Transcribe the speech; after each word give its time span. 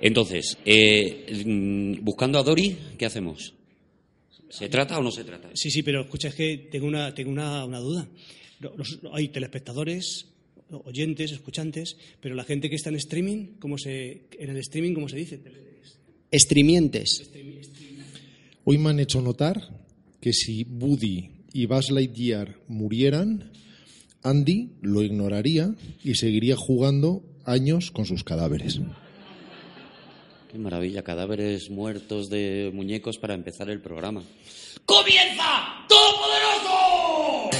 Entonces, 0.00 0.56
eh, 0.64 1.42
mm, 1.44 2.02
buscando 2.04 2.38
a 2.38 2.42
Dori, 2.42 2.76
¿qué 2.98 3.06
hacemos? 3.06 3.54
¿Se 4.48 4.68
trata 4.68 4.98
o 4.98 5.02
no 5.02 5.10
se 5.12 5.24
trata? 5.24 5.50
Sí, 5.54 5.70
sí, 5.70 5.82
pero 5.82 6.00
escucha, 6.02 6.28
es 6.28 6.34
que 6.34 6.68
tengo 6.70 6.86
una, 6.86 7.14
tengo 7.14 7.30
una, 7.30 7.64
una 7.64 7.78
duda. 7.78 8.08
Los- 8.60 8.98
hay 9.12 9.28
telespectadores, 9.28 10.26
oyentes, 10.70 11.32
escuchantes, 11.32 11.96
pero 12.20 12.34
la 12.34 12.44
gente 12.44 12.68
que 12.68 12.76
está 12.76 12.88
en 12.90 12.96
streaming, 12.96 13.58
¿cómo 13.58 13.78
se, 13.78 14.24
en 14.38 14.50
el 14.50 14.56
streaming, 14.58 14.94
¿cómo 14.94 15.08
se 15.08 15.16
dice? 15.16 15.40
Estrimientes. 16.30 17.30
Hoy 18.64 18.78
me 18.78 18.90
han 18.90 19.00
hecho 19.00 19.20
notar 19.20 19.60
que 20.20 20.32
si 20.32 20.64
Woody 20.64 21.30
y 21.52 21.66
Buzz 21.66 21.90
Lightyear 21.90 22.56
murieran, 22.68 23.50
Andy 24.22 24.70
lo 24.82 25.02
ignoraría 25.02 25.74
y 26.04 26.14
seguiría 26.14 26.56
jugando 26.56 27.22
años 27.44 27.90
con 27.90 28.04
sus 28.06 28.22
cadáveres. 28.22 28.80
Qué 30.50 30.58
maravilla, 30.58 31.04
cadáveres 31.04 31.70
muertos 31.70 32.28
de 32.28 32.72
muñecos 32.74 33.18
para 33.18 33.34
empezar 33.34 33.70
el 33.70 33.80
programa. 33.80 34.24
¡Comienza! 34.84 35.86
¡Todopoderoso! 35.88 37.50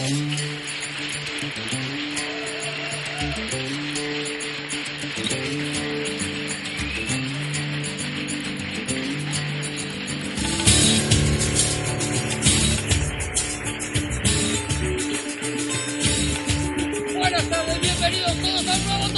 Buenas 17.14 17.48
tardes, 17.50 17.80
bienvenidos 17.80 18.36
todos 18.40 18.66
al 18.66 18.84
nuevo 18.84 19.09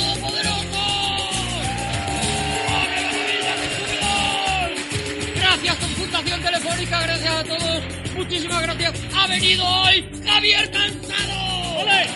Telefónica, 6.83 7.01
gracias 7.03 7.35
a 7.35 7.45
todos. 7.45 7.83
Muchísimas 8.17 8.63
gracias. 8.63 8.95
Ha 9.15 9.27
venido 9.29 9.65
hoy 9.65 10.05
Javier 10.27 10.71
Cansado. 10.71 11.79
¡Ole! 11.79 12.07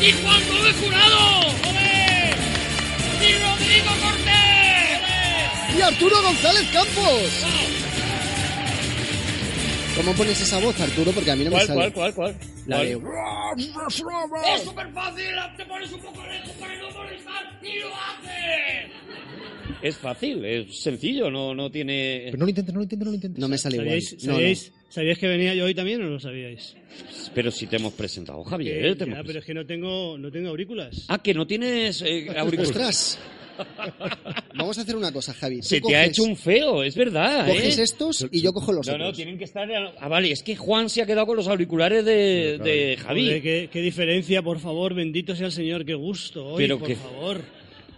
Y 0.00 0.12
Juan 0.12 0.48
Gómez 0.48 0.76
Jurado. 0.82 1.40
¡Ole! 1.40 2.34
Y 3.22 3.32
Rodrigo 3.38 3.90
Cortés. 4.02 5.00
¡Ole! 5.72 5.78
¡Y 5.78 5.82
Arturo 5.82 6.22
González 6.22 6.68
Campos! 6.72 7.46
¿Cómo 9.96 10.12
pones 10.12 10.38
esa 10.38 10.58
voz, 10.58 10.78
Arturo? 10.78 11.12
Porque 11.12 11.30
a 11.30 11.36
mí 11.36 11.44
no 11.44 11.50
me 11.52 11.64
sale. 11.64 11.90
cuál, 11.92 12.12
cuál? 12.14 12.36
La 12.66 12.80
de... 12.80 13.00
Es 13.56 14.62
súper 14.62 14.92
fácil, 14.92 15.26
te 15.56 15.64
pones 15.64 15.90
un 15.90 16.00
poco 16.00 16.22
lejos 16.26 16.50
para 16.60 16.74
no 16.76 16.90
molestar 16.90 17.58
y 17.62 17.78
lo 17.78 17.88
haces. 17.94 19.05
Es 19.82 19.96
fácil, 19.96 20.44
es 20.44 20.80
sencillo, 20.80 21.30
no, 21.30 21.54
no 21.54 21.70
tiene... 21.70 22.22
Pero 22.26 22.38
no 22.38 22.44
lo 22.44 22.48
intentes, 22.50 22.72
no 22.74 22.78
lo 22.80 22.84
intentes, 22.84 23.04
no 23.06 23.10
lo 23.10 23.14
intentes. 23.14 23.40
No 23.40 23.48
me 23.48 23.58
sale 23.58 23.76
igual. 23.76 24.00
¿Sabíais, 24.02 24.24
No, 24.24 24.32
no. 24.32 24.38
sabíais- 24.38 24.72
sabíais 24.88 25.18
que 25.18 25.28
venía 25.28 25.54
yo 25.54 25.64
hoy 25.66 25.74
también 25.74 26.00
o 26.00 26.04
no 26.04 26.10
lo 26.10 26.20
sabíais? 26.20 26.74
Pero 27.34 27.50
si 27.50 27.66
te 27.66 27.76
hemos 27.76 27.92
presentado, 27.92 28.42
Javier. 28.44 28.80
Que- 28.82 28.94
te 28.96 29.06
ya, 29.06 29.12
hemos 29.12 29.26
pero 29.26 29.38
es 29.40 29.44
que 29.44 29.54
no 29.54 29.66
tengo, 29.66 30.16
no 30.18 30.30
tengo 30.30 30.48
aurículas. 30.48 31.04
Ah, 31.08 31.22
que 31.22 31.34
no 31.34 31.46
tienes 31.46 32.00
eh, 32.02 32.26
auriculares. 32.36 32.70
¡Ostras! 32.70 33.18
Vamos 34.54 34.76
a 34.78 34.82
hacer 34.82 34.96
una 34.96 35.12
cosa, 35.12 35.32
Javi. 35.32 35.62
Se 35.62 35.80
te 35.80 35.96
ha 35.96 36.04
coges- 36.04 36.08
hecho 36.08 36.22
un 36.24 36.36
feo, 36.36 36.82
es 36.82 36.94
verdad, 36.94 37.46
Coges 37.46 37.78
¿eh? 37.78 37.82
estos 37.82 38.26
y 38.30 38.40
yo 38.42 38.52
cojo 38.52 38.72
los 38.72 38.86
No, 38.86 38.98
no, 38.98 39.04
otros. 39.04 39.16
tienen 39.16 39.38
que 39.38 39.44
estar... 39.44 39.68
Ah, 39.98 40.08
vale, 40.08 40.30
es 40.30 40.42
que 40.42 40.56
Juan 40.56 40.88
se 40.90 41.00
ha 41.02 41.06
quedado 41.06 41.26
con 41.26 41.36
los 41.36 41.48
auriculares 41.48 42.04
de, 42.04 42.58
de 42.62 42.96
Javi. 43.00 43.26
Joder, 43.26 43.42
qué, 43.42 43.68
qué 43.72 43.80
diferencia, 43.80 44.42
por 44.42 44.58
favor, 44.58 44.94
bendito 44.94 45.34
sea 45.34 45.46
el 45.46 45.52
Señor, 45.52 45.84
qué 45.86 45.94
gusto 45.94 46.44
hoy, 46.46 46.58
Pero 46.64 46.78
por 46.78 46.88
que- 46.88 46.96
favor. 46.96 47.40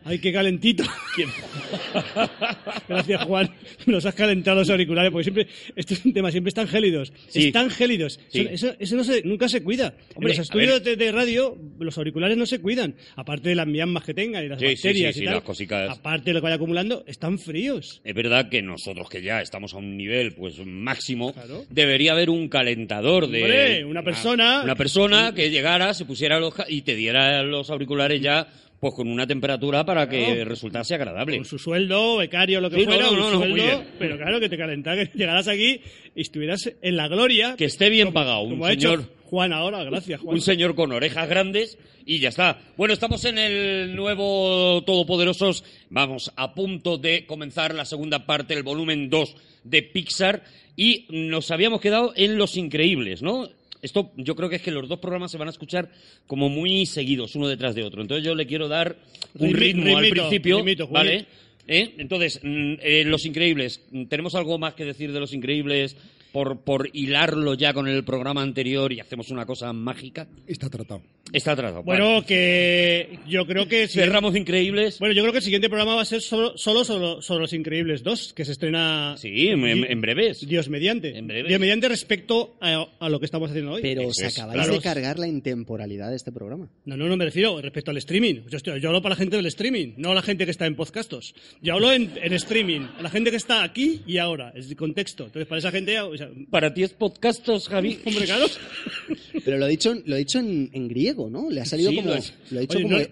Ay, 0.08 0.18
qué 0.20 0.32
calentito. 0.32 0.84
Gracias, 2.88 3.24
Juan. 3.24 3.50
Nos 3.86 4.04
has 4.06 4.14
calentado 4.14 4.58
los 4.60 4.70
auriculares, 4.70 5.10
porque 5.10 5.24
siempre, 5.24 5.46
esto 5.76 5.94
es 5.94 6.04
un 6.04 6.12
tema, 6.12 6.30
siempre 6.30 6.48
están 6.48 6.66
gélidos. 6.68 7.12
Sí. 7.28 7.46
Están 7.48 7.70
gélidos. 7.70 8.18
Sí. 8.28 8.46
Eso, 8.50 8.74
eso- 8.78 8.96
no 8.96 9.04
se, 9.04 9.22
nunca 9.22 9.48
se 9.48 9.62
cuida. 9.62 9.94
Hombre, 10.14 10.30
los 10.32 10.40
estudios 10.40 10.82
de, 10.82 10.96
de 10.96 11.12
radio, 11.12 11.56
los 11.78 11.96
auriculares 11.98 12.36
no 12.36 12.46
se 12.46 12.60
cuidan. 12.60 12.94
Aparte 13.16 13.50
de 13.50 13.54
las 13.54 13.66
miasmas 13.66 14.04
que 14.04 14.14
tengan 14.14 14.44
y 14.44 14.48
las 14.48 14.58
Sí, 14.58 14.66
bacterias 14.66 15.14
sí, 15.14 15.22
y 15.22 15.24
tal. 15.26 15.34
las 15.34 15.44
cosicas. 15.44 15.90
Aparte 15.98 16.30
de 16.30 16.34
lo 16.34 16.40
que 16.40 16.44
vaya 16.44 16.56
acumulando, 16.56 17.04
están 17.06 17.38
fríos. 17.38 18.00
Es 18.04 18.14
verdad 18.14 18.48
que 18.48 18.62
nosotros 18.62 19.08
que 19.08 19.22
ya 19.22 19.40
estamos 19.40 19.74
a 19.74 19.76
un 19.78 19.96
nivel 19.96 20.32
pues 20.32 20.58
máximo, 20.64 21.32
Claro. 21.32 21.64
debería 21.70 22.12
haber 22.12 22.30
un 22.30 22.48
calentador 22.48 23.28
de 23.28 23.42
Hombre, 23.42 23.84
una 23.84 24.02
persona- 24.02 24.62
una 24.64 24.74
persona 24.74 25.32
que 25.34 25.50
llegara, 25.50 25.94
se 25.94 26.04
pusiera 26.04 26.40
los, 26.40 26.54
y 26.68 26.82
te 26.82 26.94
diera 26.96 27.42
los 27.42 27.70
auriculares 27.70 28.20
ya 28.20 28.48
pues 28.80 28.94
con 28.94 29.08
una 29.08 29.26
temperatura 29.26 29.84
para 29.84 30.08
que 30.08 30.24
Claro. 30.24 30.44
resultase 30.44 30.94
agradable. 30.94 31.36
Con 31.36 31.44
su 31.44 31.58
sueldo, 31.58 32.18
becario, 32.18 32.60
lo 32.60 32.70
que 32.70 32.78
Sí, 32.80 32.84
fuera, 32.84 33.04
no, 33.06 33.12
no, 33.12 33.30
no, 33.32 33.38
muy 33.40 33.48
sueldo, 33.48 33.54
bien. 33.78 33.88
pero 33.98 34.16
claro, 34.16 34.38
que 34.40 34.48
te 34.48 34.56
calentara, 34.56 35.04
que 35.06 35.18
llegaras 35.18 35.48
aquí 35.48 35.80
y 36.14 36.20
estuvieras 36.20 36.72
en 36.80 36.96
la 36.96 37.08
gloria. 37.08 37.54
Que 37.56 37.64
esté 37.64 37.88
bien 37.90 38.12
pagado, 38.12 38.42
un 38.42 38.50
como 38.50 38.66
ha 38.66 38.70
señor 38.70 39.00
hecho 39.00 39.10
Juan 39.24 39.52
ahora, 39.52 39.84
gracias, 39.84 40.20
Juan. 40.20 40.34
un 40.36 40.40
señor 40.40 40.74
con 40.74 40.90
orejas 40.92 41.28
grandes 41.28 41.76
y 42.06 42.18
ya 42.20 42.30
está. 42.30 42.58
Bueno, 42.78 42.94
estamos 42.94 43.24
en 43.26 43.36
el 43.38 43.94
nuevo 43.94 44.82
Todopoderosos. 44.86 45.64
Vamos 45.90 46.32
a 46.36 46.54
punto 46.54 46.96
de 46.96 47.26
comenzar 47.26 47.74
la 47.74 47.84
segunda 47.84 48.24
parte, 48.26 48.54
el 48.54 48.62
volumen 48.62 49.10
2 49.10 49.36
de 49.64 49.82
Pixar. 49.82 50.44
Y 50.76 51.06
nos 51.10 51.50
habíamos 51.50 51.80
quedado 51.80 52.12
en 52.16 52.38
Los 52.38 52.56
Increíbles, 52.56 53.20
¿no? 53.20 53.48
Esto 53.82 54.12
yo 54.16 54.34
creo 54.34 54.48
que 54.48 54.56
es 54.56 54.62
que 54.62 54.70
los 54.70 54.88
dos 54.88 54.98
programas 54.98 55.30
se 55.30 55.38
van 55.38 55.48
a 55.48 55.50
escuchar 55.50 55.90
como 56.26 56.48
muy 56.48 56.86
seguidos, 56.86 57.34
uno 57.36 57.48
detrás 57.48 57.74
de 57.74 57.84
otro. 57.84 58.02
Entonces 58.02 58.24
yo 58.24 58.34
le 58.34 58.46
quiero 58.46 58.68
dar 58.68 58.96
un 59.38 59.52
ritmo 59.54 59.96
al 59.96 60.04
rimito, 60.04 60.22
principio, 60.22 60.58
rimito, 60.58 60.86
Juli. 60.86 60.94
¿vale? 60.98 61.26
¿Eh? 61.66 61.94
Entonces, 61.98 62.40
mm, 62.42 62.74
eh, 62.80 63.04
Los 63.04 63.26
Increíbles, 63.26 63.82
¿tenemos 64.08 64.34
algo 64.34 64.58
más 64.58 64.74
que 64.74 64.84
decir 64.84 65.12
de 65.12 65.20
Los 65.20 65.34
Increíbles 65.34 65.96
por, 66.32 66.60
por 66.60 66.88
hilarlo 66.92 67.54
ya 67.54 67.72
con 67.72 67.88
el 67.88 68.04
programa 68.04 68.42
anterior 68.42 68.92
y 68.92 69.00
hacemos 69.00 69.30
una 69.30 69.46
cosa 69.46 69.72
mágica? 69.72 70.26
Está 70.46 70.68
tratado. 70.68 71.02
Está 71.32 71.54
tratado. 71.54 71.82
Bueno, 71.82 72.06
Vale. 72.14 72.26
que 72.26 73.18
yo 73.28 73.46
creo 73.46 73.68
que... 73.68 73.86
si- 73.86 73.98
cerramos 73.98 74.34
Increíbles. 74.34 74.98
Bueno, 74.98 75.14
yo 75.14 75.22
creo 75.22 75.32
que 75.32 75.38
el 75.38 75.44
siguiente 75.44 75.68
programa 75.68 75.94
va 75.96 76.02
a 76.02 76.06
ser 76.06 76.22
solo, 76.22 76.56
solo 76.56 76.84
sobre, 76.84 77.20
sobre 77.22 77.40
Los 77.42 77.52
Increíbles 77.52 78.02
2, 78.02 78.32
que 78.32 78.44
se 78.46 78.52
estrena... 78.52 79.14
Sí, 79.18 79.48
en, 79.48 79.62
en- 79.66 79.84
en 79.90 80.00
breves. 80.00 80.46
Dios 80.46 80.68
mediante. 80.70 81.18
En. 81.18 81.28
Dios 81.28 81.60
mediante 81.60 81.88
respecto 81.88 82.56
a, 82.60 82.86
a 82.98 83.08
lo 83.10 83.18
que 83.20 83.26
estamos 83.26 83.50
haciendo 83.50 83.72
hoy. 83.72 83.82
Pero 83.82 84.06
os 84.08 84.18
acabáis 84.22 84.54
claro. 84.54 84.72
de 84.72 84.80
cargar 84.80 85.18
la 85.18 85.28
intemporalidad 85.28 86.08
de 86.10 86.16
este 86.16 86.32
programa. 86.32 86.70
No, 86.86 86.96
no, 86.96 87.06
no 87.08 87.16
me 87.16 87.26
refiero 87.26 87.60
respecto 87.60 87.90
al 87.90 87.98
streaming. 87.98 88.36
Yo, 88.48 88.56
estoy- 88.56 88.80
yo 88.80 88.88
hablo 88.88 89.02
para 89.02 89.14
la 89.14 89.18
gente 89.18 89.36
del 89.36 89.46
streaming, 89.46 89.94
no 89.98 90.12
a 90.12 90.14
la 90.14 90.22
gente 90.22 90.44
que 90.46 90.50
está 90.50 90.64
en 90.66 90.76
podcastos. 90.76 91.34
Yo 91.60 91.74
hablo 91.74 91.92
en, 91.92 92.10
en 92.22 92.32
streaming, 92.32 92.86
a 92.98 93.02
la 93.02 93.10
gente 93.10 93.30
que 93.30 93.36
está 93.36 93.62
aquí 93.62 94.00
y 94.06 94.16
ahora, 94.18 94.52
es 94.56 94.68
de 94.70 94.76
contexto. 94.76 95.24
Entonces, 95.26 95.46
para 95.46 95.58
esa 95.58 95.70
gente, 95.70 95.98
sea, 96.18 96.28
Para 96.50 96.74
ti 96.74 96.82
es 96.82 96.92
podcastos, 96.92 97.68
Javi. 97.68 97.98
hombre, 98.04 98.24
claro. 98.26 98.46
Pero 99.44 99.56
lo 99.58 99.66
he 99.66 99.70
dicho, 99.70 99.94
lo 100.04 100.16
he 100.16 100.18
dicho 100.18 100.38
en, 100.38 100.68
en 100.72 100.88
griego, 100.88 101.30
¿no? 101.30 101.48
Le 101.50 101.60
ha 101.60 101.64
salido 101.64 101.90
Sí, 101.90 101.96
como... 101.96 102.08
lo 102.08 102.14
Lo, 102.14 102.18
es. 102.20 102.34
he 102.52 102.58
dicho 102.60 102.76
Oye, 102.78 102.82
como 102.82 102.94
no, 102.96 103.00
de 103.00 103.10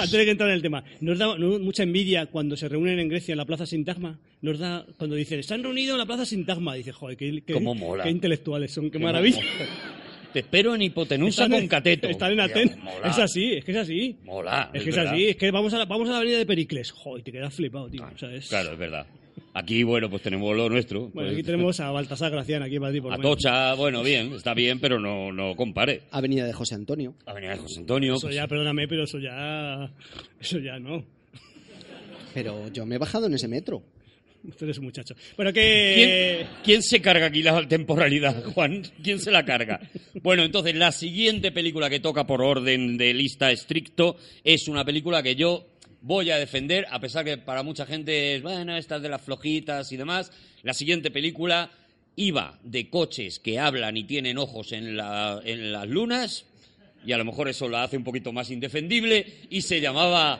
antes 0.00 0.12
de 0.12 0.24
que 0.24 0.30
entrar 0.30 0.48
en 0.48 0.56
el 0.56 0.62
tema, 0.62 0.84
¿nos 1.00 1.18
da 1.18 1.36
no, 1.36 1.58
mucha 1.58 1.82
envidia 1.82 2.26
cuando 2.26 2.56
se 2.56 2.68
reúnen 2.68 2.98
en 2.98 3.08
Grecia 3.08 3.32
en 3.32 3.38
la 3.38 3.44
Plaza 3.44 3.66
Sintagma? 3.66 4.18
Nos 4.40 4.58
da, 4.58 4.86
cuando 4.96 5.16
dicen, 5.16 5.42
se 5.42 5.52
han 5.54 5.62
reunido 5.62 5.92
en 5.94 5.98
la 5.98 6.06
Plaza 6.06 6.24
Sintagma, 6.24 6.74
dice, 6.74 6.92
joder, 6.92 7.16
qué, 7.16 7.42
qué- 7.46 7.52
Cómo 7.52 7.74
mola. 7.74 8.04
qué 8.04 8.10
intelectuales 8.10 8.72
son, 8.72 8.84
qué, 8.86 8.98
Qué 8.98 9.04
maravilla. 9.04 9.40
Te 10.32 10.40
espero 10.40 10.74
en 10.74 10.82
hipotenusa 10.82 11.44
Están 11.44 11.50
con 11.52 11.62
en- 11.62 11.68
cateto. 11.68 12.08
Están 12.08 12.32
en 12.32 12.40
Atenas. 12.40 12.76
Es 13.04 13.18
así, 13.18 13.54
es 13.54 13.64
que 13.64 13.72
es 13.72 13.78
así. 13.78 14.16
Mola. 14.24 14.70
Es 14.74 14.82
que 14.82 14.90
es 14.90 14.96
verdad. 14.96 15.14
así, 15.14 15.24
es 15.28 15.36
que 15.36 15.50
vamos 15.50 15.72
a 15.72 15.78
la, 15.78 15.84
vamos 15.86 16.08
a 16.08 16.12
la 16.12 16.18
avenida 16.18 16.36
de 16.38 16.44
Pericles. 16.46 16.90
Joder, 16.90 17.24
te 17.24 17.32
quedas 17.32 17.54
flipado, 17.54 17.88
tío. 17.88 18.04
O 18.14 18.18
sea, 18.18 18.34
es- 18.34 18.48
Claro, 18.48 18.72
es 18.72 18.78
verdad. 18.78 19.06
Aquí, 19.58 19.84
bueno, 19.84 20.10
pues 20.10 20.20
tenemos 20.20 20.54
lo 20.54 20.68
nuestro. 20.68 21.08
Bueno, 21.08 21.12
Pues, 21.14 21.32
aquí 21.32 21.42
tenemos 21.42 21.80
a 21.80 21.90
Baltasar 21.90 22.30
Gracián, 22.30 22.62
aquí 22.62 22.76
en 22.76 22.82
Madrid, 22.82 23.00
por 23.00 23.14
A 23.14 23.16
lo 23.16 23.22
menos. 23.22 23.38
Tocha, 23.38 23.72
bueno, 23.72 24.02
bien, 24.02 24.34
está 24.34 24.52
bien, 24.52 24.78
pero 24.80 25.00
no, 25.00 25.32
no 25.32 25.56
compare. 25.56 26.02
Avenida 26.10 26.44
de 26.44 26.52
José 26.52 26.74
Antonio. 26.74 27.14
Avenida 27.24 27.52
de 27.52 27.56
José 27.56 27.80
Antonio. 27.80 28.16
Eso 28.16 28.26
pues, 28.26 28.34
ya, 28.34 28.46
perdóname, 28.46 28.86
pero 28.86 29.04
eso 29.04 29.18
ya... 29.18 29.90
Eso 30.38 30.58
ya 30.58 30.78
no. 30.78 31.02
Pero 32.34 32.68
yo 32.70 32.84
me 32.84 32.96
he 32.96 32.98
bajado 32.98 33.28
en 33.28 33.34
ese 33.34 33.48
metro. 33.48 33.82
Usted 34.46 34.68
es 34.68 34.76
un 34.76 34.84
muchacho. 34.84 35.14
Bueno, 35.36 35.54
que... 35.54 35.94
¿Quién, 35.94 36.48
quién 36.62 36.82
se 36.82 37.00
carga 37.00 37.24
aquí 37.24 37.42
la 37.42 37.66
temporalidad, 37.66 38.44
Juan? 38.52 38.82
¿Quién 39.02 39.18
se 39.18 39.30
la 39.30 39.46
carga? 39.46 39.80
Bueno, 40.22 40.44
entonces 40.44 40.74
la 40.74 40.92
siguiente 40.92 41.50
película 41.50 41.88
que 41.88 42.00
toca 42.00 42.26
por 42.26 42.42
orden 42.42 42.98
de 42.98 43.14
lista 43.14 43.50
estricto 43.50 44.18
es 44.44 44.68
una 44.68 44.84
película 44.84 45.22
que 45.22 45.34
yo 45.34 45.66
voy 46.06 46.30
a 46.30 46.36
defender, 46.38 46.86
a 46.90 47.00
pesar 47.00 47.24
que 47.24 47.36
para 47.36 47.64
mucha 47.64 47.84
gente 47.84 48.36
es, 48.36 48.42
bueno, 48.42 48.76
estas 48.76 49.02
de 49.02 49.08
las 49.08 49.20
flojitas 49.22 49.90
y 49.90 49.96
demás. 49.96 50.30
La 50.62 50.72
siguiente 50.72 51.10
película 51.10 51.68
iba 52.14 52.60
de 52.62 52.88
coches 52.88 53.40
que 53.40 53.58
hablan 53.58 53.96
y 53.96 54.04
tienen 54.04 54.38
ojos 54.38 54.70
en, 54.70 54.96
la- 54.96 55.40
en 55.44 55.72
las 55.72 55.88
lunas, 55.88 56.44
y 57.04 57.10
a 57.10 57.18
lo 57.18 57.24
mejor 57.24 57.48
eso 57.48 57.68
la 57.68 57.82
hace 57.82 57.96
un 57.96 58.04
poquito 58.04 58.32
más 58.32 58.50
indefendible, 58.52 59.26
y 59.50 59.62
se 59.62 59.80
llamaba 59.80 60.38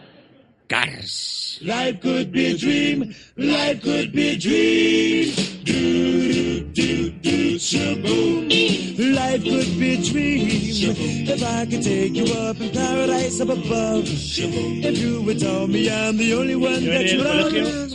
Cars. 0.69 1.59
Life 1.63 2.01
could 2.01 2.33
be 2.33 2.47
a 2.47 2.57
dream, 2.59 3.15
life 3.37 3.83
could 3.83 4.13
be 4.13 4.29
a 4.31 4.37
dream. 4.37 5.35
Do, 5.65 6.61
do, 6.73 7.11
do, 7.11 7.55
shaboom. 7.57 8.51
Life 9.15 9.45
could 9.45 9.79
be 9.79 9.95
a 9.95 10.03
dream 10.03 10.49
if 11.29 11.43
I 11.43 11.67
could 11.67 11.83
take 11.83 12.15
you 12.15 12.27
up 12.35 12.61
in 12.61 12.71
paradise 12.71 13.41
up 13.41 13.49
above. 13.49 14.05
If 14.07 14.99
you 14.99 15.23
would 15.23 15.39
tell 15.39 15.67
me 15.69 15.89
I'm 15.89 16.17
the 16.17 16.35
only 16.35 16.57
one 16.57 16.83
Yo 16.83 16.91
that 16.93 17.03
en 17.03 17.17
you 17.17 17.21
el 17.21 17.25
love. 17.25 17.53
colegio, 17.53 17.87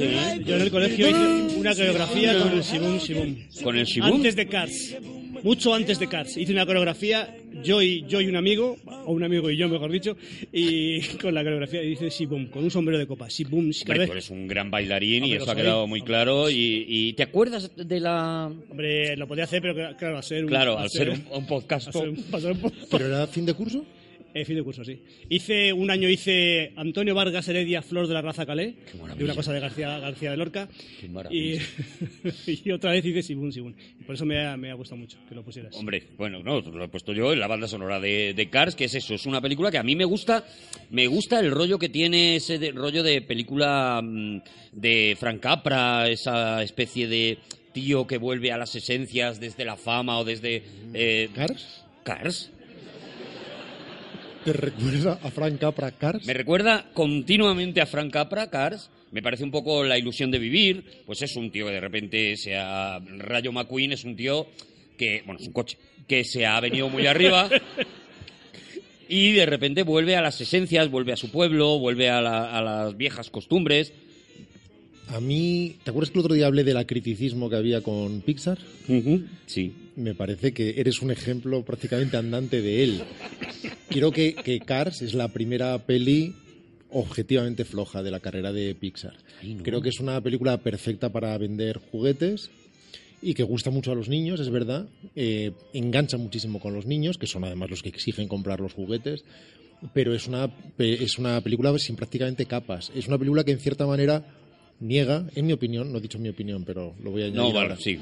yo 0.46 0.56
en 0.56 0.62
el 0.62 0.72
colegio 0.72 1.08
hice 1.10 1.58
una 1.60 1.76
coreografía 1.76 2.40
con 2.40 2.52
el 2.54 2.62
Shibum 2.64 2.98
Shibum. 2.98 3.36
¿Con 3.64 3.78
el 3.78 3.86
Shibum? 3.86 4.14
Antes 4.16 4.36
de 4.36 4.48
Cars. 4.48 4.96
Mucho 5.44 5.74
antes 5.74 6.00
de 6.00 6.08
Cars. 6.08 6.38
Hice 6.38 6.52
una 6.54 6.66
coreografía, 6.66 7.36
yo 7.64 7.82
y, 7.82 8.06
yo 8.08 8.22
y 8.22 8.28
un 8.28 8.36
amigo, 8.36 8.78
o 9.06 9.12
un 9.14 9.24
amigo 9.24 9.50
y 9.50 9.58
yo, 9.58 9.68
mejor 9.70 9.92
dicho, 9.92 10.16
y 10.52 11.02
con 11.22 11.34
la 11.34 11.44
coreografía 11.44 11.82
dice 11.82 12.10
Shibum, 12.10 12.48
con 12.48 12.64
un 12.64 12.72
sombrero 12.72 12.98
de 13.00 13.08
copa. 13.08 13.28
Shibum, 13.28 13.60
Hombre, 13.66 13.76
cada 13.86 14.00
vez- 14.00 14.08
tú 14.08 14.12
eres 14.14 14.30
un 14.30 14.48
gran 14.48 14.72
bailarín 14.72 15.24
y 15.26 15.32
Hombre, 15.32 15.38
eso 15.44 15.52
ha 15.52 15.56
quedado 15.56 15.88
muy 15.88 16.02
claro. 16.02 16.50
Y, 16.50 16.86
y 16.88 17.14
¿te 17.14 17.24
acuerdas 17.24 17.72
de 17.76 18.00
la...? 18.00 18.52
Hombre, 18.70 19.16
lo 19.18 19.28
podía 19.28 19.44
hacer, 19.46 19.62
pero 19.62 19.76
claro, 19.98 20.18
al 20.18 20.24
ser 20.24 20.44
un... 20.44 20.50
Claro, 20.50 20.78
al 20.80 20.90
ser 20.90 21.10
un, 21.10 21.24
un 21.32 21.46
podcast. 21.48 21.88
al 21.88 21.94
ser 21.94 22.10
un- 22.10 22.26
al 22.32 22.42
ser 22.42 22.52
un 22.54 22.58
po- 22.60 22.72
¿Pero 22.90 23.06
era 23.08 23.28
fin 23.28 23.46
de 23.46 23.54
curso? 23.54 23.86
Eh, 24.34 24.46
fin 24.46 24.56
de 24.56 24.64
curso, 24.64 24.84
sí. 24.86 24.98
Hice 25.30 25.74
un 25.74 25.92
año 25.92 26.08
hice 26.08 26.72
Antonio 26.78 27.14
Vargas 27.14 27.48
Heredia, 27.50 27.82
Flor 27.82 28.08
de 28.08 28.14
la 28.14 28.22
raza 28.22 28.46
Calé, 28.46 28.76
Qué 28.90 28.98
maravilla. 28.98 29.18
de 29.18 29.24
una 29.26 29.36
cosa 29.36 29.52
de 29.54 29.60
García, 29.60 30.00
García 30.00 30.32
de 30.32 30.38
Lorca. 30.38 30.70
Qué 31.00 31.06
Y, 31.08 31.10
maravilla. 31.10 31.62
y 32.48 32.72
otra 32.72 32.92
vez 32.92 33.04
hice 33.06 33.22
Sibun 33.24 33.52
Sibun. 33.52 33.76
Y 34.00 34.04
por 34.04 34.16
eso 34.16 34.26
me 34.26 34.46
ha, 34.46 34.56
me 34.56 34.72
ha 34.72 34.74
gustado 34.74 34.98
mucho 35.02 35.18
que 35.28 35.36
lo 35.36 35.44
pusieras. 35.44 35.76
Hombre, 35.76 36.04
bueno, 36.18 36.42
no, 36.44 36.62
lo 36.62 36.84
he 36.86 36.88
puesto 36.88 37.12
yo 37.14 37.34
en 37.34 37.40
la 37.40 37.48
banda 37.48 37.68
sonora 37.68 38.00
de, 38.00 38.34
de 38.34 38.50
Cars, 38.50 38.76
que 38.76 38.86
es 38.86 38.96
eso, 38.96 39.14
es 39.16 39.26
una 39.26 39.42
película 39.42 39.70
que 39.70 39.78
a 39.78 39.84
mí 39.84 39.96
me 39.96 40.06
gusta, 40.06 40.46
me 40.92 41.08
gusta 41.08 41.40
el 41.40 41.52
rollo 41.52 41.78
que 41.78 41.90
tiene 41.90 42.38
ese 42.38 42.58
de- 42.58 42.72
rollo 42.72 43.04
de 43.04 43.22
película 43.22 44.02
mm, 44.02 44.42
de 44.72 45.18
Frank 45.20 45.42
Capra, 45.42 46.08
esa 46.10 46.64
especie 46.64 47.08
de 47.08 47.38
tío 47.74 48.08
que 48.08 48.18
vuelve 48.18 48.52
a 48.52 48.58
las 48.58 48.76
esencias 48.76 49.40
desde 49.40 49.66
la 49.66 49.76
fama 49.78 50.20
o 50.20 50.24
desde... 50.26 50.64
eh, 50.94 51.30
¿Cars? 51.36 51.84
Cars. 52.04 52.52
¿Te 54.46 54.54
recuerda 54.54 55.20
a 55.22 55.30
Frank 55.30 55.60
Capra 55.60 55.92
Cars? 55.92 56.26
Me 56.26 56.34
recuerda 56.34 56.90
continuamente 56.94 57.80
a 57.82 57.86
Frank 57.86 58.12
Capra, 58.12 58.50
Cars. 58.50 58.90
Me 59.12 59.22
parece 59.22 59.44
un 59.44 59.52
poco 59.52 59.84
la 59.84 59.98
ilusión 59.98 60.32
de 60.32 60.40
vivir. 60.40 61.04
Pues 61.06 61.22
es 61.22 61.36
un 61.36 61.52
tío 61.52 61.68
que 61.68 61.74
de 61.74 61.82
repente 61.82 62.36
sea 62.38 63.00
Rayo 63.18 63.52
McQueen, 63.52 63.92
es 63.92 64.04
un 64.04 64.16
tío 64.16 64.48
que, 64.98 65.22
bueno, 65.26 65.40
es 65.40 65.48
un 65.48 65.54
coche, 65.54 65.78
que 66.08 66.24
se 66.24 66.46
ha 66.46 66.60
venido 66.60 66.90
muy 66.90 67.06
arriba 67.06 67.50
y 69.10 69.32
de 69.34 69.46
repente 69.46 69.84
vuelve 69.84 70.16
a 70.16 70.22
las 70.22 70.40
esencias, 70.42 70.90
vuelve 70.90 71.14
a 71.14 71.18
su 71.18 71.30
pueblo, 71.32 71.78
vuelve 71.80 72.10
a, 72.10 72.22
la- 72.22 72.58
a 72.58 72.62
las 72.62 72.98
viejas 72.98 73.30
costumbres. 73.30 73.94
A 75.12 75.20
mí, 75.20 75.76
¿te 75.84 75.90
acuerdas 75.90 76.10
que 76.10 76.20
el 76.20 76.26
otro 76.26 76.36
día 76.36 76.48
hablé 76.48 76.64
del 76.64 76.78
acriticismo 76.78 77.50
que 77.50 77.58
había 77.58 77.82
con 77.82 78.22
Pixar? 78.22 78.58
Sí. 79.46 79.74
Me 79.98 80.16
parece 80.16 80.54
que 80.54 80.76
eres 80.78 81.02
un 81.02 81.12
ejemplo 81.12 81.64
prácticamente 81.66 82.16
andante 82.16 82.62
de 82.62 82.84
él. 82.84 83.02
Creo 83.90 84.12
que, 84.12 84.34
que 84.36 84.62
Cars 84.62 85.02
es 85.02 85.14
la 85.14 85.28
primera 85.28 85.78
peli 85.86 86.34
objetivamente 86.92 87.66
floja 87.66 88.02
de 88.04 88.12
la 88.12 88.22
carrera 88.22 88.54
de 88.54 88.74
Pixar. 88.74 89.18
Ay, 89.42 89.56
no. 89.56 89.64
Creo 89.64 89.82
que 89.82 89.90
es 89.90 90.00
una 90.00 90.22
película 90.22 90.58
perfecta 90.58 91.10
para 91.10 91.38
vender 91.38 91.80
juguetes 91.92 92.50
y 93.22 93.34
que 93.34 93.44
gusta 93.44 93.70
mucho 93.70 93.92
a 93.92 93.96
los 93.96 94.08
niños, 94.08 94.40
es 94.40 94.50
verdad. 94.50 94.88
Eh, 95.18 95.52
engancha 95.74 96.18
muchísimo 96.18 96.62
con 96.62 96.74
los 96.74 96.86
niños, 96.86 97.18
que 97.18 97.28
son 97.28 97.44
además 97.44 97.70
los 97.70 97.84
que 97.84 97.90
exigen 97.90 98.30
comprar 98.30 98.62
los 98.62 98.74
juguetes. 98.74 99.26
Pero 99.94 100.14
es 100.14 100.28
una, 100.28 100.50
es 100.78 101.18
una 101.18 101.42
película 101.42 101.78
sin 101.80 101.98
prácticamente 101.98 102.46
capas. 102.46 102.94
Es 102.96 103.10
una 103.10 103.18
película 103.18 103.44
que 103.44 103.52
en 103.52 103.60
cierta 103.60 103.86
manera 103.86 104.24
niega, 104.82 105.28
en 105.36 105.46
mi 105.46 105.54
opinión, 105.54 105.92
no 105.92 106.00
he 106.00 106.02
dicho 106.02 106.20
mi 106.20 106.30
opinión, 106.30 106.64
pero 106.66 106.94
lo 107.04 107.12
voy 107.12 107.22
a 107.22 107.26
añadir 107.26 107.42
No, 107.42 107.48
vale, 107.54 107.70
ahora. 107.72 107.78
sí. 107.78 108.00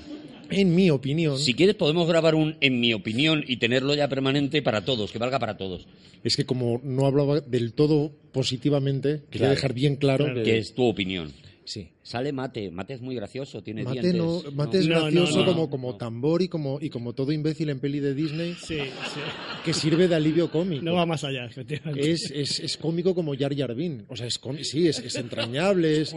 En 0.52 0.74
mi 0.74 0.90
opinión, 0.90 1.38
Si 1.38 1.54
quieres 1.54 1.76
podemos 1.76 2.08
grabar 2.08 2.34
un, 2.34 2.56
en 2.60 2.80
mi 2.80 2.94
opinión, 2.96 3.44
y 3.48 3.58
tenerlo 3.58 3.94
ya 3.94 4.08
permanente 4.08 4.64
para 4.64 4.84
todos, 4.84 5.12
que 5.12 5.20
valga 5.20 5.38
para 5.38 5.58
todos. 5.58 5.86
es 6.24 6.36
que 6.36 6.46
como 6.46 6.82
no 6.84 7.06
hablaba 7.06 7.40
del 7.42 7.74
todo 7.74 8.12
positivamente, 8.32 9.22
quería 9.30 9.50
dejar 9.50 9.74
bien 9.74 9.96
claro, 9.98 10.34
que, 10.34 10.42
Que 10.44 10.58
es 10.58 10.74
tu 10.74 10.86
opinión. 10.86 11.32
Sí. 11.70 11.90
Sale 12.02 12.32
Mate, 12.32 12.72
Mate 12.72 12.96
es 12.96 13.02
muy 13.02 13.14
gracioso, 13.16 13.62
tiene 13.62 13.84
Mate, 13.84 14.02
dientes. 14.02 14.16
no, 14.16 14.42
Mate 14.54 14.80
es 14.80 14.88
No, 14.88 14.96
no, 14.96 15.02
gracioso 15.04 15.40
no, 15.40 15.46
como, 15.46 15.62
no. 15.64 15.70
como 15.70 15.96
tambor 15.98 16.42
y 16.42 16.48
como, 16.48 16.80
y 16.82 16.90
como 16.90 17.14
todo 17.14 17.32
imbécil 17.32 17.70
en 17.70 17.80
peli 17.80 18.00
de 18.00 18.16
Disney 18.16 18.54
Sí, 18.56 18.78
sí. 18.80 19.20
que 19.64 19.74
sirve 19.74 20.08
de 20.08 20.16
alivio 20.16 20.50
cómico. 20.52 20.84
No 20.84 20.96
va 20.96 21.06
más 21.06 21.24
allá, 21.24 21.46
efectivamente. 21.46 22.10
es, 22.12 22.32
es, 22.32 22.60
es 22.60 22.78
cómico 22.78 23.14
como 23.14 23.36
Jar 23.38 23.56
Jar 23.56 23.76
Binks. 23.76 24.06
O 24.10 24.16
sea, 24.16 24.26
es 24.26 24.40
sí, 24.64 24.88
es, 24.88 25.00
es 25.00 25.16
entrañable. 25.16 26.02
es- 26.02 26.16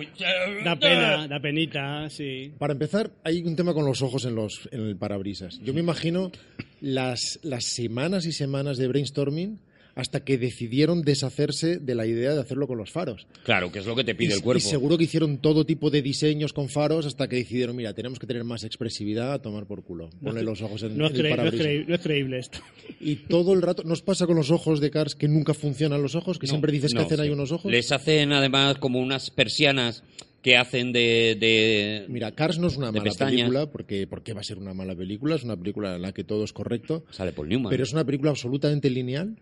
Da 0.65 0.79
pena, 0.79 1.29
da 1.29 1.41
penita, 1.41 2.09
sí. 2.09 2.53
Para 2.59 2.73
empezar, 2.73 3.11
hay 3.25 3.43
un 3.43 3.55
tema 3.55 3.75
con 3.75 3.85
los 3.85 4.01
ojos 4.03 4.25
en, 4.25 4.35
los, 4.35 4.69
en 4.73 4.81
el 4.81 4.97
parabrisas. 4.97 5.61
Yo 5.63 5.75
me 5.75 5.81
imagino 5.81 6.33
las, 6.81 7.39
las 7.43 7.65
semanas 7.65 8.25
y 8.27 8.33
semanas 8.33 8.79
de 8.79 8.89
brainstorming 8.89 9.59
hasta 9.95 10.25
que 10.25 10.39
decidieron 10.39 11.03
deshacerse 11.03 11.79
de 11.79 11.95
la 11.95 12.07
idea 12.07 12.35
de 12.35 12.41
hacerlo 12.41 12.67
con 12.67 12.79
los 12.79 12.91
faros. 12.91 13.27
Claro, 13.45 13.71
que 13.71 13.81
es 13.81 13.87
lo 13.87 13.95
que 13.95 14.05
te 14.05 14.13
Y, 14.13 14.15
pide 14.15 14.33
el 14.35 14.39
y 14.41 14.43
cuerpo. 14.43 14.61
seguro 14.67 14.97
que 14.99 15.05
hicieron 15.05 15.39
todo 15.39 15.67
tipo 15.67 15.91
de 15.91 16.01
diseños 16.03 16.53
con 16.53 16.69
faros 16.69 17.05
hasta 17.07 17.29
que 17.29 17.37
decidieron, 17.37 17.77
mira, 17.77 17.93
tenemos 17.95 18.19
que 18.19 18.27
tener 18.27 18.45
más 18.45 18.65
expresividad 18.65 19.33
a 19.35 19.43
tomar 19.43 19.67
por 19.67 19.83
culo. 19.85 20.11
Ponle 20.23 20.43
los 20.43 20.63
ojos 20.63 20.83
en, 20.83 20.97
No 20.97 21.07
es, 21.07 21.13
en 21.13 21.17
el 21.19 21.23
cre- 21.23 21.25
no 21.25 21.29
es 21.29 21.37
parabrisas. 21.37 21.67
creíble, 21.67 21.87
no 21.89 21.95
es 21.95 22.01
creíble 22.01 22.39
esto. 22.39 22.59
Y 23.01 23.17
todo 23.17 23.53
el 23.53 23.63
rato, 23.63 23.83
¿nos 23.85 24.03
pasa 24.03 24.27
con 24.27 24.37
los 24.37 24.51
ojos 24.51 24.81
de 24.81 24.91
Cars 24.91 25.15
que 25.15 25.29
nunca 25.29 25.55
funcionan 25.55 26.01
los 26.03 26.15
ojos? 26.15 26.39
Que 26.39 26.47
No, 26.47 26.51
siempre 26.53 26.73
dices 26.73 26.95
no, 26.95 27.01
que 27.01 27.07
hacen 27.07 27.19
sí. 27.19 27.23
ahí 27.25 27.31
unos 27.31 27.53
ojos. 27.53 27.71
Les 27.71 27.93
hacen 27.93 28.33
además 28.33 28.79
como 28.79 29.01
unas 29.01 29.31
persianas 29.31 30.03
que 30.41 30.57
hacen 30.57 30.93
de... 30.93 31.37
de- 31.39 32.07
Mira, 32.09 32.33
Cars 32.33 32.59
no 32.59 32.67
es 32.67 32.77
una 32.77 32.91
mala 32.91 33.05
pestañas. 33.05 33.33
película, 33.43 33.71
porque 33.71 34.07
¿por 34.07 34.23
qué 34.23 34.33
va 34.33 34.41
a 34.41 34.45
ser 34.45 34.59
una 34.59 34.75
mala 34.75 34.95
película? 34.97 35.37
Es 35.37 35.45
una 35.45 35.57
película 35.57 35.95
en 35.97 36.03
la 36.03 36.13
que 36.13 36.25
todo 36.25 36.43
es 36.45 36.53
correcto, 36.53 37.05
Sale 37.11 37.33
Paul 37.33 37.49
Newman. 37.49 37.71
pero 37.71 37.83
es 37.85 37.93
una 37.93 38.05
película 38.05 38.31
absolutamente 38.31 38.91
lineal 38.91 39.37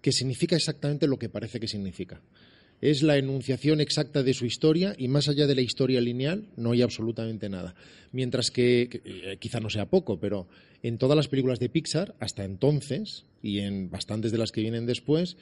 que 0.00 0.12
significa 0.12 0.56
exactamente 0.56 1.06
lo 1.06 1.18
que 1.18 1.28
parece 1.28 1.60
que 1.60 1.68
significa. 1.68 2.20
Es 2.80 3.02
la 3.02 3.16
enunciación 3.18 3.80
exacta 3.80 4.22
de 4.22 4.34
su 4.34 4.46
historia 4.46 4.94
y 4.96 5.08
más 5.08 5.28
allá 5.28 5.48
de 5.48 5.56
la 5.56 5.62
historia 5.62 6.00
lineal 6.00 6.48
no 6.56 6.70
hay 6.70 6.82
absolutamente 6.82 7.48
nada. 7.48 7.74
Mientras 8.12 8.52
que, 8.52 8.88
que, 8.88 9.02
eh, 9.04 9.36
quizá 9.40 9.58
no 9.58 9.68
sea 9.68 9.86
poco, 9.86 10.20
pero 10.20 10.46
en 10.84 10.96
todas 10.96 11.16
las 11.16 11.26
películas 11.26 11.58
de 11.58 11.68
Pixar, 11.70 12.14
hasta 12.20 12.44
entonces, 12.44 13.24
y 13.42 13.58
en 13.58 13.90
bastantes 13.90 14.30
de 14.30 14.38
las 14.38 14.52
que 14.52 14.60
vienen 14.60 14.86
después, 14.86 15.36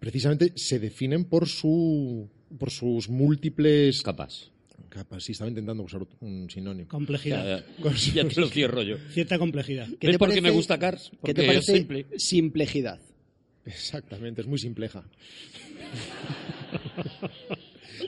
precisamente 0.00 0.52
se 0.54 0.78
definen 0.78 1.24
por, 1.24 1.48
su, 1.48 2.28
por 2.58 2.70
sus 2.70 3.08
múltiples 3.08 4.02
Capaz. 4.02 4.50
capas. 4.90 5.24
Sí, 5.24 5.32
estaba 5.32 5.48
intentando 5.48 5.82
usar 5.82 6.06
un 6.20 6.50
sinónimo. 6.50 6.88
Complejidad. 6.88 7.64
Ya, 7.82 7.94
ya 8.14 8.28
te 8.28 8.38
lo 8.38 8.48
cierro 8.48 8.82
yo. 8.82 8.98
Cierta 9.12 9.38
complejidad. 9.38 9.88
¿Qué 9.98 10.08
¿Ves 10.08 10.16
te 10.16 10.18
por 10.18 10.30
qué 10.30 10.42
me 10.42 10.50
gusta 10.50 10.78
Cars? 10.78 11.08
¿Qué 11.10 11.16
Porque 11.20 11.34
te 11.34 11.40
es 11.42 11.46
parece 11.46 11.72
simple. 11.74 12.06
simplejidad? 12.18 13.00
Exactamente, 13.66 14.40
es 14.40 14.46
muy 14.46 14.58
simpleja. 14.58 15.04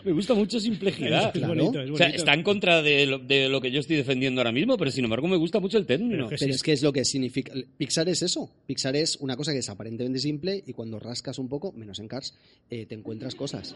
Me 0.05 0.13
gusta 0.13 0.35
mucho 0.35 0.61
simplejidad. 0.61 1.27
Es 1.35 1.41
Claro. 1.41 1.55
bonito, 1.55 1.81
es 1.81 1.91
O 1.91 1.97
sea, 1.97 2.09
está 2.09 2.35
en 2.35 2.43
contra 2.43 2.83
de 2.83 3.07
lo, 3.07 3.19
de 3.19 3.49
lo 3.49 3.61
que 3.61 3.71
yo 3.71 3.81
estoy 3.81 3.97
defendiendo 3.97 4.41
ahora 4.41 4.53
mismo, 4.53 4.77
pero 4.77 4.91
sin 4.91 5.05
embargo 5.05 5.27
me 5.29 5.37
gusta 5.37 5.61
mucho 5.61 5.79
el 5.79 5.87
término. 5.87 6.11
Pero 6.11 6.29
que 6.29 6.37
Pero 6.37 6.53
sí. 6.53 6.57
es 6.57 6.63
que 6.63 6.73
es 6.73 6.83
lo 6.83 6.93
que 6.93 7.05
significa. 7.05 7.53
Pixar 7.79 8.09
es 8.09 8.23
eso. 8.23 8.51
Pixar 8.67 8.97
es 8.97 9.17
una 9.17 9.37
cosa 9.37 9.53
que 9.53 9.59
es 9.59 9.69
aparentemente 9.69 10.19
simple 10.19 10.63
y 10.67 10.73
cuando 10.75 10.99
rascas 10.99 11.39
un 11.39 11.49
poco, 11.49 11.73
menos 11.73 11.99
en 12.01 12.09
Cars, 12.09 12.35
eh, 12.71 12.87
te 12.87 12.95
encuentras 12.95 13.35
cosas. 13.35 13.75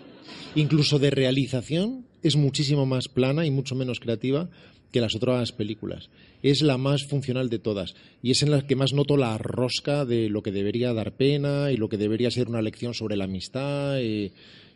Incluso 0.54 0.98
de 0.98 1.10
realización 1.10 2.06
es 2.22 2.36
muchísimo 2.36 2.84
más 2.86 3.08
plana 3.08 3.46
y 3.46 3.50
mucho 3.50 3.74
menos 3.74 3.98
creativa 3.98 4.50
que 4.92 5.00
las 5.00 5.16
otras 5.16 5.50
películas. 5.52 6.10
Es 6.42 6.62
la 6.62 6.78
más 6.78 7.04
funcional 7.04 7.48
de 7.48 7.58
todas 7.58 7.94
y 8.22 8.30
es 8.30 8.42
en 8.42 8.50
la 8.50 8.66
que 8.66 8.76
más 8.76 8.92
noto 8.92 9.16
la 9.16 9.36
rosca 9.38 10.04
de 10.04 10.28
lo 10.28 10.42
que 10.42 10.52
debería 10.52 10.92
dar 10.92 11.16
pena 11.16 11.72
y 11.72 11.76
lo 11.76 11.88
que 11.88 11.96
debería 11.96 12.30
ser 12.30 12.48
una 12.48 12.62
lección 12.62 12.94
sobre 12.94 13.16
la 13.16 13.24
amistad 13.24 13.98
y, 13.98 14.32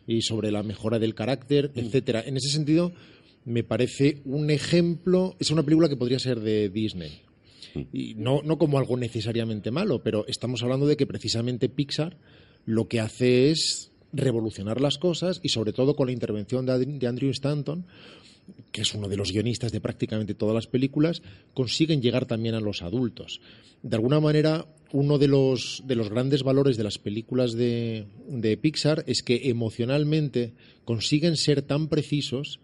y 0.07 0.21
sobre 0.21 0.51
la 0.51 0.63
mejora 0.63 0.99
del 0.99 1.13
carácter, 1.13 1.71
etcétera. 1.75 2.23
En 2.25 2.37
ese 2.37 2.49
sentido, 2.49 2.93
me 3.45 3.63
parece 3.63 4.21
un 4.25 4.49
ejemplo. 4.49 5.35
Es 5.39 5.51
una 5.51 5.63
película 5.63 5.87
que 5.87 5.95
podría 5.97 6.19
ser 6.19 6.39
de 6.39 6.69
Disney. 6.69 7.21
Y 7.93 8.15
no, 8.15 8.41
no 8.43 8.57
como 8.57 8.79
algo 8.79 8.97
necesariamente 8.97 9.69
malo, 9.69 10.01
pero 10.01 10.25
estamos 10.27 10.63
hablando 10.63 10.87
de 10.87 10.97
que 10.97 11.05
precisamente 11.05 11.69
Pixar 11.69 12.17
lo 12.65 12.87
que 12.87 12.99
hace 12.99 13.51
es 13.51 13.91
revolucionar 14.13 14.81
las 14.81 14.97
cosas 14.97 15.39
y 15.43 15.49
sobre 15.49 15.73
todo 15.73 15.95
con 15.95 16.07
la 16.07 16.13
intervención 16.13 16.65
de, 16.65 16.85
de 16.85 17.07
Andrew 17.07 17.29
Stanton, 17.29 17.85
que 18.71 18.81
es 18.81 18.93
uno 18.93 19.07
de 19.07 19.17
los 19.17 19.31
guionistas 19.31 19.71
de 19.71 19.81
prácticamente 19.81 20.33
todas 20.33 20.55
las 20.55 20.67
películas, 20.67 21.21
consiguen 21.53 22.01
llegar 22.01 22.25
también 22.25 22.55
a 22.55 22.59
los 22.59 22.81
adultos. 22.81 23.41
De 23.83 23.95
alguna 23.95 24.19
manera, 24.19 24.65
uno 24.91 25.17
de 25.17 25.27
los, 25.27 25.83
de 25.85 25.95
los 25.95 26.09
grandes 26.09 26.43
valores 26.43 26.77
de 26.77 26.83
las 26.83 26.97
películas 26.97 27.53
de, 27.53 28.05
de 28.27 28.57
Pixar 28.57 29.03
es 29.07 29.23
que 29.23 29.49
emocionalmente 29.49 30.53
consiguen 30.85 31.37
ser 31.37 31.61
tan 31.61 31.87
precisos 31.87 32.59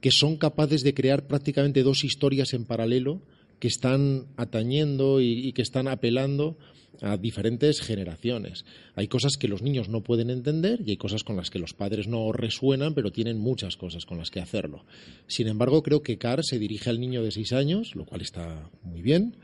que 0.00 0.10
son 0.10 0.36
capaces 0.36 0.82
de 0.82 0.94
crear 0.94 1.26
prácticamente 1.26 1.82
dos 1.82 2.04
historias 2.04 2.54
en 2.54 2.64
paralelo 2.64 3.22
que 3.58 3.68
están 3.68 4.26
atañendo 4.36 5.20
y, 5.20 5.46
y 5.46 5.52
que 5.52 5.62
están 5.62 5.88
apelando 5.88 6.58
a 7.02 7.16
diferentes 7.16 7.80
generaciones. 7.80 8.64
Hay 8.94 9.08
cosas 9.08 9.36
que 9.36 9.48
los 9.48 9.62
niños 9.62 9.88
no 9.88 10.02
pueden 10.02 10.30
entender 10.30 10.80
y 10.84 10.90
hay 10.90 10.96
cosas 10.96 11.24
con 11.24 11.36
las 11.36 11.50
que 11.50 11.58
los 11.58 11.74
padres 11.74 12.08
no 12.08 12.32
resuenan, 12.32 12.94
pero 12.94 13.12
tienen 13.12 13.38
muchas 13.38 13.76
cosas 13.76 14.06
con 14.06 14.18
las 14.18 14.30
que 14.30 14.40
hacerlo. 14.40 14.84
Sin 15.26 15.48
embargo, 15.48 15.82
creo 15.82 16.02
que 16.02 16.18
Car 16.18 16.40
se 16.42 16.58
dirige 16.58 16.90
al 16.90 17.00
niño 17.00 17.22
de 17.22 17.30
seis 17.30 17.52
años, 17.52 17.94
lo 17.94 18.04
cual 18.04 18.20
está 18.20 18.70
muy 18.82 19.02
bien, 19.02 19.36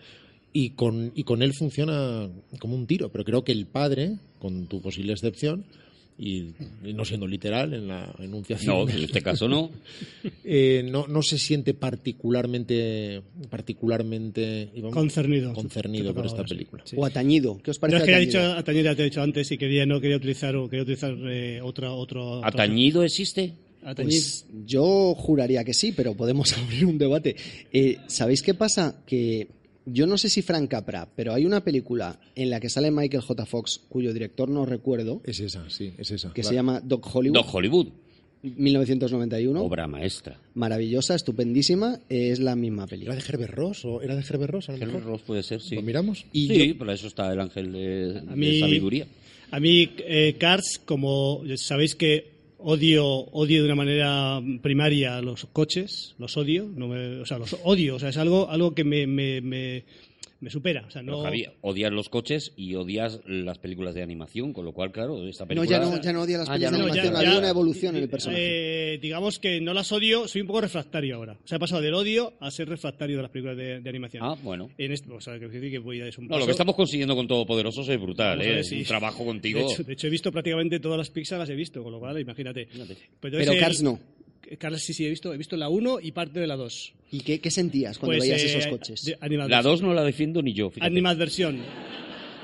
y 0.52 0.70
con, 0.70 1.12
y 1.14 1.24
con 1.24 1.42
él 1.42 1.54
funciona 1.54 2.28
como 2.58 2.74
un 2.74 2.86
tiro. 2.86 3.10
Pero 3.10 3.24
creo 3.24 3.44
que 3.44 3.52
el 3.52 3.66
padre, 3.66 4.18
con 4.38 4.66
tu 4.66 4.80
posible 4.80 5.12
excepción, 5.12 5.64
y, 6.18 6.52
y 6.84 6.92
no 6.94 7.04
siendo 7.04 7.26
literal 7.26 7.72
en 7.74 7.88
la 7.88 8.14
enunciación, 8.18 8.86
No, 8.86 8.88
en 8.88 9.02
este 9.04 9.22
caso 9.22 9.48
no. 9.48 9.70
eh, 10.44 10.86
no, 10.90 11.06
no 11.08 11.22
se 11.22 11.38
siente 11.38 11.74
particularmente, 11.74 13.22
particularmente 13.50 14.70
Concernido. 14.92 15.52
concernido 15.54 16.14
por 16.14 16.26
esta 16.26 16.44
película. 16.44 16.82
Sí. 16.86 16.96
O 16.98 17.04
atañido. 17.04 17.58
¿Qué 17.62 17.70
os 17.70 17.78
parece 17.78 17.98
es 17.98 18.04
que 18.04 18.10
he 18.10 18.14
atañido? 18.14 18.40
dicho 18.42 18.52
atañido, 18.58 18.84
ya 18.84 18.94
te 18.96 19.02
he 19.02 19.04
dicho 19.06 19.22
antes 19.22 19.50
y 19.52 19.58
quería, 19.58 19.86
no 19.86 20.00
quería 20.00 20.16
utilizar, 20.16 20.54
o 20.56 20.68
quería 20.68 20.82
utilizar 20.82 21.14
eh, 21.28 21.60
otra, 21.62 21.92
otro, 21.92 22.38
otra- 22.38 22.48
¿Atañido 22.48 23.02
existe? 23.02 23.54
Pues 23.96 24.46
yo 24.64 25.14
juraría 25.16 25.64
que 25.64 25.74
sí, 25.74 25.92
pero 25.92 26.14
podemos 26.14 26.52
abrir 26.58 26.86
un 26.86 26.98
debate. 26.98 27.34
Eh, 27.72 27.98
¿Sabéis 28.06 28.42
qué 28.42 28.54
pasa? 28.54 29.02
Que 29.06 29.48
yo 29.86 30.06
no 30.06 30.16
sé 30.18 30.28
si 30.28 30.42
Frank 30.42 30.68
Capra, 30.70 31.08
pero 31.14 31.32
hay 31.34 31.44
una 31.44 31.62
película 31.64 32.18
en 32.34 32.50
la 32.50 32.60
que 32.60 32.68
sale 32.68 32.90
Michael 32.90 33.22
J. 33.22 33.46
Fox, 33.46 33.80
cuyo 33.88 34.12
director 34.12 34.48
no 34.48 34.64
recuerdo, 34.66 35.20
Es 35.24 35.40
esa, 35.40 35.68
sí, 35.70 35.92
es 35.98 36.10
esa. 36.10 36.32
que 36.32 36.42
se 36.42 36.54
llama 36.54 36.80
Doc 36.80 37.06
Hollywood, 37.14 37.34
Doc 37.36 37.54
Hollywood. 37.54 37.88
1991. 38.56 39.60
Obra 39.62 39.86
maestra. 39.86 40.38
Maravillosa, 40.54 41.14
estupendísima, 41.14 42.00
es 42.08 42.40
la 42.40 42.56
misma 42.56 42.82
¿Era 42.84 42.90
película. 42.90 43.14
de 43.16 43.22
Herbert 43.22 43.54
Ross 43.54 43.84
o 43.84 44.02
era 44.02 44.16
de 44.16 44.22
Herbert 44.22 44.52
Ross? 44.52 44.68
A 44.68 44.72
lo 44.72 44.78
Henry 44.78 44.94
mejor? 44.94 45.04
Ross 45.12 45.22
puede 45.22 45.42
ser, 45.42 45.60
sí. 45.60 45.74
¿Lo 45.76 45.82
miramos? 45.82 46.26
Y 46.32 46.48
sí, 46.48 46.68
yo- 46.70 46.78
para 46.78 46.92
eso 46.94 47.06
está 47.06 47.32
el 47.32 47.40
ángel 47.40 47.72
de, 47.72 48.18
A 48.18 48.30
de 48.30 48.36
mí- 48.36 48.58
sabiduría. 48.60 49.06
A 49.52 49.60
mí, 49.60 49.90
eh, 49.98 50.34
Cars, 50.38 50.80
como 50.84 51.42
sabéis 51.56 51.94
que 51.94 52.31
odio, 52.64 53.06
odio 53.06 53.60
de 53.62 53.66
una 53.66 53.74
manera 53.74 54.40
primaria 54.62 55.20
los 55.20 55.46
coches, 55.52 56.14
los 56.18 56.36
odio, 56.36 56.68
no 56.74 56.88
me- 56.88 57.20
o 57.20 57.26
sea, 57.26 57.38
los 57.38 57.56
odio, 57.64 57.96
o 57.96 57.98
sea, 57.98 58.08
es 58.10 58.16
algo, 58.16 58.48
algo 58.50 58.74
que 58.74 58.84
me, 58.84 59.06
me, 59.06 59.40
me, 59.40 59.84
me 60.42 60.50
supera. 60.50 60.84
O 60.86 60.90
sea, 60.90 61.00
Pero, 61.02 61.16
no, 61.18 61.22
Javi, 61.22 61.46
odias 61.62 61.90
los 61.92 62.08
coches 62.10 62.52
y 62.56 62.74
odias 62.74 63.20
las 63.26 63.58
películas 63.58 63.94
de 63.94 64.02
animación, 64.02 64.52
con 64.52 64.64
lo 64.64 64.72
cual, 64.72 64.92
claro, 64.92 65.26
esta 65.26 65.44
No, 65.44 65.48
película... 65.48 65.70
ya 65.70 65.84
no, 65.84 66.00
ya 66.02 66.12
no 66.12 66.20
odia 66.22 66.38
las 66.38 66.48
Ah, 66.50 66.56
ya 66.58 66.68
películas 66.70 66.72
de 66.72 66.78
no, 66.78 66.84
animación, 67.08 67.24
ya- 67.24 67.32
ya- 67.32 67.38
una 67.38 67.48
evolución 67.48 67.96
en 67.96 68.02
el 68.02 68.08
personaje. 68.10 68.94
Eh, 68.94 68.98
digamos 68.98 69.38
que 69.38 69.60
no 69.60 69.72
las 69.72 69.90
odio, 69.92 70.28
soy 70.28 70.40
un 70.42 70.46
poco 70.48 70.60
refractario 70.60 71.16
ahora. 71.16 71.38
O 71.42 71.46
sea, 71.48 71.56
he 71.56 71.58
pasado 71.60 71.80
del 71.80 71.94
odio 71.94 72.34
a 72.40 72.50
ser 72.50 72.68
refractario 72.68 73.16
de 73.16 73.22
las 73.22 73.30
películas 73.30 73.56
de, 73.56 73.80
de 73.80 73.88
animación. 73.88 74.22
Ah, 74.24 74.36
bueno. 74.42 74.68
En 74.76 74.92
esto, 74.92 75.14
o 75.14 75.20
sea, 75.20 75.38
que 75.38 75.78
voy 75.78 76.00
a 76.00 76.04
un 76.18 76.26
No, 76.28 76.38
lo 76.38 76.44
que 76.44 76.50
estamos 76.52 76.74
consiguiendo 76.74 77.14
con 77.16 77.26
Todopoderosos 77.26 77.88
es 77.88 78.00
brutal, 78.00 78.38
Vamos 78.38 78.46
¿eh? 78.46 78.68
ver 78.72 78.78
Un 78.80 78.84
trabajo 78.86 79.24
contigo... 79.24 79.58
De 79.60 79.64
hecho, 79.72 79.82
de 79.84 79.92
hecho, 79.92 80.06
he 80.08 80.10
visto 80.10 80.32
prácticamente 80.32 80.80
todas 80.80 80.98
las 80.98 81.10
Pixar, 81.10 81.38
las 81.38 81.48
he 81.50 81.54
visto, 81.54 81.82
con 81.82 81.92
lo 81.92 81.98
cual, 82.00 82.18
imagínate. 82.20 82.66
Pues 82.66 82.80
entonces 82.80 83.08
Pero 83.20 83.52
el- 83.52 83.60
Cars 83.60 83.82
no. 83.82 83.98
Cars 84.58 84.82
sí, 84.82 84.92
sí, 84.94 85.04
he 85.06 85.10
visto, 85.10 85.32
he 85.32 85.36
visto 85.38 85.56
la 85.56 85.68
1 85.68 85.98
y 86.00 86.12
parte 86.12 86.40
de 86.40 86.46
la 86.46 86.56
2. 86.56 86.92
¿Y 87.12 87.20
qué, 87.20 87.40
qué 87.40 87.50
sentías 87.50 87.98
cuando 87.98 88.16
Pues, 88.18 88.28
veías 88.28 88.42
eh, 88.42 88.46
esos 88.58 88.66
coches? 88.68 89.04
de- 89.04 89.16
animal 89.20 89.48
La 89.50 89.56
versión. 89.58 89.72
2 89.74 89.82
no 89.82 89.94
la 89.94 90.02
defiendo 90.04 90.42
ni 90.42 90.52
yo, 90.54 90.70
fíjate. 90.70 90.86
Animadversión. 90.86 91.58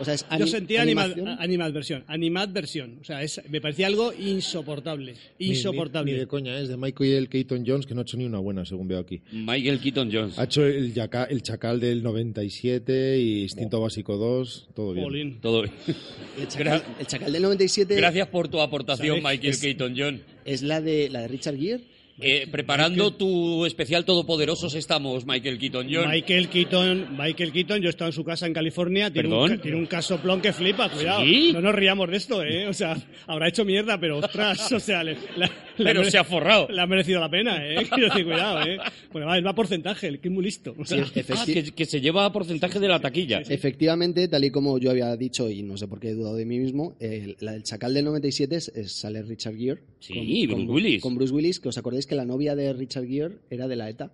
O 0.01 0.05
sea, 0.05 0.15
es 0.15 0.21
Yo 0.23 0.27
ani- 0.37 0.47
sentía 0.49 0.83
animal, 0.83 1.11
animación. 1.13 1.37
animadversión. 1.41 2.05
Animadversión. 2.07 2.99
O 3.01 3.05
sea, 3.05 3.21
es, 3.21 3.41
me 3.49 3.61
parecía 3.61 3.89
algo 3.89 4.13
insoportable. 4.13 5.15
Ni- 5.41 5.47
ni- 5.49 5.55
Insoportable. 5.57 6.13
Ni, 6.13 6.19
de 6.19 6.27
coña, 6.29 6.57
es 6.61 6.69
de 6.69 6.77
Michael 6.77 7.29
Keaton 7.29 7.65
Jones, 7.67 7.85
que 7.85 7.95
no 7.95 8.01
ha 8.01 8.03
hecho 8.03 8.17
ni 8.17 8.25
una 8.25 8.39
buena, 8.39 8.65
según 8.65 8.87
veo 8.87 9.01
aquí. 9.01 9.21
Michael 9.33 9.81
Keaton 9.81 10.09
Jones. 10.13 10.39
Ha 10.39 10.45
hecho 10.45 10.65
el, 10.65 10.95
yaca- 10.95 11.27
el 11.29 11.43
Chacal 11.43 11.81
del 11.81 12.05
97 12.05 13.19
y 13.19 13.43
Instinto 13.43 13.81
Básico 13.81 14.17
2, 14.17 14.69
todo 14.75 14.93
bien. 14.93 15.05
Jolín. 15.05 15.39
Todo... 15.41 15.65
El 15.65 16.47
chacal, 16.47 16.83
el 17.01 17.07
chacal 17.09 17.33
del 17.33 17.43
97 17.43 17.97
Gracias 17.97 18.29
por 18.29 18.47
tu 18.47 18.61
aportación, 18.61 19.21
¿Sabes? 19.21 19.25
Michael 19.25 19.51
Es- 19.51 19.59
Keaton 19.61 19.95
John. 19.99 20.23
es 20.45 20.63
la 20.63 20.81
de, 20.81 21.09
la 21.11 21.23
de 21.23 21.29
Richard 21.29 21.57
Gere. 21.59 21.83
Eh, 22.21 22.49
preparando 22.51 23.13
tu 23.15 23.65
especial 23.65 24.05
Todopoderosos 24.05 24.75
estamos, 24.75 25.25
Michael 25.25 25.57
Keaton 25.59 25.87
John. 25.89 26.11
Michael 26.11 26.49
Keaton, 26.49 27.17
Michael 27.17 27.53
Keaton, 27.53 27.81
yo 27.81 27.87
he 27.87 27.91
estado 27.91 28.09
en 28.09 28.13
su 28.15 28.25
casa 28.25 28.47
en 28.47 28.53
California, 28.53 29.09
tiene, 29.13 29.33
un, 29.33 29.61
tiene 29.61 29.77
un 29.77 29.87
casoplón 29.87 30.41
que 30.41 30.53
flipa, 30.53 30.89
cuidado. 30.91 31.23
¿Sí? 31.25 31.51
No 31.53 31.61
nos 31.61 31.75
riamos 31.75 32.11
de 32.11 32.17
esto, 32.17 32.43
¿eh? 32.43 32.67
O 32.67 32.75
sea, 32.75 32.97
habrá 33.27 33.49
hecho 33.49 33.65
mierda, 33.65 34.01
pero 34.01 34.19
ostras, 34.19 34.73
o 34.73 34.81
sea, 34.81 35.05
le, 35.05 35.17
la- 35.37 35.51
Pero 35.77 36.01
mere- 36.01 36.11
se 36.11 36.19
ha 36.19 36.25
forrado. 36.25 36.67
Le 36.69 36.81
ha 36.81 36.87
merecido 36.87 37.21
la 37.21 37.31
pena, 37.31 37.65
¿eh? 37.65 37.87
Quiero 37.95 38.09
decir, 38.09 38.25
cuidado, 38.25 38.67
¿eh? 38.67 38.79
Bueno, 39.13 39.29
va, 39.29 39.41
va 39.41 39.51
a 39.51 39.55
porcentaje, 39.55 40.09
el 40.09 40.19
que 40.19 40.27
es 40.27 40.35
muy 40.35 40.43
listo. 40.43 40.75
O 40.77 40.85
sea, 40.85 41.05
Sí, 41.07 41.21
Ah, 41.31 41.45
que, 41.47 41.63
que 41.73 41.85
se 41.85 42.01
lleva 42.01 42.31
porcentaje 42.33 42.81
de 42.81 42.89
la 42.89 42.99
taquilla. 43.01 43.43
Efectivamente, 43.49 44.27
tal 44.27 44.45
y 44.45 44.51
como 44.51 44.79
yo 44.79 44.91
había 44.91 45.15
dicho, 45.17 45.49
y 45.49 45.63
no 45.63 45.77
sé 45.77 45.87
por 45.87 46.01
qué 46.01 46.09
he 46.09 46.15
dudado 46.15 46.35
de 46.35 46.45
mí 46.47 46.59
mismo, 46.59 46.97
el- 46.99 47.37
la 47.39 47.53
del 47.53 47.63
Chacal 47.63 47.95
del 47.95 48.07
97 48.07 48.57
es, 48.57 48.69
es- 48.75 48.91
sale 48.93 49.23
Richard 49.23 49.57
Gere. 49.57 49.81
Sí, 50.01 50.47
Bruce 50.49 50.67
Willis. 50.67 51.03
Con 51.03 51.15
Bruce 51.15 51.33
Willis, 51.33 51.61
que 51.61 51.69
os 51.69 51.79
acordáis 51.79 52.08
que 52.09 52.17
la 52.17 52.25
novia 52.25 52.57
de 52.57 52.73
Richard 52.73 53.07
Gere 53.07 53.37
era 53.51 53.69
de 53.69 53.77
la 53.77 53.89
ETA. 53.89 54.13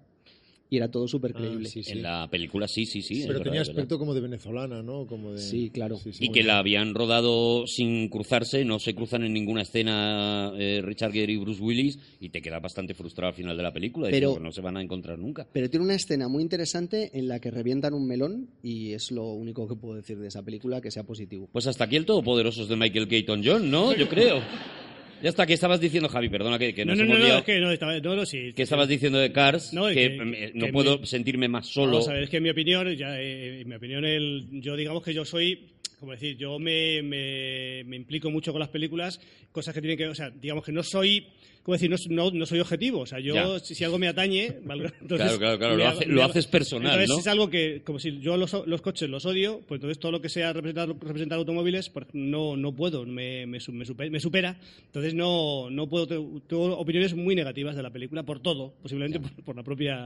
Y 0.71 0.79
era 0.79 0.91
todo 0.91 1.07
súper 1.07 1.35
creíble. 1.35 1.69
Ah, 1.69 1.71
sí, 1.71 1.85
sí. 1.85 1.93
En 1.93 2.03
la 2.03 2.27
película 2.29 2.67
sí, 2.67 2.85
sí, 2.85 3.01
sí. 3.01 3.21
Pero 3.21 3.35
verdad, 3.35 3.45
tenía 3.45 3.61
verdad. 3.61 3.71
aspecto 3.77 3.99
como 3.99 4.13
de 4.15 4.21
venezolana, 4.23 4.83
¿no? 4.83 5.07
Como 5.07 5.33
de... 5.33 5.39
Sí, 5.39 5.71
claro. 5.71 6.01
Y 6.19 6.31
que 6.33 6.43
la 6.43 6.59
habían 6.59 6.95
rodado 6.95 7.67
sin 7.69 8.09
cruzarse, 8.09 8.65
no 8.65 8.81
se 8.81 8.93
cruzan 8.95 9.23
en 9.23 9.35
ninguna 9.35 9.63
escena 9.63 10.53
eh, 10.59 10.81
Richard 10.83 11.13
Gere 11.13 11.33
y 11.33 11.37
Bruce 11.37 11.63
Willis, 11.63 11.99
y 12.19 12.31
te 12.31 12.43
quedas 12.43 12.61
bastante 12.63 12.95
frustrado 12.95 13.29
al 13.29 13.35
final 13.35 13.57
de 13.57 13.63
la 13.63 13.73
película. 13.73 14.09
Pero- 14.11 14.33
Pero 14.33 14.43
no 14.43 14.51
se 14.51 14.63
van 14.63 14.77
a 14.79 14.83
encontrar 14.83 15.17
nunca. 15.19 15.47
Pero 15.53 15.71
tiene 15.71 15.85
una 15.85 15.95
escena 15.95 16.27
muy 16.29 16.43
interesante 16.43 17.11
en 17.17 17.29
la 17.29 17.39
que 17.39 17.53
revientan 17.53 17.95
un 17.95 18.09
melón 18.09 18.49
y 18.63 18.95
es 18.95 19.13
lo 19.13 19.29
único 19.29 19.69
que 19.69 19.77
puedo 19.77 19.95
decir 19.95 20.19
de 20.19 20.27
esa 20.29 20.43
película 20.43 20.81
que 20.81 20.91
sea 20.91 21.05
positivo. 21.05 21.49
Pues 21.53 21.69
hasta 21.69 21.85
aquí 21.85 21.95
el 21.97 22.07
Todopoderosos 22.07 22.69
de 22.69 22.75
Michael 22.75 23.07
Keaton 23.07 23.43
John, 23.45 23.71
¿no? 23.71 23.95
Yo 23.95 24.09
creo. 24.09 24.41
Ya 25.25 25.31
está, 25.31 25.47
¿qué 25.47 25.55
estabas 25.55 25.81
diciendo, 25.81 26.07
Javi? 26.11 26.29
Perdona 26.29 26.59
que, 26.59 26.75
que 26.75 26.85
no, 26.85 26.95
no, 26.95 27.03
no, 27.07 27.19
no, 27.19 27.39
es 27.39 27.45
que 27.45 27.59
no, 27.59 27.71
estaba, 27.71 27.99
no, 27.99 28.15
no, 28.15 28.27
sí. 28.27 28.53
¿Qué 28.55 28.63
estabas 28.63 28.87
diciendo 28.89 29.19
de 29.19 29.33
Cars? 29.33 29.73
No, 29.73 29.87
que, 29.87 29.95
que- 29.95 30.45
eh, 30.45 30.53
que 30.53 30.59
no 30.59 30.67
puedo 30.71 31.07
sentirme 31.07 31.49
más 31.49 31.67
solo. 31.67 31.93
Vamos 31.93 32.09
a 32.09 32.13
ver, 32.13 32.25
es 32.25 32.29
que 32.31 32.37
en 32.37 32.43
mi 32.43 32.51
opinión, 32.51 32.95
ya, 32.95 33.19
eh, 33.19 33.63
en 33.63 33.69
mi 33.71 33.75
opinión, 33.75 34.05
el, 34.05 34.47
yo 34.61 34.77
digamos 34.77 35.03
que 35.03 35.15
yo 35.15 35.25
soy, 35.25 35.71
como 35.99 36.13
decir, 36.13 36.37
yo 36.37 36.59
me, 36.59 37.01
me, 37.03 37.85
me 37.87 37.97
implico 37.97 38.31
mucho 38.31 38.53
con 38.53 38.61
las 38.61 38.69
películas, 38.69 39.19
cosas 39.51 39.73
que 39.75 39.81
tienen 39.81 39.97
que, 39.97 40.07
o 40.09 40.15
sea, 40.15 40.29
digamos 40.29 40.63
que 40.63 40.73
no 40.73 40.83
soy, 40.83 41.27
como 41.65 41.75
decir, 41.75 41.91
no, 41.91 41.97
no, 42.11 42.31
no 42.31 42.47
soy 42.47 42.61
objetivo, 42.61 43.01
o 43.01 43.07
sea, 43.07 43.19
yo 43.21 43.59
si, 43.59 43.75
si 43.75 43.83
algo 43.85 43.99
me 43.99 44.07
atañe, 44.07 44.45
entonces, 44.47 45.09
Claro, 45.09 45.39
claro, 45.39 45.59
claro, 45.59 45.77
lo 45.77 45.89
hace- 45.89 46.07
lo 46.07 46.23
haces 46.23 46.47
personal, 46.47 46.93
entonces 46.93 47.09
¿no? 47.09 47.19
es 47.21 47.27
algo 47.27 47.49
que, 47.51 47.83
como 47.85 47.99
si 47.99 48.21
yo 48.21 48.37
los, 48.37 48.53
los 48.67 48.83
coches 48.83 49.09
los 49.09 49.25
odio, 49.25 49.61
pues 49.67 49.79
entonces 49.79 49.99
todo 49.99 50.13
lo 50.13 50.21
que 50.21 50.29
sea 50.29 50.53
representar, 50.53 50.89
representar 50.91 51.39
automóviles, 51.39 51.89
pues 51.89 52.07
no, 52.13 52.55
no 52.57 52.73
puedo, 52.77 53.07
me, 53.07 53.47
me, 53.47 53.61
su- 53.61 53.73
me 53.73 53.85
supera, 54.21 54.59
entonces 54.87 55.15
no, 55.15 55.71
no 55.71 55.89
puedo, 55.89 56.07
tengo 56.07 56.41
tengo 56.47 56.77
opiniones 56.79 57.15
muy 57.15 57.35
negativas 57.35 57.75
de 57.75 57.83
la 57.83 57.91
película 57.91 58.23
por 58.25 58.41
todo, 58.41 58.75
posiblemente 58.83 59.19
por, 59.21 59.33
por 59.45 59.57
la 59.57 59.63
propia, 59.63 60.05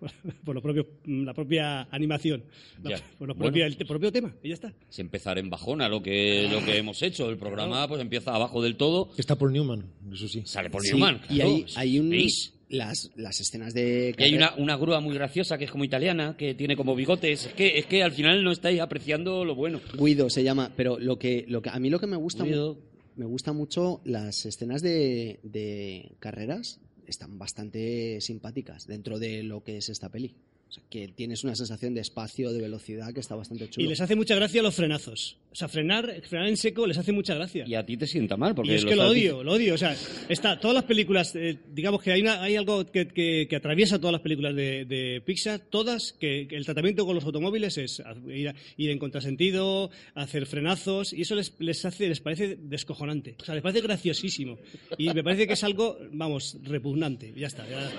por, 0.00 0.10
por 0.44 0.54
lo 0.56 0.60
propio, 0.62 0.86
la 1.06 1.34
propia 1.34 1.82
animación, 1.92 2.42
la- 2.82 3.00
por 3.18 3.28
lo 3.28 3.34
Bueno. 3.34 3.52
propio, 3.52 3.64
el 3.66 3.76
propio 3.76 4.10
tema, 4.10 4.34
y 4.42 4.48
ya 4.48 4.54
está. 4.54 4.72
Es 4.90 4.98
empezar 4.98 5.38
en 5.38 5.50
bajona 5.50 5.88
lo 5.88 6.02
que, 6.02 6.48
lo 6.50 6.64
que 6.64 6.76
hemos 6.78 7.00
hecho. 7.02 7.30
El 7.30 7.36
programa 7.38 7.86
pues 7.86 8.00
empieza 8.00 8.34
abajo 8.34 8.60
del 8.60 8.74
todo. 8.76 9.10
Está 9.16 9.36
Paul 9.36 9.52
Newman, 9.52 9.84
eso 10.12 10.26
sí. 10.26 10.42
Sale 10.44 10.68
por 10.70 10.82
Sí, 10.82 10.95
Y 10.96 11.34
claro. 11.36 11.50
hay, 11.50 11.66
hay 11.76 11.98
un, 11.98 12.10
¿Veis? 12.10 12.52
las, 12.68 13.10
las 13.16 13.40
escenas 13.40 13.74
de... 13.74 14.14
Y 14.18 14.22
hay 14.22 14.34
una, 14.34 14.54
una 14.56 14.76
grúa 14.76 15.00
muy 15.00 15.14
graciosa 15.14 15.56
que 15.58 15.64
es 15.66 15.70
como 15.70 15.84
italiana, 15.84 16.36
que 16.36 16.54
tiene 16.54 16.76
como 16.76 16.94
bigotes. 16.96 17.46
Es 17.46 17.52
que, 17.52 17.78
es 17.78 17.86
que 17.86 18.02
al 18.02 18.12
final 18.12 18.42
no 18.42 18.50
estáis 18.52 18.80
apreciando 18.80 19.44
lo 19.44 19.54
bueno. 19.54 19.80
Guido 19.98 20.28
se 20.30 20.42
llama, 20.42 20.72
pero 20.76 20.98
lo 20.98 21.18
que, 21.18 21.44
lo 21.48 21.62
que 21.62 21.70
a 21.70 21.78
mí 21.78 21.90
lo 21.90 22.00
que 22.00 22.06
me 22.06 22.16
gusta 22.16 22.42
mu- 22.44 22.50
Guido. 22.50 22.78
me 23.16 23.24
gusta 23.26 23.52
mucho 23.52 24.00
las 24.04 24.44
escenas 24.46 24.82
de, 24.82 25.38
de 25.42 26.12
carreras 26.18 26.80
están 27.06 27.38
bastante 27.38 28.20
simpáticas 28.20 28.86
dentro 28.88 29.18
de 29.20 29.44
lo 29.44 29.62
que 29.62 29.76
es 29.76 29.88
esta 29.88 30.08
peli. 30.08 30.34
O 30.68 30.72
sea, 30.72 30.82
que 30.90 31.06
tienes 31.06 31.44
una 31.44 31.54
sensación 31.54 31.94
de 31.94 32.00
espacio, 32.00 32.52
de 32.52 32.60
velocidad 32.60 33.14
que 33.14 33.20
está 33.20 33.36
bastante 33.36 33.70
chulo. 33.70 33.86
Y 33.86 33.88
les 33.88 34.00
hace 34.00 34.16
mucha 34.16 34.34
gracia 34.34 34.62
los 34.62 34.74
frenazos. 34.74 35.36
O 35.52 35.54
sea, 35.54 35.68
frenar, 35.68 36.22
frenar 36.28 36.48
en 36.48 36.56
seco 36.56 36.86
les 36.88 36.98
hace 36.98 37.12
mucha 37.12 37.34
gracia. 37.36 37.64
Y 37.66 37.74
a 37.76 37.86
ti 37.86 37.96
te 37.96 38.06
sienta 38.06 38.36
mal. 38.36 38.54
Porque 38.54 38.72
Y 38.72 38.74
es 38.74 38.84
que 38.84 38.96
lo 38.96 39.06
odio, 39.08 39.44
lo 39.44 39.52
odio. 39.52 39.74
O 39.74 39.78
sea, 39.78 39.96
está, 40.28 40.58
todas 40.58 40.74
las 40.74 40.82
películas, 40.84 41.34
eh, 41.36 41.56
digamos 41.72 42.02
que 42.02 42.10
hay, 42.12 42.20
una- 42.20 42.42
hay 42.42 42.56
algo 42.56 42.84
que, 42.84 43.06
que- 43.06 43.46
que 43.48 43.56
atraviesa 43.56 43.98
todas 44.00 44.12
las 44.12 44.22
películas 44.22 44.56
de, 44.56 44.84
de 44.84 45.22
Pixar, 45.24 45.60
todas, 45.60 46.12
que, 46.18 46.46
que 46.48 46.56
el 46.56 46.64
tratamiento 46.64 47.06
con 47.06 47.14
los 47.14 47.24
automóviles 47.24 47.78
es 47.78 48.00
a- 48.00 48.16
ir, 48.28 48.48
a- 48.48 48.54
ir 48.76 48.90
en 48.90 48.98
contrasentido, 48.98 49.90
hacer 50.16 50.46
frenazos, 50.46 51.12
y 51.12 51.22
eso 51.22 51.36
les, 51.36 51.54
les 51.60 51.84
hace, 51.84 52.08
les 52.08 52.20
parece 52.20 52.56
descojonante. 52.60 53.36
O 53.40 53.44
sea, 53.44 53.54
les 53.54 53.62
parece 53.62 53.82
graciosísimo. 53.82 54.58
Y 54.98 55.10
me 55.14 55.22
parece 55.22 55.46
que 55.46 55.52
es 55.52 55.62
algo, 55.64 55.96
vamos, 56.10 56.58
repugnante. 56.64 57.32
Ya 57.36 57.46
está. 57.46 57.64
ya- 57.70 57.90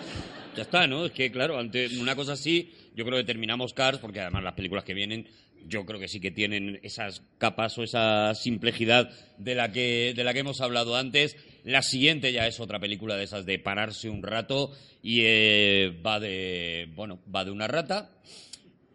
Ya 0.58 0.64
está, 0.64 0.88
¿no? 0.88 1.06
Es 1.06 1.12
que, 1.12 1.32
claro, 1.32 1.60
ante 1.60 1.88
una 2.00 2.16
cosa 2.16 2.34
así, 2.34 2.74
yo 2.96 3.06
creo 3.06 3.20
que 3.20 3.24
terminamos 3.24 3.76
Cars, 3.76 4.00
porque 4.00 4.22
además 4.22 4.44
las 4.44 4.56
películas 4.56 4.84
que 4.84 4.96
vienen, 4.96 5.28
yo 5.68 5.86
creo 5.86 6.00
que 6.00 6.08
sí 6.08 6.20
que 6.20 6.32
tienen 6.32 6.80
esas 6.82 7.22
capas 7.38 7.78
o 7.78 7.84
esa 7.84 8.34
simplejidad 8.34 9.12
de 9.38 9.54
la 9.54 9.72
que, 9.72 10.14
de 10.16 10.24
la 10.24 10.34
que 10.34 10.40
hemos 10.40 10.60
hablado 10.60 10.96
antes. 10.96 11.38
La 11.64 11.84
siguiente 11.84 12.34
ya 12.34 12.48
es 12.48 12.60
otra 12.60 12.80
película 12.80 13.16
de 13.16 13.26
esas 13.26 13.46
de 13.46 13.60
pararse 13.60 14.10
un 14.10 14.24
rato 14.24 14.72
y 15.04 15.20
eh, 15.26 15.96
va 16.04 16.20
de, 16.20 16.90
bueno, 16.96 17.20
va 17.34 17.46
de 17.46 17.52
una 17.52 17.68
rata 17.68 18.10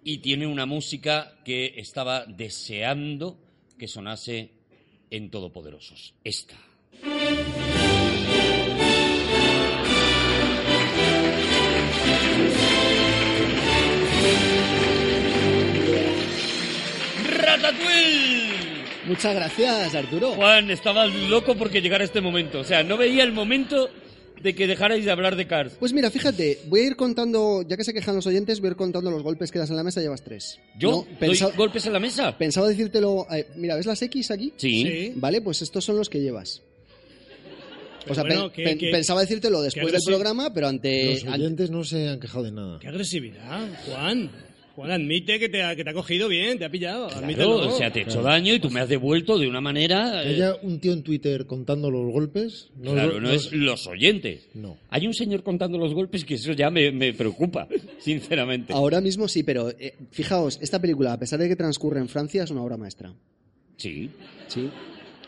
y 0.03 0.19
tiene 0.19 0.49
una 0.49 0.67
música 0.67 1.39
que 1.45 1.75
estaba 1.77 2.27
deseando 2.27 3.39
que 3.79 3.87
sonase 3.87 4.51
en 5.11 5.31
Todopoderosos. 5.31 6.15
Esta. 6.25 6.57
¡Ratatouille! 17.57 18.53
Muchas 19.07 19.35
gracias, 19.35 19.95
Arturo. 19.95 20.33
Juan, 20.33 20.71
estaba 20.71 21.07
loco 21.07 21.55
porque 21.57 21.81
llegara 21.83 22.05
este 22.05 22.21
momento. 22.21 22.61
O 22.61 22.65
sea, 22.65 22.83
no 22.83 22.97
veía 22.97 23.25
el 23.25 23.33
momento 23.33 23.89
de 24.43 24.55
que 24.55 24.67
dejarais 24.67 25.05
de 25.05 25.11
hablar 25.11 25.37
de 25.37 25.47
Cars. 25.47 25.75
Pues 25.79 25.93
mira, 25.93 26.11
fíjate, 26.11 26.61
voy 26.67 26.81
a 26.81 26.87
ir 26.89 26.97
contando, 26.97 27.63
ya 27.69 27.77
que 27.77 27.85
se 27.85 27.93
quejan 27.93 28.15
los 28.17 28.27
oyentes, 28.27 28.61
voy 28.61 28.69
a 28.69 28.71
ir 28.73 28.77
contando 28.77 29.11
los 29.11 29.23
golpes 29.23 29.51
que 29.53 29.59
das 29.59 29.71
en 29.71 29.77
la 29.77 29.83
mesa, 29.85 30.01
llevas 30.01 30.23
tres. 30.23 30.59
¿Yo? 30.79 30.91
No, 30.91 30.97
¿Doy 31.05 31.15
pensa- 31.31 31.51
golpes 31.57 31.87
en 31.87 31.93
la 31.93 32.01
mesa? 32.01 32.37
Pensaba 32.39 32.69
decírtelo, 32.69 33.27
eh, 33.33 33.47
mira, 33.57 33.77
¿ves 33.77 33.87
las 33.87 34.01
X 34.03 34.31
aquí? 34.31 34.53
Sí. 34.57 34.83
Sí. 34.85 35.13
Vale, 35.17 35.41
pues 35.43 35.63
estos 35.63 35.85
son 35.85 35.97
los 35.97 36.09
que 36.09 36.21
llevas. 36.21 36.63
Pero 38.01 38.13
o 38.13 38.15
sea, 38.15 38.25
bueno, 38.25 38.49
pe- 38.51 38.55
que- 38.57 38.65
pe- 38.65 38.79
que- 38.79 38.91
pensaba 38.91 39.21
decírtelo 39.21 39.63
después 39.63 39.93
del 39.93 40.01
programa, 40.05 40.53
pero 40.53 40.67
ante... 40.69 41.13
Los 41.15 41.25
ante- 41.25 41.39
oyentes 41.41 41.71
no 41.71 41.85
se 41.85 42.09
han 42.09 42.19
quejado 42.19 42.43
de 42.45 42.51
nada. 42.53 42.79
Qué 42.81 42.89
agresividad, 42.89 43.69
Juan. 43.87 44.29
Juan, 44.83 44.91
admite 45.01 45.39
que 45.39 45.49
te 45.49 45.63
ha, 45.63 45.77
que 45.77 45.85
te 45.85 45.91
ha 45.91 45.95
cogido 45.95 46.27
bien, 46.29 46.59
te 46.59 46.65
ha 46.65 46.71
pillado. 46.71 47.09
Claro, 47.09 47.69
o 47.69 47.71
sea, 47.71 47.93
te 47.93 48.01
he 48.01 48.03
hecho 48.03 48.21
daño 48.21 48.53
y 48.53 48.59
tú 48.59 48.69
me 48.69 48.81
has 48.81 48.89
devuelto 48.89 49.39
de 49.39 49.47
una 49.47 49.61
manera... 49.61 50.23
Que 50.25 50.31
eh, 50.31 50.35
haya 50.35 50.57
un 50.63 50.81
tío 50.81 50.93
en 50.93 51.05
Twitter 51.05 51.47
contando 51.47 51.89
los 51.89 52.13
golpes. 52.13 52.69
No, 52.77 52.93
claro, 52.93 53.21
no 53.21 53.31
es 53.31 53.53
los 53.53 53.87
oyentes. 53.87 54.49
No. 54.55 54.77
Hay 54.91 55.07
un 55.07 55.15
señor 55.15 55.45
contando 55.45 55.79
los 55.79 55.95
golpes 55.95 56.25
que 56.25 56.35
eso 56.35 56.53
ya 56.53 56.69
me, 56.69 56.91
me 56.91 57.13
preocupa, 57.13 57.69
sinceramente. 57.99 58.73
Ahora 58.73 59.01
mismo 59.01 59.29
sí, 59.29 59.45
pero 59.45 59.71
eh, 59.71 59.95
fijaos, 60.11 60.59
esta 60.61 60.81
película, 60.81 61.13
a 61.13 61.19
pesar 61.19 61.39
de 61.39 61.49
que 61.49 61.55
transcurre 61.55 62.01
en 62.01 62.09
Francia, 62.09 62.43
es 62.43 62.51
una 62.51 62.63
obra 62.63 62.77
maestra. 62.77 63.15
Sí, 63.77 64.11
Sí. 64.49 64.69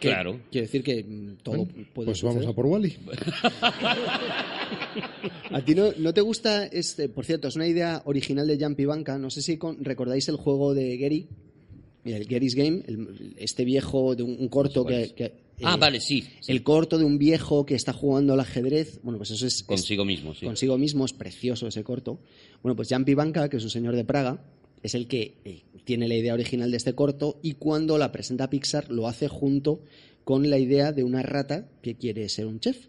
Que- 0.05 0.11
Claro. 0.15 0.41
Quiero 0.51 0.67
decir 0.67 0.83
que 0.83 1.03
mm, 1.03 1.37
todo 1.43 1.67
puede 1.95 2.07
Pues 2.07 2.23
vamos 2.23 2.47
a 2.47 2.53
por 2.53 2.67
Wally. 2.67 2.93
¿A 5.51 5.61
ti 5.65 5.75
no, 5.75 5.93
no 5.99 6.13
te 6.15 6.21
gusta 6.21 6.67
este? 6.67 7.09
Por 7.09 7.25
cierto, 7.25 7.49
es 7.49 7.57
una 7.57 7.67
idea 7.67 8.03
original 8.05 8.47
de 8.47 8.59
Jan 8.59 8.75
Pibanca. 8.75 9.19
No 9.19 9.31
sé 9.31 9.43
si 9.43 9.57
con- 9.57 9.83
recordáis 9.85 10.29
el 10.29 10.37
juego 10.37 10.75
de 10.75 10.97
Gary, 10.97 11.29
el 12.05 12.25
Gary's 12.27 12.55
Game, 12.55 12.83
el- 12.87 13.35
este 13.39 13.65
viejo 13.65 14.15
de 14.15 14.23
un, 14.23 14.37
un 14.39 14.49
corto 14.49 14.85
que, 14.85 15.13
que, 15.15 15.45
Ah, 15.63 15.75
eh, 15.77 15.79
vale, 15.79 16.01
sí. 16.01 16.23
sí. 16.41 16.51
El 16.51 16.65
corto 16.65 16.99
de 16.99 17.05
un 17.05 17.17
viejo 17.17 17.65
que 17.65 17.77
está 17.77 17.93
jugando 17.93 18.33
al 18.33 18.41
ajedrez. 18.41 18.99
Bueno, 19.03 19.19
pues 19.19 19.31
eso 19.31 19.47
es, 19.47 19.57
es- 19.57 19.63
Consigo 19.63 20.05
mismo, 20.05 20.35
sí. 20.35 20.45
consigo 20.47 20.77
mismo, 20.79 21.05
es 21.05 21.13
precioso 21.13 21.69
ese 21.69 21.85
corto. 21.85 22.19
Bueno, 22.63 22.75
pues 22.75 22.89
Jan 22.89 23.05
Pibanca, 23.05 23.49
que 23.49 23.59
es 23.59 23.65
un 23.65 23.71
señor 23.71 23.95
de 23.95 24.05
Praga, 24.05 24.43
es 24.85 24.95
el 24.95 25.09
que 25.09 25.35
eh, 25.45 25.63
tiene 25.85 26.07
la 26.07 26.15
idea 26.15 26.35
original 26.35 26.71
de 26.71 26.77
este 26.77 26.95
corto 26.95 27.41
y 27.43 27.55
cuando 27.55 27.99
la 27.99 28.13
presenta 28.13 28.49
Pixar 28.51 28.91
lo 28.93 29.09
hace 29.09 29.27
junto 29.27 29.81
con 30.23 30.49
la 30.49 30.59
idea 30.59 30.93
de 30.93 31.03
una 31.03 31.23
rata 31.23 31.69
que 31.83 31.97
quiere 31.97 32.29
ser 32.29 32.47
un 32.47 32.61
chef. 32.61 32.87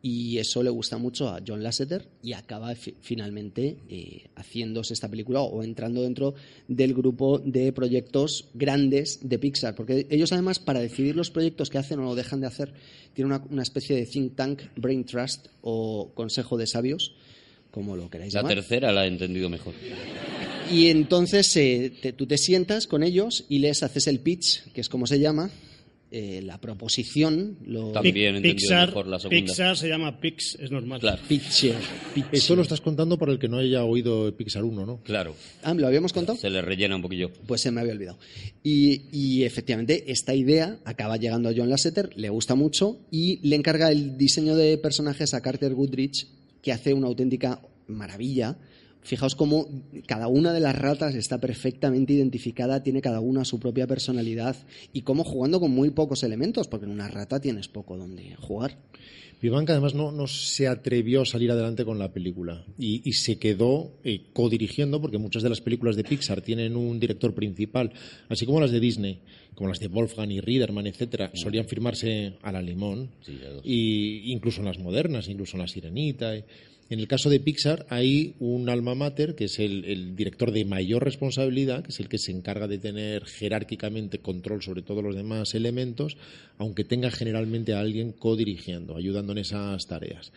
Y 0.00 0.38
eso 0.38 0.62
le 0.62 0.70
gusta 0.70 0.96
mucho 0.96 1.28
a 1.28 1.40
John 1.44 1.62
Lasseter 1.64 2.06
y 2.22 2.32
acaba 2.32 2.72
fi- 2.76 2.94
finalmente 3.00 3.78
eh, 3.88 4.28
haciéndose 4.36 4.94
esta 4.94 5.08
película 5.08 5.40
o 5.40 5.64
entrando 5.64 6.02
dentro 6.02 6.34
del 6.68 6.94
grupo 6.94 7.40
de 7.40 7.72
proyectos 7.72 8.46
grandes 8.54 9.18
de 9.28 9.40
Pixar. 9.40 9.74
Porque 9.74 10.06
ellos 10.08 10.30
además 10.32 10.60
para 10.60 10.78
decidir 10.78 11.16
los 11.16 11.30
proyectos 11.30 11.68
que 11.68 11.78
hacen 11.78 11.98
o 11.98 12.14
dejan 12.14 12.40
de 12.40 12.46
hacer 12.46 12.72
tienen 13.12 13.32
una, 13.32 13.44
una 13.50 13.62
especie 13.62 13.96
de 13.96 14.06
think 14.06 14.36
tank, 14.36 14.62
brain 14.76 15.04
trust 15.04 15.48
o 15.62 16.12
consejo 16.14 16.56
de 16.56 16.68
sabios, 16.68 17.16
como 17.72 17.96
lo 17.96 18.08
queráis 18.08 18.32
La 18.34 18.42
llamar. 18.42 18.54
tercera 18.54 18.92
la 18.92 19.04
he 19.04 19.08
entendido 19.08 19.48
mejor. 19.50 19.74
Y 20.70 20.88
entonces 20.88 21.56
eh, 21.56 21.92
te- 22.02 22.12
tú 22.12 22.26
te 22.26 22.38
sientas 22.38 22.86
con 22.86 23.02
ellos 23.02 23.44
y 23.48 23.58
les 23.60 23.82
haces 23.82 24.06
el 24.06 24.20
pitch, 24.20 24.64
que 24.72 24.80
es 24.80 24.88
como 24.88 25.06
se 25.06 25.18
llama, 25.18 25.50
eh, 26.10 26.40
la 26.42 26.58
proposición, 26.58 27.58
lo 27.66 27.92
También. 27.92 28.40
Pixar, 28.40 28.88
mejor 28.88 29.06
la 29.08 29.18
segunda. 29.18 29.44
Pixar 29.44 29.76
se 29.76 29.88
llama 29.88 30.20
Pix, 30.20 30.56
es 30.60 30.70
normal. 30.70 31.00
Claro, 31.00 31.20
pitch. 31.28 31.72
pitch. 32.14 32.24
Esto 32.32 32.56
lo 32.56 32.62
estás 32.62 32.80
contando 32.80 33.18
para 33.18 33.32
el 33.32 33.38
que 33.38 33.46
no 33.48 33.58
haya 33.58 33.84
oído 33.84 34.34
Pixar 34.36 34.64
1, 34.64 34.86
¿no? 34.86 35.02
claro. 35.02 35.34
Ah, 35.62 35.74
¿lo 35.74 35.86
habíamos 35.86 36.12
contado? 36.14 36.38
Se 36.38 36.48
le 36.48 36.62
rellena 36.62 36.96
un 36.96 37.02
poquillo. 37.02 37.30
Pues 37.46 37.60
se 37.60 37.70
me 37.70 37.80
había 37.82 37.92
olvidado. 37.92 38.18
Y, 38.62 39.02
y 39.12 39.44
efectivamente, 39.44 40.04
esta 40.10 40.34
idea 40.34 40.78
acaba 40.86 41.16
llegando 41.18 41.50
a 41.50 41.52
John 41.54 41.68
Lasseter, 41.68 42.10
le 42.16 42.30
gusta 42.30 42.54
mucho 42.54 43.00
y 43.10 43.46
le 43.46 43.56
encarga 43.56 43.90
el 43.92 44.16
diseño 44.16 44.56
de 44.56 44.78
personajes 44.78 45.34
a 45.34 45.42
Carter 45.42 45.74
Goodrich, 45.74 46.26
que 46.62 46.72
hace 46.72 46.94
una 46.94 47.06
auténtica 47.08 47.60
maravilla. 47.86 48.56
Fijaos 49.08 49.34
cómo 49.34 49.66
cada 50.06 50.28
una 50.28 50.52
de 50.52 50.60
las 50.60 50.76
ratas 50.76 51.14
está 51.14 51.38
perfectamente 51.40 52.12
identificada, 52.12 52.82
tiene 52.82 53.00
cada 53.00 53.20
una 53.20 53.46
su 53.46 53.58
propia 53.58 53.86
personalidad 53.86 54.54
y 54.92 55.00
cómo 55.00 55.24
jugando 55.24 55.60
con 55.60 55.70
muy 55.70 55.88
pocos 55.88 56.22
elementos, 56.24 56.68
porque 56.68 56.84
en 56.84 56.92
una 56.92 57.08
rata 57.08 57.40
tienes 57.40 57.68
poco 57.68 57.96
donde 57.96 58.34
jugar. 58.36 58.76
Vivanka 59.40 59.72
además 59.72 59.94
no, 59.94 60.12
no 60.12 60.26
se 60.26 60.66
atrevió 60.68 61.22
a 61.22 61.24
salir 61.24 61.50
adelante 61.50 61.86
con 61.86 61.98
la 61.98 62.12
película 62.12 62.66
y, 62.78 63.00
y 63.08 63.12
se 63.14 63.38
quedó 63.38 63.92
eh, 64.04 64.26
codirigiendo 64.34 65.00
porque 65.00 65.16
muchas 65.16 65.42
de 65.42 65.48
las 65.48 65.62
películas 65.62 65.96
de 65.96 66.04
Pixar 66.04 66.42
tienen 66.42 66.76
un 66.76 67.00
director 67.00 67.32
principal, 67.34 67.92
así 68.28 68.44
como 68.44 68.60
las 68.60 68.72
de 68.72 68.80
Disney, 68.80 69.20
como 69.54 69.70
las 69.70 69.78
de 69.78 69.88
Wolfgang 69.88 70.32
y 70.32 70.40
Riederman, 70.40 70.86
etcétera, 70.86 71.30
solían 71.34 71.66
firmarse 71.66 72.34
a 72.42 72.52
la 72.52 72.60
limón 72.60 73.08
Sí, 73.24 73.38
y 73.64 74.32
incluso 74.32 74.58
en 74.60 74.66
las 74.66 74.78
modernas, 74.78 75.28
incluso 75.28 75.56
en 75.56 75.62
la 75.62 75.68
Sirenita. 75.68 76.36
y- 76.36 76.44
En 76.90 77.00
el 77.00 77.06
caso 77.08 77.28
de 77.28 77.38
Pixar 77.38 77.84
hay 77.90 78.34
un 78.38 78.70
alma 78.70 78.94
mater, 78.94 79.34
que 79.34 79.44
es 79.44 79.58
el, 79.58 79.84
el 79.84 80.16
director 80.16 80.52
de 80.52 80.64
mayor 80.64 81.04
responsabilidad, 81.04 81.82
que 81.84 81.90
es 81.90 82.00
el 82.00 82.08
que 82.08 82.16
se 82.18 82.32
encarga 82.32 82.66
de 82.66 82.78
tener 82.78 83.26
jerárquicamente 83.26 84.20
control 84.20 84.62
sobre 84.62 84.80
todos 84.80 85.04
los 85.04 85.14
demás 85.14 85.54
elementos, 85.54 86.16
aunque 86.56 86.84
tenga 86.84 87.10
generalmente 87.10 87.74
a 87.74 87.80
alguien 87.80 88.12
codirigiendo, 88.12 88.96
ayudando 88.96 89.32
en 89.32 89.38
esas 89.38 89.86
tareas. 89.86 90.32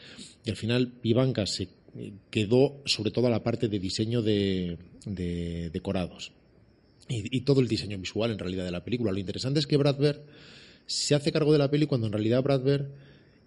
Y 0.46 0.50
al 0.50 0.58
final, 0.58 0.92
Vivanka 1.02 1.46
se 1.46 1.70
eh, 1.98 2.12
quedó 2.30 2.82
sobre 2.86 3.12
todo 3.12 3.28
a 3.28 3.32
la 3.32 3.44
parte 3.44 3.70
de 3.70 3.80
diseño 3.80 4.22
de, 4.22 4.78
de 5.06 5.70
decorados 5.70 6.34
y, 7.08 7.38
y 7.38 7.42
todo 7.42 7.62
el 7.62 7.70
diseño 7.70 7.98
visual 7.98 8.30
en 8.32 8.40
realidad 8.40 8.66
de 8.66 8.72
la 8.72 8.84
película. 8.84 9.14
Lo 9.14 9.20
interesante 9.20 9.60
es 9.62 9.68
que 9.68 9.78
Brad 9.78 9.98
Bird 10.00 10.20
se 10.86 11.16
hace 11.16 11.32
cargo 11.32 11.54
de 11.54 11.60
la 11.60 11.72
peli 11.72 11.86
cuando 11.86 12.08
en 12.08 12.14
realidad 12.14 12.44
Brad 12.44 12.62
Bird 12.64 12.88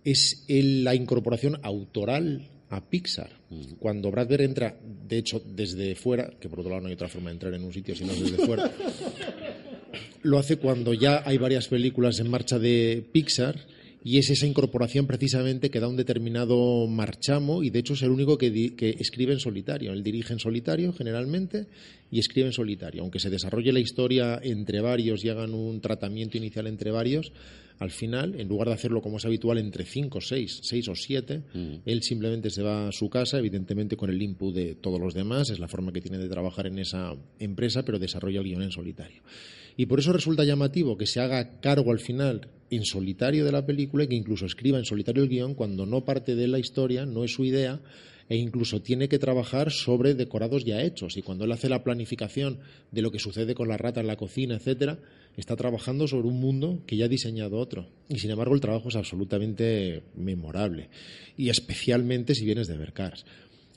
es 0.05 0.45
el- 0.49 0.85
la 0.85 0.95
incorporación 0.95 1.59
autoral 1.63 2.49
a 2.75 2.81
Pixar. 2.81 3.31
Cuando 3.79 4.11
Brad 4.11 4.27
Bird 4.27 4.43
entra, 4.43 4.77
de 4.83 5.19
hecho, 5.19 5.41
desde 5.45 5.95
fuera, 5.95 6.31
que 6.41 6.49
por 6.49 6.61
otro 6.61 6.71
lado 6.71 6.83
no 6.83 6.89
hay 6.89 6.95
otra 6.95 7.09
forma 7.09 7.31
de 7.31 7.35
entrar 7.35 7.55
en 7.55 7.65
un 7.65 7.73
sitio 7.73 7.95
sino 7.95 8.13
desde 8.13 8.45
fuera, 8.45 8.71
lo 10.23 10.39
hace 10.39 10.57
cuando 10.57 10.93
ya 10.93 11.23
hay 11.25 11.39
varias 11.39 11.69
películas 11.69 12.19
en 12.19 12.31
marcha 12.31 12.59
de 12.59 13.05
Pixar 13.13 13.57
y 14.07 14.19
es 14.19 14.29
esa 14.29 14.47
incorporación 14.47 15.07
precisamente 15.07 15.71
que 15.71 15.81
da 15.81 15.89
un 15.89 15.97
determinado 15.97 16.87
marchamo 16.87 17.63
y 17.63 17.71
de 17.71 17.79
hecho 17.79 17.95
es 17.95 18.03
el 18.03 18.11
único 18.11 18.37
que, 18.37 18.51
di- 18.51 18.71
que 18.77 18.91
escribe 18.91 19.33
en 19.33 19.41
solitario. 19.41 19.93
Él 19.93 20.03
dirige 20.03 20.35
en 20.35 20.39
solitario 20.39 20.93
generalmente 20.93 21.67
y 22.11 22.19
escribe 22.19 22.49
en 22.49 22.53
solitario. 22.53 23.01
Aunque 23.03 23.19
se 23.19 23.31
desarrolle 23.31 23.73
la 23.73 23.81
historia 23.81 24.39
entre 24.43 24.83
varios 24.83 25.25
y 25.25 25.31
hagan 25.31 25.55
un 25.55 25.81
tratamiento 25.81 26.37
inicial 26.37 26.67
entre 26.67 26.91
varios, 26.91 27.33
al 27.79 27.91
final, 27.91 28.39
en 28.39 28.47
lugar 28.47 28.69
de 28.69 28.75
hacerlo 28.75 29.01
como 29.01 29.17
es 29.17 29.25
habitual 29.25 29.59
entre 29.59 29.85
cinco, 29.85 30.21
seis, 30.21 30.61
seis 30.63 30.87
o 30.89 30.95
siete, 30.95 31.43
él 31.87 32.03
simplemente 32.03 32.51
se 32.51 32.63
va 32.63 32.89
a 32.89 32.93
su 32.93 33.09
casa, 33.09 33.39
evidentemente 33.39 33.97
con 33.97 34.11
el 34.11 34.21
input 34.23 34.55
de 34.55 34.75
todos 34.77 35.01
los 35.01 35.15
demás, 35.15 35.49
es 35.51 35.59
la 35.59 35.67
forma 35.67 35.93
que 35.93 36.01
tiene 36.01 36.19
de 36.19 36.29
trabajar 36.29 36.67
en 36.69 36.79
esa 36.79 37.15
empresa, 37.41 37.85
pero 37.85 37.99
desarrolla 37.99 38.39
el 38.41 38.45
guion 38.47 38.63
en 38.63 38.71
solitario. 38.71 39.23
Y 39.77 39.87
por 39.87 39.99
eso 39.99 40.13
resulta 40.13 40.45
llamativo 40.45 40.97
que 40.97 41.07
se 41.07 41.21
haga 41.21 41.61
cargo 41.61 41.91
al 41.91 41.99
final 41.99 42.49
en 42.71 42.85
solitario 42.85 43.45
de 43.45 43.53
la 43.53 43.67
película 43.67 44.05
y 44.05 44.09
que 44.09 44.15
incluso 44.15 44.47
escriba 44.47 44.79
en 44.79 44.85
solitario 44.85 45.23
el 45.23 45.29
guion 45.29 45.55
cuando 45.55 45.87
no 45.87 46.05
parte 46.05 46.35
de 46.35 46.49
la 46.49 46.59
historia, 46.59 47.07
no 47.07 47.25
es 47.25 47.33
su 47.33 47.45
idea, 47.45 47.81
e 48.29 48.37
incluso 48.37 48.81
tiene 48.81 49.09
que 49.09 49.19
trabajar 49.19 49.71
sobre 49.71 50.15
decorados 50.15 50.65
ya 50.65 50.83
hechos. 50.83 51.17
Y 51.17 51.23
cuando 51.23 51.45
él 51.45 51.53
hace 51.53 51.69
la 51.69 51.85
planificación 51.85 52.61
de 52.91 53.03
lo 53.03 53.11
que 53.11 53.19
sucede 53.19 53.55
con 53.55 53.69
la 53.69 53.77
rata 53.77 54.01
en 54.01 54.07
la 54.07 54.17
cocina, 54.17 54.57
etcétera, 54.57 54.99
está 55.37 55.57
trabajando 55.57 56.09
sobre 56.09 56.29
un 56.29 56.41
mundo 56.41 56.83
que 56.87 56.97
ya 56.97 57.05
ha 57.05 57.09
diseñado 57.09 57.59
otro. 57.59 57.87
Y 58.09 58.19
sin 58.19 58.31
embargo, 58.31 58.55
el 58.55 58.61
trabajo 58.61 58.89
es 58.89 58.97
absolutamente 58.97 60.03
memorable. 60.17 60.89
Y 61.37 61.51
especialmente 61.51 62.35
si 62.35 62.45
vienes 62.45 62.69
de 62.69 62.79
ver 62.79 62.93
Cars. 62.93 63.27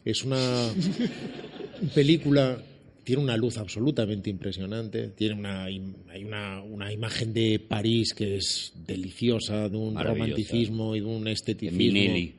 Es 0.05 0.23
una 0.23 0.71
película 1.95 2.61
tiene 3.07 3.23
una 3.23 3.37
luz 3.37 3.57
absolutamente 3.57 4.29
impresionante, 4.29 5.07
tiene 5.15 5.35
una, 5.35 5.63
hay 5.63 5.79
una, 6.25 6.61
una 6.61 6.91
imagen 6.91 7.31
de 7.31 7.57
París 7.57 8.13
que 8.13 8.35
es 8.35 8.73
deliciosa, 8.85 9.69
de 9.69 9.77
un 9.77 9.97
romanticismo 9.97 10.93
y 10.93 10.99
de 10.99 11.05
un 11.05 11.25
esteticismo 11.29 11.77
Minelli. 11.77 12.33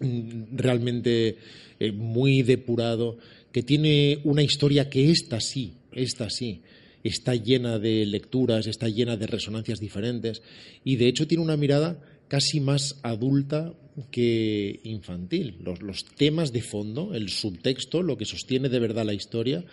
mm, 0.00 0.56
realmente 0.56 1.38
eh, 1.80 1.90
muy 1.90 2.42
depurado, 2.42 3.18
que 3.50 3.64
tiene 3.64 4.20
una 4.22 4.44
historia 4.44 4.88
que 4.88 5.10
esta 5.10 5.40
sí, 5.40 5.72
esta 5.90 6.30
sí, 6.30 6.60
está 7.02 7.34
llena 7.34 7.80
de 7.80 8.06
lecturas, 8.06 8.68
está 8.68 8.88
llena 8.88 9.16
de 9.16 9.26
resonancias 9.26 9.80
diferentes 9.80 10.40
y 10.84 10.94
de 10.94 11.08
hecho 11.08 11.26
tiene 11.26 11.42
una 11.42 11.56
mirada 11.56 12.00
casi 12.28 12.60
más 12.60 13.00
adulta 13.02 13.74
que 14.12 14.78
infantil. 14.84 15.56
Los, 15.64 15.82
los 15.82 16.04
temas 16.04 16.52
de 16.52 16.62
fondo, 16.62 17.12
el 17.12 17.28
subtexto, 17.28 18.02
lo 18.02 18.16
que 18.16 18.24
sostiene 18.24 18.68
de 18.68 18.78
verdad 18.78 19.04
la 19.04 19.14
historia, 19.14 19.64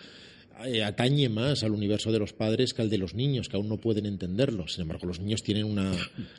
atañe 0.84 1.28
más 1.28 1.62
al 1.64 1.72
universo 1.72 2.10
de 2.12 2.18
los 2.18 2.32
padres 2.32 2.74
que 2.74 2.82
al 2.82 2.90
de 2.90 2.98
los 2.98 3.14
niños, 3.14 3.48
que 3.48 3.56
aún 3.56 3.68
no 3.68 3.76
pueden 3.78 4.06
entenderlo. 4.06 4.68
Sin 4.68 4.82
embargo, 4.82 5.06
los 5.06 5.20
niños 5.20 5.42
tienen 5.42 5.64
una 5.64 5.92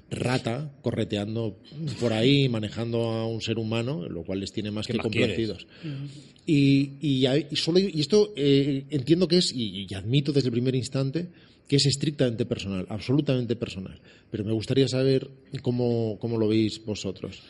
rata 0.09 0.71
correteando 0.81 1.57
por 1.99 2.13
ahí, 2.13 2.49
manejando 2.49 3.03
a 3.09 3.25
un 3.27 3.41
ser 3.41 3.57
humano, 3.57 4.07
lo 4.09 4.23
cual 4.23 4.39
les 4.39 4.51
tiene 4.51 4.71
más 4.71 4.87
¿Qué 4.87 4.93
que 4.93 4.97
más 4.97 5.03
complacidos. 5.05 5.67
Y, 6.45 6.91
y, 7.01 7.25
hay- 7.25 7.47
y 7.51 7.55
solo, 7.55 7.79
y 7.79 7.99
esto 7.99 8.33
eh, 8.35 8.85
entiendo 8.89 9.27
que 9.27 9.37
es, 9.37 9.51
y, 9.53 9.87
y 9.89 9.93
admito 9.95 10.31
desde 10.31 10.47
el 10.49 10.53
primer 10.53 10.75
instante, 10.75 11.27
que 11.67 11.77
es 11.77 11.85
estrictamente 11.87 12.45
personal, 12.45 12.85
absolutamente 12.89 13.55
personal. 13.55 13.99
Pero 14.29 14.43
me 14.45 14.51
gustaría 14.51 14.87
saber 14.87 15.27
cómo, 15.61 16.17
cómo 16.19 16.37
lo 16.37 16.47
veis 16.47 16.83
vosotros. 16.85 17.41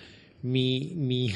Mi. 0.44 0.92
mi... 0.96 1.30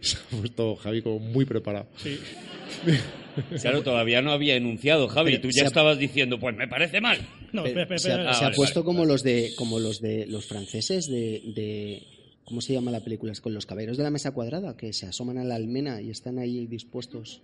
Se 0.00 0.16
ha 0.16 0.36
puesto 0.38 0.74
Javi 0.76 1.00
como 1.02 1.18
muy 1.20 1.44
preparado. 1.44 1.86
Claro, 3.60 3.82
todavía 3.82 4.22
no 4.22 4.32
había 4.32 4.56
enunciado, 4.56 5.08
Javi. 5.08 5.32
Pero 5.32 5.42
Tú 5.42 5.50
ya 5.50 5.64
ha- 5.64 5.66
estabas 5.66 5.98
diciendo, 5.98 6.38
pues 6.38 6.56
me 6.56 6.68
parece 6.68 7.00
mal. 7.00 7.18
No, 7.52 7.64
Pero 7.64 7.74
se 7.74 7.80
ha, 7.80 8.14
espera. 8.16 8.34
se 8.34 8.40
ha 8.44 8.48
vale, 8.48 8.56
puesto 8.56 8.80
vale, 8.80 8.86
como 8.86 9.04
los 9.04 9.22
de 9.22 9.52
como 9.56 9.78
los 9.78 10.00
de 10.00 10.26
los 10.26 10.46
franceses 10.46 11.08
de, 11.08 11.42
de- 11.54 12.02
¿cómo 12.44 12.60
se 12.60 12.72
llama 12.72 12.90
la 12.90 13.00
película? 13.04 13.32
Es 13.32 13.40
con 13.40 13.54
los 13.54 13.66
caballeros 13.66 13.96
de 13.96 14.02
la 14.04 14.10
mesa 14.10 14.32
cuadrada 14.32 14.76
que 14.76 14.92
se 14.92 15.06
asoman 15.06 15.38
a 15.38 15.44
la 15.44 15.54
almena 15.56 16.00
y 16.00 16.10
están 16.10 16.38
ahí 16.38 16.66
dispuestos. 16.66 17.40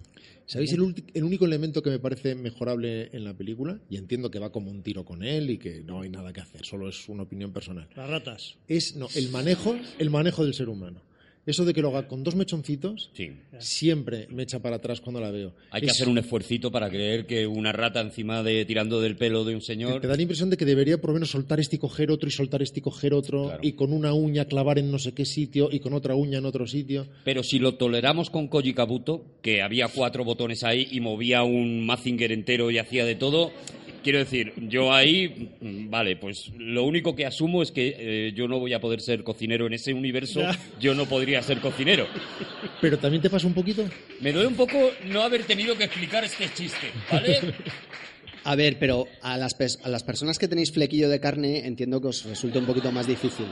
¿Sabéis 0.47 0.73
el, 0.73 0.81
ulti- 0.81 1.05
el 1.15 1.25
único 1.25 1.45
elemento 1.45 1.83
que 1.83 1.91
me 1.91 1.99
parece 1.99 2.37
mejorable 2.37 3.09
en 3.13 3.25
la 3.25 3.35
película? 3.35 3.81
Y 3.91 3.97
entiendo 3.97 4.31
que 4.31 4.39
va 4.39 4.51
como 4.53 4.71
un 4.71 4.83
tiro 4.83 5.05
con 5.05 5.25
él 5.25 5.51
y 5.51 5.59
que 5.59 5.81
no 5.83 6.03
hay 6.03 6.09
nada 6.09 6.33
que 6.33 6.41
hacer, 6.41 6.65
solo 6.65 6.89
es 6.89 7.09
una 7.09 7.25
opinión 7.25 7.53
personal. 7.53 7.89
Las 7.97 8.09
ratas. 8.09 8.55
Es 8.69 8.95
no, 8.95 9.09
el 9.17 9.29
manejo, 9.31 9.77
el 9.99 10.11
manejo 10.11 10.45
del 10.45 10.55
ser 10.55 10.69
humano. 10.69 11.03
Eso 11.47 11.65
de 11.65 11.73
que 11.73 11.81
lo 11.81 11.89
haga 11.89 12.09
con 12.09 12.25
dos 12.25 12.35
mechoncitos, 12.35 13.11
Sí. 13.15 13.31
siempre 13.61 14.27
me 14.31 14.43
echa 14.43 14.59
para 14.59 14.77
atrás 14.77 15.01
cuando 15.01 15.21
la 15.21 15.31
veo. 15.31 15.53
Hay 15.71 15.83
que 15.83 15.91
hacer 15.91 16.09
un 16.09 16.19
esfuercito 16.19 16.73
para 16.73 16.91
creer 16.91 17.25
que 17.27 17.47
una 17.47 17.71
rata 17.73 18.01
encima 18.01 18.43
de 18.43 18.65
tirando 18.65 19.01
del 19.01 19.17
pelo 19.17 19.45
de 19.45 19.55
un 19.55 19.63
señor. 19.63 20.01
Te 20.01 20.09
da 20.09 20.17
la 20.17 20.23
impresión 20.23 20.51
de 20.51 20.57
que 20.57 20.65
debería 20.65 21.01
por 21.01 21.11
lo 21.11 21.15
menos 21.15 21.31
soltar 21.31 21.61
este 21.61 21.77
y 21.77 21.79
coger 21.79 22.11
otro 22.11 22.29
y 22.29 22.33
soltar 22.33 22.63
este 22.63 22.81
y 22.81 22.83
coger 22.83 23.15
otro 23.15 23.45
Claro. 23.45 23.61
y 23.63 23.73
con 23.73 23.93
una 23.93 24.13
uña 24.13 24.47
clavar 24.47 24.79
en 24.81 24.91
no 24.91 24.99
sé 24.99 25.13
qué 25.13 25.25
sitio 25.25 25.69
y 25.71 25.79
con 25.79 25.93
otra 25.93 26.15
uña 26.17 26.39
en 26.39 26.47
otro 26.47 26.67
sitio. 26.67 27.07
Pero 27.25 27.43
si 27.45 27.59
lo 27.61 27.75
toleramos 27.77 28.29
con 28.29 28.49
Koji 28.49 28.75
Kabuto, 28.75 29.25
que 29.41 29.63
había 29.63 29.87
cuatro 29.89 30.25
botones 30.25 30.65
ahí 30.65 30.89
y 30.91 31.01
movía 31.01 31.45
un 31.45 31.87
Mazinger 31.87 32.33
entero 32.33 32.71
y 32.73 32.79
hacía 32.79 33.05
de 33.05 33.15
todo, 33.15 33.53
quiero 34.07 34.21
decir, 34.21 34.53
yo 34.69 34.93
ahí, 34.93 35.51
vale, 35.61 36.15
pues 36.15 36.53
lo 36.57 36.85
único 36.85 37.17
que 37.17 37.27
asumo 37.27 37.61
es 37.61 37.73
que 37.73 37.97
eh, 37.99 38.33
yo 38.37 38.47
no 38.47 38.61
voy 38.61 38.73
a 38.73 38.81
poder 38.81 39.01
ser 39.01 39.25
cocinero 39.25 39.67
en 39.67 39.73
ese 39.73 39.93
universo, 39.93 40.43
Ya. 40.43 40.57
yo 40.79 40.95
no 40.95 41.07
podría 41.07 41.43
ser 41.43 41.59
cocinero. 41.61 42.07
Pero 42.81 42.99
también 43.01 43.21
te 43.21 43.29
pasa 43.29 43.49
un 43.49 43.53
poquito. 43.55 43.85
Me 44.21 44.31
duele 44.31 44.47
un 44.47 44.55
poco 44.55 44.79
no 45.07 45.23
haber 45.23 45.43
tenido 45.43 45.77
que 45.77 45.83
explicar 45.85 46.23
este 46.23 46.49
chiste, 46.55 46.87
¿vale? 47.11 47.41
A 48.45 48.55
ver, 48.55 48.77
pero 48.79 49.09
a 49.23 49.37
las, 49.37 49.57
a 49.83 49.89
las 49.89 50.05
personas 50.05 50.39
que 50.39 50.47
tenéis 50.47 50.71
flequillo 50.71 51.09
de 51.09 51.19
carne 51.19 51.67
entiendo 51.67 52.01
que 52.01 52.07
os 52.07 52.25
resulta 52.27 52.61
un 52.61 52.67
poquito 52.67 52.93
más 52.93 53.09
difícil. 53.09 53.47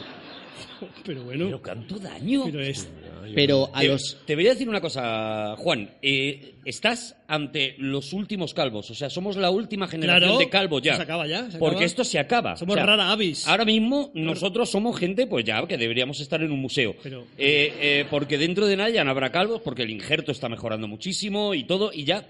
Pero 1.05 1.25
bueno, 1.25 1.47
Pero 1.47 1.63
cuánto 1.63 1.99
daño. 1.99 2.45
pero 2.45 2.61
es, 2.63 2.89
Pero 3.35 3.71
a 3.73 3.81
Te, 3.81 3.89
los 3.89 4.19
te 4.27 4.35
voy 4.35 4.47
a 4.47 4.51
decir 4.51 4.69
una 4.69 4.81
cosa, 4.81 5.55
Juan. 5.57 5.91
Eh, 6.03 6.55
estás 6.65 7.17
ante 7.29 7.75
los 7.79 8.13
últimos 8.13 8.53
calvos. 8.55 8.91
O 8.91 8.95
sea, 8.95 9.09
somos 9.11 9.37
la 9.37 9.51
última 9.51 9.87
generación 9.87 10.21
Claro, 10.31 10.39
de 10.39 10.49
calvos 10.49 10.83
ya. 10.83 10.97
se 10.97 11.03
acaba 11.03 11.27
ya, 11.27 11.51
se 11.51 11.59
porque 11.59 11.77
acaba. 11.77 11.87
esto 11.87 12.05
se 12.05 12.19
acaba. 12.19 12.57
Somos 12.57 12.75
O 12.75 12.77
sea, 12.77 12.87
rara 12.87 13.11
avis. 13.11 13.47
Ahora 13.47 13.65
mismo 13.65 14.11
nosotros 14.15 14.71
somos 14.71 14.99
gente, 14.99 15.27
pues 15.27 15.45
ya, 15.45 15.67
que 15.67 15.77
deberíamos 15.79 16.21
estar 16.21 16.43
en 16.43 16.51
un 16.53 16.61
museo. 16.61 16.95
Pero- 17.03 17.25
Eh, 17.39 17.73
eh, 17.81 18.07
porque 18.11 18.39
dentro 18.39 18.67
de 18.67 18.77
nada 18.77 18.91
ya 18.91 19.05
no 19.05 19.11
habrá 19.11 19.31
calvos, 19.31 19.61
porque 19.63 19.83
el 19.83 19.91
injerto 19.91 20.33
está 20.33 20.49
mejorando 20.49 20.89
muchísimo 20.89 21.55
y 21.55 21.65
todo, 21.65 21.91
y 21.93 22.05
ya 22.05 22.25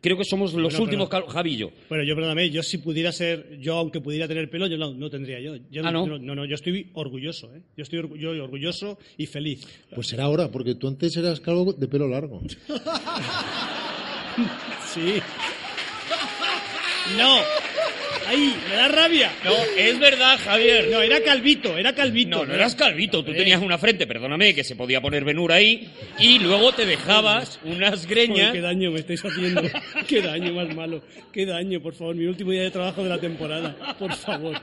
creo 0.00 0.16
que 0.16 0.24
somos 0.24 0.52
los 0.54 0.72
Bueno, 0.72 0.84
últimos 0.84 1.08
pero- 1.08 1.20
calvos. 1.22 1.34
Javi 1.34 1.52
y 1.54 1.56
yo. 1.58 1.70
Bueno, 1.88 2.04
yo 2.04 2.14
perdóname, 2.14 2.50
yo 2.50 2.62
si 2.62 2.78
pudiera 2.78 3.12
ser, 3.12 3.58
yo 3.60 3.76
aunque 3.76 4.00
pudiera 4.00 4.26
tener 4.28 4.48
pelo, 4.50 4.66
yo 4.66 4.76
no, 4.78 4.92
no 4.94 5.10
tendría 5.10 5.40
yo. 5.40 5.56
Yo 5.70 5.82
Ah, 5.84 5.90
¿no? 5.90 6.06
no, 6.06 6.34
no, 6.34 6.44
yo 6.44 6.54
estoy 6.54 6.90
orgulloso, 6.94 7.54
¿eh? 7.54 7.62
Yo 7.76 7.82
estoy 7.82 7.98
orgu- 8.00 8.16
yo 8.18 8.30
orgulloso 8.42 8.98
y 9.16 9.26
feliz. 9.26 9.66
Pues 9.94 10.06
será 10.08 10.24
ahora, 10.24 10.50
porque 10.50 10.74
tú 10.74 10.88
antes 10.88 11.16
eras 11.16 11.40
calvo 11.40 11.72
de 11.72 11.88
pelo 11.88 12.08
largo. 12.08 12.40
Sí. 14.92 15.20
No. 17.16 17.36
Ay, 18.26 18.54
me 18.68 18.76
da 18.76 18.88
rabia. 18.88 19.32
No, 19.44 19.52
es 19.76 19.98
verdad, 19.98 20.38
Javier. 20.42 20.88
No, 20.90 21.00
era 21.02 21.20
calvito, 21.22 21.76
era 21.76 21.94
calvito. 21.94 22.38
No, 22.38 22.46
no 22.46 22.54
eras 22.54 22.74
calvito, 22.74 23.24
tú 23.24 23.32
tenías 23.32 23.60
una 23.60 23.78
frente, 23.78 24.06
perdóname, 24.06 24.54
que 24.54 24.64
se 24.64 24.76
podía 24.76 25.00
poner 25.00 25.24
venura 25.24 25.56
ahí, 25.56 25.88
y 26.18 26.38
luego 26.38 26.72
te 26.72 26.86
dejabas 26.86 27.58
unas 27.64 28.06
greñas. 28.06 28.52
qué 28.52 28.60
daño 28.60 28.90
me 28.90 29.00
estáis 29.00 29.24
haciendo. 29.24 29.62
Qué 30.06 30.22
daño 30.22 30.52
más 30.54 30.74
malo. 30.74 31.02
Qué 31.32 31.46
daño, 31.46 31.80
por 31.80 31.94
favor. 31.94 32.14
Mi 32.14 32.26
último 32.26 32.52
día 32.52 32.62
de 32.62 32.70
trabajo 32.70 33.02
de 33.02 33.08
la 33.08 33.18
temporada. 33.18 33.76
Por 33.98 34.14
favor. 34.14 34.60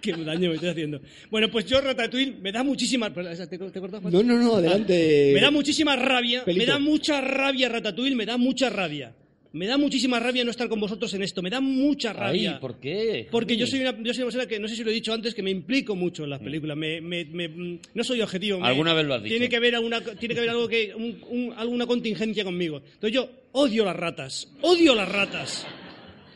Qué 0.00 0.12
daño 0.12 0.50
me 0.50 0.54
estáis 0.54 0.72
haciendo. 0.72 1.00
Bueno, 1.30 1.48
pues 1.50 1.66
yo 1.66 1.80
Ratatouille 1.80 2.36
me 2.40 2.52
da 2.52 2.62
muchísima... 2.62 3.12
¿Te, 3.12 3.58
te 3.58 3.80
Juan? 3.80 4.02
No, 4.12 4.22
no, 4.22 4.38
no, 4.38 4.56
adelante. 4.56 5.32
Me 5.34 5.40
da 5.40 5.50
muchísima 5.50 5.96
rabia, 5.96 6.44
Pelito. 6.44 6.66
me 6.66 6.72
da 6.72 6.78
mucha 6.78 7.20
rabia 7.20 7.68
Ratatouille, 7.68 8.14
me 8.14 8.26
da 8.26 8.36
mucha 8.36 8.70
rabia. 8.70 9.12
Me 9.52 9.66
da 9.66 9.78
muchísima 9.78 10.18
rabia 10.20 10.44
no 10.44 10.50
estar 10.50 10.68
con 10.68 10.78
vosotros 10.78 11.12
en 11.14 11.22
esto, 11.22 11.40
me 11.40 11.48
da 11.48 11.60
mucha 11.60 12.12
rabia. 12.12 12.52
Ay, 12.54 12.58
¿por 12.60 12.78
qué? 12.78 13.28
Porque 13.30 13.56
yo 13.56 13.66
soy, 13.66 13.80
una, 13.80 13.92
yo 14.02 14.12
soy 14.12 14.22
una 14.22 14.26
persona 14.26 14.46
que, 14.46 14.58
no 14.58 14.68
sé 14.68 14.76
si 14.76 14.84
lo 14.84 14.90
he 14.90 14.94
dicho 14.94 15.12
antes, 15.12 15.34
que 15.34 15.42
me 15.42 15.50
implico 15.50 15.96
mucho 15.96 16.24
en 16.24 16.30
las 16.30 16.40
películas. 16.40 16.76
Me, 16.76 17.00
me- 17.00 17.24
me- 17.24 17.48
mm, 17.48 17.78
no 17.94 18.04
soy 18.04 18.20
objetivo. 18.20 18.62
Alguna 18.62 18.92
vez 18.92 19.06
lo 19.06 19.14
has 19.14 19.22
dicho. 19.22 19.32
Tiene 19.32 19.48
que 19.48 19.56
haber, 19.56 19.74
alguna, 19.74 20.00
tiene 20.02 20.34
que 20.34 20.40
haber 20.40 20.50
algo 20.50 20.68
que, 20.68 20.94
un- 20.94 21.18
un- 21.30 21.54
alguna 21.56 21.86
contingencia 21.86 22.44
conmigo. 22.44 22.82
Entonces 22.84 23.12
yo 23.12 23.30
odio 23.52 23.84
las 23.86 23.96
ratas. 23.96 24.48
Odio 24.60 24.94
las 24.94 25.08
ratas. 25.10 25.66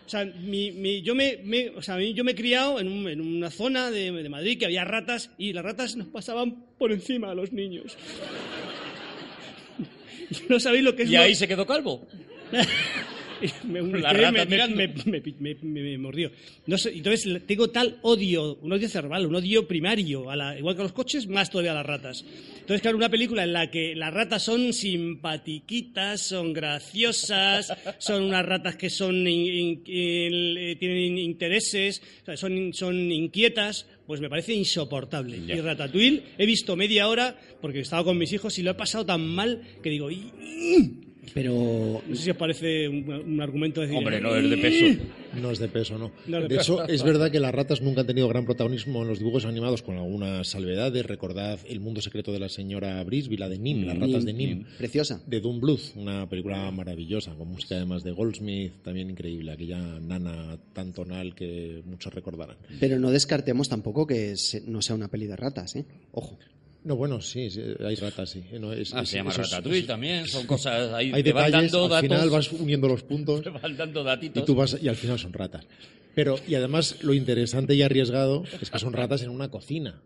O 0.06 0.08
sea, 0.08 0.24
mi- 0.24 0.72
mi- 0.72 1.02
yo, 1.02 1.14
me, 1.14 1.38
me- 1.44 1.68
o 1.68 1.82
sea, 1.82 2.00
yo 2.00 2.24
me 2.24 2.32
he 2.32 2.34
criado 2.34 2.80
en, 2.80 2.88
un- 2.88 3.08
en 3.10 3.20
una 3.20 3.50
zona 3.50 3.90
de, 3.90 4.10
de 4.10 4.28
Madrid 4.30 4.58
que 4.58 4.64
había 4.64 4.84
ratas 4.84 5.30
y 5.36 5.52
las 5.52 5.62
ratas 5.64 5.96
nos 5.96 6.06
pasaban 6.08 6.64
por 6.78 6.90
encima 6.92 7.30
a 7.30 7.34
los 7.34 7.52
niños. 7.52 7.94
No 10.48 10.58
sabéis 10.58 10.82
lo 10.84 10.96
que 10.96 11.02
es 11.02 11.10
Y 11.10 11.12
lo- 11.12 11.20
ahí 11.20 11.34
se 11.34 11.46
quedó 11.46 11.66
calvo. 11.66 12.06
me, 13.64 13.82
La 14.00 14.12
rata 14.12 14.44
me- 14.68 14.88
me- 15.40 15.54
me- 15.62 15.98
mordió. 15.98 16.30
No 16.66 16.78
sé, 16.78 16.92
entonces 16.94 17.42
tengo 17.46 17.70
tal 17.70 17.98
odio, 18.02 18.54
un 18.56 18.72
odio 18.72 18.88
cerval, 18.88 19.26
un 19.26 19.34
odio 19.34 19.66
primario, 19.66 20.30
a 20.30 20.36
la- 20.36 20.56
igual 20.58 20.76
que 20.76 20.82
a 20.82 20.84
los 20.84 20.92
coches, 20.92 21.26
más 21.26 21.50
todavía 21.50 21.72
a 21.72 21.74
las 21.76 21.86
ratas. 21.86 22.24
Entonces, 22.60 22.80
claro, 22.82 22.96
una 22.96 23.08
película 23.08 23.42
en 23.42 23.52
la 23.52 23.70
que 23.70 23.96
las 23.96 24.14
ratas 24.14 24.42
son 24.44 24.72
simpatiquitas, 24.72 26.20
son 26.20 26.52
graciosas, 26.52 27.72
son 27.98 28.22
unas 28.24 28.44
ratas 28.46 28.76
que 28.76 28.90
son 28.90 29.16
in- 29.26 29.46
in- 29.46 29.82
in- 29.86 30.58
eh, 30.58 30.76
tienen 30.78 31.18
intereses, 31.18 32.00
son, 32.36 32.72
son 32.72 33.10
inquietas, 33.10 33.86
pues 34.06 34.20
me 34.20 34.28
parece 34.28 34.52
insoportable. 34.54 35.40
Ya. 35.46 35.56
Y 35.56 35.60
Ratatouille 35.60 36.22
he 36.38 36.46
visto 36.46 36.76
media 36.76 37.08
hora, 37.08 37.36
porque 37.60 37.78
he 37.78 37.82
estado 37.82 38.04
con 38.04 38.18
mis 38.18 38.32
hijos 38.32 38.56
y 38.58 38.62
lo 38.62 38.70
he 38.70 38.74
pasado 38.74 39.04
tan 39.06 39.26
mal 39.26 39.62
que 39.82 39.90
digo, 39.90 40.10
"Y- 40.10 40.30
Pero 41.34 42.02
no 42.06 42.16
sé 42.16 42.22
si 42.24 42.30
os 42.30 42.36
parece 42.36 42.88
un, 42.88 43.08
un 43.08 43.40
argumento 43.40 43.80
de 43.80 43.86
decir, 43.86 43.98
Hombre, 43.98 44.20
no 44.20 44.34
es 44.34 44.50
de 44.50 44.56
peso. 44.56 45.02
No 45.40 45.50
es 45.52 45.58
de 45.60 45.68
peso, 45.68 45.96
no. 45.96 46.10
No 46.26 46.38
es 46.38 46.42
de 46.44 46.48
de 46.48 46.56
peso. 46.56 46.82
hecho, 46.82 46.92
es 46.92 47.02
verdad 47.04 47.30
que 47.30 47.38
las 47.40 47.54
ratas 47.54 47.80
nunca 47.80 48.00
han 48.00 48.06
tenido 48.08 48.28
gran 48.28 48.44
protagonismo 48.44 49.02
en 49.02 49.08
los 49.08 49.18
dibujos 49.20 49.44
animados, 49.46 49.82
con 49.82 49.96
algunas 49.96 50.48
salvedades. 50.48 51.06
Recordad 51.06 51.60
El 51.68 51.80
mundo 51.80 52.02
secreto 52.02 52.32
de 52.32 52.40
la 52.40 52.48
señora 52.48 53.02
Brisby, 53.04 53.36
la 53.36 53.48
de 53.48 53.58
Nim, 53.58 53.84
las 53.86 53.98
ratas 53.98 54.24
de 54.24 54.32
Nim. 54.32 54.64
preciosa. 54.78 55.22
De 55.26 55.40
Doom 55.40 55.60
Bluth, 55.60 55.94
una 55.96 56.28
película 56.28 56.70
maravillosa, 56.72 57.34
con 57.34 57.48
música 57.48 57.76
además 57.76 58.02
de 58.02 58.10
Goldsmith, 58.10 58.82
también 58.82 59.08
increíble, 59.08 59.52
aquella 59.52 59.78
nana 60.00 60.58
tan 60.72 60.92
tonal 60.92 61.34
que 61.34 61.82
muchos 61.86 62.12
recordarán. 62.12 62.56
Pero 62.80 62.98
no 62.98 63.10
descartemos 63.12 63.68
tampoco 63.68 64.06
que 64.06 64.36
se- 64.36 64.62
no 64.66 64.82
sea 64.82 64.96
una 64.96 65.08
peli 65.08 65.26
de 65.26 65.36
ratas, 65.36 65.76
¿eh? 65.76 65.84
Ojo. 66.12 66.36
No, 66.84 66.96
bueno, 66.96 67.20
sí, 67.20 67.48
sí, 67.48 67.60
hay 67.84 67.94
ratas, 67.94 68.30
sí. 68.30 68.42
No, 68.58 68.72
es- 68.72 68.92
Ah, 68.92 69.02
es- 69.02 69.08
se 69.10 69.16
llama 69.18 69.32
Ratatouille 69.32 69.86
también, 69.86 70.26
son 70.26 70.46
cosas 70.48 70.92
Hay 70.92 71.12
te 71.22 71.32
van 71.32 71.44
detalles, 71.46 71.70
dando 71.72 71.84
al 71.84 71.90
datos. 71.90 72.08
final 72.10 72.30
vas 72.30 72.52
uniendo 72.52 72.88
los 72.88 73.02
puntos. 73.04 73.42
te 73.44 73.50
van 73.50 73.76
dando 73.76 74.02
datitos. 74.02 74.42
Y 74.42 74.46
tú 74.46 74.54
vas 74.54 74.76
y 74.82 74.88
al 74.88 74.96
final 74.96 75.18
son 75.18 75.32
ratas. 75.32 75.64
Pero 76.14 76.36
y 76.48 76.54
además 76.56 76.96
lo 77.02 77.14
interesante 77.14 77.74
y 77.74 77.82
arriesgado 77.82 78.42
es 78.60 78.70
que 78.70 78.78
son 78.78 78.92
ratas 78.92 79.22
en 79.22 79.30
una 79.30 79.48
cocina, 79.50 80.02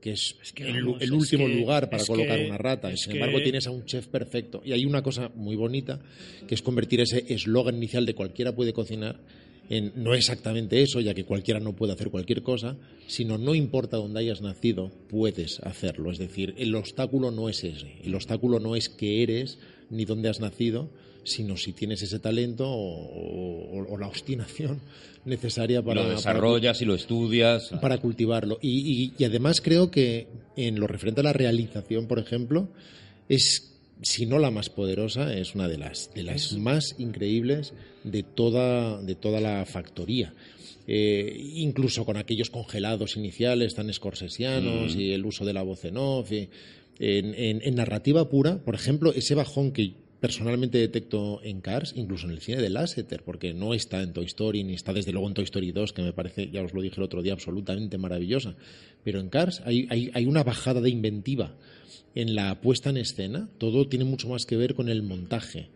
que 0.00 0.12
es, 0.12 0.34
que 0.54 0.64
el, 0.68 0.82
vamos, 0.84 1.00
el 1.00 1.08
es 1.08 1.10
último 1.12 1.46
que- 1.46 1.54
lugar 1.54 1.88
para 1.88 2.04
colocar 2.04 2.38
que- 2.38 2.46
una 2.46 2.58
rata. 2.58 2.92
Y 2.92 2.96
sin 2.96 3.12
embargo 3.12 3.40
tienes 3.40 3.66
a 3.66 3.70
un 3.70 3.84
chef 3.86 4.08
perfecto. 4.08 4.60
Y 4.64 4.72
hay 4.72 4.84
una 4.84 5.02
cosa 5.02 5.30
muy 5.34 5.54
bonita 5.56 6.00
que 6.48 6.54
es 6.56 6.60
convertir 6.62 7.00
ese 7.00 7.24
eslogan 7.32 7.76
inicial 7.76 8.04
de 8.04 8.14
cualquiera 8.14 8.52
puede 8.54 8.72
cocinar 8.72 9.20
en 9.68 9.92
no 9.96 10.14
exactamente 10.14 10.82
eso, 10.82 11.00
ya 11.00 11.14
que 11.14 11.24
cualquiera 11.24 11.60
no 11.60 11.74
puede 11.74 11.92
hacer 11.92 12.10
cualquier 12.10 12.42
cosa, 12.42 12.76
sino 13.06 13.36
no 13.38 13.54
importa 13.54 13.96
dónde 13.96 14.20
hayas 14.20 14.40
nacido, 14.42 14.90
puedes 15.08 15.60
hacerlo. 15.60 16.10
Es 16.12 16.18
decir, 16.18 16.54
el 16.58 16.74
obstáculo 16.74 17.30
no 17.30 17.48
es 17.48 17.64
ese. 17.64 17.96
El 18.04 18.14
obstáculo 18.14 18.60
no 18.60 18.76
es 18.76 18.88
que 18.88 19.22
eres 19.22 19.58
ni 19.90 20.04
dónde 20.04 20.28
has 20.28 20.40
nacido, 20.40 20.88
sino 21.24 21.56
si 21.56 21.72
tienes 21.72 22.02
ese 22.02 22.20
talento 22.20 22.68
o, 22.68 22.76
o- 22.76 23.92
o 23.92 23.98
la 23.98 24.06
obstinación 24.06 24.80
necesaria 25.24 25.82
para, 25.82 26.02
lo 26.02 26.06
para- 26.06 26.16
desarrollas 26.16 26.80
y 26.82 26.84
lo 26.84 26.94
estudias. 26.94 27.70
para 27.80 27.98
cultivarlo. 27.98 28.58
Y, 28.62 28.70
y- 29.04 29.12
y 29.18 29.24
además 29.24 29.60
creo 29.60 29.90
que 29.90 30.28
en 30.56 30.78
lo 30.78 30.86
referente 30.86 31.20
a 31.20 31.24
la 31.24 31.32
realización, 31.32 32.06
por 32.06 32.18
ejemplo, 32.20 32.68
es 33.28 33.72
si 34.02 34.26
no 34.26 34.38
la 34.38 34.50
más 34.50 34.68
poderosa, 34.70 35.34
es 35.36 35.54
una 35.54 35.68
de 35.68 35.78
las, 35.78 36.12
de 36.14 36.22
las 36.22 36.52
más 36.54 36.94
increíbles 36.98 37.72
de 38.04 38.22
toda, 38.22 39.00
de 39.02 39.14
toda 39.14 39.40
la 39.40 39.64
factoría. 39.66 40.34
Eh, 40.88 41.34
incluso 41.54 42.04
con 42.04 42.16
aquellos 42.16 42.50
congelados 42.50 43.16
iniciales 43.16 43.74
tan 43.74 43.90
escorsesianos 43.90 44.94
y 44.94 45.12
el 45.12 45.26
uso 45.26 45.44
de 45.44 45.52
la 45.52 45.62
voz 45.62 45.84
en 45.84 45.96
off. 45.96 46.30
y 46.30 46.48
en, 46.98 47.34
en- 47.34 47.60
en 47.62 47.74
narrativa 47.74 48.28
pura, 48.28 48.58
por 48.58 48.74
ejemplo, 48.74 49.12
ese 49.12 49.34
bajón 49.34 49.72
que 49.72 49.92
personalmente 50.26 50.78
detecto 50.78 51.40
en 51.44 51.60
Cars, 51.60 51.92
incluso 51.94 52.26
en 52.26 52.32
el 52.32 52.40
cine 52.40 52.60
de 52.60 52.68
Lasseter, 52.68 53.22
porque 53.22 53.54
no 53.54 53.74
está 53.74 54.02
en 54.02 54.12
Toy 54.12 54.24
Story, 54.24 54.64
ni 54.64 54.74
está 54.74 54.92
desde 54.92 55.12
luego 55.12 55.28
en 55.28 55.34
Toy 55.34 55.44
Story 55.44 55.70
2, 55.70 55.92
que 55.92 56.02
me 56.02 56.12
parece, 56.12 56.50
ya 56.50 56.64
os 56.64 56.74
lo 56.74 56.82
dije 56.82 56.96
el 56.96 57.04
otro 57.04 57.22
día, 57.22 57.32
absolutamente 57.32 57.96
maravillosa. 57.96 58.56
Pero 59.04 59.20
en 59.20 59.28
Cars 59.28 59.62
hay, 59.64 59.86
hay, 59.88 60.10
hay 60.14 60.26
una 60.26 60.42
bajada 60.42 60.80
de 60.80 60.90
inventiva 60.90 61.54
en 62.16 62.34
la 62.34 62.60
puesta 62.60 62.90
en 62.90 62.96
escena. 62.96 63.48
Todo 63.58 63.86
tiene 63.86 64.04
mucho 64.04 64.28
más 64.28 64.46
que 64.46 64.56
ver 64.56 64.74
con 64.74 64.88
el 64.88 65.04
montaje. 65.04 65.68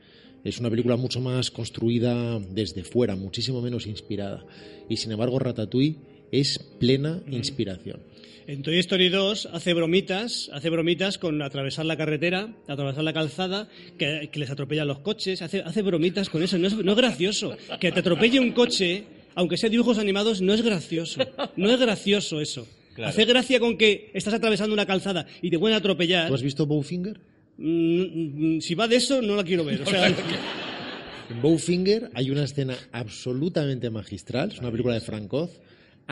Es 0.42 0.58
una 0.58 0.68
película 0.68 0.96
mucho 0.96 1.20
más 1.20 1.52
construida 1.52 2.40
desde 2.40 2.82
fuera, 2.82 3.14
muchísimo 3.14 3.62
menos 3.62 3.86
inspirada. 3.86 4.44
Y 4.88 4.96
sin 4.96 5.12
embargo, 5.12 5.38
Ratatouille 5.38 5.98
es 6.32 6.58
plena 6.58 7.22
inspiración. 7.30 8.00
En 8.46 8.62
Toy 8.62 8.78
Story 8.78 9.10
2 9.10 9.50
hace 9.52 9.74
bromitas, 9.74 10.50
hace 10.52 10.70
bromitas 10.70 11.18
con 11.18 11.40
atravesar 11.40 11.86
la 11.86 11.96
carretera, 11.96 12.52
atravesar 12.66 13.04
la 13.04 13.12
calzada, 13.12 13.68
que, 13.96 14.28
que 14.32 14.40
les 14.40 14.50
atropellan 14.50 14.88
los 14.88 14.98
coches, 15.00 15.40
hace, 15.42 15.60
hace 15.60 15.82
bromitas 15.82 16.28
con 16.30 16.42
eso, 16.42 16.58
no 16.58 16.66
es, 16.66 16.76
no 16.76 16.92
es 16.92 16.96
gracioso. 16.96 17.56
Que 17.78 17.92
te 17.92 18.00
atropelle 18.00 18.40
un 18.40 18.50
coche, 18.52 19.04
aunque 19.36 19.56
sea 19.56 19.70
dibujos 19.70 19.98
animados, 19.98 20.40
no 20.40 20.52
es 20.52 20.62
gracioso. 20.62 21.20
No 21.56 21.70
es 21.70 21.78
gracioso 21.78 22.40
eso. 22.40 22.66
Hace 23.04 23.24
gracia 23.24 23.60
con 23.60 23.78
que 23.78 24.10
estás 24.14 24.34
atravesando 24.34 24.74
una 24.74 24.84
calzada 24.84 25.26
y 25.40 25.50
te 25.50 25.58
pueden 25.58 25.76
atropellar. 25.76 26.28
¿Tú 26.28 26.34
has 26.34 26.42
visto 26.42 26.66
Bowfinger? 26.66 27.20
Mm, 27.56 28.56
mm, 28.56 28.60
si 28.60 28.74
va 28.74 28.88
de 28.88 28.96
eso, 28.96 29.22
no 29.22 29.36
la 29.36 29.44
quiero 29.44 29.64
ver. 29.64 29.82
O 29.82 29.86
sea, 29.86 30.08
En 30.08 31.40
Bowfinger 31.40 32.10
hay 32.14 32.30
una 32.30 32.42
escena 32.42 32.76
absolutamente 32.90 33.90
magistral, 33.90 34.50
es 34.50 34.58
una 34.58 34.70
película 34.72 34.94
de 34.94 35.00
Frank 35.00 35.32
Oz, 35.32 35.60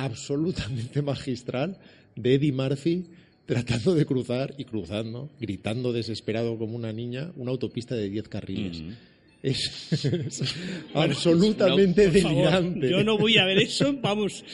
absolutamente 0.04 1.02
magistral, 1.02 1.78
de 2.16 2.34
Eddie 2.34 2.52
Murphy 2.52 3.04
tratando 3.46 3.94
de 3.94 4.04
cruzar 4.04 4.54
y 4.58 4.64
cruzando, 4.64 5.30
gritando 5.40 5.92
desesperado 5.92 6.58
como 6.58 6.76
una 6.76 6.92
niña, 6.92 7.32
una 7.36 7.50
autopista 7.50 7.94
de 7.94 8.10
10 8.10 8.28
carriles. 8.28 8.82
Es, 9.42 9.92
es 9.92 10.42
absolutamente 10.94 12.08
por 12.10 12.20
favor, 12.20 12.36
delirante. 12.36 12.90
yo 12.90 13.04
no 13.04 13.16
voy 13.16 13.38
a 13.38 13.44
ver 13.44 13.58
eso, 13.58 13.94
vamos. 14.02 14.44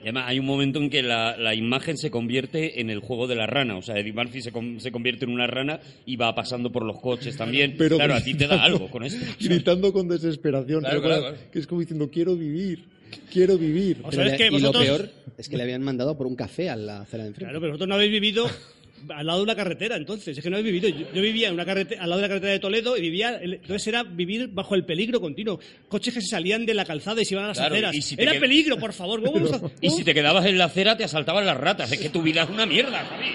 Además, 0.00 0.24
hay 0.26 0.40
un 0.40 0.46
momento 0.46 0.80
en 0.80 0.90
que 0.90 1.00
la, 1.00 1.36
la 1.36 1.54
imagen 1.54 1.96
se 1.96 2.10
convierte 2.10 2.80
en 2.80 2.90
el 2.90 2.98
juego 2.98 3.28
de 3.28 3.36
la 3.36 3.46
rana. 3.46 3.76
O 3.76 3.82
sea, 3.82 3.96
Eddie 4.00 4.12
Murphy 4.12 4.42
se, 4.42 4.50
con- 4.50 4.80
se 4.80 4.90
convierte 4.90 5.26
en 5.26 5.30
una 5.30 5.46
rana 5.46 5.78
y 6.04 6.16
va 6.16 6.34
pasando 6.34 6.72
por 6.72 6.84
los 6.84 7.00
coches 7.00 7.36
también. 7.36 7.76
Pero 7.78 7.96
claro, 7.98 8.14
a 8.14 8.20
ti 8.20 8.34
te 8.34 8.48
da 8.48 8.56
gritando- 8.56 8.64
algo 8.64 8.90
con 8.90 9.04
esto. 9.04 9.24
Gritando 9.40 9.92
con 9.92 10.08
desesperación, 10.08 10.80
Claro, 10.80 11.00
pero 11.02 11.20
claro, 11.20 11.36
que 11.52 11.58
es 11.60 11.68
como 11.68 11.82
diciendo, 11.82 12.10
quiero 12.10 12.34
vivir, 12.34 12.86
quiero 13.30 13.56
vivir. 13.58 13.98
O 14.02 14.10
Pero 14.10 14.22
sea, 14.22 14.24
es 14.26 14.30
le- 14.32 14.36
que 14.38 14.46
y 14.46 14.50
vosotros- 14.50 14.86
lo 14.86 14.96
peor 14.96 15.10
es 15.38 15.48
que 15.48 15.56
le 15.56 15.62
habían 15.62 15.82
mandado 15.82 16.16
por 16.16 16.26
un 16.26 16.36
café 16.36 16.70
a 16.70 16.76
la 16.76 17.00
acera 17.02 17.22
de 17.24 17.28
enfrente. 17.30 17.46
Claro, 17.46 17.60
pero 17.60 17.72
vosotros 17.72 17.88
no 17.88 17.94
habéis 17.94 18.12
vivido 18.12 18.46
al 19.08 19.26
lado 19.26 19.38
de 19.40 19.44
una 19.44 19.56
carretera, 19.56 19.96
entonces. 19.96 20.36
Es 20.38 20.42
que 20.44 20.48
no 20.50 20.56
habéis 20.56 20.72
vivido. 20.72 20.88
Yo, 20.96 21.06
yo 21.12 21.22
vivía 21.22 21.48
en 21.48 21.54
una 21.54 21.64
carrete- 21.66 21.96
al 21.98 22.08
lado 22.08 22.16
de 22.20 22.22
la 22.22 22.28
carretera 22.28 22.52
de 22.52 22.58
Toledo 22.60 22.96
y 22.96 23.00
vivía. 23.00 23.36
el- 23.36 23.54
Entonces 23.54 23.86
era 23.88 24.02
vivir 24.04 24.48
bajo 24.48 24.74
el 24.74 24.84
peligro 24.84 25.20
continuo. 25.20 25.58
Coches 25.88 26.14
que 26.14 26.20
se 26.20 26.28
salían 26.28 26.64
de 26.66 26.74
la 26.74 26.84
calzada 26.84 27.20
y 27.20 27.24
se 27.24 27.34
iban 27.34 27.44
a 27.46 27.48
las 27.48 27.58
Claro, 27.58 27.74
aceras. 27.74 27.96
si 28.04 28.14
era 28.18 28.32
qued- 28.34 28.40
peligro, 28.40 28.78
por 28.78 28.92
favor. 28.92 29.22
¿cómo 29.22 29.32
vamos 29.44 29.52
a- 29.54 29.70
Y 29.80 29.90
si 29.90 30.04
te 30.04 30.14
quedabas 30.14 30.46
en 30.46 30.56
la 30.58 30.66
acera, 30.66 30.96
te 30.96 31.04
asaltaban 31.04 31.44
las 31.44 31.56
ratas. 31.56 31.90
Es 31.90 31.98
que 31.98 32.10
tu 32.10 32.22
vida 32.22 32.42
es 32.44 32.50
una 32.50 32.64
mierda, 32.66 33.04
Javi. 33.04 33.32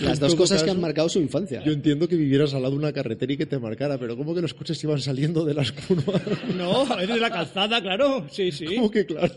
Las 0.00 0.18
dos 0.20 0.34
cosas 0.34 0.62
que 0.62 0.66
caso, 0.66 0.74
han 0.76 0.80
marcado 0.80 1.08
su 1.08 1.20
infancia. 1.20 1.62
Yo 1.64 1.72
entiendo 1.72 2.08
que 2.08 2.16
vivieras 2.16 2.52
al 2.54 2.62
lado 2.62 2.72
de 2.72 2.78
una 2.78 2.92
carretera 2.92 3.32
y 3.32 3.36
que 3.36 3.46
te 3.46 3.58
marcara, 3.58 3.98
pero 3.98 4.16
¿cómo 4.16 4.34
que 4.34 4.40
los 4.42 4.52
coches 4.54 4.82
iban 4.84 5.00
saliendo 5.00 5.44
de 5.44 5.54
las 5.54 5.72
curvas? 5.72 6.22
No, 6.56 6.82
a 6.82 6.96
veces 6.96 7.14
de 7.14 7.20
la 7.20 7.30
calzada, 7.30 7.80
claro. 7.80 8.26
Sí, 8.30 8.50
sí. 8.52 8.66
¿Cómo 8.76 8.90
que 8.90 9.06
claro? 9.06 9.32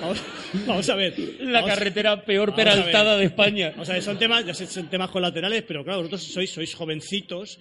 Vamos, 0.00 0.18
vamos 0.66 0.88
a 0.90 0.94
ver. 0.96 1.14
La 1.40 1.60
Vamos- 1.60 1.70
carretera 1.76 2.24
peor 2.24 2.54
peraltada 2.54 3.16
de 3.16 3.24
España. 3.26 3.72
O 3.78 3.84
sea, 3.84 4.00
son 4.02 4.18
temas, 4.18 4.44
ya 4.44 4.52
sé, 4.54 4.66
son 4.66 4.88
temas 4.88 5.10
colaterales, 5.10 5.62
pero 5.66 5.84
claro, 5.84 5.98
vosotros 6.00 6.22
sois, 6.24 6.50
sois 6.50 6.74
jovencitos. 6.74 7.58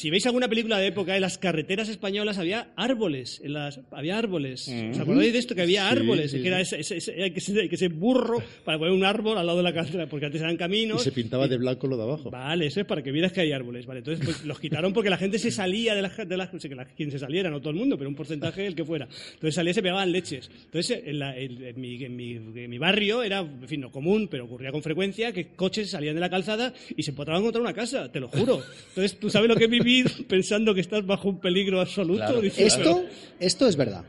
Si 0.00 0.08
veis 0.08 0.24
alguna 0.24 0.48
película 0.48 0.78
de 0.78 0.86
época, 0.86 1.14
en 1.14 1.20
las 1.20 1.36
carreteras 1.36 1.90
españolas 1.90 2.38
había 2.38 2.72
árboles. 2.74 3.38
En 3.44 3.52
las, 3.52 3.80
había 3.90 4.16
árboles. 4.16 4.66
¿Os 4.92 4.98
acordáis 4.98 5.30
de 5.30 5.38
esto? 5.38 5.54
Que 5.54 5.60
había 5.60 5.90
árboles. 5.90 6.30
sí, 6.30 6.40
que 6.40 6.48
era 6.48 6.58
ese, 6.58 6.80
ese- 6.80 6.96
ese- 6.96 7.68
que 7.68 7.76
ser, 7.76 7.90
burro 7.90 8.42
para 8.64 8.78
poner 8.78 8.94
un 8.94 9.04
árbol 9.04 9.36
al 9.36 9.44
lado 9.46 9.58
de 9.58 9.64
la 9.64 9.74
carretera, 9.74 10.06
porque 10.06 10.24
antes 10.24 10.40
eran 10.40 10.54
Y 10.54 10.56
caminos. 10.56 11.02
se 11.02 11.12
pintaba 11.12 11.46
de 11.48 11.58
blanco 11.58 11.86
lo 11.86 11.98
de 11.98 12.04
abajo. 12.04 12.30
Vale, 12.30 12.64
eso 12.64 12.80
es 12.80 12.86
para 12.86 13.02
que 13.02 13.12
vieras 13.12 13.32
que 13.32 13.42
hay 13.42 13.52
árboles. 13.52 13.84
Vale, 13.84 13.98
entonces 13.98 14.24
pues, 14.24 14.42
los 14.46 14.58
quitaron 14.58 14.94
porque 14.94 15.10
la 15.10 15.18
gente 15.18 15.38
se 15.38 15.50
salía 15.50 15.94
de 15.94 16.00
las. 16.00 16.16
De 16.16 16.34
las 16.38 16.50
no 16.54 16.58
sé, 16.58 16.70
que 16.70 16.74
la- 16.76 16.86
quien 16.86 17.10
se 17.10 17.18
saliera, 17.18 17.50
no 17.50 17.60
todo 17.60 17.68
el 17.68 17.76
mundo, 17.76 17.98
pero 17.98 18.08
un 18.08 18.16
porcentaje 18.16 18.66
el 18.66 18.74
que 18.74 18.86
fuera. 18.86 19.06
Entonces 19.34 19.54
salía 19.54 19.72
y 19.72 19.74
se 19.74 19.82
pegaban 19.82 20.10
leches. 20.12 20.50
Entonces 20.64 21.02
en, 21.04 21.18
la- 21.18 21.36
en- 21.36 21.62
en 21.62 21.78
mi, 21.78 22.02
en 22.02 22.16
mi- 22.16 22.38
mi 22.68 22.78
barrio 22.78 23.22
era, 23.22 23.40
en 23.40 23.68
fin, 23.68 23.82
no 23.82 23.90
común, 23.90 24.28
pero 24.30 24.46
ocurría 24.46 24.72
con 24.72 24.82
frecuencia 24.82 25.30
que 25.32 25.48
coches 25.48 25.90
salían 25.90 26.14
de 26.14 26.20
la 26.22 26.30
calzada 26.30 26.72
y 26.96 27.02
se 27.02 27.10
encontraban 27.10 27.42
contra 27.42 27.60
una 27.60 27.74
casa, 27.74 28.10
te 28.10 28.18
lo 28.18 28.28
juro. 28.28 28.62
Entonces 28.88 29.18
tú 29.20 29.28
sabes 29.28 29.46
lo 29.46 29.56
que 29.56 29.64
es 29.64 29.70
vivir 29.70 29.89
pensando 30.28 30.74
que 30.74 30.80
estás 30.80 31.04
bajo 31.06 31.28
un 31.28 31.40
peligro 31.40 31.80
absoluto. 31.80 32.18
Claro. 32.24 32.40
Dices, 32.40 32.76
Esto, 32.76 33.04
esto 33.38 33.66
es 33.68 33.76
verdad. 33.76 34.04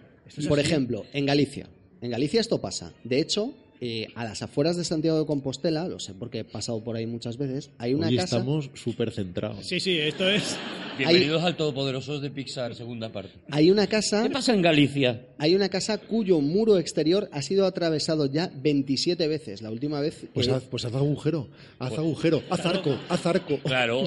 Por 0.47 0.59
ejemplo, 0.59 1.05
en 1.13 1.25
Galicia. 1.25 1.67
En 2.01 2.11
Galicia 2.11 2.39
esto 2.41 2.59
pasa. 2.61 2.93
De 3.03 3.19
hecho, 3.19 3.53
eh, 3.83 4.07
a 4.15 4.23
las 4.23 4.41
afueras 4.43 4.77
de 4.77 4.83
Santiago 4.83 5.19
de 5.19 5.25
Compostela, 5.25 5.87
lo 5.87 5.99
sé 5.99 6.13
porque 6.13 6.39
he 6.39 6.43
pasado 6.43 6.83
por 6.83 6.95
ahí 6.95 7.07
muchas 7.07 7.37
veces, 7.37 7.71
hay 7.79 7.95
una 7.95 8.07
Hoy 8.07 8.15
casa. 8.15 8.37
estamos 8.37 8.69
súper 8.75 9.11
centrados. 9.11 9.65
Sí, 9.65 9.79
sí, 9.79 9.97
esto 9.97 10.29
es. 10.29 10.55
Bienvenidos 10.99 11.41
al 11.41 11.55
Todopoderosos 11.55 12.21
de 12.21 12.29
Pixar, 12.29 12.75
segunda 12.75 13.11
parte. 13.11 13.31
Hay 13.49 13.71
una 13.71 13.87
casa. 13.87 14.21
¿Qué 14.21 14.29
pasa 14.29 14.53
en 14.53 14.61
Galicia? 14.61 15.25
Hay 15.39 15.55
una 15.55 15.69
casa 15.69 15.97
cuyo 15.97 16.39
muro 16.41 16.77
exterior 16.77 17.27
ha 17.31 17.41
sido 17.41 17.65
atravesado 17.65 18.27
ya 18.27 18.51
27 18.55 19.27
veces. 19.27 19.63
La 19.63 19.71
última 19.71 19.99
vez. 19.99 20.27
Pues 20.33 20.47
haz, 20.49 20.63
pues 20.65 20.85
haz 20.85 20.93
agujero, 20.93 21.47
haz 21.79 21.97
agujero, 21.97 22.43
haz 22.51 22.65
arco, 22.65 22.95
haz 23.09 23.25
arco. 23.25 23.57
Claro, 23.63 24.03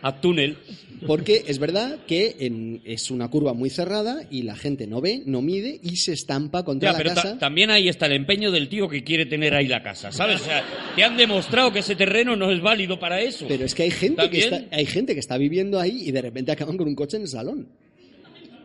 a 0.00 0.20
túnel. 0.20 0.58
Porque 1.06 1.44
es 1.46 1.58
verdad 1.58 1.98
que 2.06 2.36
en- 2.40 2.80
es 2.84 3.10
una 3.10 3.28
curva 3.28 3.52
muy 3.54 3.70
cerrada 3.70 4.22
y 4.30 4.42
la 4.42 4.56
gente 4.56 4.86
no 4.86 5.00
ve, 5.00 5.22
no 5.26 5.42
mide 5.42 5.78
y 5.82 5.96
se 5.96 6.12
estampa 6.12 6.64
contra 6.64 6.88
Ya, 6.88 6.92
la 6.92 6.98
pero 6.98 7.10
ta- 7.14 7.22
casa. 7.22 7.38
también 7.38 7.70
ahí 7.70 7.88
está 7.88 8.06
el 8.06 8.12
empeño 8.12 8.50
del 8.50 8.68
tío 8.68 8.88
que 8.88 9.04
quiere 9.04 9.26
tener 9.26 9.54
ahí 9.54 9.66
la 9.68 9.82
casa, 9.82 10.10
¿sabes? 10.12 10.40
O 10.40 10.44
sea, 10.44 10.64
te 10.96 11.04
han 11.04 11.16
demostrado 11.16 11.72
que 11.72 11.80
ese 11.80 11.94
terreno 11.96 12.36
no 12.36 12.50
es 12.50 12.60
válido 12.60 12.98
para 12.98 13.20
eso. 13.20 13.46
Pero 13.48 13.64
es 13.64 13.74
que 13.74 13.84
hay 13.84 13.90
gente 13.90 14.28
que, 14.30 14.38
está, 14.38 14.64
hay 14.70 14.86
gente 14.86 15.14
que 15.14 15.20
está 15.20 15.36
viviendo 15.38 15.78
ahí 15.78 16.02
y 16.08 16.10
de 16.12 16.22
repente 16.22 16.52
acaban 16.52 16.76
con 16.76 16.88
un 16.88 16.94
coche 16.94 17.16
en 17.16 17.22
el 17.22 17.28
salón. 17.28 17.68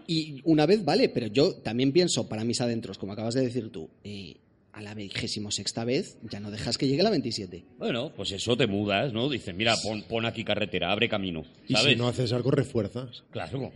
Y 0.06 0.42
una 0.44 0.66
vez 0.66 0.84
vale, 0.84 1.08
pero 1.10 1.28
yo 1.28 1.54
también 1.56 1.92
pienso 1.94 2.28
para 2.28 2.44
mis 2.44 2.60
adentros, 2.60 2.98
como 2.98 3.14
acabas 3.14 3.36
de 3.36 3.42
decir 3.42 3.70
tú, 3.70 3.90
eh, 4.04 4.36
a 4.74 4.82
la 4.82 4.94
vigésimo 4.96 5.52
sexta 5.52 5.86
vez 5.86 6.18
ya 6.30 6.40
no 6.40 6.50
dejas 6.52 6.78
que 6.78 6.88
llegue 6.88 7.04
la 7.04 7.10
27. 7.12 7.64
Bueno, 7.78 8.12
pues 8.16 8.32
eso 8.32 8.58
te 8.58 8.68
mudas, 8.68 9.14
¿no? 9.14 9.30
Dices, 9.30 9.54
mira, 9.56 9.76
pon, 9.84 10.04
pon 10.10 10.26
aquí 10.26 10.44
carretera, 10.44 10.92
abre 10.92 11.08
camino, 11.08 11.44
Y 11.68 11.74
¿sabes? 11.74 11.94
si 11.94 11.96
no 11.96 12.08
haces 12.08 12.34
arco, 12.34 12.50
refuerzas. 12.52 13.24
Claro. 13.32 13.72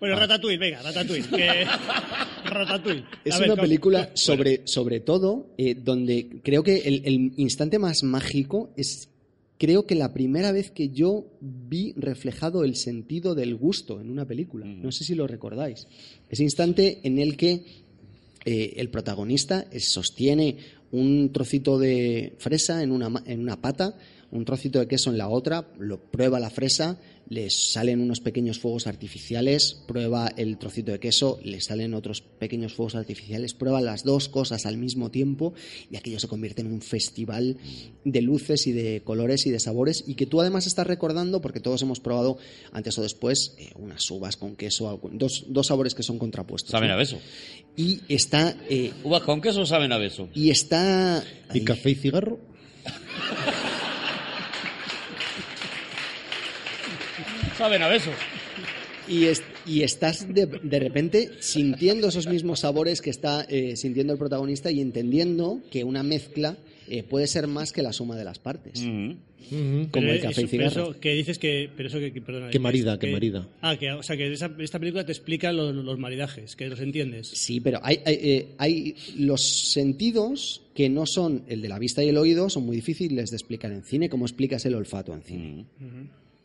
Bueno, 0.00 0.16
Ratatouille, 0.16 0.58
venga, 0.58 0.82
Ratatouille. 0.82 1.28
que- 1.28 1.64
Ratatouille. 2.44 3.04
Es 3.24 3.38
ver, 3.38 3.48
una 3.48 3.54
¿cómo- 3.56 3.62
película 3.62 4.10
sobre, 4.14 4.66
sobre 4.66 5.00
todo 5.00 5.54
eh, 5.58 5.74
donde 5.74 6.40
creo 6.42 6.62
que 6.62 6.78
el, 6.78 7.02
el 7.04 7.32
instante 7.36 7.78
más 7.78 8.02
mágico 8.02 8.70
es, 8.76 9.08
creo 9.58 9.86
que 9.86 9.94
la 9.94 10.12
primera 10.12 10.52
vez 10.52 10.70
que 10.70 10.88
yo 10.88 11.26
vi 11.40 11.92
reflejado 11.96 12.64
el 12.64 12.76
sentido 12.76 13.34
del 13.34 13.54
gusto 13.56 14.00
en 14.00 14.10
una 14.10 14.24
película. 14.26 14.66
No 14.66 14.90
sé 14.90 15.04
si 15.04 15.14
lo 15.14 15.26
recordáis. 15.26 15.86
Ese 16.28 16.42
instante 16.44 17.00
en 17.04 17.18
el 17.18 17.36
que 17.36 17.64
eh, 18.44 18.74
el 18.76 18.90
protagonista 18.90 19.66
sostiene 19.78 20.56
un 20.92 21.32
trocito 21.32 21.78
de 21.78 22.34
fresa 22.38 22.82
en 22.82 22.92
una, 22.92 23.22
en 23.26 23.40
una 23.40 23.60
pata, 23.60 23.96
un 24.30 24.44
trocito 24.44 24.78
de 24.78 24.86
queso 24.88 25.10
en 25.10 25.18
la 25.18 25.28
otra, 25.28 25.66
lo 25.78 26.00
prueba 26.00 26.38
la 26.40 26.50
fresa, 26.50 26.98
le 27.28 27.48
salen 27.50 28.00
unos 28.00 28.20
pequeños 28.20 28.58
fuegos 28.58 28.88
artificiales, 28.88 29.82
prueba 29.86 30.32
el 30.36 30.58
trocito 30.58 30.90
de 30.90 30.98
queso, 30.98 31.38
le 31.44 31.60
salen 31.60 31.94
otros 31.94 32.22
pequeños 32.22 32.74
fuegos 32.74 32.96
artificiales, 32.96 33.54
prueba 33.54 33.80
las 33.80 34.02
dos 34.02 34.28
cosas 34.28 34.66
al 34.66 34.76
mismo 34.78 35.10
tiempo 35.12 35.54
y 35.90 35.96
aquello 35.96 36.18
se 36.18 36.26
convierte 36.26 36.60
en 36.62 36.72
un 36.72 36.80
festival 36.82 37.56
de 38.04 38.20
luces 38.22 38.66
y 38.66 38.72
de 38.72 39.02
colores 39.04 39.46
y 39.46 39.50
de 39.50 39.60
sabores 39.60 40.02
y 40.08 40.14
que 40.14 40.26
tú 40.26 40.40
además 40.40 40.66
estás 40.66 40.86
recordando 40.88 41.40
porque 41.40 41.60
todos 41.60 41.82
hemos 41.82 42.00
probado 42.00 42.38
antes 42.72 42.98
o 42.98 43.02
después 43.02 43.54
eh, 43.58 43.70
unas 43.76 44.10
uvas 44.10 44.36
con 44.36 44.56
queso, 44.56 45.00
dos, 45.12 45.44
dos 45.48 45.66
sabores 45.68 45.94
que 45.94 46.02
son 46.02 46.18
contrapuestos. 46.18 46.70
Saben 46.72 46.88
¿no? 46.88 46.94
a 46.94 46.98
beso. 46.98 47.18
Y 47.76 48.00
está... 48.08 48.56
eh, 48.68 48.92
Uvas 49.04 49.22
con 49.22 49.40
queso 49.40 49.64
saben 49.66 49.92
a 49.92 49.98
beso. 49.98 50.28
y 50.34 50.50
está... 50.50 51.22
¿Y 51.54 51.58
ahí. 51.58 51.64
café 51.64 51.90
y 51.90 51.94
cigarro? 51.94 52.49
Saben 57.60 57.82
a 57.82 57.88
beso. 57.88 58.10
Y, 59.06 59.24
es- 59.26 59.42
y 59.66 59.82
estás 59.82 60.32
de, 60.32 60.46
de 60.46 60.78
repente 60.80 61.30
sintiendo 61.40 62.08
esos 62.08 62.26
mismos 62.26 62.60
sabores 62.60 63.02
que 63.02 63.10
está 63.10 63.42
eh, 63.50 63.76
sintiendo 63.76 64.14
el 64.14 64.18
protagonista 64.18 64.70
y 64.70 64.80
entendiendo 64.80 65.60
que 65.70 65.84
una 65.84 66.02
mezcla 66.02 66.56
eh, 66.88 67.02
puede 67.02 67.26
ser 67.26 67.46
más 67.48 67.72
que 67.72 67.82
la 67.82 67.92
suma 67.92 68.16
de 68.16 68.24
las 68.24 68.38
partes. 68.38 68.80
Como 68.80 69.90
Pero 69.92 70.12
el 70.12 70.20
café 70.20 70.40
y 70.42 70.44
eso- 70.44 70.50
pero 70.50 70.70
cigarro. 70.70 70.90
eso 70.92 71.00
que 71.00 71.12
dices 71.14 71.38
que. 71.38 71.68
Pero 71.76 71.88
eso 71.90 71.98
que, 71.98 72.12
que- 72.14 72.22
perdona, 72.22 72.48
Que 72.50 72.58
marida, 72.58 72.98
que 72.98 73.08
que- 73.08 73.12
marida. 73.12 73.46
Ah, 73.60 73.76
que, 73.76 73.90
o 73.92 74.02
sea, 74.02 74.16
que 74.16 74.32
esa- 74.32 74.54
esta 74.58 74.78
película 74.78 75.04
te 75.04 75.12
explica 75.12 75.52
los, 75.52 75.74
los 75.74 75.98
maridajes, 75.98 76.56
que 76.56 76.68
los 76.68 76.80
entiendes. 76.80 77.26
Sí, 77.28 77.60
pero 77.60 77.78
hay, 77.82 78.00
hay, 78.06 78.14
eh, 78.22 78.46
hay 78.56 78.94
los 79.18 79.42
sentidos 79.42 80.62
que 80.74 80.88
no 80.88 81.04
son 81.04 81.42
el 81.48 81.60
de 81.62 81.68
la 81.68 81.78
vista 81.78 82.02
y 82.02 82.08
el 82.08 82.16
oído, 82.16 82.48
son 82.48 82.64
muy 82.64 82.76
difíciles 82.76 83.28
de 83.30 83.36
explicar 83.36 83.70
en 83.72 83.82
cine, 83.82 84.08
como 84.08 84.24
explicas 84.24 84.64
el 84.66 84.74
olfato 84.74 85.12
en 85.12 85.22
cine. 85.22 85.64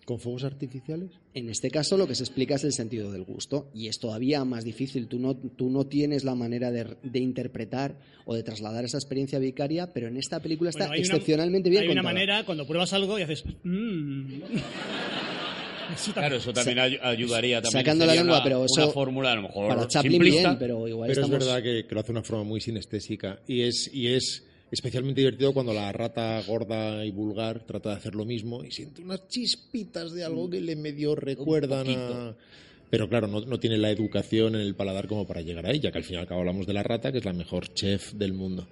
¿Con 0.06 0.20
fuegos 0.20 0.44
artificiales? 0.44 1.10
En 1.34 1.50
este 1.50 1.72
caso 1.72 1.98
lo 1.98 2.08
que 2.08 2.14
se 2.14 2.22
explica 2.24 2.54
es 2.56 2.64
el 2.64 2.74
sentido 2.74 3.12
del 3.12 3.24
gusto 3.24 3.72
y 3.74 3.88
es 3.88 3.98
todavía 4.00 4.46
más 4.46 4.64
difícil. 4.64 5.08
Tú 5.08 5.18
no, 5.18 5.36
tú 5.36 5.72
no 5.72 5.88
tienes 5.88 6.24
la 6.24 6.36
manera 6.36 6.70
de, 6.72 6.96
de 7.02 7.20
interpretar 7.20 7.98
o 8.26 8.36
de 8.36 8.44
trasladar 8.44 8.86
esa 8.86 8.98
experiencia 8.98 9.40
vicaria, 9.40 9.92
pero 9.94 10.08
en 10.08 10.18
esta 10.18 10.40
película 10.42 10.70
está 10.70 10.84
Bueno, 10.86 10.94
hay 10.94 11.00
una- 11.00 11.08
excepcionalmente 11.08 11.70
bien 11.72 11.82
Hay 11.84 11.88
una 11.90 12.02
contada. 12.02 12.14
manera 12.14 12.46
cuando 12.46 12.68
pruebas 12.68 12.94
algo 12.94 13.18
y 13.18 13.24
haces. 13.24 13.44
"Mm". 13.64 14.28
Eso 15.96 16.14
Claro, 16.14 16.36
eso 16.38 16.52
también 16.52 16.80
ay- 16.80 16.98
ayudaría 17.02 17.62
también. 17.62 17.84
Sacando 17.86 18.06
la 18.08 18.16
lengua, 18.16 18.36
una- 18.38 18.44
pero 18.44 18.58
Una 18.58 18.66
eso 18.66 18.92
fórmula 18.92 19.32
a 19.32 19.36
lo 19.36 19.44
mejor 19.44 19.68
Para 19.70 19.88
Chaplin 19.88 20.14
simplista. 20.14 20.50
bien, 20.50 20.60
pero 20.60 20.88
igual 20.88 21.08
Pero 21.10 21.22
estamos... 21.22 21.40
es 21.44 21.46
verdad 21.48 21.64
que, 21.64 21.86
que 21.88 21.94
lo 21.96 22.02
hace 22.02 22.08
de 22.08 22.12
una 22.20 22.24
forma 22.24 22.44
muy 22.44 22.60
sinestésica 22.60 23.40
y 23.48 23.62
es, 23.62 23.92
y 23.94 24.08
es 24.08 24.44
especialmente 24.72 25.22
divertido 25.22 25.54
cuando 25.54 25.74
la 25.74 25.92
rata 25.92 26.42
gorda 26.48 27.06
y 27.06 27.12
vulgar 27.12 27.66
trata 27.66 27.90
de 27.90 27.96
hacer 27.96 28.16
lo 28.16 28.26
mismo 28.26 28.64
y 28.64 28.72
siente 28.72 29.02
unas 29.02 29.28
chispitas 29.28 30.14
de 30.14 30.24
algo 30.24 30.50
que 30.50 30.62
le 30.62 30.76
medio 30.76 31.16
recuerdan 31.16 31.88
a... 31.90 32.36
Pero 32.90 33.10
claro, 33.10 33.28
no, 33.28 33.42
no 33.42 33.60
tiene 33.60 33.78
la 33.78 33.90
educación 33.90 34.56
en 34.56 34.62
el 34.62 34.76
paladar 34.76 35.08
como 35.08 35.26
para 35.26 35.42
llegar 35.42 35.66
a 35.66 35.72
ella, 35.72 35.92
que 35.92 35.98
al 35.98 36.04
fin 36.04 36.18
y 36.18 36.20
al 36.20 36.28
cabo 36.28 36.42
hablamos 36.42 36.68
de 36.68 36.74
la 36.74 36.84
rata, 36.84 37.12
que 37.12 37.18
es 37.18 37.26
la 37.26 37.34
mejor 37.34 37.74
chef 37.74 38.14
del 38.14 38.34
mundo. 38.34 38.68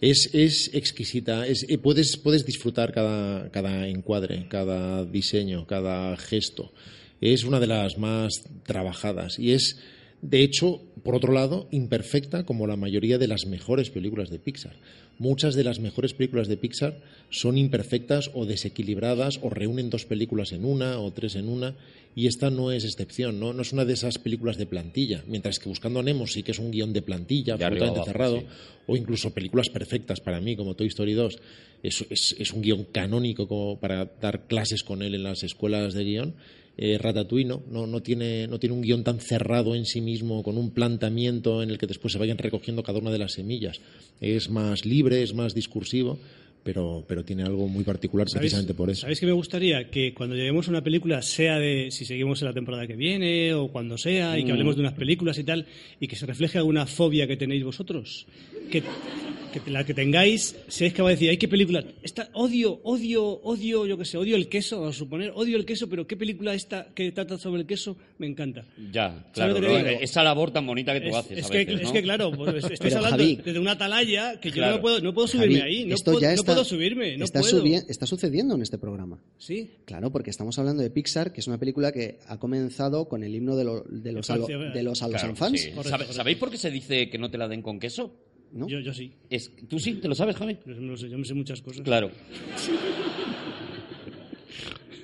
Es, 0.00 0.30
es 0.32 0.74
exquisita, 0.74 1.46
es, 1.46 1.66
eh, 1.68 1.76
puedes, 1.76 2.16
puedes 2.16 2.46
disfrutar 2.46 2.92
cada, 2.92 3.50
cada 3.50 3.86
encuadre, 3.86 4.46
cada 4.48 5.04
diseño, 5.04 5.66
cada 5.66 6.16
gesto. 6.16 6.72
Es 7.20 7.44
una 7.44 7.60
de 7.60 7.66
las 7.66 7.98
más 7.98 8.44
trabajadas 8.64 9.38
y 9.38 9.52
es 9.52 9.78
de 10.22 10.42
hecho, 10.42 10.82
por 11.04 11.14
otro 11.14 11.32
lado, 11.32 11.68
imperfecta 11.70 12.44
como 12.44 12.66
la 12.66 12.76
mayoría 12.76 13.18
de 13.18 13.28
las 13.28 13.46
mejores 13.46 13.90
películas 13.90 14.30
de 14.30 14.40
Pixar. 14.40 14.76
Muchas 15.18 15.54
de 15.54 15.64
las 15.64 15.80
mejores 15.80 16.14
películas 16.14 16.46
de 16.48 16.56
Pixar 16.56 17.00
son 17.30 17.58
imperfectas 17.58 18.30
o 18.34 18.46
desequilibradas 18.46 19.40
o 19.42 19.50
reúnen 19.50 19.90
dos 19.90 20.04
películas 20.06 20.52
en 20.52 20.64
una 20.64 21.00
o 21.00 21.10
tres 21.12 21.34
en 21.34 21.48
una 21.48 21.74
y 22.14 22.26
esta 22.26 22.50
no 22.50 22.72
es 22.72 22.84
excepción, 22.84 23.38
¿no? 23.38 23.52
No 23.52 23.62
es 23.62 23.72
una 23.72 23.84
de 23.84 23.92
esas 23.94 24.18
películas 24.18 24.56
de 24.56 24.66
plantilla, 24.66 25.22
mientras 25.26 25.58
que 25.58 25.68
Buscando 25.68 26.00
a 26.00 26.02
Nemo 26.02 26.26
sí 26.26 26.42
que 26.42 26.52
es 26.52 26.58
un 26.58 26.70
guion 26.70 26.92
de 26.92 27.02
plantilla, 27.02 27.56
De 27.56 27.64
absolutamente 27.64 27.98
abajo, 28.00 28.12
cerrado, 28.12 28.42
o 28.86 28.96
incluso 28.96 29.32
películas 29.34 29.68
perfectas 29.68 30.20
para 30.20 30.40
mí, 30.40 30.56
como 30.56 30.74
Toy 30.74 30.86
Story 30.88 31.12
2. 31.14 31.38
Es, 31.82 32.04
es- 32.10 32.34
es 32.38 32.52
un 32.52 32.62
guion 32.62 32.84
canónico 32.90 33.46
como 33.46 33.78
para 33.78 34.04
dar 34.20 34.46
clases 34.46 34.82
con 34.82 35.02
él 35.02 35.14
en 35.14 35.22
las 35.24 35.42
escuelas 35.44 35.94
de 35.94 36.04
guion. 36.04 36.34
Eh, 36.80 36.96
Ratatouille 36.96 37.44
no, 37.44 37.62
no, 37.68 37.88
no 37.88 38.00
tiene, 38.00 38.46
no 38.46 38.60
tiene 38.60 38.76
un 38.76 38.82
guion 38.82 39.02
tan 39.02 39.18
cerrado 39.18 39.74
en 39.74 39.84
sí 39.84 40.00
mismo, 40.00 40.44
con 40.44 40.56
un 40.56 40.70
planteamiento 40.70 41.60
en 41.60 41.70
el 41.70 41.78
que 41.78 41.88
después 41.88 42.12
se 42.12 42.20
vayan 42.20 42.38
recogiendo 42.38 42.84
cada 42.84 43.00
una 43.00 43.10
de 43.10 43.18
las 43.18 43.32
semillas. 43.32 43.80
Es 44.20 44.48
más 44.48 44.86
libre, 44.86 45.24
es 45.24 45.34
más 45.34 45.54
discursivo, 45.54 46.20
pero, 46.68 47.02
pero 47.08 47.24
tiene 47.24 47.44
algo 47.44 47.66
muy 47.66 47.82
particular 47.82 48.26
¿Sabéis- 48.28 48.40
precisamente 48.40 48.74
por 48.74 48.90
eso. 48.90 49.00
¿Sabéis 49.00 49.20
que 49.20 49.24
me 49.24 49.32
gustaría 49.32 49.88
que 49.88 50.12
cuando 50.12 50.36
lleguemos 50.36 50.68
a 50.68 50.70
una 50.70 50.84
película, 50.84 51.22
sea 51.22 51.58
de 51.58 51.90
si 51.90 52.04
seguimos 52.04 52.42
en 52.42 52.48
la 52.48 52.52
temporada 52.52 52.86
que 52.86 52.94
viene 52.94 53.54
o 53.54 53.68
cuando 53.68 53.96
sea, 53.96 54.38
y 54.38 54.44
que 54.44 54.52
hablemos 54.52 54.74
de 54.76 54.82
unas 54.82 54.92
películas 54.92 55.38
y 55.38 55.44
tal, 55.44 55.64
y 55.98 56.06
que 56.06 56.14
se 56.16 56.26
refleje 56.26 56.58
alguna 56.58 56.84
fobia 56.86 57.26
que 57.26 57.38
tenéis 57.38 57.64
vosotros? 57.64 58.26
Que, 58.70 58.82
que 58.82 59.70
la 59.70 59.82
que 59.86 59.94
tengáis, 59.94 60.56
seáis 60.68 60.92
capaz 60.92 61.08
de 61.08 61.14
decir, 61.14 61.30
ay, 61.30 61.38
qué 61.38 61.48
película, 61.48 61.82
esta, 62.02 62.28
odio, 62.34 62.80
odio, 62.84 63.24
odio, 63.42 63.86
yo 63.86 63.96
qué 63.96 64.04
sé, 64.04 64.18
odio 64.18 64.36
el 64.36 64.46
queso, 64.50 64.80
vamos 64.80 64.96
a 64.96 64.98
suponer, 64.98 65.32
odio 65.34 65.56
el 65.56 65.64
queso, 65.64 65.88
pero 65.88 66.06
qué 66.06 66.18
película 66.18 66.52
esta 66.52 66.88
que 66.94 67.10
trata 67.12 67.38
sobre 67.38 67.62
el 67.62 67.66
queso 67.66 67.96
me 68.18 68.26
encanta. 68.26 68.66
Ya, 68.92 69.24
claro. 69.32 69.58
que. 69.58 69.98
Esa 70.02 70.22
labor 70.22 70.50
tan 70.50 70.66
bonita 70.66 70.92
que 70.92 71.00
tú 71.00 71.08
Es, 71.08 71.14
haces. 71.16 71.38
es 71.38 71.46
a 71.46 71.48
que, 71.48 71.58
veces, 71.64 71.74
es 71.80 71.82
¿no? 71.84 71.92
que, 71.94 72.02
claro, 72.02 72.30
pues 72.32 72.56
estáis 72.56 72.78
Pero, 72.78 72.96
hablando 72.96 73.16
Javi, 73.24 73.36
desde 73.42 73.58
una 73.58 73.70
atalaya 73.72 74.38
que 74.38 74.50
yo 74.50 74.54
Claro. 74.56 74.76
no 74.76 74.82
puedo, 74.82 75.00
no 75.00 75.14
puedo 75.14 75.28
subirme 75.28 75.60
Javi, 75.60 75.70
ahí, 75.76 75.84
no, 75.86 75.94
esto 75.94 76.10
puedo, 76.10 76.20
ya 76.20 76.28
no 76.28 76.34
está- 76.34 76.44
puedo 76.60 76.64
subirme, 76.64 77.16
no 77.16 77.24
está, 77.24 77.40
puedo. 77.40 77.62
subi- 77.64 77.84
está 77.88 78.06
sucediendo 78.06 78.54
en 78.54 78.62
este 78.62 78.78
programa. 78.78 79.22
Sí, 79.38 79.70
Claro, 79.84 80.10
porque 80.12 80.30
estamos 80.30 80.58
hablando 80.58 80.82
de 80.82 80.90
Pixar, 80.90 81.32
que 81.32 81.40
es 81.40 81.46
una 81.46 81.58
película 81.58 81.92
que 81.92 82.18
ha 82.26 82.38
comenzado 82.38 83.08
con 83.08 83.22
el 83.24 83.34
himno 83.34 83.56
de, 83.56 83.64
lo- 83.64 83.84
de 83.88 84.12
los, 84.12 84.26
Francia, 84.26 84.58
de 84.58 84.82
los 84.82 85.02
a 85.02 85.08
los 85.08 85.20
Claro, 85.20 85.36
fans. 85.36 85.60
sí. 85.60 85.68
Correcto, 85.70 85.82
¿Sabe- 85.82 85.90
correcto. 86.04 86.12
¿Sabéis 86.14 86.36
por 86.38 86.50
qué 86.50 86.56
se 86.58 86.70
dice 86.70 87.08
que 87.10 87.18
no 87.18 87.30
te 87.30 87.38
la 87.38 87.48
den 87.48 87.62
con 87.62 87.78
queso? 87.80 88.14
¿no? 88.52 88.66
yo, 88.66 88.80
yo 88.80 88.94
sí. 88.94 89.12
Es, 89.28 89.50
¿Tú 89.68 89.78
sí? 89.78 89.94
¿Te 89.94 90.08
lo 90.08 90.14
sabes, 90.14 90.34
Javi? 90.36 90.56
Lo 90.64 90.96
sé, 90.96 91.10
yo 91.10 91.18
me 91.18 91.24
sé 91.24 91.34
muchas 91.34 91.60
cosas. 91.60 91.82
Claro. 91.82 92.10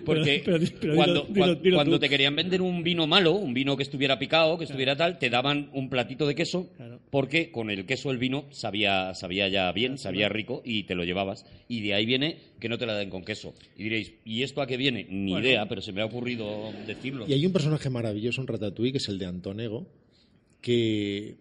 Porque 0.05 0.43
Pero- 0.45 0.59
pero- 0.59 0.73
pero 0.81 0.95
cuando, 0.97 1.27
dilo- 1.27 1.33
dilo- 1.35 1.45
cuan- 1.55 1.63
dilo 1.63 1.77
cuando 1.77 1.97
tú. 1.97 2.01
te 2.01 2.09
querían 2.09 2.37
vender 2.37 2.63
un 2.63 2.83
vino 2.83 3.07
malo, 3.07 3.33
un 3.33 3.55
vino 3.55 3.77
que 3.77 3.83
estuviera 3.83 4.19
picado, 4.19 4.59
que 4.59 4.65
estuviera 4.65 4.97
tal, 4.97 5.19
te 5.19 5.31
daban 5.31 5.71
un 5.73 5.89
platito 5.89 6.27
de 6.27 6.35
queso, 6.35 6.71
Claro. 6.77 7.01
porque 7.11 7.51
con 7.51 7.71
el 7.71 7.87
queso 7.87 8.11
el 8.11 8.19
vino 8.19 8.45
sabía, 8.51 9.15
sabía 9.15 9.49
ya 9.49 9.71
bien, 9.73 9.99
sabía 9.99 10.29
rico 10.29 10.63
y 10.65 10.85
te 10.85 10.95
lo 10.95 11.05
llevabas. 11.05 11.45
Y 11.69 11.81
de 11.81 11.95
ahí 11.95 12.07
viene 12.07 12.37
que 12.61 12.69
no 12.69 12.79
te 12.79 12.87
la 12.87 12.95
den 12.97 13.11
con 13.11 13.25
queso. 13.25 13.55
Y 13.77 13.85
diréis, 13.85 14.13
¿y 14.25 14.43
esto 14.43 14.61
a 14.63 14.67
qué 14.67 14.77
viene? 14.77 15.07
Ni 15.11 15.33
Bueno. 15.33 15.47
idea, 15.47 15.67
pero 15.69 15.81
se 15.83 15.93
me 15.93 16.01
ha 16.03 16.05
ocurrido 16.07 16.73
decirlo. 16.87 17.27
Y 17.29 17.33
hay 17.33 17.45
un 17.47 17.53
personaje 17.53 17.91
maravilloso 17.91 18.41
en 18.41 18.47
Ratatouille, 18.47 18.93
que 18.93 18.99
es 18.99 19.09
el 19.09 19.19
de 19.19 19.27
Antonego, 19.27 19.87
que 20.61 21.37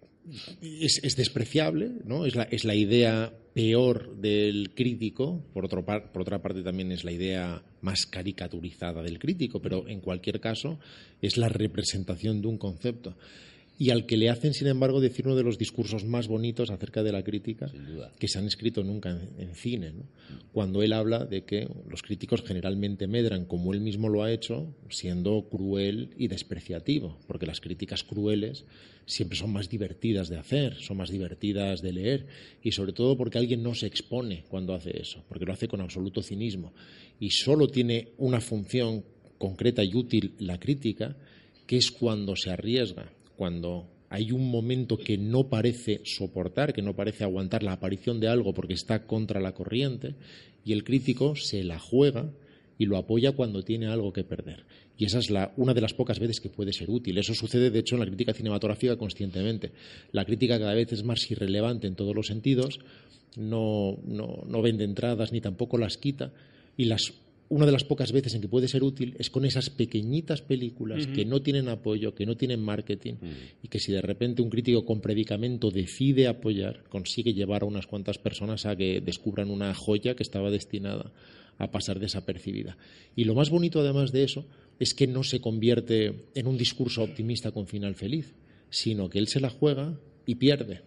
es, 0.62 1.00
es 1.04 1.16
despreciable, 1.16 1.92
¿no? 2.06 2.26
Es 2.26 2.36
la, 2.36 2.44
es 2.44 2.64
la 2.66 2.76
idea 2.76 3.34
peor 3.54 4.16
del 4.18 4.72
crítico, 4.74 5.44
por, 5.54 5.66
otro 5.66 5.86
por 5.86 6.22
otra 6.22 6.42
parte 6.42 6.64
también 6.64 6.92
es 6.92 7.04
la 7.04 7.12
idea 7.12 7.62
más 7.82 8.06
caricaturizada 8.06 9.04
del 9.04 9.20
crítico, 9.20 9.62
pero 9.62 9.88
en 9.88 10.00
cualquier 10.00 10.40
caso 10.40 10.80
es 11.22 11.38
la 11.38 11.50
representación 11.50 12.42
de 12.42 12.48
un 12.48 12.58
concepto. 12.58 13.16
Y 13.78 13.90
al 13.90 14.06
que 14.06 14.18
le 14.18 14.30
hacen, 14.30 14.54
sin 14.54 14.68
embargo, 14.68 15.02
decir 15.02 15.26
uno 15.26 15.36
de 15.36 15.44
los 15.44 15.58
discursos 15.58 16.06
más 16.06 16.28
bonitos 16.28 16.70
acerca 16.70 17.02
de 17.02 17.12
la 17.12 17.24
crítica 17.24 17.72
que 18.20 18.28
se 18.28 18.38
han 18.38 18.46
escrito 18.46 18.84
nunca 18.84 19.10
en, 19.10 19.30
en 19.40 19.56
cine. 19.56 19.92
¿no? 19.92 20.04
Cuando 20.52 20.84
él 20.84 20.94
habla 20.94 21.26
de 21.26 21.44
que 21.44 21.68
los 21.90 22.04
críticos 22.04 22.44
generalmente 22.44 23.08
medran, 23.08 23.46
como 23.46 23.74
él 23.74 23.82
mismo 23.82 24.10
lo 24.10 24.24
ha 24.24 24.32
hecho, 24.32 24.76
siendo 24.90 25.50
cruel 25.50 26.12
y 26.18 26.28
despreciativo, 26.28 27.18
porque 27.28 27.48
las 27.48 27.62
críticas 27.62 28.04
crueles 28.04 28.66
siempre 29.06 29.38
son 29.38 29.52
más 29.52 29.70
divertidas 29.70 30.30
de 30.30 30.38
hacer, 30.38 30.76
son 30.80 30.98
más 30.98 31.10
divertidas 31.10 31.82
de 31.82 31.94
leer, 31.94 32.28
y 32.62 32.72
sobre 32.72 32.94
todo 32.94 33.18
porque 33.18 33.38
alguien 33.38 33.64
no 33.64 33.76
se 33.76 33.88
expone 33.88 34.44
cuando 34.48 34.74
hace 34.74 35.00
eso, 35.00 35.24
porque 35.28 35.46
lo 35.46 35.54
hace 35.54 35.68
con 35.68 35.82
absoluto 35.82 36.22
cinismo, 36.22 36.74
y 37.20 37.32
solo 37.32 37.68
tiene 37.68 38.10
una 38.18 38.40
función 38.40 39.04
concreta 39.38 39.84
y 39.84 39.96
útil 39.96 40.36
la 40.40 40.60
crítica, 40.60 41.18
que 41.66 41.78
es 41.78 41.92
cuando 41.92 42.36
se 42.36 42.52
arriesga, 42.52 43.12
cuando 43.36 43.88
hay 44.10 44.32
un 44.32 44.52
momento 44.52 44.98
que 44.98 45.18
no 45.18 45.50
parece 45.50 46.02
soportar, 46.06 46.74
que 46.74 46.82
no 46.84 46.96
parece 46.96 47.24
aguantar 47.24 47.64
la 47.64 47.74
aparición 47.74 48.20
de 48.20 48.28
algo 48.28 48.54
porque 48.54 48.74
está 48.74 49.06
contra 49.08 49.42
la 49.42 49.54
corriente, 49.54 50.16
y 50.64 50.74
el 50.74 50.84
crítico 50.84 51.36
se 51.36 51.64
la 51.64 51.80
juega 51.80 52.30
y 52.78 52.86
lo 52.86 52.98
apoya 52.98 53.32
cuando 53.32 53.64
tiene 53.64 53.88
algo 53.88 54.14
que 54.14 54.24
perder. 54.24 54.66
Y 54.98 55.06
esa 55.06 55.20
es 55.20 55.30
la, 55.30 55.52
una 55.58 55.74
de 55.74 55.82
las 55.82 55.94
pocas 55.94 56.20
veces 56.20 56.40
que 56.40 56.50
puede 56.50 56.74
ser 56.74 56.90
útil. 56.90 57.18
Eso 57.18 57.34
sucede, 57.34 57.72
de 57.72 57.80
hecho, 57.80 57.96
en 57.96 58.02
la 58.02 58.06
crítica 58.06 58.34
cinematográfica 58.34 58.98
conscientemente. 58.98 59.72
La 60.12 60.26
crítica 60.26 60.60
cada 60.60 60.74
vez 60.74 60.92
es 60.94 61.04
más 61.04 61.30
irrelevante 61.32 61.88
en 61.88 61.96
todos 61.96 62.16
los 62.16 62.28
sentidos, 62.28 62.80
no, 63.36 63.98
no, 64.06 64.44
no 64.46 64.62
vende 64.62 64.84
entradas 64.84 65.32
ni 65.32 65.42
tampoco 65.42 65.78
las 65.78 65.98
quita, 65.98 66.32
y 66.78 66.86
las 66.86 67.14
una 67.50 67.66
de 67.66 67.72
las 67.72 67.84
pocas 67.84 68.12
veces 68.12 68.34
en 68.34 68.42
que 68.42 68.48
puede 68.48 68.68
ser 68.68 68.84
útil 68.84 69.16
es 69.20 69.30
con 69.30 69.46
esas 69.46 69.70
pequeñitas 69.70 70.42
películas 70.42 71.08
que 71.08 71.26
no 71.26 71.42
tienen 71.42 71.70
apoyo, 71.70 72.16
que 72.16 72.26
no 72.26 72.36
tienen 72.36 72.62
marketing 72.62 73.16
y 73.62 73.68
que 73.68 73.80
si 73.80 73.92
de 73.92 74.02
repente 74.02 74.42
un 74.42 74.50
crítico 74.50 74.86
con 74.86 75.02
predicamento 75.02 75.70
decide 75.70 76.28
apoyar, 76.28 76.84
consigue 76.90 77.34
llevar 77.34 77.64
a 77.64 77.66
unas 77.66 77.86
cuantas 77.86 78.18
personas 78.18 78.66
a 78.66 78.76
que 78.76 79.02
descubran 79.02 79.52
una 79.52 79.74
joya 79.74 80.16
que 80.16 80.24
estaba 80.24 80.50
destinada 80.50 81.12
a 81.58 81.70
pasar 81.70 82.00
desapercibida. 82.00 82.78
Y 83.16 83.26
lo 83.26 83.36
más 83.36 83.50
bonito 83.50 83.80
además 83.80 84.12
de 84.12 84.24
eso 84.24 84.46
es 84.80 84.94
que 84.94 85.08
no 85.08 85.24
se 85.24 85.40
convierte 85.40 86.26
en 86.34 86.48
un 86.48 86.58
discurso 86.58 87.04
optimista 87.04 87.52
con 87.52 87.68
final 87.68 87.96
feliz, 87.96 88.34
sino 88.70 89.10
que 89.10 89.20
él 89.20 89.28
se 89.28 89.40
la 89.40 89.50
juega 89.50 90.00
y 90.26 90.36
pierde, 90.36 90.82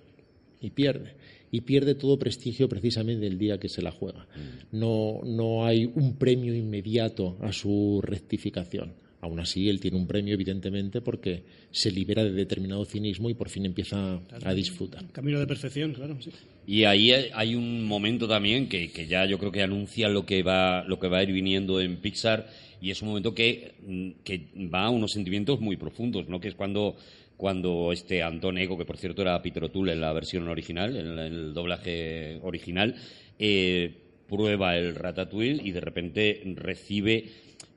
y 0.60 0.70
pierde 0.70 1.14
y 1.50 1.62
pierde 1.62 1.94
todo 1.94 2.18
prestigio 2.18 2.68
precisamente 2.68 3.26
el 3.26 3.38
día 3.38 3.58
que 3.58 3.68
se 3.68 3.82
la 3.82 3.90
juega. 3.90 4.26
No, 4.72 5.20
no 5.24 5.64
hay 5.64 5.90
un 5.94 6.16
premio 6.16 6.54
inmediato 6.54 7.36
a 7.40 7.52
su 7.52 8.00
rectificación. 8.02 8.94
Aún 9.20 9.40
así, 9.40 9.68
él 9.68 9.80
tiene 9.80 9.96
un 9.96 10.06
premio, 10.06 10.34
evidentemente, 10.34 11.00
porque 11.00 11.42
se 11.70 11.90
libera 11.90 12.22
de 12.22 12.32
determinado 12.32 12.84
cinismo 12.84 13.30
y 13.30 13.34
por 13.34 13.48
fin 13.48 13.64
empieza 13.64 14.20
a 14.44 14.54
disfrutar. 14.54 15.04
Camino 15.10 15.40
de 15.40 15.46
perfección, 15.46 15.94
claro. 15.94 16.16
Sí. 16.20 16.30
Y 16.66 16.84
ahí 16.84 17.10
hay 17.10 17.54
un 17.54 17.84
momento 17.84 18.28
también 18.28 18.68
que, 18.68 18.90
que 18.92 19.06
ya 19.06 19.24
yo 19.26 19.38
creo 19.38 19.50
que 19.50 19.62
anuncia 19.62 20.08
lo 20.08 20.26
que 20.26 20.42
va 20.42 20.84
lo 20.84 20.98
que 21.00 21.08
va 21.08 21.18
a 21.18 21.22
ir 21.22 21.32
viniendo 21.32 21.80
en 21.80 21.96
Pixar 21.96 22.48
y 22.80 22.90
es 22.90 23.02
un 23.02 23.08
momento 23.08 23.34
que, 23.34 23.74
mm, 23.86 24.10
que 24.22 24.48
va 24.72 24.84
a 24.84 24.90
unos 24.90 25.12
sentimientos 25.12 25.60
muy 25.60 25.76
profundos, 25.76 26.28
¿no? 26.28 26.40
Que 26.40 26.48
es 26.48 26.54
cuando 26.54 26.96
cuando 27.36 27.92
este 27.92 28.22
Antón 28.22 28.58
Ego, 28.58 28.78
que 28.78 28.84
por 28.84 28.96
cierto 28.96 29.22
era 29.22 29.40
Peter 29.42 29.64
O'Toole 29.64 29.92
en 29.92 30.00
la 30.00 30.12
versión 30.12 30.48
original, 30.48 30.96
en 30.96 31.18
el, 31.18 31.54
doblaje 31.54 32.38
original, 32.42 32.94
eh, 33.38 33.94
prueba 34.28 34.76
el 34.76 34.94
ratatouille 34.94 35.60
y 35.62 35.70
de 35.70 35.80
repente 35.80 36.42
recibe 36.56 37.26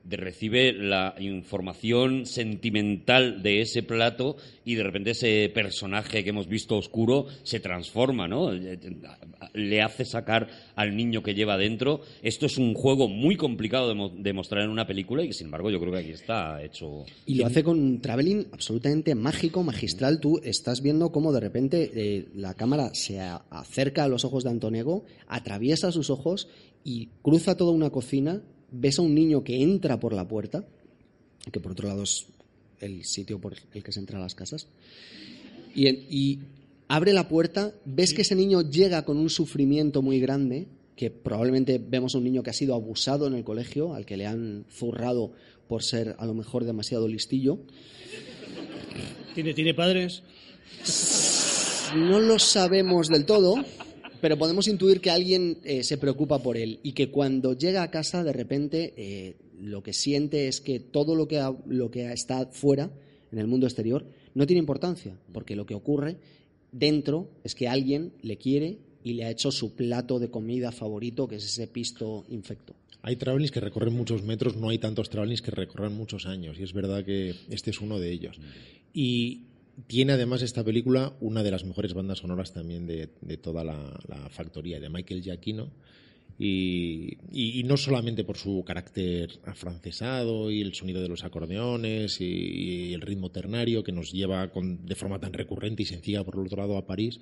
recibe 0.08 0.72
la 0.72 1.14
información 1.20 2.26
sentimental 2.26 3.42
de 3.42 3.60
ese 3.60 3.82
plato 3.82 4.36
y 4.64 4.74
de 4.74 4.82
repente 4.82 5.10
ese 5.10 5.50
personaje 5.52 6.24
que 6.24 6.30
hemos 6.30 6.48
visto 6.48 6.76
oscuro 6.76 7.26
se 7.42 7.60
transforma, 7.60 8.26
¿no? 8.28 8.50
Le 9.54 9.82
hace 9.82 10.04
sacar 10.04 10.48
al 10.76 10.96
niño 10.96 11.22
que 11.22 11.34
lleva 11.34 11.56
dentro. 11.56 12.00
Esto 12.22 12.46
es 12.46 12.58
un 12.58 12.74
juego 12.74 13.08
muy 13.08 13.36
complicado 13.36 13.88
de, 13.88 13.94
mo- 13.94 14.08
de 14.10 14.32
mostrar 14.32 14.64
en 14.64 14.70
una 14.70 14.86
película 14.86 15.22
y 15.24 15.28
que, 15.28 15.32
sin 15.34 15.46
embargo, 15.46 15.70
yo 15.70 15.80
creo 15.80 15.92
que 15.92 15.98
aquí 15.98 16.10
está 16.10 16.62
hecho. 16.62 17.04
Y 17.26 17.34
lo 17.36 17.46
hace 17.46 17.62
con 17.62 17.78
un 17.78 18.00
traveling 18.00 18.46
absolutamente 18.52 19.14
mágico, 19.14 19.62
magistral. 19.62 20.20
Tú 20.20 20.40
estás 20.42 20.82
viendo 20.82 21.12
cómo 21.12 21.32
de 21.32 21.40
repente 21.40 21.90
eh, 21.94 22.28
la 22.34 22.54
cámara 22.54 22.90
se 22.94 23.20
acerca 23.20 24.04
a 24.04 24.08
los 24.08 24.24
ojos 24.24 24.44
de 24.44 24.50
Antonego, 24.50 25.04
atraviesa 25.26 25.92
sus 25.92 26.10
ojos 26.10 26.48
y 26.84 27.08
cruza 27.22 27.56
toda 27.56 27.72
una 27.72 27.90
cocina. 27.90 28.42
Ves 28.72 28.98
a 28.98 29.02
un 29.02 29.14
niño 29.14 29.42
que 29.42 29.62
entra 29.62 29.98
por 29.98 30.12
la 30.12 30.26
puerta, 30.26 30.64
que 31.50 31.60
por 31.60 31.72
otro 31.72 31.88
lado 31.88 32.02
es 32.02 32.26
el 32.80 33.04
sitio 33.04 33.40
por 33.40 33.54
el 33.72 33.82
que 33.82 33.92
se 33.92 34.00
entra 34.00 34.18
a 34.18 34.22
las 34.22 34.34
casas. 34.34 34.66
Y, 35.74 36.40
abre 36.88 37.12
la 37.12 37.28
puerta, 37.28 37.72
ves 37.84 38.14
que 38.14 38.22
ese 38.22 38.34
niño 38.34 38.62
llega 38.62 39.04
con 39.04 39.16
un 39.16 39.30
sufrimiento 39.30 40.02
muy 40.02 40.18
grande, 40.20 40.66
que 40.96 41.10
probablemente 41.10 41.78
vemos 41.78 42.14
a 42.14 42.18
un 42.18 42.24
niño 42.24 42.42
que 42.42 42.50
ha 42.50 42.54
sido 42.54 42.74
abusado 42.74 43.26
en 43.26 43.34
el 43.34 43.44
colegio, 43.44 43.94
al 43.94 44.04
que 44.04 44.16
le 44.16 44.26
han 44.26 44.66
zurrado 44.70 45.32
por 45.68 45.82
ser 45.82 46.16
a 46.18 46.26
lo 46.26 46.34
mejor 46.34 46.64
demasiado 46.64 47.06
listillo. 47.06 47.60
¿Tiene, 49.34 49.54
tiene 49.54 49.72
padres? 49.72 50.22
No 51.94 52.20
lo 52.20 52.38
sabemos 52.38 53.08
del 53.08 53.24
todo, 53.24 53.54
pero 54.20 54.36
podemos 54.38 54.68
intuir 54.68 55.00
que 55.00 55.10
alguien 55.10 55.58
eh, 55.64 55.82
se 55.84 55.98
preocupa 55.98 56.38
por 56.42 56.56
él 56.56 56.80
y 56.82 56.92
que 56.92 57.10
cuando 57.10 57.56
llega 57.56 57.82
a 57.82 57.90
casa 57.90 58.22
de 58.24 58.32
repente 58.32 58.94
eh, 58.96 59.36
lo 59.60 59.82
que 59.82 59.92
siente 59.92 60.48
es 60.48 60.60
que 60.60 60.80
todo 60.80 61.14
lo 61.14 61.26
que, 61.28 61.38
ha- 61.38 61.54
lo 61.66 61.90
que 61.90 62.12
está 62.12 62.46
fuera, 62.46 62.90
en 63.32 63.38
el 63.38 63.46
mundo 63.46 63.66
exterior, 63.66 64.04
no 64.34 64.46
tiene 64.46 64.60
importancia, 64.60 65.16
porque 65.32 65.54
lo 65.56 65.66
que 65.66 65.74
ocurre 65.74 66.16
dentro 66.72 67.28
es 67.44 67.54
que 67.54 67.68
alguien 67.68 68.12
le 68.22 68.36
quiere 68.36 68.78
y 69.02 69.14
le 69.14 69.24
ha 69.24 69.30
hecho 69.30 69.50
su 69.50 69.74
plato 69.74 70.18
de 70.18 70.30
comida 70.30 70.72
favorito, 70.72 71.26
que 71.26 71.36
es 71.36 71.44
ese 71.44 71.66
pisto 71.66 72.24
infecto. 72.28 72.74
Hay 73.02 73.16
travelings 73.16 73.50
que 73.50 73.60
recorren 73.60 73.94
muchos 73.94 74.22
metros, 74.22 74.56
no 74.56 74.68
hay 74.68 74.78
tantos 74.78 75.08
travelings 75.08 75.40
que 75.42 75.50
recorran 75.50 75.94
muchos 75.96 76.26
años, 76.26 76.58
y 76.60 76.64
es 76.64 76.72
verdad 76.74 77.04
que 77.04 77.34
este 77.48 77.70
es 77.70 77.80
uno 77.80 77.98
de 77.98 78.12
ellos. 78.12 78.36
Y 78.92 79.44
tiene 79.86 80.12
además 80.12 80.42
esta 80.42 80.64
película 80.64 81.14
una 81.20 81.42
de 81.42 81.50
las 81.50 81.64
mejores 81.64 81.94
bandas 81.94 82.18
sonoras 82.18 82.52
también 82.52 82.86
de, 82.86 83.06
toda 83.36 83.64
la, 83.64 83.98
la 84.08 84.28
factoría, 84.30 84.80
de 84.80 84.88
Michael 84.88 85.22
Giacchino. 85.22 85.70
Y, 86.42 87.62
no 87.66 87.76
solamente 87.76 88.24
por 88.24 88.38
su 88.38 88.64
carácter 88.66 89.28
afrancesado 89.44 90.50
y 90.50 90.62
el 90.62 90.72
sonido 90.72 91.02
de 91.02 91.08
los 91.08 91.22
acordeones 91.22 92.18
y, 92.22 92.94
el 92.94 93.02
ritmo 93.02 93.30
ternario 93.30 93.84
que 93.84 93.92
nos 93.92 94.10
lleva 94.10 94.50
de 94.50 94.94
forma 94.94 95.20
tan 95.20 95.34
recurrente 95.34 95.82
y 95.82 95.86
sencilla 95.86 96.24
por 96.24 96.36
el 96.36 96.46
otro 96.46 96.62
lado 96.62 96.78
a 96.78 96.86
París, 96.86 97.20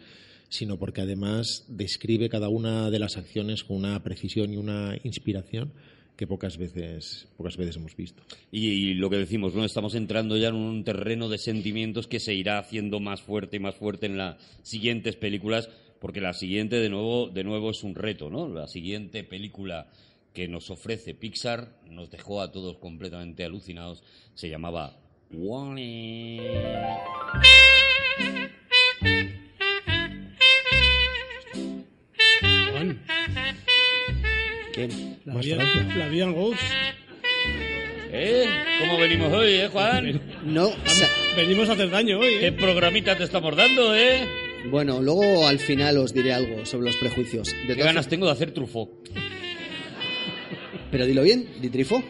sino 0.49 0.79
porque 0.79 1.01
además 1.01 1.65
describe 1.67 2.29
cada 2.29 2.49
una 2.49 2.91
de 2.91 3.01
las 3.01 3.17
acciones 3.17 3.65
con 3.65 3.79
una 3.79 4.01
precisión 4.05 4.53
y 4.53 4.57
una 4.57 4.97
inspiración 5.03 5.73
que 6.19 6.27
pocas 6.27 6.59
veces, 6.59 7.29
pocas 7.37 7.57
veces 7.57 7.77
hemos 7.77 7.95
visto. 7.95 8.25
Y, 8.51 8.95
lo 8.95 9.09
que 9.09 9.19
decimos, 9.19 9.55
¿no? 9.55 9.65
Estamos 9.65 9.95
entrando 9.95 10.37
ya 10.37 10.49
en 10.49 10.57
un 10.57 10.83
terreno 10.83 11.29
de 11.29 11.39
sentimientos 11.39 12.09
que 12.09 12.19
se 12.19 12.35
irá 12.35 12.59
haciendo 12.59 12.99
más 12.99 13.23
fuerte 13.23 13.59
y 13.59 13.61
más 13.61 13.77
fuerte 13.77 14.07
en 14.07 14.19
las 14.19 14.37
siguientes 14.63 15.15
películas, 15.15 15.71
porque 16.01 16.21
la 16.21 16.33
siguiente, 16.35 16.81
de 16.81 16.91
nuevo, 16.91 17.29
de 17.29 17.45
nuevo 17.45 17.71
es 17.71 17.85
un 17.85 17.95
reto, 17.95 18.31
¿no? 18.31 18.49
La 18.49 18.67
siguiente 18.67 19.23
película 19.23 19.93
que 20.35 20.49
nos 20.49 20.71
ofrece 20.71 21.15
Pixar 21.15 21.79
nos 21.89 22.11
dejó 22.11 22.43
a 22.43 22.51
todos 22.51 22.79
completamente 22.79 23.45
alucinados. 23.45 24.03
Se 24.35 24.49
llamaba 24.49 24.99
Wall-E. 25.31 26.41
¿Qué? 34.79 34.89
la 35.25 35.33
Francia. 35.33 35.57
la 35.97 36.07
en 36.07 36.33
Ghost. 36.35 36.61
¿Eh? 38.13 38.45
¿Cómo 38.81 38.97
venimos 38.99 39.33
hoy, 39.33 39.53
eh, 39.55 39.69
Juan? 39.69 40.21
No, 40.45 40.71
sa- 40.85 41.09
Venimos 41.37 41.69
a 41.69 41.73
hacer 41.73 41.91
daño 41.91 42.19
hoy. 42.21 42.39
¿Qué 42.41 42.47
¿eh? 42.49 42.53
programita 42.53 43.17
te 43.17 43.25
estamos 43.25 43.55
dando, 43.57 43.95
eh? 43.97 44.27
bueno, 44.71 45.01
luego 45.03 45.47
al 45.47 45.59
final 45.59 45.99
os 45.99 46.13
diré 46.15 46.33
algo 46.33 46.65
sobre 46.65 46.87
los 46.87 46.97
prejuicios. 46.97 47.55
De 47.67 47.75
¿Qué 47.77 47.83
ganas 47.83 48.09
tengo 48.09 48.27
de 48.27 48.33
hacer 48.33 48.53
trufo? 48.53 49.03
Pero 50.91 51.07
dilo 51.07 51.23
bien, 51.23 51.49
Ditrifo, 51.61 52.03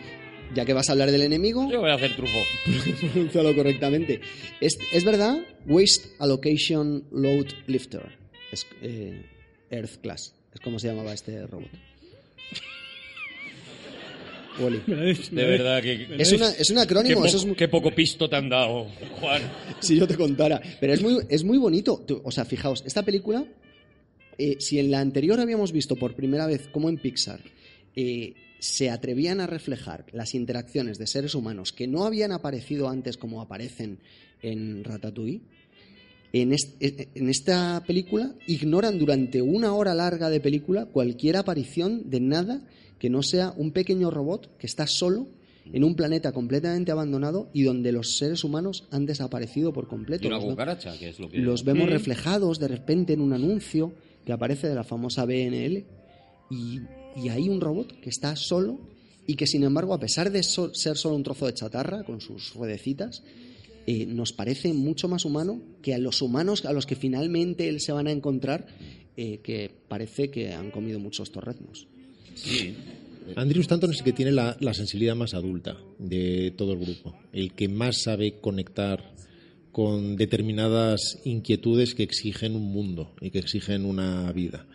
ya 0.54 0.64
que 0.64 0.72
vas 0.72 0.88
a 0.88 0.92
hablar 0.92 1.10
del 1.10 1.22
enemigo, 1.22 1.68
Yo 1.70 1.80
voy 1.80 1.90
a 1.90 1.94
hacer 1.94 2.14
trufo. 2.16 2.38
pronúncialo 3.12 3.54
correctamente. 3.54 4.20
Es, 4.60 4.78
es 4.92 5.04
verdad, 5.04 5.38
Waste 5.66 6.10
Allocation 6.20 7.04
Load 7.10 7.46
Lifter, 7.66 8.02
es, 8.52 8.66
eh, 8.82 9.24
Earth 9.70 10.00
Class, 10.00 10.34
es 10.54 10.60
como 10.60 10.78
se 10.78 10.88
llamaba 10.88 11.12
este 11.12 11.46
robot. 11.46 11.68
De 15.30 15.44
verdad 15.44 15.82
que... 15.82 16.08
Es, 16.18 16.32
una, 16.32 16.50
es 16.50 16.70
un 16.70 16.78
acrónimo, 16.78 17.16
poco, 17.16 17.26
eso 17.26 17.36
es 17.38 17.46
muy- 17.46 17.54
qué 17.56 17.68
poco 17.68 17.94
pisto 17.94 18.28
te 18.28 18.36
han 18.36 18.48
dado, 18.48 18.86
Juan. 19.20 19.42
si 19.80 19.96
yo 19.96 20.06
te 20.06 20.16
contara. 20.16 20.60
Pero 20.80 20.92
es 20.92 21.02
muy, 21.02 21.18
es 21.28 21.44
muy 21.44 21.58
bonito. 21.58 22.04
O 22.24 22.30
sea, 22.30 22.44
fijaos, 22.44 22.82
esta 22.86 23.02
película, 23.04 23.44
eh, 24.36 24.56
si 24.60 24.78
en 24.78 24.90
la 24.90 25.00
anterior 25.00 25.40
habíamos 25.40 25.72
visto 25.72 25.96
por 25.96 26.14
primera 26.14 26.46
vez 26.46 26.68
cómo 26.72 26.88
en 26.88 26.98
Pixar 26.98 27.40
eh, 27.96 28.34
se 28.58 28.90
atrevían 28.90 29.40
a 29.40 29.46
reflejar 29.46 30.06
las 30.12 30.34
interacciones 30.34 30.98
de 30.98 31.06
seres 31.06 31.34
humanos 31.34 31.72
que 31.72 31.86
no 31.86 32.04
habían 32.04 32.32
aparecido 32.32 32.88
antes 32.88 33.16
como 33.16 33.40
aparecen 33.40 33.98
en 34.42 34.84
Ratatouille, 34.84 35.40
en, 36.32 36.52
est- 36.52 36.82
en 36.82 37.28
esta 37.28 37.82
película 37.86 38.34
ignoran 38.46 38.98
durante 38.98 39.40
una 39.42 39.72
hora 39.74 39.94
larga 39.94 40.28
de 40.30 40.40
película 40.40 40.86
cualquier 40.86 41.36
aparición 41.36 42.10
de 42.10 42.20
nada 42.20 42.62
que 42.98 43.08
no 43.10 43.22
sea 43.22 43.52
un 43.56 43.70
pequeño 43.72 44.10
robot 44.10 44.56
que 44.58 44.66
está 44.66 44.86
solo 44.86 45.26
en 45.72 45.84
un 45.84 45.94
planeta 45.94 46.32
completamente 46.32 46.90
abandonado 46.92 47.48
y 47.52 47.62
donde 47.62 47.92
los 47.92 48.16
seres 48.16 48.42
humanos 48.42 48.84
han 48.90 49.04
desaparecido 49.06 49.72
por 49.72 49.86
completo. 49.86 50.24
Y 50.24 50.26
una 50.28 50.38
cucaracha, 50.40 50.98
que 50.98 51.10
es 51.10 51.18
lo 51.20 51.28
que... 51.28 51.38
los 51.38 51.62
vemos 51.64 51.88
reflejados 51.90 52.58
de 52.58 52.68
repente 52.68 53.12
en 53.12 53.20
un 53.20 53.32
anuncio 53.34 53.92
que 54.24 54.32
aparece 54.32 54.66
de 54.68 54.74
la 54.74 54.84
famosa 54.84 55.24
BNL 55.26 55.84
y, 56.50 56.80
y 57.16 57.28
hay 57.28 57.48
un 57.48 57.60
robot 57.60 58.00
que 58.00 58.08
está 58.10 58.34
solo 58.36 58.78
y 59.26 59.34
que 59.34 59.46
sin 59.46 59.62
embargo 59.62 59.92
a 59.92 60.00
pesar 60.00 60.30
de 60.32 60.42
so- 60.42 60.72
ser 60.74 60.96
solo 60.96 61.16
un 61.16 61.22
trozo 61.22 61.44
de 61.46 61.52
chatarra 61.54 62.02
con 62.02 62.20
sus 62.22 62.54
ruedecitas 62.54 63.22
eh, 63.90 64.04
nos 64.04 64.34
parece 64.34 64.74
mucho 64.74 65.08
más 65.08 65.24
humano 65.24 65.62
que 65.80 65.94
a 65.94 65.98
los 65.98 66.20
humanos 66.20 66.66
a 66.66 66.74
los 66.74 66.84
que 66.84 66.94
finalmente 66.94 67.70
él 67.70 67.80
se 67.80 67.90
van 67.90 68.06
a 68.06 68.10
encontrar 68.10 68.66
eh, 69.16 69.40
que 69.42 69.70
parece 69.88 70.30
que 70.30 70.52
han 70.52 70.70
comido 70.70 71.00
muchos 71.00 71.32
torreznos. 71.32 71.86
Sí. 72.34 72.74
Andrew 73.34 73.62
Stanton 73.62 73.90
es 73.92 74.00
el 74.00 74.04
que 74.04 74.12
tiene 74.12 74.30
la, 74.30 74.58
la 74.60 74.74
sensibilidad 74.74 75.16
más 75.16 75.32
adulta 75.32 75.78
de 75.98 76.52
todo 76.54 76.74
el 76.74 76.80
grupo, 76.80 77.18
el 77.32 77.54
que 77.54 77.68
más 77.68 78.02
sabe 78.02 78.40
conectar 78.42 79.14
con 79.72 80.16
determinadas 80.16 81.20
inquietudes 81.24 81.94
que 81.94 82.02
exigen 82.02 82.56
un 82.56 82.70
mundo 82.70 83.14
y 83.22 83.30
que 83.30 83.38
exigen 83.38 83.86
una 83.86 84.30
vida. 84.32 84.66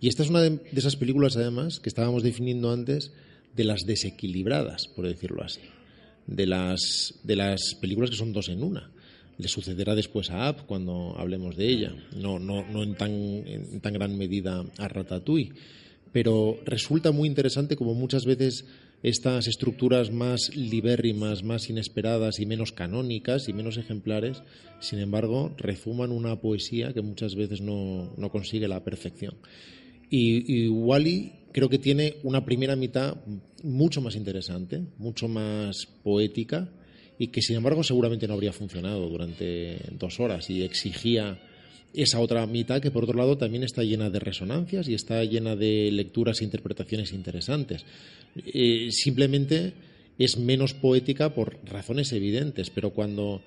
Y 0.00 0.06
esta 0.06 0.22
es 0.22 0.30
una 0.30 0.42
de, 0.42 0.50
de 0.50 0.78
esas 0.78 0.94
películas, 0.94 1.36
además, 1.36 1.80
que 1.80 1.88
estábamos 1.88 2.22
definiendo 2.22 2.70
antes, 2.70 3.10
de 3.56 3.64
las 3.64 3.80
desequilibradas, 3.84 4.86
por 4.94 5.08
decirlo 5.08 5.42
así. 5.42 5.60
De 6.30 6.46
las, 6.46 7.18
de 7.24 7.34
las 7.34 7.74
películas 7.74 8.10
que 8.10 8.16
son 8.16 8.32
dos 8.32 8.48
en 8.48 8.62
una. 8.62 8.90
Le 9.36 9.48
sucederá 9.48 9.94
después 9.94 10.30
a 10.30 10.48
Up 10.50 10.66
cuando 10.66 11.14
hablemos 11.18 11.56
de 11.56 11.68
ella, 11.68 11.92
no, 12.16 12.38
no, 12.38 12.64
no 12.70 12.82
en, 12.82 12.94
tan, 12.94 13.44
tan 13.80 13.92
gran 13.92 14.16
medida 14.16 14.64
a 14.78 14.88
Ratatouille 14.88 15.52
pero 16.12 16.58
resulta 16.64 17.12
muy 17.12 17.28
interesante 17.28 17.76
como 17.76 17.94
muchas 17.94 18.24
veces 18.24 18.66
estas 19.02 19.46
estructuras 19.46 20.10
más 20.10 20.54
libérrimas, 20.54 21.42
más 21.42 21.70
inesperadas 21.70 22.38
y 22.38 22.46
menos 22.46 22.72
canónicas 22.72 23.48
y 23.48 23.52
menos 23.52 23.78
ejemplares, 23.78 24.42
sin 24.80 24.98
embargo, 24.98 25.54
rezuman 25.56 26.12
una 26.12 26.36
poesía 26.40 26.92
que 26.92 27.00
muchas 27.00 27.34
veces 27.34 27.62
no, 27.62 28.12
no 28.16 28.30
consigue 28.30 28.68
la 28.68 28.84
perfección. 28.84 29.36
Y, 30.10 30.64
y 30.64 30.68
Wally 30.68 31.32
creo 31.52 31.68
que 31.68 31.78
tiene 31.78 32.16
una 32.22 32.44
primera 32.44 32.76
mitad 32.76 33.16
mucho 33.62 34.00
más 34.00 34.16
interesante, 34.16 34.82
mucho 34.98 35.28
más 35.28 35.86
poética 36.02 36.68
y 37.18 37.28
que 37.28 37.42
sin 37.42 37.56
embargo 37.56 37.84
seguramente 37.84 38.26
no 38.26 38.34
habría 38.34 38.52
funcionado 38.52 39.08
durante 39.08 39.78
dos 39.98 40.20
horas 40.20 40.48
y 40.50 40.62
exigía 40.62 41.38
esa 41.92 42.20
otra 42.20 42.46
mitad 42.46 42.80
que 42.80 42.90
por 42.90 43.04
otro 43.04 43.18
lado 43.18 43.36
también 43.36 43.64
está 43.64 43.82
llena 43.82 44.10
de 44.10 44.20
resonancias 44.20 44.88
y 44.88 44.94
está 44.94 45.22
llena 45.24 45.56
de 45.56 45.90
lecturas 45.92 46.40
e 46.40 46.44
interpretaciones 46.44 47.12
interesantes. 47.12 47.84
Eh, 48.36 48.88
simplemente 48.90 49.74
es 50.18 50.38
menos 50.38 50.74
poética 50.74 51.34
por 51.34 51.58
razones 51.64 52.12
evidentes, 52.12 52.70
pero 52.70 52.90
cuando 52.90 53.42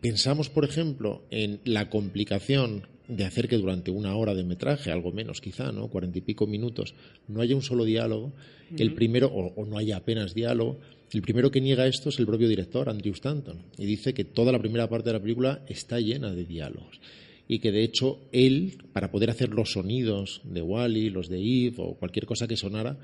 pensamos, 0.00 0.48
por 0.48 0.64
ejemplo, 0.64 1.24
en 1.30 1.60
la 1.64 1.90
complicación 1.90 2.86
de 3.08 3.24
hacer 3.24 3.48
que 3.48 3.58
durante 3.58 3.90
una 3.90 4.16
hora 4.16 4.34
de 4.34 4.44
metraje, 4.44 4.90
algo 4.90 5.12
menos 5.12 5.40
quizá, 5.40 5.72
¿no? 5.72 5.88
Cuarenta 5.88 6.18
y 6.18 6.22
pico 6.22 6.46
minutos, 6.46 6.94
no 7.28 7.40
haya 7.40 7.54
un 7.54 7.62
solo 7.62 7.84
diálogo, 7.84 8.32
el 8.78 8.94
primero, 8.94 9.28
o, 9.28 9.52
o 9.54 9.66
no 9.66 9.78
haya 9.78 9.96
apenas 9.96 10.34
diálogo, 10.34 10.78
el 11.12 11.22
primero 11.22 11.50
que 11.50 11.60
niega 11.60 11.86
esto 11.86 12.08
es 12.08 12.18
el 12.18 12.26
propio 12.26 12.48
director, 12.48 12.88
Andrew 12.88 13.14
Stanton, 13.14 13.62
y 13.78 13.86
dice 13.86 14.14
que 14.14 14.24
toda 14.24 14.52
la 14.52 14.58
primera 14.58 14.88
parte 14.88 15.10
de 15.10 15.14
la 15.14 15.22
película 15.22 15.62
está 15.68 16.00
llena 16.00 16.32
de 16.32 16.44
diálogos. 16.44 17.00
Y 17.46 17.58
que 17.58 17.72
de 17.72 17.84
hecho 17.84 18.20
él, 18.32 18.78
para 18.92 19.10
poder 19.10 19.30
hacer 19.30 19.50
los 19.50 19.72
sonidos 19.72 20.40
de 20.44 20.62
Wally, 20.62 21.10
los 21.10 21.28
de 21.28 21.38
Eve 21.38 21.76
o 21.78 21.94
cualquier 21.94 22.26
cosa 22.26 22.48
que 22.48 22.56
sonara, 22.56 22.98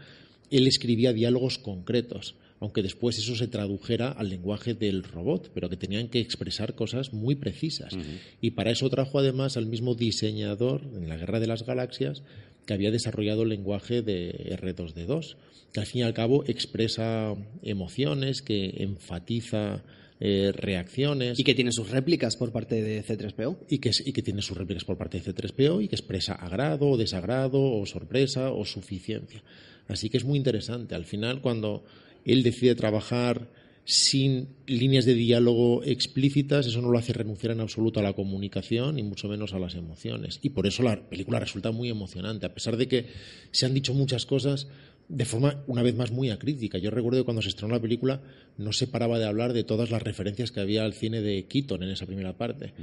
él 0.50 0.66
escribía 0.66 1.12
diálogos 1.12 1.58
concretos, 1.58 2.34
aunque 2.60 2.82
después 2.82 3.18
eso 3.18 3.34
se 3.34 3.48
tradujera 3.48 4.10
al 4.10 4.28
lenguaje 4.28 4.74
del 4.74 5.02
robot, 5.02 5.50
pero 5.54 5.70
que 5.70 5.76
tenían 5.76 6.08
que 6.08 6.20
expresar 6.20 6.74
cosas 6.74 7.12
muy 7.12 7.34
precisas. 7.34 7.96
Y 8.40 8.52
para 8.52 8.70
eso 8.70 8.88
trajo 8.90 9.18
además 9.18 9.56
al 9.56 9.66
mismo 9.66 9.94
diseñador 9.94 10.82
en 10.94 11.08
la 11.08 11.16
Guerra 11.16 11.40
de 11.40 11.46
las 11.46 11.64
Galaxias 11.64 12.22
que 12.66 12.74
había 12.74 12.90
desarrollado 12.90 13.42
el 13.42 13.48
lenguaje 13.48 14.02
de 14.02 14.56
R2D2, 14.60 15.36
que 15.72 15.80
al 15.80 15.86
fin 15.86 16.02
y 16.02 16.04
al 16.04 16.14
cabo 16.14 16.44
expresa 16.46 17.34
emociones, 17.62 18.42
que 18.42 18.74
enfatiza 18.82 19.82
eh, 20.22 20.52
reacciones 20.54 21.40
Y 21.40 21.44
que 21.44 21.54
tiene 21.54 21.72
sus 21.72 21.88
réplicas 21.88 22.36
por 22.36 22.52
parte 22.52 22.82
de 22.82 23.02
C3PO. 23.02 23.56
y 23.70 23.78
que, 23.78 23.90
y 24.04 24.12
que 24.12 24.20
tiene 24.20 24.42
sus 24.42 24.54
réplicas 24.54 24.84
por 24.84 24.98
parte 24.98 25.18
de 25.18 25.24
C3PO 25.24 25.82
y 25.82 25.88
que 25.88 25.96
expresa 25.96 26.34
agrado 26.34 26.90
o 26.90 26.98
desagrado 26.98 27.58
o 27.62 27.86
sorpresa 27.86 28.52
o 28.52 28.66
suficiencia. 28.66 29.42
Así 29.88 30.10
que 30.10 30.18
es 30.18 30.24
muy 30.24 30.36
interesante. 30.36 30.94
Al 30.94 31.06
final, 31.06 31.40
cuando 31.40 31.84
él 32.24 32.42
decide 32.42 32.74
trabajar 32.74 33.48
sin 33.84 34.48
líneas 34.66 35.04
de 35.04 35.14
diálogo 35.14 35.82
explícitas, 35.82 36.66
eso 36.66 36.80
no 36.80 36.90
lo 36.90 36.98
hace 36.98 37.12
renunciar 37.12 37.52
en 37.52 37.60
absoluto 37.60 37.98
a 37.98 38.02
la 38.02 38.12
comunicación 38.12 38.98
y 38.98 39.02
mucho 39.02 39.28
menos 39.28 39.52
a 39.52 39.58
las 39.58 39.74
emociones. 39.74 40.38
Y 40.42 40.50
por 40.50 40.66
eso 40.66 40.82
la 40.82 41.08
película 41.08 41.40
resulta 41.40 41.72
muy 41.72 41.88
emocionante, 41.88 42.46
a 42.46 42.54
pesar 42.54 42.76
de 42.76 42.86
que 42.86 43.06
se 43.50 43.66
han 43.66 43.74
dicho 43.74 43.92
muchas 43.94 44.26
cosas 44.26 44.68
de 45.10 45.24
forma, 45.24 45.64
una 45.66 45.82
vez 45.82 45.96
más, 45.96 46.12
muy 46.12 46.30
acrítica. 46.30 46.78
Yo 46.78 46.92
recuerdo 46.92 47.18
que 47.18 47.24
cuando 47.24 47.42
se 47.42 47.48
estrenó 47.48 47.74
la 47.74 47.80
película 47.80 48.22
no 48.56 48.72
se 48.72 48.86
paraba 48.86 49.18
de 49.18 49.24
hablar 49.26 49.52
de 49.52 49.64
todas 49.64 49.90
las 49.90 50.02
referencias 50.02 50.52
que 50.52 50.60
había 50.60 50.84
al 50.84 50.92
cine 50.94 51.20
de 51.20 51.46
Keaton 51.46 51.82
en 51.82 51.90
esa 51.90 52.06
primera 52.06 52.36
parte. 52.36 52.74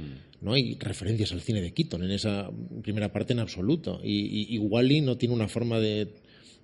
No 0.42 0.52
hay 0.52 0.76
referencias 0.78 1.32
al 1.32 1.40
cine 1.40 1.62
de 1.62 1.72
Keaton 1.72 2.04
en 2.04 2.10
esa 2.10 2.50
primera 2.82 3.10
parte 3.14 3.32
en 3.32 3.38
absoluto. 3.38 3.98
Y, 4.04 4.26
y, 4.26 4.54
y 4.54 4.58
Wall-E 4.58 5.00
no 5.00 5.16
tiene 5.16 5.34
una 5.34 5.48
forma 5.48 5.80
de 5.80 6.08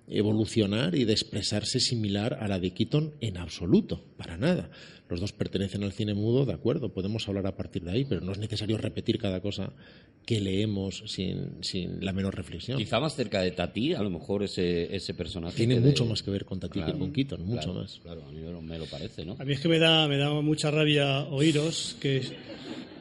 evolucionar 0.07 0.95
y 0.95 1.03
de 1.05 1.13
expresarse 1.13 1.79
similar 1.79 2.35
a 2.39 2.47
la 2.47 2.59
de 2.59 2.71
Keaton 2.71 3.13
en 3.21 3.37
absoluto, 3.37 4.03
para 4.17 4.37
nada. 4.37 4.69
Los 5.09 5.19
dos 5.19 5.33
pertenecen 5.33 5.83
al 5.83 5.91
cine 5.93 6.13
mudo, 6.15 6.45
de 6.45 6.53
acuerdo, 6.53 6.89
podemos 6.93 7.27
hablar 7.27 7.45
a 7.47 7.55
partir 7.55 7.83
de 7.83 7.91
ahí, 7.91 8.05
pero 8.05 8.21
no 8.21 8.31
es 8.31 8.39
necesario 8.39 8.77
repetir 8.77 9.19
cada 9.19 9.39
cosa 9.39 9.71
que 10.25 10.39
leemos 10.41 11.03
sin, 11.05 11.63
sin 11.63 12.03
la 12.03 12.11
menor 12.11 12.35
reflexión. 12.35 12.77
Quizá 12.79 12.99
más 12.99 13.15
cerca 13.15 13.41
de 13.41 13.51
Tati, 13.51 13.93
a 13.93 14.01
lo 14.01 14.09
mejor 14.09 14.41
ese, 14.43 14.95
ese 14.95 15.13
personaje. 15.13 15.57
Tiene 15.57 15.75
de- 15.79 15.81
mucho 15.81 16.05
más 16.05 16.23
que 16.23 16.31
ver 16.31 16.45
con 16.45 16.59
Tati 16.59 16.79
Claro, 16.79 16.93
que 16.93 16.99
con 16.99 17.11
Keaton, 17.11 17.45
mucho 17.45 17.61
claro, 17.65 17.81
más. 17.81 17.99
Claro, 18.01 18.23
a 18.25 18.31
mí 18.31 18.39
me 18.63 18.79
lo 18.79 18.85
parece, 18.85 19.25
¿no? 19.25 19.35
A 19.39 19.45
mí 19.45 19.53
es 19.53 19.59
que 19.59 19.67
me 19.69 19.77
da, 19.77 20.07
me 20.07 20.17
da 20.17 20.31
mucha 20.41 20.71
rabia 20.71 21.25
oíros 21.25 21.95
que... 21.99 22.21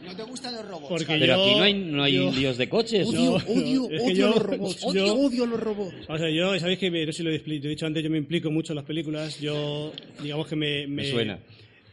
¿No 0.04 0.16
te 0.16 0.22
gustan 0.24 0.54
los 0.54 0.66
robots? 0.68 0.88
Porque 0.88 1.06
Pero 1.06 1.26
yo- 1.26 1.34
aquí 1.42 1.54
no 1.56 1.62
hay, 1.62 1.74
no 1.74 2.02
hay 2.02 2.12
yo- 2.14 2.22
indios 2.24 2.56
de 2.58 2.68
coches. 2.68 3.06
Odio- 3.06 3.38
¿no? 3.38 3.44
odio- 3.52 3.88
que 3.98 3.98
odio 4.00 4.14
yo- 4.14 4.28
los 4.30 4.42
robots, 4.42 4.80
Oh, 4.84 4.94
yo- 4.94 5.14
odio 5.14 5.46
los 5.46 5.60
robots. 5.60 5.94
O 6.08 6.18
sea, 6.18 6.30
yo, 6.30 6.58
sabéis 6.60 6.78
que, 6.78 6.90
me- 6.90 7.06
no 7.06 7.12
sé 7.12 7.18
si 7.18 7.22
lo 7.22 7.30
he 7.30 7.38
lo 7.44 7.54
he 7.54 7.58
dicho 7.68 7.86
antes, 7.86 8.02
yo 8.02 8.10
me 8.10 8.18
implico 8.18 8.50
mucho 8.50 8.72
en 8.72 8.76
las 8.76 8.84
películas. 8.84 9.40
Yo, 9.40 9.92
digamos 10.22 10.46
que 10.46 10.56
me. 10.56 10.86
Me 10.86 11.10
suena. 11.10 11.38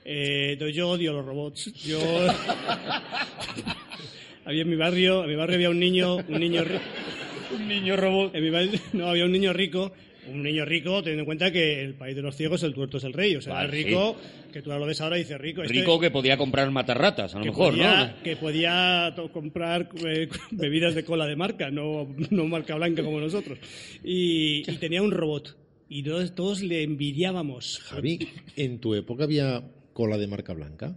Eh, 0.03 0.49
entonces 0.53 0.75
yo 0.75 0.89
odio 0.89 1.13
los 1.13 1.25
robots. 1.25 1.71
Yo. 1.83 1.99
había 4.45 4.61
en 4.63 4.69
mi 4.69 4.75
barrio, 4.75 5.23
en 5.23 5.29
mi 5.29 5.35
barrio 5.35 5.55
había 5.55 5.69
un 5.69 5.79
niño, 5.79 6.17
un 6.17 6.39
niño. 6.39 6.63
Un 7.53 7.67
niño 7.67 7.95
robot. 7.97 8.35
En 8.35 8.43
mi 8.43 8.49
barrio, 8.49 8.71
no, 8.93 9.07
había 9.07 9.25
un 9.25 9.31
niño 9.31 9.53
rico. 9.53 9.91
Un 10.27 10.43
niño 10.43 10.65
rico, 10.65 11.01
teniendo 11.01 11.21
en 11.21 11.25
cuenta 11.25 11.51
que 11.51 11.81
el 11.81 11.95
país 11.95 12.15
de 12.15 12.21
los 12.21 12.35
ciegos, 12.35 12.61
el 12.63 12.73
tuerto 12.73 12.97
es 12.97 13.03
el 13.03 13.13
rey. 13.13 13.35
O 13.35 13.41
sea, 13.41 13.53
Vale, 13.53 13.65
el 13.65 13.71
rico, 13.85 14.15
que 14.53 14.61
tú 14.61 14.69
lo 14.69 14.85
ves 14.85 15.01
ahora 15.01 15.17
y 15.17 15.21
dices 15.21 15.39
rico. 15.39 15.63
este- 15.63 15.73
Rico 15.73 15.99
que 15.99 16.11
podía 16.11 16.37
comprar 16.37 16.69
matarratas, 16.69 17.33
a 17.35 17.39
lo 17.39 17.45
mejor, 17.45 17.71
podía, 17.71 18.05
¿no? 18.17 18.23
que 18.23 18.35
podía 18.35 19.15
comprar 19.33 19.89
eh, 20.05 20.29
bebidas 20.51 20.93
de 20.95 21.03
cola 21.03 21.25
de 21.25 21.35
marca, 21.35 21.71
no, 21.71 22.07
no 22.29 22.45
marca 22.45 22.75
blanca 22.75 23.03
como 23.03 23.19
nosotros. 23.19 23.57
Y, 24.03 24.63
y 24.71 24.75
tenía 24.77 25.01
un 25.01 25.11
robot. 25.11 25.57
Y 25.89 26.03
todos, 26.03 26.33
todos 26.35 26.61
le 26.61 26.83
envidiábamos. 26.83 27.79
Javi, 27.79 28.29
¿en 28.55 28.79
tu 28.79 28.93
época 28.95 29.23
había 29.25 29.63
cola 29.93 30.17
de 30.17 30.27
marca 30.27 30.53
blanca? 30.53 30.95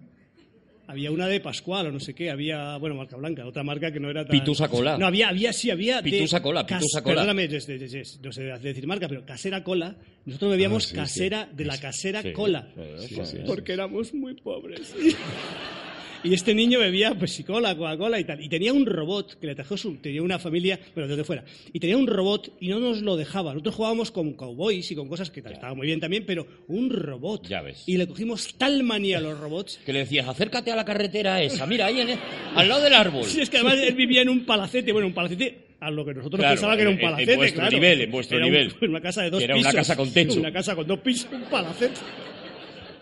Había 0.87 1.11
una 1.11 1.26
de 1.26 1.41
Pascual 1.41 1.87
o 1.87 1.93
no 1.93 1.99
sé 1.99 2.14
qué, 2.14 2.30
había, 2.30 2.76
bueno, 2.76 2.95
marca 2.95 3.16
blanca, 3.16 3.47
otra 3.47 3.62
marca 3.62 3.91
que 3.91 3.99
no 4.01 4.11
era 4.11 4.26
tan... 4.26 4.39
Pitusa 4.39 4.68
Cola. 4.68 4.99
No, 4.99 5.07
había, 5.07 5.30
había, 5.30 5.51
sí, 5.53 5.70
había... 5.70 6.03
de 6.03 6.11
Pitusa 6.11 6.43
Cola, 6.43 6.66
cas- 6.66 6.78
Pitusa 6.80 7.03
Cola. 7.03 7.14
Perdóname, 7.14 7.45
es- 7.45 7.68
es- 7.68 7.82
es- 7.82 7.95
es- 7.95 8.20
no 8.22 8.30
sé 8.32 8.43
decir 8.43 8.87
marca, 8.87 9.09
pero 9.09 9.24
casera 9.24 9.64
cola. 9.64 9.97
Nosotros 10.26 10.51
bebíamos 10.51 10.85
Ah, 10.85 10.89
sí, 10.91 10.95
casera 10.95 11.49
de 11.51 11.64
la 11.64 11.78
casera 11.80 12.20
Sí, 12.22 12.32
cola. 12.32 12.68
sí, 12.99 13.14
sí, 13.14 13.20
sí. 13.24 13.37
porque 13.47 13.72
éramos 13.72 14.12
muy 14.12 14.35
pobres. 14.35 14.95
Y 16.25 16.33
este 16.35 16.55
niño 16.55 16.79
bebía 16.81 17.14
pues 17.14 17.43
cola, 17.47 17.77
Coca-Cola 17.77 18.18
y 18.18 18.25
tal. 18.25 18.43
Y 18.43 18.49
tenía 18.49 18.72
un 18.72 18.87
robot 18.87 19.39
que 19.39 19.47
le 19.47 19.55
trajo 19.55 19.77
su. 19.77 19.97
Tenía 19.99 20.22
una 20.22 20.39
familia, 20.39 20.81
bueno, 20.95 21.07
desde 21.09 21.22
fuera. 21.22 21.45
Y 21.72 21.79
tenía 21.79 21.97
un 21.99 22.07
robot 22.07 22.53
y 22.61 22.68
no 22.68 22.81
nos 22.81 23.03
lo 23.03 23.16
dejaba. 23.16 23.53
Nosotros 23.53 23.75
jugábamos 23.75 24.11
con 24.11 24.33
cowboys 24.33 24.91
y 24.91 24.95
con 24.97 25.07
cosas 25.09 25.31
que 25.31 25.41
estaba 25.41 25.75
muy 25.75 25.87
bien 25.87 26.01
también, 26.01 26.25
pero 26.27 26.47
un 26.68 26.89
robot. 26.91 27.47
Ya 27.49 27.61
ves. 27.62 27.85
Y 27.87 27.99
le 27.99 28.07
cogimos 28.09 28.55
tal 28.57 28.83
manía 28.83 29.18
a 29.18 29.20
los 29.20 29.39
robots. 29.39 29.79
Que 29.85 29.93
le 29.93 30.01
decías, 30.01 30.27
acércate 30.27 30.72
a 30.72 30.77
la 30.77 30.85
carretera 30.85 31.43
esa, 31.43 31.66
mira, 31.66 31.87
ahí 31.87 32.01
en 32.01 32.09
el- 32.11 32.18
al 32.55 32.68
lado 32.68 32.83
del 32.83 32.95
árbol. 32.95 33.25
Sí, 33.25 33.41
es 33.43 33.51
que 33.51 33.59
además 33.59 33.79
él 33.79 33.95
vivía 33.95 34.22
en 34.22 34.31
un 34.31 34.47
palacete. 34.47 34.93
Bueno, 34.93 35.07
un 35.09 35.14
palacete 35.14 35.59
a 35.81 35.91
lo 35.91 36.05
que 36.07 36.14
nosotros 36.14 36.39
Claro, 36.39 36.55
pensábamos 36.55 36.77
que 36.77 36.83
era 36.83 36.91
un 36.91 36.97
en- 36.97 37.01
en 37.05 37.11
palacete. 37.11 37.37
vuestro 37.37 37.61
claro. 37.61 37.77
nivel, 37.77 38.01
en 38.01 38.11
vuestro 38.11 38.37
Era 38.39 38.47
un- 38.47 38.53
nivel. 38.53 38.75
una 38.91 39.01
casa 39.03 39.22
de 39.22 39.31
dos 39.31 39.39
Que 39.41 39.45
era 39.45 39.55
una 39.57 39.62
pisos. 39.68 39.75
casa 39.75 39.97
con 39.97 40.11
techo. 40.12 40.41
Una 40.41 40.53
casa 40.53 40.75
con 40.75 40.87
dos 40.87 40.99
pisos, 41.01 41.29
un 41.33 41.43
palacete. 41.51 41.95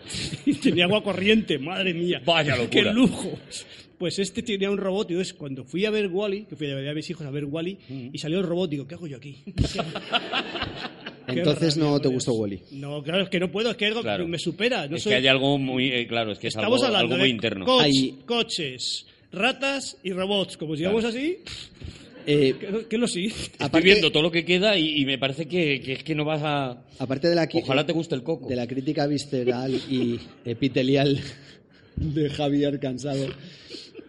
Tenía 0.61 0.85
agua 0.85 1.03
corriente, 1.03 1.57
madre 1.59 1.93
mía. 1.93 2.21
Vaya 2.25 2.55
locura. 2.55 2.69
¡Qué 2.69 2.93
lujo! 2.93 3.37
Pues 3.97 4.19
este 4.19 4.41
tenía 4.43 4.69
un 4.69 4.77
robot 4.77 5.09
y 5.11 5.13
entonces 5.13 5.33
cuando 5.33 5.63
fui 5.63 5.85
a 5.85 5.89
ver 5.91 6.07
Wally, 6.07 6.43
que 6.45 6.55
fui 6.57 6.69
a 6.69 6.75
ver 6.75 6.89
a 6.89 6.93
mis 6.93 7.09
hijos 7.09 7.25
a 7.25 7.31
ver 7.31 7.45
Wally, 7.45 7.77
Mm. 7.87 8.09
y 8.11 8.17
salió 8.17 8.39
el 8.39 8.45
robot, 8.45 8.69
digo, 8.69 8.85
¿qué 8.87 8.95
hago 8.95 9.07
yo 9.07 9.17
aquí? 9.17 9.37
Entonces 11.27 11.75
rabia, 11.77 11.89
no 11.91 12.01
te 12.01 12.09
gustó. 12.09 12.33
Wally. 12.33 12.59
No, 12.71 13.01
claro, 13.01 13.23
es 13.23 13.29
que 13.29 13.39
no 13.39 13.49
puedo, 13.49 13.71
es 13.71 13.77
que 13.77 13.85
algo 13.85 14.01
Claro. 14.01 14.27
me 14.27 14.37
supera. 14.37 14.87
No 14.87 14.97
es 14.97 15.03
soy- 15.03 15.11
que 15.11 15.15
hay 15.17 15.27
algo 15.27 15.57
muy... 15.57 15.89
eh, 15.91 16.05
claro, 16.07 16.31
es 16.33 16.39
que 16.39 16.47
es 16.47 16.55
Estamos 16.55 16.83
algo, 16.83 16.97
algo 16.97 17.17
muy 17.17 17.29
interno. 17.29 17.79
Hay- 17.79 18.19
coches, 18.25 19.05
ratas 19.31 19.97
y 20.03 20.11
robots. 20.11 20.57
Como 20.57 20.75
sigamos 20.75 21.05
así, 21.05 21.37
Eh, 22.25 22.55
¿qué, 22.59 22.85
qué 22.89 22.95
es 22.95 22.99
lo? 22.99 23.05
Estoy 23.05 23.33
aparte, 23.59 23.85
viendo 23.85 24.11
todo 24.11 24.23
lo 24.23 24.31
que 24.31 24.45
queda 24.45 24.77
y, 24.77 25.01
y 25.01 25.05
me 25.05 25.17
parece 25.17 25.47
que, 25.47 25.81
que 25.81 25.93
es 25.93 26.03
que 26.03 26.15
no 26.15 26.25
vas 26.25 26.41
a... 26.43 26.85
aparte 26.99 27.29
de 27.29 27.35
la, 27.35 27.47
Ojalá 27.53 27.85
te 27.85 27.93
guste 27.93 28.15
el 28.15 28.23
coco. 28.23 28.47
de 28.47 28.55
la 28.55 28.67
crítica 28.67 29.05
visceral 29.07 29.73
y 29.89 30.19
epitelial 30.45 31.19
de 31.95 32.29
Javier 32.29 32.79
Cansado, 32.79 33.27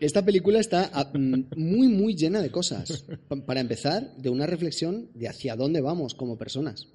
esta 0.01 0.25
película 0.25 0.59
está 0.61 0.91
ah, 0.93 1.11
mm, 1.13 1.43
muy, 1.57 1.89
muy 1.89 2.15
llena 2.15 2.41
de 2.43 2.51
cosas. 2.51 3.05
Pa- 3.29 3.37
Para 3.45 3.61
empezar, 3.61 4.15
de 4.17 4.29
una 4.31 4.47
reflexión 4.47 5.09
de 5.15 5.29
hacia 5.29 5.57
dónde 5.57 5.81
vamos 5.81 6.15
como 6.15 6.37
personas. 6.39 6.89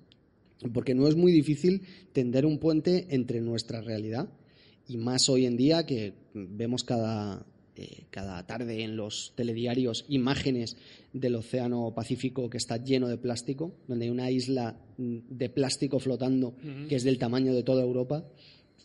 Porque 0.73 0.93
no 0.93 1.07
es 1.07 1.15
muy 1.15 1.31
difícil 1.31 1.83
tender 2.11 2.45
un 2.45 2.57
puente 2.59 3.07
entre 3.11 3.39
nuestra 3.39 3.81
realidad 3.81 4.27
y 4.89 4.97
más 4.97 5.29
hoy 5.29 5.45
en 5.45 5.55
día 5.55 5.85
que 5.85 6.13
vemos 6.33 6.83
cada, 6.83 7.45
eh, 7.81 8.03
cada 8.09 8.45
tarde 8.45 8.83
en 8.83 8.97
los 8.97 9.31
telediarios 9.35 10.03
imágenes 10.09 10.75
del 11.13 11.35
Océano 11.35 11.93
Pacífico 11.95 12.49
que 12.49 12.57
está 12.57 12.75
lleno 12.75 13.07
de 13.07 13.17
plástico, 13.17 13.73
donde 13.87 14.05
hay 14.05 14.11
una 14.11 14.29
isla 14.29 14.75
mm, 14.97 15.17
de 15.29 15.49
plástico 15.49 15.97
flotando 15.99 16.55
que 16.89 16.95
es 16.97 17.05
del 17.05 17.17
tamaño 17.17 17.53
de 17.53 17.63
toda 17.63 17.81
Europa 17.81 18.25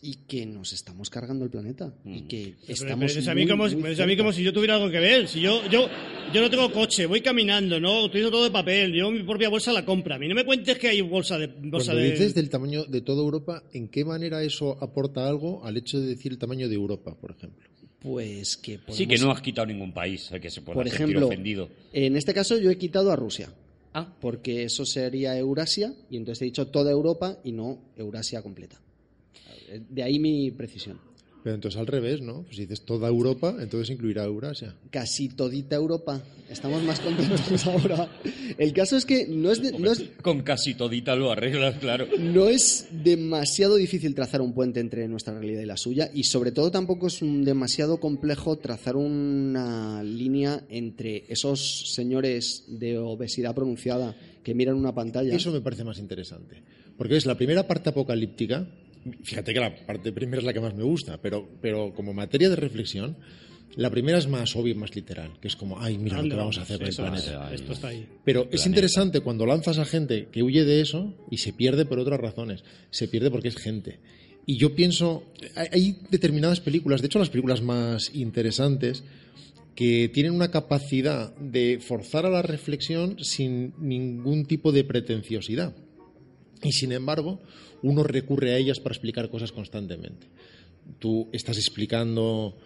y 0.01 0.13
que 0.27 0.45
nos 0.45 0.71
estamos 0.71 1.09
cargando 1.09 1.43
el 1.43 1.51
planeta 1.51 1.93
y 2.05 2.21
que 2.21 2.55
Pero 2.61 2.73
estamos 2.73 2.99
me 2.99 3.05
dices 3.07 3.27
a 3.27 3.35
mí, 3.35 3.41
muy, 3.41 3.51
como, 3.51 3.67
muy 3.67 3.99
a 3.99 4.05
mí 4.05 4.15
como 4.15 4.31
si 4.31 4.43
yo 4.43 4.53
tuviera 4.53 4.75
algo 4.75 4.89
que 4.89 4.99
ver. 4.99 5.27
Si 5.27 5.41
yo, 5.41 5.67
yo, 5.69 5.89
yo 6.33 6.41
no 6.41 6.49
tengo 6.49 6.71
coche, 6.71 7.05
voy 7.05 7.21
caminando, 7.21 7.79
no 7.79 8.03
utilizo 8.03 8.31
todo 8.31 8.43
de 8.43 8.51
papel, 8.51 8.93
llevo 8.93 9.11
mi 9.11 9.23
propia 9.23 9.49
bolsa 9.49 9.73
la 9.73 9.83
compra. 9.83 10.15
A 10.15 10.19
mí 10.19 10.27
no 10.27 10.35
me 10.35 10.45
cuentes 10.45 10.77
que 10.77 10.87
hay 10.87 11.01
bolsa 11.01 11.37
de. 11.37 11.47
Bolsa 11.47 11.91
Cuando 11.91 12.03
de... 12.03 12.11
dices 12.11 12.35
del 12.35 12.49
tamaño 12.49 12.85
de 12.85 13.01
toda 13.01 13.23
Europa, 13.23 13.63
¿en 13.73 13.89
qué 13.89 14.05
manera 14.05 14.43
eso 14.43 14.77
aporta 14.81 15.27
algo 15.27 15.65
al 15.65 15.75
hecho 15.75 15.99
de 15.99 16.07
decir 16.07 16.31
el 16.31 16.37
tamaño 16.37 16.69
de 16.69 16.75
Europa, 16.75 17.17
por 17.19 17.31
ejemplo? 17.31 17.67
Pues 18.05 18.55
que 18.57 18.73
Sí, 18.73 18.77
que 18.77 19.15
podemos- 19.15 19.21
no 19.21 19.31
has 19.31 19.41
quitado 19.41 19.65
ningún 19.65 19.91
país 19.91 20.31
al 20.31 20.39
que 20.39 20.51
se 20.51 20.61
pueda 20.61 20.75
por 20.75 20.87
sentir 20.87 21.05
ejemplo, 21.05 21.25
ofendido. 21.25 21.69
en 21.91 22.15
este 22.15 22.35
caso 22.35 22.55
yo 22.59 22.69
he 22.69 22.77
quitado 22.77 23.11
a 23.11 23.15
Rusia. 23.15 23.51
Ah, 23.95 24.13
porque 24.21 24.63
eso 24.63 24.85
sería 24.85 25.35
Eurasia, 25.39 25.91
y 26.11 26.17
entonces 26.17 26.43
he 26.43 26.45
dicho 26.45 26.67
toda 26.67 26.91
Europa 26.91 27.39
y 27.43 27.51
no 27.51 27.79
Eurasia 27.97 28.43
completa. 28.43 28.79
De 29.89 30.03
ahí 30.03 30.19
mi 30.19 30.51
precisión. 30.51 30.99
Pero 31.45 31.53
entonces 31.53 31.79
al 31.79 31.85
revés, 31.85 32.21
¿no? 32.21 32.41
Pues 32.41 32.55
si 32.55 32.63
dices 32.63 32.81
toda 32.85 33.07
Europa, 33.07 33.55
entonces 33.59 33.91
incluirá 33.91 34.23
Eurasia. 34.23 34.73
Casi 34.89 35.29
todita 35.29 35.75
Europa. 35.75 36.19
Estamos 36.49 36.81
más 36.81 36.99
contentos 36.99 37.67
ahora. 37.67 38.09
El 38.57 38.73
caso 38.73 38.97
es 38.97 39.05
que 39.05 39.27
no 39.27 39.51
es, 39.51 39.61
de- 39.61 39.77
no 39.77 39.91
es, 39.91 40.05
Con 40.23 40.41
casi 40.41 40.73
todita 40.73 41.15
lo 41.15 41.31
arreglas, 41.31 41.75
claro. 41.75 42.07
no 42.19 42.47
es 42.49 42.87
demasiado 42.91 43.75
difícil 43.75 44.15
trazar 44.15 44.41
un 44.41 44.53
puente 44.55 44.79
entre 44.79 45.07
nuestra 45.07 45.37
realidad 45.37 45.61
y 45.61 45.65
la 45.67 45.77
suya 45.77 46.09
y 46.11 46.23
sobre 46.23 46.51
todo 46.51 46.71
tampoco 46.71 47.05
es 47.05 47.19
demasiado 47.21 47.99
complejo 47.99 48.57
trazar 48.57 48.95
una 48.95 50.01
línea 50.03 50.63
entre 50.69 51.25
esos 51.29 51.93
señores 51.93 52.63
de 52.69 52.97
obesidad 52.97 53.53
pronunciada 53.53 54.15
que 54.43 54.55
miran 54.55 54.77
una 54.77 54.95
pantalla. 54.95 55.35
Eso 55.35 55.51
me 55.51 55.61
parece 55.61 55.83
más 55.83 55.99
interesante. 55.99 56.63
Porque 56.97 57.17
es 57.17 57.27
la 57.27 57.35
primera 57.37 57.67
parte 57.67 57.89
apocalíptica. 57.89 58.67
Fíjate 59.23 59.53
que 59.53 59.59
la 59.59 59.75
parte 59.75 60.11
primera 60.11 60.39
es 60.39 60.45
la 60.45 60.53
que 60.53 60.59
más 60.59 60.73
me 60.75 60.83
gusta, 60.83 61.19
pero, 61.21 61.47
pero 61.61 61.93
como 61.93 62.13
materia 62.13 62.49
de 62.49 62.55
reflexión, 62.55 63.17
la 63.75 63.89
primera 63.89 64.17
es 64.17 64.27
más 64.27 64.55
obvia 64.55 64.71
y 64.71 64.75
más 64.77 64.95
literal, 64.95 65.31
que 65.41 65.47
es 65.47 65.55
como, 65.55 65.79
ay, 65.79 65.97
mira 65.97 66.15
lo 66.17 66.21
¿Dónde 66.23 66.35
que 66.35 66.39
vamos 66.39 66.57
a 66.57 66.61
hacer 66.63 66.77
con 66.79 66.87
el 66.87 66.95
planeta. 66.95 67.53
Esto 67.53 67.73
está 67.73 67.87
ahí. 67.89 68.07
Pero 68.23 68.47
es 68.51 68.65
interesante 68.65 69.19
cuando 69.19 69.45
lanzas 69.45 69.77
a 69.79 69.85
gente 69.85 70.27
que 70.31 70.43
huye 70.43 70.63
de 70.63 70.81
eso 70.81 71.13
y 71.29 71.37
se 71.37 71.53
pierde 71.53 71.85
por 71.85 71.99
otras 71.99 72.19
razones. 72.19 72.63
Se 72.89 73.07
pierde 73.07 73.29
porque 73.29 73.49
es 73.49 73.57
gente. 73.57 73.99
Y 74.47 74.57
yo 74.57 74.75
pienso, 74.75 75.23
hay- 75.55 75.67
hay 75.71 75.97
determinadas 76.09 76.59
películas, 76.61 77.01
de 77.01 77.07
hecho 77.07 77.19
las 77.19 77.29
películas 77.29 77.61
más 77.61 78.13
interesantes, 78.15 79.03
que 79.75 80.07
tienen 80.13 80.31
una 80.33 80.51
capacidad 80.51 81.35
de 81.35 81.79
forzar 81.81 82.25
a 82.25 82.29
la 82.29 82.41
reflexión 82.41 83.17
sin 83.23 83.73
ningún 83.77 84.45
tipo 84.45 84.71
de 84.71 84.85
pretenciosidad. 84.85 85.75
Y 86.65 86.71
sin 86.71 86.91
embargo, 86.91 87.39
uno 87.81 88.03
recurre 88.03 88.53
a 88.53 88.57
ellas 88.57 88.79
para 88.79 88.93
explicar 88.93 89.29
cosas 89.29 89.51
constantemente. 89.51 90.27
Tú 90.99 91.29
estás 91.31 91.57
explicando 91.57 92.57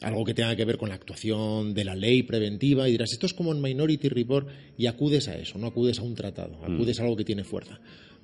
algo 0.00 0.24
que 0.24 0.34
tenga 0.34 0.54
que 0.54 0.64
ver 0.64 0.78
con 0.78 0.88
la 0.88 0.94
actuación 0.94 1.74
de 1.74 1.84
la 1.84 1.96
ley 1.96 2.22
preventiva 2.22 2.88
y 2.88 2.92
dirás, 2.92 3.12
esto 3.12 3.26
es 3.26 3.34
como 3.34 3.52
en 3.52 3.60
Minority 3.60 4.08
Report 4.08 4.48
y 4.76 4.86
acudes 4.86 5.28
a 5.28 5.36
eso, 5.36 5.58
no 5.58 5.66
acudes 5.66 5.98
a 5.98 6.02
un 6.02 6.14
tratado, 6.14 6.64
acudes 6.64 7.00
a 7.00 7.02
algo 7.02 7.16
que 7.16 7.24
tiene 7.24 7.44
fuerza. 7.44 7.80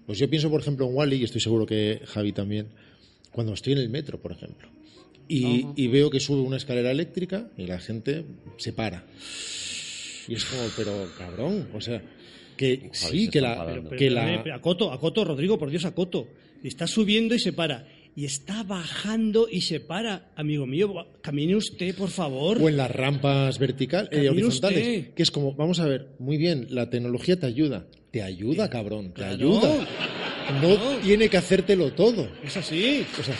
Pues 0.07 0.19
yo 0.19 0.29
pienso, 0.29 0.51
por 0.51 0.61
ejemplo, 0.61 0.87
en 0.87 0.95
Wally, 0.95 1.17
y 1.17 1.25
estoy 1.25 1.41
seguro 1.41 1.67
que 1.67 2.01
Javi 2.05 2.33
también, 2.33 2.69
cuando 3.33 3.55
estoy 3.55 3.73
en 3.73 3.81
el 3.81 3.89
metro, 3.89 4.21
por 4.21 4.33
ejemplo, 4.33 4.69
y, 5.27 5.67
y 5.77 5.89
veo 5.89 6.11
que 6.11 6.21
sube 6.21 6.43
una 6.43 6.59
escalera 6.59 6.91
eléctrica 6.91 7.49
y 7.57 7.67
la 7.67 7.79
gente 7.81 8.25
se 8.59 8.73
para. 8.73 9.07
Y 10.29 10.35
es 10.35 10.45
como, 10.45 10.63
pero 10.77 11.09
cabrón, 11.19 11.69
o 11.75 11.81
sea, 11.81 12.03
que 12.57 12.89
sí, 12.93 13.29
que 13.29 13.41
la, 13.41 13.83
que 13.91 13.97
Pero, 13.99 14.15
la, 14.15 14.35
eh, 14.35 14.41
pero 14.43 14.55
acoto, 14.57 14.93
acoto, 14.93 15.25
Rodrigo, 15.25 15.59
por 15.59 15.71
Dios, 15.71 15.85
acoto. 15.85 16.29
Está 16.63 16.87
subiendo 16.87 17.35
y 17.35 17.39
se 17.39 17.53
para. 17.53 17.87
Y 18.17 18.25
está 18.25 18.63
bajando 18.63 19.49
y 19.51 19.61
se 19.63 19.81
para. 19.81 20.31
Amigo 20.37 20.67
mío, 20.67 20.95
camine 21.21 21.57
usted, 21.57 21.95
por 21.97 22.11
favor. 22.11 22.59
o 22.63 22.69
en 22.69 22.77
las 22.77 22.91
rampas 22.91 23.59
verticales, 23.59 24.09
eh, 24.13 24.29
horizontales, 24.31 24.79
usted. 24.87 25.15
que 25.15 25.23
es 25.23 25.31
como, 25.31 25.53
vamos 25.55 25.81
a 25.81 25.87
ver, 25.87 26.09
muy 26.19 26.37
bien, 26.37 26.69
la 26.71 26.89
tecnología 26.91 27.39
te 27.39 27.47
ayuda, 27.47 27.87
te 28.11 28.23
ayuda, 28.23 28.71
cabrón, 28.71 29.09
te 29.09 29.15
Claro. 29.15 29.35
ayuda. 29.35 29.89
No 30.63 30.77
tiene 31.03 31.29
que 31.29 31.37
hacértelo 31.39 31.93
todo. 31.93 32.29
Es 32.45 32.57
así. 32.57 33.05
O 33.19 33.23
sea, 33.25 33.35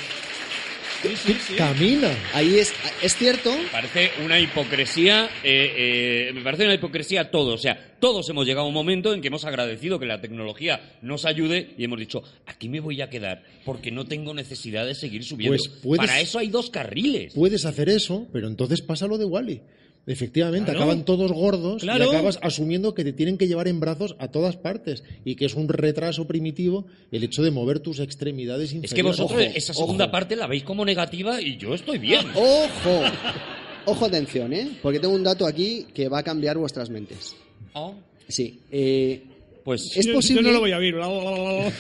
Sí, 1.05 1.17
sí, 1.17 1.37
sí. 1.49 1.55
camina. 1.55 2.11
Ahí 2.33 2.59
es, 2.59 2.73
es 3.03 3.15
cierto. 3.17 3.55
Parece 3.71 4.11
una 4.25 4.39
hipocresía, 4.41 5.29
eh, 5.45 6.29
eh, 6.29 6.33
me 6.35 6.41
parece 6.43 6.65
una 6.65 6.75
hipocresía 6.75 7.31
todo. 7.31 7.55
O 7.55 7.59
sea, 7.59 7.97
todos 8.01 8.29
hemos 8.31 8.47
llegado 8.47 8.65
a 8.67 8.69
un 8.69 8.75
momento 8.75 9.13
en 9.15 9.21
que 9.21 9.29
hemos 9.29 9.45
agradecido 9.45 9.99
que 9.99 10.07
la 10.07 10.21
tecnología 10.21 10.99
nos 11.03 11.25
ayude 11.25 11.75
y 11.79 11.85
hemos 11.85 11.99
dicho, 11.99 12.23
aquí 12.47 12.69
me 12.69 12.81
voy 12.81 13.01
a 13.03 13.11
quedar 13.11 13.43
porque 13.65 13.91
no 13.91 14.05
tengo 14.07 14.35
necesidad 14.35 14.87
de 14.87 14.95
seguir 14.95 15.25
subiendo. 15.25 15.57
Pues 15.57 15.69
puedes- 15.83 16.07
Para 16.07 16.21
eso 16.21 16.39
hay 16.39 16.49
dos 16.49 16.71
carriles. 16.71 17.35
Puedes 17.35 17.65
hacer 17.67 17.89
eso, 17.89 18.27
pero 18.33 18.49
entonces 18.49 18.81
pasa 18.83 19.07
lo 19.07 19.19
de 19.19 19.25
Wally. 19.27 19.61
Efectivamente, 20.07 20.71
Claro. 20.73 20.81
acaban 20.85 21.05
todos 21.05 21.33
gordos 21.33 21.83
Claro. 21.83 22.05
y 22.05 22.09
acabas 22.09 22.39
asumiendo 22.43 22.95
que 22.95 23.05
te 23.05 23.13
tienen 23.15 23.39
que 23.39 23.47
llevar 23.49 23.69
en 23.69 23.81
brazos 23.81 24.17
a 24.19 24.29
todas 24.29 24.57
partes 24.57 25.03
y 25.25 25.35
que 25.37 25.47
es 25.47 25.55
un 25.55 25.69
retraso 25.69 26.27
primitivo 26.27 26.85
el 27.11 27.25
hecho 27.25 27.43
de 27.43 27.51
mover 27.51 27.81
tus 27.81 28.01
extremidades 28.01 28.73
inferiores. 28.73 28.91
Es 28.91 28.95
que 28.95 29.03
vosotros 29.03 29.41
Ojo, 29.43 29.53
esa 29.57 29.73
segunda 29.73 30.05
ojo. 30.05 30.13
parte 30.13 30.37
la 30.37 30.47
veis 30.47 30.63
como 30.63 30.85
negativa 30.85 31.41
y 31.41 31.57
yo 31.57 31.75
estoy 31.75 31.99
bien. 31.99 32.27
Ojo. 32.35 33.01
Ojo, 33.87 34.07
atención, 34.07 34.53
¿eh? 34.55 34.79
Porque 34.83 34.99
tengo 34.99 35.15
un 35.15 35.23
dato 35.23 35.47
aquí 35.47 35.87
que 35.93 36.09
va 36.09 36.19
a 36.21 36.23
cambiar 36.23 36.57
vuestras 36.57 36.89
mentes. 36.91 37.37
Oh, 37.75 37.95
Sí. 38.29 38.61
eh, 38.71 39.23
pues, 39.65 39.97
Es 39.97 40.07
Yo- 40.07 40.13
posible- 40.15 40.43
Yo 40.43 40.49
no 40.49 40.53
lo 40.55 40.61
voy 40.61 40.73
a 40.73 40.79
bla. 40.79 41.73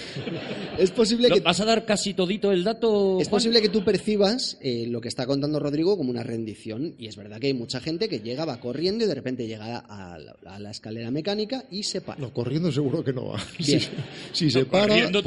es 0.79 0.91
posible 0.91 1.29
¿lo- 1.29 1.35
que 1.37 1.41
¿vas 1.41 1.61
a 1.61 1.65
dar 1.65 1.85
casi 1.85 2.15
todito 2.15 2.51
el 2.53 2.65
dato? 2.65 3.21
Es 3.21 3.29
Juan? 3.29 3.37
posible 3.39 3.61
que 3.63 3.69
tú 3.69 3.85
percibas 3.85 4.59
eh, 4.61 4.87
lo 4.89 5.01
que 5.01 5.09
está 5.09 5.27
contando 5.27 5.59
Rodrigo 5.61 5.97
como 5.97 6.11
una 6.11 6.23
rendición. 6.23 6.95
Y 6.99 7.07
es 7.07 7.17
verdad 7.17 7.39
que 7.41 7.49
hay 7.49 7.55
mucha 7.55 7.81
gente 7.81 8.09
que 8.09 8.21
llega, 8.21 8.45
va 8.45 8.61
corriendo 8.61 9.05
y 9.05 9.09
de 9.09 9.15
repente 9.15 9.47
llega 9.47 9.79
a 9.79 10.19
la, 10.19 10.37
a 10.47 10.59
la 10.59 10.71
escalera 10.71 11.11
mecánica 11.11 11.65
y 11.71 11.83
se 11.83 12.01
para. 12.01 12.21
No, 12.21 12.33
corriendo 12.33 12.73
seguro 12.73 13.05
que 13.05 13.13
no 13.13 13.27
va. 13.27 13.43
Bien. 13.59 13.81
Si, 13.81 13.89
si 14.33 14.51
se 14.51 14.65
para, 14.65 14.89
corriendo 14.89 15.23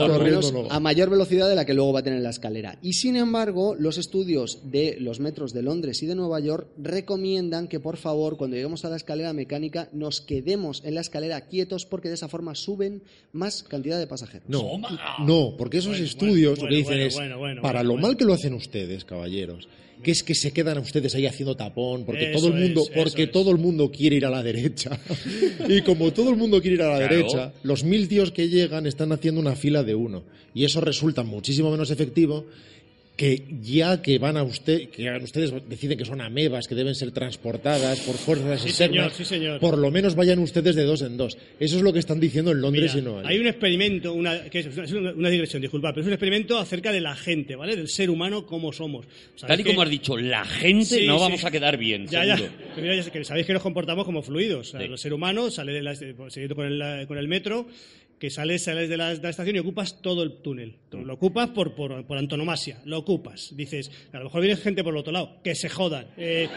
no 0.51 0.63
va. 0.67 0.75
a 0.75 0.79
mayor 0.79 1.09
velocidad 1.09 1.47
de 1.49 1.55
la 1.55 1.65
que 1.65 1.73
luego 1.73 1.93
va 1.93 1.99
a 1.99 2.03
tener 2.03 2.21
la 2.21 2.29
escalera. 2.31 2.77
Y 2.81 2.93
sin 2.93 3.15
embargo, 3.15 3.75
los 3.77 3.97
estudios 3.97 4.59
de 4.71 4.97
los 4.99 5.19
metros 5.19 5.53
de 5.53 5.61
Londres 5.61 6.01
y 6.03 6.05
de 6.07 6.15
Nueva 6.15 6.39
York 6.39 6.69
recomiendan 6.77 7.67
que 7.67 7.79
por 7.79 7.97
favor, 7.97 8.37
cuando 8.37 8.55
lleguemos 8.55 8.83
a 8.85 8.89
la 8.89 8.95
escalera 8.95 9.33
mecánica, 9.33 9.89
nos 9.93 10.21
quedemos 10.21 10.81
en 10.85 10.95
la 10.95 11.01
escalera 11.01 11.41
quietos 11.41 11.85
porque 11.85 12.09
de 12.09 12.15
esa 12.15 12.27
forma 12.27 12.46
suben 12.55 13.01
más 13.33 13.63
cantidad 13.63 13.97
de 13.99 14.07
pasajeros. 14.07 14.47
No, 14.49 14.79
no, 15.25 15.55
porque 15.57 15.77
esos 15.77 15.91
Bueno, 15.91 16.05
estudios 16.05 16.59
bueno, 16.59 16.63
lo 16.63 16.69
que 16.69 16.75
dicen 16.75 16.93
bueno, 16.95 17.05
es, 17.07 17.15
bueno, 17.15 17.37
bueno, 17.39 17.61
para 17.61 17.79
bueno, 17.79 17.87
lo 17.87 17.93
bueno. 17.95 18.07
mal 18.07 18.17
que 18.17 18.25
lo 18.25 18.33
hacen 18.33 18.53
ustedes, 18.53 19.05
caballeros, 19.05 19.67
que 20.03 20.11
es 20.11 20.21
que 20.23 20.35
se 20.35 20.51
quedan 20.53 20.77
a 20.77 20.81
ustedes 20.81 21.15
ahí 21.15 21.25
haciendo 21.25 21.55
tapón, 21.55 22.05
porque 22.05 22.29
Eso 22.31 22.39
todo 22.39 22.47
el 22.55 22.61
mundo, 22.63 22.81
es, 22.83 22.89
porque 22.89 23.23
es. 23.23 23.31
todo 23.31 23.51
el 23.51 23.57
mundo 23.57 23.89
quiere 23.91 24.15
ir 24.17 24.25
a 24.25 24.29
la 24.29 24.43
derecha. 24.43 24.99
y 25.67 25.81
como 25.81 26.13
todo 26.13 26.29
el 26.29 26.35
mundo 26.37 26.61
quiere 26.61 26.75
ir 26.75 26.81
a 26.83 26.89
la 26.91 26.97
Claro. 26.99 27.15
derecha, 27.15 27.53
los 27.63 27.83
mil 27.83 28.07
tíos 28.07 28.31
que 28.31 28.47
llegan 28.47 28.85
están 28.85 29.11
haciendo 29.11 29.41
una 29.41 29.55
fila 29.55 29.83
de 29.83 29.95
uno. 29.95 30.23
Y 30.53 30.65
eso 30.65 30.81
resulta 30.81 31.23
muchísimo 31.23 31.69
menos 31.71 31.89
efectivo 31.91 32.45
que 33.17 33.43
ya 33.61 34.01
que 34.01 34.19
van 34.19 34.37
a 34.37 34.43
usted, 34.43 34.89
que 34.89 35.09
ustedes 35.23 35.51
deciden 35.67 35.97
que 35.97 36.05
son 36.05 36.21
amebas, 36.21 36.67
que 36.67 36.75
deben 36.75 36.93
ser 36.95 37.11
transportadas 37.11 37.99
por 38.01 38.15
fuerzas 38.15 38.61
Sí, 38.61 38.69
externas, 38.69 39.11
señor, 39.11 39.11
sí, 39.13 39.25
señor. 39.25 39.59
por 39.59 39.77
lo 39.77 39.89
menos 39.91 40.13
vayan 40.15 40.37
ustedes 40.39 40.75
de 40.75 40.83
dos 40.83 41.01
en 41.01 41.17
dos. 41.17 41.35
Eso 41.59 41.77
es 41.77 41.81
lo 41.81 41.91
que 41.91 41.99
están 41.99 42.19
diciendo 42.19 42.51
en 42.51 42.61
Londres 42.61 42.91
Mira, 42.93 42.99
y 42.99 43.03
Nueva 43.03 43.21
York. 43.23 43.31
hay 43.31 43.39
un 43.39 43.47
experimento, 43.47 44.13
una, 44.13 44.43
que 44.49 44.59
es, 44.59 44.67
es 44.77 44.91
una, 44.91 45.11
una 45.13 45.29
digresión, 45.29 45.61
disculpa, 45.61 45.89
pero 45.91 46.01
es 46.01 46.07
un 46.07 46.13
experimento 46.13 46.59
acerca 46.59 46.91
de 46.91 47.01
la 47.01 47.15
gente, 47.15 47.55
¿vale? 47.55 47.75
Del 47.75 47.87
ser 47.89 48.09
humano, 48.11 48.45
cómo 48.45 48.71
somos. 48.71 49.07
Tal 49.07 49.49
¿Sabéis 49.49 49.59
y 49.61 49.63
como 49.63 49.81
has 49.81 49.89
dicho, 49.89 50.15
la 50.15 50.45
gente 50.45 50.85
Sí, 50.85 51.07
no 51.07 51.17
sí. 51.17 51.23
vamos 51.23 51.43
a 51.43 51.49
quedar 51.51 51.77
bien, 51.77 52.05
Ya, 52.07 52.23
ya. 52.23 52.37
Pero 52.75 53.23
sabéis 53.25 53.47
que 53.47 53.53
nos 53.53 53.63
comportamos 53.63 54.05
como 54.05 54.21
fluidos. 54.21 54.67
O 54.67 54.71
sea, 54.71 54.79
Sí. 54.81 54.85
El 54.85 54.97
ser 54.99 55.13
humano 55.13 55.49
sale 55.49 55.73
de 55.73 55.81
la, 55.81 55.95
siguiendo 55.95 56.55
con 56.55 56.65
el, 56.67 57.07
con 57.07 57.17
el 57.17 57.27
metro, 57.27 57.67
que 58.19 58.29
sales, 58.31 58.63
sales 58.63 58.89
de, 58.89 58.97
la, 58.97 59.13
de 59.13 59.21
la 59.21 59.29
estación 59.29 59.55
y 59.55 59.59
ocupas 59.59 60.01
todo 60.01 60.23
el 60.23 60.41
túnel. 60.41 60.75
Tú 60.89 61.05
Lo 61.05 61.13
ocupas 61.13 61.49
por, 61.49 61.75
por, 61.75 62.05
por 62.07 62.17
antonomasia, 62.17 62.79
lo 62.85 62.97
ocupas. 62.97 63.53
Dices, 63.55 63.91
a 64.11 64.17
lo 64.17 64.23
mejor 64.25 64.41
viene 64.41 64.55
gente 64.57 64.83
por 64.83 64.93
el 64.93 64.99
otro 64.99 65.13
lado, 65.13 65.37
que 65.43 65.53
se 65.53 65.69
jodan. 65.69 66.07
Eh, 66.17 66.47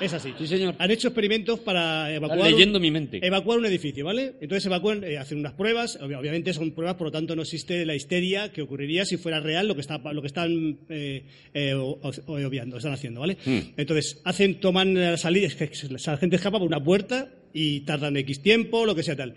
es 0.00 0.12
así. 0.12 0.32
Sí, 0.38 0.46
señor. 0.46 0.76
Han 0.78 0.90
hecho 0.90 1.08
experimentos 1.08 1.58
para 1.60 2.14
evacuar. 2.14 2.38
Estás 2.38 2.52
leyendo 2.52 2.78
un, 2.78 2.82
mi 2.82 2.90
mente. 2.92 3.18
Evacuar 3.26 3.58
un 3.58 3.66
edificio, 3.66 4.04
¿vale? 4.04 4.34
Entonces 4.40 4.64
evacúan, 4.66 5.02
eh, 5.02 5.18
hacen 5.18 5.38
unas 5.38 5.54
pruebas. 5.54 5.98
Ob- 6.00 6.16
Obviamente 6.18 6.52
son 6.52 6.70
pruebas, 6.72 6.94
por 6.96 7.08
lo 7.08 7.10
tanto 7.12 7.34
no 7.34 7.42
existe 7.42 7.84
la 7.84 7.96
histeria 7.96 8.52
que 8.52 8.62
ocurriría 8.62 9.04
si 9.04 9.16
fuera 9.16 9.40
real 9.40 9.66
lo 9.66 9.74
que, 9.74 9.80
está, 9.80 9.98
lo 10.12 10.20
que 10.20 10.26
están 10.28 10.78
eh, 10.88 11.24
eh, 11.54 11.74
o- 11.74 11.98
o- 12.00 12.32
obviando, 12.46 12.76
están 12.76 12.92
haciendo, 12.92 13.20
¿vale? 13.20 13.36
Hmm. 13.44 13.58
Entonces 13.76 14.20
hacen, 14.24 14.60
toman 14.60 14.94
la 14.94 15.16
salida, 15.16 15.48
es 15.48 15.56
que 15.56 15.70
la 15.88 16.16
gente 16.16 16.36
escapa 16.36 16.58
por 16.58 16.68
una 16.68 16.82
puerta 16.82 17.28
y 17.52 17.80
tardan 17.80 18.16
X 18.18 18.40
tiempo, 18.42 18.86
lo 18.86 18.94
que 18.94 19.02
sea 19.02 19.16
tal. 19.16 19.34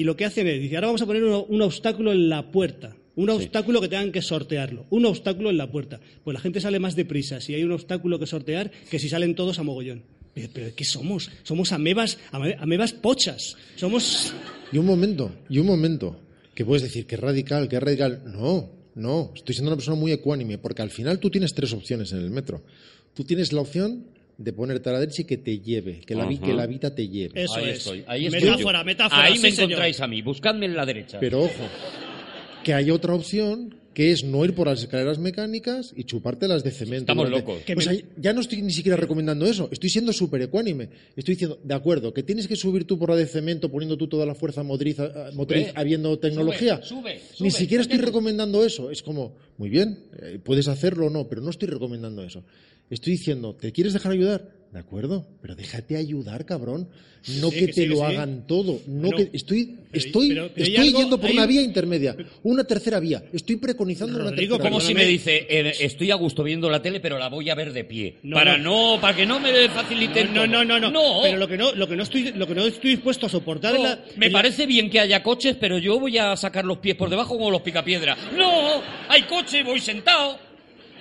Y 0.00 0.04
lo 0.04 0.16
que 0.16 0.24
hacen 0.24 0.46
es, 0.46 0.58
dice, 0.58 0.76
ahora 0.76 0.86
vamos 0.86 1.02
a 1.02 1.06
poner 1.06 1.22
un, 1.24 1.44
un 1.46 1.60
obstáculo 1.60 2.10
en 2.10 2.30
la 2.30 2.50
puerta. 2.50 2.96
Un 3.16 3.28
obstáculo 3.28 3.82
que 3.82 3.88
tengan 3.88 4.10
que 4.12 4.22
sortearlo. 4.22 4.86
Un 4.88 5.04
obstáculo 5.04 5.50
en 5.50 5.58
la 5.58 5.70
puerta. 5.70 6.00
Pues 6.24 6.32
la 6.32 6.40
gente 6.40 6.58
sale 6.58 6.78
más 6.78 6.96
deprisa 6.96 7.38
si 7.42 7.52
hay 7.54 7.64
un 7.64 7.72
obstáculo 7.72 8.18
que 8.18 8.24
sortear 8.26 8.70
que 8.90 8.98
si 8.98 9.10
salen 9.10 9.34
todos 9.34 9.58
a 9.58 9.62
mogollón. 9.62 10.02
Pero, 10.32 10.48
pero 10.54 10.74
¿qué 10.74 10.84
somos? 10.86 11.30
Somos 11.42 11.72
amebas, 11.72 12.16
ame- 12.32 12.56
amebas 12.58 12.94
pochas. 12.94 13.56
Somos... 13.76 14.32
Y 14.72 14.78
un 14.78 14.86
momento, 14.86 15.30
y 15.50 15.58
un 15.58 15.66
momento, 15.66 16.18
que 16.54 16.64
puedes 16.64 16.82
decir 16.82 17.04
que 17.04 17.16
es 17.16 17.20
radical, 17.20 17.68
que 17.68 17.76
es 17.76 17.82
radical. 17.82 18.22
No, 18.24 18.70
no, 18.94 19.32
estoy 19.36 19.54
siendo 19.54 19.68
una 19.70 19.76
persona 19.76 19.98
muy 20.00 20.12
ecuánime, 20.12 20.56
porque 20.56 20.80
al 20.80 20.90
final 20.90 21.18
tú 21.18 21.28
tienes 21.28 21.52
tres 21.52 21.74
opciones 21.74 22.10
en 22.12 22.20
el 22.20 22.30
metro. 22.30 22.62
Tú 23.12 23.24
tienes 23.24 23.52
la 23.52 23.60
opción 23.60 24.06
de 24.40 24.52
ponerte 24.54 24.88
a 24.88 24.92
la 24.92 25.00
derecha 25.00 25.22
y 25.22 25.24
que 25.26 25.36
te 25.36 25.58
lleve, 25.60 26.00
que 26.00 26.14
la, 26.14 26.24
vi- 26.26 26.36
Ajá. 26.36 26.46
que 26.46 26.52
la 26.54 26.66
vida 26.66 26.94
te 26.94 27.06
lleve. 27.06 27.42
Eso 27.44 27.56
ahí 27.56 27.68
es. 27.70 27.78
estoy, 27.78 28.04
ahí 28.06 28.26
estoy 28.26 28.40
Metáfora, 28.42 28.78
yo. 28.80 28.84
metáfora, 28.86 29.22
Ahí 29.24 29.36
sí, 29.36 29.42
me 29.42 29.50
señor. 29.52 29.70
encontráis 29.72 30.00
a 30.00 30.06
mí, 30.06 30.22
buscadme 30.22 30.66
en 30.66 30.74
la 30.76 30.86
derecha. 30.86 31.18
Pero 31.20 31.40
ojo, 31.40 31.64
que 32.64 32.74
hay 32.74 32.90
otra 32.90 33.14
opción 33.14 33.74
que 33.94 34.12
es 34.12 34.22
no 34.22 34.44
ir 34.44 34.54
por 34.54 34.68
las 34.68 34.80
escaleras 34.80 35.18
mecánicas 35.18 35.92
y 35.96 36.04
chupártelas 36.04 36.62
de 36.62 36.70
cemento. 36.70 37.12
Estamos 37.12 37.28
locos. 37.28 37.60
O 37.76 37.80
sea, 37.80 37.92
ya 38.16 38.32
no 38.32 38.40
estoy 38.40 38.62
ni 38.62 38.70
siquiera 38.72 38.96
recomendando 38.96 39.44
eso, 39.46 39.68
estoy 39.72 39.90
siendo 39.90 40.12
súper 40.12 40.40
ecuánime. 40.42 40.88
Estoy 41.16 41.34
diciendo, 41.34 41.58
de 41.62 41.74
acuerdo, 41.74 42.14
que 42.14 42.22
tienes 42.22 42.46
que 42.46 42.54
subir 42.54 42.84
tú 42.86 42.98
por 42.98 43.10
la 43.10 43.16
de 43.16 43.26
cemento 43.26 43.68
poniendo 43.70 43.96
tú 43.98 44.06
toda 44.06 44.24
la 44.24 44.34
fuerza 44.36 44.62
motriz, 44.62 45.00
a- 45.00 45.30
motriz 45.34 45.72
habiendo 45.74 46.16
tecnología. 46.18 46.80
sube, 46.82 47.14
Ni 47.40 47.50
sube, 47.50 47.50
siquiera 47.50 47.82
estoy 47.82 47.96
sube. 47.98 48.06
recomendando 48.06 48.64
eso. 48.64 48.90
Es 48.92 49.02
como, 49.02 49.36
muy 49.58 49.68
bien, 49.68 49.98
eh, 50.22 50.38
puedes 50.42 50.68
hacerlo 50.68 51.06
o 51.08 51.10
no, 51.10 51.28
pero 51.28 51.42
no 51.42 51.50
estoy 51.50 51.68
recomendando 51.68 52.22
eso. 52.22 52.44
Estoy 52.90 53.12
diciendo, 53.12 53.54
¿te 53.58 53.72
quieres 53.72 53.92
dejar 53.92 54.12
ayudar? 54.12 54.60
De 54.72 54.78
acuerdo, 54.78 55.26
pero 55.42 55.56
déjate 55.56 55.96
ayudar, 55.96 56.44
cabrón. 56.46 56.88
No 57.40 57.50
Sí, 57.50 57.54
que, 57.54 57.60
que 57.60 57.66
te 57.66 57.72
sí, 57.72 57.80
que 57.82 57.86
lo 57.88 57.96
sí. 57.96 58.02
hagan 58.02 58.46
todo. 58.46 58.80
No 58.86 59.10
que 59.10 59.30
estoy, 59.32 59.64
pero- 59.66 59.80
estoy, 59.92 60.28
pero- 60.28 60.48
pero 60.54 60.64
hay 60.64 60.72
estoy 60.72 60.86
algo- 60.88 61.00
yendo 61.00 61.20
por 61.20 61.30
una 61.30 61.42
un- 61.42 61.48
vía 61.48 61.60
intermedia, 61.62 62.16
una 62.44 62.62
tercera 62.64 63.00
vía. 63.00 63.22
Estoy 63.32 63.56
preconizando 63.56 64.14
una 64.16 64.30
Rodrigo, 64.30 64.56
tercera 64.56 64.70
Como 64.70 64.78
vía. 64.78 64.86
si 64.88 64.94
me 64.94 65.04
dice, 65.04 65.46
eh, 65.50 65.72
estoy 65.80 66.12
a 66.12 66.14
gusto 66.14 66.44
viendo 66.44 66.70
la 66.70 66.80
tele, 66.80 67.00
pero 67.00 67.18
la 67.18 67.28
voy 67.28 67.50
a 67.50 67.54
ver 67.56 67.72
de 67.72 67.82
pie. 67.84 68.18
No, 68.22 68.36
para 68.36 68.56
no. 68.58 68.94
no, 68.94 69.00
para 69.00 69.16
que 69.16 69.26
no 69.26 69.40
me 69.40 69.68
faciliten 69.70 70.32
No, 70.32 70.46
no, 70.46 70.64
no, 70.64 70.78
no, 70.78 70.90
Pero 71.24 71.36
lo 71.36 71.48
que 71.48 71.58
no, 71.58 71.74
lo 71.74 71.88
que 71.88 71.96
no 71.96 72.04
estoy, 72.04 72.32
lo 72.32 72.46
que 72.46 72.54
no 72.54 72.64
estoy 72.64 72.90
dispuesto 72.92 73.26
a 73.26 73.28
soportar 73.28 73.74
No, 73.74 73.78
es 73.78 73.90
la- 73.90 74.04
me 74.16 74.26
la- 74.28 74.32
parece 74.32 74.66
bien 74.66 74.88
que 74.88 75.00
haya 75.00 75.20
coches, 75.22 75.56
pero 75.60 75.78
yo 75.78 75.98
voy 75.98 76.16
a 76.16 76.36
sacar 76.36 76.64
los 76.64 76.78
pies 76.78 76.94
por 76.94 77.10
debajo 77.10 77.36
como 77.36 77.50
los 77.50 77.62
picapiedras. 77.62 78.16
No, 78.36 78.80
hay 79.08 79.22
coche, 79.24 79.62
voy 79.64 79.80
sentado. 79.80 80.38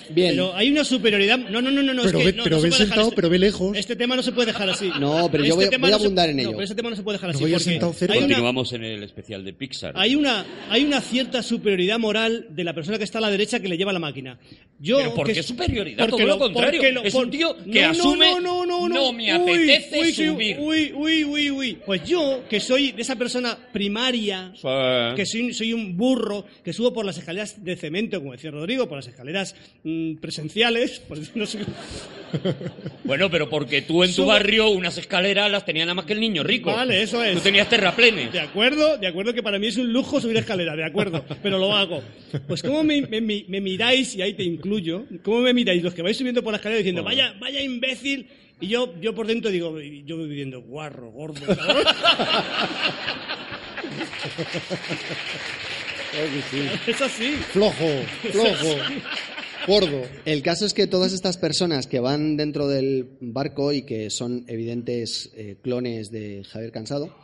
Bien. 0.10 0.30
Pero 0.32 0.56
hay 0.56 0.70
una 0.70 0.84
superioridad. 0.84 1.38
No, 1.38 1.62
no, 1.62 1.72
no, 1.72 1.82
no. 1.84 1.94
no, 1.94 2.04
Pero 2.04 2.20
es 2.20 2.26
que 2.26 2.32
ve- 2.32 2.38
no, 2.38 2.44
pero 2.44 2.56
no 2.58 2.62
ve 2.64 2.72
sentado, 2.72 3.02
este- 3.04 3.16
pero 3.16 3.30
ve 3.30 3.40
lejos. 3.40 3.78
Este 3.78 3.96
tema 3.96 4.16
no 4.16 4.24
se 4.24 4.32
puede 4.32 4.48
dejar 4.48 4.70
así. 4.70 4.90
No, 5.00 5.30
pero 5.32 5.44
yo 5.46 5.56
voy 5.56 5.66
a- 5.66 5.70
tema 5.70 5.88
voy 5.88 5.92
a 5.92 5.96
no 5.96 6.00
se- 6.00 6.06
abundar 6.06 6.30
en 6.30 6.36
no, 6.38 6.42
ello. 6.42 6.52
pero 6.52 6.64
este 6.64 6.76
tema 6.76 6.90
no 6.90 6.96
se 6.96 7.04
puede 7.04 7.16
dejar 7.18 7.30
No 7.30 7.36
así. 7.36 7.44
voy 7.44 7.54
a 7.54 7.58
porque 7.58 7.98
cerca. 7.98 8.14
hay 8.14 8.20
una, 8.20 8.28
Continuamos 8.28 8.74
en 8.74 8.84
el 8.84 9.04
especial 9.04 9.44
de 9.46 9.54
Pixar. 9.54 9.94
hay 9.96 10.16
una, 10.16 10.46
hay 10.70 10.84
una 10.84 11.02
cierta 11.02 11.44
superioridad 11.44 12.00
moral 12.00 12.48
de 12.50 12.64
la 12.64 12.74
persona 12.74 12.98
que 12.98 13.04
está 13.04 13.18
a 13.18 13.22
la 13.22 13.30
derecha 13.32 13.60
que 13.60 13.68
le 13.68 13.78
lleva 13.78 13.94
la 13.94 14.00
máquina. 14.00 14.40
Yo, 14.80 14.98
Pero 14.98 15.14
¿por 15.14 15.28
que 15.28 15.34
qué 15.34 15.44
superioridad? 15.44 16.08
porque 16.10 16.24
Todo 16.24 16.36
lo 16.36 16.40
contrario. 16.40 16.80
porque 16.80 16.92
lo- 16.94 17.04
Es 17.04 17.14
un 17.14 17.30
tío 17.30 17.56
que 17.58 17.82
No, 17.82 17.88
no, 17.88 17.92
asume, 17.92 18.26
No, 18.32 18.40
no, 18.40 18.66
no, 18.66 18.88
no. 18.88 18.96
"No 18.96 19.14
me 19.14 19.24
Uy, 19.24 19.30
apetece 19.72 20.00
uy, 20.00 20.14
subir". 20.14 20.58
Uy, 20.60 20.94
uy, 20.96 21.24
uy, 21.26 21.52
uy. 21.52 21.78
Pues 21.86 22.04
yo, 22.08 22.44
que 22.50 22.60
soy 22.60 22.92
de 22.94 23.02
esa 23.02 23.16
persona 23.18 23.58
primaria, 23.74 24.52
Sí. 24.56 24.68
que 25.16 25.26
soy, 25.26 25.54
soy 25.54 25.74
un 25.74 25.98
burro, 25.98 26.46
que 26.64 26.72
subo 26.74 26.94
por 26.94 27.06
las 27.06 27.18
escaleras 27.18 27.64
de 27.64 27.76
cemento, 27.76 28.20
como 28.20 28.32
decía 28.34 28.52
Rodrigo, 28.52 28.88
por 28.88 28.98
las 28.98 29.08
escaleras 29.08 29.56
mm, 29.90 30.18
presenciales, 30.22 31.00
por 31.00 31.20
decirlo 31.20 31.44
así. 31.46 31.60
Bueno, 33.06 33.32
pero 33.32 33.50
porque 33.50 33.82
tú 33.82 34.04
en 34.04 34.12
tu 34.14 34.22
Subo- 34.22 34.28
barrio 34.28 34.70
unas 34.70 34.98
escaleras 35.00 35.50
las 35.50 35.66
tenía 35.66 35.84
nada 35.86 35.96
más 35.96 36.06
que 36.06 36.14
el 36.14 36.20
niño 36.20 36.44
rico. 36.44 36.72
Vale, 36.72 37.02
eso 37.02 37.24
es. 37.24 37.34
Tú 37.36 37.40
tenías 37.42 37.68
terraplenes. 37.68 38.32
De 38.32 38.40
acuerdo, 38.40 38.98
de 39.00 39.08
acuerdo 39.08 39.34
que 39.34 39.42
para 39.42 39.58
mí 39.58 39.66
es 39.68 39.78
un 39.78 39.92
lujo 39.92 40.22
subir 40.22 40.38
escalera, 40.38 40.76
de 40.76 40.86
acuerdo, 40.86 41.26
pero 41.42 41.58
lo 41.58 41.76
hago. 41.76 42.04
Pues 42.48 42.62
cómo 42.62 42.84
me, 42.84 43.02
me- 43.02 43.20
me- 43.22 43.46
me 43.48 43.62
miráis, 43.62 44.14
y 44.16 44.22
ahí 44.22 44.34
te 44.34 44.44
incluyo, 44.44 45.06
cómo 45.24 45.40
me 45.40 45.54
miráis 45.56 45.82
los 45.82 45.94
que 45.96 46.04
vais 46.04 46.16
subiendo 46.18 46.44
por 46.44 46.52
la 46.54 46.58
escalera 46.58 46.78
diciendo, 46.78 47.04
vaya, 47.04 47.34
vaya 47.40 47.62
imbécil, 47.62 48.28
y 48.62 48.68
yo, 48.68 48.94
yo 49.02 49.16
por 49.16 49.26
dentro 49.26 49.50
digo, 49.50 49.82
y 49.82 50.04
yo 50.06 50.18
voy 50.18 50.30
diciendo, 50.30 50.62
guarro, 50.62 51.10
gordo, 51.10 51.42
cabrón. 51.56 51.84
Es 56.88 57.02
así. 57.02 57.32
Flojo, 57.52 57.88
flojo, 58.32 58.76
gordo. 59.70 60.02
El 60.26 60.42
caso 60.42 60.66
es 60.66 60.74
que 60.74 60.88
todas 60.88 61.14
estas 61.14 61.38
personas 61.38 61.88
que 61.88 62.00
van 62.02 62.36
dentro 62.36 62.68
del 62.68 63.08
barco 63.22 63.72
y 63.72 63.84
que 63.84 64.10
son 64.10 64.44
evidentes 64.48 65.30
eh, 65.36 65.56
clones 65.62 66.12
de 66.12 66.44
Javier 66.44 66.72
Cansado, 66.74 67.16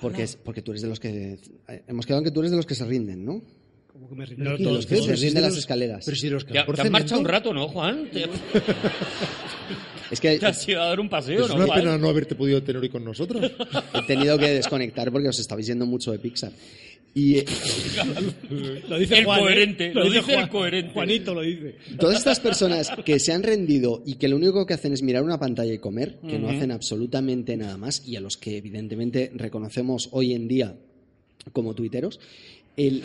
porque, 0.00 0.22
es, 0.24 0.36
porque 0.36 0.60
tú 0.62 0.72
eres 0.72 0.82
de 0.82 0.88
los 0.88 1.00
que... 1.00 1.38
eh, 1.68 1.82
hemos 1.88 2.04
quedado 2.04 2.18
en 2.20 2.24
que 2.26 2.30
tú 2.30 2.40
eres 2.40 2.50
de 2.50 2.56
los 2.58 2.66
que 2.66 2.74
se 2.74 2.84
rinden, 2.84 3.24
¿no? 3.24 3.40
Como 3.90 4.08
que 4.10 4.14
me 4.14 4.26
rindo. 4.26 4.44
No, 4.44 4.50
todos, 4.58 4.62
todos, 4.64 4.86
que 4.86 4.94
todos. 4.96 5.06
se 5.06 5.12
rinden 5.14 5.34
de 5.34 5.40
las 5.40 5.50
los- 5.52 5.58
escaleras. 5.60 6.04
Pero 6.04 6.16
si 6.16 6.28
los 6.28 6.44
que 6.44 6.60
por 6.64 6.76
te 6.76 6.82
has 6.82 6.90
marchado 6.90 7.20
un 7.22 7.26
rato, 7.26 7.54
¿no, 7.54 7.66
Juan? 7.68 8.10
Te, 8.12 8.26
Es 10.10 10.20
que 10.20 10.38
te 10.38 10.46
has 10.46 10.68
ido 10.68 10.82
a 10.82 10.86
dar 10.88 11.00
un 11.00 11.08
paseo, 11.08 11.42
Es 11.44 11.48
¿no, 11.48 11.54
una 11.56 11.66
Juan? 11.66 11.80
pena 11.80 11.96
no 11.98 12.08
haberte 12.10 12.34
podido 12.34 12.62
tener 12.62 12.82
hoy 12.82 12.90
con 12.90 13.02
nosotros. 13.04 13.50
he 13.94 14.02
tenido 14.06 14.36
que 14.38 14.50
desconectar 14.50 15.10
porque 15.10 15.28
os 15.28 15.38
estabais 15.38 15.66
yendo 15.66 15.86
mucho 15.86 16.12
de 16.12 16.18
Pixar. 16.18 16.52
Y 17.16 17.38
eh, 17.38 17.46
Lo 18.90 18.98
dice 18.98 19.20
El 19.20 19.24
Juan, 19.24 19.38
¿eh? 19.38 19.42
coherente, 19.42 19.94
lo 19.94 20.10
dice 20.10 20.34
el 20.34 20.48
coherente. 20.50 20.92
Juanito 20.92 21.32
lo 21.32 21.40
dice. 21.40 21.76
todas 21.98 22.18
estas 22.18 22.40
personas 22.40 22.92
que 23.06 23.18
se 23.18 23.32
han 23.32 23.42
rendido 23.42 24.02
y 24.04 24.16
que 24.16 24.28
lo 24.28 24.36
único 24.36 24.66
que 24.66 24.74
hacen 24.74 24.92
es 24.92 25.02
mirar 25.02 25.22
una 25.22 25.40
pantalla 25.40 25.72
y 25.72 25.78
comer, 25.78 26.18
que 26.28 26.38
no 26.38 26.50
hacen 26.50 26.72
absolutamente 26.72 27.56
nada 27.56 27.78
más, 27.78 28.06
y 28.06 28.16
a 28.16 28.20
los 28.20 28.36
que 28.36 28.58
evidentemente 28.58 29.32
reconocemos 29.34 30.10
hoy 30.12 30.34
en 30.34 30.46
día 30.46 30.76
como 31.54 31.74
tuiteros, 31.74 32.20
el... 32.76 33.02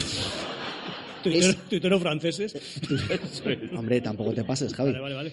Tuiteros, 1.24 1.56
tuiteros 1.70 2.02
franceses. 2.02 2.58
Hombre, 3.78 4.02
tampoco 4.02 4.34
te 4.34 4.44
pases, 4.44 4.74
Javi. 4.74 4.92
Vale, 4.92 5.02
vale, 5.04 5.16
vale. 5.16 5.32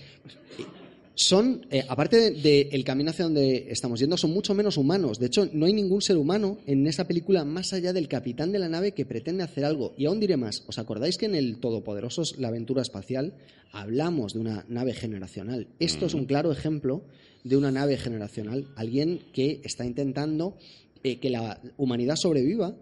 Son, 1.18 1.66
eh, 1.70 1.84
aparte 1.88 2.30
del 2.30 2.84
camino 2.84 3.10
hacia 3.10 3.24
donde 3.24 3.66
estamos 3.70 3.98
yendo, 3.98 4.16
son 4.16 4.30
mucho 4.30 4.54
menos 4.54 4.76
humanos. 4.76 5.18
De 5.18 5.26
hecho, 5.26 5.48
no 5.52 5.66
hay 5.66 5.72
ningún 5.72 6.00
ser 6.00 6.16
humano 6.16 6.58
en 6.64 6.86
esa 6.86 7.08
película 7.08 7.44
más 7.44 7.72
allá 7.72 7.92
del 7.92 8.06
capitán 8.06 8.52
de 8.52 8.60
la 8.60 8.68
nave 8.68 8.92
que 8.92 9.04
pretende 9.04 9.42
hacer 9.42 9.64
algo. 9.64 9.94
Y 9.98 10.06
aún 10.06 10.20
diré 10.20 10.36
más, 10.36 10.62
¿os 10.68 10.78
acordáis 10.78 11.18
que 11.18 11.26
en 11.26 11.34
el 11.34 11.58
Todopoderosos, 11.58 12.38
la 12.38 12.48
aventura 12.48 12.82
espacial, 12.82 13.34
hablamos 13.72 14.32
de 14.32 14.38
una 14.38 14.64
nave 14.68 14.94
generacional? 14.94 15.66
Esto 15.80 16.06
es 16.06 16.14
un 16.14 16.24
claro 16.24 16.52
ejemplo 16.52 17.02
de 17.42 17.56
una 17.56 17.72
nave 17.72 17.96
generacional. 17.96 18.68
Alguien 18.76 19.20
que 19.32 19.60
está 19.64 19.84
intentando 19.84 20.56
eh, 21.02 21.18
que 21.18 21.30
la 21.30 21.60
humanidad 21.78 22.14
sobreviva 22.14 22.76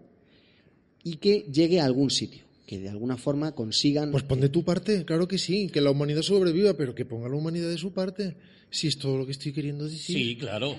y 1.03 1.15
que 1.15 1.47
llegue 1.51 1.79
a 1.79 1.85
algún 1.85 2.11
sitio. 2.11 2.46
Que 2.67 2.77
de 2.79 2.89
alguna 2.89 3.17
forma 3.17 3.53
consigan... 3.53 4.11
Pues 4.11 4.23
pon 4.23 4.39
de 4.41 4.49
tu 4.49 4.63
parte, 4.63 5.05
claro 5.05 5.27
que 5.27 5.37
sí, 5.39 5.69
que 5.69 5.81
la 5.81 5.89
humanidad 5.89 6.21
sobreviva, 6.21 6.75
pero 6.75 6.93
que 6.93 7.05
ponga 7.05 7.27
la 7.29 7.35
humanidad 7.35 7.69
de 7.69 7.77
su 7.79 7.93
parte. 7.93 8.35
Si 8.69 8.87
es 8.89 8.97
todo 8.99 9.17
lo 9.17 9.25
que 9.25 9.31
estoy 9.31 9.53
queriendo 9.53 9.85
decir. 9.85 10.17
Sí, 10.17 10.35
claro. 10.35 10.75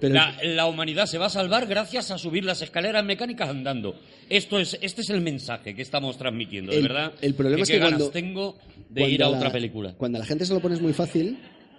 Pero- 0.00 0.14
la, 0.14 0.36
la 0.44 0.66
humanidad 0.66 1.06
se 1.06 1.16
va 1.16 1.26
a 1.26 1.30
salvar 1.30 1.66
gracias 1.66 2.10
a 2.10 2.18
subir 2.18 2.44
las 2.44 2.60
escaleras 2.60 3.02
mecánicas 3.04 3.48
andando. 3.48 3.98
Esto 4.28 4.58
es, 4.60 4.78
este 4.82 5.00
es 5.00 5.08
el 5.08 5.22
mensaje 5.22 5.74
que 5.74 5.80
estamos 5.80 6.18
transmitiendo, 6.18 6.70
de 6.72 6.76
El- 6.78 6.82
verdad. 6.84 7.14
el 7.22 7.32
problema 7.34 7.56
Que 7.56 7.62
es 7.62 7.68
que 7.70 7.78
ganas 7.78 7.92
cuando- 7.94 8.10
tengo 8.10 8.58
de 8.90 9.00
cuando 9.00 9.08
ir 9.08 9.22
a 9.24 9.30
la- 9.30 9.36
otra 9.38 9.50
película. 9.50 9.94
Cuando 9.96 10.18
a 10.18 10.20
la 10.20 10.26
gente 10.26 10.44
se 10.44 10.52
lo 10.52 10.60
pones 10.60 10.82
muy 10.82 10.92
fácil, 10.92 11.38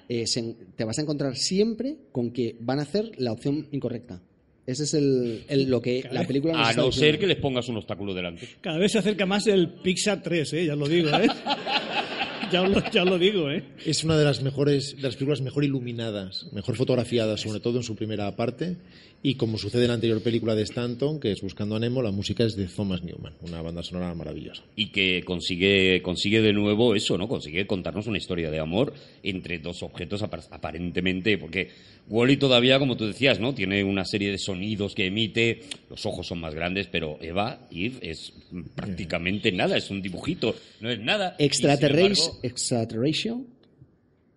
eh, 0.10 0.26
se- 0.26 0.56
te 0.76 0.84
vas 0.84 0.98
a 0.98 1.04
encontrar 1.04 1.36
siempre 1.36 1.98
con 2.12 2.32
que 2.32 2.58
van 2.60 2.80
a 2.80 2.82
hacer 2.82 3.12
la 3.20 3.32
opción 3.32 3.68
incorrecta. 3.72 4.24
Ese 4.68 4.84
es 4.84 4.94
el, 4.96 5.44
el- 5.48 5.70
lo 5.70 5.80
que 5.82 6.08
la 6.12 6.26
película 6.26 6.54
nos 6.54 6.68
A 6.68 6.70
está 6.72 6.82
no 6.82 6.88
diciendo. 6.88 7.12
ser 7.12 7.20
que 7.20 7.28
les 7.28 7.38
pongas 7.38 7.68
un 7.70 7.78
obstáculo 7.78 8.14
delante. 8.14 8.48
Cada 8.62 8.78
vez 8.80 8.92
se 8.92 8.98
acerca 9.00 9.26
más 9.26 9.46
el 9.48 9.70
Pixar 9.70 10.22
3, 10.24 10.54
¿eh? 10.54 10.66
Ya 10.66 10.74
os 10.74 10.80
lo 10.80 10.88
digo, 10.88 11.10
¿eh? 11.10 11.28
ya, 12.52 12.62
os 12.64 12.70
lo, 12.70 12.92
ya 12.92 13.04
os 13.04 13.10
lo 13.10 13.18
digo, 13.20 13.50
¿eh? 13.52 13.64
Es 13.86 14.04
una 14.04 14.18
de 14.18 14.26
las 14.26 14.42
mejores, 14.42 14.96
de 14.96 15.04
las 15.04 15.16
películas 15.16 15.42
mejor 15.42 15.64
iluminadas, 15.64 16.48
mejor 16.52 16.76
fotografiadas, 16.76 17.42
sobre 17.42 17.60
todo 17.60 17.78
en 17.78 17.84
su 17.84 17.96
primera 17.96 18.36
parte. 18.36 18.78
Y 19.24 19.36
como 19.36 19.58
sucede 19.58 19.84
en 19.84 19.88
la 19.88 19.94
anterior 19.96 20.22
película 20.22 20.54
de 20.54 20.62
Stanton, 20.62 21.20
que 21.20 21.32
es 21.32 21.42
Buscando 21.42 21.76
a 21.76 21.80
Nemo, 21.80 22.04
la 22.04 22.12
música 22.12 22.44
es 22.44 22.56
de 22.56 22.66
Thomas 22.66 23.02
Newman, 23.02 23.34
una 23.42 23.60
banda 23.64 23.82
sonora 23.82 24.14
maravillosa. 24.14 24.62
Y 24.76 24.92
que 24.92 25.24
consigue, 25.26 26.04
consigue 26.04 26.42
de 26.42 26.54
nuevo 26.54 26.94
eso, 26.94 27.18
¿no? 27.18 27.28
Consigue 27.28 27.66
contarnos 27.66 28.06
una 28.06 28.20
historia 28.20 28.52
de 28.52 28.60
amor 28.60 28.94
entre 29.24 29.58
dos 29.58 29.82
objetos 29.82 30.22
apar- 30.22 30.46
aparentemente, 30.52 31.40
porque 31.40 31.70
Wally 32.08 32.38
todavía, 32.38 32.78
como 32.78 32.96
tú 32.96 33.08
decías, 33.08 33.40
¿no? 33.40 33.56
Tiene 33.56 33.84
una 33.84 34.06
serie 34.06 34.32
de 34.32 34.38
sonidos 34.38 34.94
que 34.94 35.08
emite, 35.08 35.64
los 35.90 36.06
ojos 36.06 36.28
son 36.28 36.40
más 36.40 36.54
grandes, 36.54 36.88
pero 36.88 37.18
Eva, 37.22 37.68
Eve, 37.72 37.98
es 38.02 38.34
prácticamente 38.76 39.52
nada, 39.52 39.76
es 39.76 39.90
un 39.90 40.02
dibujito, 40.02 40.56
no 40.82 40.90
es 40.90 41.00
nada. 41.00 41.36
Embargo, 41.40 42.40
Extraterration, 42.44 43.48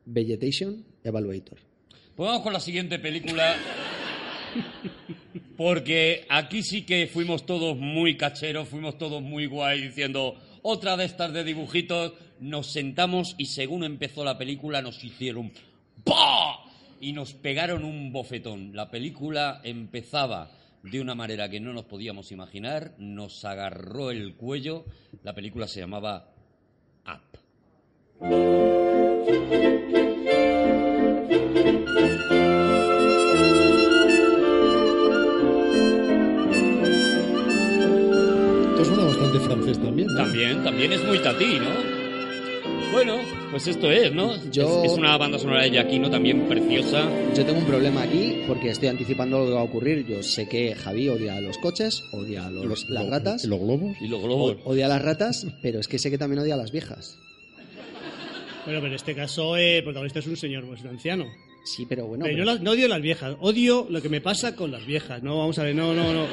Vegetation, 0.07 0.85
Evaluator. 1.05 1.59
Pues 2.17 2.27
vamos 2.27 2.43
con 2.43 2.53
la 2.53 2.61
siguiente 2.61 2.99
película. 2.99 3.57
Porque 5.57 6.25
aquí 6.29 6.63
sí 6.63 6.83
que 6.83 7.07
fuimos 7.09 7.45
todos 7.45 7.77
muy 7.77 8.17
cacheros, 8.17 8.69
fuimos 8.69 8.97
todos 8.97 9.21
muy 9.23 9.47
guay 9.47 9.83
diciendo 9.83 10.37
otra 10.63 10.97
de 10.97 11.05
estas 11.05 11.33
de 11.33 11.45
dibujitos. 11.45 12.13
Nos 12.41 12.73
sentamos 12.73 13.35
y 13.39 13.47
según 13.47 13.83
empezó 13.83 14.25
la 14.25 14.39
película 14.39 14.81
nos 14.81 15.03
hicieron 15.03 15.53
¡pa! 16.05 16.68
Y 17.01 17.13
nos 17.13 17.33
pegaron 17.35 17.85
un 17.85 18.13
bofetón. 18.13 18.75
La 18.75 18.91
película 18.91 19.61
empezaba 19.63 20.51
de 20.83 21.01
una 21.01 21.15
manera 21.15 21.49
que 21.49 21.61
no 21.61 21.73
nos 21.73 21.85
podíamos 21.85 22.33
imaginar, 22.33 22.95
nos 22.99 23.45
agarró 23.45 24.11
el 24.11 24.35
cuello. 24.37 24.85
La 25.23 25.35
película 25.35 25.67
se 25.67 25.81
llamaba 25.81 26.31
Up. 27.07 27.39
Esto 38.71 38.85
suena 38.85 39.05
bastante 39.05 39.41
francés 39.41 39.79
también. 39.83 40.09
¿no? 40.09 40.17
También, 40.17 40.65
también 40.65 40.93
es 40.93 41.05
muy 41.05 41.19
tatí, 41.21 41.59
¿no? 41.59 41.98
Bueno, 42.93 43.19
pues 43.51 43.67
esto 43.69 43.91
es, 43.91 44.13
¿no? 44.13 44.35
Yo- 44.51 44.83
Es, 44.85 44.93
es 44.93 44.99
una 44.99 45.17
banda 45.19 45.39
sonora 45.39 45.63
de 45.63 45.71
Giacchino 45.71 46.11
también 46.11 46.49
preciosa. 46.49 47.09
Yo 47.37 47.45
tengo 47.45 47.59
un 47.59 47.67
problema 47.67 48.03
aquí 48.03 48.43
porque 48.47 48.71
estoy 48.71 48.89
anticipando 48.89 49.41
lo 49.41 49.47
que 49.47 49.53
va 49.53 49.61
a 49.61 49.65
ocurrir. 49.65 50.07
Yo 50.07 50.23
sé 50.23 50.49
que 50.49 50.75
Javi 50.75 51.09
odia 51.09 51.37
a 51.37 51.41
los 51.41 51.59
coches, 51.59 52.03
odia 52.13 52.47
a 52.47 52.51
los- 52.51 52.89
las 52.89 53.05
Lo- 53.05 53.11
ratas, 53.11 53.45
¿Los 53.45 53.61
globos? 53.61 53.97
Y 54.01 54.09
los 54.09 54.23
globos. 54.23 54.57
odia 54.65 54.87
a 54.87 54.89
las 54.89 55.03
ratas, 55.03 55.47
pero 55.63 55.79
es 55.81 55.87
que 55.87 55.99
sé 55.99 56.11
que 56.11 56.19
también 56.19 56.41
odia 56.41 56.55
a 56.55 56.57
las 56.57 56.73
viejas. 56.73 57.19
Bueno, 58.65 58.81
pero 58.81 58.87
en 58.89 58.95
este 58.95 59.15
caso 59.15 59.57
eh, 59.57 59.79
el 59.79 59.85
protagonista 59.85 60.19
es 60.19 60.27
un 60.27 60.37
señor, 60.37 60.67
pues 60.67 60.81
un 60.83 60.89
anciano. 60.89 61.27
Sí, 61.65 61.85
pero 61.87 62.07
bueno. 62.07 62.25
Pero 62.25 62.37
pero- 62.37 62.47
yo 62.47 62.53
las- 62.53 62.63
no 62.63 62.71
odio 62.73 62.89
las 62.89 63.03
viejas, 63.03 63.37
odio 63.41 63.87
lo 63.91 64.01
que 64.01 64.09
me 64.09 64.21
pasa 64.23 64.57
con 64.57 64.71
las 64.73 64.85
viejas. 64.87 65.23
No, 65.23 65.39
vamos 65.39 65.59
a 65.59 65.63
ver, 65.63 65.75
no, 65.75 65.93
no, 65.95 66.13
no. 66.15 66.27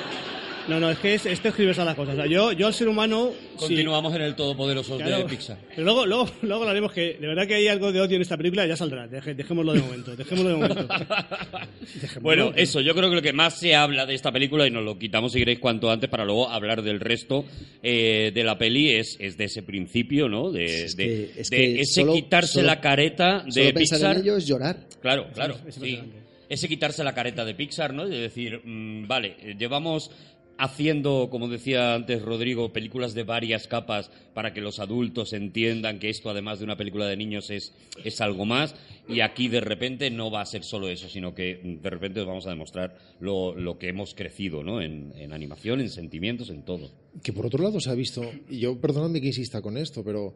No, 0.68 0.80
no, 0.80 0.90
es 0.90 0.98
que 0.98 1.14
es, 1.14 1.26
esto 1.28 1.50
escribes 1.50 1.78
a 1.80 1.86
las 1.86 1.96
cosas. 1.96 2.16
O 2.16 2.18
sea, 2.18 2.26
yo, 2.26 2.52
yo 2.52 2.68
al 2.68 2.74
ser 2.74 2.88
humano. 2.88 3.32
sí, 3.52 3.58
Continuamos 3.58 4.16
en 4.16 4.22
el 4.24 4.36
Todopoderoso 4.36 4.98
claro, 4.98 5.18
de 5.20 5.26
Pixar. 5.26 5.58
Pero 5.70 5.84
luego, 5.84 6.06
luego, 6.06 6.30
luego 6.42 6.64
hablaremos 6.64 6.92
que 6.92 7.14
de 7.20 7.28
verdad 7.28 7.46
que 7.48 7.56
hay 7.56 7.68
algo 7.68 7.92
de 7.92 8.02
odio 8.02 8.16
en 8.16 8.22
esta 8.24 8.36
película, 8.36 8.66
ya 8.66 8.76
saldrá. 8.76 9.08
Deje- 9.08 9.36
dejémoslo 9.36 9.74
de 9.74 9.82
momento. 9.82 10.16
Dejémoslo 10.16 10.50
de 10.50 10.56
momento. 10.56 10.88
Dejémoslo. 12.02 12.22
Bueno, 12.22 12.52
eso, 12.56 12.82
yo 12.82 12.96
creo 12.96 13.10
que 13.10 13.16
lo 13.16 13.22
que 13.22 13.34
más 13.34 13.60
se 13.60 13.76
habla 13.76 14.06
de 14.06 14.16
esta 14.16 14.32
película, 14.32 14.66
y 14.68 14.72
nos 14.72 14.84
lo 14.84 14.98
quitamos 14.98 15.32
si 15.34 15.40
queréis 15.40 15.60
cuanto 15.60 15.90
antes 15.92 16.10
para 16.10 16.26
luego 16.26 16.50
hablar 16.50 16.82
del 16.82 17.00
resto 17.00 17.46
eh, 17.84 18.32
de 18.34 18.44
la 18.44 18.58
peli, 18.58 18.92
es, 18.92 19.18
es 19.20 19.38
de 19.38 19.46
ese 19.46 19.62
principio, 19.64 20.28
¿no? 20.30 20.52
De, 20.52 20.86
Es 20.86 20.96
de- 20.96 21.06
que- 21.06 21.42
es 21.42 21.50
de 21.50 21.58
que 21.58 21.82
ese 21.82 22.02
solo- 22.02 22.14
quitarse 22.14 22.54
solo- 22.54 22.68
la 22.68 22.82
careta 22.82 23.44
de 23.46 23.52
Solo 23.52 23.74
pensar 23.74 23.98
Pixar. 24.00 24.16
en 24.16 24.22
ello 24.24 24.38
es 24.38 24.48
llorar. 24.48 24.78
Claro, 25.02 25.28
claro, 25.34 25.58
es 25.68 25.76
sí. 25.76 26.00
Ese 26.48 26.68
quitarse 26.68 27.04
la 27.04 27.16
careta 27.16 27.44
de 27.44 27.56
Pixar, 27.56 27.92
¿no? 27.92 28.08
De 28.08 28.20
decir, 28.20 28.62
mm, 28.64 29.08
vale, 29.08 29.36
eh, 29.42 29.56
llevamos 29.58 30.12
haciendo, 30.58 31.30
como 31.30 31.48
decía 31.48 31.96
antes 31.96 32.22
Rodrigo, 32.22 32.72
películas 32.72 33.14
de 33.14 33.24
varias 33.24 33.68
capas 33.68 34.10
para 34.34 34.54
que 34.54 34.62
los 34.62 34.80
adultos 34.80 35.34
entiendan 35.34 36.00
que 36.00 36.10
esto, 36.10 36.30
además 36.30 36.60
de 36.60 36.66
una 36.66 36.78
película 36.78 37.08
de 37.08 37.18
niños, 37.18 37.50
es, 37.50 37.74
es 38.04 38.22
algo 38.22 38.46
más. 38.46 38.76
Y 39.08 39.22
aquí, 39.22 39.48
de 39.48 39.62
repente, 39.62 40.10
no 40.10 40.32
va 40.32 40.42
a 40.42 40.46
ser 40.46 40.64
solo 40.64 40.90
eso, 40.90 41.10
sino 41.10 41.34
que 41.34 41.60
mm, 41.62 41.82
de 41.82 41.90
repente 41.90 42.22
os 42.22 42.28
vamos 42.28 42.48
a 42.48 42.50
demostrar 42.50 42.98
lo, 43.20 43.56
lo 43.56 43.78
que 43.78 43.90
hemos 43.90 44.14
crecido, 44.14 44.64
¿no? 44.64 44.82
En, 44.82 45.14
en 45.18 45.34
animación, 45.34 45.82
en 45.82 45.90
sentimientos, 45.90 46.50
en 46.50 46.64
todo. 46.64 46.92
Que 47.22 47.34
por 47.34 47.46
otro 47.46 47.64
lado 47.64 47.80
se 47.80 47.90
ha 47.90 47.96
visto, 47.96 48.24
y 48.50 48.60
yo 48.60 48.80
perdonadme 48.80 49.22
que 49.22 49.28
insista 49.28 49.62
con 49.62 49.78
esto, 49.78 50.04
pero, 50.04 50.36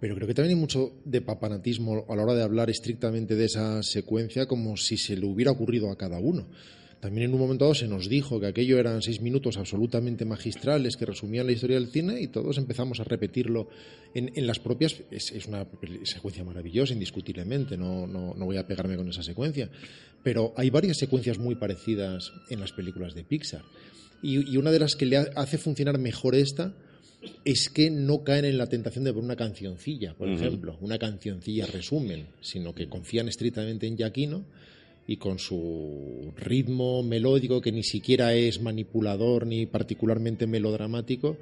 pero 0.00 0.14
creo 0.14 0.26
que 0.26 0.34
también 0.34 0.56
hay 0.56 0.60
mucho 0.60 0.92
de 1.04 1.20
papanatismo 1.20 2.06
a 2.08 2.16
la 2.16 2.22
hora 2.22 2.34
de 2.34 2.42
hablar 2.42 2.70
estrictamente 2.70 3.34
de 3.34 3.46
esa 3.46 3.82
secuencia 3.82 4.46
como 4.46 4.76
si 4.76 4.96
se 4.96 5.16
le 5.16 5.26
hubiera 5.26 5.50
ocurrido 5.50 5.90
a 5.90 5.96
cada 5.96 6.18
uno. 6.18 6.46
También 7.00 7.28
en 7.28 7.34
un 7.34 7.40
momento 7.40 7.64
dado 7.64 7.74
se 7.76 7.86
nos 7.86 8.08
dijo 8.08 8.40
que 8.40 8.46
aquello 8.46 8.76
eran 8.78 9.02
seis 9.02 9.20
minutos 9.20 9.56
absolutamente 9.56 10.24
magistrales 10.24 10.96
que 10.96 11.06
resumían 11.06 11.46
la 11.46 11.52
historia 11.52 11.76
del 11.78 11.90
cine 11.90 12.20
y 12.20 12.26
todos 12.26 12.58
empezamos 12.58 12.98
a 12.98 13.04
repetirlo 13.04 13.68
en, 14.14 14.32
en 14.34 14.46
las 14.48 14.58
propias... 14.58 14.96
Es, 15.10 15.30
es 15.30 15.46
una 15.46 15.64
secuencia 16.02 16.42
maravillosa, 16.42 16.92
indiscutiblemente, 16.94 17.76
no, 17.76 18.06
no, 18.08 18.34
no 18.34 18.44
voy 18.44 18.56
a 18.56 18.66
pegarme 18.66 18.96
con 18.96 19.08
esa 19.08 19.22
secuencia, 19.22 19.70
pero 20.24 20.52
hay 20.56 20.70
varias 20.70 20.96
secuencias 20.98 21.38
muy 21.38 21.54
parecidas 21.54 22.32
en 22.50 22.58
las 22.58 22.72
películas 22.72 23.14
de 23.14 23.22
Pixar. 23.22 23.62
Y, 24.20 24.52
y 24.52 24.56
una 24.56 24.72
de 24.72 24.80
las 24.80 24.96
que 24.96 25.06
le 25.06 25.18
ha- 25.18 25.30
hace 25.36 25.56
funcionar 25.56 25.98
mejor 25.98 26.34
esta 26.34 26.74
es 27.44 27.68
que 27.68 27.90
no 27.90 28.24
caen 28.24 28.44
en 28.44 28.58
la 28.58 28.66
tentación 28.66 29.04
de 29.04 29.12
poner 29.12 29.24
una 29.24 29.36
cancioncilla, 29.36 30.14
por 30.14 30.28
Ujú. 30.28 30.36
ejemplo, 30.38 30.78
una 30.80 30.98
cancioncilla 30.98 31.66
resumen, 31.66 32.26
sino 32.40 32.74
que 32.74 32.88
confían 32.88 33.28
estrictamente 33.28 33.86
en 33.86 33.96
Giacchino 33.96 34.44
y 35.08 35.16
con 35.16 35.38
su 35.38 36.32
ritmo 36.36 37.02
melódico 37.02 37.62
que 37.62 37.72
ni 37.72 37.82
siquiera 37.82 38.34
es 38.34 38.60
manipulador 38.60 39.46
ni 39.46 39.64
particularmente 39.64 40.46
melodramático 40.46 41.38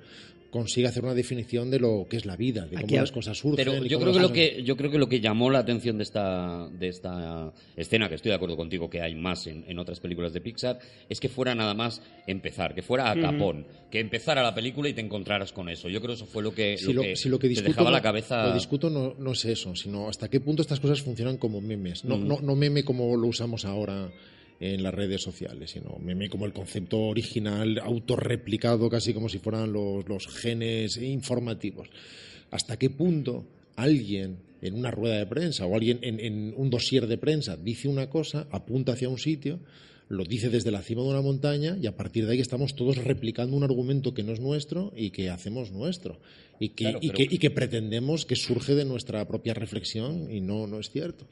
consigue 0.57 0.88
hacer 0.88 1.04
una 1.04 1.14
definición 1.14 1.70
de 1.70 1.78
lo 1.78 2.07
que 2.09 2.16
es 2.16 2.24
la 2.24 2.34
vida, 2.34 2.62
de 2.62 2.76
cómo 2.76 2.84
Aquí 2.84 2.94
las 2.96 3.12
cosas 3.12 3.36
surgen. 3.36 3.57
Pero 3.57 3.84
yo 3.84 4.00
creo 4.00 4.12
que 4.12 4.20
lo 4.20 4.32
que 4.32 4.62
yo 4.62 4.76
creo 4.76 4.90
que 4.90 4.98
lo 4.98 5.09
que 5.09 5.20
llamó 5.20 5.50
la 5.50 5.59
atención 5.59 5.98
de 5.98 6.04
esta 6.04 6.66
de 6.70 6.88
esta 6.88 7.52
escena, 7.76 8.09
que 8.09 8.14
estoy 8.14 8.30
de 8.30 8.36
acuerdo 8.36 8.57
contigo 8.57 8.88
que 8.88 9.02
hay 9.02 9.14
más 9.14 9.46
en, 9.46 9.64
en 9.68 9.78
otras 9.78 10.00
películas 10.00 10.32
de 10.32 10.40
Pixar, 10.40 10.78
es 11.09 11.20
que 11.20 11.28
fuera 11.28 11.54
nada 11.54 11.74
más 11.74 12.00
empezar, 12.26 12.74
que 12.74 12.80
fuera 12.82 13.11
a 13.11 13.20
capón, 13.20 13.66
que 13.90 14.00
empezara 14.00 14.42
la 14.42 14.54
película 14.54 14.88
y 14.88 14.94
te 14.94 15.02
encontraras 15.02 15.52
con 15.52 15.68
eso. 15.68 15.88
Yo 15.90 16.00
creo 16.00 16.16
que 16.16 16.22
eso 16.22 16.26
fue 16.26 16.42
lo 16.42 16.54
que, 16.54 16.78
si 16.78 16.94
lo, 16.94 17.02
que 17.02 17.16
si 17.16 17.28
lo 17.28 17.38
que 17.38 17.48
te 17.48 17.50
discuto, 17.50 17.70
dejaba 17.70 17.90
no, 17.90 17.96
la 17.96 18.02
cabeza. 18.02 18.46
lo 18.46 18.54
discuto 18.54 18.88
no, 18.88 19.14
no 19.18 19.32
es 19.32 19.44
eso, 19.44 19.76
sino 19.76 20.09
hasta 20.09 20.28
qué 20.28 20.40
punto 20.40 20.62
estas 20.62 20.80
cosas 20.80 21.02
funcionan 21.02 21.36
como 21.36 21.61
memes. 21.61 22.04
No, 22.04 22.16
no, 22.16 22.40
no 22.40 22.57
meme 22.57 22.82
como 22.82 23.14
lo 23.16 23.26
usamos 23.26 23.66
ahora 23.66 24.11
en 24.61 24.82
las 24.82 24.94
redes 24.94 25.22
sociales, 25.22 25.70
sino 25.72 25.98
meme 26.00 26.28
como 26.30 26.46
el 26.46 26.52
concepto 26.52 26.98
original, 27.00 27.78
autorreplicado, 27.78 28.88
casi 28.88 29.12
como 29.12 29.28
si 29.28 29.38
fueran 29.38 29.72
los, 29.72 30.09
los 30.09 30.26
genes 30.28 30.96
informativos. 30.96 31.88
¿Hasta 32.50 32.78
qué 32.78 32.90
punto 32.90 33.44
alguien 33.76 34.38
en 34.62 34.74
una 34.74 34.90
rueda 34.90 35.18
de 35.18 35.26
prensa 35.26 35.66
o 35.66 35.74
alguien 35.74 35.98
en, 36.02 36.18
en 36.20 36.54
un 36.57 36.70
dossier 36.70 37.07
de 37.07 37.18
prensa 37.18 37.57
dice 37.57 37.88
una 37.88 38.09
cosa, 38.09 38.46
apunta 38.50 38.92
hacia 38.92 39.09
un 39.09 39.18
sitio, 39.18 39.61
lo 40.09 40.24
dice 40.24 40.48
desde 40.50 40.70
la 40.70 40.82
cima 40.82 41.02
de 41.02 41.09
una 41.09 41.20
montaña 41.20 41.76
y 41.82 41.86
a 41.86 41.96
partir 41.96 42.26
de 42.26 42.32
ahí 42.32 42.40
estamos 42.40 42.74
todos 42.76 42.96
replicando 42.96 43.57
un 43.57 43.64
argumento 43.64 44.14
que 44.14 44.22
no 44.22 44.32
es 44.32 44.40
nuestro 44.40 44.92
y 44.96 45.11
que 45.11 45.30
hacemos 45.30 45.72
nuestro 45.72 46.18
y 46.61 46.70
que, 46.70 46.84
Claro, 46.84 46.98
y 47.02 47.09
pero- 47.09 47.16
que, 47.18 47.34
y 47.34 47.38
que 47.38 47.50
pretendemos 47.50 48.24
que 48.24 48.36
surge 48.36 48.74
de 48.74 48.84
nuestra 48.84 49.26
propia 49.28 49.52
reflexión 49.52 50.32
y 50.32 50.40
no, 50.40 50.66
no 50.66 50.78
es 50.78 50.90
cierto. 50.90 51.26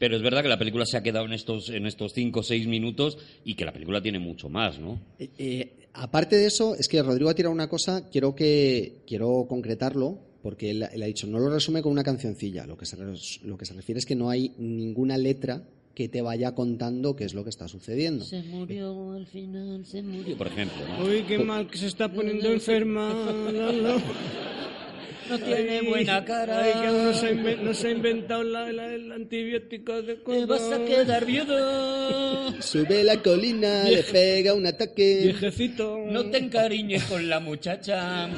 Pero 0.00 0.16
es 0.16 0.22
verdad 0.22 0.42
que 0.42 0.48
la 0.48 0.58
película 0.58 0.86
se 0.86 0.96
ha 0.96 1.02
quedado 1.02 1.26
en 1.26 1.34
estos 1.34 1.68
en 1.68 1.84
estos 1.86 2.14
cinco 2.14 2.40
o 2.40 2.42
seis 2.42 2.66
minutos 2.66 3.18
y 3.44 3.54
que 3.54 3.66
la 3.66 3.72
película 3.72 4.00
tiene 4.00 4.18
mucho 4.18 4.48
más, 4.48 4.78
¿no? 4.78 4.98
Eh, 5.18 5.28
eh, 5.36 5.72
aparte 5.92 6.36
de 6.36 6.46
eso, 6.46 6.74
es 6.74 6.88
que 6.88 7.02
Rodrigo 7.02 7.28
ha 7.28 7.34
tirado 7.34 7.52
una 7.52 7.68
cosa, 7.68 8.08
quiero 8.08 8.34
que 8.34 9.02
quiero 9.06 9.44
concretarlo, 9.46 10.18
porque 10.42 10.70
él, 10.70 10.86
él 10.90 11.02
ha 11.02 11.06
dicho, 11.06 11.26
no 11.26 11.38
lo 11.38 11.50
resume 11.50 11.82
con 11.82 11.92
una 11.92 12.02
cancioncilla. 12.02 12.66
Lo 12.66 12.78
que, 12.78 12.86
se, 12.86 12.96
lo 13.44 13.58
que 13.58 13.66
se 13.66 13.74
refiere 13.74 13.98
es 13.98 14.06
que 14.06 14.16
no 14.16 14.30
hay 14.30 14.54
ninguna 14.56 15.18
letra 15.18 15.62
que 15.94 16.08
te 16.08 16.22
vaya 16.22 16.54
contando 16.54 17.14
qué 17.14 17.24
es 17.24 17.34
lo 17.34 17.44
que 17.44 17.50
está 17.50 17.68
sucediendo. 17.68 18.24
Se 18.24 18.42
murió 18.42 19.12
al 19.12 19.26
final, 19.26 19.84
se 19.84 20.02
murió, 20.02 20.34
por 20.38 20.46
ejemplo, 20.46 20.78
¿no? 20.88 21.04
Uy, 21.04 21.24
qué 21.24 21.38
mal 21.38 21.68
que 21.68 21.76
se 21.76 21.88
está 21.88 22.10
poniendo 22.10 22.50
enferma. 22.50 23.12
No, 25.28 25.38
tiene 25.38 25.78
Ay, 25.80 25.86
buena 25.86 26.24
cara. 26.24 26.62
Ay, 26.62 26.72
que 26.80 26.86
no 26.86 27.14
se 27.14 27.26
ha, 27.26 27.30
inven- 27.32 27.60
no 27.60 27.74
se 27.74 27.88
ha 27.88 27.90
inventado 27.90 28.42
la- 28.42 28.72
la- 28.72 28.94
el 28.94 29.12
antibiótico 29.12 29.92
Te 29.92 29.98
adecuado. 30.12 30.46
vas 30.46 30.72
a 30.72 30.84
quedar 30.84 31.24
viudo. 31.24 32.54
Sube 32.62 33.04
la 33.04 33.16
colina, 33.22 33.84
le 33.84 34.02
pega 34.02 34.54
un 34.54 34.66
ataque. 34.66 35.20
Viejecito. 35.24 35.98
No 36.10 36.24
te 36.30 36.38
encariñes 36.38 37.04
con 37.04 37.28
la 37.28 37.40
muchacha. 37.40 38.28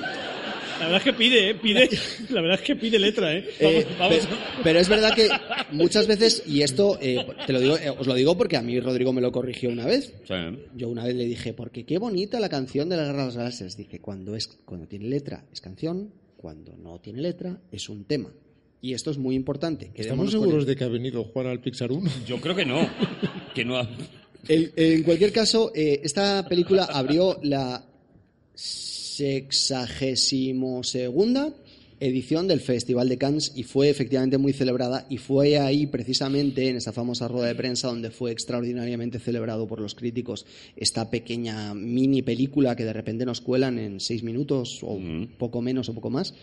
La 0.81 0.89
verdad 0.89 0.97
es 0.99 1.05
que 1.05 1.13
pide, 1.13 1.51
¿eh? 1.51 1.55
Pide. 1.55 1.89
La 2.31 2.41
verdad 2.41 2.59
es 2.59 2.67
que 2.67 2.75
pide 2.75 2.99
letra, 2.99 3.33
¿eh? 3.33 3.49
Eh, 3.61 3.87
Vamos, 3.99 4.19
vamos. 4.19 4.27
pe- 4.27 4.61
pero, 4.65 4.81
es 4.81 4.89
verdad 4.89 5.15
que 5.15 5.29
muchas 5.71 6.09
veces, 6.09 6.43
y 6.47 6.63
esto 6.63 6.99
eh, 7.01 7.25
te 7.47 7.53
lo 7.53 7.61
digo, 7.61 7.77
eh, 7.77 7.91
os 7.91 8.05
lo 8.07 8.15
digo 8.15 8.37
porque 8.37 8.57
a 8.57 8.63
mí 8.63 8.81
Rodrigo 8.81 9.13
me 9.13 9.21
lo 9.21 9.31
corrigió 9.31 9.71
una 9.71 9.87
vez. 9.87 10.13
Sí. 10.27 10.35
Yo 10.75 10.89
una 10.89 11.05
vez 11.05 11.15
le 11.15 11.25
dije, 11.27 11.53
porque 11.53 11.85
qué 11.85 11.99
bonita 11.99 12.41
la 12.41 12.49
canción 12.49 12.89
de 12.89 12.97
la 12.97 13.05
Guerra 13.05 13.19
de 13.21 13.25
las 13.27 13.37
Galaxias. 13.37 13.77
Dije, 13.77 14.01
cuando, 14.01 14.35
es, 14.35 14.49
cuando 14.65 14.89
tiene 14.89 15.07
letra 15.07 15.45
es 15.53 15.61
canción, 15.61 16.13
cuando 16.43 16.77
no 16.77 17.01
tiene 17.01 17.23
letra 17.23 17.59
es 17.71 17.89
un 17.89 18.05
tema. 18.05 18.31
Y 18.83 18.93
esto 18.95 19.11
es 19.13 19.17
muy 19.19 19.35
importante. 19.37 19.93
¿Estamos 19.95 20.33
seguros 20.33 20.67
de 20.67 20.75
que 20.77 20.83
ha 20.85 20.89
venido 20.89 21.23
Juan 21.25 21.47
al 21.47 21.61
Pixar 21.61 21.91
1? 21.93 22.11
Yo 22.27 22.39
creo 22.41 22.55
que 22.57 22.67
no. 22.67 22.87
Que 23.55 23.65
no 23.65 23.77
ha- 23.79 23.89
El- 24.49 24.73
en 24.75 25.05
cualquier 25.05 25.31
caso, 25.33 25.71
eh, 25.75 26.01
esta 26.03 26.45
película 26.49 26.85
abrió 26.87 27.39
la 27.45 27.87
sexagésimo 28.55 30.83
segunda 30.83 31.55
edición 32.07 32.49
del 32.49 32.61
Festival 32.61 33.09
de 33.09 33.17
Cannes 33.17 33.53
y 33.55 33.63
fue 33.63 33.89
efectivamente 33.89 34.37
muy 34.39 34.53
celebrada 34.53 35.07
y 35.09 35.19
fue 35.19 35.59
ahí 35.59 35.87
precisamente 35.87 36.69
en 36.69 36.77
esa 36.77 36.93
famosa 36.93 37.29
rueda 37.29 37.47
de 37.47 37.55
prensa 37.55 37.89
donde 37.89 38.11
fue 38.11 38.33
extraordinariamente 38.33 39.19
celebrado 39.21 39.67
por 39.69 39.81
los 39.81 39.95
críticos 39.95 40.45
esta 40.77 41.11
pequeña 41.11 41.75
mini 41.75 42.23
película 42.23 42.75
que 42.75 42.85
de 42.85 42.93
repente 42.93 43.25
nos 43.25 43.41
cuelan 43.41 43.79
en 43.79 44.01
seis 44.01 44.23
minutos 44.23 44.81
o 44.83 44.95
Ujú. 44.95 45.29
poco 45.39 45.63
menos 45.63 45.89
o 45.89 45.95
poco 45.95 46.11
más 46.11 46.35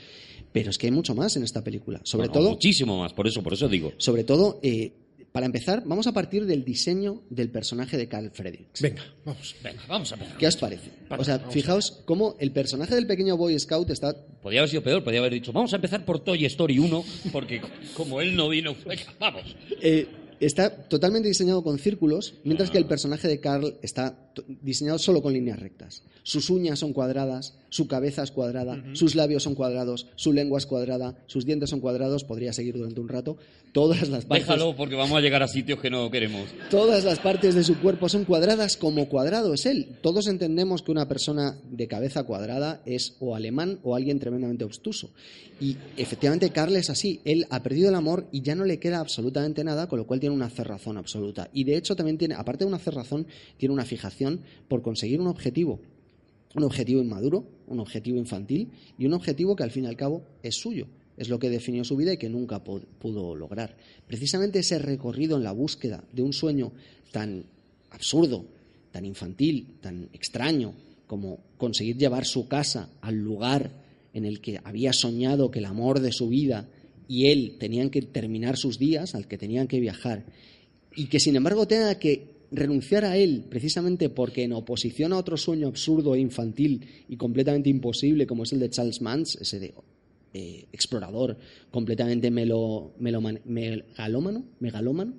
pero 0.52 0.70
es 0.70 0.78
que 0.78 0.88
hay 0.88 0.92
mucho 0.92 1.14
más 1.14 1.36
en 1.36 1.44
esta 1.44 1.64
película 1.64 2.00
sobre 2.06 2.28
Bueno, 2.30 2.42
todo 2.42 2.50
muchísimo 2.52 2.98
más, 2.98 3.14
por 3.14 3.28
eso, 3.28 3.44
por 3.44 3.54
eso 3.54 3.68
digo. 3.68 3.92
sobre 3.98 4.24
todo 4.24 4.60
eh, 4.64 4.94
para 5.32 5.46
empezar 5.46 5.84
vamos 5.86 6.08
a 6.08 6.12
partir 6.12 6.46
del 6.46 6.64
diseño 6.64 7.24
del 7.30 7.50
personaje 7.50 7.98
de 7.98 8.08
Carl 8.08 8.32
Fredericks 8.32 8.82
Venga, 8.82 9.04
vamos. 9.26 9.56
Venga, 9.64 9.82
vamos 9.88 10.12
a 10.12 10.16
ver. 10.16 10.28
¿Qué 10.38 10.48
os 10.48 10.58
parece? 10.58 10.90
O 11.10 11.24
sea, 11.24 11.40
fijaos 11.40 12.02
cómo 12.06 12.36
el 12.40 12.52
personaje 12.52 12.96
del 12.96 13.08
pequeño 13.08 13.38
Boy 13.38 13.60
Scout 13.60 13.90
está... 13.90 14.16
Podría 14.42 14.62
haber 14.62 14.70
sido 14.70 14.84
peor, 14.84 15.04
podría 15.04 15.20
haber 15.20 15.34
dicho, 15.34 15.52
vamos 15.52 15.74
a 15.74 15.76
empezar 15.78 16.06
por 16.06 16.20
Toy 16.20 16.46
Story 16.46 16.80
1, 16.80 17.04
porque 17.32 17.62
como 17.96 18.22
él 18.22 18.36
no 18.36 18.50
vino, 18.50 18.76
venga, 18.86 19.04
vamos. 19.20 19.56
eh, 19.82 20.08
está 20.40 20.70
totalmente 20.88 21.28
diseñado 21.28 21.64
con 21.64 21.78
círculos, 21.80 22.36
mientras 22.44 22.72
que 22.72 22.78
el 22.78 22.86
personaje 22.86 23.28
de 23.28 23.40
Carl 23.40 23.78
está 23.82 24.29
diseñado 24.48 25.00
solo 25.00 25.22
con 25.22 25.34
líneas 25.34 25.60
rectas. 25.60 26.04
Sus 26.24 26.50
uñas 26.50 26.80
son 26.80 26.94
cuadradas, 26.94 27.56
su 27.70 27.88
cabeza 27.88 28.24
es 28.24 28.32
cuadrada, 28.32 28.84
sus 28.94 29.16
labios 29.16 29.44
son 29.44 29.56
cuadrados, 29.56 30.08
su 30.16 30.34
lengua 30.34 30.60
es 30.60 30.66
cuadrada, 30.66 31.16
sus 31.28 31.46
dientes 31.46 31.70
son 31.70 31.80
cuadrados, 31.80 32.24
podría 32.24 32.54
seguir 32.54 32.78
durante 32.78 33.00
un 33.00 33.10
rato. 33.10 33.38
Todas 33.72 34.10
las 34.10 34.26
partes, 34.26 34.48
Déjalo 34.48 34.76
porque 34.76 34.96
vamos 34.96 35.18
a 35.18 35.22
llegar 35.22 35.44
a 35.44 35.48
sitios 35.48 35.80
que 35.80 35.92
no 35.92 36.10
queremos. 36.10 36.50
todas 36.72 37.04
las 37.04 37.20
partes 37.20 37.54
de 37.54 37.64
su 37.64 37.80
cuerpo 37.80 38.10
son 38.10 38.26
cuadradas 38.26 38.78
como 38.78 39.08
cuadrado 39.08 39.54
es 39.54 39.66
él. 39.68 39.98
Todos 40.02 40.28
entendemos 40.28 40.82
que 40.82 40.92
una 40.92 41.08
persona 41.08 41.56
de 41.70 41.88
cabeza 41.88 42.24
cuadrada 42.24 42.82
es 42.86 43.16
o 43.20 43.36
alemán 43.36 43.80
o 43.84 43.96
alguien 43.96 44.20
tremendamente 44.20 44.64
obstuso. 44.66 45.12
Y 45.62 45.76
efectivamente 45.98 46.52
Carl 46.52 46.76
es 46.76 46.90
así. 46.90 47.20
Él 47.26 47.46
ha 47.50 47.62
perdido 47.62 47.90
el 47.90 47.96
amor 47.96 48.28
y 48.32 48.42
ya 48.42 48.56
no 48.56 48.66
le 48.66 48.80
queda 48.80 49.00
absolutamente 49.00 49.64
nada, 49.64 49.88
con 49.88 50.00
lo 50.00 50.08
cual 50.08 50.20
tiene 50.20 50.34
una 50.36 50.50
cerrazón 50.50 50.98
absoluta. 50.98 51.50
Y 51.54 51.66
de 51.66 51.78
hecho 51.78 51.96
también 51.96 52.18
tiene, 52.18 52.36
aparte 52.36 52.64
de 52.64 52.70
una 52.70 52.80
cerrazón, 52.80 53.28
tiene 53.58 53.74
una 53.74 53.86
fijación 53.86 54.29
por 54.68 54.82
conseguir 54.82 55.20
un 55.20 55.28
objetivo. 55.28 55.80
Un 56.56 56.64
objetivo 56.64 57.02
inmaduro, 57.02 57.46
un 57.68 57.80
objetivo 57.80 58.18
infantil 58.18 58.70
y 58.98 59.06
un 59.06 59.14
objetivo 59.14 59.56
que 59.56 59.64
al 59.64 59.72
fin 59.72 59.84
y 59.84 59.88
al 59.88 59.96
cabo 59.96 60.24
es 60.44 60.56
suyo. 60.56 60.88
Es 61.18 61.30
lo 61.30 61.38
que 61.38 61.50
definió 61.50 61.84
su 61.84 61.96
vida 61.96 62.14
y 62.14 62.18
que 62.18 62.30
nunca 62.30 62.64
pu- 62.64 62.84
pudo 63.00 63.36
lograr. 63.36 63.76
Precisamente 64.08 64.60
ese 64.60 64.80
recorrido 64.80 65.38
en 65.38 65.44
la 65.44 65.52
búsqueda 65.52 66.04
de 66.14 66.22
un 66.24 66.34
sueño 66.34 66.72
tan 67.12 67.44
absurdo, 67.92 68.46
tan 68.92 69.06
infantil, 69.06 69.68
tan 69.82 70.10
extraño, 70.14 70.74
como 71.08 71.40
conseguir 71.58 71.98
llevar 71.98 72.26
su 72.26 72.48
casa 72.48 72.90
al 73.02 73.16
lugar 73.16 73.72
en 74.14 74.26
el 74.26 74.42
que 74.42 74.60
había 74.64 74.94
soñado 74.94 75.52
que 75.52 75.60
el 75.60 75.66
amor 75.66 76.00
de 76.00 76.12
su 76.12 76.30
vida 76.30 76.68
y 77.08 77.28
él 77.28 77.58
tenían 77.60 77.90
que 77.90 78.02
terminar 78.02 78.58
sus 78.58 78.80
días, 78.80 79.14
al 79.14 79.28
que 79.28 79.38
tenían 79.38 79.68
que 79.68 79.80
viajar, 79.80 80.24
y 80.96 81.08
que 81.08 81.20
sin 81.20 81.36
embargo 81.36 81.68
tenga 81.68 82.00
que 82.00 82.39
renunciar 82.52 83.06
a 83.06 83.18
él 83.18 83.46
precisamente 83.50 84.10
porque 84.10 84.44
en 84.44 84.54
oposición 84.54 85.14
a 85.14 85.18
otro 85.18 85.38
sueño 85.38 85.68
absurdo 85.68 86.16
e 86.16 86.20
infantil 86.20 86.86
y 87.08 87.18
completamente 87.18 87.70
imposible 87.70 88.26
como 88.28 88.44
es 88.44 88.54
el 88.54 88.60
de 88.60 88.70
Charles 88.70 89.02
Mans, 89.02 89.38
ese 89.40 89.60
de 89.60 89.74
eh, 90.34 90.66
explorador 90.72 91.38
completamente 91.72 92.30
melo, 92.32 92.94
megalómano, 93.00 94.44
megalómano, 94.60 95.14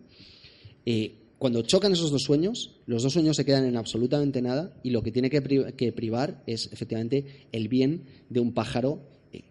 eh, 0.87 1.15
cuando 1.39 1.63
chocan 1.63 1.93
esos 1.93 2.11
dos 2.11 2.23
sueños, 2.23 2.77
los 2.87 3.03
dos 3.03 3.15
sueños 3.15 3.37
se 3.37 3.47
quedan 3.47 3.65
en 3.65 3.77
absolutamente 3.77 4.43
nada 4.43 4.79
y 4.83 4.91
lo 4.91 5.03
que 5.03 5.11
tiene 5.11 5.31
que, 5.31 5.41
pri- 5.41 5.73
que 5.75 5.91
privar 5.93 6.43
es 6.47 6.69
efectivamente 6.73 7.47
el 7.53 7.69
bien 7.69 8.03
de 8.29 8.41
un 8.41 8.53
pájaro 8.53 9.01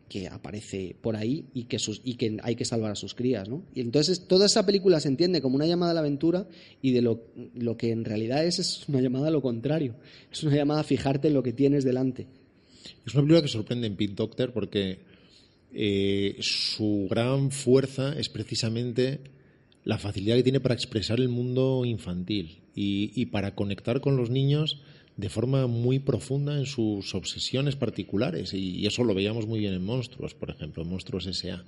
que 0.10 0.28
aparece 0.28 0.96
por 1.02 1.16
ahí 1.16 1.46
y 1.54 1.66
que, 1.66 1.80
sus, 1.80 2.02
y 2.04 2.16
que 2.16 2.38
hay 2.44 2.56
que 2.56 2.66
salvar 2.66 2.92
a 2.92 2.96
sus 2.96 3.14
crías. 3.14 3.48
¿no? 3.48 3.64
Y 3.74 3.82
entonces 3.82 4.28
toda 4.28 4.48
esa 4.48 4.66
película 4.66 5.00
se 5.00 5.08
entiende 5.08 5.42
como 5.42 5.56
una 5.56 5.68
llamada 5.68 5.92
a 5.92 5.94
la 5.94 6.00
aventura 6.02 6.48
y 6.82 6.92
de 6.92 7.02
lo, 7.02 7.24
lo 7.56 7.78
que 7.78 7.92
en 7.92 8.06
realidad 8.06 8.46
es 8.46 8.60
es 8.60 8.90
una 8.90 9.02
llamada 9.02 9.28
a 9.28 9.32
lo 9.32 9.42
contrario. 9.42 9.96
Es 10.32 10.44
una 10.44 10.56
llamada 10.56 10.82
a 10.82 10.84
fijarte 10.84 11.28
en 11.30 11.34
lo 11.34 11.44
que 11.44 11.54
tienes 11.54 11.84
delante. 11.84 12.28
Es 13.06 13.14
una 13.14 13.24
película 13.24 13.42
que 13.42 13.48
sorprende 13.48 13.88
en 13.88 13.96
Pink 13.96 14.16
Doctor 14.16 14.52
porque 14.52 15.00
eh, 15.74 16.38
su 16.40 17.08
gran 17.10 17.52
fuerza 17.52 18.14
es 18.18 18.30
precisamente 18.30 19.22
la 19.84 19.98
facilidad 19.98 20.36
que 20.36 20.44
tiene 20.44 20.60
para 20.60 20.76
expresar 20.76 21.20
el 21.20 21.30
mundo 21.30 21.84
infantil 21.86 22.64
y, 22.76 23.12
y 23.16 23.28
para 23.28 23.56
conectar 23.56 24.02
con 24.02 24.18
los 24.18 24.30
niños 24.30 24.82
de 25.20 25.30
forma 25.30 25.68
muy 25.68 26.00
profunda 26.00 26.58
en 26.58 26.66
sus 26.66 27.14
obsesiones 27.14 27.76
particulares. 27.76 28.54
Y, 28.54 28.86
eso 28.88 29.04
lo 29.04 29.14
veíamos 29.14 29.48
muy 29.48 29.60
bien 29.60 29.74
en 29.74 29.84
Monstruos, 29.84 30.34
por 30.34 30.50
ejemplo, 30.50 30.86
Monstruos 30.86 31.28
S.A. 31.28 31.66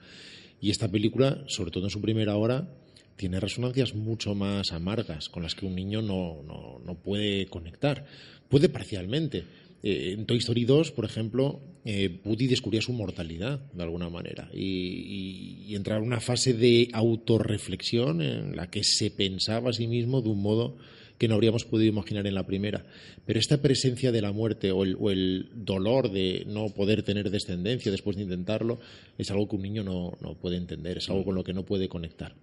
Y 0.62 0.70
esta 0.70 0.89
película, 0.89 1.43
sobre 1.47 1.72
todo 1.72 1.86
en 1.86 1.89
su 1.89 1.99
primera 1.99 2.38
hora, 2.38 2.74
tiene 3.18 3.41
resonancias 3.41 3.93
mucho 3.93 4.36
más 4.36 4.72
amargas 4.72 5.28
con 5.28 5.43
las 5.43 5.54
que 5.54 5.66
un 5.66 5.76
niño 5.76 6.02
no, 6.02 6.41
no, 6.43 6.80
no 6.86 6.95
puede 6.95 7.47
conectar. 7.47 8.06
Puede 8.47 8.70
parcialmente. 8.70 9.43
Eh, 9.84 10.14
en 10.14 10.26
Toy 10.26 10.38
Story 10.38 10.64
2, 10.64 10.91
por 10.93 11.04
ejemplo, 11.04 11.60
eh, 11.84 12.22
descubría 12.24 12.82
su 12.82 12.93
mortalidad 12.93 13.60
de 13.74 13.84
alguna 13.84 14.10
manera 14.10 14.49
y, 14.54 14.64
y, 14.64 15.66
y 15.68 15.76
entraba 15.76 15.99
en 15.99 16.08
una 16.08 16.22
fase 16.22 16.54
de 16.54 16.89
autorreflexión 16.93 18.22
en 18.22 18.56
la 18.56 18.70
que 18.70 18.84
se 18.84 19.10
pensaba 19.10 19.72
a 19.72 19.74
sí 19.74 19.88
mismo 19.88 20.22
de 20.22 20.30
un 20.30 20.41
modo 20.41 20.78
que 21.22 21.28
no 21.28 21.36
habríamos 21.36 21.66
podido 21.66 21.88
imaginar 21.88 22.26
en 22.26 22.34
la 22.34 22.48
primera. 22.48 22.84
Pero 23.28 23.38
esta 23.38 23.62
presencia 23.62 24.12
de 24.12 24.24
la 24.24 24.32
muerte 24.32 24.72
o 24.72 24.84
el, 24.84 24.98
o 25.00 25.12
el 25.12 25.50
dolor 25.54 26.10
de 26.12 26.46
no 26.48 26.70
poder 26.70 27.04
tener 27.04 27.30
descendencia 27.30 27.92
después 27.92 28.18
de 28.18 28.24
intentarlo 28.24 28.80
es 29.20 29.30
algo 29.30 29.48
que 29.48 29.56
un 29.56 29.62
niño 29.62 29.84
no, 29.84 30.18
no 30.20 30.34
puede 30.34 30.58
entender, 30.58 30.98
es 30.98 31.08
algo 31.12 31.24
con 31.24 31.36
lo 31.36 31.44
que 31.44 31.54
no 31.54 31.64
puede 31.64 31.88
conectar. 31.88 32.34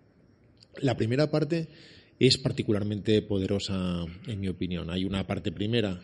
La 0.81 0.97
primera 0.97 1.29
parte 1.29 1.67
es 2.21 2.39
particularmente 2.39 3.21
poderosa, 3.21 4.07
en 4.29 4.39
mi 4.41 4.47
opinión. 4.47 4.91
Hay 4.91 5.05
una 5.05 5.27
parte 5.27 5.51
primera, 5.51 6.01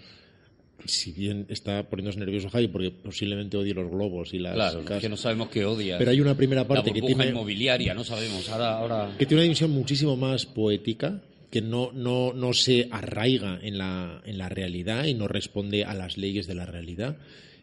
si 0.85 1.13
bien 1.13 1.47
está 1.51 1.89
poniéndose 1.89 2.19
nervioso 2.19 2.51
Javi, 2.51 2.67
porque 2.67 2.91
posiblemente 2.91 3.57
odie 3.57 3.73
los 3.73 3.89
globos 3.89 4.35
y 4.35 4.41
las 4.41 4.55
Claro, 4.55 4.81
casas, 4.85 5.01
que 5.01 5.09
no 5.09 5.17
sabemos 5.17 5.49
qué 5.49 5.65
odia. 5.65 5.97
pero 5.97 6.11
hay 6.11 6.21
una 6.21 6.37
primera 6.37 6.63
La 6.63 6.67
parte 6.69 6.93
que 6.93 7.01
burbuja 7.01 7.23
tiene, 7.23 7.31
inmobiliaria, 7.31 7.95
no 7.95 8.03
sabemos. 8.03 8.49
Ahora, 8.49 8.79
ahora... 8.79 9.15
que 9.17 9.27
tiene 9.27 9.37
una 9.37 9.43
dimensión 9.45 9.71
muchísimo 9.71 10.17
más 10.17 10.45
poética, 10.45 11.23
que 11.55 11.63
no, 11.63 11.93
no, 11.93 12.33
no 12.33 12.53
se 12.53 12.89
arraiga 12.91 13.61
en 13.63 13.79
la, 13.79 14.21
en 14.27 14.39
la 14.39 14.49
realidad 14.49 15.05
y 15.05 15.15
no 15.15 15.29
responde 15.29 15.85
a 15.85 15.95
las 15.95 16.19
leyes 16.19 16.49
de 16.49 16.55
la 16.57 16.67
realidad. 16.67 17.17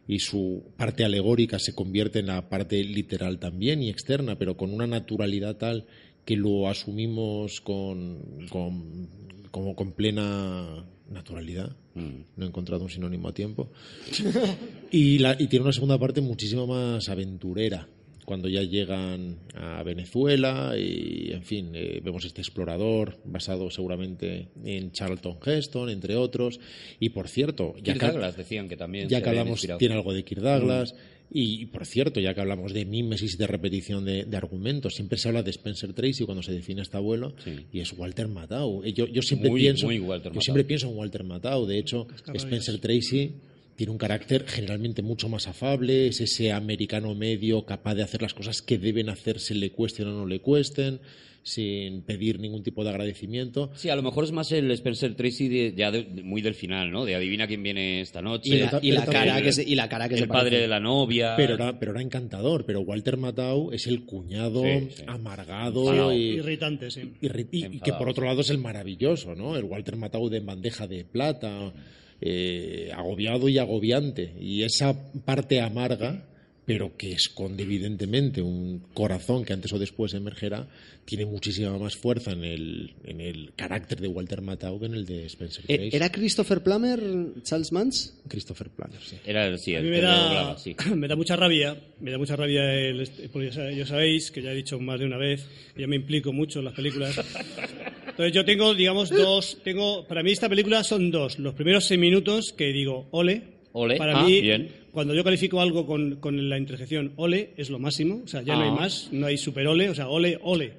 Y 0.08 0.20
su 0.20 0.64
parte 0.78 1.04
alegórica 1.04 1.60
se 1.60 1.76
convierte 1.76 2.20
en 2.20 2.28
la 2.28 2.48
parte 2.50 2.82
literal 2.84 3.38
también 3.40 3.84
y 3.84 3.90
externa, 3.90 4.38
pero 4.38 4.56
con 4.56 4.74
una 4.74 4.88
naturalidad 4.88 5.58
tal 5.58 5.86
que 6.26 6.38
lo 6.38 6.70
asumimos 6.70 7.60
con, 7.62 8.48
con, 8.50 9.10
como 9.52 9.76
con 9.76 9.92
plena 9.92 10.86
naturalidad. 11.10 11.76
No 11.94 12.46
he 12.46 12.48
encontrado 12.48 12.86
un 12.86 12.90
sinónimo 12.90 13.28
a 13.28 13.34
tiempo. 13.34 13.72
Y, 14.92 15.20
la- 15.20 15.36
y 15.40 15.48
tiene 15.48 15.64
una 15.64 15.74
segunda 15.74 15.98
parte 15.98 16.20
muchísimo 16.22 16.68
más 16.68 17.08
aventurera, 17.10 17.88
cuando 18.32 18.48
ya 18.48 18.64
llegan 18.64 19.40
a 19.56 19.84
Venezuela 19.84 20.74
y, 20.78 21.34
en 21.34 21.44
fin, 21.44 21.72
eh, 21.74 22.00
vemos 22.02 22.24
este 22.24 22.40
explorador 22.40 23.18
basado 23.26 23.70
seguramente 23.70 24.48
en 24.64 24.94
Charlton 24.94 25.38
Heston, 25.46 25.90
entre 25.90 26.16
otros. 26.16 26.62
Y, 27.02 27.10
por 27.10 27.28
cierto, 27.28 27.74
ya 27.84 27.92
Kirk 27.92 28.00
que, 28.00 28.08
Douglas 28.14 28.38
decían 28.38 28.70
que 28.70 28.78
también 28.78 29.10
ya 29.10 29.22
que 29.22 29.28
hablamos, 29.28 29.68
tiene 29.78 29.96
algo 29.96 30.14
de 30.14 30.24
Kirk 30.24 30.40
Douglas. 30.42 30.96
Y, 31.30 31.66
por 31.66 31.86
cierto, 31.86 32.22
ya 32.22 32.34
que 32.34 32.40
hablamos 32.40 32.72
de 32.74 32.86
mímesis 32.86 33.34
y 33.34 33.38
de 33.38 33.48
repetición 33.48 34.06
de, 34.06 34.24
de 34.24 34.38
argumentos, 34.38 34.96
siempre 34.96 35.18
se 35.18 35.28
habla 35.28 35.44
de 35.44 35.52
Spencer 35.52 35.92
Tracy 35.92 36.24
cuando 36.24 36.42
se 36.42 36.54
define 36.54 36.80
a 36.80 36.84
este 36.84 36.96
abuelo, 36.96 37.34
Sí. 37.44 37.66
y 37.74 37.82
es 37.82 37.92
Walter 37.92 38.30
Matthau. 38.30 38.82
Eh, 38.86 38.94
Yo, 38.94 39.08
yo 39.08 39.22
siempre 39.22 39.50
Muy, 39.50 39.60
pienso, 39.60 39.88
muy 39.88 40.00
Walter 40.00 40.32
yo 40.32 40.36
Matthau. 40.36 40.42
siempre 40.42 40.64
pienso 40.64 40.88
en 40.90 40.98
Walter 40.98 41.26
Matthau. 41.26 41.66
De 41.66 41.78
hecho, 41.80 42.08
Spencer 42.34 42.80
Tracy 42.80 43.34
tiene 43.82 43.94
un 43.94 43.98
carácter 43.98 44.46
generalmente 44.48 45.02
mucho 45.02 45.28
más 45.28 45.48
afable, 45.48 46.06
es 46.06 46.22
ese 46.22 46.52
americano 46.52 47.16
medio 47.16 47.66
capaz 47.66 47.96
de 47.96 48.04
hacer 48.04 48.22
las 48.22 48.36
cosas 48.36 48.62
que 48.62 48.78
deben 48.78 49.10
hacerse, 49.10 49.56
le 49.56 49.72
cuesten 49.72 50.08
o 50.08 50.12
no 50.12 50.28
le 50.28 50.40
cuesten, 50.40 51.00
sin 51.42 52.04
pedir 52.04 52.40
ningún 52.40 52.62
tipo 52.62 52.84
de 52.84 52.92
agradecimiento. 52.92 53.72
Sí, 53.74 53.90
a 53.90 53.96
lo 53.96 54.04
mejor 54.04 54.24
es 54.26 54.32
más 54.32 54.52
el 54.52 54.70
Spencer 54.70 55.16
Tracy 55.16 55.48
de- 55.48 55.74
ya 55.76 55.90
de- 55.90 56.04
muy 56.22 56.44
del 56.44 56.54
final, 56.54 56.92
¿no? 56.92 57.06
De 57.06 57.16
adivina 57.16 57.48
quién 57.48 57.64
viene 57.64 58.02
esta 58.02 58.22
noche. 58.22 58.50
Y 58.56 58.60
la, 58.60 58.80
y 58.84 58.92
cara 59.12 59.42
que 59.42 59.52
se, 59.52 59.64
y 59.68 59.74
la 59.74 59.90
cara 59.90 60.08
que 60.08 60.14
el 60.14 60.20
se 60.22 60.28
padre 60.28 60.42
parece. 60.52 60.62
de 60.62 60.68
la 60.68 60.80
novia. 60.80 61.34
Pero 61.36 61.56
era, 61.56 61.80
pero 61.80 61.94
era 61.94 62.04
encantador, 62.04 62.64
pero 62.68 62.82
Walter 62.82 63.18
Matthau 63.18 63.72
es 63.72 63.88
el 63.88 64.06
cuñado 64.06 64.62
Sí, 64.64 64.90
sí. 64.98 65.04
amargado 65.08 65.82
Enfadado. 65.90 66.14
y, 66.14 66.22
Irritante, 66.36 66.92
sí. 66.92 67.02
irri- 67.24 67.48
y- 67.52 67.78
y 67.78 67.80
que 67.80 67.94
por 67.94 68.08
otro 68.10 68.26
lado 68.28 68.42
es 68.42 68.52
el 68.52 68.60
maravilloso, 68.60 69.34
¿no? 69.34 69.58
El 69.58 69.64
Walter 69.64 69.96
Matthau 69.96 70.30
de 70.30 70.42
bandeja 70.42 70.86
de 70.86 71.04
plata, 71.04 71.74
eh, 72.22 72.92
agobiado 72.96 73.50
y 73.50 73.58
agobiante. 73.58 74.34
Y 74.40 74.64
esa 74.64 74.96
parte 75.26 75.60
amarga, 75.60 76.26
pero 76.66 76.96
que 76.96 77.12
esconde 77.12 77.64
evidentemente 77.64 78.42
un 78.42 78.80
corazón 78.94 79.44
que 79.44 79.52
antes 79.54 79.74
o 79.74 79.80
después 79.80 80.14
emergerá, 80.14 80.68
tiene 81.04 81.26
muchísima 81.26 81.76
más 81.80 81.98
fuerza 81.98 82.32
en 82.32 82.44
el, 82.44 82.94
en 83.04 83.20
el 83.20 83.52
carácter 83.56 84.00
de 84.00 84.08
Walter 84.08 84.42
Matthau 84.42 84.80
que 84.80 84.86
en 84.86 84.94
el 84.94 85.06
de 85.06 85.26
Spencer 85.26 85.66
Eh, 85.68 85.76
Tracy. 85.78 85.96
¿Era 85.96 86.12
Christopher 86.12 86.62
Plummer, 86.62 87.00
Charles 87.42 87.72
Mans? 87.72 88.14
Christopher 88.28 88.70
Plummer, 88.70 89.00
sí. 89.02 89.18
Era 89.26 89.48
el, 89.48 89.58
sí, 89.58 89.74
A 89.76 89.80
el 89.80 89.86
me 89.90 89.98
lo 90.00 90.08
da, 90.08 90.58
sí. 90.60 90.76
me 90.96 91.08
da 91.08 91.16
mucha 91.16 91.36
rabia, 91.36 91.76
me 92.00 92.12
da 92.12 92.20
mucha 92.20 92.36
rabia, 92.36 92.72
el, 92.76 93.02
este- 93.02 93.28
porque 93.30 93.50
ya 93.50 93.86
sabéis, 93.88 94.30
que 94.30 94.44
ya 94.44 94.52
he 94.52 94.56
dicho 94.56 94.80
más 94.80 95.00
de 95.00 95.08
una 95.08 95.18
vez, 95.18 95.44
que 95.76 95.82
yo 95.82 95.88
me 95.88 95.96
implico 95.96 96.32
mucho 96.32 96.60
en 96.60 96.66
las 96.66 96.76
películas. 96.76 97.20
Entonces 98.12 98.34
yo 98.34 98.46
tengo, 98.46 98.74
digamos, 98.76 99.10
dos, 99.10 99.58
tengo, 99.64 100.06
para 100.08 100.22
mí 100.24 100.32
esta 100.32 100.48
película 100.50 100.84
son 100.84 101.12
dos. 101.12 101.40
Los 101.40 101.54
primeros 101.56 101.86
seis 101.86 102.00
minutos 102.00 102.54
que 102.54 102.72
digo, 102.72 103.08
ole. 103.12 103.60
Ole, 103.74 103.96
Para 103.96 104.20
ah, 104.20 104.24
mí, 104.26 104.42
bien. 104.42 104.70
cuando 104.92 105.14
yo 105.14 105.24
califico 105.24 105.62
algo 105.62 105.86
con, 105.86 106.18
con 106.18 106.50
la 106.50 106.58
interjección 106.58 107.14
ole, 107.16 107.52
es 107.56 107.70
lo 107.70 107.80
máximo. 107.80 108.22
O 108.26 108.28
sea, 108.28 108.42
ya 108.42 108.56
no 108.56 108.64
hay 108.64 108.70
Ah. 108.70 108.76
más, 108.76 109.08
no 109.14 109.28
hay 109.28 109.38
super 109.38 109.66
ole, 109.68 109.90
o 109.90 109.96
sea, 109.96 110.10
ole, 110.10 110.38
ole, 110.44 110.74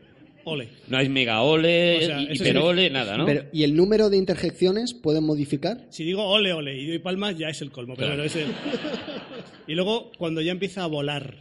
ole. 0.44 0.68
No 0.88 0.98
hay 0.98 1.08
mega 1.08 1.40
ole, 1.40 1.96
O 1.96 2.00
sea, 2.02 2.20
hiperole, 2.20 2.88
sí. 2.88 2.92
nada, 2.92 3.16
¿no? 3.16 3.24
Pero, 3.24 3.44
¿Y 3.50 3.62
el 3.62 3.74
número 3.74 4.10
de 4.10 4.18
interjecciones 4.18 4.92
pueden 4.92 5.24
modificar? 5.24 5.86
Si 5.88 6.04
digo 6.04 6.22
ole, 6.22 6.52
ole 6.52 6.78
y 6.78 6.86
doy 6.86 6.98
palmas, 6.98 7.38
ya 7.38 7.48
es 7.48 7.62
el 7.62 7.70
colmo. 7.70 7.94
Pero 7.96 8.08
Claro. 8.08 8.20
no 8.22 8.26
es 8.26 8.36
el- 8.36 8.46
Y 9.66 9.74
luego, 9.74 10.12
cuando 10.18 10.42
ya 10.42 10.52
empieza 10.52 10.84
a 10.84 10.86
volar, 10.86 11.36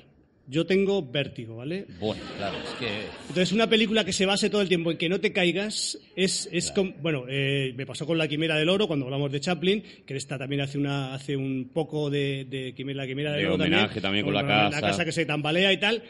Yo 0.48 0.66
tengo 0.66 1.02
vértigo, 1.02 1.58
¿vale? 1.58 1.86
Bueno, 2.00 2.22
claro, 2.38 2.58
es 2.58 2.70
que... 2.80 2.88
Entonces, 3.30 3.52
una 3.54 3.68
película 3.70 4.04
que 4.04 4.12
se 4.12 4.26
base 4.26 4.50
todo 4.50 4.62
el 4.62 4.68
tiempo 4.68 4.92
en 4.92 4.98
que 4.98 5.08
no 5.08 5.20
te 5.22 5.32
caigas 5.32 5.98
es, 6.16 6.50
es 6.52 6.74
bueno, 7.02 7.24
eh, 7.30 7.74
me 7.78 7.86
pasó 7.86 8.06
con 8.06 8.18
La 8.18 8.28
Quimera 8.28 8.58
del 8.58 8.68
Oro 8.68 8.88
cuando 8.88 9.06
hablamos 9.06 9.32
de 9.32 9.40
Chaplin, 9.40 9.82
que 10.06 10.18
esta 10.18 10.38
también 10.38 10.62
hace 10.62 10.78
una 10.78 11.14
hace 11.14 11.38
un 11.38 11.70
poco 11.74 12.10
de, 12.10 12.46
de 12.50 12.74
Quimera- 12.76 12.98
La 13.04 13.08
Quimera 13.08 13.32
del 13.32 13.42
De 13.42 13.46
Oro 13.48 13.56
homenaje 13.64 14.02
también 14.02 14.26
con 14.26 14.34
la 14.34 14.42
casa. 14.46 14.82
La 14.82 14.82
casa 14.82 15.06
que 15.06 15.12
se 15.14 15.26
tambalea 15.26 15.72
y 15.72 15.78
tal. 15.80 16.04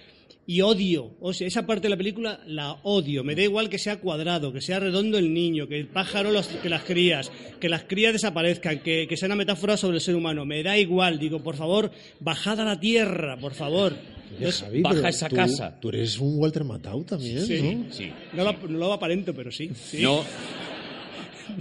Y 0.48 0.62
odio, 0.62 1.16
o 1.22 1.34
sea, 1.34 1.46
esa 1.46 1.68
parte 1.68 1.84
de 1.84 1.90
la 1.90 1.98
película 1.98 2.40
la 2.48 2.74
odio. 2.82 3.24
Me 3.24 3.36
da 3.36 3.44
igual 3.44 3.70
que 3.70 3.78
sea 3.78 4.00
cuadrado, 4.00 4.52
que 4.52 4.60
sea 4.60 4.80
redondo 4.80 5.20
el 5.20 5.32
niño, 5.32 5.68
que 5.68 5.78
el 5.78 5.86
pájaro, 5.88 6.32
los- 6.32 6.48
que 6.48 6.68
las 6.68 6.82
crías, 6.84 7.32
que 7.60 7.70
las 7.70 7.84
crías 7.84 8.12
desaparezcan, 8.14 8.80
que, 8.80 9.06
que 9.08 9.18
sea 9.18 9.28
una 9.28 9.36
metáfora 9.36 9.78
sobre 9.78 9.98
el 9.98 10.02
ser 10.02 10.16
humano. 10.16 10.44
Me 10.46 10.64
da 10.64 10.80
igual, 10.80 11.20
digo, 11.20 11.44
por 11.44 11.56
favor, 11.56 11.92
bajad 12.20 12.60
a 12.60 12.66
la 12.66 12.80
tierra, 12.80 13.38
por 13.38 13.54
favor. 13.54 13.94
Entonces, 14.38 14.62
Javi, 14.62 14.82
baja 14.82 14.96
pero 14.96 15.08
esa 15.08 15.30
tú- 15.30 15.36
casa. 15.36 15.80
Tú 15.80 15.90
eres 15.90 16.20
un 16.20 16.38
Walter 16.40 16.64
Matthau 16.64 17.04
también, 17.04 17.42
Sí. 17.46 17.62
¿no? 17.62 17.94
Sí. 17.94 18.12
no, 18.34 18.44
lo, 18.44 18.54
no 18.68 18.78
lo 18.78 18.94
aparento, 18.94 19.34
pero 19.34 19.52
sí. 19.52 19.70
sí. 19.76 20.02
No, 20.04 20.24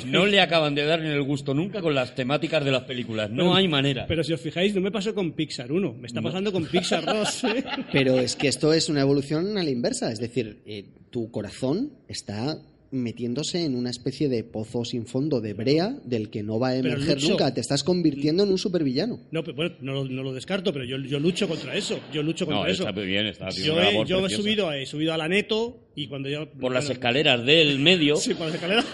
no 0.06 0.24
le 0.26 0.40
acaban 0.40 0.74
de 0.76 0.84
dar 0.84 1.00
en 1.00 1.06
el 1.06 1.22
gusto 1.22 1.52
nunca 1.52 1.80
con 1.80 1.94
las 1.96 2.14
temáticas 2.14 2.64
de 2.64 2.70
las 2.70 2.82
películas. 2.84 3.28
No 3.30 3.36
Pero- 3.44 3.54
hay 3.54 3.66
manera. 3.66 4.06
Pero 4.06 4.22
si 4.22 4.32
os 4.32 4.40
fijáis, 4.40 4.72
no 4.74 4.80
me 4.80 4.92
pasó 4.92 5.12
con 5.14 5.32
Pixar 5.32 5.72
1, 5.72 5.94
me 5.94 6.06
está 6.06 6.22
pasando 6.22 6.52
con 6.52 6.64
Pixar 6.66 7.04
2. 7.04 7.44
¿eh? 7.44 7.64
Pero 7.92 8.18
es 8.20 8.36
que 8.36 8.46
esto 8.48 8.72
es 8.72 8.88
una 8.88 9.00
evolución 9.00 9.58
a 9.58 9.64
la 9.64 9.70
inversa, 9.70 10.12
es 10.12 10.20
decir, 10.20 10.62
eh, 10.64 10.84
tu 11.10 11.30
corazón 11.32 11.92
está 12.06 12.56
metiéndose 12.90 13.64
en 13.64 13.76
una 13.76 13.90
especie 13.90 14.28
de 14.28 14.42
pozo 14.44 14.84
sin 14.84 15.06
fondo 15.06 15.40
de 15.40 15.54
brea 15.54 15.96
del 16.04 16.28
que 16.30 16.42
no 16.42 16.58
va 16.58 16.68
a 16.70 16.76
emerger 16.76 17.16
Lucho- 17.20 17.30
nunca, 17.30 17.54
te 17.54 17.60
estás 17.60 17.84
convirtiendo 17.84 18.42
en 18.42 18.50
un 18.50 18.58
supervillano. 18.58 19.20
No, 19.30 19.44
pero 19.44 19.56
bueno, 19.56 19.74
no, 19.80 19.92
lo- 19.94 20.04
no 20.06 20.22
lo 20.22 20.32
descarto, 20.32 20.72
pero 20.72 20.84
yo, 20.84 20.96
yo 20.98 21.20
lucho 21.20 21.46
contra 21.48 21.76
eso. 21.76 22.00
Yo 22.12 22.22
lucho 22.22 22.46
contra 22.46 22.64
No, 22.64 22.66
eso. 22.68 22.82
está 22.82 22.92
muy 22.92 23.06
bien, 23.06 23.26
está 23.26 23.48
tiene 23.48 23.66
yo 23.66 23.80
he, 23.80 24.06
yo 24.06 24.28
subido, 24.28 24.72
he 24.72 24.86
subido 24.86 25.12
a 25.14 25.16
la 25.16 25.28
neto 25.28 25.78
y 26.02 26.06
cuando 26.08 26.28
yo... 26.28 26.48
Por 26.48 26.72
las 26.72 26.88
escaleras 26.90 27.44
del 27.44 27.78
medio. 27.78 28.16
Sí, 28.20 28.34
por 28.34 28.46
las 28.46 28.54
escaleras, 28.54 28.86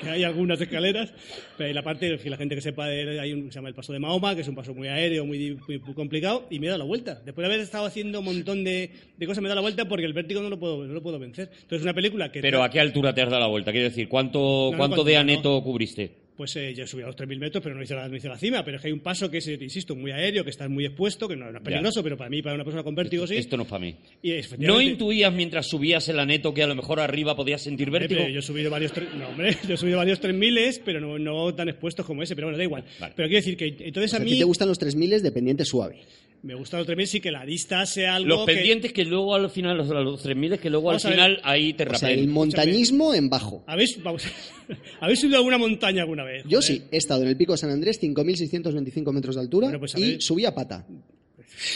que 0.00 0.08
hay 0.10 0.24
algunas 0.24 0.60
escaleras, 0.60 1.12
pero 1.56 1.68
hay 1.68 1.74
la 1.74 1.82
parte, 1.82 2.18
que 2.18 2.30
la 2.30 2.36
gente 2.36 2.54
que 2.54 2.60
sepa, 2.60 2.86
de- 2.86 3.18
hay 3.20 3.32
un 3.32 3.46
que 3.46 3.52
se 3.52 3.54
llama 3.56 3.68
el 3.68 3.74
paso 3.74 3.92
de 3.92 3.98
Mahoma, 3.98 4.34
que 4.34 4.40
es 4.42 4.48
un 4.48 4.54
paso 4.54 4.74
muy 4.74 4.88
aéreo, 4.88 5.24
muy, 5.24 5.56
muy- 5.66 5.78
muy 5.78 5.94
complicado, 5.94 6.46
y 6.50 6.58
me 6.58 6.66
he 6.66 6.68
dado 6.70 6.78
la 6.80 6.84
vuelta. 6.84 7.20
Después 7.24 7.46
de 7.46 7.52
haber 7.52 7.60
estado 7.64 7.86
haciendo 7.86 8.18
un 8.20 8.24
montón 8.26 8.64
de, 8.64 8.90
de 9.16 9.26
cosas, 9.26 9.42
me 9.42 9.46
he 9.46 9.50
dado 9.50 9.56
la 9.56 9.62
vuelta 9.62 9.86
porque 9.86 10.04
el 10.06 10.12
vértigo 10.12 10.40
no 10.42 10.50
lo 10.50 10.58
puedo, 10.58 10.84
no 10.84 10.92
lo 10.92 11.02
puedo 11.02 11.18
vencer. 11.18 11.50
Entonces, 11.62 11.82
una 11.82 11.94
película 11.94 12.30
que... 12.32 12.40
Pero 12.40 12.62
¿a 12.62 12.70
qué 12.70 12.80
altura 12.80 13.14
te 13.14 13.22
has 13.22 13.30
dado 13.30 13.40
la 13.42 13.48
vuelta? 13.48 13.70
Quiero 13.72 13.88
decir, 13.88 14.08
¿cuánto, 14.08 14.68
no, 14.72 14.76
cuánto 14.78 15.04
de 15.04 15.16
aneto 15.16 15.62
cubriste? 15.62 16.23
Pues 16.36 16.56
eh, 16.56 16.74
yo 16.74 16.84
subí 16.84 17.02
a 17.02 17.06
los 17.06 17.16
3.000 17.16 17.38
metros, 17.38 17.62
pero 17.62 17.76
no 17.76 17.82
hice, 17.82 17.94
la, 17.94 18.08
no 18.08 18.16
hice 18.16 18.28
la 18.28 18.36
cima. 18.36 18.64
Pero 18.64 18.76
es 18.78 18.80
que 18.82 18.88
hay 18.88 18.92
un 18.92 18.98
paso 19.00 19.30
que 19.30 19.38
es, 19.38 19.46
insisto, 19.46 19.94
muy 19.94 20.10
aéreo, 20.10 20.42
que 20.42 20.50
está 20.50 20.68
muy 20.68 20.84
expuesto, 20.84 21.28
que 21.28 21.36
no, 21.36 21.50
no 21.52 21.58
es 21.58 21.62
peligroso, 21.64 22.02
pero 22.02 22.16
para 22.16 22.28
mí, 22.28 22.42
para 22.42 22.56
una 22.56 22.64
persona 22.64 22.82
con 22.82 22.94
vértigo, 22.96 23.24
sí. 23.26 23.36
Esto 23.36 23.56
no 23.56 23.62
es 23.62 23.68
para 23.68 23.84
mí. 23.84 23.94
Y 24.20 24.32
¿No 24.58 24.80
intuías 24.80 25.32
mientras 25.32 25.66
subías 25.68 26.08
el 26.08 26.18
aneto 26.18 26.52
que 26.52 26.64
a 26.64 26.66
lo 26.66 26.74
mejor 26.74 26.98
arriba 26.98 27.36
podías 27.36 27.62
sentir 27.62 27.90
vértigo? 27.90 28.26
yo 28.26 28.40
he 28.40 28.42
subido 28.42 28.68
varios 28.70 28.92
tre- 28.92 29.12
no, 29.14 29.28
hombre, 29.28 29.56
yo 29.68 29.74
he 29.74 29.76
subido 29.76 29.98
varios 29.98 30.18
3000 30.18 30.80
pero 30.84 31.00
no, 31.00 31.18
no 31.18 31.54
tan 31.54 31.68
expuestos 31.68 32.04
como 32.04 32.22
ese, 32.22 32.34
pero 32.34 32.48
bueno, 32.48 32.58
da 32.58 32.64
igual. 32.64 32.84
Vale. 32.98 33.12
Pero 33.16 33.28
quiero 33.28 33.40
decir 33.40 33.56
que 33.56 33.66
entonces 33.86 34.10
O 34.12 34.16
sea, 34.16 34.18
a 34.18 34.22
a 34.22 34.24
mí 34.24 34.32
ti 34.32 34.38
te 34.38 34.44
gustan 34.44 34.68
los 34.68 34.78
3000 34.78 35.22
de 35.22 35.30
pendiente 35.30 35.64
suave. 35.64 36.00
Me 36.44 36.54
gusta 36.54 36.76
los 36.76 36.86
3000 36.86 37.06
sí 37.06 37.20
que 37.20 37.30
la 37.32 37.44
lista 37.44 37.84
sea 37.86 38.16
algo 38.16 38.28
Los 38.28 38.46
que- 38.46 38.54
pendientes 38.54 38.92
que 38.92 39.04
luego 39.04 39.34
al 39.34 39.48
final, 39.50 39.76
los, 39.78 39.88
los 39.88 40.22
3000 40.22 40.58
que 40.58 40.70
luego 40.70 40.88
Vamos 40.88 41.04
a 41.04 41.08
al 41.08 41.14
final 41.14 41.40
ahí 41.42 41.72
te 41.72 41.84
O 41.88 41.94
sea, 41.94 42.10
el 42.10 42.28
montañismo 42.28 43.14
en 43.14 43.28
bajo. 43.30 43.64
¿Habéis, 43.66 44.00
vamos, 44.02 44.24
¿Habéis 45.00 45.20
subido 45.20 45.38
alguna 45.38 45.58
montaña 45.58 46.02
alguna 46.02 46.22
vez? 46.24 46.44
Yo 46.46 46.60
sí, 46.62 46.82
he 46.92 46.96
estado 46.98 47.22
en 47.22 47.28
el 47.28 47.36
pico 47.36 47.52
de 47.52 47.58
San 47.58 47.70
Andrés, 47.70 48.00
5.625 48.00 49.12
metros 49.12 49.34
de 49.36 49.40
altura, 49.40 49.66
Bueno, 49.68 49.80
pues 49.80 49.94
a 49.94 50.00
y 50.00 50.10
ver. 50.12 50.22
subí 50.22 50.44
a 50.44 50.54
pata. 50.54 50.86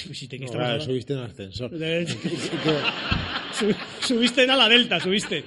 Pues 0.07 0.19
si 0.19 0.29
te- 0.29 0.39
No, 0.39 0.47
claro, 0.49 0.81
subiste 0.83 1.13
en 1.15 1.19
ascensor. 1.21 1.71
subiste 4.01 4.43
en 4.45 4.51
ala 4.51 4.69
delta, 4.69 5.01
subiste. 5.01 5.45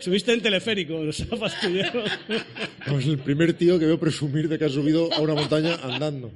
Subiste 0.00 0.32
en 0.32 0.40
teleférico, 0.40 0.98
nos 0.98 1.20
ha 1.20 1.36
fastidiado. 1.36 2.02
Es 2.04 3.06
el 3.06 3.18
primer 3.18 3.52
tío 3.54 3.78
que 3.78 3.86
veo 3.86 3.98
presumir 4.00 4.48
de 4.48 4.58
que 4.58 4.64
ha 4.64 4.68
subido 4.68 5.12
a 5.12 5.20
una 5.20 5.34
montaña 5.34 5.76
andando. 5.82 6.32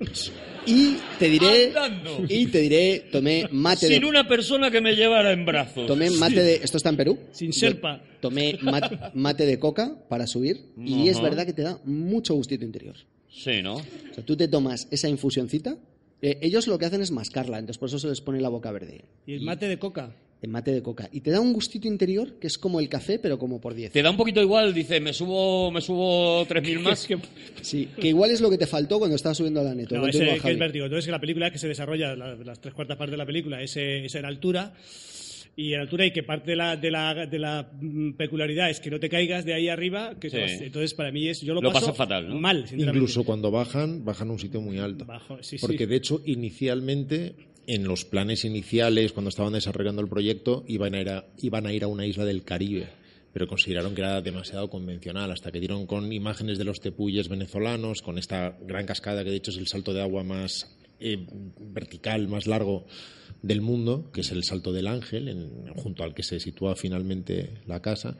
Y 0.66 0.96
te 1.18 1.28
diré, 1.28 1.66
Andando. 1.76 2.24
y 2.28 2.46
te 2.46 2.60
diré, 2.60 3.08
tomé 3.12 3.48
mate 3.50 3.86
Sin 3.88 4.00
de, 4.00 4.06
una 4.06 4.26
persona 4.26 4.70
que 4.70 4.80
me 4.80 4.94
llevara 4.94 5.32
en 5.32 5.44
brazos. 5.44 5.86
tomé 5.86 6.10
mate 6.10 6.42
de, 6.42 6.54
esto 6.62 6.76
está 6.78 6.88
en 6.90 6.96
Perú. 6.96 7.18
Sin 7.32 7.50
Yo 7.52 7.58
serpa. 7.60 8.02
Tomé 8.20 8.58
ma- 8.62 9.10
mate 9.14 9.44
de 9.46 9.58
coca 9.58 9.94
para 10.08 10.26
subir 10.26 10.70
y 10.78 11.08
es 11.08 11.20
verdad 11.20 11.44
que 11.44 11.52
te 11.52 11.62
da 11.62 11.78
mucho 11.84 12.34
gustito 12.34 12.64
interior. 12.64 12.96
Sí, 13.30 13.62
¿no? 13.62 13.74
O 13.76 14.14
sea, 14.14 14.24
tú 14.24 14.36
te 14.36 14.48
tomas 14.48 14.86
esa 14.90 15.08
infusioncita, 15.08 15.76
eh, 16.22 16.38
ellos 16.40 16.66
lo 16.68 16.78
que 16.78 16.86
hacen 16.86 17.02
es 17.02 17.10
mascarla, 17.10 17.58
entonces 17.58 17.78
por 17.78 17.88
eso 17.88 17.98
se 17.98 18.06
les 18.08 18.20
pone 18.20 18.40
la 18.40 18.48
boca 18.48 18.70
verde. 18.72 19.04
Y 19.26 19.34
el 19.34 19.42
mate 19.42 19.68
de 19.68 19.78
coca. 19.78 20.14
El 20.44 20.50
mate 20.50 20.72
de 20.72 20.82
coca. 20.82 21.08
Y 21.10 21.20
te 21.22 21.30
da 21.30 21.40
un 21.40 21.54
gustito 21.54 21.88
interior 21.88 22.34
que 22.38 22.46
es 22.48 22.58
como 22.58 22.78
el 22.78 22.88
café, 22.90 23.18
pero 23.18 23.38
como 23.38 23.60
por 23.62 23.72
10. 23.74 23.92
Te 23.92 24.02
da 24.02 24.10
un 24.10 24.16
poquito 24.18 24.42
igual, 24.42 24.74
dice, 24.74 25.00
me 25.00 25.12
subo, 25.14 25.70
me 25.70 25.80
subo 25.80 26.44
3.000 26.46 26.80
más. 26.82 27.06
Que- 27.06 27.18
Sí, 27.62 27.88
que 27.98 28.08
igual 28.08 28.30
es 28.30 28.42
lo 28.42 28.50
que 28.50 28.58
te 28.58 28.66
faltó 28.66 28.98
cuando 28.98 29.16
estabas 29.16 29.38
subiendo 29.38 29.60
a 29.60 29.64
la 29.64 29.74
neto. 29.74 29.96
No, 29.96 30.06
ese, 30.06 30.38
que 30.38 30.50
es 30.52 30.58
vértigo. 30.58 30.84
Entonces, 30.84 31.06
que 31.06 31.12
la 31.12 31.20
película 31.20 31.50
que 31.50 31.58
se 31.58 31.66
desarrolla, 31.66 32.14
la- 32.14 32.34
las 32.34 32.60
tres 32.60 32.74
cuartas 32.74 32.96
partes 32.98 33.12
de 33.12 33.16
la 33.16 33.24
película, 33.26 33.62
es, 33.62 33.74
es 33.76 34.14
en 34.14 34.24
altura. 34.26 34.74
Y 35.56 35.72
en 35.72 35.80
altura, 35.80 36.04
y 36.04 36.10
que 36.10 36.22
parte 36.24 36.50
de 36.50 36.56
la, 36.56 36.76
de 36.76 36.90
la, 36.90 37.26
de 37.26 37.38
la 37.38 37.70
mm, 37.80 38.14
peculiaridad 38.14 38.68
es 38.70 38.80
que 38.80 38.90
no 38.90 38.98
te 39.00 39.08
caigas 39.08 39.44
de 39.46 39.54
ahí 39.54 39.68
arriba. 39.68 40.14
Que 40.20 40.28
Sí. 40.28 40.36
vas- 40.36 40.60
entonces, 40.60 40.92
para 40.94 41.10
mí, 41.10 41.26
es 41.28 41.40
yo 41.40 41.54
lo, 41.54 41.62
Lo 41.62 41.72
paso 41.72 41.86
pasas 41.86 41.96
fatal, 41.96 42.28
¿no? 42.28 42.34
Mal. 42.38 42.66
Incluso 42.76 43.24
cuando 43.24 43.50
bajan, 43.50 44.04
bajan 44.04 44.28
a 44.28 44.32
un 44.32 44.38
sitio 44.40 44.60
muy 44.60 44.78
alto. 44.78 45.06
Bajo, 45.06 45.42
sí, 45.42 45.56
sí. 45.56 45.64
Porque 45.66 45.86
de 45.86 45.96
hecho, 45.96 46.20
inicialmente, 46.26 47.34
en 47.66 47.84
los 47.84 48.04
planes 48.04 48.44
iniciales, 48.44 49.12
cuando 49.12 49.28
estaban 49.30 49.52
desarrollando 49.52 50.02
el 50.02 50.08
proyecto, 50.08 50.64
iban 50.68 50.94
a 50.94 51.00
ir 51.00 51.08
a, 51.10 51.26
iban 51.38 51.66
a, 51.66 51.72
ir 51.72 51.84
a 51.84 51.88
una 51.88 52.06
isla 52.06 52.24
del 52.24 52.42
Caribe. 52.44 52.88
Pero 53.32 53.48
consideraron 53.48 53.94
que 53.94 54.00
era 54.02 54.20
demasiado 54.20 54.70
convencional, 54.70 55.32
hasta 55.32 55.50
que 55.50 55.58
dieron 55.58 55.86
con 55.86 56.12
imágenes 56.12 56.56
de 56.58 56.64
los 56.64 56.80
tepuyes 56.80 57.28
venezolanos, 57.28 58.00
con 58.02 58.16
esta 58.18 58.56
gran 58.62 58.86
cascada 58.86 59.24
que 59.24 59.30
de 59.30 59.36
hecho 59.36 59.50
es 59.50 59.56
el 59.56 59.66
salto 59.66 59.92
de 59.92 60.02
agua 60.02 60.22
más 60.22 60.76
eh, 61.00 61.26
vertical, 61.58 62.28
más 62.28 62.46
largo 62.46 62.86
del 63.42 63.60
mundo, 63.60 64.10
que 64.12 64.20
es 64.22 64.30
el 64.30 64.44
Salto 64.44 64.72
del 64.72 64.86
Ángel, 64.86 65.28
en- 65.28 65.66
junto 65.74 66.02
al 66.04 66.14
que 66.14 66.22
se 66.22 66.38
sitúa 66.40 66.76
finalmente 66.76 67.54
la 67.66 67.82
casa, 67.82 68.16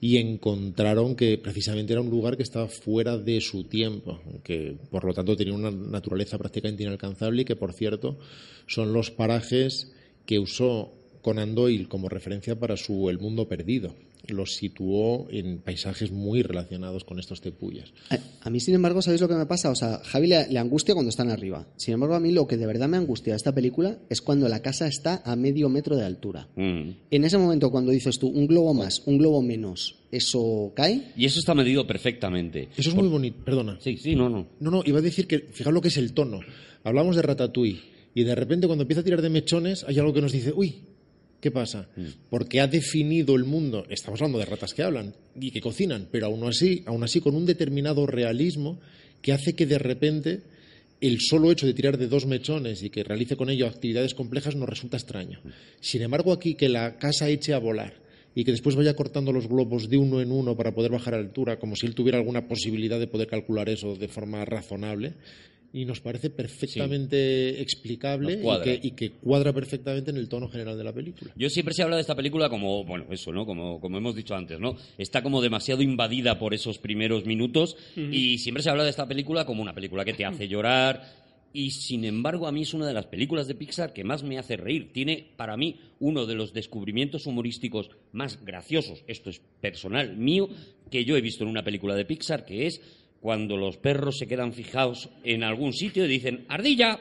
y 0.00 0.16
encontraron 0.16 1.14
que 1.14 1.36
precisamente 1.36 1.92
era 1.92 2.00
un 2.00 2.10
lugar 2.10 2.36
que 2.36 2.42
estaba 2.42 2.68
fuera 2.68 3.18
de 3.18 3.40
su 3.40 3.64
tiempo, 3.64 4.18
que 4.42 4.76
por 4.90 5.04
lo 5.04 5.12
tanto 5.12 5.36
tenía 5.36 5.52
una 5.52 5.70
naturaleza 5.70 6.38
prácticamente 6.38 6.82
inalcanzable 6.82 7.42
y 7.42 7.44
que, 7.44 7.56
por 7.56 7.74
cierto, 7.74 8.18
son 8.66 8.94
los 8.94 9.10
parajes 9.10 9.92
que 10.24 10.38
usó 10.38 10.92
Conan 11.20 11.54
Doyle 11.54 11.86
como 11.86 12.08
referencia 12.08 12.58
para 12.58 12.78
su 12.78 13.10
El 13.10 13.18
mundo 13.18 13.46
perdido. 13.46 13.94
Los 14.30 14.54
situó 14.54 15.28
en 15.30 15.58
paisajes 15.58 16.10
muy 16.10 16.42
relacionados 16.42 17.04
con 17.04 17.18
estos 17.18 17.40
tepuyes. 17.40 17.92
A, 18.10 18.18
a 18.42 18.50
mí, 18.50 18.60
sin 18.60 18.74
embargo, 18.74 19.02
¿sabéis 19.02 19.20
lo 19.20 19.28
que 19.28 19.34
me 19.34 19.46
pasa? 19.46 19.70
O 19.70 19.74
sea, 19.74 19.98
Javi 20.04 20.28
le, 20.28 20.48
le 20.48 20.58
angustia 20.58 20.94
cuando 20.94 21.10
están 21.10 21.30
arriba. 21.30 21.66
Sin 21.76 21.94
embargo, 21.94 22.14
a 22.14 22.20
mí 22.20 22.32
lo 22.32 22.46
que 22.46 22.56
de 22.56 22.66
verdad 22.66 22.88
me 22.88 22.96
angustia 22.96 23.32
de 23.32 23.36
esta 23.36 23.54
película 23.54 23.98
es 24.08 24.20
cuando 24.20 24.48
la 24.48 24.60
casa 24.60 24.86
está 24.86 25.22
a 25.24 25.36
medio 25.36 25.68
metro 25.68 25.96
de 25.96 26.04
altura. 26.04 26.48
Mm. 26.56 26.90
En 27.10 27.24
ese 27.24 27.38
momento, 27.38 27.70
cuando 27.70 27.92
dices 27.92 28.18
tú, 28.18 28.28
un 28.28 28.46
globo 28.46 28.74
más, 28.74 29.02
un 29.06 29.18
globo 29.18 29.42
menos, 29.42 30.00
¿eso 30.10 30.72
cae? 30.74 31.12
Y 31.16 31.24
eso 31.24 31.40
está 31.40 31.54
medido 31.54 31.86
perfectamente. 31.86 32.68
Eso 32.76 32.90
es 32.90 32.94
muy 32.94 33.08
bonito, 33.08 33.44
perdona. 33.44 33.78
Sí, 33.80 33.96
sí, 33.96 34.14
no, 34.14 34.28
no. 34.28 34.48
No, 34.60 34.70
no, 34.70 34.82
iba 34.84 34.98
a 34.98 35.02
decir 35.02 35.26
que, 35.26 35.40
fijaos 35.40 35.74
lo 35.74 35.80
que 35.80 35.88
es 35.88 35.96
el 35.96 36.12
tono. 36.12 36.40
Hablamos 36.84 37.16
de 37.16 37.22
Ratatouille 37.22 37.80
y 38.14 38.24
de 38.24 38.34
repente 38.34 38.66
cuando 38.66 38.82
empieza 38.82 39.00
a 39.00 39.04
tirar 39.04 39.22
de 39.22 39.30
mechones 39.30 39.84
hay 39.84 39.98
algo 39.98 40.12
que 40.12 40.20
nos 40.20 40.32
dice, 40.32 40.52
uy, 40.54 40.82
¿qué 41.40 41.50
pasa? 41.50 41.88
Porque 42.28 42.60
ha 42.60 42.66
definido 42.66 43.36
el 43.36 43.44
mundo, 43.44 43.84
estamos 43.88 44.20
hablando 44.20 44.38
de 44.38 44.44
ratas 44.44 44.74
que 44.74 44.82
hablan 44.82 45.14
y 45.38 45.50
que 45.50 45.60
cocinan, 45.60 46.08
pero 46.10 46.26
aún 46.26 46.44
así, 46.44 46.82
aún 46.86 47.02
así 47.02 47.20
con 47.20 47.34
un 47.34 47.46
determinado 47.46 48.06
realismo 48.06 48.80
que 49.22 49.32
hace 49.32 49.54
que 49.54 49.66
de 49.66 49.78
repente 49.78 50.42
el 51.00 51.18
solo 51.20 51.50
hecho 51.50 51.66
de 51.66 51.74
tirar 51.74 51.96
de 51.96 52.08
dos 52.08 52.26
mechones 52.26 52.82
y 52.82 52.90
que 52.90 53.04
realice 53.04 53.36
con 53.36 53.48
ello 53.48 53.66
actividades 53.66 54.14
complejas 54.14 54.54
nos 54.54 54.68
resulta 54.68 54.98
extraño. 54.98 55.40
Sin 55.80 56.02
embargo, 56.02 56.32
aquí 56.32 56.54
que 56.54 56.68
la 56.68 56.98
casa 56.98 57.28
eche 57.28 57.54
a 57.54 57.58
volar 57.58 57.94
y 58.34 58.44
que 58.44 58.52
después 58.52 58.76
vaya 58.76 58.94
cortando 58.94 59.32
los 59.32 59.48
globos 59.48 59.88
de 59.88 59.96
uno 59.96 60.20
en 60.20 60.30
uno 60.30 60.56
para 60.56 60.74
poder 60.74 60.92
bajar 60.92 61.14
a 61.14 61.18
altura, 61.18 61.58
como 61.58 61.74
si 61.74 61.86
él 61.86 61.94
tuviera 61.94 62.18
alguna 62.18 62.46
posibilidad 62.46 63.00
de 63.00 63.06
poder 63.06 63.28
calcular 63.28 63.68
eso 63.68 63.96
de 63.96 64.08
forma 64.08 64.44
razonable, 64.44 65.14
y 65.72 65.84
nos 65.84 66.00
parece 66.00 66.30
perfectamente 66.30 67.60
explicable 67.60 68.40
que, 68.62 68.80
y 68.82 68.90
que 68.92 69.12
cuadra 69.12 69.52
perfectamente 69.52 70.10
en 70.10 70.16
el 70.16 70.28
tono 70.28 70.48
general 70.48 70.76
de 70.76 70.84
la 70.84 70.92
película. 70.92 71.32
Yo 71.36 71.48
siempre 71.48 71.74
se 71.74 71.82
habla 71.82 71.96
de 71.96 72.02
esta 72.02 72.16
película 72.16 72.48
como, 72.48 72.84
bueno, 72.84 73.06
eso, 73.10 73.32
¿no? 73.32 73.46
Como, 73.46 73.80
como 73.80 73.98
hemos 73.98 74.16
dicho 74.16 74.34
antes, 74.34 74.58
¿no? 74.58 74.76
Está 74.98 75.22
como 75.22 75.40
demasiado 75.40 75.82
invadida 75.82 76.38
por 76.38 76.54
esos 76.54 76.78
primeros 76.78 77.24
minutos 77.24 77.76
y 77.96 78.38
siempre 78.38 78.62
se 78.62 78.70
habla 78.70 78.84
de 78.84 78.90
esta 78.90 79.06
película 79.06 79.44
como 79.44 79.62
una 79.62 79.74
película 79.74 80.04
que 80.04 80.14
te 80.14 80.24
hace 80.24 80.48
llorar 80.48 81.20
y 81.52 81.70
sin 81.70 82.04
embargo 82.04 82.46
a 82.46 82.52
mí 82.52 82.62
es 82.62 82.74
una 82.74 82.86
de 82.86 82.94
las 82.94 83.06
películas 83.06 83.48
de 83.48 83.54
Pixar 83.54 83.92
que 83.92 84.04
más 84.04 84.22
me 84.22 84.38
hace 84.38 84.56
reír. 84.56 84.92
Tiene 84.92 85.32
para 85.36 85.56
mí 85.56 85.80
uno 85.98 86.26
de 86.26 86.34
los 86.34 86.52
descubrimientos 86.52 87.26
humorísticos 87.26 87.90
más 88.12 88.44
graciosos, 88.44 89.04
esto 89.06 89.30
es 89.30 89.40
personal 89.60 90.16
mío, 90.16 90.48
que 90.90 91.04
yo 91.04 91.16
he 91.16 91.20
visto 91.20 91.44
en 91.44 91.50
una 91.50 91.64
película 91.64 91.94
de 91.94 92.04
Pixar, 92.04 92.44
que 92.44 92.66
es 92.66 92.80
cuando 93.20 93.56
los 93.56 93.76
perros 93.76 94.18
se 94.18 94.26
quedan 94.26 94.52
fijados 94.52 95.08
en 95.24 95.42
algún 95.42 95.72
sitio 95.72 96.04
y 96.04 96.08
dicen 96.08 96.44
¡Ardilla! 96.48 96.98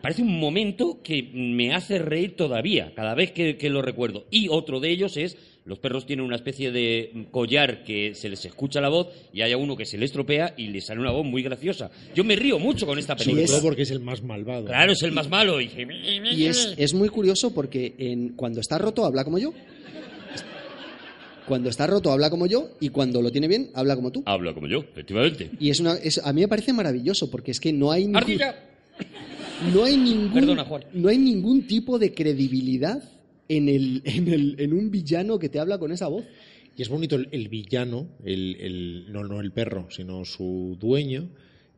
parece 0.00 0.22
un 0.22 0.38
momento 0.38 1.00
que 1.02 1.22
me 1.32 1.72
hace 1.72 1.98
reír 1.98 2.34
todavía, 2.36 2.92
cada 2.94 3.14
vez 3.14 3.30
que, 3.30 3.56
que 3.56 3.70
lo 3.70 3.82
recuerdo. 3.82 4.24
Y 4.30 4.48
otro 4.48 4.80
de 4.80 4.90
ellos 4.90 5.16
es, 5.16 5.36
los 5.64 5.78
perros 5.78 6.06
tienen 6.06 6.26
una 6.26 6.34
especie 6.34 6.72
de 6.72 7.26
collar 7.30 7.84
que 7.84 8.14
se 8.16 8.28
les 8.28 8.44
escucha 8.44 8.80
la 8.80 8.88
voz 8.88 9.08
y 9.32 9.42
hay 9.42 9.52
a 9.52 9.56
uno 9.56 9.76
que 9.76 9.86
se 9.86 9.96
le 9.96 10.04
estropea 10.06 10.54
y 10.56 10.68
le 10.68 10.80
sale 10.80 11.00
una 11.00 11.12
voz 11.12 11.24
muy 11.24 11.42
graciosa. 11.44 11.88
Yo 12.16 12.24
me 12.24 12.34
río 12.34 12.58
mucho 12.58 12.84
con 12.84 12.98
esta 12.98 13.16
Sobre 13.16 13.34
película. 13.36 13.58
todo 13.58 13.68
porque 13.68 13.82
es 13.82 13.92
el 13.92 14.00
más 14.00 14.22
malvado. 14.24 14.64
Claro, 14.64 14.90
es 14.90 15.02
el 15.02 15.12
más 15.12 15.28
malo. 15.28 15.60
Y, 15.60 15.70
Y 16.32 16.46
es, 16.46 16.74
es 16.76 16.94
muy 16.94 17.08
curioso 17.08 17.54
porque 17.54 17.94
en, 17.98 18.30
cuando 18.30 18.60
está 18.60 18.78
roto 18.78 19.04
habla 19.04 19.22
como 19.22 19.38
yo. 19.38 19.54
Cuando 21.46 21.68
está 21.70 21.86
roto 21.86 22.12
habla 22.12 22.30
como 22.30 22.46
yo 22.46 22.70
y 22.80 22.90
cuando 22.90 23.20
lo 23.20 23.30
tiene 23.32 23.48
bien 23.48 23.70
habla 23.74 23.96
como 23.96 24.12
tú. 24.12 24.22
Habla 24.26 24.54
como 24.54 24.66
yo, 24.68 24.78
efectivamente. 24.80 25.50
Y 25.58 25.70
es 25.70 25.80
una, 25.80 25.94
es- 25.94 26.18
a 26.24 26.32
mí 26.32 26.40
me 26.42 26.48
parece 26.48 26.72
maravilloso 26.72 27.30
porque 27.30 27.50
es 27.50 27.60
que 27.60 27.72
no 27.72 27.90
hay 27.90 28.02
ningún, 28.02 28.16
Ardilla. 28.16 28.54
no 29.74 29.84
hay 29.84 29.96
ningún, 29.96 30.32
Perdona, 30.32 30.64
Juan. 30.64 30.84
no 30.92 31.08
hay 31.08 31.18
ningún 31.18 31.66
tipo 31.66 31.98
de 31.98 32.12
credibilidad 32.14 33.02
en, 33.48 33.68
el, 33.68 34.02
en, 34.04 34.28
el, 34.32 34.56
en 34.58 34.72
un 34.72 34.90
villano 34.90 35.38
que 35.38 35.48
te 35.48 35.58
habla 35.58 35.78
con 35.78 35.92
esa 35.92 36.06
voz. 36.08 36.24
Y 36.76 36.82
es 36.82 36.88
bonito 36.88 37.16
el, 37.16 37.28
el 37.32 37.48
villano, 37.48 38.06
el, 38.24 38.56
el- 38.60 39.12
no, 39.12 39.24
no 39.24 39.40
el 39.40 39.52
perro, 39.52 39.88
sino 39.90 40.24
su 40.24 40.76
dueño, 40.80 41.28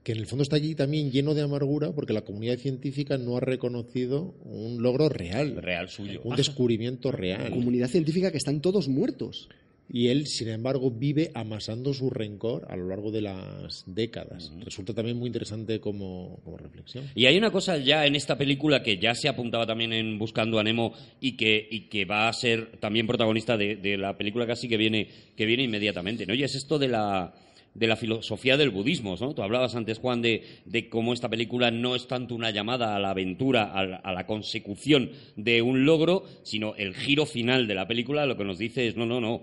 que 0.04 0.12
en 0.12 0.18
el 0.18 0.26
fondo 0.26 0.42
está 0.42 0.56
allí 0.56 0.74
también 0.74 1.10
lleno 1.10 1.34
de 1.34 1.40
amargura 1.40 1.92
porque 1.92 2.12
la 2.12 2.20
comunidad 2.20 2.58
científica 2.58 3.16
no 3.16 3.38
ha 3.38 3.40
reconocido 3.40 4.34
un 4.44 4.82
logro 4.82 5.08
real, 5.08 5.56
Real 5.56 5.88
suyo. 5.88 6.20
un 6.24 6.36
descubrimiento 6.36 7.10
real. 7.10 7.50
Comunidad 7.50 7.88
científica 7.88 8.30
que 8.30 8.36
están 8.36 8.60
todos 8.60 8.86
muertos. 8.88 9.48
Y 9.88 10.08
él, 10.08 10.26
sin 10.26 10.48
embargo, 10.48 10.90
vive 10.90 11.30
amasando 11.34 11.92
su 11.92 12.08
rencor 12.08 12.66
a 12.70 12.76
lo 12.76 12.88
largo 12.88 13.10
de 13.10 13.20
las 13.20 13.84
décadas. 13.86 14.50
Resulta 14.64 14.94
también 14.94 15.18
muy 15.18 15.26
interesante 15.26 15.78
como, 15.78 16.40
como 16.42 16.56
reflexión. 16.56 17.04
Y 17.14 17.26
hay 17.26 17.36
una 17.36 17.50
cosa 17.50 17.76
ya 17.76 18.06
en 18.06 18.14
esta 18.14 18.36
película 18.38 18.82
que 18.82 18.98
ya 18.98 19.14
se 19.14 19.28
apuntaba 19.28 19.66
también 19.66 19.92
en 19.92 20.18
Buscando 20.18 20.58
a 20.58 20.62
Nemo 20.64 20.94
y 21.20 21.36
que, 21.36 21.66
y 21.70 21.88
que 21.88 22.06
va 22.06 22.28
a 22.28 22.32
ser 22.32 22.78
también 22.78 23.06
protagonista 23.06 23.56
de, 23.58 23.76
de 23.76 23.98
la 23.98 24.16
película 24.16 24.46
casi 24.46 24.68
que 24.68 24.78
viene, 24.78 25.08
que 25.36 25.44
viene 25.44 25.64
inmediatamente, 25.64 26.26
¿no? 26.26 26.34
Y 26.34 26.42
es 26.44 26.54
esto 26.54 26.78
de 26.78 26.88
la, 26.88 27.34
de 27.74 27.86
la 27.86 27.96
filosofía 27.96 28.56
del 28.56 28.70
budismo, 28.70 29.16
¿no? 29.20 29.34
Tú 29.34 29.42
hablabas 29.42 29.74
antes, 29.74 29.98
Juan, 29.98 30.22
de, 30.22 30.44
de 30.64 30.88
cómo 30.88 31.12
esta 31.12 31.28
película 31.28 31.70
no 31.70 31.96
es 31.96 32.06
tanto 32.06 32.34
una 32.34 32.50
llamada 32.50 32.94
a 32.94 33.00
la 33.00 33.10
aventura, 33.10 33.72
a 33.72 33.84
la, 33.84 33.96
a 33.96 34.12
la 34.12 34.26
consecución 34.26 35.10
de 35.36 35.60
un 35.62 35.84
logro, 35.84 36.24
sino 36.42 36.74
el 36.76 36.94
giro 36.94 37.26
final 37.26 37.66
de 37.66 37.74
la 37.74 37.88
película 37.88 38.26
lo 38.26 38.36
que 38.36 38.44
nos 38.44 38.58
dice 38.58 38.86
es, 38.86 38.96
no, 38.96 39.06
no, 39.06 39.20
no, 39.20 39.42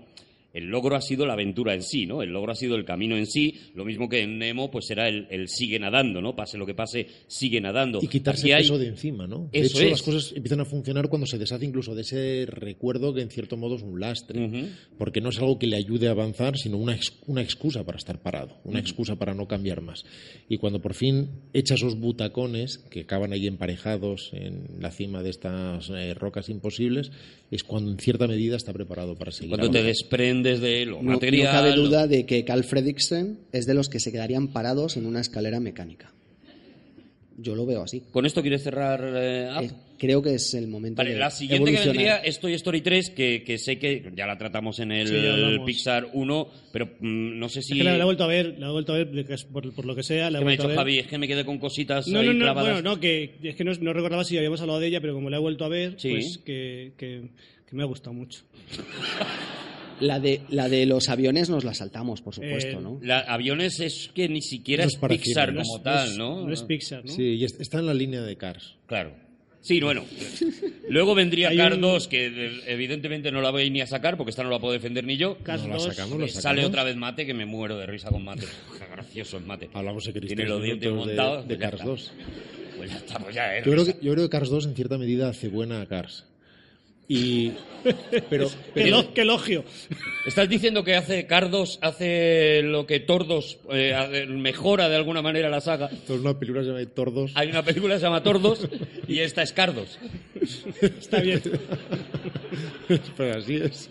el 0.52 0.66
logro 0.66 0.96
ha 0.96 1.00
sido 1.00 1.26
la 1.26 1.32
aventura 1.32 1.74
en 1.74 1.82
sí, 1.82 2.06
¿no? 2.06 2.22
El 2.22 2.30
logro 2.30 2.52
ha 2.52 2.54
sido 2.54 2.76
el 2.76 2.84
camino 2.84 3.16
en 3.16 3.26
sí, 3.26 3.58
lo 3.74 3.84
mismo 3.84 4.08
que 4.08 4.20
en 4.22 4.38
Nemo, 4.38 4.70
pues 4.70 4.86
será 4.86 5.08
el, 5.08 5.26
el 5.30 5.48
sigue 5.48 5.78
nadando, 5.78 6.20
¿no? 6.20 6.36
Pase 6.36 6.58
lo 6.58 6.66
que 6.66 6.74
pase, 6.74 7.06
sigue 7.26 7.60
nadando. 7.60 7.98
Y 8.02 8.08
quitarse 8.08 8.42
Aquí 8.42 8.50
el 8.50 8.56
hay- 8.56 8.62
peso 8.64 8.78
de 8.78 8.88
encima, 8.88 9.26
¿no? 9.26 9.48
De 9.52 9.60
Eso 9.60 9.78
hecho, 9.78 9.84
es. 9.86 9.90
las 9.92 10.02
cosas 10.02 10.32
empiezan 10.36 10.60
a 10.60 10.64
funcionar 10.64 11.08
cuando 11.08 11.26
se 11.26 11.38
deshace 11.38 11.64
incluso 11.64 11.94
de 11.94 12.02
ese 12.02 12.44
recuerdo 12.46 13.14
que 13.14 13.22
en 13.22 13.30
cierto 13.30 13.56
modo 13.56 13.76
es 13.76 13.82
un 13.82 13.98
lastre. 14.00 14.68
Porque 14.98 15.20
no 15.20 15.30
es 15.30 15.38
algo 15.38 15.58
que 15.58 15.66
le 15.66 15.76
ayude 15.76 16.08
a 16.08 16.10
avanzar, 16.12 16.56
sino 16.58 16.76
una, 16.76 16.94
ex- 16.94 17.18
una 17.26 17.42
excusa 17.42 17.84
para 17.84 17.98
estar 17.98 18.20
parado, 18.20 18.58
una 18.64 18.78
excusa 18.80 19.16
para 19.16 19.34
no 19.34 19.46
cambiar 19.48 19.80
más. 19.80 20.04
Y 20.48 20.58
cuando 20.58 20.80
por 20.80 20.94
fin 20.94 21.30
echa 21.52 21.74
esos 21.74 21.98
butacones 21.98 22.78
que 22.90 23.00
acaban 23.00 23.32
ahí 23.32 23.46
emparejados 23.46 24.30
en 24.32 24.66
la 24.80 24.90
cima 24.90 25.22
de 25.22 25.30
estas 25.30 25.90
eh, 25.90 26.14
rocas 26.14 26.48
imposibles, 26.48 27.10
es 27.52 27.62
cuando 27.62 27.92
en 27.92 27.98
cierta 27.98 28.26
medida 28.26 28.56
está 28.56 28.72
preparado 28.72 29.14
para 29.14 29.30
seguir. 29.30 29.50
Cuando 29.50 29.70
te 29.70 29.82
desprendes 29.84 30.60
de 30.60 30.86
lo 30.86 30.96
No, 30.96 31.02
no 31.02 31.10
material. 31.12 31.52
cabe 31.52 31.76
lo- 31.76 31.82
duda 31.84 32.06
de 32.08 32.26
que 32.26 32.44
Carl 32.44 32.64
Fredricksen 32.64 33.38
es 33.52 33.66
de 33.66 33.74
los 33.74 33.88
que 33.88 34.00
se 34.00 34.10
quedarían 34.10 34.48
parados 34.48 34.96
en 34.96 35.06
una 35.06 35.20
escalera 35.20 35.60
mecánica. 35.60 36.12
Yo 37.38 37.54
lo 37.54 37.64
veo 37.66 37.82
así. 37.82 38.02
¿Con 38.10 38.26
esto 38.26 38.42
quieres 38.42 38.62
cerrar 38.62 39.00
eh, 39.16 39.48
Up? 39.56 39.62
Eh, 39.64 39.70
creo 39.98 40.20
que 40.22 40.34
es 40.34 40.54
el 40.54 40.68
momento 40.68 40.98
Vale, 40.98 41.12
de 41.14 41.18
la 41.18 41.30
siguiente 41.30 41.72
que 41.72 41.78
vendría 41.80 42.16
es 42.18 42.40
Toy 42.40 42.52
Story 42.54 42.80
3, 42.82 43.10
que, 43.10 43.42
que 43.44 43.58
sé 43.58 43.78
que 43.78 44.12
ya 44.14 44.26
la 44.26 44.36
tratamos 44.36 44.78
en 44.80 44.92
el 44.92 45.08
Sí, 45.08 45.16
hablamos. 45.26 45.64
Pixar 45.66 46.08
1, 46.12 46.48
pero 46.72 46.86
mm, 47.00 47.38
no 47.38 47.48
sé 47.48 47.62
si... 47.62 47.72
Es 47.72 47.78
que 47.78 47.84
la, 47.84 47.96
la 47.96 48.02
he 48.02 48.04
vuelto 48.04 48.24
a 48.24 48.26
ver, 48.26 48.58
la 48.58 48.68
he 48.68 48.70
vuelto 48.72 48.92
a 48.92 48.96
ver 48.98 49.10
que 49.26 49.36
por, 49.52 49.72
por 49.74 49.84
lo 49.86 49.94
que 49.94 50.02
sea. 50.02 50.30
La 50.30 50.38
he 50.38 50.40
¿Qué 50.40 50.44
me 50.44 50.52
ha 50.52 50.56
dicho. 50.56 50.68
Javi? 50.74 50.98
Es 50.98 51.06
que 51.06 51.18
me 51.18 51.28
quedé 51.28 51.44
con 51.44 51.58
cositas 51.58 52.06
No, 52.08 52.20
ahí 52.20 52.26
no, 52.26 52.32
no, 52.34 52.40
clavadas. 52.40 52.72
bueno, 52.74 52.90
no, 52.94 53.00
que 53.00 53.36
es 53.42 53.54
que 53.54 53.64
no, 53.64 53.72
no 53.80 53.92
recordaba 53.92 54.24
si 54.24 54.36
habíamos 54.36 54.60
hablado 54.60 54.80
de 54.80 54.88
ella, 54.88 55.00
pero 55.00 55.14
como 55.14 55.30
la 55.30 55.36
he 55.36 55.40
vuelto 55.40 55.64
a 55.64 55.68
ver, 55.68 55.94
Sí. 55.98 56.10
pues 56.10 56.38
que, 56.44 56.92
que, 56.98 57.22
que 57.68 57.76
me 57.76 57.82
ha 57.82 57.86
gustado 57.86 58.12
mucho. 58.14 58.42
La 60.02 60.20
de, 60.20 60.40
la 60.50 60.68
de 60.68 60.84
los 60.86 61.08
aviones 61.08 61.48
nos 61.48 61.64
la 61.64 61.74
saltamos, 61.74 62.20
por 62.22 62.34
supuesto, 62.34 62.78
Eh, 62.78 62.82
¿no? 62.82 62.98
La, 63.02 63.20
aviones 63.20 63.80
es 63.80 64.10
que 64.14 64.28
ni 64.28 64.42
siquiera 64.42 64.84
No 64.84 64.88
es 64.88 64.96
Pixar 64.96 65.50
cine. 65.50 65.62
como 65.62 65.76
No 65.78 65.82
tal, 65.82 66.08
es- 66.08 66.18
¿no? 66.18 66.46
No 66.46 66.52
es 66.52 66.62
Pixar, 66.62 67.04
¿no? 67.04 67.12
Sí, 67.12 67.22
y 67.22 67.44
es- 67.44 67.58
está 67.60 67.78
en 67.78 67.86
la 67.86 67.94
línea 67.94 68.20
de 68.22 68.36
Cars. 68.36 68.74
Claro. 68.86 69.14
Sí, 69.60 69.80
bueno. 69.80 70.04
Luego 70.88 71.14
vendría 71.14 71.54
Cars 71.56 71.76
un- 71.76 71.82
2, 71.82 72.08
que 72.08 72.26
eh, 72.26 72.60
evidentemente 72.66 73.30
no 73.30 73.40
la 73.40 73.50
voy 73.50 73.70
ni 73.70 73.80
a 73.80 73.86
sacar, 73.86 74.16
porque 74.16 74.30
esta 74.30 74.42
no 74.42 74.50
la 74.50 74.58
puedo 74.58 74.72
defender 74.72 75.04
ni 75.04 75.16
yo. 75.16 75.38
Cars 75.38 75.62
No 75.62 75.68
la 75.68 75.74
2, 75.76 75.84
sacamos, 75.94 76.18
la 76.18 76.24
Eh, 76.24 76.28
sacamos. 76.28 76.42
Sale 76.42 76.64
otra 76.64 76.82
vez 76.84 76.96
Mate, 76.96 77.24
que 77.24 77.32
me 77.34 77.46
muero 77.46 77.78
de 77.78 77.86
risa 77.86 78.08
con 78.10 78.24
Mate. 78.24 78.42
Qué 78.78 78.84
gracioso 78.92 79.36
es 79.38 79.46
Mate. 79.46 79.70
Hablamos 79.72 80.04
de 80.04 80.12
Tiene 80.20 80.46
los 80.46 80.62
dientes 80.62 80.90
montados. 80.92 81.46
de, 81.46 81.54
pues 81.56 81.60
ya 81.60 81.64
Cars 81.70 81.74
está. 81.80 81.86
2. 81.86 82.12
Pues 82.76 82.90
ya 82.90 82.96
está, 82.96 83.18
pues 83.20 83.34
ya. 83.36 83.58
Yo 83.64 83.70
creo, 83.70 83.84
que, 83.86 83.96
yo 84.02 84.12
creo 84.12 84.24
que 84.24 84.30
Cars 84.30 84.50
2 84.50 84.66
en 84.66 84.74
cierta 84.74 84.98
medida 84.98 85.28
hace 85.28 85.46
buena 85.48 85.80
a 85.80 85.86
Cars. 85.86 86.24
Y, 87.14 87.52
pero, 88.30 88.48
¡Qué, 88.48 88.54
pero- 88.72 89.12
qué 89.12 89.20
elogio! 89.20 89.64
¿Estás 90.24 90.48
diciendo 90.48 90.82
que 90.82 90.94
hace 90.94 91.26
Cardos, 91.26 91.78
hace 91.82 92.62
lo 92.62 92.86
que 92.86 93.00
Tordos 93.00 93.58
eh, 93.70 94.24
mejora 94.30 94.88
de 94.88 94.96
alguna 94.96 95.20
manera 95.20 95.50
la 95.50 95.60
saga? 95.60 95.88
esto 95.92 96.14
es 96.14 96.20
una 96.20 96.38
película 96.38 96.62
que 96.62 96.66
se 96.68 96.72
llama 96.72 96.86
Tordos. 96.94 97.32
Hay 97.34 97.50
una 97.50 97.62
película 97.62 97.94
que 97.94 98.00
se 98.00 98.06
llama 98.06 98.22
Tordos 98.22 98.66
y 99.06 99.18
esta 99.18 99.42
es 99.42 99.52
Cardos. 99.52 99.98
Está 100.80 101.20
bien. 101.20 101.42
pero 103.16 103.38
así 103.38 103.56
es. 103.56 103.90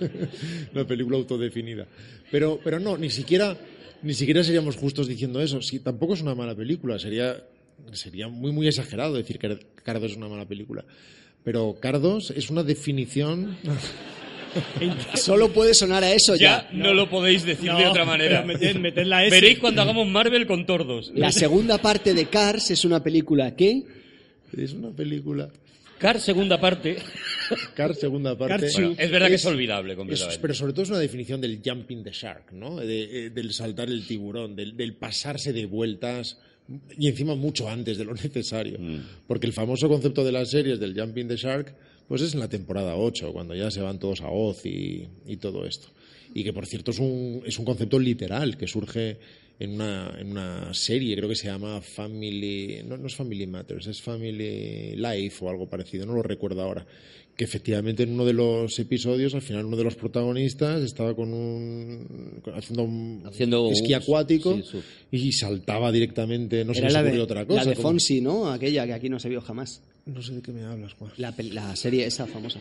Una 0.74 0.86
película 0.88 1.18
autodefinida. 1.18 1.86
Pero, 2.32 2.60
pero 2.64 2.80
no, 2.80 2.98
ni 2.98 3.12
siquiera, 3.12 3.56
ni 4.02 4.16
siquiera 4.16 4.44
seríamos 4.44 4.78
justos 4.78 5.08
diciendo 5.08 5.42
eso. 5.42 5.62
Sí, 5.62 5.80
tampoco 5.80 6.16
es 6.16 6.22
una 6.22 6.34
mala 6.34 6.56
película. 6.56 6.98
Sería, 6.98 7.44
sería 7.92 8.28
muy, 8.30 8.52
muy 8.52 8.68
exagerado 8.68 9.14
decir 9.14 9.38
que 9.38 9.60
Cardos 9.84 10.12
es 10.12 10.18
una 10.18 10.28
mala 10.28 10.48
película. 10.48 10.84
Pero 11.44 11.78
Cardos 11.80 12.32
es 12.36 12.50
una 12.50 12.64
definición. 12.64 13.58
Solo 15.16 15.52
puede 15.54 15.74
sonar 15.74 16.04
a 16.04 16.12
eso 16.12 16.36
Ya, 16.36 16.68
ya. 16.70 16.78
no, 16.78 16.94
lo 16.94 17.10
podéis 17.10 17.46
decir 17.46 17.72
No, 17.72 17.78
de 17.80 17.88
otra 17.88 18.04
manera. 18.06 18.44
meted- 18.46 18.80
meted 18.80 19.06
la 19.06 19.24
S. 19.26 19.34
Veréis 19.34 19.60
cuando 19.60 19.82
hagamos 19.82 20.08
Marvel 20.08 20.46
con 20.46 20.66
Tordos. 20.66 21.12
La 21.16 21.32
segunda 21.32 21.78
parte 21.78 22.14
de 22.14 22.26
Cars 22.26 22.70
es 22.72 22.84
una 22.84 23.02
película 23.02 23.56
que 23.56 23.84
Es 24.58 24.74
una 24.74 24.90
película. 24.92 25.50
Cars 25.98 26.24
segunda 26.24 26.60
parte. 26.60 26.98
Cars, 27.76 28.00
segunda 28.00 28.36
parte. 28.38 28.66
Es 28.66 29.12
verdad 29.12 29.28
que 29.28 29.36
es 29.36 29.46
olvidable 29.46 29.94
Es- 29.94 29.98
completamente. 29.98 30.40
pero 30.42 30.54
sobre 30.56 30.74
todo 30.74 30.84
es 30.84 30.90
una 30.90 31.00
definición 31.00 31.40
del 31.40 31.62
jumping 31.64 32.04
the 32.04 32.12
shark, 32.12 32.52
¿no? 32.52 32.78
De- 32.78 33.28
eh, 33.28 33.30
del 33.30 33.54
saltar 33.54 33.88
el 33.88 34.06
tiburón, 34.08 34.56
del, 34.56 34.76
del 34.76 34.96
pasarse 34.96 35.54
de 35.54 35.66
vueltas 35.68 36.40
y 36.98 37.08
encima 37.08 37.36
mucho 37.36 37.70
antes 37.70 37.98
de 37.98 38.06
lo 38.06 38.14
necesario. 38.24 38.80
Porque 39.28 39.48
el 39.48 39.54
famoso 39.54 39.88
concepto 39.88 40.24
de 40.24 40.32
las 40.32 40.52
series 40.52 40.80
del 40.80 41.00
jumping 41.00 41.28
the 41.28 41.36
shark, 41.36 41.76
pues 42.08 42.22
es 42.22 42.34
en 42.34 42.40
la 42.40 42.50
temporada 42.50 42.96
8, 42.96 43.32
cuando 43.32 43.56
ya 43.56 43.72
se 43.72 43.82
van 43.82 44.00
todos 44.00 44.22
a 44.22 44.30
Oz 44.30 44.66
y, 44.66 45.08
y 45.26 45.38
todo 45.38 45.66
esto. 45.66 45.90
Y 46.34 46.44
que 46.44 46.54
por 46.54 46.66
cierto 46.66 46.92
es 46.92 47.00
un, 47.00 47.44
es 47.46 47.58
un 47.60 47.66
concepto 47.66 48.00
literal 48.00 48.58
que 48.58 48.68
surge 48.68 49.18
en 49.62 49.74
una, 49.74 50.16
en 50.18 50.32
una 50.32 50.74
serie, 50.74 51.16
creo 51.16 51.30
que 51.30 51.36
se 51.36 51.46
llama 51.46 51.82
Family, 51.82 52.82
no, 52.84 52.98
no 52.98 53.06
es 53.06 53.16
Family 53.16 53.46
Matters, 53.46 53.86
es 53.86 54.02
Family 54.02 54.96
Life 54.96 55.46
o 55.46 55.50
algo 55.50 55.70
parecido, 55.70 56.04
no 56.08 56.14
lo 56.14 56.24
recuerdo 56.24 56.64
ahora. 56.64 56.84
Que 57.36 57.46
efectivamente 57.46 58.04
en 58.04 58.12
uno 58.14 58.26
de 58.26 58.34
los 58.34 58.78
episodios, 58.78 59.34
al 59.34 59.42
final 59.42 59.66
uno 59.66 59.78
de 59.78 59.84
los 59.84 59.96
protagonistas 59.96 60.82
estaba 60.84 61.16
con 61.16 61.34
un 61.34 62.42
haciendo 62.54 62.84
un 62.84 63.24
Haciendo 63.26 63.72
esquí 63.72 63.94
acuático 63.94 64.60
sí, 64.62 64.80
y 65.12 65.32
saltaba 65.32 65.92
directamente, 65.92 66.64
no 66.66 66.74
sé 66.74 66.82
era 66.82 66.90
si 66.90 66.94
la 66.94 67.00
ocurrió 67.02 67.18
de, 67.18 67.24
otra 67.24 67.46
cosa. 67.46 67.64
la 67.64 67.70
de 67.70 67.76
como- 67.76 67.90
Fonsi, 67.90 68.22
¿no? 68.22 68.52
Aquella 68.52 68.86
que 68.86 68.94
aquí 68.94 69.10
no 69.10 69.20
se 69.20 69.30
vio 69.30 69.42
jamás. 69.42 69.82
No 70.06 70.22
sé 70.22 70.36
de 70.36 70.42
qué 70.42 70.52
me 70.52 70.64
hablas, 70.64 70.94
Juan. 70.94 71.12
La, 71.18 71.34
la 71.52 71.76
serie 71.76 72.06
esa 72.06 72.28
famosa. 72.28 72.60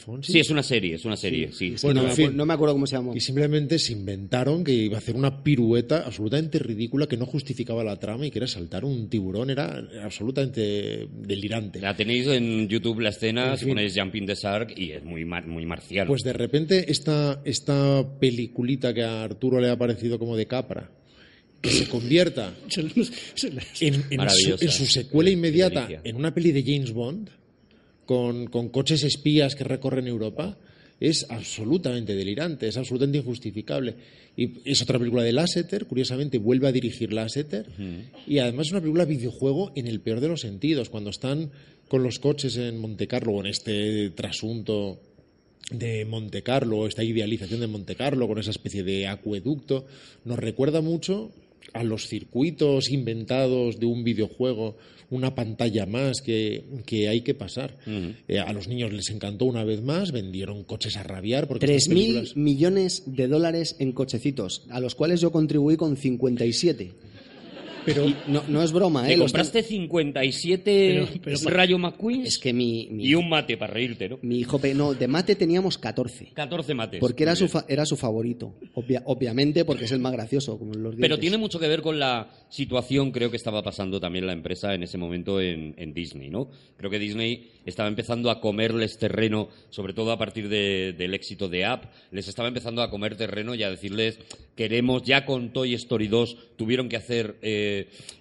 ¿Fonsi? 0.00 0.32
Sí, 0.32 0.40
es 0.40 0.50
una 0.50 0.62
serie, 0.62 0.94
es 0.94 1.04
una 1.04 1.16
serie, 1.16 1.50
sí. 1.52 1.74
Bueno, 1.82 2.00
no, 2.00 2.06
en 2.06 2.10
me 2.10 2.14
fin. 2.16 2.24
acuerdo, 2.24 2.36
no 2.38 2.46
me 2.46 2.54
acuerdo 2.54 2.74
cómo 2.74 2.86
se 2.86 2.96
llamó. 2.96 3.14
Y 3.14 3.20
simplemente 3.20 3.78
se 3.78 3.92
inventaron 3.92 4.64
que 4.64 4.72
iba 4.72 4.96
a 4.96 4.98
hacer 4.98 5.14
una 5.14 5.42
pirueta 5.42 6.02
absolutamente 6.06 6.58
ridícula 6.58 7.06
que 7.06 7.16
no 7.16 7.26
justificaba 7.26 7.84
la 7.84 7.96
trama 7.98 8.26
y 8.26 8.30
que 8.30 8.38
era 8.38 8.46
saltar 8.48 8.84
un 8.84 9.08
tiburón. 9.08 9.50
Era 9.50 9.82
absolutamente 10.02 11.06
delirante. 11.22 11.80
La 11.80 11.94
tenéis 11.96 12.26
en 12.28 12.68
YouTube 12.68 13.00
la 13.00 13.10
escena, 13.10 13.52
En 13.52 13.58
si 13.58 13.64
fin. 13.66 13.74
ponéis 13.74 13.94
Jumping 13.96 14.26
the 14.26 14.34
Shark 14.34 14.72
y 14.76 14.92
es 14.92 15.04
muy, 15.04 15.24
mar- 15.24 15.46
muy 15.46 15.66
marciano. 15.66 16.08
Pues 16.08 16.22
de 16.22 16.32
repente 16.32 16.90
esta, 16.90 17.40
esta 17.44 18.04
peliculita 18.18 18.94
que 18.94 19.02
a 19.02 19.22
Arturo 19.22 19.60
le 19.60 19.68
ha 19.70 19.76
parecido 19.78 20.18
como 20.18 20.36
de 20.36 20.46
capra, 20.46 20.90
que 21.60 21.70
se 21.70 21.88
convierta 21.88 22.54
en, 22.76 22.90
en 23.80 23.94
su, 24.02 24.16
Maravillosa. 24.16 24.64
en 24.64 24.70
su 24.70 24.86
secuela 24.86 25.30
inmediata 25.30 25.88
en 26.04 26.16
una 26.16 26.32
peli 26.32 26.52
de 26.52 26.62
James 26.62 26.92
Bond 26.92 27.28
con, 28.10 28.48
con 28.48 28.70
coches 28.70 29.04
espías 29.04 29.54
que 29.54 29.62
recorren 29.62 30.08
Europa 30.08 30.58
es 30.98 31.26
absolutamente 31.30 32.16
delirante, 32.16 32.66
es 32.66 32.76
absolutamente 32.76 33.18
injustificable. 33.18 33.94
Y 34.36 34.68
es 34.68 34.82
otra 34.82 34.98
película 34.98 35.22
de 35.22 35.32
Lasseter, 35.32 35.86
curiosamente 35.86 36.38
vuelve 36.38 36.66
a 36.66 36.72
dirigir 36.72 37.12
Lasseter, 37.12 37.66
y 38.26 38.38
además 38.38 38.66
es 38.66 38.72
una 38.72 38.80
película 38.80 39.04
videojuego 39.04 39.70
en 39.76 39.86
el 39.86 40.00
peor 40.00 40.18
de 40.18 40.26
los 40.26 40.40
sentidos, 40.40 40.90
cuando 40.90 41.10
están 41.10 41.52
con 41.86 42.02
los 42.02 42.18
coches 42.18 42.56
en 42.56 42.78
Monte 42.78 43.06
Carlo 43.06 43.34
o 43.34 43.40
en 43.42 43.46
este 43.46 44.10
trasunto 44.10 45.00
de 45.70 46.04
Monte 46.04 46.42
Carlo, 46.42 46.88
esta 46.88 47.04
idealización 47.04 47.60
de 47.60 47.68
Monte 47.68 47.94
Carlo 47.94 48.26
con 48.26 48.40
esa 48.40 48.50
especie 48.50 48.82
de 48.82 49.06
acueducto, 49.06 49.86
nos 50.24 50.40
recuerda 50.40 50.80
mucho 50.80 51.30
a 51.74 51.84
los 51.84 52.08
circuitos 52.08 52.90
inventados 52.90 53.78
de 53.78 53.86
un 53.86 54.02
videojuego, 54.02 54.76
una 55.10 55.34
pantalla 55.34 55.86
más 55.86 56.22
que, 56.22 56.64
que 56.86 57.08
hay 57.08 57.22
que 57.22 57.34
pasar. 57.34 57.76
Eh, 58.28 58.38
a 58.38 58.52
los 58.52 58.68
niños 58.68 58.92
les 58.92 59.10
encantó 59.10 59.44
una 59.46 59.64
vez 59.64 59.82
más, 59.82 60.12
vendieron 60.12 60.62
coches 60.64 60.96
a 60.96 61.02
rabiar 61.02 61.48
porque 61.48 61.66
estas 61.66 61.88
3.000 61.88 61.94
películas- 62.06 62.36
millones 62.36 63.02
de 63.06 63.28
dólares 63.28 63.76
en 63.80 63.92
cochecitos, 63.92 64.66
a 64.70 64.78
los 64.80 64.94
cuales 64.94 65.20
yo 65.20 65.32
contribuí 65.32 65.76
con 65.76 65.96
57. 65.96 66.92
Pero 67.94 68.06
no, 68.28 68.42
no 68.48 68.62
es 68.62 68.72
broma, 68.72 69.04
¿Te 69.06 69.14
¿eh? 69.14 69.16
Los 69.16 69.32
compraste 69.32 69.62
57 69.62 71.06
Pero- 71.22 71.36
pero- 71.38 71.50
Rayo 71.50 71.78
McQueen 71.78 72.22
Es 72.26 72.38
que 72.38 72.52
mi, 72.52 72.88
mi, 72.90 73.06
y 73.06 73.14
un 73.14 73.28
mate 73.28 73.56
para 73.56 73.72
reírte, 73.74 74.08
¿no? 74.08 74.18
mi 74.22 74.38
hijo... 74.40 74.60
No, 74.74 74.94
de 74.94 75.08
mate 75.08 75.34
teníamos 75.36 75.78
14. 75.78 76.30
14 76.34 76.74
mates. 76.74 77.00
Porque 77.00 77.22
era 77.24 77.34
su, 77.36 77.48
fa- 77.48 77.64
era 77.68 77.84
su 77.86 77.96
favorito. 77.96 78.54
Obvia- 78.74 79.02
obviamente 79.06 79.64
porque 79.64 79.84
es 79.86 79.92
el 79.92 80.00
más 80.00 80.12
gracioso, 80.12 80.58
como 80.58 80.74
los 80.74 80.94
Pero 80.96 81.18
tiene 81.18 81.38
mucho 81.38 81.58
que 81.58 81.68
ver 81.68 81.82
con 81.82 81.98
la 81.98 82.30
situación, 82.48 83.10
creo 83.12 83.30
que 83.30 83.36
estaba 83.36 83.62
pasando 83.62 84.00
también 84.00 84.26
la 84.26 84.32
empresa 84.32 84.74
en 84.74 84.82
ese 84.82 84.98
momento 84.98 85.40
en, 85.40 85.74
en 85.76 85.92
Disney, 85.94 86.30
¿no? 86.30 86.50
Creo 86.76 86.90
que 86.90 86.98
Disney 86.98 87.50
estaba 87.66 87.88
empezando 87.88 88.30
a 88.30 88.40
comerles 88.40 88.98
terreno, 88.98 89.48
sobre 89.70 89.92
todo 89.92 90.12
a 90.12 90.18
partir 90.18 90.48
de- 90.48 90.94
del 90.96 91.14
éxito 91.14 91.48
de 91.48 91.64
App, 91.64 91.84
les 92.10 92.28
estaba 92.28 92.48
empezando 92.48 92.82
a 92.82 92.90
comer 92.90 93.16
terreno 93.16 93.54
y 93.54 93.62
a 93.62 93.70
decirles, 93.70 94.18
queremos, 94.56 95.02
ya 95.02 95.24
con 95.24 95.52
Toy 95.52 95.74
Story 95.74 96.08
2 96.08 96.36
tuvieron 96.56 96.88
que 96.88 96.96
hacer 96.96 97.36
eh, 97.42 97.79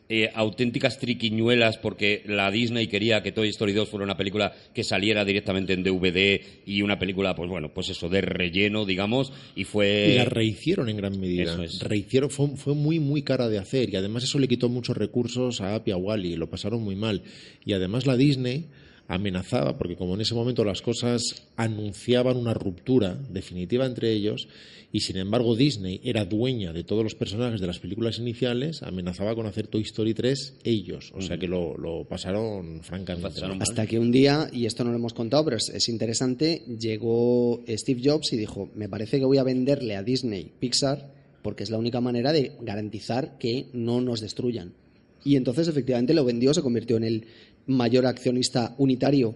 eh, 0.10 0.30
auténticas 0.34 1.00
triquiñuelas 1.00 1.78
porque 1.78 2.24
la 2.26 2.50
Disney 2.52 2.88
quería 2.88 3.22
que 3.22 3.32
Toy 3.32 3.50
Story 3.50 3.74
2 3.74 3.90
fuera 3.90 4.04
una 4.04 4.18
película 4.18 4.54
que 4.74 4.84
saliera 4.84 5.26
directamente 5.26 5.74
en 5.74 5.84
DVD 5.84 6.42
y 6.66 6.82
una 6.82 6.98
película, 6.98 7.36
pues 7.36 7.50
bueno, 7.50 7.74
pues 7.74 7.90
eso, 7.90 8.10
de 8.10 8.22
relleno, 8.22 8.86
digamos, 8.86 9.32
y 9.56 9.66
fue... 9.66 10.10
Y 10.14 10.18
la 10.18 10.26
rehicieron 10.26 10.90
en 10.90 10.98
gran 10.98 11.20
medida. 11.20 11.54
Eso 11.54 11.64
es. 11.64 11.80
Rehicieron, 11.82 12.30
fue, 12.30 12.56
fue 12.56 12.74
muy, 12.74 13.00
muy 13.00 13.22
cara 13.22 13.50
de 13.50 13.60
hacer. 13.60 13.90
Y 13.92 13.96
además 13.96 14.24
eso 14.24 14.40
le 14.40 14.48
quitó 14.48 14.70
muchos 14.70 14.98
recursos 14.98 15.62
a 15.62 15.76
App 15.76 15.88
y 15.88 15.92
a 15.92 15.98
Wally. 15.98 16.36
Lo 16.36 16.50
pasaron 16.50 16.82
muy 16.82 16.96
mal. 16.96 17.24
Y 17.66 17.74
además 17.74 18.06
la 18.06 18.18
Disney 18.18 18.68
amenazaba, 19.10 19.78
porque 19.78 19.96
como 19.96 20.14
en 20.14 20.22
ese 20.22 20.36
momento 20.36 20.64
las 20.64 20.82
cosas 20.82 21.48
anunciaban 21.58 22.38
una 22.38 22.54
ruptura 22.54 23.18
definitiva 23.30 23.86
entre 23.86 24.12
ellos, 24.12 24.48
y 24.92 25.02
sin 25.02 25.18
embargo 25.18 25.56
Disney 25.56 26.02
era 26.04 26.26
dueña 26.26 26.74
de 26.74 26.84
todos 26.84 27.04
los 27.04 27.16
personajes 27.16 27.62
de 27.62 27.68
las 27.68 27.80
películas 27.80 28.18
iniciales, 28.18 28.82
amenazaba 28.82 29.36
con 29.36 29.46
hacer 29.46 29.68
Toy 29.68 29.84
Story 29.84 30.14
3 30.14 30.60
ellos. 30.64 31.12
O 31.16 31.22
sea 31.22 31.38
que 31.38 31.48
lo, 31.48 31.78
lo 31.78 32.06
pasaron 32.06 32.82
francamente. 32.82 33.42
Hasta 33.60 33.86
que 33.86 34.00
un 34.00 34.12
día, 34.12 34.50
y 34.52 34.66
esto 34.66 34.84
no 34.84 34.92
lo 34.92 34.98
hemos 34.98 35.14
contado, 35.14 35.46
pero 35.46 35.58
es, 35.58 35.70
es 35.70 35.90
interesante, 35.90 36.64
llegó 36.80 37.64
Steve 37.68 38.02
Jobs 38.04 38.34
y 38.34 38.38
dijo, 38.38 38.70
me 38.76 38.90
parece 38.90 39.20
que 39.20 39.26
voy 39.26 39.38
a 39.38 39.44
venderle 39.44 39.96
a 39.96 40.04
Disney 40.04 40.52
Pixar 40.60 41.14
porque 41.42 41.64
es 41.64 41.70
la 41.70 41.78
única 41.78 42.02
manera 42.02 42.32
de 42.34 42.54
garantizar 42.62 43.38
que 43.38 43.68
no 43.74 44.02
nos 44.02 44.22
destruyan. 44.22 44.74
Y 45.24 45.36
entonces 45.36 45.68
efectivamente 45.68 46.14
lo 46.14 46.26
vendió, 46.26 46.54
se 46.54 46.62
convirtió 46.62 46.98
en 46.98 47.04
el 47.04 47.26
mayor 47.68 48.06
accionista 48.06 48.76
unitario 48.78 49.36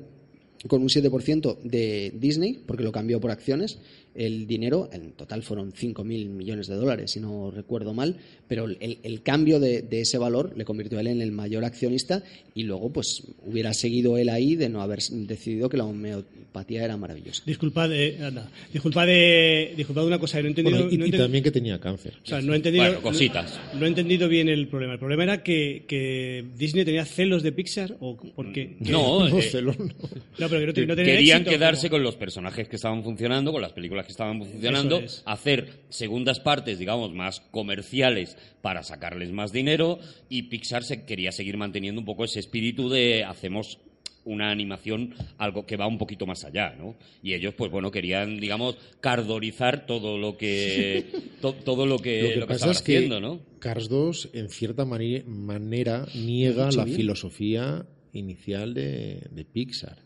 con 0.67 0.81
un 0.81 0.87
7% 0.89 1.59
de 1.63 2.11
Disney, 2.15 2.59
porque 2.65 2.83
lo 2.83 2.91
cambió 2.91 3.19
por 3.19 3.31
acciones. 3.31 3.79
El 4.15 4.45
dinero, 4.45 4.89
en 4.93 5.13
total 5.13 5.41
fueron 5.41 5.73
5.000 5.73 6.03
millones 6.29 6.67
de 6.67 6.75
dólares, 6.75 7.11
si 7.11 7.19
no 7.19 7.49
recuerdo 7.49 7.95
mal, 7.95 8.17
pero 8.47 8.65
el, 8.65 8.99
el 9.01 9.23
cambio 9.23 9.59
de, 9.59 9.81
de 9.81 10.01
ese 10.01 10.19
valor 10.19 10.53
le 10.55 10.65
convirtió 10.65 10.99
a 10.99 11.01
él 11.01 11.07
en 11.07 11.21
el 11.21 11.31
mayor 11.31 11.65
accionista 11.65 12.21
y 12.53 12.61
luego 12.63 12.91
pues 12.93 13.23
hubiera 13.43 13.73
seguido 13.73 14.17
él 14.19 14.29
ahí 14.29 14.55
de 14.55 14.69
no 14.69 14.83
haber 14.83 14.99
decidido 15.01 15.67
que 15.67 15.77
la 15.77 15.85
homeopatía 15.85 16.85
era 16.85 16.95
maravillosa. 16.95 17.41
Disculpad, 17.45 17.91
eh, 17.91 18.19
anda, 18.23 18.51
disculpad, 18.71 19.07
eh, 19.09 19.73
disculpad 19.75 20.05
una 20.05 20.19
cosa, 20.19 20.39
no 20.41 20.45
he 20.45 20.49
entendido... 20.49 20.77
Bueno, 20.77 20.93
y, 20.93 20.97
no 20.99 21.05
he 21.05 21.07
y 21.07 21.11
enten- 21.11 21.17
también 21.17 21.43
que 21.43 21.51
tenía 21.51 21.79
cáncer. 21.79 22.13
O 22.23 22.27
sea, 22.27 22.39
no 22.39 22.53
he 22.53 22.57
entendido, 22.57 22.85
Bueno, 22.85 23.01
cositas. 23.01 23.59
No, 23.73 23.79
no 23.79 23.85
he 23.85 23.89
entendido 23.89 24.29
bien 24.29 24.47
el 24.47 24.67
problema. 24.67 24.93
El 24.93 24.99
problema 24.99 25.23
era 25.23 25.41
que, 25.41 25.85
que 25.87 26.45
Disney 26.55 26.85
tenía 26.85 27.05
celos 27.05 27.41
de 27.41 27.51
Pixar 27.51 27.97
o 27.99 28.15
porque 28.35 28.75
No, 28.79 29.27
No, 29.27 29.39
eh, 29.39 29.41
celón, 29.41 29.75
no. 29.79 30.09
no, 30.37 30.49
pero 30.53 30.61
que 30.61 30.67
no, 30.67 30.73
te- 30.73 30.85
no 30.87 30.95
tenían 30.95 31.15
querían 31.17 31.41
éxito, 31.41 31.51
quedarse 31.51 31.89
con 31.89 32.03
los 32.03 32.15
personajes 32.15 32.67
que 32.67 32.75
estaban 32.75 33.03
funcionando, 33.03 33.51
con 33.51 33.61
las 33.61 33.73
películas 33.73 34.05
que 34.05 34.11
estaban 34.11 34.39
funcionando, 34.39 34.99
es. 34.99 35.21
hacer 35.25 35.81
segundas 35.89 36.39
partes, 36.39 36.79
digamos, 36.79 37.13
más 37.13 37.39
comerciales 37.51 38.37
para 38.61 38.83
sacarles 38.83 39.31
más 39.31 39.51
dinero 39.51 39.99
y 40.29 40.43
Pixar 40.43 40.83
se 40.83 41.05
quería 41.05 41.31
seguir 41.31 41.57
manteniendo 41.57 41.99
un 42.01 42.05
poco 42.05 42.23
ese 42.25 42.39
espíritu 42.39 42.89
de 42.89 43.23
hacemos 43.23 43.79
una 44.25 44.51
animación 44.51 45.13
algo 45.37 45.65
que 45.65 45.75
va 45.75 45.85
un 45.85 45.97
poquito 45.97 46.25
más 46.25 46.45
allá, 46.45 46.73
¿no? 46.79 46.95
Y 47.21 47.33
ellos, 47.33 47.55
pues 47.55 47.69
bueno, 47.69 47.91
querían, 47.91 48.39
digamos, 48.39 48.77
cardorizar 49.01 49.85
todo 49.85 50.17
lo 50.17 50.37
que 50.37 51.03
to- 51.41 51.53
todo 51.55 51.85
lo 51.85 51.99
que, 51.99 52.21
Lo 52.21 52.29
que 52.29 52.35
lo 52.35 52.41
que 52.47 52.53
pasa 52.53 52.55
estaban 52.71 52.75
es 52.75 52.81
que 52.81 52.95
haciendo, 52.97 53.19
¿no? 53.19 53.41
Cars 53.59 53.89
2, 53.89 54.29
en 54.33 54.47
cierta 54.49 54.85
manera, 54.85 56.05
niega 56.15 56.65
Mucho 56.67 56.77
la 56.77 56.85
bien. 56.85 56.95
filosofía 56.97 57.85
inicial 58.13 58.73
de, 58.73 59.27
de 59.29 59.43
Pixar. 59.43 59.97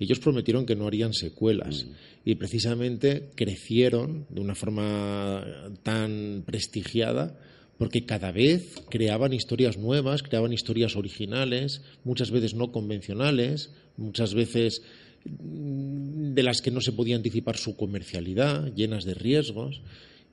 Ellos 0.00 0.18
prometieron 0.18 0.64
que 0.64 0.74
no 0.74 0.86
harían 0.86 1.12
secuelas 1.12 1.86
y 2.24 2.34
precisamente 2.36 3.28
crecieron 3.34 4.26
de 4.30 4.40
una 4.40 4.54
forma 4.54 5.44
tan 5.82 6.42
prestigiada 6.46 7.38
porque 7.76 8.06
cada 8.06 8.32
vez 8.32 8.82
creaban 8.88 9.34
historias 9.34 9.76
nuevas, 9.76 10.22
creaban 10.22 10.52
historias 10.54 10.96
originales, 10.96 11.82
muchas 12.04 12.30
veces 12.30 12.54
no 12.54 12.72
convencionales, 12.72 13.72
muchas 13.98 14.34
veces 14.34 14.82
mm, 15.24 16.32
de 16.32 16.42
las 16.42 16.62
que 16.62 16.70
no 16.70 16.80
se 16.80 16.92
podía 16.92 17.16
anticipar 17.16 17.58
su 17.58 17.76
comercialidad, 17.76 18.74
llenas 18.74 19.04
de 19.04 19.14
riesgos, 19.14 19.82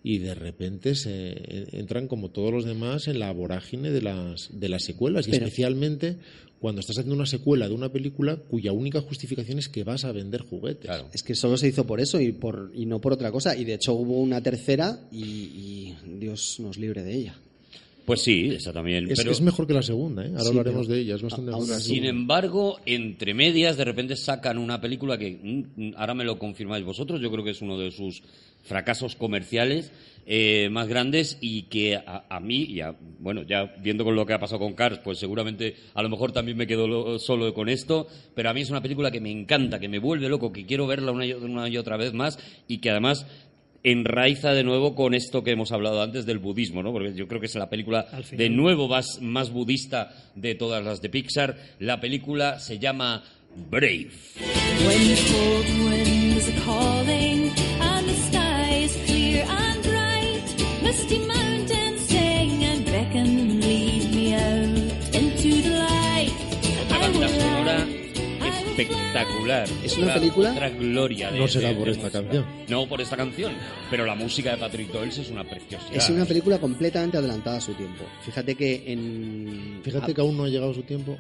y 0.07 0.19
de 0.19 0.35
repente 0.35 0.95
se 0.95 1.35
entran 1.77 2.07
como 2.07 2.31
todos 2.31 2.53
los 2.53 2.63
demás 2.63 3.09
en 3.09 3.19
la 3.19 3.29
vorágine 3.33 3.91
de 3.91 4.01
las, 4.01 4.57
de 4.57 4.69
las 4.69 4.85
secuelas, 4.85 5.27
y 5.27 5.31
especialmente 5.31 6.15
cuando 6.59 6.79
estás 6.79 6.97
haciendo 6.97 7.13
una 7.13 7.25
secuela 7.25 7.67
de 7.67 7.75
una 7.75 7.91
película 7.91 8.37
cuya 8.37 8.71
única 8.71 9.01
justificación 9.01 9.59
es 9.59 9.67
que 9.67 9.83
vas 9.83 10.05
a 10.05 10.13
vender 10.13 10.43
juguetes. 10.43 10.85
Claro. 10.85 11.09
Es 11.11 11.23
que 11.23 11.35
solo 11.35 11.57
se 11.57 11.67
hizo 11.67 11.85
por 11.85 11.99
eso 11.99 12.21
y, 12.21 12.31
por, 12.31 12.71
y 12.73 12.85
no 12.85 13.01
por 13.01 13.11
otra 13.11 13.33
cosa. 13.33 13.57
Y 13.57 13.65
de 13.65 13.73
hecho 13.73 13.95
hubo 13.95 14.21
una 14.21 14.41
tercera 14.41 14.97
y, 15.11 15.25
y 15.25 15.97
Dios 16.17 16.57
nos 16.61 16.77
libre 16.77 17.03
de 17.03 17.13
ella. 17.13 17.35
Pues 18.07 18.21
sí, 18.21 18.51
esa 18.55 18.71
también. 18.71 19.11
Es, 19.11 19.19
pero... 19.19 19.31
es 19.33 19.41
mejor 19.41 19.67
que 19.67 19.73
la 19.73 19.81
segunda, 19.81 20.23
¿eh? 20.23 20.29
ahora 20.29 20.43
Sí, 20.43 20.47
hablaremos 20.47 20.87
pero 20.87 20.95
de 20.95 21.01
ella, 21.03 21.15
es 21.15 21.21
bastante 21.21 21.51
Sin 21.81 22.05
embargo, 22.05 22.79
entre 22.85 23.33
medias, 23.33 23.75
de 23.75 23.83
repente 23.83 24.15
sacan 24.15 24.57
una 24.59 24.79
película 24.79 25.17
que 25.17 25.37
mm, 25.75 25.91
ahora 25.97 26.13
me 26.13 26.23
lo 26.23 26.39
confirmáis 26.39 26.85
vosotros. 26.85 27.19
Yo 27.19 27.29
creo 27.29 27.43
que 27.43 27.51
es 27.51 27.61
uno 27.61 27.77
de 27.77 27.91
sus 27.91 28.23
fracasos 28.63 29.15
comerciales 29.17 29.91
eh, 30.25 30.69
más 30.71 30.87
grandes 30.87 31.37
y 31.41 31.63
que 31.63 31.95
a, 31.97 32.25
a 32.29 32.39
mí, 32.39 32.63
y 32.63 32.79
a- 32.79 32.95
bueno, 33.19 33.43
ya 33.43 33.75
viendo 33.81 34.05
con 34.05 34.15
lo 34.15 34.25
que 34.25 34.31
ha 34.33 34.39
pasado 34.39 34.59
con 34.59 34.73
Cars, 34.73 34.99
pues 35.03 35.19
seguramente 35.19 35.75
a 35.93 36.01
lo 36.01 36.07
mejor 36.09 36.31
también 36.31 36.55
me 36.57 36.65
quedo 36.65 36.87
lo- 36.87 37.19
solo 37.19 37.53
con 37.53 37.67
esto. 37.67 38.07
Pero 38.33 38.49
a 38.49 38.53
mí 38.53 38.61
es 38.61 38.69
una 38.69 38.81
película 38.81 39.11
que 39.11 39.19
me 39.19 39.31
encanta, 39.31 39.79
que 39.81 39.89
me 39.89 39.99
vuelve 39.99 40.29
loco, 40.29 40.53
que 40.53 40.65
quiero 40.65 40.87
verla 40.87 41.11
una 41.11 41.25
y, 41.25 41.33
una 41.33 41.67
y 41.67 41.75
otra 41.77 41.97
vez 41.97 42.13
más 42.13 42.39
y 42.69 42.77
que 42.77 42.89
además 42.89 43.25
enraiza 43.83 44.53
de 44.53 44.63
nuevo 44.63 44.95
con 44.95 45.13
esto 45.13 45.43
que 45.43 45.51
hemos 45.51 45.71
hablado 45.71 46.01
antes 46.01 46.25
del 46.25 46.39
budismo, 46.39 46.83
¿no? 46.83 46.91
Porque 46.91 47.13
yo 47.13 47.27
creo 47.27 47.39
que 47.39 47.47
es 47.47 47.55
la 47.55 47.69
película 47.69 48.07
de 48.31 48.49
nuevo 48.49 48.87
más, 48.87 49.19
más 49.21 49.51
budista 49.51 50.13
de 50.35 50.55
todas 50.55 50.83
las 50.83 51.01
de 51.01 51.09
Pixar. 51.09 51.57
La 51.79 51.99
película 51.99 52.59
se 52.59 52.79
llama 52.79 53.23
Brave. 53.69 54.09
When 54.87 57.46
espectacular. 68.81 69.67
¿Es 69.83 69.97
una 69.97 70.07
Otra- 70.07 70.19
película? 70.19 70.51
Otra 70.51 70.69
gloria 70.69 71.31
de- 71.31 71.39
No 71.39 71.47
será 71.47 71.69
de- 71.69 71.75
por 71.75 71.85
de 71.85 71.91
esta 71.91 72.03
música. 72.03 72.21
canción. 72.23 72.45
No 72.69 72.87
por 72.87 73.01
esta 73.01 73.17
canción, 73.17 73.53
pero 73.89 74.05
la 74.05 74.15
música 74.15 74.51
de 74.51 74.57
Patrick 74.57 74.91
Doyle 74.91 75.09
es 75.09 75.29
una 75.29 75.43
preciosidad. 75.43 75.95
Es 75.95 76.09
una 76.09 76.25
película 76.25 76.59
completamente 76.59 77.17
adelantada 77.17 77.57
a 77.57 77.61
su 77.61 77.73
tiempo. 77.73 78.03
Fíjate 78.23 78.55
que 78.55 78.83
en... 78.87 79.81
Fíjate 79.83 80.13
que 80.13 80.21
aún 80.21 80.37
no 80.37 80.43
ha 80.45 80.49
llegado 80.49 80.73
su 80.73 80.83
tiempo. 80.83 81.17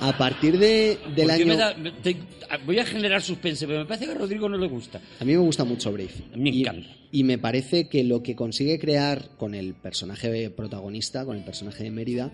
a, 0.00 0.16
partir 0.16 0.58
de, 0.58 0.98
del 1.14 1.26
¿Por 1.26 1.36
qué 1.36 1.42
año... 1.42 1.46
me 1.46 1.56
da- 1.56 1.74
me- 1.74 1.90
te- 1.92 2.16
voy 2.64 2.78
a 2.78 2.84
generar 2.86 3.20
suspense, 3.22 3.66
pero 3.66 3.80
me 3.80 3.86
parece 3.86 4.06
que 4.06 4.12
a 4.12 4.14
Rodrigo 4.14 4.48
no 4.48 4.56
le 4.56 4.66
gusta. 4.68 5.00
A 5.20 5.24
mí 5.24 5.32
me 5.32 5.38
gusta 5.38 5.64
mucho 5.64 5.92
Brave. 5.92 6.10
Me 6.34 6.50
Y- 6.50 6.60
encanta. 6.62 6.88
Y, 7.10 7.24
me 7.24 7.36
parece 7.36 7.88
que 7.88 8.04
lo 8.04 8.22
que 8.22 8.34
consigue 8.34 8.78
crear 8.78 9.30
con 9.36 9.54
el 9.54 9.74
personaje 9.74 10.48
protagonista, 10.48 11.26
con 11.26 11.36
el 11.36 11.44
personaje 11.44 11.84
de 11.84 11.90
Mérida, 11.90 12.32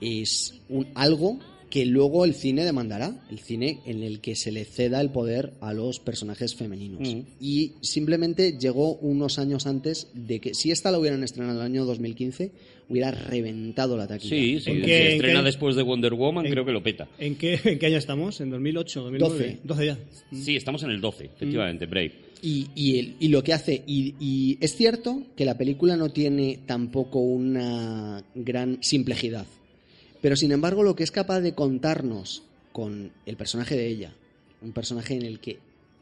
es 0.00 0.54
un, 0.70 0.88
algo 0.94 1.38
que 1.72 1.86
luego 1.86 2.26
el 2.26 2.34
cine 2.34 2.66
demandará, 2.66 3.16
el 3.30 3.38
cine 3.38 3.78
en 3.86 4.02
el 4.02 4.20
que 4.20 4.36
se 4.36 4.52
le 4.52 4.66
ceda 4.66 5.00
el 5.00 5.08
poder 5.08 5.54
a 5.62 5.72
los 5.72 6.00
personajes 6.00 6.54
femeninos. 6.54 7.08
Mm. 7.08 7.20
Y 7.40 7.72
simplemente 7.80 8.58
llegó 8.58 8.96
unos 8.96 9.38
años 9.38 9.66
antes 9.66 10.08
de 10.12 10.38
que, 10.38 10.52
si 10.52 10.70
esta 10.70 10.90
la 10.90 10.98
hubieran 10.98 11.24
estrenado 11.24 11.54
en 11.54 11.60
el 11.60 11.72
año 11.72 11.86
2015, 11.86 12.50
hubiera 12.90 13.10
reventado 13.10 13.96
la 13.96 14.06
taquilla. 14.06 14.36
Sí, 14.36 14.60
sí, 14.60 14.70
¿En 14.70 14.80
se 14.80 14.86
qué- 14.86 15.06
en 15.06 15.12
estrena 15.12 15.40
qué- 15.40 15.46
después 15.46 15.74
de 15.74 15.82
Wonder 15.82 16.12
Woman, 16.12 16.44
en- 16.44 16.52
creo 16.52 16.66
que 16.66 16.72
lo 16.72 16.82
peta. 16.82 17.08
¿En 17.18 17.36
qué, 17.36 17.58
¿En 17.64 17.78
qué 17.78 17.86
año 17.86 17.96
estamos? 17.96 18.38
¿En 18.42 18.50
2008, 18.50 19.04
2009? 19.04 19.58
12 19.64 19.86
ya. 19.86 19.98
Sí, 20.30 20.56
estamos 20.56 20.82
en 20.82 20.90
el 20.90 21.00
12, 21.00 21.24
efectivamente, 21.24 21.86
Brave. 21.86 22.12
Y, 22.42 22.66
y, 22.74 22.98
el- 22.98 23.14
y 23.18 23.28
lo 23.28 23.42
que 23.42 23.54
hace, 23.54 23.82
y, 23.86 24.14
y 24.20 24.58
es 24.60 24.76
cierto 24.76 25.22
que 25.36 25.46
la 25.46 25.56
película 25.56 25.96
no 25.96 26.10
tiene 26.10 26.58
tampoco 26.66 27.20
una 27.20 28.22
gran 28.34 28.76
simplejidad, 28.82 29.46
pero 30.22 30.36
sin 30.36 30.52
embargo 30.52 30.82
lo 30.82 30.96
que 30.96 31.02
es 31.02 31.10
capaz 31.10 31.40
de 31.40 31.54
contarnos 31.54 32.44
con 32.72 33.10
el 33.26 33.36
personaje 33.36 33.76
de 33.76 33.88
ella, 33.88 34.14
un 34.62 34.72
personaje 34.72 35.14
en 35.14 35.22
el 35.22 35.40
que 35.40 35.58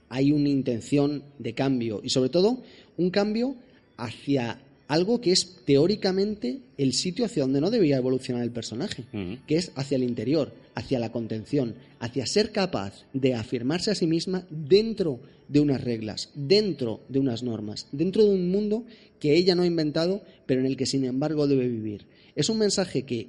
hay 0.09 0.31
una 0.31 0.49
intención 0.49 1.25
de 1.39 1.55
cambio 1.55 2.01
y 2.05 2.11
sobre 2.11 2.31
todo 2.31 2.63
un 2.97 3.11
cambio 3.11 3.57
hacia 3.97 4.61
algo 4.87 5.21
que 5.21 5.31
es 5.31 5.57
teóricamente 5.65 6.59
el 6.77 6.93
sitio 6.95 7.25
hacia 7.25 7.45
donde 7.45 7.61
no 7.61 7.71
debía 7.71 7.97
evolucionar 7.97 8.43
el 8.43 8.51
personaje, 8.51 9.05
que 9.47 9.57
es 9.57 9.71
hacia 9.77 9.97
el 9.97 10.03
interior, 10.03 10.53
hacia 10.75 10.99
la 10.99 11.13
contención, 11.13 11.77
hacia 12.01 12.27
ser 12.27 12.51
capaz 12.51 13.05
de 13.13 13.35
afirmarse 13.35 13.93
a 13.93 13.95
sí 13.95 14.09
misma 14.09 14.47
dentro 14.51 15.21
de 15.47 15.61
unas 15.61 15.81
reglas, 15.81 16.31
dentro 16.35 17.01
de 17.09 17.21
unas 17.21 17.45
normas, 17.45 17.87
dentro 17.93 18.25
de 18.25 18.31
un 18.31 18.51
mundo 18.51 18.85
que 19.21 19.37
ella 19.37 19.55
no 19.55 19.63
ha 19.63 19.67
inventado, 19.67 20.23
pero 20.45 20.61
en 20.61 20.67
el 20.67 20.77
que 20.77 20.87
sin 20.87 21.05
embargo 21.05 21.47
debe 21.47 21.69
vivir. 21.69 22.07
Es 22.35 22.49
un 22.49 22.59
mensaje 22.59 23.05
que 23.05 23.29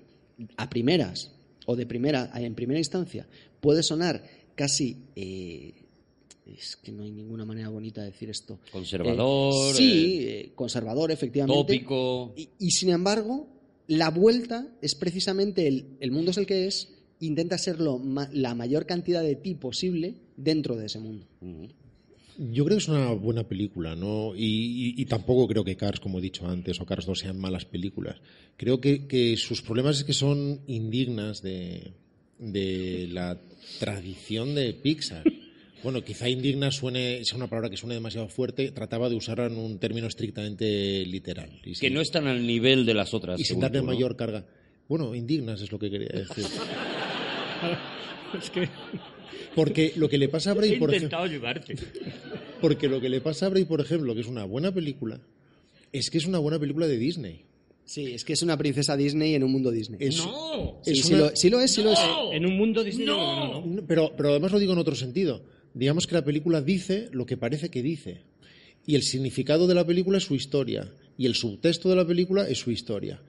a 0.57 0.69
primeras 0.69 1.31
o 1.65 1.75
de 1.75 1.85
primera 1.85 2.31
en 2.35 2.55
primera 2.55 2.79
instancia 2.79 3.27
puede 3.59 3.83
sonar 3.83 4.23
casi 4.55 4.97
eh, 5.15 5.73
es 6.45 6.75
que 6.75 6.91
no 6.91 7.03
hay 7.03 7.11
ninguna 7.11 7.45
manera 7.45 7.69
bonita 7.69 8.01
de 8.01 8.07
decir 8.11 8.29
esto. 8.29 8.59
Conservador, 8.71 9.73
Eh, 9.73 9.77
sí, 9.77 10.17
eh, 10.21 10.51
conservador, 10.55 11.11
efectivamente. 11.11 11.61
Tópico. 11.75 12.33
Y, 12.35 12.49
y, 12.59 12.71
sin 12.71 12.89
embargo, 12.89 13.47
la 13.87 14.09
vuelta 14.09 14.67
es 14.81 14.95
precisamente 14.95 15.67
el, 15.67 15.97
el 16.01 16.11
mundo 16.11 16.31
es 16.31 16.37
el 16.37 16.45
que 16.45 16.67
es, 16.67 16.89
intenta 17.21 17.57
serlo 17.57 17.99
ma- 17.99 18.29
la 18.33 18.53
mayor 18.55 18.85
cantidad 18.85 19.21
de 19.23 19.35
ti 19.35 19.53
posible 19.55 20.15
dentro 20.35 20.75
de 20.75 20.87
ese 20.87 20.99
mundo. 20.99 21.25
Yo 22.37 22.65
creo 22.65 22.77
que 22.77 22.83
es 22.83 22.87
una 22.89 23.11
buena 23.11 23.43
película, 23.47 23.95
¿no? 23.95 24.33
Y, 24.35 24.43
y- 24.45 25.01
y 25.01 25.05
tampoco 25.05 25.47
creo 25.47 25.63
que 25.63 25.75
Cars, 25.75 25.99
como 25.99 26.19
he 26.19 26.21
dicho 26.21 26.47
antes, 26.47 26.79
o 26.81 26.85
Cars 26.85 27.05
2 27.05 27.19
sean 27.19 27.37
malas 27.39 27.65
películas. 27.65 28.21
Creo 28.57 28.79
que, 28.81 29.05
que 29.07 29.37
sus 29.37 29.61
problemas 29.61 29.97
es 29.97 30.03
que 30.03 30.13
son 30.13 30.61
indignas 30.67 31.41
de, 31.41 31.93
de 32.39 33.07
la 33.11 33.39
tradición 33.79 34.55
de 34.55 34.73
Pixar. 34.73 35.23
Bueno, 35.83 36.03
quizá 36.03 36.29
indigna 36.29 36.69
suene, 36.71 37.25
sea 37.25 37.37
una 37.37 37.47
palabra 37.47 37.69
que 37.69 37.77
suene 37.77 37.95
demasiado 37.95 38.27
fuerte, 38.27 38.71
trataba 38.71 39.09
de 39.09 39.15
usarla 39.15 39.47
en 39.47 39.57
un 39.57 39.79
término 39.79 40.05
estrictamente 40.07 41.05
literal. 41.07 41.49
Y 41.65 41.73
Que 41.73 41.89
no 41.89 42.01
están 42.01 42.27
al 42.27 42.45
nivel 42.45 42.85
de 42.85 42.93
las 42.93 43.13
otras. 43.15 43.39
y 43.39 43.43
sin 43.45 43.59
darle 43.59 43.79
tú, 43.79 43.85
¿no? 43.85 43.91
mayor 43.93 44.15
carga. 44.15 44.45
Bueno, 44.87 45.15
indignas 45.15 45.61
es 45.61 45.71
lo 45.71 45.79
que 45.79 45.89
quería 45.89 46.07
decir. 46.09 46.45
Es 48.37 48.49
que 48.49 48.69
Porque 49.55 49.93
lo 49.95 50.07
que 50.09 50.17
le 50.17 50.29
pasa 50.29 50.51
a 50.51 50.53
Bray, 50.53 50.77
por 50.77 50.93
ejemplo, 50.93 51.17
ayudarte. 51.19 51.75
porque 52.61 52.87
lo 52.87 53.01
que 53.01 53.09
le 53.09 53.21
pasa 53.21 53.47
a 53.47 53.49
Bray, 53.49 53.65
por 53.65 53.81
ejemplo, 53.81 54.13
que 54.15 54.21
es 54.21 54.27
una 54.27 54.45
buena 54.45 54.73
película, 54.73 55.19
es 55.91 56.09
que 56.09 56.17
es 56.17 56.25
una 56.25 56.39
buena 56.39 56.59
película 56.59 56.87
de 56.87 56.97
Disney. 56.97 57.43
Sí, 57.83 58.13
es 58.13 58.23
que 58.23 58.33
es 58.33 58.41
una 58.41 58.57
princesa 58.57 58.95
Disney 58.95 59.35
en 59.35 59.43
un 59.43 59.51
mundo 59.51 59.69
Disney. 59.71 59.99
Es- 60.01 60.17
¡No! 60.17 60.79
Sí, 60.83 60.91
es 60.91 61.05
sí 61.05 61.13
una- 61.13 61.23
lo, 61.23 61.35
sí 61.35 61.49
lo 61.49 61.59
es, 61.59 61.71
sí 61.73 61.83
lo 61.83 61.91
es. 61.91 61.99
en 62.31 62.45
un 62.45 62.55
mundo 62.57 62.83
Disney. 62.83 63.05
No. 63.05 63.61
no, 63.61 63.65
no. 63.65 63.85
Pero, 63.87 64.13
pero 64.15 64.29
además 64.29 64.51
lo 64.53 64.59
digo 64.59 64.71
en 64.73 64.79
otro 64.79 64.95
sentido. 64.95 65.43
Digamos 65.73 66.07
que 66.07 66.15
la 66.15 66.23
película 66.23 66.61
dice 66.61 67.09
lo 67.11 67.25
que 67.25 67.35
parece 67.37 67.69
que 67.69 67.81
dice. 67.81 68.21
Y 68.87 68.95
el 68.95 69.03
significado 69.03 69.67
de 69.67 69.75
la 69.75 69.85
película 69.85 70.17
es 70.19 70.23
su 70.23 70.35
historia. 70.35 70.89
Y 71.17 71.25
el 71.25 71.35
subtexto 71.35 71.89
de 71.89 71.95
la 71.97 72.07
película 72.07 72.47
es 72.47 72.59
su 72.59 72.71
historia. 72.71 73.21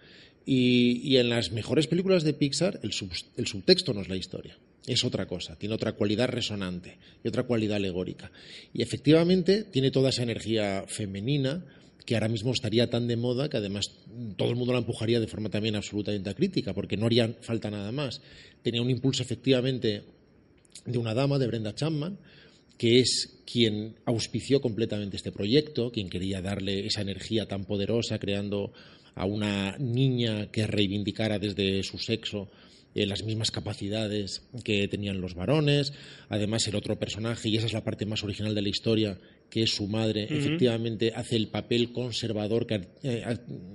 Y, 0.47 1.01
y 1.05 1.17
en 1.19 1.29
las 1.29 1.53
mejores 1.53 1.87
películas 1.89 2.23
de 2.25 2.33
Pixar, 2.33 2.79
el, 2.83 2.93
sub- 2.93 3.11
el 3.37 3.47
subtexto 3.47 3.93
no 3.95 4.01
es 4.03 4.09
la 4.09 4.17
historia. 4.17 4.57
Es 4.87 5.05
otra 5.05 5.27
cosa, 5.27 5.57
tiene 5.57 5.75
otra 5.75 5.93
cualidad 5.93 6.29
resonante 6.29 6.99
y 7.23 7.29
otra 7.29 7.45
cualidad 7.45 7.77
alegórica. 7.77 8.33
Y 8.73 8.83
efectivamente 8.83 9.65
tiene 9.65 9.91
toda 9.91 10.11
esa 10.11 10.25
energía 10.25 10.85
femenina 10.89 11.65
que 12.05 12.15
ahora 12.15 12.29
mismo 12.29 12.53
estaría 12.53 12.91
tan 12.91 13.07
de 13.07 13.17
moda 13.17 13.49
que 13.49 13.59
además 13.59 13.93
todo 14.37 14.51
el 14.51 14.57
mundo 14.57 14.73
la 14.73 14.81
empujaría 14.81 15.21
de 15.21 15.29
forma 15.29 15.51
también 15.51 15.77
absolutamente 15.77 16.31
acrítica, 16.31 16.75
porque 16.75 16.97
no 16.97 17.07
haría 17.07 17.33
falta 17.43 17.71
nada 17.71 17.93
más. 17.93 18.21
Tenía 18.63 18.83
un 18.83 18.91
impulso 18.91 19.23
efectivamente 19.23 20.03
de 20.85 20.99
una 20.99 21.15
dama, 21.15 21.39
de 21.39 21.47
Brenda 21.47 21.75
Chapman, 21.75 22.19
que 22.77 22.99
es 22.99 23.39
quien 23.47 23.95
auspició 24.05 24.61
completamente 24.61 25.17
este 25.17 25.31
proyecto, 25.31 25.93
quien 25.93 26.09
quería 26.09 26.43
darle 26.43 26.87
esa 26.87 27.03
energía 27.03 27.47
tan 27.47 27.65
poderosa, 27.65 28.19
creando 28.19 28.73
a 29.15 29.27
una 29.27 29.77
niña 29.79 30.51
que 30.51 30.67
reivindicara 30.67 31.39
desde 31.39 31.83
su 31.85 31.99
sexo 31.99 32.49
eh, 32.95 33.07
las 33.07 33.25
mismas 33.25 33.51
capacidades 33.51 34.43
que 34.65 34.89
tenían 34.89 35.21
los 35.21 35.35
varones. 35.35 35.93
Además, 36.29 36.67
el 36.69 36.77
otro 36.77 36.99
personaje, 36.99 37.49
y 37.49 37.57
esa 37.57 37.67
es 37.67 37.73
la 37.73 37.85
parte 37.85 38.07
más 38.07 38.23
original 38.25 38.55
de 38.55 38.63
la 38.63 38.69
historia, 38.69 39.19
que 39.51 39.65
es 39.65 39.75
su 39.75 39.87
madre, 39.87 40.25
efectivamente 40.31 41.13
hace 41.15 41.37
el 41.37 41.49
papel 41.49 41.93
conservador 41.93 42.67
que 42.67 42.81
eh, 43.03 43.23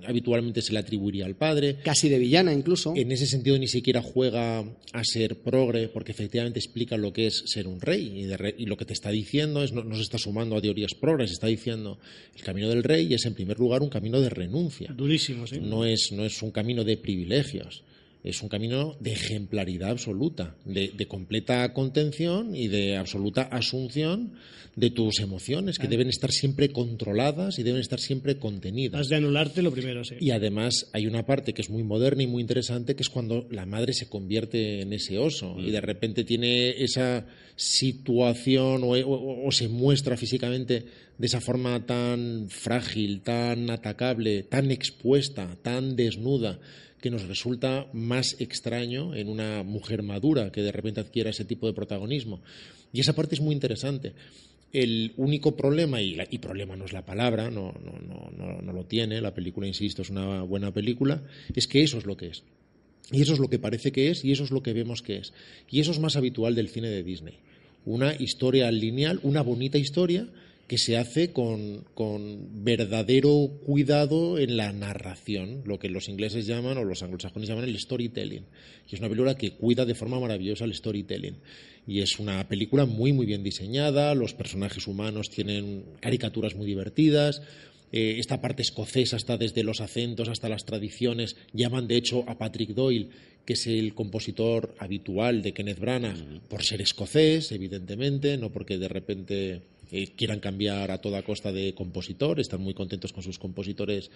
habitualmente 0.07 0.64
se 0.64 0.73
le 0.73 0.80
atribuiría 0.80 1.27
al 1.27 1.35
padre. 1.35 1.77
Casi 1.84 2.10
de 2.10 2.18
villana 2.18 2.52
incluso. 2.52 2.94
En 2.95 3.11
ese 3.11 3.27
sentido 3.27 3.60
ni 3.60 3.68
siquiera 3.68 4.02
juega 4.02 4.61
a 4.61 5.03
ser 5.03 5.35
progre, 5.41 5.88
porque 5.88 6.14
efectivamente 6.14 6.57
explica 6.57 6.98
lo 6.98 7.14
que 7.14 7.27
es 7.27 7.44
ser 7.45 7.68
un 7.68 7.80
rey. 7.80 8.11
Y, 8.22 8.23
de 8.23 8.38
re- 8.38 8.56
y 8.57 8.65
lo 8.65 8.76
que 8.76 8.85
te 8.85 8.94
está 8.94 9.11
diciendo 9.11 9.64
es, 9.64 9.72
no, 9.72 9.84
no 9.84 9.95
se 9.95 10.02
está 10.02 10.18
sumando 10.18 10.56
a 10.57 10.61
teorías 10.61 10.95
progres, 10.95 11.30
está 11.31 11.45
diciendo 11.45 11.99
el 12.35 12.41
camino 12.41 12.69
del 12.69 12.81
rey 12.81 13.14
es 13.14 13.26
en 13.27 13.35
primer 13.35 13.60
lugar 13.60 13.84
un 13.84 13.89
camino 13.89 14.19
de 14.19 14.30
renuncia. 14.30 14.91
Durísimo, 14.94 15.45
sí. 15.45 15.60
No 15.61 15.85
es, 15.85 16.11
no 16.11 16.26
es 16.26 16.41
un 16.41 16.49
camino 16.49 16.84
de 16.85 16.98
privilegios. 16.98 17.84
Es 18.30 18.41
un 18.41 18.49
camino 18.49 18.95
de 18.99 19.14
ejemplaridad 19.14 19.90
absoluta, 19.91 20.56
de, 20.66 20.90
de 20.95 21.08
completa 21.08 21.74
contención 21.74 22.56
y 22.56 22.68
de 22.68 22.98
absoluta 22.98 23.44
asunción 23.44 24.34
de 24.76 24.91
tus 24.91 25.20
emociones, 25.22 25.80
que 25.80 25.88
deben 25.88 26.08
estar 26.08 26.32
siempre 26.32 26.70
controladas 26.70 27.58
y 27.58 27.64
deben 27.64 27.82
estar 27.82 27.99
siempre 27.99 28.38
contenidas. 28.38 29.02
Has 29.02 29.10
de 29.10 29.16
anularte 29.16 29.64
lo 29.64 29.72
primero, 29.72 30.04
sí. 30.04 30.16
Y 30.20 30.30
además 30.32 30.90
hay 30.94 31.08
una 31.08 31.26
parte 31.26 31.54
que 31.54 31.64
es 31.64 31.70
muy 31.72 31.82
moderna 31.84 32.22
y 32.22 32.28
muy 32.28 32.41
interesante, 32.41 32.95
que 32.95 33.02
es 33.02 33.10
cuando 33.10 33.48
la 33.49 33.66
madre 33.66 33.94
se 33.94 34.08
convierte 34.08 34.82
en 34.82 34.94
ese 34.94 35.18
oso 35.18 35.56
y 35.60 35.72
de 35.72 35.82
repente 35.82 36.24
tiene 36.24 36.70
esa 36.84 37.26
situación 37.56 38.84
o, 38.84 38.90
o- 38.91 39.48
o 39.48 39.52
se 39.52 39.68
muestra 39.68 40.16
físicamente 40.18 40.86
de 41.18 41.26
esa 41.26 41.41
forma 41.41 41.84
tan 41.86 42.48
frágil, 42.49 43.22
tan 43.22 43.70
atacable, 43.72 44.44
tan 44.44 44.70
expuesta, 44.70 45.58
tan 45.64 45.95
desnuda, 45.95 46.60
que 47.02 47.10
nos 47.10 47.28
resulta 47.28 47.88
más 47.94 48.36
extraño 48.40 49.14
en 49.15 49.30
una 49.30 49.64
mujer 49.64 50.03
madura 50.03 50.52
que 50.52 50.61
de 50.61 50.72
repente 50.72 50.99
adquiera 50.99 51.30
ese 51.30 51.45
tipo 51.45 51.68
de 51.68 51.74
protagonismo. 51.74 52.41
Y 52.91 52.99
esa 52.99 53.14
parte 53.14 53.36
es 53.36 53.41
muy 53.41 53.53
interesante. 53.53 54.14
El 54.74 55.14
único 55.18 55.56
problema, 55.56 56.02
y, 56.02 56.38
problema 56.40 56.76
no 56.76 56.86
es 56.86 56.94
la 56.94 57.06
palabra, 57.06 57.49
no, 57.49 57.74
no, 57.84 57.99
no, 57.99 58.32
no, 58.38 58.61
no 58.61 58.74
lo 58.74 58.86
tiene, 58.86 59.22
la 59.22 59.34
película, 59.34 59.68
insisto, 59.68 60.02
es 60.02 60.10
una 60.10 60.41
buena 60.44 60.74
película, 60.74 61.24
es 61.56 61.68
que 61.68 61.84
eso 61.84 61.98
es 61.98 62.06
lo 62.06 62.18
que 62.18 62.28
es. 62.28 62.44
Y 63.11 63.22
eso 63.22 63.34
es 63.34 63.40
lo 63.40 63.49
que 63.49 63.60
parece 63.60 63.91
que 63.91 64.10
es 64.10 64.26
y 64.26 64.32
eso 64.32 64.44
es 64.44 64.52
lo 64.52 64.61
que 64.61 64.74
vemos 64.74 65.02
que 65.02 65.18
es. 65.18 65.34
Y 65.69 65.80
eso 65.80 65.91
es 65.91 65.99
más 65.99 66.18
habitual 66.18 66.56
del 66.56 66.69
cine 66.69 66.90
de 66.90 67.03
Disney. 67.03 67.36
Una 67.86 68.14
historia 68.14 68.69
lineal, 68.69 69.19
una 69.24 69.41
bonita 69.41 69.78
historia 69.78 70.28
que 70.68 70.77
se 70.77 70.98
hace 70.98 71.31
con, 71.31 71.85
con 71.94 72.64
verdadero 72.64 73.60
cuidado 73.65 74.38
en 74.38 74.57
la 74.57 74.73
narración, 74.73 75.61
lo 75.65 75.80
que 75.80 75.88
los 75.88 76.10
ingleses 76.10 76.45
llaman 76.45 76.77
o 76.77 76.84
los 76.84 77.03
anglosajones 77.03 77.48
llaman 77.48 77.64
el 77.64 77.80
storytelling. 77.80 78.45
Y 78.89 78.95
es 78.95 78.99
una 78.99 79.10
película 79.10 79.38
que 79.38 79.52
cuida 79.52 79.85
de 79.85 79.95
forma 79.95 80.19
maravillosa 80.19 80.65
el 80.65 80.73
storytelling. 80.73 81.38
Y 81.88 82.02
es 82.02 82.19
una 82.19 82.45
película 82.49 82.85
muy, 82.85 83.14
muy 83.14 83.26
bien 83.26 83.44
diseñada, 83.44 84.14
los 84.14 84.34
personajes 84.34 84.88
humanos 84.88 85.30
tienen 85.30 85.85
caricaturas 86.02 86.53
muy 86.56 86.65
divertidas, 86.65 87.41
eh, 87.94 88.15
esta 88.19 88.41
parte 88.41 88.61
escocesa 88.61 89.15
está 89.15 89.38
desde 89.38 89.64
los 89.64 89.80
acentos 89.80 90.27
hasta 90.27 90.49
las 90.49 90.65
tradiciones. 90.65 91.38
Llaman, 91.53 91.88
de 91.88 91.95
hecho, 91.95 92.26
a 92.27 92.38
Patrick 92.38 92.72
Doyle, 92.72 93.10
que 93.45 93.53
es 93.53 93.65
el 93.68 93.94
compositor 93.94 94.76
habitual 94.80 95.41
de 95.41 95.53
Kenneth 95.53 95.80
Branagh, 95.80 96.41
por 96.49 96.64
ser 96.64 96.81
escocés, 96.81 97.53
evidentemente, 97.53 98.38
no 98.38 98.52
porque 98.52 98.77
de 98.77 98.89
repente 98.89 99.61
quieran 100.16 100.40
cambiar 100.40 100.92
a 100.92 101.00
toda 101.00 101.24
costa 101.24 101.52
de 101.52 101.74
compositor. 101.74 102.40
Están 102.40 102.62
muy 102.62 102.74
contentos 102.74 103.14
con 103.14 103.24
sus 103.24 103.40
compositores 103.40 104.12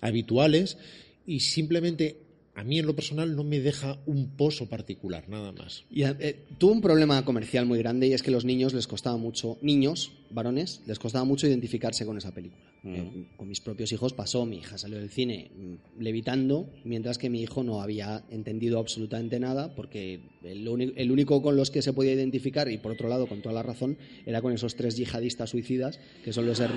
habituales. 0.00 0.78
Y 1.26 1.40
simplemente, 1.40 2.16
a 2.54 2.64
mí 2.64 2.78
en 2.78 2.86
lo 2.86 2.94
personal, 2.94 3.36
no 3.36 3.44
me 3.44 3.60
deja 3.60 3.98
un 4.06 4.30
pozo 4.36 4.68
particular, 4.68 5.28
nada 5.28 5.52
más. 5.52 5.84
Y, 5.90 6.02
eh, 6.04 6.36
tuvo 6.58 6.72
un 6.72 6.80
problema 6.80 7.24
comercial 7.24 7.66
muy 7.66 7.78
grande 7.78 8.08
y 8.08 8.12
es 8.12 8.22
que 8.22 8.30
los 8.30 8.44
niños 8.44 8.74
les 8.74 8.86
costaba 8.86 9.16
mucho, 9.16 9.58
niños, 9.62 10.12
varones 10.30 10.80
les 10.86 10.98
costaba 10.98 11.24
mucho 11.24 11.46
identificarse 11.46 12.06
con 12.06 12.16
esa 12.16 12.32
película. 12.32 12.69
Mm. 12.82 12.94
Eh, 12.94 13.10
con 13.36 13.46
mis 13.46 13.60
propios 13.60 13.92
hijos 13.92 14.14
pasó, 14.14 14.46
mi 14.46 14.56
hija 14.56 14.78
salió 14.78 14.98
del 14.98 15.10
cine 15.10 15.50
mm, 15.54 16.00
levitando, 16.02 16.70
mientras 16.84 17.18
que 17.18 17.28
mi 17.28 17.42
hijo 17.42 17.62
no 17.62 17.82
había 17.82 18.24
entendido 18.30 18.78
absolutamente 18.78 19.38
nada, 19.38 19.74
porque 19.74 20.20
el, 20.44 20.92
el 20.96 21.10
único 21.12 21.42
con 21.42 21.56
los 21.56 21.70
que 21.70 21.82
se 21.82 21.92
podía 21.92 22.14
identificar, 22.14 22.70
y 22.70 22.78
por 22.78 22.92
otro 22.92 23.08
lado, 23.08 23.26
con 23.26 23.42
toda 23.42 23.54
la 23.54 23.62
razón, 23.62 23.98
era 24.24 24.40
con 24.40 24.52
esos 24.54 24.76
tres 24.76 24.96
yihadistas 24.96 25.50
suicidas, 25.50 26.00
que 26.24 26.32
son 26.32 26.46
los, 26.46 26.58
her- 26.60 26.70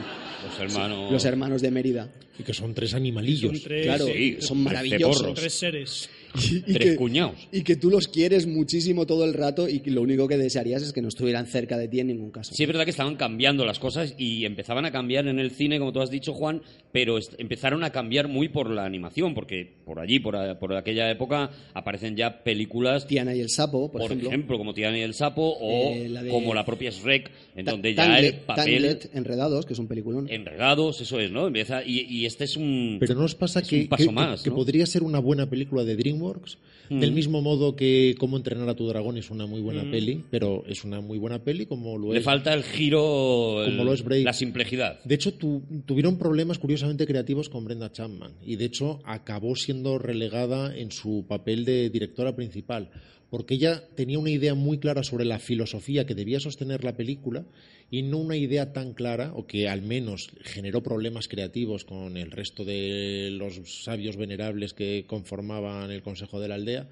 Los 0.43 0.59
hermanos. 0.59 1.11
los 1.11 1.23
hermanos 1.25 1.61
de 1.61 1.71
Mérida. 1.71 2.11
Y 2.37 2.43
que 2.43 2.53
son 2.53 2.73
tres 2.73 2.93
animalillos. 2.95 3.51
Son 3.53 3.61
tres, 3.63 3.85
Claro, 3.85 4.05
sí, 4.07 4.37
son 4.39 4.57
maravillosos. 4.63 5.17
ceporros. 5.17 5.39
tres 5.39 5.53
seres. 5.53 6.09
Y, 6.35 6.57
y 6.57 6.73
Tres 6.73 6.91
que, 6.91 6.95
cuñados. 6.95 7.47
y 7.51 7.61
que 7.61 7.75
tú 7.75 7.89
los 7.89 8.07
quieres 8.07 8.47
muchísimo 8.47 9.05
todo 9.05 9.25
el 9.25 9.33
rato 9.33 9.67
y 9.69 9.79
que 9.79 9.91
lo 9.91 10.01
único 10.01 10.27
que 10.27 10.37
desearías 10.37 10.81
es 10.81 10.93
que 10.93 11.01
no 11.01 11.07
estuvieran 11.09 11.45
cerca 11.47 11.77
de 11.77 11.87
ti 11.87 11.99
en 11.99 12.07
ningún 12.07 12.31
caso. 12.31 12.53
Sí, 12.55 12.63
es 12.63 12.67
verdad 12.67 12.85
que 12.85 12.91
estaban 12.91 13.15
cambiando 13.15 13.65
las 13.65 13.79
cosas 13.79 14.13
y 14.17 14.45
empezaban 14.45 14.85
a 14.85 14.91
cambiar 14.91 15.27
en 15.27 15.39
el 15.39 15.51
cine, 15.51 15.79
como 15.79 15.91
tú 15.93 16.01
has 16.01 16.09
dicho, 16.09 16.33
Juan, 16.33 16.61
pero 16.91 17.17
empezaron 17.37 17.83
a 17.83 17.91
cambiar 17.91 18.27
muy 18.27 18.49
por 18.49 18.69
la 18.69 18.85
animación, 18.85 19.33
porque 19.33 19.71
por 19.85 19.99
allí, 19.99 20.19
por, 20.19 20.35
a- 20.35 20.59
por 20.59 20.73
aquella 20.75 21.09
época, 21.11 21.49
aparecen 21.73 22.15
ya 22.15 22.43
películas, 22.43 23.07
Tiana 23.07 23.35
y 23.35 23.39
el 23.39 23.49
sapo, 23.49 23.91
por, 23.91 24.01
por, 24.01 24.11
ejemplo. 24.11 24.29
ejemplo. 24.29 24.57
como 24.57 24.73
Tiana 24.73 24.97
y 24.97 25.01
el 25.01 25.13
Sapo, 25.13 25.55
o 25.59 25.91
Eh, 25.93 26.09
la 26.09 26.23
de- 26.23 26.29
como 26.31 26.53
la 26.53 26.65
propia 26.65 26.89
Shrek, 26.89 27.29
en 27.55 27.65
Ta- 27.65 27.71
donde 27.71 27.93
ya 27.93 28.05
Tangled- 28.07 28.23
el 28.25 28.33
papel... 28.41 28.99
Enredados, 29.13 29.65
que 29.65 29.73
es 29.73 29.79
un 29.79 29.87
peliculón. 29.87 30.27
Enredados, 30.29 31.01
eso 31.01 31.19
es, 31.19 31.31
¿no? 31.31 31.47
Empieza, 31.47 31.83
y, 31.85 32.01
y 32.09 32.25
este 32.25 32.45
es 32.45 32.55
un... 32.57 32.97
Pero 32.99 33.15
¿no 33.15 33.25
os 33.25 33.35
pasa 33.35 33.59
es 33.59 33.67
que, 33.67 33.81
un 33.81 33.87
paso 33.87 34.05
que- 34.05 34.11
más, 34.11 34.41
que 34.43 34.49
¿no? 34.49 34.55
podría 34.55 34.85
ser 34.85 35.03
una 35.03 35.19
buena 35.19 35.49
película 35.49 35.83
de 35.83 35.95
DreamWorks? 36.23 36.57
Del 36.89 37.11
mismo 37.11 37.41
modo 37.41 37.75
que 37.75 38.13
Cómo 38.19 38.37
entrenar 38.37 38.69
a 38.69 38.75
tu 38.75 38.85
dragón 38.87 39.17
es 39.17 39.31
una 39.31 39.47
muy 39.47 39.61
buena 39.61 39.89
peli, 39.89 40.21
pero 40.29 40.63
es 40.67 40.83
una 40.83 41.01
muy 41.01 41.17
buena 41.17 41.39
peli 41.43 41.65
como 41.65 41.97
lo 41.97 42.11
Le 42.13 42.19
es. 42.19 42.25
falta 42.25 42.53
el 42.53 42.61
giro, 42.63 43.63
el- 43.63 43.71
Como 43.71 43.85
lo 43.85 43.93
es 43.93 44.03
Brave. 44.03 44.23
la 44.23 44.33
simplicidad. 44.33 44.99
De 45.03 45.15
hecho, 45.15 45.33
tu- 45.33 45.63
tuvieron 45.85 46.17
problemas 46.19 46.59
curiosamente 46.59 47.07
creativos 47.07 47.49
con 47.49 47.63
Brenda 47.65 47.91
Chapman 47.91 48.33
y 48.45 48.57
de 48.57 48.65
hecho 48.65 48.99
acabó 49.05 49.55
siendo 49.55 49.97
relegada 49.97 50.75
en 50.77 50.91
su 50.91 51.25
papel 51.27 51.65
de 51.65 51.89
directora 51.89 52.35
principal, 52.35 52.89
porque 53.31 53.55
ella 53.55 53.81
tenía 53.95 54.19
una 54.19 54.29
idea 54.29 54.53
muy 54.53 54.77
clara 54.77 55.03
sobre 55.03 55.25
la 55.25 55.39
filosofía 55.39 56.05
que 56.05 56.13
debía 56.15 56.39
sostener 56.39 56.83
la 56.83 56.95
película 56.95 57.45
y 57.93 58.01
no 58.01 58.17
una 58.17 58.35
idea 58.35 58.73
tan 58.73 58.95
clara, 58.95 59.33
o 59.35 59.45
que 59.45 59.69
al 59.69 59.83
menos 59.83 60.31
generó 60.41 60.81
problemas 60.81 61.27
creativos 61.27 61.85
con 61.85 62.17
el 62.17 62.31
resto 62.31 62.65
de 62.65 63.29
los 63.31 63.83
sabios 63.83 64.17
venerables 64.17 64.73
que 64.73 65.05
conformaban 65.05 65.91
el 65.91 66.01
Consejo 66.01 66.39
de 66.39 66.47
la 66.47 66.55
Aldea, 66.55 66.89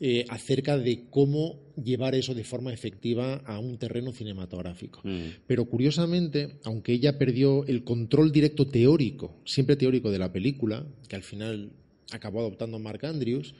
eh, 0.00 0.24
acerca 0.30 0.78
de 0.78 1.10
cómo 1.10 1.60
llevar 1.76 2.14
eso 2.14 2.32
de 2.32 2.44
forma 2.44 2.72
efectiva 2.72 3.42
a 3.44 3.58
un 3.58 3.76
terreno 3.76 4.12
cinematográfico. 4.12 5.02
Mm. 5.04 5.42
Pero 5.46 5.66
curiosamente, 5.66 6.52
aunque 6.64 6.94
ella 6.94 7.18
perdió 7.18 7.66
el 7.66 7.84
control 7.84 8.32
directo 8.32 8.66
teórico, 8.66 9.42
siempre 9.44 9.76
teórico 9.76 10.10
de 10.10 10.20
la 10.20 10.32
película, 10.32 10.86
que 11.06 11.16
al 11.16 11.22
final 11.22 11.70
acabó 12.12 12.40
adoptando 12.40 12.78
Mark 12.78 13.04
Andrews, 13.04 13.54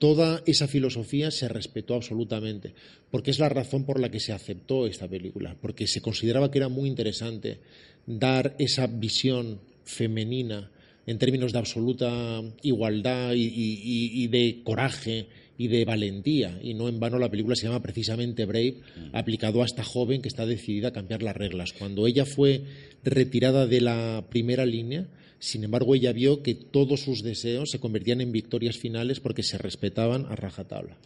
toda 0.00 0.42
esa 0.46 0.66
filosofía 0.66 1.30
se 1.30 1.46
respetó 1.48 1.94
absolutamente, 1.94 2.74
porque 3.12 3.30
es 3.30 3.38
la 3.38 3.48
razón 3.48 3.84
por 3.84 4.00
la 4.00 4.10
que 4.10 4.18
se 4.18 4.32
aceptó 4.32 4.86
esta 4.88 5.06
película, 5.06 5.56
porque 5.62 5.86
se 5.86 6.00
consideraba 6.00 6.50
que 6.50 6.58
era 6.58 6.68
muy 6.68 6.88
interesante 6.88 7.58
dar 8.06 8.56
esa 8.58 8.88
visión 8.88 9.60
femenina 9.84 10.70
en 11.06 11.18
términos 11.18 11.52
de 11.52 11.58
absoluta 11.58 12.42
igualdad 12.62 13.34
y, 13.34 13.42
y- 13.44 13.80
y- 13.84 14.24
y 14.24 14.26
de 14.28 14.62
coraje 14.64 15.26
y 15.58 15.68
de 15.68 15.84
valentía. 15.84 16.58
Y 16.62 16.72
no 16.74 16.88
en 16.88 16.98
vano 16.98 17.18
la 17.18 17.30
película 17.30 17.54
se 17.56 17.66
llama 17.66 17.82
precisamente 17.82 18.46
Brave, 18.46 18.76
aplicado 19.12 19.62
a 19.62 19.66
esta 19.66 19.84
joven 19.84 20.22
que 20.22 20.28
está 20.28 20.46
decidida 20.46 20.88
a 20.88 20.92
cambiar 20.92 21.22
las 21.22 21.36
reglas. 21.36 21.72
Cuando 21.74 22.06
ella 22.06 22.24
fue 22.24 22.62
retirada 23.04 23.66
de 23.66 23.80
la 23.82 24.24
primera 24.30 24.64
línea, 24.64 25.06
sin 25.40 25.64
embargo, 25.64 25.94
ella 25.96 26.12
vio 26.12 26.42
que 26.44 26.54
todos 26.54 27.00
sus 27.00 27.22
deseos 27.24 27.70
se 27.70 27.80
convertían 27.80 28.20
en 28.20 28.30
victorias 28.30 28.76
finales 28.76 29.18
porque 29.18 29.42
se 29.42 29.58
respetaban 29.58 30.26
a 30.30 30.36
rajatabla. 30.36 30.96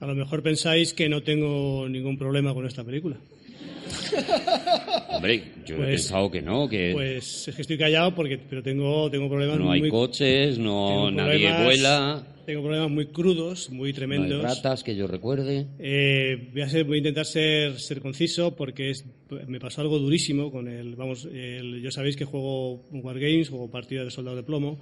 A 0.00 0.06
lo 0.06 0.14
mejor 0.14 0.42
pensáis 0.42 0.94
que 0.94 1.08
no 1.10 1.22
tengo 1.22 1.86
ningún 1.88 2.16
problema 2.16 2.54
con 2.54 2.64
esta 2.66 2.82
película. 2.84 3.18
Hombre, 5.10 5.42
yo 5.66 5.74
he 5.74 5.78
Pues- 5.78 5.88
pensado 6.02 6.30
que 6.30 6.42
no, 6.42 6.68
que 6.68 6.90
Pues 6.92 7.48
es 7.48 7.54
que 7.54 7.62
estoy 7.62 7.76
callado 7.78 8.14
porque 8.14 8.38
pero 8.38 8.62
tengo 8.62 9.10
tengo 9.10 9.28
problemas 9.28 9.58
no 9.58 9.70
hay 9.70 9.80
muy 9.80 9.90
coches, 9.90 10.58
no 10.58 11.10
nadie 11.10 11.52
vuela, 11.64 12.24
Tengo 12.46 12.62
problemas 12.62 12.90
muy 12.90 13.06
crudos, 13.06 13.70
muy 13.70 13.78
no 13.78 13.84
hay 13.86 13.92
tremendos. 13.92 14.42
ratas 14.42 14.82
que 14.82 14.96
yo 14.96 15.06
recuerde. 15.06 15.66
Eh, 15.78 16.48
voy, 16.52 16.62
a 16.62 16.68
ser- 16.68 16.84
voy 16.84 16.96
a 16.96 16.98
intentar 16.98 17.24
ser, 17.24 17.78
ser 17.78 18.00
conciso 18.00 18.56
porque 18.56 18.90
es- 18.90 19.04
me 19.46 19.60
pasó 19.60 19.80
algo 19.80 19.98
durísimo 19.98 20.50
con 20.50 20.66
el. 20.66 20.96
Vamos, 20.96 21.24
el- 21.32 21.80
yo 21.80 21.90
sabéis 21.92 22.16
que 22.16 22.24
juego 22.24 22.84
Wargames, 22.90 23.48
juego 23.48 23.70
partidas 23.70 24.06
de 24.06 24.10
soldado 24.10 24.36
de 24.36 24.42
plomo 24.42 24.80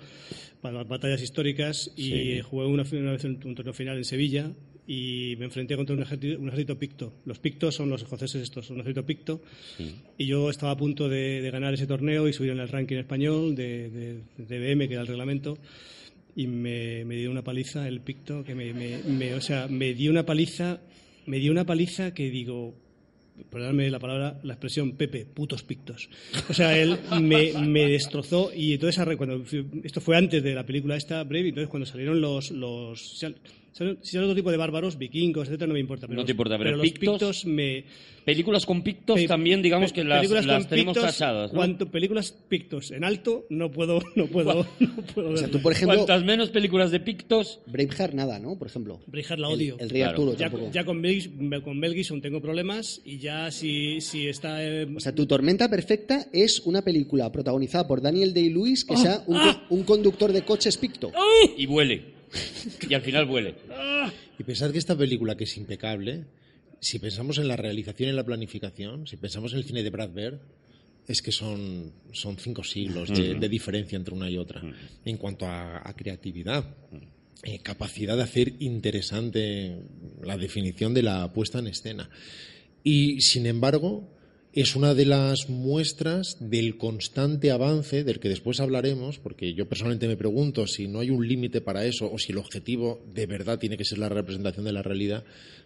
para 0.62 0.78
las 0.78 0.88
batallas 0.88 1.22
históricas 1.22 1.92
y 1.96 2.02
Sí. 2.36 2.40
jugué 2.40 2.66
una, 2.66 2.84
una 2.92 3.12
vez 3.12 3.24
un, 3.24 3.38
un 3.44 3.54
torneo 3.54 3.74
final 3.74 3.98
en 3.98 4.04
Sevilla 4.04 4.50
y 4.86 5.36
me 5.38 5.44
enfrenté 5.44 5.76
contra 5.76 5.94
un 5.94 6.02
ejército, 6.02 6.40
un 6.40 6.48
ejército 6.48 6.78
picto. 6.78 7.12
Los 7.26 7.38
pictos 7.38 7.74
son 7.74 7.90
los 7.90 8.02
escoceses 8.02 8.42
estos, 8.42 8.66
son 8.66 8.76
un 8.76 8.80
ejército 8.80 9.04
picto 9.06 9.42
y 10.18 10.26
yo 10.26 10.48
estaba 10.50 10.72
a 10.72 10.76
punto 10.76 11.08
de, 11.10 11.42
de 11.42 11.50
ganar 11.50 11.74
ese 11.74 11.86
torneo 11.86 12.26
y 12.26 12.32
subir 12.32 12.52
en 12.52 12.58
el 12.60 12.68
ranking 12.68 12.96
español 12.96 13.54
de, 13.54 13.90
de, 13.90 14.14
de 14.38 14.58
BM, 14.58 14.88
que 14.88 14.94
era 14.94 15.02
el 15.02 15.08
reglamento 15.08 15.58
y 16.36 16.46
me, 16.46 17.04
me 17.04 17.16
dio 17.16 17.30
una 17.30 17.42
paliza 17.44 17.86
el 17.88 18.00
picto 18.00 18.44
que 18.44 18.54
me, 18.54 18.72
me- 18.72 19.34
o 19.34 19.40
sea 19.40 19.66
me 19.68 19.94
dio 19.94 20.10
una 20.10 20.24
paliza 20.26 20.80
me 21.26 21.38
dio 21.38 21.52
una 21.52 21.64
paliza 21.66 22.12
que 22.14 22.30
digo 22.30 22.74
perdóname 23.50 23.90
la 23.90 23.98
palabra 23.98 24.38
la 24.42 24.54
expresión 24.54 24.92
Pepe 24.92 25.24
putos 25.24 25.62
pictos. 25.62 26.08
O 26.48 26.54
sea 26.54 26.76
él 26.76 26.98
me, 27.22 27.52
me 27.66 27.86
destrozó 27.88 28.52
y 28.54 28.74
entonces 28.74 29.02
cuando 29.16 29.42
esto 29.82 30.00
fue 30.00 30.16
antes 30.16 30.42
de 30.42 30.54
la 30.54 30.66
película 30.66 30.96
esta 30.96 31.22
Brave 31.24 31.48
entonces 31.48 31.68
cuando 31.70 31.86
salieron 31.86 32.20
los 32.20 32.50
los 32.50 33.18
si 33.72 34.12
sale 34.12 34.24
otro 34.24 34.34
tipo 34.34 34.50
de 34.50 34.56
bárbaros 34.56 34.98
vikingos 34.98 35.46
etcétera 35.48 35.68
no 35.68 35.74
me 35.74 35.80
importa 35.80 36.06
pero 36.06 36.16
No 36.20 36.24
te 36.24 36.28
los- 36.28 36.34
importa, 36.34 36.58
pero 36.58 36.76
los 36.76 36.82
pictos- 36.86 37.18
pictos 37.18 37.44
me 37.46 37.84
Películas 38.24 38.66
con 38.66 38.82
pictos 38.82 39.16
Pe- 39.18 39.26
también, 39.26 39.62
digamos 39.62 39.92
pe- 39.92 40.02
que 40.02 40.04
las, 40.04 40.28
las 40.44 40.68
tenemos 40.68 40.94
tachadas, 40.94 41.52
¿no? 41.52 41.56
cuanto- 41.56 41.90
películas 41.90 42.32
pictos 42.48 42.90
en 42.90 43.02
alto 43.02 43.46
no 43.48 43.70
puedo 43.70 43.98
no 44.14 44.26
puedo 44.26 44.66
no 44.78 44.96
puedo 45.14 45.30
O 45.30 45.36
sea, 45.38 45.48
tú, 45.48 45.60
por 45.62 45.72
ejemplo, 45.72 45.96
Cuantas 45.96 46.22
menos 46.24 46.50
películas 46.50 46.90
de 46.90 47.00
pictos, 47.00 47.60
Braveheart 47.66 48.12
nada, 48.12 48.38
¿no? 48.38 48.58
Por 48.58 48.66
ejemplo. 48.68 49.00
Braveheart 49.06 49.40
la 49.40 49.48
El- 49.48 49.54
odio. 49.54 49.76
El, 49.80 49.88
Rey 49.88 50.00
Claro. 50.02 50.10
Arturo 50.10 50.32
Ya, 50.36 50.50
tampoco. 50.50 50.70
ya 50.72 50.84
con, 50.84 51.00
Mel, 51.00 51.62
con 51.64 51.78
Mel 51.78 51.94
Gibson 51.94 52.20
tengo 52.20 52.42
problemas 52.42 53.00
y 53.06 53.18
ya 53.18 53.50
si, 53.50 54.00
si 54.02 54.28
está... 54.28 54.62
eh, 54.62 54.86
O 54.94 55.00
sea, 55.00 55.14
Tu 55.14 55.24
Tormenta 55.26 55.70
Perfecta 55.70 56.26
es 56.32 56.60
una 56.60 56.82
película 56.82 57.32
protagonizada 57.32 57.88
por 57.88 58.02
Daniel 58.02 58.34
Day-Lewis 58.34 58.84
Ah, 58.86 58.92
que 58.94 59.00
sea 59.00 59.24
un, 59.26 59.38
co- 59.38 59.60
un 59.70 59.82
conductor 59.84 60.30
de 60.32 60.42
coches 60.42 60.76
picto. 60.76 61.10
y 61.56 61.64
vuele. 61.64 62.19
Y 62.88 62.94
al 62.94 63.02
final 63.02 63.26
vuele. 63.26 63.54
Y 64.38 64.44
pensad 64.44 64.70
que 64.72 64.78
esta 64.78 64.96
película, 64.96 65.36
que 65.36 65.44
es 65.44 65.56
impecable, 65.56 66.24
si 66.80 66.98
pensamos 66.98 67.38
en 67.38 67.48
la 67.48 67.56
realización 67.56 68.08
y 68.08 68.10
en 68.10 68.16
la 68.16 68.24
planificación, 68.24 69.06
si 69.06 69.16
pensamos 69.16 69.52
en 69.52 69.58
el 69.58 69.64
cine 69.64 69.82
de 69.82 69.90
Brad 69.90 70.10
Bird, 70.10 70.38
es 71.06 71.22
que 71.22 71.32
son, 71.32 71.92
son 72.12 72.36
cinco 72.36 72.62
siglos 72.62 73.08
de, 73.08 73.34
de 73.34 73.48
diferencia 73.48 73.96
entre 73.96 74.14
una 74.14 74.30
y 74.30 74.38
otra 74.38 74.62
en 75.04 75.16
cuanto 75.16 75.46
a, 75.46 75.78
a 75.88 75.94
creatividad. 75.94 76.64
eh, 77.42 77.58
capacidad 77.60 78.16
de 78.16 78.22
hacer 78.22 78.52
interesante 78.60 79.76
la 80.22 80.36
definición 80.36 80.92
de 80.94 81.02
la 81.02 81.32
puesta 81.32 81.58
en 81.58 81.68
escena. 81.68 82.10
Y, 82.84 83.20
sin 83.22 83.46
embargo, 83.46 84.08
es 84.52 84.74
una 84.74 84.94
de 84.94 85.06
las 85.06 85.48
muestras 85.48 86.36
del 86.40 86.76
constante 86.76 87.52
avance 87.52 88.02
del 88.02 88.18
que 88.18 88.28
después 88.28 88.58
hablaremos, 88.58 89.18
porque 89.18 89.54
yo 89.54 89.68
personalmente 89.68 90.08
me 90.08 90.16
pregunto 90.16 90.66
si 90.66 90.88
no 90.88 91.00
hay 91.00 91.10
un 91.10 91.26
límite 91.26 91.60
para 91.60 91.84
eso 91.84 92.10
o 92.10 92.18
si 92.18 92.32
el 92.32 92.38
objetivo 92.38 93.00
de 93.14 93.26
verdad 93.26 93.60
tiene 93.60 93.76
que 93.76 93.84
ser 93.84 93.98
la 93.98 94.08
representación 94.08 94.64
de 94.64 94.72
la 94.72 94.82
realidad, 94.82 95.24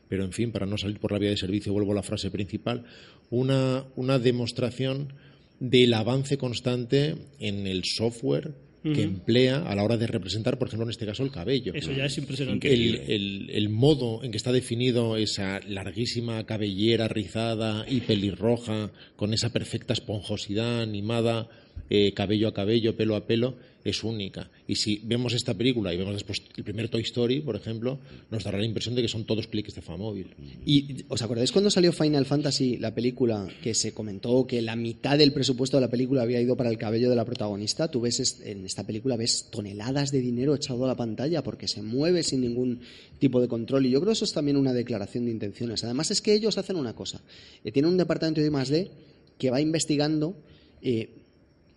pero 0.09 0.23
en 0.24 0.32
fin, 0.32 0.52
para 0.52 0.66
no 0.66 0.77
salir 0.77 1.01
por 1.01 1.12
la 1.12 1.19
vía 1.19 1.31
de 1.31 1.36
servicio, 1.39 1.73
vuelvo 1.73 1.93
a 1.93 1.97
la 1.97 2.02
frase 2.02 2.31
principal, 2.31 2.85
una, 3.31 3.86
una 3.97 4.19
demostración 4.19 5.15
del 5.61 5.94
avance 5.94 6.36
constante 6.36 7.16
en 7.39 7.66
el 7.66 7.85
software 7.85 8.52
que 8.93 9.02
emplea 9.02 9.66
a 9.66 9.74
la 9.74 9.82
hora 9.82 9.97
de 9.97 10.06
representar, 10.06 10.59
por 10.59 10.69
ejemplo, 10.69 10.85
en 10.85 10.90
este 10.90 11.06
caso, 11.06 11.23
el 11.23 11.31
cabello 11.31 11.73
Eso 11.74 11.90
ya 11.93 12.05
es 12.05 12.19
impresionante. 12.19 12.70
el, 12.73 12.97
el- 13.09 13.51
el 13.51 13.69
modo 13.70 14.23
en 14.23 14.31
que 14.31 14.36
está 14.36 14.52
definido 14.52 15.16
esa 15.16 15.59
larguísima 15.66 16.44
cabellera 16.44 17.09
rizada 17.09 17.86
y 17.89 18.01
pelirroja, 18.02 18.90
con 19.16 19.32
esa 19.32 19.48
perfecta 19.51 19.94
esponjosidad 19.94 20.82
animada, 20.82 21.48
eh, 21.90 22.12
cabello 22.15 22.48
a 22.48 22.55
cabello, 22.55 22.97
pelo 22.97 23.16
a 23.16 23.27
pelo, 23.27 23.56
es 23.85 24.02
única. 24.02 24.51
Y 24.66 24.77
si 24.77 25.02
vemos 25.05 25.35
esta 25.35 25.52
película 25.52 25.93
y 25.93 25.98
vemos 25.98 26.15
después 26.15 26.40
el 26.56 26.65
primer 26.65 26.89
Toy 26.89 27.02
Story, 27.02 27.40
por 27.40 27.55
ejemplo, 27.55 27.98
nos 28.31 28.43
dará 28.43 28.56
la 28.59 28.65
impresión 28.65 28.94
de 28.94 29.02
que 29.02 29.09
son 29.09 29.24
todos 29.27 29.47
clics 29.47 29.74
de 29.74 29.82
Famóvil. 29.82 30.28
¿Y 30.65 31.05
os 31.09 31.20
acordáis 31.20 31.52
cuando 31.52 31.70
salió 31.70 31.93
Final 31.93 32.24
Fantasy, 32.24 32.78
la 32.78 32.94
película, 32.94 33.47
que 33.62 33.74
se 33.74 33.93
comentó 33.93 34.47
que 34.47 34.62
la 34.62 34.74
mitad 34.74 35.19
del 35.19 35.35
presupuesto 35.35 35.77
de 35.77 35.82
la 35.82 35.90
película 35.90 36.23
había 36.23 36.40
ido 36.40 36.56
para 36.56 36.70
el 36.70 36.78
cabello 36.78 37.11
de 37.11 37.16
la 37.16 37.27
protagonista? 37.27 37.90
Tú 37.90 38.01
ves 38.01 38.20
es- 38.20 38.40
en 38.47 38.65
esta 38.65 38.86
película 38.86 39.16
ves 39.19 39.48
toneladas 39.51 40.11
de 40.11 40.20
dinero 40.23 40.55
echado 40.55 40.86
a 40.86 40.89
la 40.89 40.97
pantalla 40.97 41.43
porque 41.43 41.69
se 41.69 41.82
mueve 41.82 42.23
sin 42.23 42.40
ningún 42.40 42.81
tipo 43.19 43.39
de 43.43 43.48
control. 43.48 43.85
Y 43.85 43.90
yo 43.90 44.01
creo 44.01 44.12
que 44.12 44.15
eso 44.16 44.24
es 44.24 44.32
también 44.32 44.56
una 44.56 44.73
declaración 44.73 45.27
de 45.27 45.32
intenciones. 45.32 45.85
Además 45.85 46.11
es 46.11 46.23
que 46.23 46.32
ellos 46.32 46.56
hacen 46.56 46.77
una 46.77 46.94
cosa. 46.94 47.20
Eh, 47.62 47.70
tienen 47.70 47.90
un 47.90 47.98
departamento 47.98 48.40
de 48.40 48.47
I+D 48.47 48.90
que 49.36 49.51
va 49.51 49.61
investigando 49.61 50.35
eh, 50.81 51.11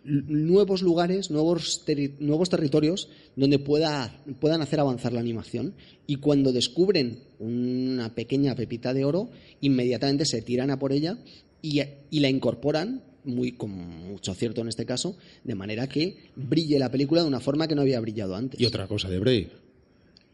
nuevos 0.07 0.81
lugares, 0.81 1.29
nuevos, 1.29 1.83
terri- 1.85 2.15
nuevos 2.19 2.49
territorios 2.49 3.09
donde 3.35 3.59
pueda, 3.59 4.23
puedan 4.39 4.61
hacer 4.61 4.79
avanzar 4.79 5.11
la 5.13 5.19
animación. 5.19 5.73
Y 6.07 6.15
cuando 6.15 6.51
descubren 6.53 7.19
una 7.39 8.15
pequeña 8.15 8.55
pepita 8.55 8.93
de 8.93 9.03
oro, 9.05 9.29
inmediatamente 9.61 10.25
se 10.25 10.41
tiran 10.41 10.71
a 10.71 10.79
por 10.79 10.93
ella 10.93 11.17
y, 11.61 11.81
y 12.09 12.19
la 12.21 12.29
incorporan, 12.29 13.03
muy, 13.25 13.51
con 13.51 13.71
mucho 13.71 14.31
acierto 14.31 14.61
en 14.61 14.69
este 14.69 14.85
caso, 14.85 15.17
de 15.43 15.53
manera 15.55 15.87
que 15.87 16.15
brille 16.35 16.79
la 16.79 16.89
película 16.89 17.21
de 17.21 17.27
una 17.27 17.41
forma 17.41 17.67
que 17.67 17.75
no 17.75 17.81
había 17.81 17.99
brillado 17.99 18.35
antes. 18.35 18.59
Y 18.61 18.65
otra 18.65 18.87
cosa 18.87 19.09
de 19.09 19.19
Brave, 19.19 19.49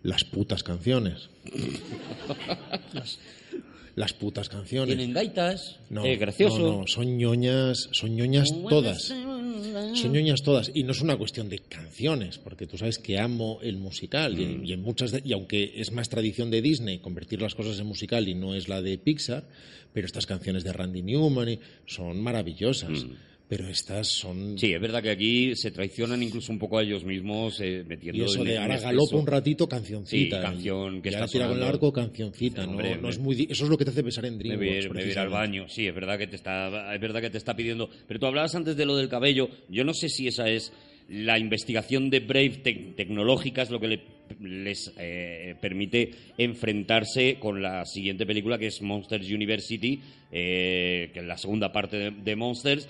las 0.04 0.24
putas 0.26 0.62
canciones. 0.62 1.30
las 3.96 4.14
putas 4.14 4.50
canciones. 4.50 4.96
Tienen 4.96 5.14
gaitas, 5.14 5.78
No, 5.90 6.04
eh, 6.06 6.18
gracioso. 6.18 6.58
no, 6.60 6.78
no, 6.82 6.88
son 6.88 7.18
ñoñas, 7.18 7.90
son 7.92 8.16
ñoñas 8.16 8.50
todas. 8.70 9.12
Son 9.96 10.12
ñoñas 10.14 10.44
todas. 10.44 10.72
Y 10.74 10.84
no 10.84 10.92
es 10.92 11.02
una 11.02 11.18
cuestión 11.18 11.50
de 11.50 11.60
canciones, 11.60 12.38
porque 12.38 12.68
tú 12.68 12.78
sabes 12.78 13.00
que 13.00 13.20
amo 13.20 13.60
el 13.62 13.78
musical. 13.78 14.40
y- 14.40 14.46
Mm. 14.46 14.66
Y, 14.66 14.74
en 14.74 14.82
muchas 14.82 15.12
de- 15.12 15.22
y 15.26 15.34
aunque 15.34 15.74
es 15.78 15.92
más 15.92 16.10
tradición 16.10 16.52
de 16.52 16.62
Disney 16.62 17.00
convertir 17.00 17.42
las 17.42 17.56
cosas 17.56 17.80
en 17.80 17.86
musical 17.88 18.28
y 18.28 18.36
no 18.36 18.56
es 18.56 18.68
la 18.70 18.82
de 18.82 18.98
Pixar, 18.98 19.44
pero 19.94 20.06
estas 20.08 20.26
canciones 20.26 20.64
de 20.64 20.74
Randy 20.74 21.02
Newman 21.02 21.50
y- 21.50 21.60
son 21.86 22.22
maravillosas. 22.22 23.06
Pero 23.58 23.70
estas 23.70 24.08
son. 24.08 24.58
Sí, 24.58 24.74
es 24.74 24.82
verdad 24.82 25.02
que 25.04 25.12
aquí 25.12 25.56
se 25.56 25.72
traicionan 25.72 26.22
incluso 26.24 26.52
un 26.52 26.60
poco 26.60 26.78
a 26.80 26.84
ellos 26.84 27.04
mismos 27.04 27.60
eh, 27.62 27.84
metiendo 27.88 28.24
Y 28.24 28.26
eso 28.26 28.44
de 28.44 28.58
ahora 28.58 28.80
galopa 28.80 29.16
un 29.18 29.28
ratito, 29.28 29.68
cancioncita. 29.68 30.38
Sí, 30.38 30.42
canción 30.42 31.02
que 31.02 31.10
está 31.10 31.28
tira 31.28 31.48
con 31.48 31.58
el 31.58 31.64
arco, 31.64 31.94
cancioncita. 31.94 32.66
No, 32.66 32.72
hombre, 32.72 32.98
es 33.10 33.20
muy, 33.20 33.48
eso 33.50 33.64
es 33.66 33.70
lo 33.70 33.78
que 33.78 33.86
te 33.86 33.92
hace 33.92 34.02
pensar 34.04 34.26
en 34.26 34.38
DreamWorks. 34.40 34.90
me 34.92 35.06
ir 35.06 35.20
al 35.20 35.30
baño. 35.30 35.68
Sí, 35.70 35.88
es 35.88 35.94
verdad 35.94 36.18
que 36.18 36.28
te 36.28 36.36
está, 36.36 36.94
es 36.96 37.00
verdad 37.02 37.22
que 37.22 37.30
te 37.30 37.38
está 37.38 37.56
pidiendo. 37.56 37.90
Pero 38.08 38.20
tú 38.20 38.26
hablabas 38.26 38.56
antes 38.56 38.76
de 38.76 38.86
lo 38.86 38.96
del 38.98 39.10
cabello. 39.10 39.50
Yo 39.70 39.84
no 39.84 39.94
sé 39.94 40.10
si 40.10 40.28
esa 40.28 40.50
es 40.50 40.72
la 41.10 41.38
investigación 41.38 42.10
de 42.10 42.22
Brave 42.22 42.64
tec- 42.64 42.96
tecnológica 42.96 43.62
es 43.62 43.70
lo 43.70 43.80
que 43.80 43.88
le- 43.90 44.02
les 44.42 44.92
eh, 44.98 45.54
permite 45.62 46.12
enfrentarse 46.38 47.36
con 47.40 47.62
la 47.62 47.86
siguiente 47.86 48.26
película 48.26 48.58
que 48.58 48.68
es 48.68 48.82
Monsters 48.82 49.30
University, 49.30 50.00
eh, 50.32 51.10
que 51.14 51.20
es 51.20 51.26
la 51.26 51.38
segunda 51.38 51.72
parte 51.72 51.98
de, 51.98 52.12
de 52.12 52.36
Monsters 52.36 52.88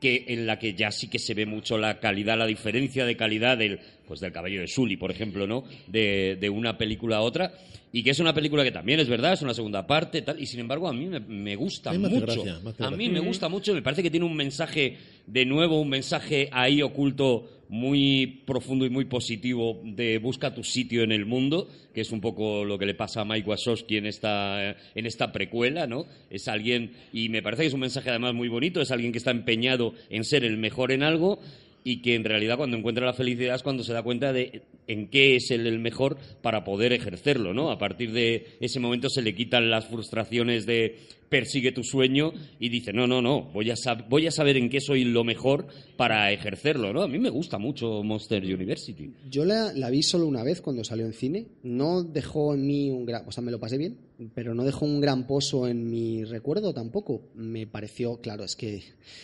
que 0.00 0.26
en 0.28 0.46
la 0.46 0.58
que 0.58 0.74
ya 0.74 0.90
sí 0.90 1.08
que 1.08 1.18
se 1.18 1.34
ve 1.34 1.46
mucho 1.46 1.78
la 1.78 2.00
calidad, 2.00 2.36
la 2.38 2.46
diferencia 2.46 3.04
de 3.06 3.16
calidad 3.16 3.56
del 3.58 3.80
pues 4.06 4.20
del 4.20 4.32
cabello 4.32 4.60
de 4.60 4.68
Sully, 4.68 4.96
por 4.96 5.10
ejemplo, 5.10 5.46
¿no? 5.46 5.64
De, 5.86 6.36
de 6.40 6.48
una 6.48 6.78
película 6.78 7.16
a 7.16 7.20
otra 7.22 7.52
y 7.92 8.02
que 8.02 8.10
es 8.10 8.20
una 8.20 8.34
película 8.34 8.62
que 8.62 8.72
también 8.72 9.00
es 9.00 9.08
verdad, 9.08 9.32
es 9.32 9.42
una 9.42 9.54
segunda 9.54 9.86
parte, 9.86 10.20
tal, 10.22 10.40
y 10.40 10.46
sin 10.46 10.60
embargo 10.60 10.86
a 10.86 10.92
mí 10.92 11.06
me, 11.06 11.20
me 11.20 11.56
gusta 11.56 11.92
mucho. 11.92 12.20
gracia, 12.20 12.60
a 12.78 12.90
mí 12.90 13.08
me 13.08 13.20
gusta 13.20 13.48
mucho, 13.48 13.72
me 13.72 13.80
parece 13.80 14.02
que 14.02 14.10
tiene 14.10 14.26
un 14.26 14.36
mensaje 14.36 14.98
de 15.26 15.46
nuevo, 15.46 15.80
un 15.80 15.88
mensaje 15.88 16.50
ahí 16.52 16.82
oculto 16.82 17.55
muy 17.68 18.42
profundo 18.46 18.86
y 18.86 18.90
muy 18.90 19.06
positivo 19.06 19.80
de 19.84 20.18
busca 20.18 20.54
tu 20.54 20.62
sitio 20.62 21.02
en 21.02 21.12
el 21.12 21.26
mundo, 21.26 21.68
que 21.94 22.02
es 22.02 22.12
un 22.12 22.20
poco 22.20 22.64
lo 22.64 22.78
que 22.78 22.86
le 22.86 22.94
pasa 22.94 23.22
a 23.22 23.24
Mike 23.24 23.48
Wazowski 23.48 23.96
en 23.96 24.06
esta, 24.06 24.70
en 24.70 25.06
esta 25.06 25.32
precuela, 25.32 25.86
¿no? 25.86 26.06
Es 26.30 26.48
alguien, 26.48 26.92
y 27.12 27.28
me 27.28 27.42
parece 27.42 27.62
que 27.62 27.68
es 27.68 27.74
un 27.74 27.80
mensaje 27.80 28.10
además 28.10 28.34
muy 28.34 28.48
bonito, 28.48 28.80
es 28.80 28.90
alguien 28.90 29.12
que 29.12 29.18
está 29.18 29.30
empeñado 29.30 29.94
en 30.10 30.24
ser 30.24 30.44
el 30.44 30.56
mejor 30.56 30.92
en 30.92 31.02
algo 31.02 31.40
y 31.86 32.02
que 32.02 32.16
en 32.16 32.24
realidad 32.24 32.56
cuando 32.56 32.76
encuentra 32.76 33.06
la 33.06 33.12
felicidad 33.12 33.54
es 33.54 33.62
cuando 33.62 33.84
se 33.84 33.92
da 33.92 34.02
cuenta 34.02 34.32
de 34.32 34.62
en 34.88 35.06
qué 35.06 35.36
es 35.36 35.52
él 35.52 35.68
el 35.68 35.78
mejor 35.78 36.18
para 36.42 36.64
poder 36.64 36.92
ejercerlo, 36.92 37.54
¿no? 37.54 37.70
A 37.70 37.78
partir 37.78 38.12
de 38.12 38.56
ese 38.58 38.80
momento 38.80 39.08
se 39.08 39.22
le 39.22 39.36
quitan 39.36 39.70
las 39.70 39.86
frustraciones 39.86 40.66
de 40.66 40.98
persigue 41.28 41.72
tu 41.72 41.82
sueño 41.82 42.32
y 42.60 42.68
dice, 42.68 42.92
no, 42.92 43.06
no, 43.06 43.20
no, 43.20 43.42
voy 43.52 43.70
a, 43.70 43.74
voy 44.08 44.26
a 44.26 44.30
saber 44.30 44.56
en 44.56 44.68
qué 44.70 44.80
soy 44.80 45.04
lo 45.04 45.24
mejor 45.24 45.66
para 45.96 46.30
ejercerlo, 46.32 46.92
¿no? 46.92 47.02
A 47.02 47.08
mí 47.08 47.18
me 47.18 47.30
gusta 47.30 47.58
mucho 47.58 48.02
Monster 48.02 48.42
University. 48.44 49.10
Yo 49.30 49.44
la, 49.44 49.72
la 49.72 49.90
vi 49.90 50.02
solo 50.02 50.26
una 50.26 50.42
vez 50.42 50.60
cuando 50.60 50.84
salió 50.84 51.06
en 51.06 51.12
cine. 51.12 51.46
No 51.62 52.02
dejó 52.02 52.54
en 52.54 52.66
mí 52.66 52.90
un 52.90 53.04
gran. 53.06 53.24
O 53.26 53.32
sea, 53.32 53.42
me 53.42 53.50
lo 53.50 53.58
pasé 53.58 53.76
bien, 53.78 53.96
pero 54.34 54.54
no 54.54 54.64
dejó 54.64 54.84
un 54.84 55.00
gran 55.00 55.26
pozo 55.26 55.66
en 55.68 55.90
mi 55.90 56.24
recuerdo 56.24 56.72
tampoco. 56.74 57.22
Me 57.34 57.66
pareció, 57.66 58.20
claro, 58.20 58.44
es 58.44 58.54
que. 58.56 58.82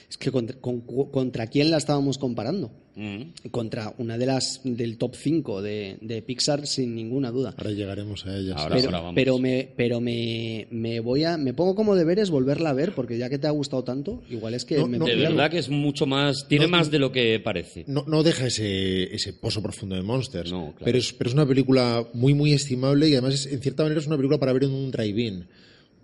Es 0.09 0.17
que 0.19 0.31
contra, 0.31 0.59
con- 0.61 0.81
contra 0.83 1.47
quién 1.47 1.71
la 1.71 1.77
estábamos 1.77 2.19
comparando. 2.19 2.71
Mm. 2.95 3.49
Contra 3.51 3.95
una 3.99 4.19
de 4.19 4.27
las 4.27 4.61
del 4.65 4.99
top 4.99 5.15
5 5.17 5.63
de, 5.63 5.97
de 6.03 6.21
Pixar, 6.23 6.67
sin 6.67 6.95
ninguna 6.95 7.31
duda. 7.31 7.55
Ahora 7.57 7.71
llegaremos 7.71 8.27
a 8.27 8.37
ellas. 8.37 8.57
Ahora, 8.59 8.77
pero, 8.77 8.87
ahora 8.89 8.99
vamos. 9.01 9.15
pero 9.15 9.39
me 9.39 9.69
pero 9.77 10.01
me, 10.01 10.67
me 10.71 11.01
voy 11.01 11.25
a 11.25 11.37
me 11.39 11.55
pongo 11.55 11.75
como 11.75 11.95
deberes 11.97 12.29
volverla 12.31 12.71
a 12.71 12.75
ver 12.75 12.93
porque 12.95 13.17
ya 13.17 13.31
que 13.31 13.39
te 13.39 13.47
ha 13.47 13.51
gustado 13.51 13.83
tanto 13.85 14.23
igual 14.31 14.55
es 14.55 14.65
que 14.67 14.77
No, 14.77 14.87
me 14.89 14.99
no, 14.99 15.07
De 15.07 15.17
verdad 15.17 15.51
que 15.51 15.59
es 15.59 15.69
mucho 15.71 16.05
más, 16.07 16.47
tiene 16.49 16.67
No, 16.67 16.73
más 16.73 16.91
de 16.91 16.99
lo 16.99 17.13
que 17.13 17.41
parece. 17.41 17.85
No, 17.87 18.05
no 18.07 18.23
deja 18.23 18.47
ese, 18.47 19.15
ese 19.15 19.33
pozo 19.33 19.63
profundo 19.63 19.95
de 19.95 20.03
Monsters. 20.03 20.51
No, 20.53 20.67
claro. 20.73 20.85
pero, 20.85 20.99
es, 20.99 21.13
pero 21.15 21.29
es 21.29 21.35
una 21.35 21.47
película 21.47 22.07
muy, 22.13 22.35
muy 22.35 22.53
estimable 22.53 23.09
y 23.09 23.13
además, 23.13 23.35
es- 23.35 23.47
en 23.53 23.61
cierta 23.61 23.83
manera, 23.85 24.01
es 24.01 24.07
una 24.07 24.17
película 24.17 24.39
para 24.39 24.53
ver 24.53 24.65
en 24.65 24.71
un 24.73 24.91
drive-in. 24.91 25.47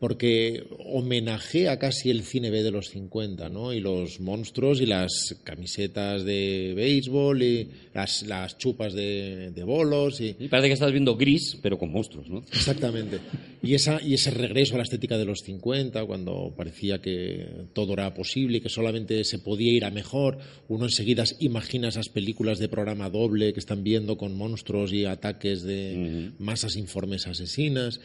Porque 0.01 0.65
homenajea 0.85 1.79
casi 1.79 2.11
el 2.11 2.23
cine 2.23 2.51
B 2.51 2.63
de 2.63 2.71
los 2.71 2.89
50, 2.91 3.49
¿no? 3.49 3.73
Y 3.73 3.81
los 3.81 4.21
monstruos 4.21 4.81
y 4.81 4.87
las 4.87 5.37
camisetas 5.43 6.25
de 6.25 6.73
béisbol 6.77 7.43
y 7.43 7.69
las, 7.95 8.23
las 8.23 8.59
chupas 8.59 8.93
de, 8.95 9.51
de 9.51 9.65
bolos 9.65 10.21
y, 10.21 10.37
Y 10.39 10.49
parece 10.49 10.69
que 10.69 10.75
estás 10.75 10.93
viendo 10.93 11.17
gris, 11.17 11.59
pero 11.63 11.79
con 11.79 11.91
monstruos, 11.91 12.29
¿no? 12.29 12.45
Exactamente. 12.53 13.19
Y, 13.63 13.75
esa, 13.75 14.01
y 14.01 14.15
ese 14.15 14.31
regreso 14.31 14.75
a 14.75 14.79
la 14.79 14.85
estética 14.85 15.19
de 15.19 15.25
los 15.25 15.41
50, 15.41 16.05
cuando 16.05 16.55
parecía 16.57 17.01
que 17.01 17.47
todo 17.73 17.95
era 17.95 18.15
posible 18.15 18.59
y 18.59 18.61
que 18.61 18.69
solamente 18.69 19.25
se 19.25 19.39
podía 19.39 19.73
ir 19.73 19.85
a 19.85 19.91
mejor, 19.91 20.39
uno 20.69 20.85
enseguida 20.85 21.25
imagina 21.41 21.89
esas 21.89 22.09
películas 22.09 22.59
de 22.59 22.69
programa 22.69 23.11
doble 23.11 23.53
que 23.53 23.61
están 23.61 23.83
viendo 23.83 24.17
con 24.17 24.37
monstruos 24.37 24.93
y 24.93 25.05
ataques 25.05 25.63
de 25.63 26.31
masas 26.39 26.77
informes 26.77 27.27
asesinas. 27.27 28.01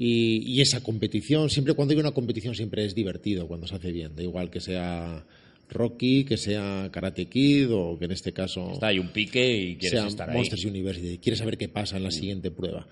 Y, 0.00 0.44
y 0.46 0.60
esa 0.60 0.80
competición, 0.80 1.50
siempre 1.50 1.74
cuando 1.74 1.92
hay 1.92 1.98
una 2.00 2.12
competición 2.12 2.54
siempre 2.54 2.84
es 2.84 2.94
divertido 2.94 3.48
cuando 3.48 3.66
se 3.66 3.74
hace 3.74 3.90
bien, 3.90 4.14
da 4.14 4.22
igual 4.22 4.48
que 4.48 4.60
sea 4.60 5.26
Rocky, 5.70 6.22
que 6.24 6.36
sea 6.36 6.88
Karate 6.92 7.26
Kid 7.26 7.68
o 7.72 7.98
que 7.98 8.04
en 8.04 8.12
este 8.12 8.32
caso 8.32 8.70
Está 8.72 8.86
ahí 8.86 9.00
un 9.00 9.08
pique 9.08 9.56
y 9.60 9.74
quieres 9.76 9.98
sea 9.98 10.06
estar 10.06 10.30
ahí. 10.30 10.36
Monsters 10.36 10.64
University. 10.64 11.18
Quieres 11.18 11.40
saber 11.40 11.58
qué 11.58 11.68
pasa 11.68 11.96
en 11.96 12.04
la 12.04 12.12
siguiente 12.12 12.50
prueba. 12.52 12.86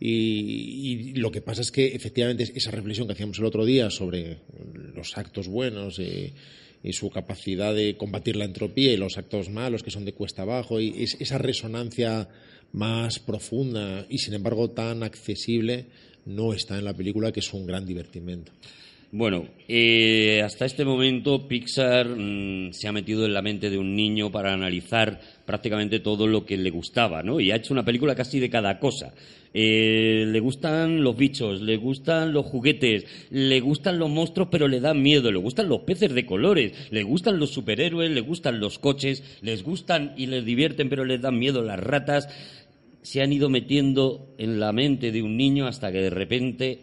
Y, 0.00 0.10
y 0.10 1.12
lo 1.14 1.30
que 1.30 1.40
pasa 1.40 1.60
es 1.62 1.70
que 1.72 1.86
efectivamente 1.86 2.50
esa 2.54 2.70
reflexión 2.70 3.06
que 3.06 3.12
hacíamos 3.14 3.38
el 3.38 3.44
otro 3.44 3.64
día 3.64 3.90
sobre 3.90 4.38
los 4.94 5.16
actos 5.16 5.48
buenos 5.48 5.98
y, 5.98 6.32
y 6.82 6.92
su 6.92 7.10
capacidad 7.10 7.74
de 7.74 7.96
combatir 7.96 8.36
la 8.36 8.44
entropía 8.44 8.92
y 8.92 8.96
los 8.96 9.16
actos 9.18 9.48
malos 9.50 9.82
que 9.82 9.90
son 9.90 10.04
de 10.04 10.12
cuesta 10.12 10.42
abajo 10.42 10.80
y 10.80 11.02
es- 11.02 11.16
esa 11.20 11.38
resonancia 11.38 12.28
más 12.72 13.18
profunda 13.18 14.06
y 14.08 14.18
sin 14.18 14.34
embargo 14.34 14.70
tan 14.70 15.02
accesible 15.02 15.86
no 16.26 16.52
está 16.52 16.78
en 16.78 16.84
la 16.84 16.94
película 16.94 17.32
que 17.32 17.40
es 17.40 17.52
un 17.52 17.66
gran 17.66 17.86
divertimento. 17.86 18.52
Bueno, 19.10 19.46
eh, 19.66 20.42
hasta 20.44 20.66
este 20.66 20.84
momento 20.84 21.48
Pixar 21.48 22.06
mm, 22.08 22.72
se 22.74 22.88
ha 22.88 22.92
metido 22.92 23.24
en 23.24 23.32
la 23.32 23.40
mente 23.40 23.70
de 23.70 23.78
un 23.78 23.96
niño 23.96 24.30
para 24.30 24.52
analizar 24.52 25.18
prácticamente 25.46 26.00
todo 26.00 26.26
lo 26.26 26.44
que 26.44 26.58
le 26.58 26.68
gustaba, 26.68 27.22
¿no? 27.22 27.40
Y 27.40 27.50
ha 27.50 27.56
hecho 27.56 27.72
una 27.72 27.86
película 27.86 28.14
casi 28.14 28.38
de 28.38 28.50
cada 28.50 28.78
cosa. 28.78 29.14
Eh, 29.54 30.24
le 30.26 30.40
gustan 30.40 31.02
los 31.02 31.16
bichos, 31.16 31.62
le 31.62 31.76
gustan 31.76 32.32
los 32.32 32.46
juguetes, 32.46 33.06
le 33.30 33.60
gustan 33.60 33.98
los 33.98 34.10
monstruos, 34.10 34.48
pero 34.50 34.68
le 34.68 34.80
dan 34.80 35.02
miedo, 35.02 35.32
le 35.32 35.38
gustan 35.38 35.68
los 35.68 35.80
peces 35.80 36.12
de 36.12 36.26
colores, 36.26 36.72
le 36.90 37.02
gustan 37.02 37.38
los 37.38 37.50
superhéroes, 37.50 38.10
le 38.10 38.20
gustan 38.20 38.60
los 38.60 38.78
coches, 38.78 39.22
les 39.40 39.62
gustan 39.62 40.12
y 40.16 40.26
les 40.26 40.44
divierten, 40.44 40.88
pero 40.88 41.04
les 41.04 41.20
dan 41.20 41.38
miedo 41.38 41.62
las 41.62 41.80
ratas. 41.80 42.28
Se 43.02 43.22
han 43.22 43.32
ido 43.32 43.48
metiendo 43.48 44.34
en 44.38 44.60
la 44.60 44.72
mente 44.72 45.12
de 45.12 45.22
un 45.22 45.36
niño 45.36 45.66
hasta 45.66 45.90
que 45.90 46.02
de 46.02 46.10
repente 46.10 46.80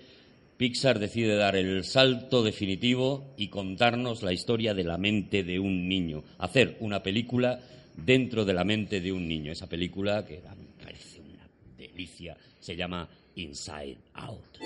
Pixar 0.58 1.00
decide 1.00 1.36
dar 1.36 1.58
el 1.58 1.84
salto 1.84 2.42
definitivo 2.42 3.34
y 3.38 3.50
contarnos 3.50 4.24
la 4.24 4.32
historia 4.32 4.74
de 4.74 4.86
la 4.86 4.98
mente 4.98 5.44
de 5.44 5.60
un 5.60 5.90
niño. 5.90 6.24
Hacer 6.38 6.78
una 6.80 7.04
película 7.04 7.60
dentro 7.98 8.46
de 8.46 8.54
la 8.54 8.64
mente 8.64 9.02
de 9.02 9.12
un 9.12 9.28
niño. 9.28 9.52
Esa 9.52 9.68
película 9.68 10.26
que 10.26 10.36
me 10.36 10.84
parece 10.84 11.20
una 11.20 11.46
delicia 11.78 12.38
se 12.66 12.76
llama 12.76 13.08
Inside 13.36 13.96
Out. 14.16 14.58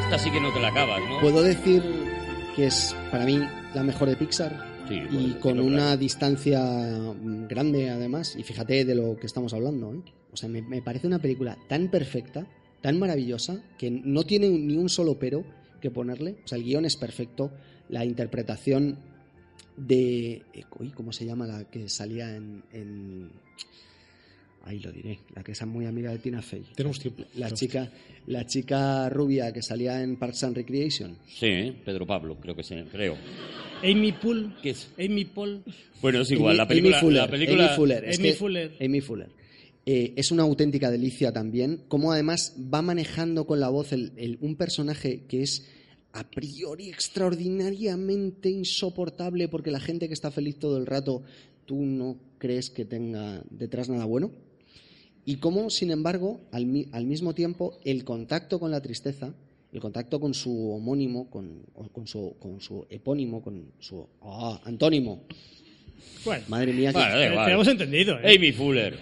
Esta 0.00 0.18
sí 0.18 0.30
que 0.30 0.40
no 0.40 0.50
te 0.50 0.60
la 0.60 0.68
acabas, 0.68 0.98
¿no? 1.10 1.20
Puedo 1.20 1.42
decir 1.42 1.82
que 2.56 2.68
es 2.68 2.96
para 3.10 3.26
mí 3.26 3.38
la 3.74 3.82
mejor 3.82 4.08
de 4.08 4.16
Pixar 4.16 4.71
Sí, 4.88 4.94
y 4.94 5.00
decirlo, 5.00 5.40
con 5.40 5.60
una 5.60 5.76
claro. 5.78 5.96
distancia 5.98 6.60
mm, 6.62 7.46
grande 7.48 7.90
además 7.90 8.34
y 8.36 8.42
fíjate 8.42 8.84
de 8.84 8.94
lo 8.94 9.16
que 9.16 9.26
estamos 9.26 9.52
hablando 9.54 9.94
¿eh? 9.94 10.00
o 10.32 10.36
sea 10.36 10.48
me, 10.48 10.60
me 10.62 10.82
parece 10.82 11.06
una 11.06 11.18
película 11.20 11.56
tan 11.68 11.88
perfecta 11.90 12.46
tan 12.80 12.98
maravillosa 12.98 13.62
que 13.78 13.90
no 13.90 14.24
tiene 14.24 14.48
ni 14.48 14.76
un 14.76 14.88
solo 14.88 15.18
pero 15.18 15.44
que 15.80 15.90
ponerle. 15.90 16.36
O 16.44 16.48
sea, 16.48 16.58
el 16.58 16.64
guion 16.64 16.84
es 16.84 16.96
perfecto. 16.96 17.50
La 17.88 18.04
interpretación 18.04 18.98
de. 19.76 20.42
eh, 20.54 20.64
uy, 20.78 20.90
¿Cómo 20.90 21.12
se 21.12 21.24
llama 21.26 21.44
la 21.46 21.64
que 21.64 21.88
salía 21.88 22.36
en. 22.36 22.62
en- 22.72 23.30
Ahí 24.64 24.78
lo 24.78 24.92
diré. 24.92 25.18
La 25.34 25.42
que 25.42 25.52
es 25.52 25.66
muy 25.66 25.86
amiga 25.86 26.12
de 26.12 26.18
Tina 26.18 26.40
Fey. 26.40 26.62
Tenemos 26.76 27.00
tiempo. 27.00 27.24
La 27.34 27.50
chica, 27.50 27.90
la 28.28 28.46
chica 28.46 29.08
rubia 29.08 29.52
que 29.52 29.60
salía 29.60 30.00
en 30.02 30.16
Parks 30.16 30.44
and 30.44 30.56
Recreation. 30.56 31.16
Sí, 31.26 31.46
¿eh? 31.46 31.82
Pedro 31.84 32.06
Pablo, 32.06 32.36
creo 32.40 32.54
que 32.54 32.62
sí, 32.62 32.76
creo. 32.92 33.16
Amy 33.82 34.12
Pool. 34.12 34.54
¿Qué 34.62 34.70
es? 34.70 34.88
Amy 34.98 35.24
Paul. 35.24 35.62
Bueno, 36.00 36.20
es 36.20 36.30
igual, 36.30 36.52
Amy- 36.52 36.58
la 36.58 36.68
película... 36.68 36.98
Amy 36.98 37.06
Fuller. 37.06 37.22
la 37.22 37.30
película 37.30 37.66
Amy 37.66 37.76
Fuller. 37.76 38.04
Es 38.04 38.18
Amy 38.18 38.28
que- 38.28 38.34
Fuller. 38.34 38.76
Amy 38.80 39.00
Fuller. 39.00 39.28
Eh, 39.84 40.12
es 40.16 40.30
una 40.30 40.44
auténtica 40.44 40.90
delicia 40.90 41.32
también. 41.32 41.82
Como 41.88 42.12
además 42.12 42.54
va 42.72 42.82
manejando 42.82 43.46
con 43.46 43.58
la 43.60 43.68
voz 43.68 43.92
el- 43.92 44.12
el- 44.16 44.38
un 44.40 44.56
personaje 44.56 45.24
que 45.26 45.42
es 45.42 45.66
a 46.12 46.28
priori 46.30 46.88
extraordinariamente 46.90 48.50
insoportable 48.50 49.48
porque 49.48 49.70
la 49.70 49.80
gente 49.80 50.08
que 50.08 50.14
está 50.14 50.30
feliz 50.30 50.58
todo 50.58 50.76
el 50.78 50.86
rato, 50.86 51.22
tú 51.66 51.76
no 51.82 52.18
crees 52.38 52.70
que 52.70 52.84
tenga 52.84 53.42
detrás 53.50 53.88
nada 53.88 54.04
bueno. 54.04 54.30
Y 55.24 55.36
cómo, 55.36 55.70
sin 55.70 55.90
embargo, 55.90 56.40
al 56.50 56.66
mismo 56.66 57.34
tiempo, 57.34 57.78
el 57.84 58.04
contacto 58.04 58.58
con 58.60 58.70
la 58.72 58.82
tristeza, 58.82 59.34
el 59.72 59.80
contacto 59.80 60.20
con 60.20 60.34
su 60.34 60.70
homónimo, 60.72 61.30
con, 61.30 61.62
o 61.74 61.88
con, 61.88 62.06
su, 62.06 62.36
con 62.38 62.60
su 62.60 62.86
epónimo, 62.90 63.42
con 63.42 63.72
su 63.80 64.06
ah, 64.22 64.60
antónimo. 64.64 65.24
Bueno, 66.24 66.44
Madre 66.48 66.72
mía, 66.72 66.92
que- 66.92 66.98
Bueno, 66.98 67.34
da 67.36 67.46
te, 67.46 67.52
hemos 67.52 67.68
entendido. 67.68 68.18
¿eh? 68.22 68.36
Amy 68.36 68.52
Fuller. 68.52 68.98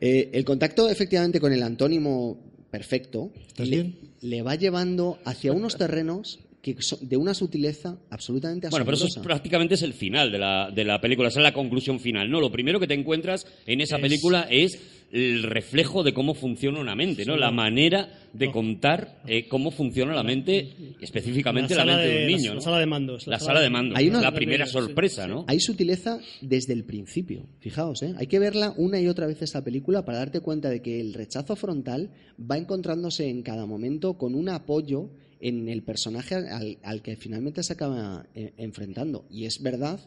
Eh, 0.00 0.30
el 0.32 0.44
contacto 0.44 0.88
efectivamente 0.88 1.40
con 1.40 1.52
el 1.52 1.62
antónimo 1.62 2.38
perfecto 2.70 3.32
¿Estás 3.48 3.68
le, 3.68 3.76
bien? 3.76 3.96
le 4.22 4.42
va 4.42 4.54
llevando 4.54 5.18
hacia 5.24 5.52
unos 5.52 5.76
terrenos 5.76 6.38
que 6.62 6.80
son 6.82 7.08
de 7.08 7.16
una 7.16 7.34
sutileza 7.34 7.98
absolutamente 8.10 8.68
Bueno, 8.68 8.84
pero 8.84 8.96
eso 8.96 9.06
es, 9.06 9.12
asombrosa. 9.12 9.34
prácticamente 9.36 9.74
es 9.74 9.82
el 9.82 9.94
final 9.94 10.30
de 10.30 10.38
la, 10.38 10.70
de 10.72 10.84
la 10.84 11.00
película, 11.00 11.28
esa 11.28 11.40
es 11.40 11.44
la 11.44 11.52
conclusión 11.52 11.98
final. 12.00 12.30
No, 12.30 12.40
lo 12.40 12.50
primero 12.52 12.78
que 12.80 12.86
te 12.86 12.94
encuentras 12.94 13.46
en 13.66 13.80
esa 13.80 13.98
película 13.98 14.46
es 14.50 14.78
el 15.10 15.42
reflejo 15.42 16.02
de 16.02 16.12
cómo 16.12 16.34
funciona 16.34 16.80
una 16.80 16.94
mente, 16.94 17.24
¿no? 17.24 17.36
La 17.36 17.50
manera 17.50 18.08
de 18.34 18.50
contar 18.50 19.22
eh, 19.26 19.48
cómo 19.48 19.70
funciona 19.70 20.14
la 20.14 20.22
mente, 20.22 20.68
específicamente 21.00 21.74
la, 21.74 21.84
mente 21.86 22.06
de, 22.08 22.20
un 22.26 22.26
niño, 22.32 22.50
la, 22.50 22.54
¿no? 22.56 22.60
sala 22.60 22.78
de 22.78 22.86
mandos. 22.86 23.26
La 23.26 23.38
sala 23.38 23.60
de 23.60 23.70
mandos, 23.70 23.96
Hay 23.98 24.08
una- 24.08 24.20
la 24.20 24.32
primera 24.34 24.66
Sí, 24.66 24.72
sorpresa, 24.72 25.24
sí. 25.24 25.30
¿no? 25.30 25.44
Hay 25.48 25.60
sutileza 25.60 26.18
desde 26.42 26.74
el 26.74 26.84
principio, 26.84 27.46
fijaos, 27.60 28.02
¿eh? 28.02 28.14
hay 28.18 28.26
que 28.26 28.38
verla 28.38 28.74
una 28.76 29.00
y 29.00 29.08
otra 29.08 29.26
vez 29.26 29.40
esta 29.40 29.64
película 29.64 30.04
para 30.04 30.18
darte 30.18 30.40
cuenta 30.40 30.68
de 30.68 30.82
que 30.82 31.00
el 31.00 31.14
rechazo 31.14 31.56
frontal 31.56 32.10
va 32.38 32.58
encontrándose 32.58 33.28
en 33.28 33.42
cada 33.42 33.64
momento 33.64 34.18
con 34.18 34.34
un 34.34 34.48
apoyo 34.50 35.10
en 35.40 35.68
el 35.68 35.82
personaje 35.84 36.34
al, 36.34 36.78
al 36.82 37.00
que 37.00 37.16
finalmente 37.16 37.62
se 37.62 37.72
acaba 37.72 38.26
eh, 38.34 38.52
enfrentando. 38.58 39.24
Y 39.30 39.46
es 39.46 39.62
verdad 39.62 40.00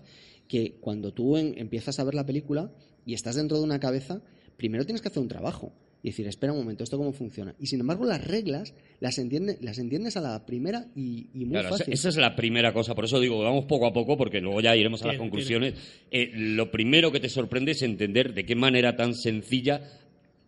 que 0.47 0.75
cuando 0.79 1.11
tú 1.13 1.37
en- 1.37 1.57
empiezas 1.57 1.99
a 1.99 2.03
ver 2.03 2.13
la 2.13 2.25
película 2.25 2.71
y 3.05 3.13
estás 3.15 3.35
dentro 3.35 3.57
de 3.57 3.63
una 3.63 3.79
cabeza, 3.79 4.21
primero 4.61 4.85
tienes 4.85 5.01
que 5.01 5.07
hacer 5.07 5.23
un 5.23 5.27
trabajo 5.27 5.73
y 6.03 6.09
decir, 6.09 6.27
espera 6.27 6.53
un 6.53 6.59
momento, 6.59 6.83
¿esto 6.83 6.97
cómo 6.99 7.11
funciona? 7.13 7.55
Y 7.59 7.65
sin 7.65 7.79
embargo, 7.79 8.05
las 8.05 8.23
reglas 8.23 8.75
las, 8.99 9.17
entiende- 9.17 9.57
las 9.59 9.79
entiendes 9.79 10.17
a 10.17 10.21
la 10.21 10.45
primera 10.45 10.85
y, 10.95 11.29
y 11.33 11.45
muy 11.45 11.53
Claro, 11.59 11.69
fácil. 11.69 11.91
esa 11.91 12.09
es 12.09 12.15
la 12.17 12.35
primera 12.35 12.71
cosa, 12.73 12.93
por 12.93 13.05
eso 13.05 13.19
digo, 13.19 13.39
vamos 13.41 13.65
poco 13.65 13.87
a 13.87 13.91
poco, 13.93 14.15
porque 14.17 14.39
luego 14.39 14.61
ya 14.61 14.75
iremos 14.75 15.01
a 15.01 15.07
las 15.07 15.17
conclusiones. 15.17 15.73
Eh, 16.11 16.29
lo 16.35 16.69
primero 16.69 17.11
que 17.11 17.19
te 17.19 17.27
sorprende 17.29 17.71
es 17.71 17.81
entender 17.81 18.35
de 18.35 18.45
qué 18.45 18.55
manera 18.55 18.95
tan 18.95 19.15
sencilla, 19.15 19.81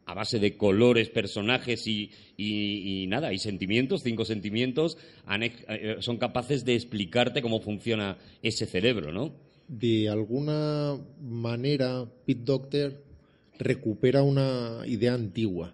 a 0.05 0.13
base 0.13 0.37
de 0.37 0.55
colores, 0.57 1.09
personajes 1.09 1.87
y, 1.87 2.11
y- 2.37 3.03
y 3.03 3.07
nada, 3.07 3.33
y 3.33 3.39
sentimientos, 3.39 4.03
cinco 4.03 4.25
sentimientos, 4.25 4.97
eh, 5.39 5.95
son 6.01 6.17
capaces 6.17 6.65
de 6.65 6.75
explicarte 6.75 7.41
cómo 7.41 7.59
funciona 7.61 8.17
ese 8.43 8.67
cerebro, 8.67 9.11
¿no? 9.11 9.33
de 9.65 10.09
alguna 10.09 10.97
manera 11.21 12.05
Pete 12.25 12.41
Doctor 12.43 13.02
recupera 13.63 14.23
una 14.23 14.79
idea 14.85 15.13
antigua. 15.13 15.73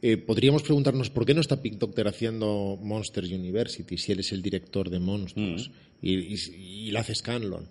Eh, 0.00 0.16
podríamos 0.16 0.62
preguntarnos 0.62 1.10
por 1.10 1.26
qué 1.26 1.34
no 1.34 1.40
está 1.40 1.60
Pete 1.60 1.76
Doctor 1.78 2.06
haciendo 2.08 2.78
Monsters 2.82 3.30
University 3.30 3.98
si 3.98 4.12
él 4.12 4.20
es 4.20 4.30
el 4.32 4.42
director 4.42 4.90
de 4.90 5.00
Monsters 5.00 5.70
y, 6.02 6.14
y- 6.14 6.86
y 6.86 6.90
la 6.92 7.00
hace 7.00 7.14
Scanlon. 7.14 7.66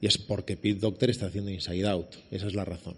Y 0.00 0.06
es 0.06 0.16
porque 0.18 0.56
Pete 0.56 0.80
Doctor 0.80 1.10
está 1.10 1.26
haciendo 1.26 1.50
Inside 1.50 1.86
Out. 1.86 2.14
Esa 2.30 2.46
es 2.46 2.54
la 2.54 2.64
razón. 2.64 2.94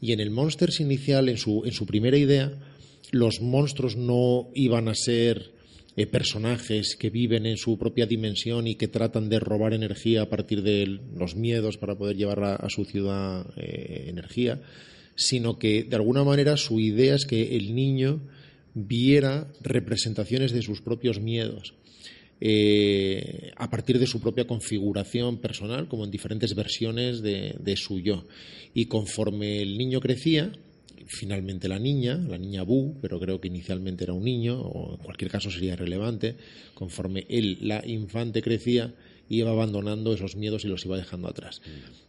Y 0.00 0.12
en 0.12 0.20
el 0.20 0.30
Monsters 0.30 0.80
inicial, 0.80 1.28
en 1.28 1.36
su, 1.36 1.62
en 1.64 1.72
su 1.72 1.84
primera 1.86 2.16
idea, 2.16 2.52
los 3.10 3.40
monstruos 3.42 3.96
no 3.96 4.48
iban 4.54 4.88
a 4.88 4.94
ser 4.94 5.50
eh, 5.96 6.06
personajes 6.06 6.96
que 6.96 7.10
viven 7.10 7.44
en 7.44 7.58
su 7.58 7.78
propia 7.78 8.06
dimensión 8.06 8.66
y 8.66 8.76
que 8.76 8.88
tratan 8.88 9.28
de 9.28 9.40
robar 9.40 9.74
energía 9.74 10.22
a 10.22 10.28
partir 10.30 10.62
de 10.62 11.00
los 11.14 11.36
miedos 11.36 11.76
para 11.76 11.96
poder 11.96 12.16
llevar 12.16 12.42
a, 12.42 12.54
a 12.56 12.70
su 12.70 12.86
ciudad 12.86 13.44
eh, 13.58 14.06
energía, 14.08 14.60
sino 15.14 15.58
que 15.58 15.84
de 15.84 15.96
alguna 15.96 16.24
manera 16.24 16.56
su 16.56 16.80
idea 16.80 17.14
es 17.14 17.26
que 17.26 17.56
el 17.56 17.74
niño 17.74 18.20
viera 18.74 19.52
representaciones 19.60 20.52
de 20.52 20.62
sus 20.62 20.80
propios 20.80 21.20
miedos 21.20 21.74
eh, 22.44 23.52
a 23.56 23.70
partir 23.70 24.00
de 24.00 24.06
su 24.08 24.20
propia 24.20 24.48
configuración 24.48 25.38
personal, 25.38 25.86
como 25.86 26.04
en 26.04 26.10
diferentes 26.10 26.56
versiones 26.56 27.22
de, 27.22 27.54
de 27.60 27.76
su 27.76 28.00
yo. 28.00 28.24
Y 28.74 28.86
conforme 28.86 29.62
el 29.62 29.78
niño 29.78 30.00
crecía, 30.00 30.50
finalmente 31.06 31.68
la 31.68 31.78
niña, 31.78 32.16
la 32.16 32.38
niña 32.38 32.64
Bu, 32.64 32.98
pero 33.00 33.20
creo 33.20 33.40
que 33.40 33.46
inicialmente 33.46 34.02
era 34.02 34.12
un 34.12 34.24
niño, 34.24 34.60
o 34.60 34.94
en 34.94 35.04
cualquier 35.04 35.30
caso 35.30 35.52
sería 35.52 35.74
irrelevante, 35.74 36.34
conforme 36.74 37.26
él, 37.28 37.58
la 37.60 37.86
infante, 37.86 38.42
crecía, 38.42 38.92
iba 39.34 39.50
abandonando 39.50 40.12
esos 40.12 40.36
miedos 40.36 40.64
y 40.64 40.68
los 40.68 40.84
iba 40.84 40.96
dejando 40.96 41.28
atrás. 41.28 41.62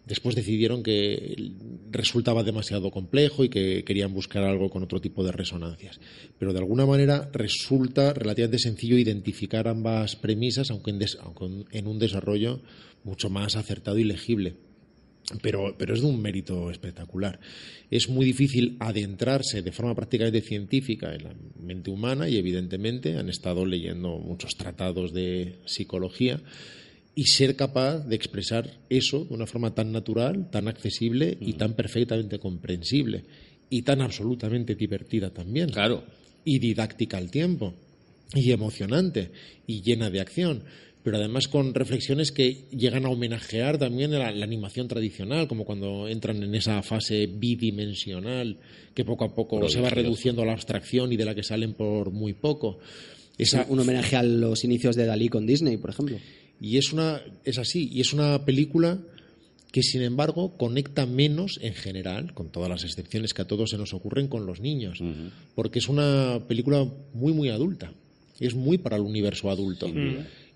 Después 0.05 0.35
decidieron 0.35 0.83
que 0.83 1.51
resultaba 1.91 2.43
demasiado 2.43 2.91
complejo 2.91 3.43
y 3.43 3.49
que 3.49 3.83
querían 3.83 4.13
buscar 4.13 4.43
algo 4.43 4.69
con 4.69 4.83
otro 4.83 4.99
tipo 4.99 5.23
de 5.23 5.31
resonancias. 5.31 5.99
Pero 6.37 6.53
de 6.53 6.59
alguna 6.59 6.85
manera 6.85 7.29
resulta 7.33 8.13
relativamente 8.13 8.59
sencillo 8.59 8.97
identificar 8.97 9.67
ambas 9.67 10.15
premisas, 10.15 10.69
aunque 10.71 10.91
en, 10.91 10.99
des- 10.99 11.17
aunque 11.21 11.65
en 11.71 11.87
un 11.87 11.99
desarrollo 11.99 12.61
mucho 13.03 13.29
más 13.29 13.55
acertado 13.55 13.97
y 13.99 14.03
legible 14.03 14.55
pero, 15.41 15.75
pero 15.77 15.93
es 15.93 16.01
de 16.01 16.07
un 16.07 16.21
mérito 16.21 16.69
espectacular. 16.69 17.39
Es 17.89 18.09
muy 18.09 18.25
difícil 18.25 18.75
adentrarse 18.81 19.61
de 19.61 19.71
forma 19.71 19.95
prácticamente 19.95 20.41
científica 20.41 21.15
en 21.15 21.23
la 21.23 21.33
mente 21.57 21.91
humana 21.91 22.27
y 22.27 22.35
evidentemente 22.35 23.17
han 23.17 23.29
estado 23.29 23.65
leyendo 23.65 24.17
muchos 24.17 24.57
tratados 24.57 25.13
de 25.13 25.59
psicología 25.65 26.41
y 27.15 27.25
ser 27.25 27.55
capaz 27.55 27.99
de 27.99 28.15
expresar 28.15 28.71
eso 28.89 29.25
de 29.25 29.33
una 29.33 29.45
forma 29.45 29.75
tan 29.75 29.91
natural, 29.91 30.49
tan 30.49 30.67
accesible 30.67 31.37
y 31.39 31.53
tan 31.53 31.73
perfectamente 31.73 32.39
comprensible 32.39 33.23
y 33.69 33.83
tan 33.83 34.01
absolutamente 34.01 34.75
divertida 34.75 35.29
también 35.29 35.69
Claro. 35.69 36.03
y 36.43 36.59
didáctica 36.59 37.17
al 37.17 37.29
tiempo 37.29 37.73
y 38.33 38.51
emocionante 38.51 39.31
y 39.67 39.81
llena 39.81 40.09
de 40.09 40.21
acción 40.21 40.63
pero 41.03 41.17
además 41.17 41.49
con 41.49 41.73
reflexiones 41.73 42.31
que 42.31 42.65
llegan 42.71 43.05
a 43.05 43.09
homenajear 43.09 43.77
también 43.77 44.11
la, 44.11 44.31
la 44.31 44.45
animación 44.45 44.87
tradicional, 44.87 45.49
como 45.49 45.65
cuando 45.65 46.07
entran 46.07 46.41
en 46.41 46.55
esa 46.55 46.81
fase 46.81 47.27
bidimensional 47.27 48.57
que 48.95 49.03
poco 49.03 49.25
a 49.25 49.35
poco 49.35 49.67
se 49.67 49.81
va 49.81 49.89
reduciendo 49.89 50.41
a 50.41 50.45
la 50.45 50.53
abstracción 50.53 51.11
y 51.11 51.17
de 51.17 51.25
la 51.25 51.35
que 51.35 51.43
salen 51.43 51.73
por 51.73 52.11
muy 52.11 52.33
poco. 52.33 52.79
Esa, 53.37 53.65
un 53.67 53.79
homenaje 53.79 54.15
a 54.15 54.23
los 54.23 54.63
inicios 54.63 54.95
de 54.95 55.05
Dalí 55.05 55.27
con 55.27 55.45
Disney, 55.45 55.75
por 55.77 55.89
ejemplo. 55.89 56.17
Y 56.59 56.77
es 56.77 56.93
una 56.93 57.21
es 57.43 57.57
así 57.57 57.89
y 57.91 58.01
es 58.01 58.13
una 58.13 58.45
película 58.45 58.99
que 59.71 59.81
sin 59.81 60.03
embargo 60.03 60.55
conecta 60.55 61.07
menos 61.07 61.57
en 61.61 61.73
general, 61.73 62.33
con 62.35 62.51
todas 62.51 62.69
las 62.69 62.83
excepciones 62.83 63.33
que 63.33 63.41
a 63.41 63.47
todos 63.47 63.71
se 63.71 63.77
nos 63.77 63.93
ocurren 63.93 64.27
con 64.27 64.45
los 64.45 64.59
niños, 64.59 64.99
porque 65.55 65.79
es 65.79 65.89
una 65.89 66.39
película 66.47 66.87
muy 67.13 67.33
muy 67.33 67.49
adulta, 67.49 67.91
es 68.39 68.53
muy 68.53 68.77
para 68.77 68.97
el 68.97 69.01
universo 69.01 69.49
adulto. 69.49 69.87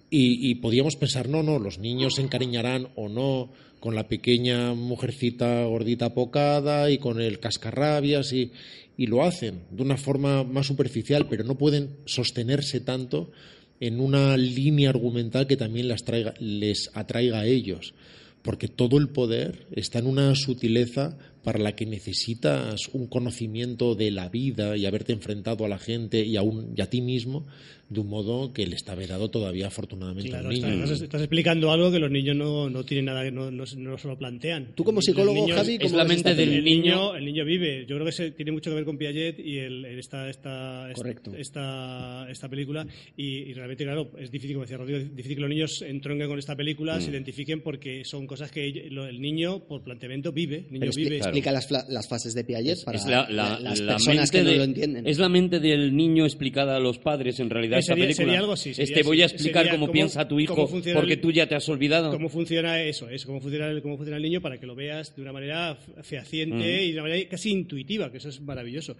Y, 0.09 0.49
y 0.49 0.55
podíamos 0.55 0.95
pensar, 0.95 1.27
no, 1.27 1.43
no, 1.43 1.59
los 1.59 1.79
niños 1.79 2.15
se 2.15 2.21
encariñarán 2.21 2.87
o 2.95 3.09
no 3.09 3.49
con 3.79 3.95
la 3.95 4.07
pequeña 4.07 4.73
mujercita 4.73 5.65
gordita 5.65 6.13
pocada 6.13 6.89
y 6.89 6.97
con 6.97 7.19
el 7.19 7.39
cascarrabias 7.39 8.33
y, 8.33 8.51
y 8.97 9.07
lo 9.07 9.23
hacen 9.23 9.61
de 9.71 9.83
una 9.83 9.97
forma 9.97 10.43
más 10.43 10.67
superficial, 10.67 11.27
pero 11.29 11.43
no 11.43 11.57
pueden 11.57 11.97
sostenerse 12.05 12.81
tanto 12.81 13.31
en 13.79 13.99
una 13.99 14.35
línea 14.37 14.89
argumental 14.89 15.47
que 15.47 15.57
también 15.57 15.87
las 15.87 16.03
traiga- 16.03 16.33
les 16.39 16.89
atraiga 16.93 17.39
a 17.41 17.45
ellos, 17.45 17.93
porque 18.41 18.67
todo 18.67 18.97
el 18.97 19.09
poder 19.09 19.67
está 19.71 19.99
en 19.99 20.07
una 20.07 20.33
sutileza 20.35 21.17
para 21.43 21.59
la 21.59 21.75
que 21.75 21.85
necesitas 21.85 22.89
un 22.93 23.07
conocimiento 23.07 23.95
de 23.95 24.11
la 24.11 24.29
vida 24.29 24.75
y 24.77 24.85
haberte 24.85 25.13
enfrentado 25.13 25.63
a 25.65 25.69
la 25.69 25.77
gente 25.79 26.25
y 26.25 26.37
a, 26.37 26.41
un- 26.41 26.73
y 26.75 26.81
a 26.81 26.89
ti 26.89 27.01
mismo 27.01 27.45
de 27.89 27.99
un 28.01 28.07
modo 28.07 28.51
que 28.51 28.67
le 28.67 28.75
está 28.75 28.95
vedado 28.95 29.29
todavía 29.29 29.67
afortunadamente 29.67 30.29
Claro, 30.29 30.49
al 30.49 30.53
niño. 30.55 30.67
estás, 30.67 30.83
estás- 30.91 31.01
estás 31.03 31.21
explicando 31.21 31.71
algo 31.71 31.89
que 31.91 31.99
los 31.99 32.11
niños 32.11 32.35
no, 32.35 32.69
no 32.69 32.83
tienen 32.83 33.05
nada, 33.05 33.29
no, 33.31 33.49
no, 33.49 33.63
no 33.77 33.97
se 33.97 34.07
lo 34.07 34.17
plantean. 34.17 34.73
Tú 34.75 34.83
como 34.83 34.99
El 34.99 35.03
psicólogo, 35.03 35.41
niño- 35.45 35.55
Javi, 35.55 35.73
es 35.75 35.79
¿cómo 35.83 35.97
la 35.97 36.03
ves 36.03 36.09
mente 36.15 36.29
esta 36.31 36.41
del 36.41 36.53
el 36.53 36.63
niño- 36.65 36.81
niño, 36.83 37.15
el 37.15 37.25
niño 37.25 37.45
vive. 37.45 37.85
Yo 37.87 37.95
creo 37.95 38.05
que 38.05 38.11
se, 38.11 38.31
tiene 38.31 38.51
mucho 38.51 38.69
que 38.71 38.75
ver 38.75 38.85
con 38.85 38.97
Piaget 38.97 39.39
y 39.39 39.57
el, 39.59 39.85
esta, 39.85 40.29
esta, 40.29 40.89
Correcto. 40.93 41.31
esta, 41.37 42.27
esta 42.29 42.49
película. 42.49 42.85
Y, 43.15 43.25
y 43.49 43.53
realmente, 43.53 43.83
claro, 43.85 44.11
es 44.19 44.31
difícil, 44.31 44.55
como 44.55 44.65
decía 44.65 44.77
Rodrigo, 44.77 44.99
es 44.99 45.15
difícil 45.15 45.35
que 45.35 45.41
los 45.41 45.49
niños 45.49 45.81
entronquen 45.81 46.27
con 46.27 46.39
esta 46.39 46.55
película, 46.55 46.97
Mm. 46.97 47.01
se 47.01 47.11
identifiquen 47.11 47.61
porque 47.61 48.03
son 48.03 48.27
cosas 48.27 48.51
que 48.51 48.67
el 48.67 49.21
niño, 49.21 49.59
por 49.65 49.83
planteamiento, 49.83 50.31
vive. 50.31 50.65
El 50.67 50.73
niño 50.73 50.79
Pero 50.81 50.91
vive. 50.93 51.17
explica 51.17 51.51
las, 51.51 51.69
fla- 51.69 51.85
las 51.89 52.07
fases 52.07 52.33
de 52.33 52.43
Piaget 52.43 52.83
para 52.83 52.97
Es 52.97 53.05
la, 53.05 53.29
la- 53.29 53.59
las 53.59 53.79
la 53.79 53.93
personas 53.93 54.29
que 54.29 54.43
no 54.43 54.49
de- 54.49 54.57
lo 54.57 54.63
entienden. 54.63 55.07
Es 55.07 55.19
la 55.19 55.29
mente 55.29 55.59
del 55.59 55.95
niño 55.95 56.25
explicada 56.25 56.75
a 56.75 56.79
los 56.79 56.97
padres, 56.99 57.39
en 57.39 57.49
realidad, 57.49 57.76
Esta 57.79 57.93
sería- 57.93 58.05
película. 58.05 58.25
sería 58.25 58.39
algo 58.39 58.53
así, 58.53 58.73
sería 58.73 58.83
este 58.95 59.03
voy 59.03 59.21
a 59.21 59.25
explicar 59.25 59.63
Sería 59.63 59.71
cómo, 59.71 59.85
cómo- 59.87 59.93
piensa 59.93 60.27
tu 60.27 60.39
hijo 60.39 60.55
porque 60.93 61.13
el- 61.13 61.21
tú 61.21 61.31
ya 61.31 61.47
te 61.47 61.55
has 61.55 61.67
olvidado. 61.69 62.11
cómo 62.11 62.29
funciona 62.29 62.81
eso, 62.81 63.09
es 63.09 63.25
cómo 63.25 63.39
funciona 63.41 63.67
el, 63.69 63.81
cómo 63.81 63.97
funciona 63.97 64.17
el 64.17 64.23
niño 64.23 64.41
para 64.41 64.59
que 64.59 64.65
lo 64.65 64.75
veas 64.75 65.15
de 65.15 65.21
una 65.21 65.31
manera 65.33 65.75
fe- 65.75 66.03
fehaciente 66.03 66.83
y 66.83 66.91
de 66.91 66.93
una 66.99 67.03
manera 67.09 67.29
casi 67.29 67.51
intuitiva, 67.51 68.11
que 68.11 68.17
eso 68.17 68.29
es 68.29 68.41
maravilloso. 68.41 68.95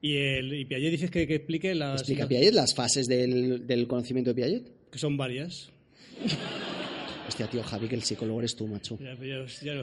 Y, 0.00 0.16
el, 0.16 0.54
y 0.54 0.64
Piaget 0.64 0.90
dices 0.92 1.10
que, 1.10 1.26
que 1.26 1.34
explique 1.36 1.74
las, 1.74 2.00
Explica 2.02 2.28
Piaget 2.28 2.54
las 2.54 2.74
fases 2.74 3.06
del, 3.08 3.66
del 3.66 3.86
conocimiento 3.88 4.30
de 4.30 4.34
Piaget. 4.36 4.62
que 4.92 4.98
son 4.98 5.16
varias. 5.16 5.70
Hostia, 7.38 7.50
tío, 7.50 7.62
Javi, 7.62 7.88
que 7.88 7.94
el 7.94 8.02
psicólogo 8.02 8.40
eres 8.40 8.56
tú, 8.56 8.66
macho. 8.66 8.98
Ya, 9.00 9.14
ya, 9.14 9.46
ya 9.62 9.74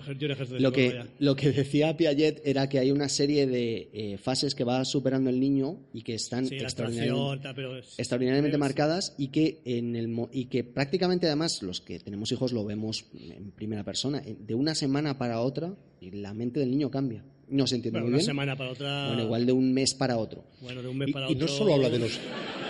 Lo 0.59 0.71
que, 0.73 1.03
lo 1.19 1.35
decía 1.35 1.95
Piaget 1.95 2.41
era 2.45 2.67
que 2.67 2.79
hay 2.79 2.91
una 2.91 3.07
serie 3.07 3.47
de 3.47 3.89
eh, 3.93 4.17
fases 4.17 4.55
que 4.55 4.65
va 4.65 4.83
superando 4.83 5.29
el 5.29 5.39
niño 5.39 5.77
y 5.93 6.01
que 6.01 6.15
están 6.15 6.47
Sí, 6.47 6.55
extraordinariamente, 6.55 7.21
abstracción, 7.23 7.41
tal, 7.41 7.55
pero 7.55 7.77
es- 7.77 7.97
extraordinariamente 7.97 8.57
pero 8.57 8.65
es- 8.65 8.69
marcadas 8.69 9.15
y 9.17 9.27
que 9.29 9.61
en 9.63 9.95
el 9.95 10.13
y 10.33 10.45
que 10.45 10.63
prácticamente 10.65 11.27
además 11.27 11.61
los 11.63 11.79
que 11.79 11.99
tenemos 11.99 12.29
hijos 12.33 12.51
lo 12.51 12.65
vemos 12.65 13.05
en 13.17 13.51
primera 13.51 13.83
persona. 13.83 14.21
De 14.21 14.53
una 14.53 14.75
semana 14.75 15.17
para 15.17 15.39
otra 15.39 15.73
la 16.01 16.33
mente 16.33 16.59
del 16.59 16.71
niño 16.71 16.91
cambia 16.91 17.23
no 17.49 17.67
se 17.67 17.75
entiende 17.75 17.99
Bueno, 17.99 18.05
muy 18.05 18.09
una 18.13 18.17
bien 18.17 18.25
semana 18.25 18.55
para 18.55 18.71
otra. 18.71 19.07
bueno 19.07 19.23
igual 19.23 19.45
de 19.45 19.51
un 19.51 19.73
mes 19.73 19.93
para 19.93 20.17
otro 20.17 20.43
Bueno, 20.61 20.81
de 20.81 20.87
un 20.87 20.97
mes 20.97 21.09
Y, 21.09 21.13
para 21.13 21.29
y 21.31 21.35
no 21.35 21.45
otro. 21.45 21.57
solo 21.57 21.73
habla 21.75 21.89
de 21.89 21.99
los 21.99 22.19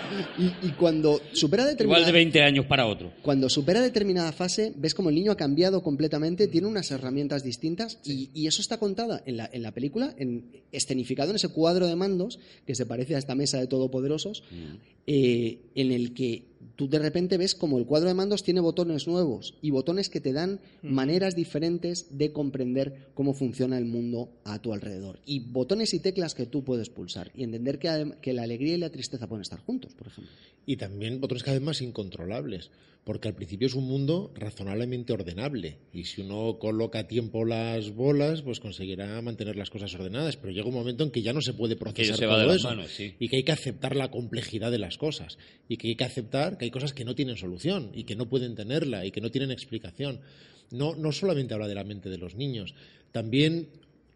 y, 0.38 0.66
y 0.68 0.70
cuando 0.78 1.20
supera 1.32 1.62
Igual 1.64 1.74
determinada 1.74 2.06
de 2.06 2.12
20 2.12 2.42
años 2.42 2.66
para 2.66 2.86
otro. 2.86 3.12
Cuando 3.22 3.48
supera 3.48 3.80
determinada 3.80 4.30
fase, 4.32 4.72
ves 4.76 4.94
como 4.94 5.08
el 5.08 5.16
niño 5.16 5.32
ha 5.32 5.36
cambiado 5.36 5.82
completamente, 5.82 6.46
tiene 6.46 6.68
unas 6.68 6.90
herramientas 6.92 7.42
distintas 7.42 7.98
y, 8.04 8.30
y 8.32 8.46
eso 8.46 8.60
está 8.62 8.78
contada 8.78 9.22
en 9.26 9.36
la, 9.38 9.50
en 9.52 9.62
la 9.62 9.72
película, 9.72 10.14
en, 10.16 10.62
escenificado 10.70 11.30
en 11.30 11.36
ese 11.36 11.48
cuadro 11.48 11.88
de 11.88 11.96
mandos 11.96 12.38
que 12.66 12.76
se 12.76 12.86
parece 12.86 13.16
a 13.16 13.18
esta 13.18 13.34
mesa 13.34 13.58
de 13.58 13.66
todopoderosos, 13.66 14.44
eh, 15.08 15.58
en 15.74 15.90
el 15.92 16.14
que 16.14 16.44
tú 16.76 16.88
de 16.88 16.98
repente 16.98 17.38
ves 17.38 17.54
como 17.54 17.78
el 17.78 17.86
cuadro 17.86 18.08
de 18.08 18.14
mandos 18.14 18.42
tiene 18.42 18.60
botones 18.60 19.06
nuevos 19.06 19.54
y 19.60 19.70
botones 19.70 20.08
que 20.08 20.20
te 20.20 20.32
dan 20.32 20.60
maneras 20.82 21.34
diferentes 21.34 22.16
de 22.16 22.32
comprender 22.32 23.10
cómo 23.14 23.34
funciona 23.34 23.78
el 23.78 23.86
mundo 23.86 24.30
a 24.44 24.60
tu 24.60 24.72
alrededor. 24.72 25.18
Y 25.26 25.40
botones 25.40 25.94
y 25.94 26.00
teclas 26.00 26.34
que 26.34 26.46
tú 26.46 26.62
puedes 26.62 26.90
pulsar 26.90 27.32
y 27.34 27.42
entender 27.42 27.78
que, 27.78 28.12
que 28.20 28.32
la 28.32 28.42
alegría 28.42 28.74
y 28.74 28.78
la 28.78 28.90
tristeza 28.90 29.26
pueden 29.26 29.42
estar 29.42 29.60
juntos, 29.60 29.94
por 29.94 30.06
ejemplo. 30.06 30.32
Y 30.66 30.76
también 30.76 31.20
botones 31.20 31.44
cada 31.44 31.56
vez 31.56 31.64
más 31.64 31.80
incontrolables, 31.80 32.70
porque 33.04 33.28
al 33.28 33.34
principio 33.34 33.68
es 33.68 33.74
un 33.74 33.84
mundo 33.84 34.32
razonablemente 34.34 35.12
ordenable. 35.12 35.78
Y 35.92 36.04
si 36.04 36.22
uno 36.22 36.58
coloca 36.58 36.98
a 36.98 37.06
tiempo 37.06 37.44
las 37.44 37.92
bolas, 37.94 38.42
pues 38.42 38.58
conseguirá 38.58 39.22
mantener 39.22 39.54
las 39.54 39.70
cosas 39.70 39.94
ordenadas. 39.94 40.36
Pero 40.36 40.52
llega 40.52 40.66
un 40.66 40.74
momento 40.74 41.04
en 41.04 41.12
que 41.12 41.22
ya 41.22 41.32
no 41.32 41.40
se 41.40 41.54
puede 41.54 41.76
procesar 41.76 42.16
se 42.16 42.26
todo 42.26 42.48
de 42.48 42.56
eso. 42.56 42.68
manos, 42.68 42.90
sí. 42.90 43.14
Y 43.20 43.28
que 43.28 43.36
hay 43.36 43.44
que 43.44 43.52
aceptar 43.52 43.94
la 43.94 44.10
complejidad 44.10 44.72
de 44.72 44.78
las 44.78 44.98
cosas. 44.98 45.38
Y 45.68 45.76
que 45.76 45.86
hay 45.86 45.94
que 45.94 46.04
aceptar 46.04 46.58
que 46.58 46.64
hay 46.64 46.72
cosas 46.72 46.92
que 46.92 47.04
no 47.04 47.14
tienen 47.14 47.36
solución 47.36 47.92
y 47.94 48.02
que 48.02 48.16
no 48.16 48.28
pueden 48.28 48.56
tenerla 48.56 49.06
y 49.06 49.12
que 49.12 49.20
no 49.20 49.30
tienen 49.30 49.52
explicación. 49.52 50.20
No, 50.72 50.96
no 50.96 51.12
solamente 51.12 51.54
habla 51.54 51.68
de 51.68 51.76
la 51.76 51.84
mente 51.84 52.10
de 52.10 52.18
los 52.18 52.34
niños, 52.34 52.74
también 53.12 53.68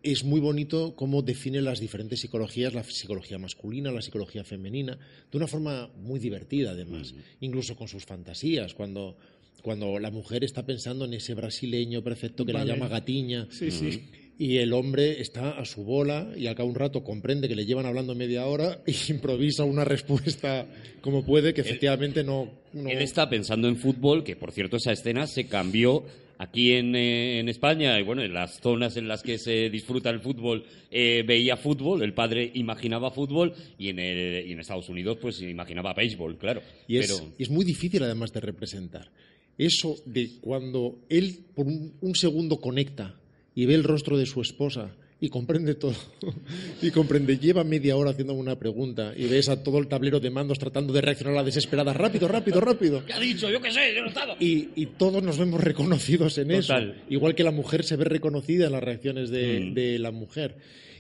es 0.03 0.25
muy 0.25 0.41
bonito 0.41 0.95
cómo 0.97 1.23
define 1.23 1.61
las 1.61 1.79
diferentes 1.81 2.21
psicologías, 2.21 2.73
la 2.75 2.83
psicología 2.85 3.39
masculina, 3.39 3.91
la 3.93 4.01
psicología 4.03 4.45
femenina, 4.45 4.99
de 5.31 5.37
una 5.37 5.47
forma 5.47 5.89
muy 6.03 6.19
divertida 6.19 6.71
además, 6.71 7.15
incluso 7.41 7.77
con 7.77 7.87
sus 7.89 8.07
fantasías, 8.07 8.73
cuando, 8.75 9.17
cuando 9.63 9.99
la 9.99 10.11
mujer 10.11 10.43
está 10.45 10.65
pensando 10.65 11.05
en 11.05 11.15
ese 11.15 11.35
brasileño 11.35 12.03
perfecto 12.03 12.47
que 12.47 12.53
Vale. 12.53 12.67
la 12.67 12.75
llama 12.75 12.89
gatiña. 12.89 13.47
Sí, 13.51 13.71
sí. 13.71 14.03
Y 14.39 14.57
el 14.57 14.73
hombre 14.73 15.21
está 15.21 15.51
a 15.51 15.67
su 15.67 15.85
bola 15.85 16.33
y 16.35 16.47
al 16.47 16.55
cabo 16.55 16.69
de 16.69 16.73
un 16.73 16.79
rato 16.81 17.05
comprende 17.05 17.47
que 17.47 17.55
le 17.55 17.67
llevan 17.67 17.85
hablando 17.85 18.15
media 18.15 18.47
hora 18.47 18.81
y 18.87 19.13
improvisa 19.13 19.65
una 19.65 19.85
respuesta 19.85 20.67
como 21.03 21.27
puede, 21.27 21.53
que 21.53 21.61
efectivamente 21.61 22.25
no... 22.25 22.51
no- 22.73 22.89
Él 22.89 23.03
está 23.03 23.29
pensando 23.29 23.69
en 23.69 23.77
fútbol, 23.77 24.25
que 24.25 24.37
por 24.37 24.51
cierto 24.53 24.79
esa 24.79 24.93
escena 24.93 25.27
se 25.27 25.47
cambió 25.47 26.05
aquí 26.43 26.73
en, 26.73 26.97
eh, 26.97 27.39
en 27.39 27.49
España, 27.51 28.01
y 28.01 28.03
bueno, 28.03 28.23
en 28.23 28.33
las 28.33 28.61
zonas 28.61 28.97
en 28.97 29.07
las 29.09 29.23
que 29.23 29.37
se 29.37 29.69
disfruta 29.69 30.09
el 30.09 30.21
fútbol, 30.21 30.65
eh, 30.91 31.23
veía 31.27 31.59
fútbol, 31.59 32.03
el 32.03 32.15
padre 32.15 32.51
imaginaba 32.55 33.11
fútbol, 33.11 33.53
y 33.79 33.89
en, 33.91 33.99
el- 33.99 34.47
y 34.49 34.53
en 34.53 34.61
Estados 34.61 34.89
Unidos 34.89 35.19
pues 35.21 35.43
imaginaba 35.43 35.93
béisbol, 35.93 36.39
claro. 36.39 36.63
Y 36.89 36.97
es, 36.97 37.13
Pero 37.13 37.31
y 37.39 37.43
es 37.43 37.51
muy 37.51 37.65
difícil 37.67 38.03
además 38.03 38.33
de 38.33 38.41
representar. 38.41 39.11
Eso 39.59 39.97
de 40.07 40.39
cuando 40.41 41.01
él 41.11 41.41
por 41.55 41.67
un, 41.67 41.93
un 42.01 42.15
segundo 42.15 42.57
conecta 42.57 43.21
y 43.55 43.67
ve 43.67 43.75
el 43.75 43.85
rostro 43.85 44.17
de 44.17 44.25
su 44.25 44.41
esposa 44.41 44.97
y 45.21 45.29
comprende 45.29 45.75
todo. 45.75 45.95
y 46.83 46.91
comprende, 46.91 47.39
lleva 47.39 47.63
media 47.65 47.97
hora 47.97 48.11
haciendo 48.11 48.33
una 48.35 48.59
pregunta 48.59 49.13
y 49.17 49.27
ves 49.27 49.49
a 49.49 49.63
todo 49.63 49.79
el 49.79 49.87
tablero 49.89 50.19
de 50.21 50.31
mandos 50.31 50.59
tratando 50.59 50.93
de 50.93 51.01
reaccionar 51.03 51.35
a 51.35 51.37
la 51.39 51.45
desesperada. 51.45 51.93
Rápido, 51.93 52.27
rápido, 52.29 52.61
rápido. 52.61 53.05
¿qué 53.05 53.13
ha 53.13 53.21
dicho? 53.21 53.51
Yo 53.51 53.61
qué 53.61 53.71
sé, 53.71 53.95
yo 53.95 54.03
no 54.03 54.09
estaba. 54.09 54.37
Y, 54.41 54.69
y 54.77 54.87
todos 54.87 55.23
nos 55.23 55.39
vemos 55.39 55.61
reconocidos 55.63 56.39
en 56.39 56.49
Total. 56.49 56.91
eso. 56.91 57.01
Igual 57.11 57.35
que 57.35 57.45
la 57.45 57.51
mujer 57.51 57.85
se 57.85 57.97
ve 57.97 58.05
reconocida 58.05 58.67
en 58.67 58.73
las 58.73 58.83
reacciones 58.83 59.31
de, 59.31 59.61
Mm. 59.61 59.75
de 59.75 59.99
la 59.99 60.11
mujer. 60.11 60.57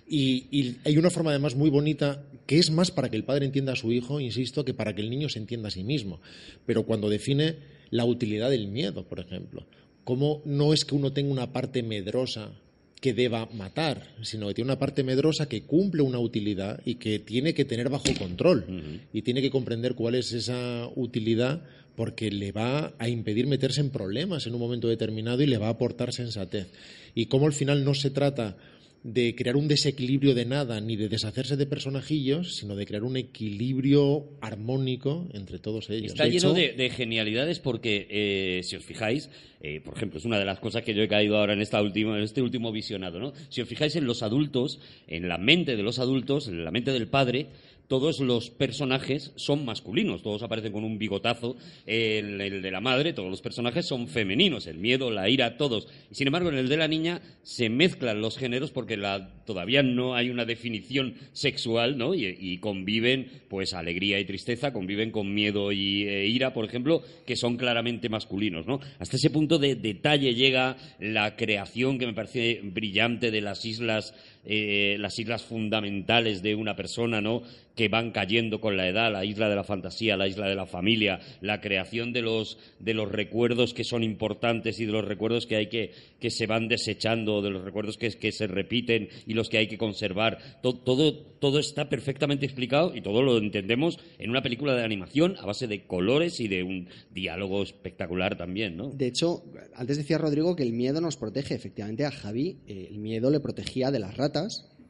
Y, 0.06 0.46
y 0.50 0.76
hay 0.84 0.98
una 0.98 1.08
forma 1.10 1.30
además 1.30 1.54
muy 1.54 1.70
bonita 1.70 2.24
que 2.46 2.58
es 2.58 2.70
más 2.72 2.90
para 2.90 3.08
que 3.10 3.16
el 3.16 3.22
padre 3.24 3.46
entienda 3.46 3.74
a 3.74 3.76
su 3.76 3.92
hijo, 3.92 4.18
insisto, 4.20 4.64
que 4.64 4.74
para 4.74 4.92
que 4.94 5.02
el 5.02 5.08
niño 5.08 5.28
se 5.28 5.38
entienda 5.38 5.68
a 5.68 5.70
sí 5.70 5.84
mismo. 5.84 6.20
Pero 6.66 6.84
cuando 6.84 7.08
define 7.08 7.56
la 7.90 8.04
utilidad 8.04 8.50
del 8.50 8.66
miedo, 8.68 9.04
por 9.04 9.20
ejemplo, 9.20 9.66
cómo 10.04 10.42
no 10.44 10.72
es 10.74 10.84
que 10.84 10.96
uno 10.96 11.12
tenga 11.12 11.30
una 11.30 11.52
parte 11.52 11.82
medrosa 11.84 12.50
que 13.00 13.14
deba 13.14 13.48
matar, 13.54 14.14
sino 14.22 14.48
que 14.48 14.54
tiene 14.54 14.70
una 14.70 14.78
parte 14.78 15.02
medrosa 15.02 15.48
que 15.48 15.62
cumple 15.62 16.02
una 16.02 16.18
utilidad 16.18 16.80
y 16.84 16.96
que 16.96 17.18
tiene 17.18 17.54
que 17.54 17.64
tener 17.64 17.88
bajo 17.88 18.12
control 18.18 19.00
y 19.12 19.22
tiene 19.22 19.40
que 19.40 19.50
comprender 19.50 19.94
cuál 19.94 20.14
es 20.14 20.32
esa 20.32 20.86
utilidad 20.94 21.62
porque 21.96 22.30
le 22.30 22.52
va 22.52 22.92
a 22.98 23.08
impedir 23.08 23.46
meterse 23.46 23.80
en 23.80 23.90
problemas 23.90 24.46
en 24.46 24.54
un 24.54 24.60
momento 24.60 24.88
determinado 24.88 25.42
y 25.42 25.46
le 25.46 25.58
va 25.58 25.66
a 25.66 25.70
aportar 25.70 26.12
sensatez. 26.12 26.68
Y 27.14 27.26
cómo 27.26 27.46
al 27.46 27.52
final 27.52 27.84
no 27.84 27.94
se 27.94 28.10
trata 28.10 28.56
de 29.02 29.34
crear 29.34 29.56
un 29.56 29.66
desequilibrio 29.66 30.34
de 30.34 30.44
nada 30.44 30.80
ni 30.80 30.96
de 30.96 31.08
deshacerse 31.08 31.56
de 31.56 31.66
personajillos, 31.66 32.56
sino 32.56 32.76
de 32.76 32.84
crear 32.86 33.02
un 33.02 33.16
equilibrio 33.16 34.28
armónico 34.40 35.26
entre 35.32 35.58
todos 35.58 35.88
ellos. 35.88 36.12
Está 36.12 36.24
De 36.24 36.30
lleno 36.30 36.50
hecho, 36.50 36.54
de, 36.54 36.72
de 36.72 36.90
genialidades 36.90 37.60
porque, 37.60 38.06
eh, 38.10 38.62
si 38.62 38.76
os 38.76 38.84
fijáis, 38.84 39.30
eh, 39.62 39.80
por 39.80 39.94
ejemplo, 39.96 40.18
es 40.18 40.24
una 40.24 40.38
de 40.38 40.44
las 40.44 40.58
cosas 40.58 40.82
que 40.82 40.94
yo 40.94 41.02
he 41.02 41.08
caído 41.08 41.38
ahora 41.38 41.54
en, 41.54 41.62
esta 41.62 41.80
última, 41.82 42.16
en 42.16 42.24
este 42.24 42.42
último 42.42 42.72
visionado, 42.72 43.18
¿no? 43.20 43.32
Si 43.48 43.62
os 43.62 43.68
fijáis 43.68 43.96
en 43.96 44.04
los 44.04 44.22
adultos, 44.22 44.80
en 45.06 45.28
la 45.28 45.38
mente 45.38 45.76
de 45.76 45.82
los 45.82 45.98
adultos, 45.98 46.48
en 46.48 46.64
la 46.64 46.70
mente 46.70 46.92
del 46.92 47.08
padre, 47.08 47.48
todos 47.90 48.20
los 48.20 48.50
personajes 48.50 49.32
son 49.34 49.64
masculinos, 49.64 50.22
todos 50.22 50.44
aparecen 50.44 50.70
con 50.72 50.84
un 50.84 50.96
bigotazo, 50.96 51.56
el, 51.86 52.40
el 52.40 52.62
de 52.62 52.70
la 52.70 52.80
madre, 52.80 53.12
todos 53.12 53.28
los 53.28 53.42
personajes 53.42 53.84
son 53.84 54.06
femeninos, 54.06 54.68
el 54.68 54.78
miedo, 54.78 55.10
la 55.10 55.28
ira, 55.28 55.56
todos. 55.56 55.88
Sin 56.12 56.28
embargo, 56.28 56.50
en 56.50 56.58
el 56.58 56.68
de 56.68 56.76
la 56.76 56.86
niña 56.86 57.20
se 57.42 57.68
mezclan 57.68 58.20
los 58.20 58.38
géneros 58.38 58.70
porque 58.70 58.96
la, 58.96 59.42
todavía 59.44 59.82
no 59.82 60.14
hay 60.14 60.30
una 60.30 60.44
definición 60.44 61.14
sexual, 61.32 61.98
¿no? 61.98 62.14
Y, 62.14 62.58
conviven, 62.58 63.26
pues, 63.48 63.74
alegría 63.74 64.20
y 64.20 64.24
tristeza, 64.24 64.72
conviven 64.72 65.10
con 65.10 65.34
miedo 65.34 65.72
y 65.72 66.04
eh, 66.04 66.28
ira, 66.28 66.52
por 66.52 66.64
ejemplo, 66.64 67.02
que 67.26 67.34
son 67.34 67.56
claramente 67.56 68.08
masculinos, 68.08 68.68
¿no? 68.68 68.78
Hasta 69.00 69.16
ese 69.16 69.30
punto 69.30 69.58
de 69.58 69.74
detalle 69.74 70.36
llega 70.36 70.76
la 71.00 71.34
creación 71.34 71.98
que 71.98 72.06
me 72.06 72.14
parece 72.14 72.60
brillante 72.62 73.32
de 73.32 73.40
las 73.40 73.64
islas 73.64 74.14
eh, 74.44 74.96
las 74.98 75.18
islas 75.18 75.42
fundamentales 75.42 76.42
de 76.42 76.54
una 76.54 76.76
persona, 76.76 77.20
¿no? 77.20 77.42
Que 77.76 77.88
van 77.88 78.10
cayendo 78.10 78.60
con 78.60 78.76
la 78.76 78.88
edad, 78.88 79.10
la 79.12 79.24
isla 79.24 79.48
de 79.48 79.56
la 79.56 79.64
fantasía, 79.64 80.16
la 80.16 80.28
isla 80.28 80.48
de 80.48 80.54
la 80.54 80.66
familia, 80.66 81.20
la 81.40 81.60
creación 81.60 82.12
de 82.12 82.20
los, 82.20 82.58
de 82.78 82.94
los 82.94 83.10
recuerdos 83.10 83.72
que 83.72 83.84
son 83.84 84.02
importantes 84.02 84.80
y 84.80 84.86
de 84.86 84.92
los 84.92 85.04
recuerdos 85.04 85.46
que 85.46 85.56
hay 85.56 85.68
que, 85.68 85.92
que 86.18 86.30
se 86.30 86.46
van 86.46 86.68
desechando, 86.68 87.40
de 87.42 87.50
los 87.50 87.64
recuerdos 87.64 87.96
que, 87.96 88.10
que 88.10 88.32
se 88.32 88.46
repiten 88.46 89.08
y 89.26 89.34
los 89.34 89.48
que 89.48 89.58
hay 89.58 89.66
que 89.68 89.78
conservar. 89.78 90.38
To- 90.62 90.74
todo, 90.74 91.14
todo 91.14 91.58
está 91.58 91.88
perfectamente 91.88 92.44
explicado 92.44 92.94
y 92.94 93.00
todo 93.00 93.22
lo 93.22 93.38
entendemos 93.38 93.98
en 94.18 94.30
una 94.30 94.42
película 94.42 94.74
de 94.74 94.84
animación 94.84 95.36
a 95.38 95.46
base 95.46 95.66
de 95.66 95.84
colores 95.86 96.40
y 96.40 96.48
de 96.48 96.62
un 96.62 96.88
diálogo 97.14 97.62
espectacular 97.62 98.36
también, 98.36 98.76
¿no? 98.76 98.90
De 98.90 99.06
hecho, 99.06 99.42
antes 99.74 99.96
decía 99.96 100.18
Rodrigo 100.18 100.54
que 100.56 100.64
el 100.64 100.72
miedo 100.72 101.00
nos 101.00 101.16
protege. 101.16 101.54
Efectivamente, 101.54 102.04
a 102.04 102.10
Javi 102.10 102.58
eh, 102.66 102.88
el 102.90 102.98
miedo 102.98 103.30
le 103.30 103.40
protegía 103.40 103.90
de 103.90 104.00
las 104.00 104.16
ratas, 104.16 104.29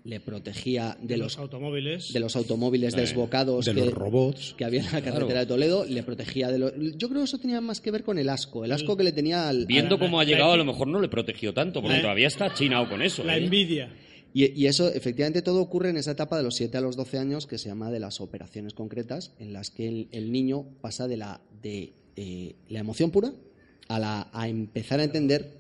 le 0.02 0.18
protegía 0.18 0.96
de, 1.00 1.08
de 1.08 1.16
los, 1.18 1.34
los 1.34 1.38
automóviles. 1.38 2.12
de 2.14 2.20
los 2.20 2.34
automóviles 2.34 2.94
desbocados 2.96 3.66
de 3.66 3.74
que, 3.74 3.80
los 3.84 3.92
robots. 3.92 4.54
que 4.56 4.64
había 4.64 4.80
en 4.80 4.92
la 4.92 5.02
carretera 5.02 5.40
de 5.40 5.46
Toledo, 5.46 5.84
le 5.84 6.02
protegía 6.02 6.50
de 6.50 6.58
los... 6.58 6.72
Yo 6.96 7.08
creo 7.08 7.20
que 7.20 7.24
eso 7.26 7.38
tenía 7.38 7.60
más 7.60 7.80
que 7.82 7.90
ver 7.90 8.02
con 8.02 8.18
el 8.18 8.28
asco, 8.30 8.64
el 8.64 8.72
asco 8.72 8.96
que 8.96 9.04
le 9.04 9.12
tenía 9.12 9.48
al... 9.48 9.66
Viendo 9.66 9.96
al- 9.96 10.00
cómo 10.00 10.18
ha 10.18 10.24
llegado, 10.24 10.48
la- 10.48 10.54
a 10.54 10.56
lo 10.56 10.64
mejor 10.64 10.88
no 10.88 11.00
le 11.00 11.08
protegió 11.08 11.52
tanto, 11.52 11.82
porque 11.82 11.96
La- 11.96 12.02
todavía 12.02 12.28
está 12.28 12.52
chinado 12.54 12.88
con 12.88 13.02
eso. 13.02 13.22
la 13.24 13.36
¿eh? 13.36 13.44
envidia. 13.44 13.92
Y, 14.32 14.58
y 14.58 14.66
eso, 14.68 14.88
efectivamente, 14.88 15.42
todo 15.42 15.60
ocurre 15.60 15.90
en 15.90 15.96
esa 15.98 16.12
etapa 16.12 16.36
de 16.38 16.44
los 16.44 16.54
7 16.54 16.78
a 16.78 16.80
los 16.80 16.96
12 16.96 17.18
años 17.18 17.46
que 17.46 17.58
se 17.58 17.68
llama 17.68 17.90
de 17.90 18.00
las 18.00 18.20
operaciones 18.22 18.72
concretas, 18.74 19.32
en 19.38 19.52
las 19.52 19.70
que 19.70 19.86
el, 19.88 20.08
el 20.12 20.32
niño 20.32 20.64
pasa 20.80 21.08
de 21.08 21.16
la, 21.18 21.40
de, 21.62 21.92
eh, 22.16 22.54
la 22.70 22.78
emoción 22.78 23.10
pura 23.10 23.32
a, 23.88 23.98
la, 23.98 24.28
a 24.32 24.48
empezar 24.48 25.00
a 25.00 25.04
entender 25.04 25.58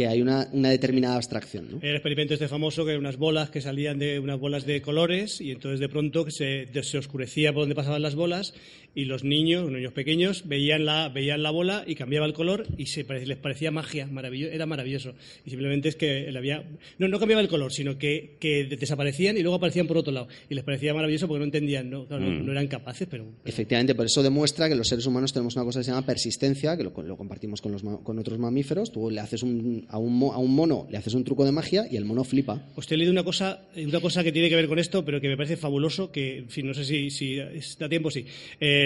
que 0.00 0.06
hay 0.06 0.22
una, 0.22 0.46
determinada 0.46 1.16
abstracción. 1.16 1.78
El 1.82 1.94
experimento 1.94 2.32
este 2.32 2.48
famoso 2.48 2.86
que 2.86 2.92
eran 2.92 3.02
unas 3.02 3.18
bolas 3.18 3.50
que 3.50 3.60
salían 3.60 3.98
de 3.98 4.18
unas 4.18 4.40
bolas 4.40 4.64
de 4.64 4.80
colores 4.80 5.42
y 5.42 5.50
entonces 5.50 5.78
de 5.78 5.90
pronto 5.90 6.30
se, 6.30 6.68
se 6.82 6.96
oscurecía 6.96 7.52
por 7.52 7.64
donde 7.64 7.74
pasaban 7.74 8.00
las 8.00 8.14
bolas 8.14 8.54
y 8.94 9.04
los 9.04 9.22
niños, 9.24 9.64
los 9.64 9.72
niños 9.72 9.92
pequeños, 9.92 10.48
veían 10.48 10.84
la, 10.84 11.08
veían 11.08 11.42
la 11.42 11.50
bola 11.50 11.84
y 11.86 11.94
cambiaba 11.94 12.26
el 12.26 12.32
color 12.32 12.66
y 12.76 12.86
se 12.86 13.04
pare- 13.04 13.26
les 13.26 13.36
parecía 13.38 13.70
magia, 13.70 14.06
maravilloso, 14.06 14.52
era 14.52 14.66
maravilloso. 14.66 15.14
Y 15.46 15.50
simplemente 15.50 15.88
es 15.88 15.96
que 15.96 16.30
le 16.30 16.38
había... 16.38 16.64
No, 16.98 17.06
no 17.08 17.18
cambiaba 17.18 17.40
el 17.42 17.48
color, 17.48 17.72
sino 17.72 17.98
que, 17.98 18.36
que 18.40 18.64
desaparecían 18.64 19.36
y 19.36 19.42
luego 19.42 19.56
aparecían 19.56 19.86
por 19.86 19.96
otro 19.98 20.12
lado. 20.12 20.28
Y 20.48 20.54
les 20.54 20.64
parecía 20.64 20.92
maravilloso 20.92 21.28
porque 21.28 21.38
no 21.40 21.44
entendían, 21.44 21.88
no, 21.90 22.06
claro, 22.06 22.24
Mm. 22.24 22.44
no 22.46 22.52
eran 22.52 22.66
capaces, 22.66 23.06
pero... 23.10 23.26
Efectivamente, 23.44 23.94
por 23.94 24.06
eso 24.06 24.22
demuestra 24.22 24.68
que 24.68 24.74
los 24.74 24.88
seres 24.88 25.06
humanos 25.06 25.32
tenemos 25.32 25.54
una 25.56 25.64
cosa 25.64 25.80
que 25.80 25.84
se 25.84 25.90
llama 25.92 26.04
persistencia, 26.06 26.76
que 26.76 26.82
lo, 26.84 26.92
lo 27.02 27.16
compartimos 27.16 27.60
con, 27.60 27.72
los, 27.72 27.82
con 27.82 28.18
otros 28.18 28.38
mamíferos. 28.38 28.92
Tú 28.92 29.08
le 29.10 29.20
haces 29.20 29.42
un, 29.42 29.86
a, 29.88 29.98
un, 29.98 30.22
a 30.32 30.38
un 30.38 30.54
mono, 30.54 30.86
le 30.90 30.98
haces 30.98 31.14
un 31.14 31.24
truco 31.24 31.44
de 31.44 31.52
magia 31.52 31.86
y 31.90 31.96
el 31.96 32.04
mono 32.04 32.24
flipa. 32.24 32.66
Os 32.76 32.90
he 32.90 32.96
leído 32.96 33.12
una 33.12 33.24
cosa, 33.24 33.62
una 33.76 34.00
cosa 34.00 34.22
que 34.24 34.32
tiene 34.32 34.48
que 34.48 34.56
ver 34.56 34.68
con 34.68 34.78
esto, 34.78 35.04
pero 35.04 35.20
que 35.20 35.28
me 35.28 35.36
parece 35.36 35.56
fabuloso, 35.56 36.10
que, 36.10 36.38
en 36.38 36.50
fin, 36.50 36.66
no 36.66 36.74
sé 36.74 36.84
si, 36.84 37.10
si 37.10 37.38
está 37.38 37.88
tiempo, 37.88 38.10
sí. 38.10 38.24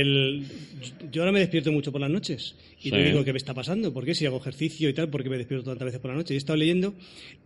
El- 0.00 0.44
yo 1.12 1.22
ahora 1.22 1.32
me 1.32 1.40
despierto 1.40 1.70
mucho 1.72 1.90
por 1.92 2.00
las 2.00 2.10
noches 2.10 2.56
y 2.80 2.84
Sí. 2.84 2.90
no 2.90 2.98
digo 2.98 3.24
qué 3.24 3.32
me 3.32 3.38
está 3.38 3.54
pasando, 3.54 3.92
por 3.92 4.04
qué 4.04 4.14
si 4.14 4.26
hago 4.26 4.36
ejercicio 4.38 4.88
y 4.88 4.92
tal, 4.94 5.08
por 5.08 5.22
qué 5.22 5.30
me 5.30 5.38
despierto 5.38 5.64
tantas 5.70 5.86
veces 5.86 6.00
por 6.00 6.10
la 6.10 6.16
noche. 6.16 6.34
Y 6.34 6.36
he 6.36 6.38
estado 6.38 6.56
leyendo 6.56 6.94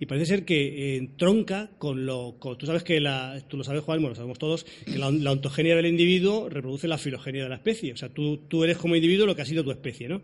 y 0.01 0.07
parece 0.07 0.27
ser 0.27 0.45
que 0.45 0.97
eh, 0.97 1.09
tronca 1.17 1.71
con 1.79 2.07
lo... 2.07 2.37
con- 2.39 2.59
tú 2.59 2.67
sabes 2.67 2.83
que, 2.83 3.01
la, 3.01 3.41
tú 3.49 3.57
lo 3.57 3.65
sabes, 3.65 3.83
Juan, 3.83 3.99
bueno, 4.01 4.11
lo 4.11 4.15
sabemos 4.17 4.39
todos, 4.39 4.65
que 4.85 4.99
la, 4.99 5.11
la 5.11 5.33
ontogenia 5.33 5.77
del 5.77 5.87
individuo 5.87 6.49
reproduce 6.49 6.89
la 6.89 6.99
filogenia 6.99 7.43
de 7.45 7.49
la 7.49 7.57
especie. 7.57 7.93
O 7.93 7.97
sea, 7.97 8.09
tú, 8.09 8.39
tú 8.49 8.65
eres 8.65 8.77
como 8.79 8.97
individuo 8.97 9.27
lo 9.27 9.37
que 9.37 9.43
ha 9.43 9.47
sido 9.47 9.63
tu 9.65 9.71
especie, 9.71 10.09
¿no? 10.09 10.23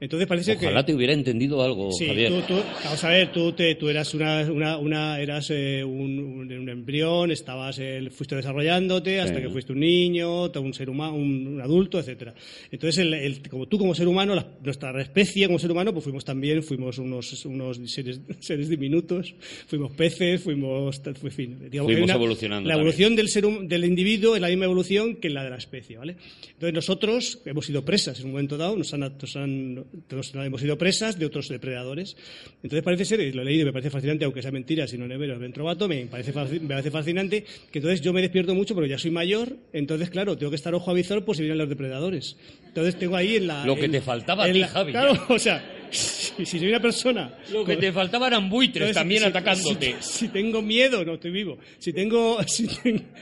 Entonces 0.00 0.28
parece 0.28 0.44
ser 0.52 0.58
que... 0.58 0.66
Ojalá 0.66 0.86
te 0.86 0.94
hubiera 0.94 1.12
entendido 1.12 1.60
algo, 1.62 1.90
Sí, 1.90 2.06
Javier. 2.06 2.30
tú, 2.32 2.40
tú- 2.54 2.62
vamos 2.84 3.02
a 3.04 3.08
ver, 3.10 3.32
tú, 3.32 3.52
te- 3.52 3.74
tú 3.74 3.88
eras 3.88 4.14
una, 4.14 4.42
una, 4.50 4.78
una- 4.78 5.20
eras 5.20 5.50
eh, 5.50 5.82
un, 5.84 6.18
un- 6.20 6.52
un 6.52 6.68
embrión, 6.68 7.32
estabas, 7.32 7.78
eh, 7.80 8.08
fuiste 8.12 8.36
desarrollándote 8.36 9.20
hasta 9.20 9.36
Sí. 9.38 9.42
que 9.42 9.48
fuiste 9.50 9.72
un 9.72 9.80
niño, 9.80 10.44
un 10.52 10.74
ser 10.74 10.88
humano, 10.88 11.16
un, 11.16 11.46
un 11.48 11.60
adulto, 11.60 11.98
etcétera. 11.98 12.32
Entonces, 12.70 12.98
el, 12.98 13.12
el- 13.14 13.48
como 13.48 13.66
tú 13.66 13.76
como 13.76 13.92
ser 13.94 14.06
humano, 14.06 14.34
la- 14.36 14.46
nuestra 14.62 15.00
especie 15.02 15.46
como 15.46 15.58
ser 15.58 15.70
humano, 15.72 15.92
pues 15.92 16.04
fuimos 16.04 16.24
también, 16.24 16.62
fuimos 16.62 16.98
unos, 16.98 17.44
unos 17.44 17.78
seres, 17.90 18.20
seres 18.40 18.68
diminutos, 18.68 19.34
fuimos 19.66 19.90
peces, 19.92 20.40
fuimos, 20.42 21.00
en 21.04 21.14
fin, 21.32 21.58
digamos 21.70 21.88
que 21.90 21.94
Fuimos 21.94 22.04
una- 22.04 22.14
evolucionando 22.14 22.68
La 22.68 22.74
también. 22.74 22.86
evolución 22.88 23.16
del 23.16 23.28
ser 23.28 23.44
del 23.46 23.84
individuo 23.84 24.34
es 24.36 24.40
la 24.40 24.48
misma 24.48 24.66
evolución 24.66 25.16
que 25.16 25.28
la 25.30 25.42
de 25.42 25.50
la 25.50 25.56
especie, 25.56 25.96
¿vale? 25.96 26.16
Entonces 26.52 26.72
nosotros 26.74 27.40
hemos 27.46 27.66
sido 27.66 27.84
presas 27.84 28.20
en 28.20 28.26
un 28.26 28.32
momento 28.32 28.56
dado, 28.56 28.76
nos 28.76 28.92
han, 28.94 29.00
nos 29.00 29.36
han- 29.36 29.84
nos- 30.10 30.34
hemos 30.34 30.60
sido 30.60 30.76
presas 30.78 31.18
de 31.18 31.26
otros 31.26 31.48
depredadores. 31.48 32.16
Entonces 32.62 32.82
parece 32.82 33.04
ser, 33.04 33.20
y 33.20 33.32
lo 33.32 33.42
he 33.42 33.44
leído 33.44 33.62
y 33.62 33.64
me 33.66 33.72
parece 33.72 33.90
fascinante, 33.90 34.24
aunque 34.24 34.42
sea 34.42 34.50
mentira, 34.52 34.86
si 34.86 34.98
no 34.98 35.06
le 35.06 35.16
veo 35.16 35.38
dentro 35.38 35.64
vato, 35.64 35.88
me 35.88 36.06
parece, 36.06 36.32
me 36.32 36.68
parece 36.68 36.90
fascinante 36.90 37.44
que 37.70 37.78
entonces 37.78 38.00
yo 38.00 38.12
me 38.12 38.20
despierto 38.20 38.54
mucho 38.54 38.74
porque 38.74 38.88
ya 38.90 38.98
soy 38.98 39.10
mayor, 39.10 39.56
entonces 39.72 40.10
claro, 40.10 40.36
tengo 40.36 40.50
que 40.50 40.56
estar 40.56 40.74
ojo 40.74 40.90
a 40.90 40.94
visor 40.94 41.24
por 41.24 41.36
si 41.36 41.42
vienen 41.42 41.58
los 41.58 41.68
depredadores. 41.68 42.36
Entonces 42.66 42.98
tengo 42.98 43.16
ahí 43.16 43.36
en 43.36 43.46
la... 43.46 43.64
Lo 43.64 43.76
que 43.76 43.88
te 43.88 44.00
faltaba 44.00 44.44
a 44.44 44.46
en 44.48 44.52
ti, 44.54 44.58
la- 44.60 44.68
Javi, 44.68 44.92
Claro, 44.92 45.12
o 45.28 45.38
sea, 45.38 45.64
si, 45.90 46.44
si 46.46 46.58
soy 46.58 46.68
una 46.68 46.80
persona... 46.80 47.34
Lo 47.52 47.64
que 47.64 47.74
con- 47.74 47.80
te 47.80 47.92
faltaba 47.92 48.26
eran 48.28 48.48
buitres 48.50 48.76
entonces, 48.88 48.94
también 48.96 49.20
si- 49.22 49.26
atacándote. 49.28 49.96
Si, 50.00 50.18
si 50.26 50.28
tengo 50.28 50.62
miedo, 50.62 51.04
no 51.04 51.14
estoy 51.14 51.30
vivo. 51.30 51.58
Si 51.78 51.92
tengo, 51.92 52.38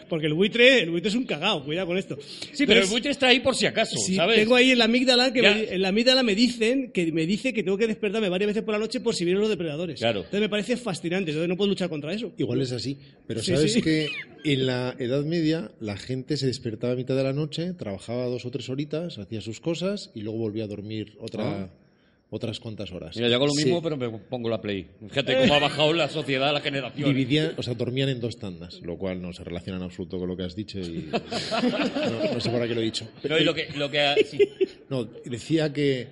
porque 0.08 0.26
el 0.26 0.34
buitre, 0.34 0.82
el 0.82 0.90
buitre 0.90 1.08
es 1.10 1.14
un 1.14 1.24
cagao, 1.24 1.64
cuidado 1.64 1.86
con 1.88 1.98
esto. 1.98 2.16
Sí, 2.20 2.64
pero 2.66 2.72
el 2.72 2.76
Entonces, 2.78 2.90
buitre 2.90 3.10
está 3.12 3.28
ahí 3.28 3.40
por 3.40 3.54
si 3.54 3.66
acaso, 3.66 3.96
si 3.98 4.14
¿sabes? 4.16 4.36
tengo 4.36 4.54
ahí 4.56 4.70
en 4.70 4.78
la 4.78 4.84
amígdala 4.86 5.32
que 5.32 5.42
me, 5.42 5.74
en 5.74 5.82
la 5.82 5.88
amígdala 5.88 6.22
me 6.22 6.34
dicen 6.34 6.90
que 6.92 7.12
me 7.12 7.26
dice 7.26 7.52
que 7.52 7.62
tengo 7.62 7.76
que 7.78 7.86
despertarme 7.86 8.28
varias 8.28 8.48
veces 8.48 8.62
por 8.62 8.72
la 8.74 8.78
noche 8.80 9.00
por 9.00 9.14
si 9.14 9.24
vienen 9.24 9.40
los 9.40 9.50
depredadores. 9.50 9.98
Claro. 10.00 10.20
Entonces 10.20 10.40
me 10.40 10.48
parece 10.48 10.76
fascinante, 10.76 11.30
entonces 11.30 11.48
no 11.48 11.56
puedo 11.56 11.68
luchar 11.68 11.88
contra 11.88 12.12
eso. 12.12 12.32
Igual 12.38 12.60
es 12.62 12.72
así, 12.72 12.98
pero 13.26 13.40
Sí, 13.42 13.52
sabes 13.54 13.72
sí. 13.72 13.82
que 13.82 14.08
en 14.44 14.66
la 14.66 14.94
Edad 14.98 15.24
Media 15.24 15.70
la 15.80 15.96
gente 15.96 16.36
se 16.36 16.46
despertaba 16.46 16.94
a 16.94 16.96
mitad 16.96 17.16
de 17.16 17.22
la 17.24 17.32
noche, 17.32 17.72
trabajaba 17.74 18.26
dos 18.26 18.44
o 18.46 18.50
tres 18.50 18.68
horitas, 18.68 19.18
hacía 19.18 19.40
sus 19.40 19.60
cosas 19.60 20.10
y 20.14 20.22
luego 20.22 20.38
volvía 20.38 20.64
a 20.64 20.68
dormir 20.68 21.14
otra, 21.20 21.70
otras 22.28 22.58
cuantas 22.58 22.90
horas. 22.92 23.14
Mira, 23.16 23.28
yo 23.28 23.36
hago 23.36 23.46
lo 23.46 23.54
mismo, 23.54 23.76
Sí. 23.76 23.80
pero 23.84 23.96
me 23.96 24.08
pongo 24.18 24.48
la 24.48 24.60
play. 24.60 24.88
Fíjate 25.08 25.36
cómo 25.38 25.54
ha 25.54 25.58
bajado 25.60 25.92
la 25.92 26.08
sociedad, 26.08 26.52
la 26.52 26.60
generación. 26.60 27.08
Dividían, 27.08 27.52
o 27.56 27.62
sea, 27.62 27.74
dormían 27.74 28.08
en 28.08 28.20
dos 28.20 28.36
tandas, 28.36 28.80
lo 28.82 28.96
cual 28.98 29.22
no 29.22 29.32
se 29.32 29.44
relaciona 29.44 29.78
en 29.78 29.84
absoluto 29.84 30.18
con 30.18 30.28
lo 30.28 30.36
que 30.36 30.42
has 30.42 30.56
dicho 30.56 30.80
y 30.80 31.08
no, 31.12 32.34
no 32.34 32.40
sé 32.40 32.50
para 32.50 32.66
qué 32.66 32.74
lo 32.74 32.80
he 32.80 32.84
dicho. 32.84 33.08
No, 33.28 33.38
y 33.38 33.44
lo 33.44 33.54
que, 33.54 33.68
lo 33.76 33.90
que 33.90 34.26
sí. 34.28 34.38
No, 34.90 35.04
decía 35.24 35.72
que 35.72 36.08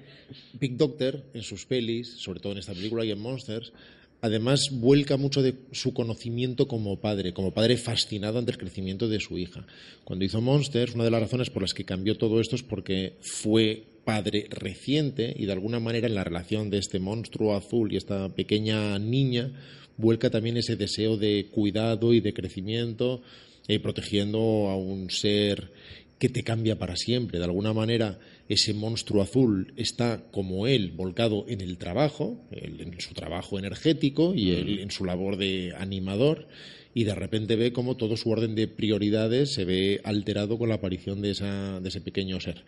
Big 0.55 0.77
Doctor 0.77 1.24
en 1.35 1.43
sus 1.43 1.66
pelis, 1.66 2.15
sobre 2.19 2.41
todo 2.41 2.53
en 2.53 2.59
esta 2.59 2.73
película 2.74 3.05
y 3.05 3.11
en 3.11 3.19
Monsters, 3.19 3.73
además 4.20 4.69
vuelca 4.73 5.16
mucho 5.16 5.43
de 5.43 5.55
su 5.73 5.93
conocimiento 5.93 6.66
como 6.69 7.01
padre, 7.01 7.32
como 7.35 7.53
padre 7.53 7.77
fascinado 7.77 8.39
ante 8.39 8.53
el 8.53 8.59
crecimiento 8.59 9.09
de 9.09 9.20
su 9.20 9.36
hija. 9.36 9.66
Cuando 10.05 10.24
hizo 10.24 10.41
Monsters, 10.41 10.95
una 10.95 11.05
de 11.05 11.11
las 11.11 11.20
razones 11.23 11.51
por 11.51 11.62
las 11.62 11.74
que 11.74 11.85
cambió 11.85 12.16
todo 12.16 12.41
esto 12.41 12.55
es 12.57 12.62
porque 12.62 13.16
fue 13.20 13.85
padre 14.05 14.47
reciente 14.51 15.35
y 15.37 15.47
de 15.47 15.53
alguna 15.53 15.81
manera 15.81 16.07
en 16.07 16.15
la 16.15 16.25
relación 16.25 16.71
de 16.71 16.79
este 16.79 16.99
monstruo 16.99 17.57
azul 17.57 17.93
y 17.93 17.97
esta 17.97 18.29
pequeña 18.35 18.99
niña 18.99 19.53
vuelca 19.97 20.31
también 20.31 20.57
ese 20.57 20.77
deseo 20.77 21.17
de 21.17 21.47
cuidado 21.51 22.13
y 22.13 22.21
de 22.21 22.35
crecimiento, 22.35 23.23
eh, 23.69 23.79
protegiendo 23.81 24.69
a 24.69 24.77
un 24.77 25.11
ser 25.11 25.73
que 26.19 26.29
te 26.29 26.43
cambia 26.43 26.79
para 26.79 26.97
siempre. 26.97 27.39
De 27.39 27.45
alguna 27.45 27.73
manera, 27.73 28.19
ese 28.49 28.75
monstruo 28.75 29.23
azul 29.23 29.73
está 29.77 30.23
como 30.31 30.67
él, 30.67 30.93
volcado 30.93 31.45
en 31.49 31.61
el 31.61 31.77
trabajo, 31.79 32.41
en 32.51 33.01
su 33.01 33.15
trabajo 33.15 33.59
energético 33.59 34.35
y 34.35 34.51
él 34.51 34.79
en 34.81 34.91
su 34.91 35.05
labor 35.05 35.37
de 35.37 35.75
animador, 35.77 36.47
y 36.95 37.05
de 37.05 37.15
repente 37.15 37.57
ve 37.57 37.73
cómo 37.73 37.97
todo 37.97 38.17
su 38.17 38.31
orden 38.31 38.55
de 38.55 38.69
prioridades 38.69 39.53
se 39.53 39.65
ve 39.65 40.01
alterado 40.05 40.59
con 40.59 40.69
la 40.69 40.77
aparición 40.77 41.21
de, 41.23 41.33
esa, 41.33 41.81
de 41.81 41.89
ese 41.89 42.01
pequeño 42.01 42.41
ser. 42.41 42.65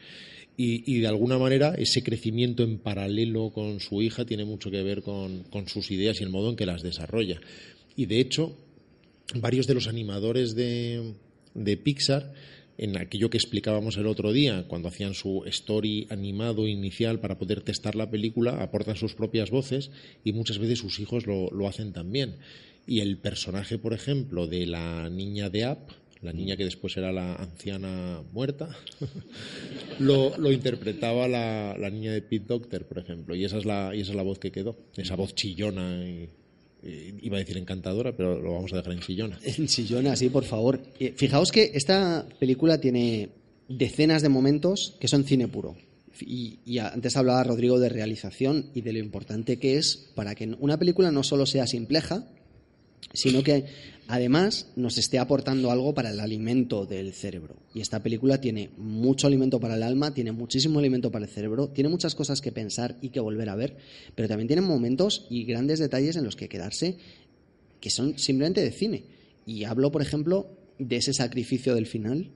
Y, 0.59 1.01
de 1.01 1.07
alguna 1.07 1.39
manera 1.39 1.74
ese 1.77 2.03
crecimiento 2.03 2.62
en 2.62 2.78
paralelo 2.78 3.51
con 3.51 3.78
su 3.78 4.01
hija 4.01 4.24
tiene 4.24 4.47
mucho 4.47 4.70
que 4.70 4.83
ver 4.83 5.03
con, 5.03 5.45
sus 5.66 5.91
ideas 5.91 6.20
y 6.20 6.24
el 6.24 6.31
modo 6.31 6.49
en 6.49 6.57
que 6.57 6.65
las 6.65 6.83
desarrolla. 6.83 7.41
Y 7.95 8.07
de 8.07 8.20
hecho, 8.20 8.57
varios 9.35 9.66
de 9.66 9.74
los 9.74 9.87
animadores 9.87 10.55
de, 10.55 11.12
de 11.55 11.77
Pixar, 11.77 12.33
en 12.78 12.97
aquello 12.97 13.28
que 13.28 13.37
explicábamos 13.37 13.99
el 13.99 14.07
otro 14.07 14.33
día, 14.33 14.65
cuando 14.66 14.89
hacían 14.89 15.12
su 15.12 15.45
story 15.47 16.07
animado 16.09 16.66
inicial 16.66 17.20
para 17.20 17.39
poder 17.39 17.61
testar 17.61 17.95
la 17.95 18.11
película, 18.11 18.62
aportan 18.62 18.97
sus 18.97 19.15
propias 19.15 19.51
voces 19.51 19.91
y 20.24 20.33
muchas 20.33 20.59
veces 20.59 20.78
sus 20.78 21.01
hijos 21.01 21.27
lo, 21.27 21.51
lo 21.51 21.69
hacen 21.69 21.93
también. 21.93 22.37
Y 22.87 23.01
el 23.01 23.19
personaje, 23.19 23.78
por 23.78 23.93
ejemplo, 23.93 24.47
de 24.47 24.65
la 24.66 25.11
niña 25.11 25.51
de 25.51 25.65
App, 25.65 25.91
la 26.22 26.32
niña 26.32 26.56
que 26.56 26.64
después 26.64 26.97
era 26.97 27.12
la 27.12 27.34
anciana 27.34 28.22
muerta, 28.32 28.68
lo, 29.98 30.36
lo 30.38 30.52
interpretaba 30.52 31.28
la, 31.28 31.76
la 31.78 31.90
niña 31.90 32.12
de 32.12 32.22
Pete 32.22 32.47
Doctor, 32.47 32.86
por 32.86 32.98
ejemplo, 32.98 33.34
y 33.34 33.44
esa 33.44 33.59
es 33.59 33.64
la, 33.64 33.94
y 33.94 34.01
esa 34.01 34.12
es 34.12 34.16
la 34.16 34.22
voz 34.22 34.38
que 34.38 34.51
quedó, 34.51 34.76
esa 34.97 35.16
voz 35.16 35.34
chillona 35.34 36.06
y, 36.06 36.28
iba 37.22 37.36
a 37.36 37.40
decir 37.40 37.56
encantadora, 37.56 38.16
pero 38.16 38.40
lo 38.40 38.55
vamos 38.55 38.72
a 38.72 38.76
dejar 38.76 38.93
en 38.93 39.01
chillona. 39.01 39.38
En 39.43 39.68
sillona, 39.68 40.14
sí, 40.14 40.28
por 40.28 40.44
favor. 40.44 40.80
Eh, 41.01 41.14
fijaos 41.16 41.51
que 41.51 41.72
esta 41.74 42.28
película 42.38 42.80
tiene 42.80 43.30
decenas 43.68 44.22
de 44.22 44.28
momentos 44.28 44.94
que 45.01 45.09
son 45.09 45.24
cine 45.24 45.48
puro. 45.48 45.76
Y, 46.20 46.60
y 46.64 46.78
antes 46.78 47.16
hablaba 47.16 47.43
Rodrigo 47.43 47.80
de 47.80 47.88
realización 47.88 48.70
y 48.72 48.82
de 48.82 48.93
lo 48.93 49.01
importante 49.01 49.59
que 49.59 49.78
es 49.78 50.12
para 50.14 50.34
que 50.34 50.47
una 50.60 50.78
película 50.78 51.10
no 51.10 51.24
solo 51.24 51.44
sea 51.44 51.66
simpleja, 51.66 52.24
sino 53.12 53.43
que 53.43 53.65
además 54.09 54.69
nos 54.77 54.99
esté 54.99 55.19
aportando 55.19 55.70
algo 55.70 55.95
para 55.95 56.11
el 56.11 56.20
alimento 56.20 56.87
del 56.87 57.12
cerebro. 57.12 57.57
Y 57.74 57.81
esta 57.81 58.03
película 58.03 58.41
tiene 58.41 58.70
mucho 58.77 59.27
alimento 59.27 59.61
para 59.61 59.77
el 59.77 59.83
alma, 59.83 60.15
tiene 60.15 60.33
muchísimo 60.33 60.78
alimento 60.78 61.11
para 61.11 61.24
el 61.24 61.31
cerebro, 61.31 61.69
tiene 61.69 61.91
muchas 61.91 62.15
cosas 62.15 62.41
que 62.41 62.53
pensar 62.53 62.97
y 63.01 63.11
que 63.11 63.20
volver 63.20 63.49
a 63.49 63.57
ver, 63.57 63.77
pero 64.15 64.28
también 64.28 64.49
tiene 64.49 64.62
momentos 64.62 65.27
y 65.31 65.45
grandes 65.45 65.78
detalles 65.78 66.16
en 66.16 66.24
los 66.24 66.37
que 66.37 66.49
quedarse 66.49 66.97
que 67.81 67.91
son 67.91 68.19
simplemente 68.19 68.62
de 68.62 68.73
cine. 68.73 69.05
Y 69.45 69.65
hablo, 69.65 69.93
por 69.93 70.03
ejemplo, 70.03 70.51
de 70.78 70.97
ese 70.97 71.12
sacrificio 71.12 71.74
del 71.74 71.87
final, 71.87 72.31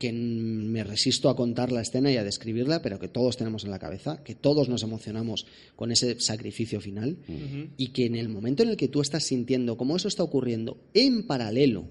que 0.00 0.12
me 0.14 0.82
resisto 0.82 1.28
a 1.28 1.36
contar 1.36 1.70
la 1.70 1.82
escena 1.82 2.10
y 2.10 2.16
a 2.16 2.24
describirla, 2.24 2.80
pero 2.80 2.98
que 2.98 3.06
todos 3.06 3.36
tenemos 3.36 3.64
en 3.64 3.70
la 3.70 3.78
cabeza, 3.78 4.24
que 4.24 4.34
todos 4.34 4.70
nos 4.70 4.82
emocionamos 4.82 5.46
con 5.76 5.92
ese 5.92 6.18
sacrificio 6.18 6.80
final, 6.80 7.18
y 7.76 7.88
que 7.88 8.06
en 8.06 8.16
el 8.16 8.30
momento 8.30 8.62
en 8.62 8.70
el 8.70 8.78
que 8.78 8.88
tú 8.88 9.02
estás 9.02 9.24
sintiendo 9.24 9.76
cómo 9.76 9.96
eso 9.96 10.08
está 10.08 10.22
ocurriendo 10.22 10.78
en 10.94 11.26
paralelo, 11.26 11.84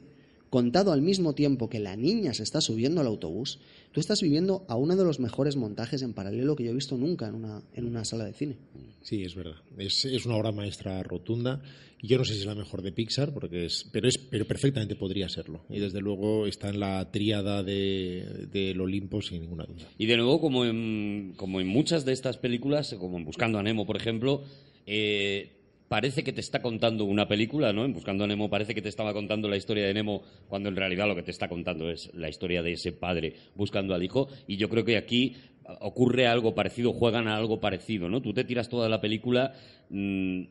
contado 0.49 0.91
al 0.91 1.03
mismo 1.03 1.35
tiempo 1.35 1.69
que 1.69 1.77
la 1.77 1.95
niña 1.95 2.33
se 2.33 2.41
está 2.41 2.61
subiendo 2.61 2.99
al 2.99 3.05
autobús, 3.05 3.59
tú 3.91 3.99
estás 3.99 4.21
viviendo 4.21 4.65
a 4.67 4.75
uno 4.75 4.95
de 4.95 5.03
los 5.03 5.19
mejores 5.19 5.55
montajes 5.55 6.01
en 6.01 6.13
paralelo 6.13 6.55
que 6.55 6.63
yo 6.63 6.71
he 6.71 6.73
visto 6.73 6.97
nunca 6.97 7.27
en 7.27 7.35
una, 7.35 7.61
en 7.75 7.85
una 7.85 8.05
sala 8.05 8.25
de 8.25 8.33
cine. 8.33 8.57
Sí, 9.03 9.23
es 9.23 9.35
verdad. 9.35 9.57
Es, 9.77 10.03
es 10.05 10.25
una 10.25 10.35
obra 10.35 10.51
maestra 10.51 11.03
rotunda. 11.03 11.61
Yo 12.01 12.17
no 12.17 12.23
sé 12.23 12.33
si 12.33 12.39
es 12.39 12.45
la 12.45 12.55
mejor 12.55 12.81
de 12.81 12.91
Pixar, 12.93 13.33
porque 13.33 13.65
es, 13.65 13.89
pero, 13.91 14.07
es, 14.07 14.17
pero 14.17 14.45
perfectamente 14.45 14.95
podría 14.95 15.27
serlo. 15.27 15.65
Y 15.69 15.79
desde 15.79 15.99
luego 15.99 16.47
está 16.47 16.69
en 16.69 16.79
la 16.79 17.11
tríada 17.11 17.61
de- 17.61 18.47
del 18.51 18.79
Olimpo 18.79 19.21
sin 19.21 19.41
ninguna 19.41 19.65
duda. 19.65 19.85
Y 19.97 20.05
de 20.05 20.15
nuevo, 20.15 20.39
como 20.39 20.63
en, 20.65 21.33
como 21.35 21.59
en 21.59 21.67
muchas 21.67 22.05
de 22.05 22.13
estas 22.13 22.37
películas, 22.37 22.95
como 22.97 23.17
en 23.17 23.25
Buscando 23.25 23.59
a 23.59 23.63
Nemo, 23.63 23.85
por 23.85 23.97
ejemplo, 23.97 24.43
eh, 24.85 25.51
parece 25.89 26.23
que 26.23 26.31
te 26.31 26.39
está 26.39 26.61
contando 26.61 27.03
una 27.03 27.27
película, 27.27 27.73
¿no? 27.73 27.83
En 27.83 27.93
Buscando 27.93 28.23
a 28.23 28.27
Nemo 28.27 28.49
parece 28.49 28.73
que 28.73 28.81
te 28.81 28.89
estaba 28.89 29.11
contando 29.13 29.49
la 29.49 29.57
historia 29.57 29.85
de 29.85 29.93
Nemo, 29.93 30.23
cuando 30.47 30.69
en 30.69 30.75
realidad 30.77 31.05
lo 31.07 31.15
que 31.15 31.23
te 31.23 31.31
está 31.31 31.49
contando 31.49 31.89
es 31.89 32.11
la 32.13 32.29
historia 32.29 32.61
de 32.63 32.71
ese 32.73 32.93
padre 32.93 33.33
buscando 33.55 33.93
al 33.93 34.03
hijo. 34.03 34.29
Y 34.47 34.55
yo 34.55 34.69
creo 34.69 34.85
que 34.85 34.95
aquí 34.95 35.35
ocurre 35.81 36.27
algo 36.27 36.55
parecido, 36.55 36.93
juegan 36.93 37.27
a 37.27 37.35
algo 37.35 37.59
parecido, 37.59 38.07
¿no? 38.07 38.21
Tú 38.21 38.33
te 38.33 38.43
tiras 38.45 38.69
toda 38.69 38.87
la 38.87 39.01
película 39.01 39.53
mm, 39.89 40.43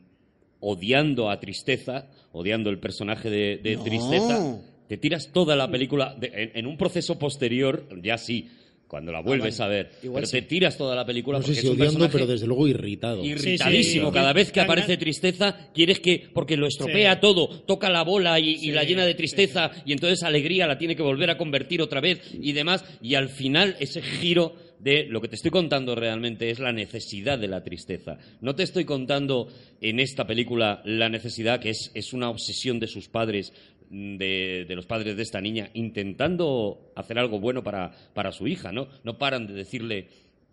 odiando 0.61 1.29
a 1.29 1.39
Tristeza, 1.39 2.07
odiando 2.31 2.69
el 2.69 2.79
personaje 2.79 3.29
de, 3.29 3.57
de 3.57 3.75
No. 3.77 3.83
Tristeza. 3.83 4.57
Te 4.87 4.97
tiras 4.97 5.31
toda 5.31 5.55
la 5.55 5.69
película 5.69 6.15
de- 6.19 6.31
en, 6.33 6.51
en 6.55 6.65
un 6.67 6.75
proceso 6.77 7.19
posterior, 7.19 7.87
ya 8.03 8.17
sí, 8.17 8.49
cuando 8.87 9.11
la 9.11 9.21
vuelves 9.21 9.59
Ah, 9.59 9.67
vale. 9.67 9.79
a 9.79 9.83
ver, 9.83 9.91
Igual 10.01 10.21
pero 10.21 10.25
sí. 10.25 10.31
te 10.31 10.41
tiras 10.47 10.75
toda 10.75 10.95
la 10.95 11.05
película 11.05 11.37
No 11.37 11.43
sé 11.43 11.49
porque 11.49 11.61
si 11.61 11.67
es 11.67 11.73
un 11.73 11.79
odiando, 11.79 12.09
pero 12.11 12.25
desde 12.25 12.47
luego 12.47 12.67
irritado. 12.67 13.23
irritadísimo. 13.23 14.07
Sí, 14.07 14.11
sí, 14.11 14.13
Cada 14.15 14.33
vez 14.33 14.51
que 14.51 14.61
aparece 14.61 14.97
tristeza, 14.97 15.69
quieres 15.75 15.99
que, 15.99 16.27
porque 16.33 16.57
lo 16.57 16.65
estropea 16.65 17.13
Sí. 17.13 17.19
todo, 17.21 17.47
toca 17.67 17.91
la 17.91 18.03
bola 18.03 18.39
y, 18.39 18.55
y 18.55 18.71
la 18.71 18.83
llena 18.83 19.05
de 19.05 19.11
sí, 19.11 19.17
tristeza, 19.17 19.69
y 19.85 19.91
entonces 19.93 20.23
alegría 20.23 20.65
la 20.65 20.79
tiene 20.79 20.95
que 20.95 21.03
volver 21.03 21.29
a 21.29 21.37
convertir 21.37 21.83
otra 21.83 22.01
vez 22.01 22.19
y 22.33 22.51
demás, 22.53 22.83
y 22.99 23.13
al 23.13 23.29
final 23.29 23.75
ese 23.79 24.01
giro 24.01 24.55
de 24.79 25.05
lo 25.05 25.21
que 25.21 25.27
te 25.27 25.35
estoy 25.35 25.51
contando 25.51 25.95
realmente 25.95 26.49
es 26.49 26.59
la 26.59 26.71
necesidad 26.71 27.37
de 27.37 27.47
la 27.47 27.63
tristeza. 27.63 28.17
No 28.41 28.55
te 28.55 28.63
estoy 28.63 28.85
contando 28.85 29.47
en 29.81 29.99
esta 29.99 30.25
película 30.25 30.81
la 30.85 31.09
necesidad 31.09 31.59
que 31.59 31.69
es, 31.69 32.13
una 32.13 32.29
obsesión 32.29 32.79
de 32.79 32.87
sus 32.87 33.09
padres, 33.09 33.53
de, 33.89 34.65
de 34.67 34.75
los 34.75 34.85
padres 34.85 35.17
de 35.17 35.23
esta 35.23 35.41
niña, 35.41 35.69
intentando 35.73 36.91
hacer 36.95 37.19
algo 37.19 37.39
bueno 37.39 37.63
para, 37.63 37.91
para 38.13 38.31
su 38.31 38.47
hija, 38.47 38.71
¿no? 38.71 38.87
No 39.03 39.17
paran 39.17 39.47
de 39.47 39.53
decirle 39.53 40.07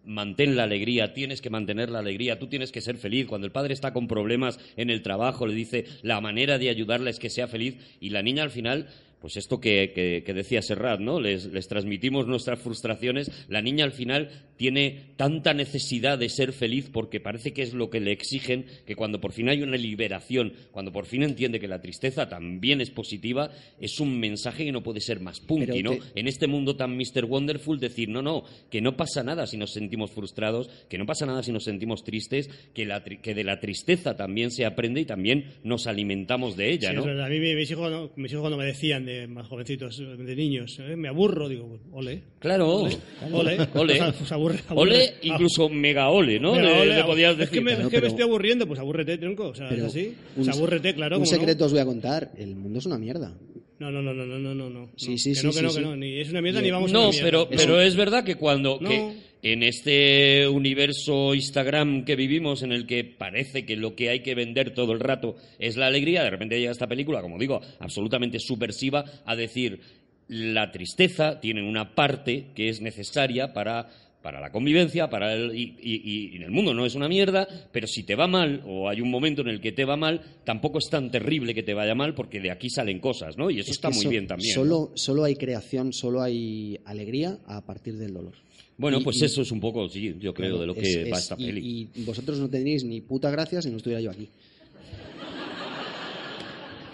mantén 0.07 0.57
la 0.57 0.63
alegría, 0.63 1.13
tienes 1.13 1.43
que 1.43 1.51
mantener 1.51 1.91
la 1.91 1.99
alegría, 1.99 2.39
tú 2.39 2.47
tienes 2.47 2.73
que 2.73 2.81
ser 2.81 2.97
feliz. 2.97 3.27
Cuando 3.27 3.47
el 3.47 3.53
padre 3.53 3.75
está 3.75 3.93
con 3.93 4.07
problemas 4.07 4.59
en 4.77 4.89
el 4.89 5.03
trabajo, 5.03 5.47
le 5.47 5.55
dice 5.55 5.85
la 6.03 6.21
manera 6.21 6.59
de 6.59 6.71
ayudarla 6.71 7.11
es 7.11 7.19
que 7.19 7.29
sea 7.29 7.49
feliz 7.49 7.77
y 8.01 8.11
la 8.11 8.23
niña 8.23 8.45
al 8.45 8.51
final, 8.51 8.89
pues 9.27 9.39
esto 9.39 9.59
que, 9.59 9.91
que- 9.93 10.23
que 10.25 10.35
decía 10.35 10.63
Serrat, 10.63 11.01
¿no? 11.01 11.19
Les, 11.21 11.47
les 11.47 11.67
transmitimos 11.67 12.29
nuestras 12.29 12.61
frustraciones. 12.61 13.29
La 13.49 13.61
niña 13.61 13.85
al 13.85 13.91
final 13.91 14.29
tiene 14.57 15.15
tanta 15.17 15.53
necesidad 15.53 16.17
de 16.17 16.29
ser 16.29 16.53
feliz 16.53 16.89
porque 16.93 17.19
parece 17.19 17.53
que 17.53 17.63
es 17.63 17.75
lo 17.75 17.91
que 17.91 17.99
le 17.99 18.13
exigen, 18.13 18.67
que 18.87 18.95
cuando 18.95 19.21
por 19.21 19.33
fin 19.33 19.49
hay 19.49 19.63
una 19.63 19.77
liberación, 19.77 20.53
cuando 20.71 20.93
por 20.93 21.07
fin 21.07 21.25
entiende 21.25 21.59
que 21.59 21.67
la 21.67 21.81
tristeza 21.81 22.29
también 22.29 22.81
es 22.81 22.91
positiva, 22.93 23.51
es 23.81 23.99
un 23.99 24.17
mensaje 24.21 24.65
que 24.65 24.71
no 24.71 24.85
puede 24.85 25.01
ser 25.01 25.19
más 25.19 25.41
punky, 25.41 25.83
¿no? 25.83 25.91
te- 25.91 26.01
en 26.21 26.29
este 26.29 26.47
mundo 26.47 26.77
tan 26.77 26.97
Mr. 26.97 27.25
Wonderful 27.25 27.81
decir, 27.81 28.09
no, 28.09 28.23
no, 28.23 28.45
que 28.71 28.81
no 28.81 28.97
pasa 28.97 29.25
nada 29.25 29.49
si 29.49 29.57
nos 29.57 29.73
sentimos 29.73 30.13
frustrados, 30.13 30.71
que 30.89 30.99
no 30.99 31.05
pasa 31.07 31.27
nada 31.27 31.43
si 31.43 31.51
nos 31.51 31.65
sentimos 31.65 32.05
tristes, 32.05 32.49
que, 32.73 32.87
la 32.87 33.05
tri- 33.05 33.21
que 33.21 33.35
de 33.35 33.43
la 33.43 33.59
tristeza 33.59 34.15
también 34.17 34.53
se 34.53 34.65
aprende 34.67 35.01
y 35.01 35.05
también 35.05 35.47
nos 35.65 35.89
alimentamos 35.89 36.57
de 36.57 36.71
ella, 36.73 36.91
Sí, 36.91 36.95
¿no? 36.95 37.01
es 37.01 37.07
verdad. 37.09 37.27
A 37.27 37.29
mí 37.29 37.41
mis 37.41 37.69
hijos, 37.73 37.91
no- 37.91 38.13
mis 38.15 38.31
hijos 38.31 38.43
cuando 38.43 38.57
me 38.59 38.67
decían 38.67 39.05
de 39.05 39.16
más 39.29 39.47
jovencitos, 39.47 39.99
de 39.99 40.37
niños, 40.37 40.79
¿eh? 40.81 40.97
me 40.97 41.09
aburro, 41.09 41.49
digo, 41.49 41.79
ole. 41.93 42.23
Claro, 42.39 42.77
Ole. 43.33 43.59
ole, 43.75 43.97
Pues 44.19 44.33
aburre, 44.33 44.59
aburre. 44.69 44.83
ole, 44.83 45.15
incluso 45.23 45.69
mega 45.69 46.09
ole, 46.11 46.39
¿no? 46.41 46.55
Le- 46.61 46.73
ole, 46.81 46.95
le 46.97 47.05
podías 47.05 47.39
es 47.39 47.49
que, 47.51 47.61
me, 47.61 47.73
es 47.73 47.77
Claro, 47.77 47.91
que 47.91 47.97
me 47.97 48.01
pero- 48.03 48.07
estoy 48.09 48.23
aburriendo, 48.25 48.67
pues 48.67 48.81
abúrrete, 48.81 49.19
tronco. 49.19 49.49
O 49.49 49.55
sea, 49.55 49.69
Pero 49.69 49.83
es 49.87 49.89
así. 49.93 50.15
un- 50.37 50.43
O 50.43 50.45
sea, 50.45 50.55
abúrrete, 50.55 50.95
claro. 50.95 51.17
Un 51.17 51.25
¿cómo 51.25 51.33
no? 51.33 51.39
secreto 51.39 51.65
os 51.65 51.73
voy 51.73 51.81
a 51.81 51.85
contar. 51.85 52.33
El 52.37 52.55
mundo 52.57 52.79
es 52.79 52.87
una 52.87 52.99
mierda. 52.99 53.37
No, 53.79 53.91
no, 53.91 54.01
no, 54.01 54.15
no, 54.15 54.25
no, 54.25 54.39
no, 54.39 54.55
no. 54.55 54.71
no. 54.71 54.91
Sí, 54.97 55.19
sí, 55.19 55.31
que 55.31 55.35
sí, 55.37 55.47
no, 55.47 55.53
que 55.53 55.59
sí, 55.59 55.63
no, 55.65 55.71
sí. 55.71 55.77
que 55.79 55.85
no. 55.85 55.97
Ni 55.97 56.19
es 56.21 56.31
una 56.31 56.41
mierda 56.41 56.63
ni 56.63 56.71
vamos 56.71 56.91
a 56.91 56.95
No, 56.95 57.01
una 57.03 57.11
mierda. 57.11 57.25
pero, 57.27 57.49
pero 57.51 57.81
es 57.81 57.95
verdad 57.95 58.25
que 58.25 58.37
cuando 58.37 58.79
No. 58.81 58.89
que 58.89 59.13
en 59.53 59.63
este 59.63 60.49
universo 60.49 61.35
Instagram 61.35 62.05
que 62.05 62.17
vivimos, 62.17 62.63
en 62.63 62.73
el 62.73 62.87
que 62.87 63.05
parece 63.05 63.65
que 63.65 63.77
lo 63.77 63.95
que 63.95 64.09
hay 64.11 64.21
que 64.21 64.35
vender 64.35 64.73
todo 64.75 64.93
el 64.93 65.01
rato 65.01 65.37
es 65.59 65.77
la 65.77 65.87
alegría, 65.87 66.23
de 66.25 66.31
repente 66.31 66.59
llega 66.59 66.73
esta 66.73 66.87
película, 66.89 67.23
como 67.23 67.39
digo, 67.39 67.61
absolutamente 67.81 68.39
subversiva, 68.39 69.05
a 69.25 69.37
decir 69.37 69.81
la 70.29 70.73
tristeza 70.73 71.39
tiene 71.41 71.63
una 71.69 71.95
parte 71.95 72.47
que 72.55 72.69
es 72.69 72.81
necesaria 72.81 73.53
para 73.53 73.89
para 74.23 74.41
la 74.41 74.51
convivencia, 74.51 75.09
para 75.09 75.35
el, 75.35 75.55
y, 75.57 75.77
y- 75.81 76.33
y 76.33 76.37
en 76.37 76.43
el 76.43 76.51
mundo 76.51 76.75
no 76.75 76.85
es 76.85 76.97
una 76.97 77.07
mierda, 77.09 77.47
pero 77.71 77.87
si 77.87 78.03
te 78.03 78.17
va 78.17 78.27
mal 78.27 78.61
o 78.67 78.89
hay 78.89 79.01
un 79.01 79.09
momento 79.09 79.43
en 79.43 79.47
el 79.49 79.61
que 79.61 79.71
te 79.71 79.85
va 79.85 79.97
mal, 79.97 80.21
tampoco 80.43 80.79
es 80.79 80.91
tan 80.91 81.13
terrible 81.13 81.55
que 81.55 81.63
te 81.63 81.75
vaya 81.75 81.95
mal 81.95 82.13
porque 82.13 82.41
de 82.41 82.51
aquí 82.51 82.69
salen 82.69 82.99
cosas, 82.99 83.39
¿no? 83.39 83.51
Y 83.51 83.61
eso 83.61 83.71
Es 83.71 83.77
está 83.77 83.89
muy 83.91 84.03
so- 84.03 84.09
bien 84.11 84.27
también. 84.27 84.53
¿no? 84.57 84.63
Solo, 84.63 84.91
solo 84.97 85.23
hay 85.23 85.37
creación, 85.37 85.93
solo 85.93 86.23
hay 86.23 86.77
alegría 86.87 87.39
a 87.47 87.65
partir 87.65 87.99
del 87.99 88.15
dolor. 88.15 88.33
Bueno, 88.79 88.99
Y- 88.99 89.05
pues 89.05 89.21
y- 89.23 89.25
eso 89.25 89.43
es 89.43 89.51
un 89.53 89.61
poco, 89.61 89.89
sí, 89.89 90.15
yo 90.21 90.35
creo, 90.35 90.51
Claro, 90.51 90.61
de 90.61 90.67
lo 90.67 90.75
que 90.75 90.81
es- 90.81 91.13
va 91.13 91.17
es- 91.17 91.23
esta 91.25 91.35
y- 91.39 91.47
peli. 91.47 91.89
Y, 91.97 92.03
vosotros 92.03 92.39
no 92.39 92.49
tendríais 92.49 92.85
ni 92.85 93.01
puta 93.01 93.31
gracia 93.31 93.63
si 93.63 93.71
no 93.71 93.79
estuviera 93.79 94.01
yo 94.03 94.11
aquí. 94.11 94.29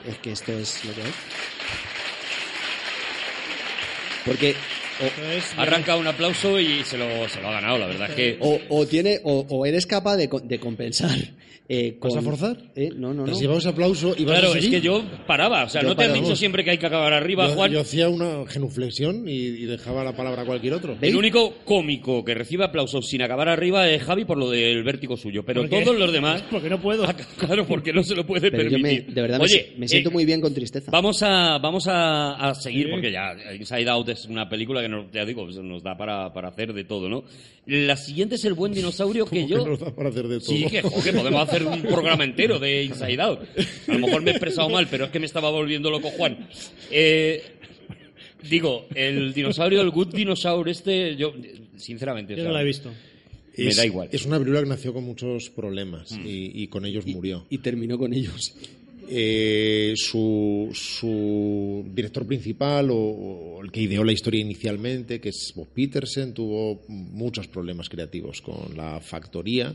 Es 0.09 0.18
que 0.18 0.32
esto 0.32 0.52
es 0.52 0.84
lo 0.84 0.92
que 0.94 1.00
es. 1.00 1.14
Porque 4.24 4.54
o, 5.00 5.04
Entonces, 5.04 5.44
ya- 5.56 5.62
Arranca 5.62 5.96
un 5.96 6.06
aplauso 6.06 6.60
y 6.60 6.84
se 6.84 6.96
lo, 6.96 7.28
se 7.28 7.40
lo 7.40 7.48
ha 7.48 7.52
ganado, 7.52 7.78
la 7.78 7.86
verdad 7.86 8.10
es 8.10 8.14
que... 8.14 8.36
o- 8.40 8.60
o 8.68 8.86
tiene, 8.86 9.20
o, 9.24 9.44
o 9.48 9.66
eres 9.66 9.86
capaz 9.86 10.16
de, 10.16 10.28
de 10.44 10.59
compensar. 10.60 11.16
Eh, 11.68 11.97
¿Vas 12.01 12.16
a 12.16 12.22
forzar? 12.22 12.59
Eh, 12.76 12.90
no, 12.94 13.14
no, 13.14 13.24
¿Te 13.24 13.30
no. 13.30 13.56
ese 13.56 13.68
aplauso 13.68 14.14
y 14.18 14.24
vas 14.24 14.39
Claro, 14.40 14.55
a 14.55 14.59
es 14.59 14.66
que 14.68 14.80
yo 14.80 15.02
paraba, 15.26 15.64
o 15.64 15.68
sea, 15.68 15.80
Yo 15.82 15.89
¿no 15.89 15.97
te 15.97 16.02
han 16.05 16.09
paraba. 16.10 16.24
dicho 16.26 16.36
siempre 16.36 16.64
que 16.64 16.70
hay 16.72 16.78
que 16.78 16.86
acabar 16.86 17.12
arriba, 17.12 17.48
Yo- 17.48 17.55
Juan? 17.55 17.72
yo 17.72 17.80
hacía 17.80 18.09
una 18.09 18.44
genuflexión 18.47 19.28
y, 19.28 19.32
y 19.32 19.64
dejaba 19.64 20.05
la 20.05 20.14
palabra 20.14 20.43
a 20.43 20.44
cualquier 20.44 20.74
otro. 20.74 20.97
¿Veis? 21.01 21.12
El 21.12 21.18
único 21.18 21.55
cómico 21.64 22.24
que 22.24 22.34
recibe 22.34 22.64
aplausos 22.64 23.09
sin 23.09 23.22
acabar 23.22 23.48
arriba 23.48 23.89
es 23.89 24.02
Javi 24.02 24.24
por 24.24 24.36
lo 24.39 24.51
del 24.51 24.82
vértigo 24.82 25.16
suyo, 25.16 25.44
pero 25.44 25.68
todos 25.68 25.97
los 25.98 26.12
demás... 26.12 26.43
Porque 26.51 26.68
no 26.68 26.80
puedo. 26.80 27.05
Ah, 27.05 27.14
Claro, 27.39 27.66
porque 27.66 27.93
no 27.93 28.02
se 28.02 28.14
lo 28.14 28.26
puede 28.26 28.51
Pero 28.51 28.64
yo 28.68 28.78
me, 28.78 28.82
permitir. 28.90 29.14
de 29.14 29.22
verdad 29.22 29.39
me 29.39 29.44
Oye, 29.44 29.72
me, 29.78 29.89
siento 29.89 30.10
eh, 30.10 30.12
muy 30.12 30.24
bien 30.24 30.40
con 30.40 30.52
tristeza. 30.52 30.90
Vamos 30.90 31.22
a, 31.22 31.59
vamos 31.59 31.86
a, 31.89 32.34
a 32.51 32.55
seguir, 32.55 32.86
Sí. 32.86 32.90
porque 32.93 33.12
ya 33.12 33.34
Inside 33.59 33.89
Out 33.89 34.09
es 34.10 34.26
una 34.26 34.48
película 34.48 34.82
que 34.82 34.89
nos, 34.89 35.10
ya 35.12 35.24
digo, 35.24 35.47
nos 35.47 35.82
da 35.82 35.97
para, 35.97 36.32
para 36.32 36.48
hacer 36.48 36.72
de 36.72 36.84
todo, 36.84 37.09
¿no? 37.09 37.24
La 37.66 37.97
siguiente 37.97 38.34
es 38.34 38.44
El 38.44 38.55
Buen 38.55 38.72
Dinosaurio, 38.72 39.24
que 39.30 39.47
yo... 39.47 39.62
que 39.64 39.70
nos 39.70 39.78
da 39.80 39.94
para 39.94 40.09
hacer 40.10 40.26
de 40.28 40.39
todo. 40.40 40.48
Sí, 40.48 40.66
que, 40.68 40.82
jo, 40.82 41.02
que 41.02 41.12
podemos 41.12 41.43
hacer 41.48 41.52
un 41.66 41.83
programa 41.83 42.24
entero 42.24 42.59
de 42.59 42.85
Inside 42.85 43.20
Out. 43.20 43.41
A 43.89 43.93
lo 43.93 43.99
mejor 43.99 44.23
me 44.23 44.31
he 44.31 44.35
expresado 44.35 44.69
mal, 44.70 44.87
pero 44.91 45.05
es 45.07 45.11
que 45.11 45.19
me 45.20 45.27
estaba 45.27 45.51
volviendo 45.51 45.91
loco 45.91 46.11
Juan. 46.11 46.49
Eh, 46.91 47.43
digo, 48.49 48.87
el 48.95 49.33
dinosaurio, 49.35 49.81
el 49.81 49.91
Good 49.91 50.15
Dinosaur 50.15 50.69
este, 50.69 51.16
yo, 51.16 51.33
sinceramente... 51.77 52.35
o 52.35 52.37
Yo 52.37 52.43
sea, 52.43 52.49
no 52.51 52.55
la 52.57 52.62
he 52.62 52.66
visto. 52.66 52.91
me 53.57 53.66
Es- 53.69 53.77
da 53.77 53.87
igual. 53.87 54.09
Es 54.12 54.24
una 54.27 54.39
película 54.39 54.62
que 54.62 54.69
nació 54.69 54.93
con 54.93 55.05
muchos 55.05 55.51
problemas 55.51 56.12
Mm. 56.12 56.27
y, 56.27 56.62
y 56.62 56.66
con 56.69 56.85
ellos 56.87 57.07
murió. 57.07 57.47
Y 57.51 57.59
terminó 57.59 57.99
con 57.99 58.12
ellos. 58.15 58.55
Eh, 59.15 59.93
su, 59.97 60.70
su 60.73 61.85
director 61.93 62.27
principal 62.27 62.91
o, 62.91 62.97
o 62.97 63.62
el 63.62 63.70
que 63.70 63.83
ideó 63.83 64.05
la 64.05 64.12
historia 64.12 64.41
inicialmente, 64.41 65.20
que 65.20 65.29
es 65.31 65.53
Bob 65.55 65.69
Peterson, 65.74 66.33
tuvo 66.33 66.83
muchos 66.89 67.47
problemas 67.49 67.89
creativos 67.91 68.41
con 68.41 68.74
la 68.77 69.01
factoría 69.01 69.74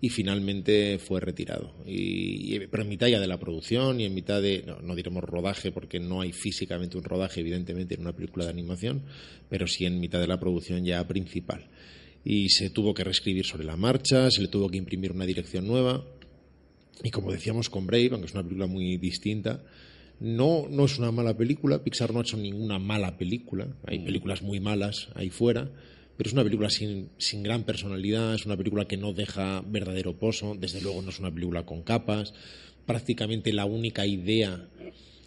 y 0.00 0.08
finalmente 0.10 0.98
fue 0.98 1.20
retirado. 1.20 1.74
Y, 1.86 2.54
y- 2.54 2.66
pero 2.66 2.82
en 2.82 2.88
mitad 2.88 3.06
ya 3.08 3.18
de 3.20 3.26
la 3.26 3.38
producción 3.38 4.00
y 4.00 4.04
en 4.04 4.14
mitad 4.14 4.42
de, 4.42 4.62
no, 4.66 4.80
no 4.80 4.94
diremos 4.94 5.24
rodaje 5.24 5.72
porque 5.72 5.98
no 6.00 6.20
hay 6.20 6.32
físicamente 6.32 6.96
un 6.98 7.04
rodaje 7.04 7.40
evidentemente 7.40 7.94
en 7.94 8.02
una 8.02 8.14
película 8.14 8.44
de 8.44 8.50
animación, 8.50 9.02
pero 9.48 9.66
sí 9.66 9.86
en 9.86 9.98
mitad 10.00 10.20
de 10.20 10.26
la 10.28 10.38
producción 10.38 10.84
ya 10.84 11.06
principal. 11.08 11.68
Y 12.24 12.48
se 12.50 12.70
tuvo 12.70 12.92
que 12.92 13.04
reescribir 13.04 13.46
sobre 13.46 13.64
la 13.64 13.76
marcha, 13.76 14.30
se 14.30 14.42
le 14.42 14.48
tuvo 14.48 14.68
que 14.68 14.76
imprimir 14.78 15.12
una 15.12 15.24
dirección 15.26 15.66
nueva 15.66 16.04
Y 17.02 17.10
como 17.10 17.30
decíamos 17.30 17.68
con 17.70 17.86
Brave, 17.86 18.08
aunque 18.12 18.26
es 18.26 18.32
una 18.34 18.42
película 18.42 18.66
muy 18.66 18.96
distinta, 18.96 19.62
no, 20.18 20.66
no 20.70 20.86
es 20.86 20.98
una 20.98 21.12
mala 21.12 21.36
película. 21.36 21.84
Pixar 21.84 22.12
no 22.12 22.18
ha 22.20 22.22
hecho 22.22 22.38
ninguna 22.38 22.78
mala 22.78 23.18
película. 23.18 23.68
Hay 23.86 23.98
películas 24.00 24.40
muy 24.42 24.60
malas 24.60 25.08
ahí 25.14 25.28
fuera. 25.28 25.70
Pero 26.16 26.28
es 26.28 26.32
una 26.32 26.44
película 26.44 26.70
sin, 26.70 27.10
sin 27.18 27.42
gran 27.42 27.64
personalidad, 27.64 28.34
es 28.34 28.46
una 28.46 28.56
película 28.56 28.86
que 28.86 28.96
no 28.96 29.12
deja 29.12 29.62
verdadero 29.66 30.16
pozo, 30.18 30.54
desde 30.58 30.80
luego 30.80 31.02
no 31.02 31.10
es 31.10 31.18
una 31.18 31.32
película 31.32 31.66
con 31.66 31.82
capas. 31.82 32.32
Prácticamente 32.86 33.52
la 33.52 33.64
única 33.66 34.06
idea 34.06 34.68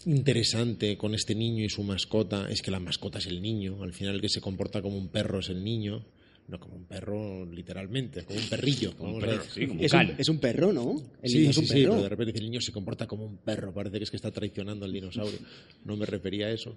interesante 0.06 0.98
con 0.98 1.14
este 1.14 1.36
niño 1.36 1.64
y 1.66 1.70
su 1.70 1.84
mascota 1.84 2.49
es 2.49 2.61
que 2.61 2.72
la 2.72 2.80
mascota 2.80 3.20
es 3.20 3.28
el 3.28 3.41
niño. 3.41 3.84
Al 3.84 3.94
final 3.94 4.16
el 4.16 4.22
que 4.22 4.30
se 4.30 4.41
comporta 4.41 4.82
como 4.82 4.98
un 4.98 5.10
perro 5.10 5.40
es 5.40 5.49
el 5.49 5.64
niño. 5.64 6.06
No 6.48 6.60
como 6.60 6.78
un 6.78 6.86
perro 6.86 7.45
literalmente, 7.45 8.24
como 8.24 8.40
un 8.40 8.49
perrillo. 8.49 8.95
como 8.98 9.18
a 9.18 9.20
perro, 9.22 9.32
decir. 9.34 9.52
sí, 9.53 9.68
como 9.68 9.82
Es 9.82 9.94
un, 9.94 10.16
es 10.18 10.30
un 10.30 10.40
perro, 10.40 10.74
¿no? 10.74 10.99
El 11.22 11.30
Sí, 11.30 11.38
niño 11.38 11.49
es 11.52 11.56
sí, 11.57 11.61
un 11.61 11.68
sí, 11.68 11.74
perro. 11.74 11.90
pero 11.91 12.02
de 12.03 12.10
repente 12.10 12.40
el 12.40 12.45
niño 12.45 12.60
se 12.61 12.72
comporta 12.72 13.06
como 13.06 13.24
un 13.26 13.38
perro, 13.38 13.72
parece 13.72 13.99
que 13.99 14.03
es 14.06 14.10
que 14.10 14.16
está 14.16 14.32
traicionando 14.32 14.84
al 14.86 14.91
dinosaurio. 14.91 15.38
No 15.86 15.95
me 15.95 16.07
refería 16.07 16.48
a 16.48 16.52
eso. 16.52 16.76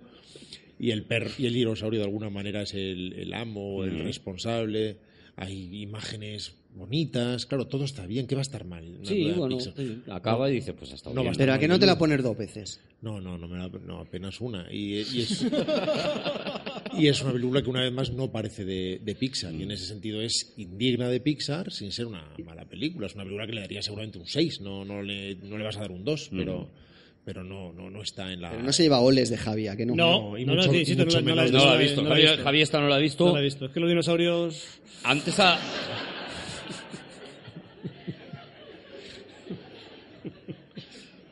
Y 0.78 0.90
el, 0.90 1.04
per 1.04 1.30
y 1.38 1.46
el 1.46 1.54
dinosaurio 1.54 2.00
de 2.00 2.06
alguna 2.06 2.30
manera 2.30 2.62
es 2.62 2.74
el, 2.74 3.12
el 3.14 3.34
amo, 3.34 3.84
el 3.84 4.00
responsable. 4.00 4.96
Hay 5.36 5.80
imágenes 5.82 6.54
bonitas, 6.74 7.46
claro, 7.46 7.66
todo 7.66 7.84
está 7.84 8.06
bien, 8.06 8.26
¿qué 8.26 8.34
va 8.34 8.40
a 8.40 8.42
estar 8.42 8.64
mal? 8.66 8.84
Una 8.98 9.04
Sí, 9.06 9.30
bueno, 9.36 9.56
Pixar. 9.56 9.74
sí, 9.76 10.02
acaba 10.10 10.50
y 10.50 10.54
dice, 10.54 10.72
pues 10.74 10.92
hasta 10.92 11.10
No 11.12 11.22
bien. 11.22 11.34
Pero 11.36 11.52
a 11.54 11.58
que 11.58 11.68
no 11.68 11.78
te 11.78 11.86
la 11.86 11.96
pones 11.98 12.22
dos 12.22 12.36
veces. 12.36 12.80
No, 13.00 13.20
no, 13.20 13.38
no, 13.38 13.48
me 13.48 13.58
la- 13.58 13.68
no, 13.68 14.00
apenas 14.00 14.40
una. 14.40 14.66
Y, 14.72 14.96
y 15.00 15.20
es, 15.22 15.46
y 16.98 17.06
es 17.08 17.22
una 17.22 17.32
película 17.32 17.62
que 17.62 17.70
una 17.70 17.80
vez 17.82 17.92
más 17.92 18.12
no 18.12 18.30
parece 18.30 18.64
de, 18.64 19.00
de 19.02 19.14
Pixar. 19.14 19.54
Y 19.54 19.62
en 19.62 19.70
ese 19.70 19.86
sentido 19.86 20.20
es 20.20 20.52
indigna 20.56 21.08
de 21.08 21.20
Pixar 21.20 21.70
sin 21.72 21.92
ser 21.92 22.06
una 22.06 22.26
mala 22.44 22.64
película. 22.66 23.06
Es 23.06 23.14
una 23.14 23.24
película 23.24 23.46
que 23.46 23.52
le 23.54 23.60
daría 23.62 23.82
seguramente 23.82 24.18
un 24.18 24.26
6. 24.26 24.60
No, 24.60 24.84
no, 24.84 25.02
le, 25.02 25.34
no 25.36 25.56
le 25.58 25.64
vas 25.64 25.76
a 25.76 25.80
dar 25.80 25.92
un 25.92 26.04
2, 26.04 26.30
pero, 26.36 26.70
pero 27.24 27.44
no, 27.44 27.72
no, 27.72 27.88
no 27.90 28.02
está 28.02 28.32
en 28.32 28.40
la... 28.42 28.50
Pero 28.50 28.62
no 28.62 28.72
se 28.72 28.82
lleva 28.82 29.00
oles 29.00 29.30
de 29.30 29.36
Javi, 29.36 29.68
¿a 29.68 29.76
que 29.76 29.86
no? 29.86 29.94
No, 29.94 30.30
No, 30.32 30.38
y 30.38 30.44
no, 30.44 30.54
mucho- 30.54 30.68
no, 30.68 30.74
y 30.74 30.80
insisto, 30.80 31.04
mucho 31.04 31.20
no, 31.20 31.28
no 31.30 31.34
la 31.36 31.42
he 31.42 31.44
menos- 31.46 31.62
No 31.62 31.68
la 31.68 31.74
ha 31.74 31.78
visto. 31.78 32.02
visto. 32.02 32.42
Javier 32.44 32.62
esta 32.62 32.80
no 32.80 32.88
la 32.88 32.96
ha 32.96 32.98
visto. 32.98 33.26
No 33.26 33.32
la 33.34 33.40
he 33.40 33.44
visto. 33.44 33.66
Es 33.66 33.70
que 33.72 33.80
los 33.80 33.88
dinosaurios... 33.88 34.80
Antes 35.04 35.38
a... 35.40 35.58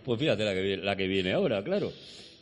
Pues 0.04 0.18
fíjate 0.18 0.44
la 0.44 0.54
que, 0.54 0.62
viene, 0.62 0.82
la 0.82 0.96
que 0.96 1.06
viene 1.06 1.32
ahora, 1.32 1.62
claro. 1.62 1.92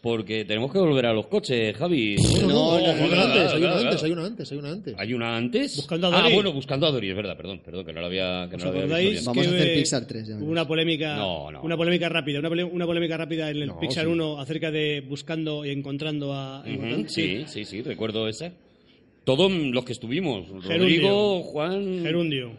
Porque 0.01 0.45
tenemos 0.45 0.73
que 0.73 0.79
volver 0.79 1.07
a 1.07 1.13
los 1.13 1.27
coches, 1.27 1.77
Javi. 1.77 2.17
No, 2.43 2.49
no, 2.49 2.75
antes, 2.77 3.53
hay 3.53 3.63
una 3.63 3.79
antes, 3.79 4.03
hay 4.03 4.13
una 4.13 4.25
antes, 4.25 4.53
hay 4.53 4.59
una 4.59 4.71
antes. 4.71 4.95
¿Hay 4.97 5.15
una 5.15 5.37
antes? 5.37 5.77
Buscando 5.77 6.07
a 6.07 6.11
Dory. 6.11 6.23
Ah, 6.31 6.35
bueno, 6.35 6.53
buscando 6.53 6.87
a 6.87 6.91
Dory, 6.93 7.11
es 7.11 7.17
verdad, 7.17 7.37
perdón, 7.37 7.61
perdón, 7.65 7.85
que 7.85 7.93
no 7.93 8.01
la 8.01 8.07
había, 8.07 8.47
que 8.49 8.57
¿Os 8.57 8.65
no 8.65 8.73
la 8.73 8.83
había 8.83 9.11
visto. 9.11 9.31
Vamos 9.31 9.47
a 9.47 9.51
hacer 9.51 9.75
Pixar 9.75 10.07
3, 10.07 10.29
ya 10.29 10.37
una 10.37 10.69
polémica, 10.69 11.17
No, 11.17 11.51
no. 11.51 11.63
una 11.63 11.77
polémica 11.77 12.09
rápida, 12.09 12.39
una, 12.39 12.87
polémica 12.87 13.17
rápida 13.17 13.51
en 13.51 13.57
el 13.57 13.67
No, 13.69 13.81
Pixar 13.81 14.05
sí. 14.05 14.11
1 14.11 14.41
acerca 14.41 14.71
de 14.71 15.01
buscando 15.01 15.65
y 15.65 15.71
encontrando 15.71 16.33
a... 16.33 16.65
Sí, 17.09 17.45
sí, 17.47 17.65
sí, 17.65 17.83
recuerdo 17.83 18.29
esa. 18.29 18.53
Todos 19.25 19.51
los 19.53 19.85
que 19.85 19.93
estuvimos, 19.93 20.47
Gerundio. 20.47 20.79
Rodrigo, 20.79 21.43
Juan... 21.43 22.03
Gerundio. 22.03 22.53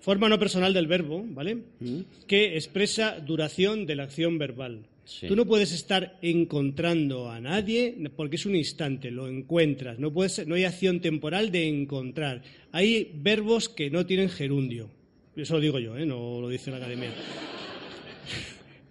Forma 0.00 0.28
no 0.28 0.38
personal 0.38 0.72
del 0.72 0.86
verbo, 0.86 1.22
¿vale? 1.26 1.56
Mm. 1.80 2.00
Que 2.26 2.54
expresa 2.54 3.18
duración 3.20 3.86
de 3.86 3.96
la 3.96 4.04
acción 4.04 4.38
verbal. 4.38 4.86
Sí. 5.10 5.26
Tú 5.26 5.34
no 5.34 5.44
puedes 5.44 5.72
estar 5.72 6.18
encontrando 6.22 7.28
a 7.30 7.40
nadie 7.40 7.96
porque 8.14 8.36
es 8.36 8.46
un 8.46 8.54
instante, 8.54 9.10
lo 9.10 9.26
encuentras. 9.26 9.98
No, 9.98 10.12
puedes, 10.12 10.46
no 10.46 10.54
hay 10.54 10.64
acción 10.64 11.00
temporal 11.00 11.50
de 11.50 11.68
encontrar. 11.68 12.42
Hay 12.70 13.10
verbos 13.14 13.68
que 13.68 13.90
no 13.90 14.06
tienen 14.06 14.28
gerundio. 14.28 14.88
Eso 15.34 15.54
lo 15.54 15.60
digo 15.60 15.78
yo, 15.80 15.96
¿eh? 15.96 16.06
no 16.06 16.40
lo 16.40 16.48
dice 16.48 16.70
la 16.70 16.76
academia. 16.76 17.10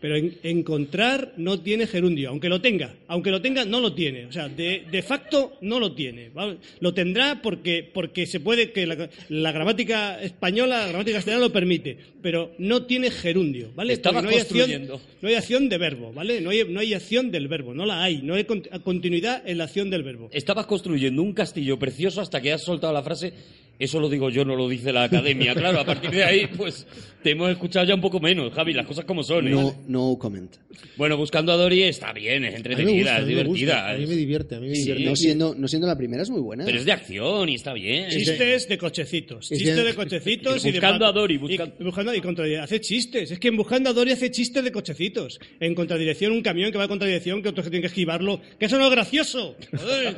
Pero 0.02 0.16
en- 0.16 0.38
encontrar 0.44 1.34
no 1.38 1.60
tiene 1.60 1.86
gerundio, 1.86 2.30
aunque 2.30 2.48
lo 2.48 2.62
tenga. 2.62 2.96
Aunque 3.08 3.32
lo 3.32 3.42
tenga, 3.42 3.66
no 3.66 3.80
lo 3.82 3.94
tiene. 3.94 4.26
O 4.28 4.32
sea, 4.32 4.48
de, 4.48 4.84
de 4.90 5.02
facto 5.02 5.58
no 5.62 5.80
lo 5.80 5.94
tiene. 5.94 6.30
¿vale? 6.30 6.58
Lo 6.80 6.94
tendrá 6.94 7.42
porque, 7.42 7.90
porque 7.94 8.26
se 8.26 8.40
puede, 8.40 8.72
que 8.72 8.86
la, 8.88 9.10
la 9.30 9.52
gramática 9.52 10.22
española, 10.22 10.82
la 10.84 10.88
gramática 10.88 11.18
castellana 11.18 11.44
lo 11.46 11.52
permite. 11.52 11.98
Pero 12.22 12.54
no 12.60 12.84
tiene 12.86 13.12
gerundio, 13.12 13.72
¿vale? 13.76 13.98
Porque 13.98 14.22
no 14.22 14.30
hay, 14.30 14.38
acción, 14.38 14.88
no 15.22 15.28
hay 15.30 15.36
acción 15.36 15.70
de 15.70 15.78
verbo, 15.78 16.14
¿vale? 16.14 16.40
No 16.42 16.50
hay, 16.52 16.64
no 16.68 16.80
hay 16.80 16.94
acción 16.94 17.30
del 17.32 17.48
verbo, 17.48 17.74
no 17.74 17.86
la 17.86 18.02
hay. 18.04 18.22
No 18.22 18.36
hay 18.36 18.46
con- 18.46 18.62
continuidad 18.84 19.44
en 19.46 19.58
la 19.58 19.66
acción 19.66 19.90
del 19.90 20.04
verbo. 20.04 20.30
Estabas 20.32 20.66
construyendo 20.66 21.22
un 21.22 21.34
castillo 21.34 21.78
precioso 21.78 22.22
hasta 22.22 22.42
que 22.42 22.54
has 22.54 22.64
soltado 22.64 22.94
la 22.94 23.04
frase, 23.04 23.34
eso 23.80 24.00
lo 24.00 24.10
digo 24.10 24.30
yo, 24.30 24.46
no 24.46 24.56
lo 24.56 24.68
dice 24.70 24.92
la 24.94 25.04
academia. 25.04 25.56
Claro, 25.56 25.80
a 25.80 25.86
partir 25.86 26.12
de 26.12 26.24
ahí, 26.24 26.48
pues 26.48 26.86
te 27.24 27.32
hemos 27.32 27.50
escuchado 27.50 27.86
ya 27.86 27.96
un 27.96 28.02
poco 28.02 28.20
menos, 28.20 28.54
Javi, 28.54 28.74
las 28.74 28.86
cosas 28.86 29.06
como 29.06 29.24
son. 29.24 29.48
¿eh? 29.48 29.52
No, 29.52 29.76
no 29.88 30.18
comment. 30.20 30.54
Bueno, 30.98 31.18
buscando 31.18 31.52
a 31.52 31.56
Dory 31.58 31.84
está 31.84 32.14
bien, 32.14 32.44
es 32.46 32.54
A 32.56 32.58
mí 32.58 32.64
me 32.64 32.70
entretenida, 32.70 32.94
gusta, 32.96 33.16
a 33.16 33.20
es 33.20 33.26
mí 33.28 33.36
me 33.36 33.44
gusta, 33.44 33.60
divertida. 33.66 33.90
a 33.90 33.98
mí 33.98 34.06
me 34.08 34.16
divierte, 34.16 34.56
a 34.56 34.60
mí 34.60 34.68
me 34.70 34.76
Sí. 34.76 34.82
divierte. 34.82 35.04
No 35.06 35.16
siendo, 35.16 35.56
no 35.56 35.68
siendo 35.68 35.88
la 35.88 35.98
primera 35.98 36.24
es 36.24 36.30
muy 36.30 36.42
buena. 36.42 36.66
Pero 36.66 36.78
es 36.78 36.86
de 36.86 36.92
acción 36.92 37.50
y 37.50 37.56
está 37.56 37.74
bien. 37.74 38.10
Chistes 38.10 38.68
de 38.68 38.78
cochecitos, 38.78 39.52
Es 39.52 39.58
chistes 39.60 39.86
de 39.86 39.94
cochecitos 39.96 40.66
y 40.66 40.72
de 40.72 40.80
Buscando 40.80 41.06
a 41.06 41.12
Dory, 41.12 41.36
y- 41.36 41.38
busca- 41.38 41.72
y 41.80 41.84
buscando 41.84 42.14
y 42.16 42.22
contra 42.22 42.64
hace 42.64 42.80
chistes. 42.82 43.32
Es 43.32 43.40
que 43.40 43.48
en 43.50 43.58
buscando 43.58 43.90
a 43.90 43.94
Dory 43.94 44.12
hace 44.12 44.30
chistes 44.32 44.64
de 44.64 44.72
cochecitos. 44.72 45.40
En 45.60 45.74
contradirección 45.76 46.32
un 46.32 46.42
camión 46.42 46.72
que 46.72 46.78
va 46.78 46.84
a 46.86 46.88
contradirección 46.88 47.42
que 47.42 47.50
otros 47.50 47.66
que 47.66 47.70
tienen 47.72 47.82
que 47.84 47.88
esquivarlo. 47.88 48.42
Que 48.60 48.66
eso 48.66 48.78
no 48.78 48.86
es 48.86 48.92
gracioso. 48.92 49.56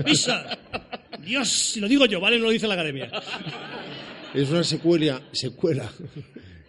Pisa. 0.06 0.58
Dios, 1.24 1.50
si 1.50 1.80
lo 1.80 1.88
digo 1.88 2.06
yo, 2.06 2.20
vale, 2.20 2.38
no 2.38 2.46
lo 2.46 2.52
dice 2.52 2.68
la 2.68 2.76
academia. 2.76 3.12
Es 4.34 4.50
una 4.50 4.64
secuela, 4.64 5.22
secuela. 5.32 5.92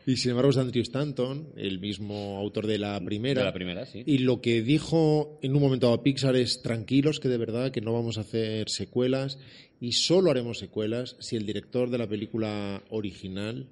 Y 0.05 0.17
sin 0.17 0.31
embargo 0.33 0.51
es 0.51 0.57
de 0.57 0.63
Andrew 0.63 0.83
Stanton, 0.83 1.53
el 1.57 1.79
mismo 1.79 2.37
autor 2.39 2.67
de 2.67 2.79
la 2.79 3.01
primera. 3.05 3.43
De 3.43 3.45
la 3.45 3.53
primera, 3.53 3.87
sí. 3.87 4.03
Y 4.05 4.19
lo 4.19 4.41
que 4.41 4.63
dijo 4.63 5.39
en 5.43 5.55
un 5.55 5.63
momento 5.63 5.87
dado 5.87 6.01
a 6.01 6.03
Pixar 6.03 6.35
es 6.35 6.61
tranquilos 6.61 7.21
que 7.21 7.29
de 7.29 7.39
verdad 7.39 7.71
que 7.71 7.81
no 7.81 7.93
vamos 7.93 8.19
a 8.19 8.23
hacer 8.23 8.69
secuelas 8.69 9.39
y 9.81 9.93
solo 9.93 10.31
haremos 10.31 10.59
secuelas 10.59 11.17
si 11.21 11.37
el 11.37 11.47
director 11.47 11.89
de 11.89 11.99
la 11.99 12.09
película 12.09 12.83
original 12.91 13.69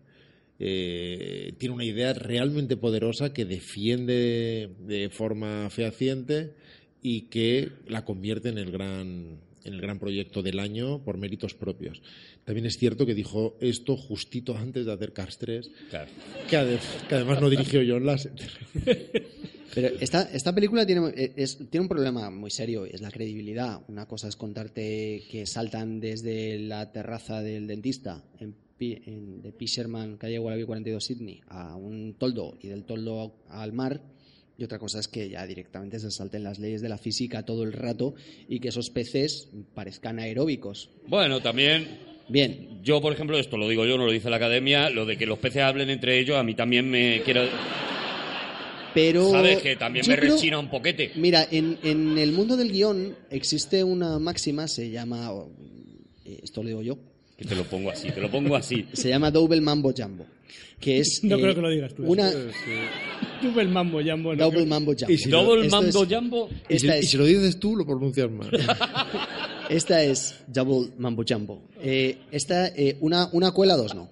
eh, 0.61 1.55
tiene 1.59 1.75
una 1.75 1.85
idea 1.85 2.13
realmente 2.13 2.77
poderosa 2.77 3.33
que 3.33 3.45
defiende 3.45 4.71
de 4.87 5.09
forma 5.11 5.69
fehaciente 5.71 6.53
y 7.03 7.23
que 7.23 7.71
la 7.89 8.05
convierte 8.05 8.51
en 8.51 8.59
el 8.59 8.71
gran 8.71 9.41
el 9.65 9.81
gran 9.81 9.99
proyecto 9.99 10.43
del 10.43 10.59
año 10.59 11.03
por 11.05 11.17
méritos 11.19 11.55
propios. 11.55 12.03
También 12.45 12.67
es 12.67 12.77
cierto 12.79 13.07
que 13.07 13.15
dijo 13.15 13.57
esto 13.61 13.97
justito 13.97 14.57
antes 14.57 14.87
de 14.87 14.93
hacer 14.93 15.13
Cars 15.13 15.39
3, 15.39 15.71
Claro. 15.91 16.11
que, 16.49 16.57
ade- 16.57 16.79
que 17.09 17.15
además 17.15 17.41
no 17.41 17.51
dirigió 17.51 17.81
John 17.87 18.07
Lasseter. 18.07 18.51
Pero 19.75 19.89
esta, 20.01 20.23
esta 20.33 20.53
película 20.53 20.85
tiene, 20.85 21.13
es- 21.37 21.59
tiene 21.71 21.83
un 21.83 21.89
problema 21.89 22.29
muy 22.31 22.51
serio, 22.51 22.85
es 22.87 23.01
la 23.01 23.11
credibilidad. 23.13 23.81
Una 23.89 24.07
cosa 24.07 24.27
es 24.29 24.35
contarte 24.35 25.23
que 25.31 25.47
saltan 25.47 26.01
desde 26.01 26.59
la 26.59 26.91
terraza 26.91 27.41
del 27.41 27.69
dentista 27.69 28.25
en, 28.41 28.57
en- 28.81 29.43
de 29.43 29.53
Fisherman, 29.53 30.17
calle 30.17 30.39
Wallaby 30.41 30.65
42 30.65 31.05
Sydney, 31.05 31.41
a 31.47 31.77
un 31.77 32.15
toldo 32.19 32.59
y 32.61 32.67
del 32.69 32.83
toldo 32.85 33.37
al 33.49 33.73
mar. 33.73 34.01
Y 34.61 34.65
otra 34.65 34.79
cosa 34.79 35.01
es 35.01 35.09
que 35.09 35.31
ya 35.31 35.47
directamente 35.47 35.99
se 35.99 36.11
salten 36.11 36.45
las 36.45 36.59
leyes 36.59 36.83
de 36.83 36.91
la 36.91 36.99
física 36.99 37.47
todo 37.47 37.63
el 37.63 37.73
rato 37.73 38.15
y 38.47 38.61
que 38.61 38.69
esos 38.69 38.91
peces 38.91 39.49
parezcan 39.75 40.19
aeróbicos. 40.19 40.91
Bueno, 41.09 41.41
también 41.41 42.11
Bien, 42.29 42.79
yo, 42.85 43.01
por 43.01 43.13
ejemplo, 43.13 43.37
esto 43.39 43.57
lo 43.57 43.69
digo 43.69 43.85
yo, 43.87 43.99
no 43.99 44.07
lo 44.07 44.13
dice 44.13 44.31
la 44.31 44.37
academia, 44.37 44.89
lo 44.89 45.05
de 45.05 45.17
que 45.17 45.27
los 45.27 45.39
peces 45.41 45.63
hablen 45.63 45.91
entre 45.91 46.21
ellos, 46.21 46.37
a 46.37 46.45
mí 46.45 46.55
también 46.55 46.89
me 46.89 47.23
quiero... 47.25 47.43
pero... 48.95 49.31
¿Sabes? 49.31 49.63
Que 49.63 49.75
también 49.75 50.05
me 50.07 50.17
creo- 50.17 50.35
rechina 50.37 50.59
un 50.61 50.71
poquete. 50.71 51.11
Mira, 51.17 51.49
en, 51.51 51.79
en 51.83 52.19
el 52.19 52.31
mundo 52.31 52.57
del 52.57 52.71
guion 52.71 53.17
existe 53.31 53.83
una 53.83 54.21
máxima, 54.21 54.69
se 54.69 54.91
llama, 54.91 55.33
eh, 56.25 56.39
esto 56.45 56.63
lo 56.63 56.69
digo 56.69 56.83
yo, 56.83 56.99
Que 57.37 57.47
te 57.47 57.57
lo 57.57 57.65
pongo 57.65 57.91
así, 57.91 58.11
te 58.13 58.21
lo 58.21 58.31
pongo 58.31 58.55
así. 58.55 58.87
se 58.93 59.09
llama 59.09 59.33
Double 59.33 59.61
Mambo 59.61 59.93
Jumbo, 59.97 60.27
que 60.79 60.99
es... 61.01 61.21
No 61.25 61.37
eh, 61.37 61.41
creo 61.41 61.55
que 61.57 61.61
lo 61.63 61.71
digas 61.71 61.95
tú. 61.95 62.05
Una 62.07 62.31
el 63.43 63.69
mambo, 63.69 64.01
Jambo. 64.05 64.35
¿no? 64.35 64.45
Double 64.45 64.67
Mambo 64.67 64.93
Jumbo. 64.93 65.13
Y 65.13 65.19
si 65.19 65.29
Double 65.31 65.65
Esto 65.67 65.77
mando 65.77 66.03
es- 66.03 66.09
jumbo. 66.15 66.49
Y 66.69 66.79
si, 66.79 66.87
Esta 66.87 66.97
y 66.97 67.01
es, 67.01 67.11
si 67.11 67.17
lo 67.17 67.25
dices 67.25 67.59
tú, 67.59 67.77
lo 67.77 67.85
pronuncias 67.87 68.31
mal. 68.31 68.51
esta 69.69 70.03
es 70.03 70.35
Double 70.47 70.91
Mambo 70.99 71.23
Jumbo. 71.29 71.63
Eh, 71.81 72.19
esta, 72.31 72.69
eh, 72.69 72.97
una, 73.01 73.29
una 73.33 73.53
cuela, 73.53 73.77
dos 73.77 73.95
no. 73.95 74.11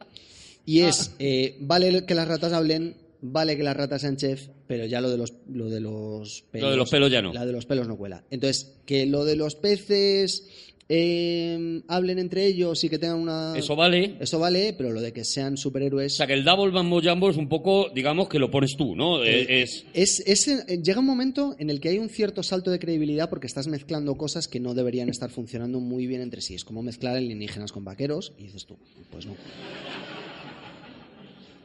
Y 0.65 0.81
es, 0.81 1.13
eh, 1.19 1.57
vale 1.61 2.05
que 2.05 2.15
las 2.15 2.29
ratas 2.29 2.53
hablen, 2.53 2.95
vale 3.23 3.57
que 3.57 3.63
las 3.63 3.77
ratas 3.77 4.03
sean 4.03 4.17
chef, 4.17 4.49
pero 4.67 4.85
ya 4.85 5.01
lo 5.01 5.09
de 5.11 5.17
los, 5.17 5.33
lo 5.51 5.71
de 5.71 5.81
los 5.81 6.45
pelos... 6.51 6.65
Lo 6.67 6.71
de 6.73 6.77
los 6.77 6.91
pelos 6.91 7.11
ya 7.11 7.23
no. 7.23 7.33
La 7.33 7.47
de 7.47 7.53
los 7.53 7.65
pelos 7.65 7.89
no 7.89 7.97
cuela. 7.97 8.23
Entonces, 8.31 8.75
que 8.85 9.07
lo 9.07 9.25
de 9.25 9.37
los 9.37 9.55
peces 9.55 10.47
eh, 10.91 11.83
hablen 11.89 12.19
entre 12.19 12.47
ellos 12.47 12.83
y 12.85 12.89
que 12.89 12.99
tengan 12.99 13.19
una... 13.19 13.57
Eso 13.57 13.77
vale. 13.77 14.17
Eso 14.21 14.39
vale, 14.39 14.75
pero 14.77 14.91
lo 14.91 15.01
de 15.01 15.13
que 15.13 15.25
sean 15.25 15.55
O 15.55 15.57
superhéroes... 15.57 16.17
sea, 16.17 16.27
que 16.27 16.33
el 16.35 16.45
double 16.45 16.73
mambo 16.73 17.01
jumbo 17.03 17.31
es 17.31 17.37
un 17.37 17.49
poco, 17.49 17.91
digamos, 17.95 18.29
que 18.29 18.39
lo 18.39 18.51
pones 18.51 18.77
tú, 18.77 18.97
¿no? 18.97 19.23
Eh, 19.25 19.63
es... 19.63 19.85
Es, 19.93 20.23
es- 20.27 20.49
eh, 20.49 20.81
llega 20.83 21.01
un 21.01 21.07
momento 21.07 21.55
en 21.59 21.71
el 21.71 21.81
que 21.81 21.91
hay 21.91 21.99
un 21.99 22.09
cierto 22.09 22.43
salto 22.43 22.71
de 22.71 22.79
credibilidad 22.79 23.29
porque 23.29 23.47
estás 23.47 23.69
mezclando 23.69 24.15
cosas 24.17 24.49
que 24.49 24.61
no 24.61 24.75
deberían 24.75 25.09
estar 25.09 25.31
funcionando 25.31 25.81
muy 25.81 26.07
bien 26.07 26.23
entre 26.23 26.41
sí. 26.41 26.55
Es 26.55 26.65
como 26.65 26.83
mezclar 26.83 27.17
alienígenas 27.17 27.73
con 27.73 27.85
vaqueros 27.85 28.33
y 28.39 28.45
dices 28.45 28.65
tú, 28.67 28.77
pues 29.11 29.27
no. 29.27 29.35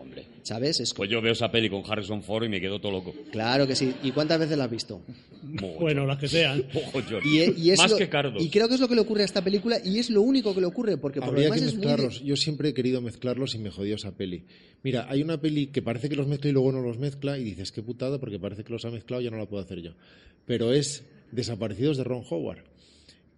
Hombre. 0.03 0.25
¿Sabes? 0.43 0.79
Es 0.81 0.93
Pues 0.93 1.09
yo 1.09 1.21
veo 1.21 1.31
esa 1.31 1.49
peli 1.49 1.69
con 1.69 1.81
Harrison 1.89 2.21
Ford 2.21 2.43
y 2.43 2.49
me 2.49 2.59
quedo 2.59 2.79
todo 2.79 2.91
loco. 2.91 3.13
Claro 3.31 3.65
que 3.65 3.75
sí. 3.75 3.93
¿Y 4.03 4.11
cuántas 4.11 4.37
veces 4.39 4.57
la 4.57 4.65
has 4.65 4.71
visto? 4.71 5.01
Bueno, 5.79 6.05
las 6.05 6.17
que 6.19 6.27
sean. 6.27 6.63
Y, 7.23 7.39
e- 7.39 7.53
y 7.57 7.69
es 7.71 7.79
Más 7.79 7.91
lo- 7.91 7.97
que 7.97 8.09
Cardos. 8.09 8.43
Y 8.43 8.49
creo 8.49 8.67
que 8.67 8.75
es 8.75 8.79
lo 8.79 8.87
que 8.87 8.95
le 8.95 9.01
ocurre 9.01 9.21
a 9.21 9.25
esta 9.25 9.43
película 9.43 9.77
y 9.83 9.99
es 9.99 10.09
lo 10.09 10.21
único 10.21 10.53
que 10.53 10.59
le 10.61 10.67
ocurre 10.67 10.97
porque 10.97 11.19
por 11.19 11.27
lo 11.29 11.33
Habría 11.33 11.45
demás 11.45 11.59
que 11.61 11.65
es 11.67 11.73
muy 11.75 11.81
de- 11.81 11.87
mezclarlos. 11.87 12.23
Yo 12.23 12.35
siempre 12.35 12.69
he 12.69 12.73
querido 12.73 13.01
mezclarlos 13.01 13.55
y 13.55 13.59
me 13.59 13.69
jodió 13.71 13.95
esa 13.95 14.15
peli. 14.15 14.43
Mira, 14.83 15.07
hay 15.09 15.21
una 15.23 15.39
peli 15.39 15.67
que 15.67 15.81
parece 15.81 16.09
que 16.09 16.15
los 16.15 16.27
mezcla 16.27 16.49
y 16.49 16.53
luego 16.53 16.71
no 16.71 16.81
los 16.81 16.97
mezcla 16.97 17.37
y 17.37 17.43
dices, 17.43 17.71
qué 17.71 17.81
putada, 17.81 18.19
porque 18.19 18.39
parece 18.39 18.63
que 18.63 18.71
los 18.73 18.83
ha 18.85 18.91
mezclado 18.91 19.21
y 19.21 19.25
ya 19.25 19.31
no 19.31 19.37
la 19.37 19.45
puedo 19.47 19.63
hacer 19.63 19.81
yo. 19.81 19.91
Pero 20.45 20.73
es 20.73 21.05
Desaparecidos 21.31 21.97
de 21.97 22.03
Ron 22.03 22.23
Howard. 22.29 22.59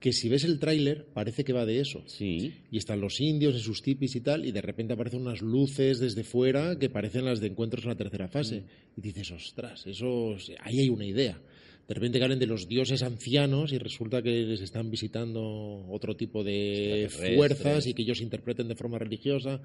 Que 0.05 0.13
si 0.13 0.29
ves 0.29 0.43
el 0.43 0.59
tráiler, 0.59 1.07
parece 1.15 1.43
que 1.43 1.51
va 1.51 1.65
de 1.65 1.79
eso. 1.79 2.03
Sí. 2.05 2.53
Y 2.69 2.77
están 2.77 3.01
los 3.01 3.19
indios 3.19 3.55
en 3.55 3.61
sus 3.61 3.81
tipis 3.81 4.15
y 4.15 4.21
tal, 4.21 4.45
y 4.45 4.51
de 4.51 4.61
repente 4.61 4.93
aparecen 4.93 5.21
unas 5.21 5.41
luces 5.41 5.97
desde 5.97 6.23
fuera 6.23 6.77
que 6.77 6.91
parecen 6.91 7.25
las 7.25 7.39
de 7.39 7.47
encuentros 7.47 7.85
en 7.85 7.89
la 7.89 7.95
tercera 7.95 8.27
fase. 8.27 8.59
Mm. 8.59 8.99
Y 8.99 9.01
dices, 9.01 9.31
ostras, 9.31 9.87
eso, 9.87 10.37
ahí 10.61 10.81
hay 10.81 10.89
una 10.89 11.07
idea. 11.07 11.41
De 11.87 11.93
repente 11.95 12.21
hablen 12.21 12.37
de 12.37 12.45
los 12.45 12.67
dioses 12.67 13.01
ancianos 13.01 13.73
y 13.73 13.79
resulta 13.79 14.21
que 14.21 14.43
les 14.43 14.61
están 14.61 14.91
visitando 14.91 15.87
otro 15.89 16.15
tipo 16.15 16.43
de 16.43 17.09
fuerzas 17.09 17.87
y 17.87 17.95
que 17.95 18.03
ellos 18.03 18.21
interpreten 18.21 18.67
de 18.67 18.75
forma 18.75 18.99
religiosa. 18.99 19.59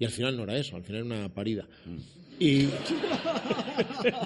Y 0.00 0.04
al 0.04 0.10
final 0.10 0.36
no 0.36 0.42
era 0.42 0.58
eso, 0.58 0.74
al 0.74 0.82
final 0.82 1.06
era 1.06 1.20
una 1.20 1.32
parida. 1.32 1.68
Mm. 1.84 2.25
Y... 2.38 2.68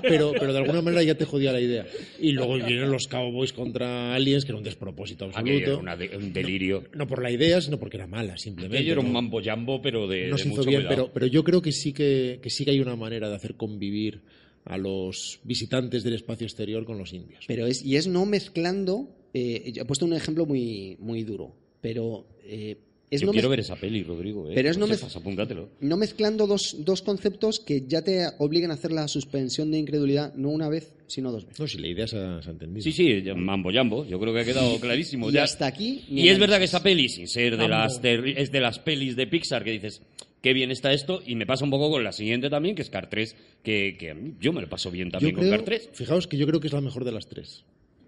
pero, 0.03 0.33
pero 0.39 0.53
de 0.53 0.59
alguna 0.59 0.83
manera 0.83 1.03
ya 1.03 1.15
te 1.15 1.25
jodía 1.25 1.53
la 1.53 1.61
idea. 1.61 1.87
Y 2.19 2.33
luego 2.33 2.55
vienen 2.57 2.91
los 2.91 3.07
Cowboys 3.09 3.53
contra 3.53 4.15
Aliens, 4.15 4.45
que 4.45 4.53
era 4.53 4.59
un 4.59 4.65
despropósito 4.65 5.27
absoluto. 5.27 5.51
Aquello 5.53 5.67
era 5.73 5.77
una 5.77 5.97
de- 5.97 6.17
un 6.17 6.33
delirio. 6.33 6.85
No 6.95 7.07
por 7.07 7.23
la 7.23 7.31
idea, 7.31 7.61
sino 7.61 7.79
porque 7.79 7.97
era 7.97 8.07
mala, 8.07 8.37
simplemente. 8.37 8.79
Aquello 8.79 8.93
era 8.93 9.01
un 9.01 9.09
¿no? 9.09 9.13
mambo 9.15 9.41
jambo, 9.43 9.81
pero 9.83 10.07
de, 10.09 10.29
no 10.29 10.37
de 10.37 10.43
se 10.43 10.49
hizo 10.49 10.57
mucho 10.59 10.69
bien, 10.71 10.85
pero, 10.89 11.11
pero 11.13 11.27
yo 11.27 11.45
creo 11.45 11.63
que 11.63 11.73
sí 11.73 11.93
que, 11.93 12.39
que 12.43 12.51
sí 12.51 12.65
que 12.65 12.73
hay 12.73 12.81
una 12.81 12.97
manera 12.97 13.29
de 13.29 13.37
hacer 13.37 13.55
convivir 13.55 14.21
a 14.65 14.77
los 14.77 15.41
visitantes 15.45 16.03
del 16.05 16.15
espacio 16.15 16.47
exterior 16.47 16.85
con 16.85 16.99
los 16.99 17.13
indios. 17.13 17.45
Pero 17.47 17.67
es, 17.67 17.85
y 17.85 17.97
es 17.97 18.07
no 18.07 18.27
mezclando. 18.27 19.09
eh, 19.35 19.73
he 19.77 19.85
puesto 19.85 20.05
un 20.05 20.13
ejemplo 20.13 20.45
muy, 20.47 20.97
muy 21.01 21.23
duro, 21.25 21.55
pero 21.81 22.27
eh, 22.45 22.77
es 23.11 23.21
Yo 23.23 23.27
no 23.27 23.33
quiero 23.33 23.49
ver 23.49 23.61
esa 23.61 23.75
peli, 23.77 24.03
Rodrigo. 24.05 24.49
¿eh? 24.49 24.53
Pero 24.55 24.71
es 24.71 24.79
no 24.79 24.87
me- 24.87 24.95
sepas, 24.97 25.17
apúntatelo. 25.17 25.69
no 25.81 25.97
mezclando 25.97 26.47
dos, 26.47 26.77
dos 26.79 27.03
conceptos 27.03 27.59
que 27.59 27.85
ya 27.89 28.03
te 28.03 28.25
obliguen 28.39 28.71
a 28.71 28.75
hacer 28.75 28.93
la 28.93 29.09
suspensión 29.09 29.71
de 29.73 29.79
incredulidad 29.79 30.33
no 30.35 30.51
una 30.51 30.69
vez, 30.69 30.93
sino 31.09 31.33
dos 31.33 31.45
veces. 31.45 31.59
No, 31.61 31.67
si 31.67 31.79
la 31.79 31.89
idea 31.89 32.07
se 32.07 32.19
ha, 32.19 32.41
se 32.41 32.49
ha 32.49 32.53
entendido. 32.53 32.83
Sí, 32.85 32.93
sí, 32.93 33.23
mambo 33.35 33.73
jambo. 33.73 34.07
Yo 34.07 34.21
creo 34.21 34.33
que 34.33 34.41
ha 34.41 34.45
quedado 34.45 34.79
clarísimo. 34.79 35.29
Y 35.29 35.33
ya. 35.33 35.43
hasta 35.43 35.67
aquí. 35.67 36.05
Y 36.09 36.29
es 36.29 36.39
verdad 36.39 36.59
que 36.59 36.65
esta 36.65 36.83
peli, 36.83 37.09
sin 37.09 37.27
ser 37.27 37.57
de 37.57 37.69
las, 37.69 38.01
es 38.05 38.53
de 38.53 38.61
las 38.61 38.79
pelis 38.79 39.17
de 39.17 39.27
Pixar 39.27 39.65
que 39.65 39.73
dices, 39.73 40.03
qué 40.41 40.53
bien 40.53 40.71
está 40.71 40.93
esto, 40.93 41.21
y 41.27 41.35
me 41.35 41.47
pasa 41.47 41.65
un 41.65 41.71
poco 41.71 41.91
con 41.91 42.05
la 42.05 42.13
siguiente 42.13 42.49
también, 42.49 42.75
que 42.77 42.83
es 42.83 42.91
Car 42.91 43.11
3, 43.11 43.35
que, 43.63 43.97
que 43.99 44.11
a 44.11 44.15
mí- 44.15 44.35
yo 44.41 44.53
me 44.53 44.61
lo 44.63 44.69
paso 44.69 44.91
bien 44.91 45.09
Yo 45.09 45.13
también 45.13 45.35
con 45.35 45.43
creo- 45.45 45.57
Car 45.57 45.65
3. 45.65 45.91
Fijaos 45.93 46.27
que 46.29 46.37
yo 46.39 46.47
creo 46.47 46.61
que 46.61 46.69
es 46.69 46.73
la 46.73 46.81
mejor 46.81 47.05
de 47.05 47.13
las 47.13 47.27
tres. 47.27 47.65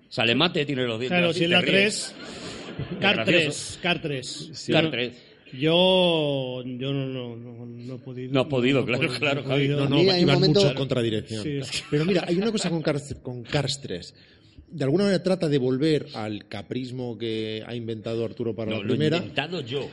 Sale 0.09 0.35
mate, 0.35 0.65
tiene 0.65 0.85
los 0.85 1.01
dientes 1.01 1.19
Claro, 1.19 1.33
si 1.33 1.45
es 1.45 1.51
la 1.51 1.61
ríes. 1.61 2.15
3. 2.15 2.62
Car 3.01 3.17
gracioso. 3.17 3.79
3. 3.79 3.79
Car 3.83 4.03
3. 4.03 4.53
Car 4.71 4.91
3. 4.91 5.13
Yo, 5.55 6.63
yo 6.65 6.93
no, 6.93 7.07
no, 7.07 7.37
no, 7.37 7.67
no 7.67 7.95
he 7.95 7.99
podido. 7.99 8.33
No 8.33 8.41
has 8.41 8.47
podido, 8.47 8.85
claro, 8.87 9.09
claro, 9.19 9.43
Javi. 9.45 9.69
No, 9.69 9.89
no, 9.89 10.01
iban 10.03 10.25
momento- 10.27 10.61
mucho 10.61 10.71
en 10.71 10.77
contradirección. 10.77 11.43
Sí, 11.43 11.61
Pero 11.91 12.05
mira, 12.05 12.25
hay 12.27 12.37
una 12.37 12.51
cosa 12.51 12.71
con 12.71 12.81
Cars, 12.83 13.17
con 13.23 13.43
Cars 13.43 13.81
3. 13.83 14.15
De 14.71 14.85
alguna 14.85 15.05
manera 15.05 15.23
trata 15.23 15.49
de 15.49 15.59
volver 15.59 16.07
al 16.15 16.49
caprismo 16.49 17.19
que 17.19 17.63
ha 17.67 17.75
inventado 17.75 18.25
Arturo 18.25 18.55
para 18.55 18.71
No, 18.71 18.79
la 18.79 18.83
lo 18.85 18.87
he 18.87 18.97
primera. 18.97 19.17
inventado 19.19 19.61
yo. 19.61 19.89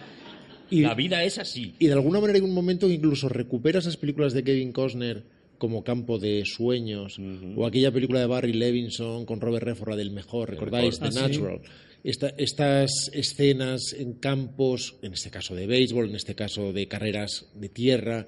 Y- 0.71 0.81
La 0.81 0.93
vida 0.93 1.23
es 1.23 1.37
así. 1.39 1.73
Y 1.79 1.87
de 1.87 1.93
alguna 1.93 2.21
manera 2.21 2.37
hay 2.39 2.45
un 2.45 2.53
momento 2.53 2.87
que 2.87 2.93
incluso 2.93 3.27
recupera 3.27 3.79
esas 3.79 3.97
películas 3.97 4.33
de 4.33 4.43
Kevin 4.45 4.71
Costner 4.71 5.23
como 5.57 5.83
campo 5.83 6.19
de 6.19 6.45
sueños, 6.45 7.19
o 7.57 7.65
aquella 7.65 7.91
película 7.91 8.21
de 8.21 8.27
Barry 8.27 8.53
Levinson 8.53 9.25
con 9.25 9.41
Robert 9.41 9.65
Redford, 9.65 9.89
la 9.89 9.95
del 9.97 10.11
mejor, 10.11 10.51
¿recordáis? 10.51 10.99
Ah, 11.01 11.07
The 11.07 11.11
sí. 11.11 11.19
Natural. 11.19 11.59
Esta- 12.03 12.33
estas 12.37 12.91
escenas 13.13 13.93
en 13.97 14.13
campos, 14.13 14.95
en 15.01 15.13
este 15.13 15.29
caso 15.29 15.53
de 15.55 15.67
béisbol, 15.67 16.09
en 16.09 16.15
este 16.15 16.33
caso 16.35 16.71
de 16.71 16.87
carreras 16.87 17.47
de 17.55 17.69
tierra, 17.69 18.27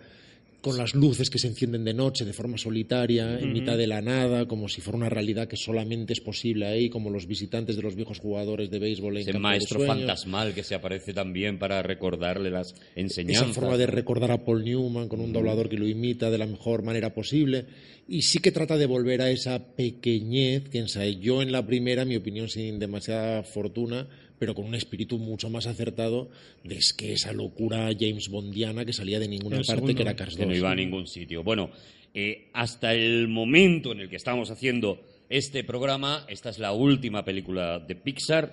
con 0.61 0.77
las 0.77 0.93
luces 0.93 1.29
que 1.29 1.39
se 1.39 1.47
encienden 1.47 1.83
de 1.83 1.93
noche 1.93 2.23
de 2.23 2.33
forma 2.33 2.57
solitaria, 2.57 3.39
en 3.39 3.51
mitad 3.51 3.75
de 3.75 3.87
la 3.87 4.01
nada, 4.01 4.47
como 4.47 4.69
si 4.69 4.79
fuera 4.79 4.97
una 4.97 5.09
realidad 5.09 5.47
que 5.47 5.57
solamente 5.57 6.13
es 6.13 6.21
posible 6.21 6.67
ahí, 6.67 6.89
como 6.89 7.09
los 7.09 7.25
visitantes 7.25 7.75
de 7.75 7.81
los 7.81 7.95
viejos 7.95 8.19
jugadores 8.19 8.69
de 8.69 8.77
béisbol 8.77 9.17
en 9.17 9.21
Ese 9.23 9.31
Campo 9.31 9.47
maestro 9.47 9.79
fantasmal 9.79 10.53
que 10.53 10.63
se 10.63 10.75
aparece 10.75 11.13
también 11.13 11.57
para 11.57 11.81
recordarle 11.81 12.51
las 12.51 12.73
esa 12.73 12.83
enseñanzas. 12.95 13.55
forma 13.55 13.77
de 13.77 13.87
recordar 13.87 14.31
a 14.31 14.45
Paul 14.45 14.63
Newman 14.63 15.07
con 15.07 15.19
un 15.19 15.33
doblador 15.33 15.67
que 15.67 15.77
lo 15.77 15.87
imita 15.87 16.29
de 16.29 16.37
la 16.37 16.45
mejor 16.45 16.83
manera 16.83 17.13
posible. 17.13 17.65
Y 18.07 18.21
sí 18.23 18.39
que 18.39 18.51
trata 18.51 18.77
de 18.77 18.85
volver 18.85 19.21
a 19.21 19.31
esa 19.31 19.75
pequeñez 19.75 20.69
que 20.69 20.79
ensayó 20.79 21.41
en 21.41 21.51
la 21.51 21.65
primera, 21.65 22.03
en 22.03 22.09
mi 22.09 22.17
opinión 22.17 22.49
sin 22.49 22.77
demasiada 22.77 23.41
fortuna, 23.43 24.07
pero 24.41 24.55
con 24.55 24.65
un 24.65 24.73
espíritu 24.73 25.19
mucho 25.19 25.51
más 25.51 25.67
acertado 25.67 26.31
de 26.63 26.73
es 26.73 26.93
que 26.93 27.13
esa 27.13 27.31
locura 27.31 27.91
James 27.97 28.27
Bondiana 28.27 28.83
que 28.85 28.91
salía 28.91 29.19
de 29.19 29.27
ninguna 29.27 29.57
El 29.57 29.65
parte 29.67 29.81
segundo. 29.81 29.95
que 29.95 30.01
era 30.01 30.15
Cars 30.15 30.35
que 30.35 30.41
no 30.47 30.49
2. 30.49 30.57
iba 30.57 30.71
a 30.71 30.75
ningún 30.75 31.05
sitio. 31.05 31.43
Bueno, 31.43 31.69
eh, 32.15 32.49
hasta 32.53 32.95
el 32.95 33.27
momento 33.27 33.91
en 33.91 33.99
el 33.99 34.09
que 34.09 34.15
estamos 34.15 34.49
haciendo 34.49 34.99
este 35.29 35.63
programa, 35.63 36.25
esta 36.27 36.49
es 36.49 36.57
la 36.57 36.73
última 36.73 37.23
película 37.23 37.77
de 37.77 37.95
Pixar. 37.95 38.51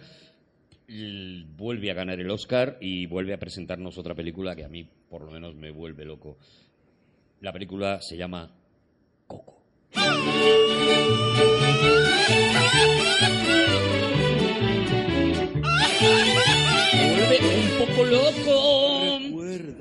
Vuelve 1.56 1.90
a 1.90 1.94
ganar 1.94 2.20
el 2.20 2.30
Oscar 2.30 2.76
y 2.82 3.06
vuelve 3.06 3.32
a 3.32 3.38
presentarnos 3.38 3.96
otra 3.96 4.14
película 4.14 4.54
que 4.54 4.64
a 4.64 4.68
mí, 4.68 4.86
por 5.08 5.22
lo 5.22 5.30
menos, 5.30 5.54
me 5.54 5.70
vuelve 5.70 6.04
loco. 6.04 6.36
La 7.40 7.50
película 7.50 8.02
se 8.02 8.18
llama 8.18 8.54
Coco. 9.26 9.62
Vuelve 17.28 17.60
un 17.60 17.86
poco 17.86 18.04
loco. 18.04 19.18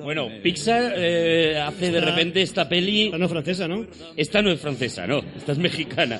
Bueno, 0.03 0.29
Pixar 0.41 0.93
eh, 0.95 1.57
hace 1.59 1.91
de 1.91 2.01
repente 2.01 2.41
esta 2.41 2.67
peli. 2.67 3.11
Ah, 3.13 3.17
no, 3.17 3.27
francesa, 3.27 3.67
¿no? 3.67 3.85
Esta 4.15 4.41
no 4.41 4.51
es 4.51 4.59
francesa, 4.59 5.07
no. 5.07 5.21
Esta 5.35 5.51
es 5.51 5.57
mexicana. 5.57 6.19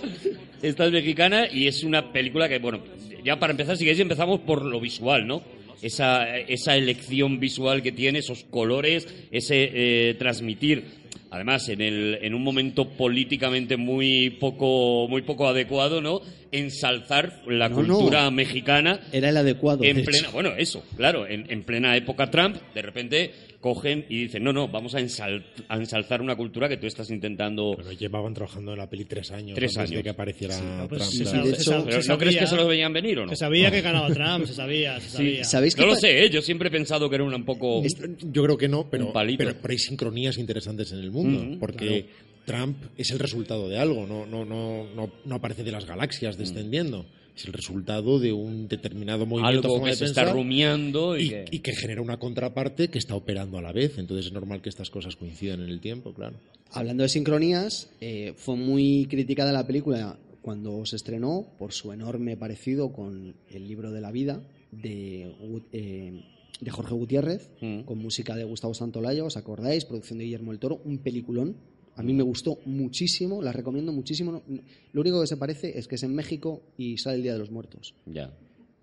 Esta 0.61 0.85
es 0.85 0.91
mexicana 0.91 1.47
y 1.51 1.67
es 1.67 1.83
una 1.83 2.11
película 2.11 2.49
que, 2.49 2.59
bueno, 2.59 2.83
ya 3.23 3.39
para 3.39 3.51
empezar, 3.51 3.77
si 3.77 3.83
queréis, 3.83 3.99
empezamos 3.99 4.41
por 4.41 4.65
lo 4.65 4.79
visual, 4.79 5.27
¿no? 5.27 5.41
Esa, 5.81 6.37
esa 6.37 6.75
elección 6.75 7.39
visual 7.39 7.83
que 7.83 7.91
tiene, 7.91 8.19
esos 8.19 8.43
colores, 8.45 9.07
ese 9.31 9.69
eh, 10.09 10.15
transmitir. 10.15 11.06
Además, 11.29 11.67
en, 11.69 11.81
el, 11.81 12.19
en 12.21 12.33
un 12.33 12.41
momento 12.43 12.87
políticamente 12.89 13.75
muy 13.77 14.29
poco, 14.39 15.07
muy 15.09 15.23
poco 15.23 15.47
adecuado, 15.47 16.01
¿no? 16.01 16.21
Ensalzar 16.51 17.43
la 17.47 17.69
No, 17.69 17.83
no. 17.83 17.95
cultura 17.97 18.31
mexicana 18.31 19.01
Era 19.11 19.29
el 19.29 19.37
adecuado. 19.37 19.83
en 19.83 20.03
plena, 20.05 20.29
bueno, 20.29 20.51
eso, 20.57 20.83
claro, 20.95 21.27
en, 21.27 21.45
en 21.51 21.63
plena 21.63 21.95
época 21.97 22.31
Trump, 22.31 22.55
de 22.73 22.81
repente 22.81 23.31
cogen 23.61 24.05
y 24.09 24.23
dicen, 24.23 24.43
no, 24.43 24.53
no, 24.53 24.67
vamos 24.67 24.93
a, 24.95 24.99
ensal- 25.01 25.43
a 25.67 25.77
ensalzar 25.77 26.21
una 26.21 26.35
cultura 26.35 26.69
que 26.69 26.77
tú 26.77 26.85
estás 26.87 27.09
intentando... 27.09 27.73
Pero 27.75 27.91
llevaban 27.91 28.33
trabajando 28.33 28.73
en 28.73 28.77
la 28.77 28.89
peli 28.89 29.05
tres 29.05 29.31
años 29.31 29.55
Tres 29.55 29.75
antes 29.77 29.91
años. 29.91 29.97
de 29.99 30.03
que 30.03 30.09
apareciera 30.09 30.55
pues 30.87 31.09
Trump. 31.09 31.43
de 31.43 31.49
hecho- 31.51 31.83
Pero 31.85 32.01
se 32.01 32.09
¿No 32.09 32.17
crees 32.17 32.37
que 32.37 32.47
se 32.47 32.55
lo 32.55 32.67
veían 32.67 32.93
venir 32.93 33.19
o 33.19 33.25
no? 33.25 33.29
Se 33.31 33.35
sabía 33.37 33.71
que 33.71 33.81
ganaba 33.81 34.09
Trump, 34.13 34.45
se 34.45 34.53
sabía, 34.53 34.99
se 34.99 35.09
sabía. 35.09 35.43
¿Sabéis 35.43 35.77
No 35.77 35.85
lo 35.87 35.93
pa- 35.93 35.99
sé, 35.99 36.25
¿eh? 36.25 36.29
yo 36.29 36.41
siempre 36.41 36.67
he 36.69 36.71
pensado 36.71 37.09
que 37.09 37.15
era 37.15 37.23
una 37.23 37.35
un 37.37 37.45
poco... 37.45 37.81
Yo 38.31 38.43
creo 38.43 38.57
que 38.57 38.67
no, 38.67 38.89
pero, 38.89 39.11
pero, 39.13 39.35
pero 39.37 39.71
hay 39.71 39.77
sincronías 39.79 40.37
interesantes 40.37 40.91
en 40.91 40.99
el 40.99 41.11
mundo, 41.11 41.57
porque 41.59 42.05
Trump 42.45 42.77
es 42.95 43.11
el 43.11 43.19
resultado 43.19 43.67
de 43.67 43.77
algo, 43.79 44.05
no, 44.07 44.25
no, 44.25 44.45
no, 44.45 44.85
no, 44.95 45.11
no 45.25 45.35
aparece 45.35 45.63
de 45.63 45.71
las 45.71 45.85
galaxias 45.85 46.37
descendiendo, 46.37 47.05
es 47.37 47.45
el 47.45 47.53
resultado 47.53 48.19
de 48.19 48.33
un 48.33 48.67
determinado 48.67 49.25
movimiento 49.25 49.67
algo 49.75 49.85
que 49.85 49.95
se 49.95 50.05
está 50.05 50.31
rumiando 50.31 51.17
y, 51.17 51.23
y, 51.25 51.29
que... 51.29 51.45
y 51.51 51.59
que 51.59 51.75
genera 51.75 52.01
una 52.01 52.17
contraparte 52.17 52.89
que 52.89 52.97
está 52.97 53.15
operando 53.15 53.57
a 53.57 53.61
la 53.61 53.71
vez, 53.71 53.97
entonces 53.97 54.27
es 54.27 54.31
normal 54.33 54.61
que 54.61 54.69
estas 54.69 54.89
cosas 54.89 55.15
coincidan 55.15 55.61
en 55.61 55.69
el 55.69 55.79
tiempo, 55.79 56.13
claro. 56.13 56.37
Hablando 56.71 57.03
de 57.03 57.09
sincronías, 57.09 57.89
eh, 58.01 58.33
fue 58.35 58.55
muy 58.55 59.07
criticada 59.09 59.51
la 59.53 59.65
película 59.65 60.17
cuando 60.41 60.85
se 60.85 60.95
estrenó 60.95 61.45
por 61.57 61.73
su 61.73 61.91
enorme 61.91 62.37
parecido 62.37 62.91
con 62.91 63.35
el 63.49 63.67
libro 63.67 63.91
de 63.91 64.01
la 64.01 64.11
vida 64.11 64.41
de, 64.71 65.33
eh, 65.73 66.23
de 66.59 66.71
Jorge 66.71 66.93
Gutiérrez, 66.93 67.49
Mm. 67.61 67.81
con 67.81 67.97
música 67.99 68.35
de 68.35 68.43
Gustavo 68.43 68.73
Santolaya, 68.73 69.23
¿os 69.23 69.37
acordáis? 69.37 69.85
Producción 69.85 70.19
de 70.19 70.25
Guillermo 70.25 70.51
el 70.51 70.59
Toro, 70.59 70.81
un 70.85 70.97
peliculón. 70.99 71.55
A 71.97 72.03
mí 72.03 72.13
me 72.13 72.23
gustó 72.23 72.59
muchísimo, 72.65 73.41
la 73.41 73.51
recomiendo 73.51 73.91
muchísimo. 73.91 74.41
Lo 74.93 75.01
único 75.01 75.19
que 75.21 75.27
se 75.27 75.35
parece 75.37 75.77
es 75.77 75.87
que 75.87 75.95
es 75.95 76.03
en 76.03 76.13
México 76.15 76.61
y 76.77 76.97
sale 76.97 77.17
el 77.17 77.23
Día 77.23 77.33
de 77.33 77.39
los 77.39 77.51
Muertos. 77.51 77.93
Ya. 78.05 78.31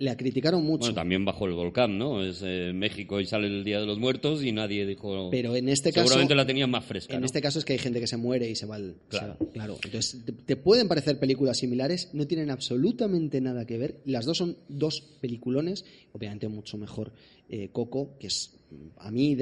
La 0.01 0.17
criticaron 0.17 0.65
mucho. 0.65 0.81
Bueno, 0.81 0.95
también 0.97 1.25
bajo 1.25 1.47
el 1.47 1.53
volcán, 1.53 1.97
¿no? 1.97 2.21
Es 2.25 2.41
eh, 2.45 2.73
México 2.75 3.21
y 3.21 3.27
sale 3.27 3.47
el 3.47 3.63
Día 3.63 3.79
de 3.79 3.87
los 3.87 4.01
Muertos 4.01 4.43
y 4.43 4.51
nadie 4.51 4.85
dijo... 4.85 5.31
Pero 5.31 5.55
en 5.55 5.69
este 5.69 5.93
caso- 5.93 6.09
Seguramente 6.09 6.35
la 6.35 6.45
tenían 6.45 6.69
más 6.69 6.85
fresca, 6.85 7.15
En 7.15 7.21
¿no? 7.21 7.27
este 7.27 7.41
caso 7.41 7.61
es 7.61 7.65
que 7.65 7.75
hay 7.75 7.79
gente 7.79 8.01
que 8.01 8.09
se 8.09 8.17
muere 8.17 8.51
y 8.51 8.57
se 8.57 8.67
va 8.67 8.75
al. 8.75 8.97
Claro. 9.09 9.37
claro. 9.53 9.79
Entonces, 9.85 10.21
te, 10.27 10.33
te 10.33 10.57
pueden 10.57 10.89
parecer 10.89 11.21
películas 11.21 11.59
similares, 11.59 12.11
no 12.13 12.27
tienen 12.27 12.51
absolutamente 12.51 13.41
nada 13.41 13.65
que 13.67 13.79
ver. 13.79 14.01
Las 14.05 14.25
dos 14.27 14.37
son 14.39 14.57
dos 14.69 15.01
peliculones, 15.21 15.85
obviamente 16.13 16.49
mucho 16.49 16.77
mejor 16.77 17.13
eh, 17.49 17.69
Coco, 17.71 18.17
que 18.19 18.27
es, 18.27 18.53
a 18.99 19.11
mí, 19.11 19.37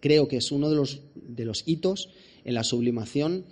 creo 0.00 0.28
que 0.28 0.36
es 0.38 0.52
uno 0.52 0.70
de 0.70 0.76
los, 0.76 1.00
de 1.14 1.44
los 1.44 1.62
hitos 1.66 2.10
en 2.44 2.54
la 2.54 2.64
sublimación 2.64 3.44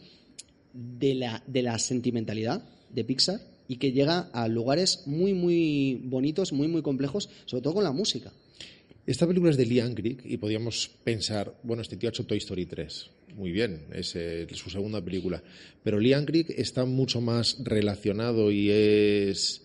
de 0.73 1.15
la, 1.15 1.43
de 1.47 1.63
la 1.63 1.79
sentimentalidad 1.79 2.63
de 2.91 3.05
Pixar 3.05 3.41
y 3.69 3.77
que 3.77 3.93
llega 3.93 4.31
a 4.33 4.49
lugares 4.49 5.03
muy, 5.07 5.33
muy 5.33 6.01
bonitos, 6.05 6.53
muy, 6.53 6.69
muy 6.69 6.83
complejos, 6.83 7.31
sobre 7.47 7.63
todo 7.63 7.75
con 7.75 7.85
la 7.85 7.93
música. 7.93 8.33
Esta 9.07 9.27
película 9.27 9.51
es 9.51 9.57
de 9.57 9.67
Lee 9.67 9.81
Anglick 9.81 10.25
y 10.25 10.39
podríamos 10.39 10.91
pensar, 11.03 11.55
bueno, 11.63 11.83
este 11.83 11.97
tío 11.97 12.09
ha 12.09 12.11
hecho 12.11 12.25
Toy 12.25 12.39
Story 12.39 12.67
3. 12.67 13.11
Muy 13.37 13.53
bien, 13.53 13.83
es 13.93 14.15
eh, 14.17 14.47
su 14.53 14.71
segunda 14.71 15.05
película. 15.05 15.43
Pero 15.83 15.99
Lee 15.99 16.15
Anglick 16.15 16.51
está 16.51 16.85
mucho 16.85 17.21
más 17.21 17.59
relacionado 17.63 18.51
y 18.51 18.71
es 18.71 19.64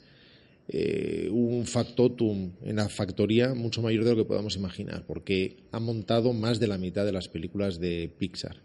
eh, 0.71 1.27
un 1.31 1.65
factotum 1.65 2.51
en 2.61 2.75
la 2.75 2.89
factoría 2.89 3.55
mucho 3.55 3.81
mayor 3.81 4.03
de 4.03 4.11
lo 4.11 4.17
que 4.17 4.25
podamos 4.25 4.55
imaginar, 4.55 5.03
porque 5.07 5.57
ha 5.71 5.79
montado 5.79 6.31
más 6.31 6.59
de 6.59 6.67
la 6.67 6.77
mitad 6.77 7.05
de 7.05 7.11
las 7.11 7.27
películas 7.27 7.79
de 7.79 8.11
Pixar. 8.15 8.61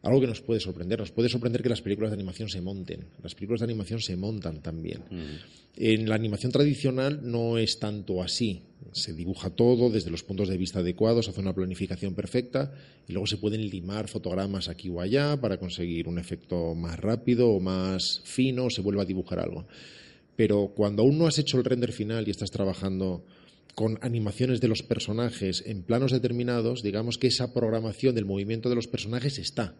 Algo 0.00 0.20
que 0.20 0.26
nos 0.26 0.40
puede 0.40 0.60
sorprender, 0.60 0.98
nos 0.98 1.12
puede 1.12 1.28
sorprender 1.28 1.62
que 1.62 1.68
las 1.68 1.82
películas 1.82 2.10
de 2.10 2.14
animación 2.14 2.48
se 2.48 2.62
monten. 2.62 3.04
Las 3.22 3.34
películas 3.34 3.60
de 3.60 3.64
animación 3.64 4.00
se 4.00 4.16
montan 4.16 4.62
también. 4.62 5.04
En 5.76 6.08
la 6.08 6.14
animación 6.14 6.52
tradicional 6.52 7.20
no 7.22 7.58
es 7.58 7.78
tanto 7.78 8.22
así. 8.22 8.62
Se 8.92 9.12
dibuja 9.12 9.50
todo 9.50 9.90
desde 9.90 10.10
los 10.10 10.24
puntos 10.24 10.48
de 10.48 10.56
vista 10.56 10.80
adecuados, 10.80 11.28
hace 11.28 11.40
una 11.40 11.54
planificación 11.54 12.14
perfecta 12.14 12.72
y 13.06 13.12
luego 13.12 13.26
se 13.26 13.36
pueden 13.36 13.68
limar 13.68 14.08
fotogramas 14.08 14.68
aquí 14.68 14.88
o 14.88 15.02
allá 15.02 15.40
para 15.40 15.58
conseguir 15.58 16.08
un 16.08 16.18
efecto 16.18 16.74
más 16.74 16.98
rápido 16.98 17.50
o 17.50 17.60
más 17.60 18.22
fino, 18.24 18.64
o 18.64 18.70
se 18.70 18.80
vuelve 18.80 19.02
a 19.02 19.04
dibujar 19.04 19.38
algo. 19.38 19.66
Pero 20.42 20.72
cuando 20.74 21.02
aún 21.04 21.18
no 21.18 21.28
has 21.28 21.38
hecho 21.38 21.56
el 21.56 21.64
render 21.64 21.92
final 21.92 22.26
y 22.26 22.32
estás 22.32 22.50
trabajando 22.50 23.24
con 23.76 23.96
animaciones 24.02 24.60
de 24.60 24.66
los 24.66 24.82
personajes 24.82 25.62
en 25.66 25.82
planos 25.84 26.10
determinados, 26.10 26.82
digamos 26.82 27.16
que 27.16 27.28
esa 27.28 27.54
programación 27.54 28.12
del 28.16 28.24
movimiento 28.24 28.68
de 28.68 28.74
los 28.74 28.88
personajes 28.88 29.38
está. 29.38 29.76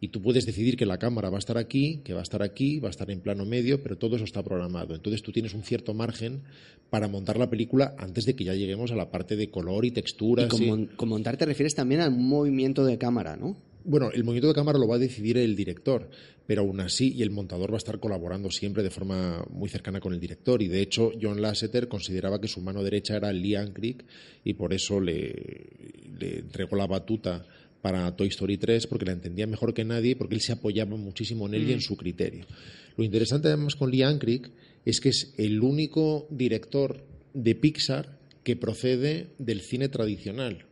Y 0.00 0.08
tú 0.08 0.22
puedes 0.22 0.46
decidir 0.46 0.78
que 0.78 0.86
la 0.86 0.98
cámara 0.98 1.28
va 1.28 1.36
a 1.36 1.38
estar 1.38 1.58
aquí, 1.58 2.00
que 2.02 2.14
va 2.14 2.20
a 2.20 2.22
estar 2.22 2.42
aquí, 2.42 2.80
va 2.80 2.88
a 2.88 2.90
estar 2.90 3.10
en 3.10 3.20
plano 3.20 3.44
medio, 3.44 3.82
pero 3.82 3.98
todo 3.98 4.16
eso 4.16 4.24
está 4.24 4.42
programado. 4.42 4.94
Entonces 4.94 5.22
tú 5.22 5.32
tienes 5.32 5.52
un 5.52 5.62
cierto 5.64 5.92
margen 5.92 6.42
para 6.88 7.08
montar 7.08 7.36
la 7.38 7.50
película 7.50 7.94
antes 7.98 8.24
de 8.24 8.34
que 8.34 8.44
ya 8.44 8.54
lleguemos 8.54 8.90
a 8.92 8.96
la 8.96 9.10
parte 9.10 9.36
de 9.36 9.50
color 9.50 9.84
y 9.84 9.90
texturas. 9.90 10.46
Y 10.46 10.48
con, 10.48 10.62
y- 10.62 10.66
mon- 10.66 10.86
con 10.96 11.08
montar 11.10 11.36
te 11.36 11.44
refieres 11.44 11.74
también 11.74 12.00
al 12.00 12.10
movimiento 12.10 12.84
de 12.86 12.96
cámara, 12.96 13.36
¿no? 13.36 13.56
Bueno, 13.86 14.10
el 14.12 14.24
movimiento 14.24 14.48
de 14.48 14.54
cámara 14.54 14.78
lo 14.78 14.88
va 14.88 14.96
a 14.96 14.98
decidir 14.98 15.38
el 15.38 15.54
director, 15.54 16.10
pero 16.46 16.62
aún 16.62 16.80
así, 16.80 17.12
y 17.14 17.22
el 17.22 17.30
montador 17.30 17.70
va 17.70 17.76
a 17.76 17.78
estar 17.78 18.00
colaborando 18.00 18.50
siempre 18.50 18.82
de 18.82 18.90
forma 18.90 19.46
muy 19.50 19.68
cercana 19.68 20.00
con 20.00 20.12
el 20.12 20.20
director. 20.20 20.60
Y 20.60 20.68
de 20.68 20.82
hecho, 20.82 21.12
John 21.20 21.40
Lasseter 21.40 21.88
consideraba 21.88 22.40
que 22.40 22.48
su 22.48 22.60
mano 22.60 22.82
derecha 22.82 23.16
era 23.16 23.32
Lee 23.32 23.54
Ancrick 23.54 24.04
y 24.44 24.54
por 24.54 24.74
eso 24.74 25.00
le, 25.00 25.70
le 26.18 26.38
entregó 26.40 26.76
la 26.76 26.86
batuta 26.86 27.46
para 27.80 28.14
Toy 28.16 28.28
Story 28.28 28.58
3 28.58 28.88
porque 28.88 29.04
la 29.04 29.12
entendía 29.12 29.46
mejor 29.46 29.72
que 29.72 29.84
nadie 29.84 30.16
porque 30.16 30.34
él 30.34 30.40
se 30.40 30.52
apoyaba 30.52 30.96
muchísimo 30.96 31.46
en 31.46 31.54
él 31.54 31.70
y 31.70 31.72
en 31.72 31.80
su 31.80 31.96
criterio. 31.96 32.44
Lo 32.96 33.04
interesante 33.04 33.48
además 33.48 33.76
con 33.76 33.90
Lee 33.92 34.02
Ancrick 34.02 34.50
es 34.84 35.00
que 35.00 35.10
es 35.10 35.32
el 35.36 35.62
único 35.62 36.26
director 36.30 37.04
de 37.34 37.54
Pixar 37.54 38.18
que 38.42 38.56
procede 38.56 39.28
del 39.38 39.60
cine 39.60 39.88
tradicional, 39.88 40.66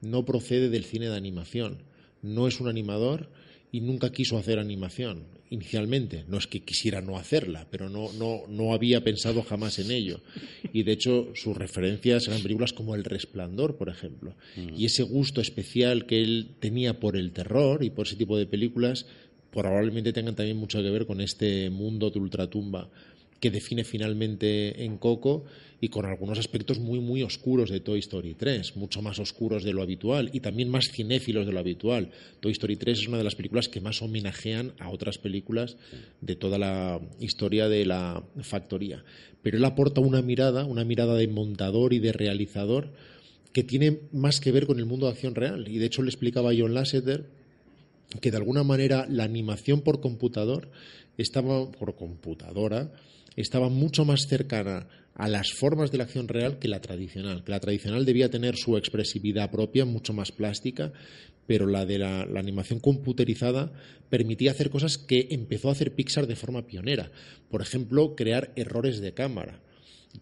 no 0.00 0.24
procede 0.24 0.68
del 0.68 0.84
cine 0.84 1.08
de 1.08 1.16
animación 1.16 1.89
no 2.22 2.48
es 2.48 2.60
un 2.60 2.68
animador 2.68 3.28
y 3.72 3.80
nunca 3.80 4.10
quiso 4.10 4.36
hacer 4.36 4.58
animación 4.58 5.24
inicialmente. 5.50 6.24
No 6.28 6.38
es 6.38 6.46
que 6.46 6.60
quisiera 6.60 7.00
no 7.00 7.18
hacerla, 7.18 7.66
pero 7.70 7.88
no, 7.88 8.12
no, 8.12 8.42
no 8.48 8.72
había 8.72 9.02
pensado 9.02 9.42
jamás 9.42 9.78
en 9.78 9.90
ello. 9.90 10.20
Y 10.72 10.84
de 10.84 10.92
hecho 10.92 11.32
sus 11.34 11.56
referencias 11.56 12.28
eran 12.28 12.42
películas 12.42 12.72
como 12.72 12.94
El 12.94 13.04
Resplandor, 13.04 13.76
por 13.76 13.88
ejemplo. 13.88 14.34
Y 14.76 14.86
ese 14.86 15.02
gusto 15.02 15.40
especial 15.40 16.06
que 16.06 16.22
él 16.22 16.54
tenía 16.60 17.00
por 17.00 17.16
el 17.16 17.32
terror 17.32 17.84
y 17.84 17.90
por 17.90 18.06
ese 18.06 18.16
tipo 18.16 18.38
de 18.38 18.46
películas 18.46 19.06
probablemente 19.50 20.12
tengan 20.12 20.36
también 20.36 20.56
mucho 20.56 20.80
que 20.80 20.90
ver 20.90 21.06
con 21.06 21.20
este 21.20 21.70
mundo 21.70 22.10
de 22.10 22.20
ultratumba 22.20 22.88
que 23.40 23.50
define 23.50 23.84
finalmente 23.84 24.84
en 24.84 24.98
Coco 24.98 25.44
y 25.80 25.88
con 25.88 26.04
algunos 26.04 26.38
aspectos 26.38 26.78
muy 26.78 27.00
muy 27.00 27.22
oscuros 27.22 27.70
de 27.70 27.80
Toy 27.80 28.00
Story 28.00 28.34
3, 28.34 28.76
mucho 28.76 29.00
más 29.00 29.18
oscuros 29.18 29.64
de 29.64 29.72
lo 29.72 29.82
habitual 29.82 30.30
y 30.32 30.40
también 30.40 30.68
más 30.68 30.90
cinéfilos 30.90 31.46
de 31.46 31.52
lo 31.52 31.58
habitual. 31.58 32.10
Toy 32.40 32.52
Story 32.52 32.76
3 32.76 32.98
es 32.98 33.08
una 33.08 33.16
de 33.16 33.24
las 33.24 33.34
películas 33.34 33.68
que 33.68 33.80
más 33.80 34.02
homenajean 34.02 34.74
a 34.78 34.90
otras 34.90 35.16
películas 35.16 35.78
de 36.20 36.36
toda 36.36 36.58
la 36.58 37.00
historia 37.18 37.68
de 37.68 37.86
la 37.86 38.22
factoría. 38.42 39.04
Pero 39.42 39.56
él 39.56 39.64
aporta 39.64 40.02
una 40.02 40.20
mirada, 40.20 40.66
una 40.66 40.84
mirada 40.84 41.14
de 41.14 41.28
montador 41.28 41.94
y 41.94 41.98
de 41.98 42.12
realizador 42.12 42.92
que 43.54 43.64
tiene 43.64 44.00
más 44.12 44.38
que 44.38 44.52
ver 44.52 44.66
con 44.66 44.78
el 44.78 44.86
mundo 44.86 45.06
de 45.06 45.12
acción 45.12 45.34
real. 45.34 45.66
Y 45.66 45.78
de 45.78 45.86
hecho 45.86 46.02
le 46.02 46.10
explicaba 46.10 46.50
a 46.50 46.54
John 46.56 46.74
Lasseter 46.74 47.24
que 48.20 48.30
de 48.30 48.36
alguna 48.36 48.64
manera 48.64 49.06
la 49.08 49.24
animación 49.24 49.80
por 49.80 50.00
computador 50.00 50.70
estaba 51.16 51.70
por 51.70 51.96
computadora 51.96 52.92
estaba 53.36 53.68
mucho 53.68 54.04
más 54.04 54.26
cercana 54.28 54.86
a 55.14 55.28
las 55.28 55.52
formas 55.52 55.90
de 55.90 55.98
la 55.98 56.04
acción 56.04 56.28
real 56.28 56.58
que 56.58 56.68
la 56.68 56.80
tradicional. 56.80 57.44
Que 57.44 57.52
la 57.52 57.60
tradicional 57.60 58.04
debía 58.04 58.30
tener 58.30 58.56
su 58.56 58.76
expresividad 58.76 59.50
propia, 59.50 59.84
mucho 59.84 60.12
más 60.12 60.32
plástica, 60.32 60.92
pero 61.46 61.66
la 61.66 61.84
de 61.84 61.98
la, 61.98 62.22
animación 62.22 62.80
computerizada 62.80 63.72
permitía 64.08 64.52
hacer 64.52 64.70
cosas 64.70 64.98
que 64.98 65.28
empezó 65.30 65.68
a 65.68 65.72
hacer 65.72 65.94
Pixar 65.94 66.26
de 66.26 66.36
forma 66.36 66.66
pionera. 66.66 67.10
Por 67.50 67.60
ejemplo, 67.60 68.14
crear 68.14 68.52
errores 68.56 69.00
de 69.00 69.12
cámara. 69.12 69.60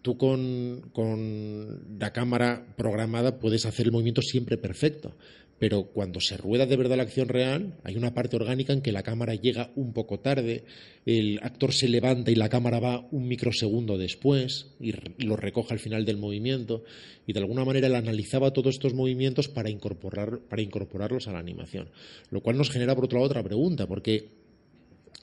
Tú 0.01 0.17
con, 0.17 0.89
con 0.91 1.97
la 1.99 2.11
cámara 2.11 2.75
programada 2.77 3.39
puedes 3.39 3.65
hacer 3.65 3.85
el 3.85 3.91
movimiento 3.91 4.21
siempre 4.21 4.57
perfecto, 4.57 5.15
pero 5.59 5.83
cuando 5.83 6.21
se 6.21 6.37
rueda 6.37 6.65
de 6.65 6.77
verdad 6.77 6.95
la 6.95 7.03
acción 7.03 7.27
real, 7.27 7.75
hay 7.83 7.97
una 7.97 8.13
parte 8.13 8.37
orgánica 8.37 8.71
en 8.71 8.81
que 8.81 8.93
la 8.93 9.03
cámara 9.03 9.35
llega 9.35 9.71
un 9.75 9.91
poco 9.91 10.19
tarde, 10.19 10.63
el 11.05 11.39
actor 11.43 11.73
se 11.73 11.89
levanta 11.89 12.31
y 12.31 12.35
la 12.35 12.47
cámara 12.47 12.79
va 12.79 13.05
un 13.11 13.27
microsegundo 13.27 13.97
después 13.97 14.67
y 14.79 14.93
lo 15.17 15.35
recoge 15.35 15.73
al 15.73 15.79
final 15.79 16.05
del 16.05 16.17
movimiento, 16.17 16.83
y 17.27 17.33
de 17.33 17.39
alguna 17.41 17.65
manera 17.65 17.87
él 17.87 17.95
analizaba 17.95 18.53
todos 18.53 18.75
estos 18.75 18.93
movimientos 18.93 19.49
para, 19.49 19.69
incorporar, 19.69 20.39
para 20.39 20.61
incorporarlos 20.61 21.27
a 21.27 21.33
la 21.33 21.39
animación. 21.39 21.89
Lo 22.31 22.41
cual 22.41 22.57
nos 22.57 22.71
genera, 22.71 22.95
por 22.95 23.05
otro 23.05 23.19
lado, 23.19 23.27
otra 23.27 23.43
pregunta, 23.43 23.85
porque 23.85 24.29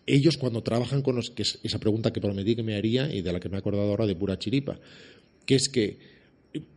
ellos 0.06 0.36
cuando 0.36 0.62
trabajan 0.62 1.02
con 1.02 1.20
que 1.34 1.42
es 1.42 1.58
esa 1.62 1.78
pregunta 1.78 2.12
que 2.12 2.20
prometí 2.20 2.54
que 2.54 2.62
me 2.62 2.76
haría 2.76 3.12
y 3.12 3.22
de 3.22 3.32
la 3.32 3.40
que 3.40 3.48
me 3.48 3.56
he 3.56 3.58
acordado 3.58 3.88
ahora 3.88 4.06
de 4.06 4.14
pura 4.14 4.38
chiripa, 4.38 4.78
que 5.46 5.54
es 5.54 5.68
que 5.68 6.15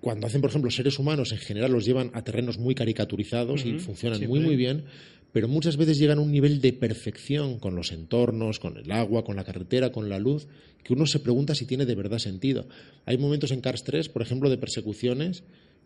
cuando 0.02 0.28
hacen, 0.28 0.42
por 0.42 0.50
ejemplo, 0.50 0.72
seres 0.72 1.00
humanos, 1.00 1.32
en 1.32 1.38
general 1.38 1.72
los 1.72 1.86
llevan 1.86 2.12
a 2.14 2.24
terrenos 2.24 2.58
muy 2.58 2.76
caricaturizados 2.76 3.66
y 3.66 3.80
funcionan 3.80 4.26
muy, 4.28 4.40
muy 4.40 4.56
bien, 4.56 4.84
pero 5.32 5.48
muchas 5.48 5.78
veces 5.78 5.98
llegan 5.98 6.18
a 6.18 6.22
un 6.22 6.32
nivel 6.32 6.60
de 6.60 6.74
perfección 6.74 7.60
con 7.60 7.76
los 7.76 7.92
entornos, 7.92 8.60
con 8.60 8.78
el 8.78 8.92
agua, 8.92 9.24
con 9.24 9.36
la 9.36 9.44
carretera, 9.44 9.92
con 9.92 10.10
la 10.10 10.20
luz, 10.20 10.48
que 10.84 10.94
uno 10.94 11.06
se 11.06 11.20
pregunta 11.20 11.56
si 11.56 11.66
tiene 11.66 11.86
de 11.86 11.96
verdad 11.96 12.20
sentido. 12.20 12.68
Hay 13.06 13.18
momentos 13.18 13.52
en 13.52 13.62
Cars 13.62 13.84
3, 13.84 14.10
por 14.10 14.22
ejemplo, 14.22 14.50
de 14.50 14.58
persecuciones 14.58 15.44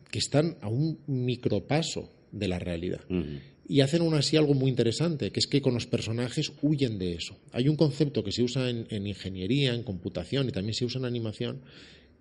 que 0.10 0.20
están 0.20 0.58
a 0.62 0.70
un 0.70 1.00
micropaso 1.08 2.10
de 2.32 2.48
la 2.48 2.60
realidad. 2.60 3.02
Y 3.68 3.82
hacen 3.82 4.02
aún 4.02 4.14
así 4.14 4.38
algo 4.38 4.54
muy 4.54 4.70
interesante, 4.70 5.32
que 5.32 5.40
es 5.40 5.48
que 5.48 5.62
con 5.62 5.74
los 5.74 5.88
personajes 5.88 6.52
huyen 6.62 7.00
de 7.00 7.14
eso. 7.14 7.38
Hay 7.52 7.70
un 7.70 7.76
concepto 7.76 8.24
que 8.24 8.32
se 8.32 8.44
usa 8.44 8.70
en, 8.70 8.86
en 8.90 9.08
ingeniería, 9.08 9.74
en 9.74 9.84
computación 9.84 10.50
y 10.50 10.52
también 10.52 10.74
se 10.74 10.86
usa 10.86 11.00
en 11.00 11.06
animación, 11.06 11.62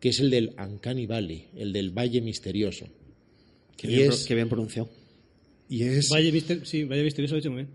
que 0.02 0.08
es 0.08 0.18
el 0.18 0.30
del 0.30 0.50
Uncanny 0.58 1.06
Valley, 1.06 1.46
el 1.56 1.72
del 1.72 1.92
Valle 1.96 2.20
Misterioso. 2.20 2.88
Qué 3.76 3.86
Y 3.86 3.94
bien, 3.94 4.10
es- 4.10 4.16
pro- 4.18 4.26
qué 4.26 4.34
bien 4.34 4.48
pronunciado. 4.48 4.90
Y 5.68 5.84
es 5.84 6.10
Valle 6.10 6.32
Mister- 6.32 6.66
sí, 6.66 6.82
Valle 6.82 7.04
Misterioso 7.04 7.34
lo 7.34 7.38
he 7.38 7.40
hecho 7.40 7.50
muy 7.52 7.62
bien. 7.62 7.70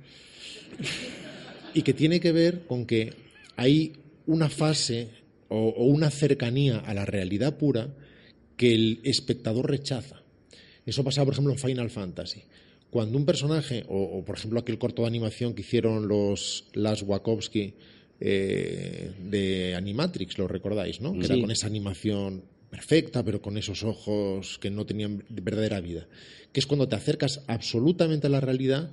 y 1.73 1.81
que 1.83 1.93
tiene 1.93 2.19
que 2.19 2.31
ver 2.31 2.65
con 2.67 2.85
que 2.85 3.13
hay 3.55 3.93
una 4.25 4.49
fase 4.49 5.07
o, 5.49 5.69
o 5.69 5.85
una 5.85 6.09
cercanía 6.11 6.79
a 6.79 6.93
la 6.93 7.05
realidad 7.05 7.57
pura 7.57 7.95
que 8.57 8.73
el 8.73 8.99
espectador 9.03 9.69
rechaza. 9.69 10.21
Eso 10.85 11.03
pasaba, 11.03 11.25
por 11.25 11.33
ejemplo, 11.33 11.53
en 11.53 11.59
Final 11.59 11.89
Fantasy. 11.89 12.41
Cuando 12.89 13.17
un 13.17 13.25
personaje, 13.25 13.83
o, 13.87 14.01
o, 14.01 14.25
por 14.25 14.37
ejemplo 14.37 14.59
aquel 14.59 14.77
corto 14.77 15.03
de 15.03 15.07
animación 15.09 15.53
que 15.53 15.61
hicieron 15.61 16.07
los 16.07 16.65
Las 16.73 17.03
Wachowski 17.03 17.73
eh, 18.19 19.11
de 19.19 19.75
Animatrix, 19.75 20.37
lo 20.37 20.47
recordáis, 20.47 21.01
¿no? 21.01 21.17
Que 21.17 21.25
era 21.25 21.39
con 21.39 21.51
esa 21.51 21.67
animación 21.67 22.43
perfecta, 22.69 23.23
pero 23.23 23.41
con 23.41 23.57
esos 23.57 23.83
ojos 23.83 24.57
que 24.59 24.69
no 24.69 24.85
tenían 24.85 25.23
verdadera 25.29 25.79
vida. 25.81 26.07
Que 26.51 26.59
es 26.59 26.65
cuando 26.65 26.87
te 26.87 26.95
acercas 26.95 27.43
absolutamente 27.47 28.27
a 28.27 28.29
la 28.29 28.41
realidad, 28.41 28.91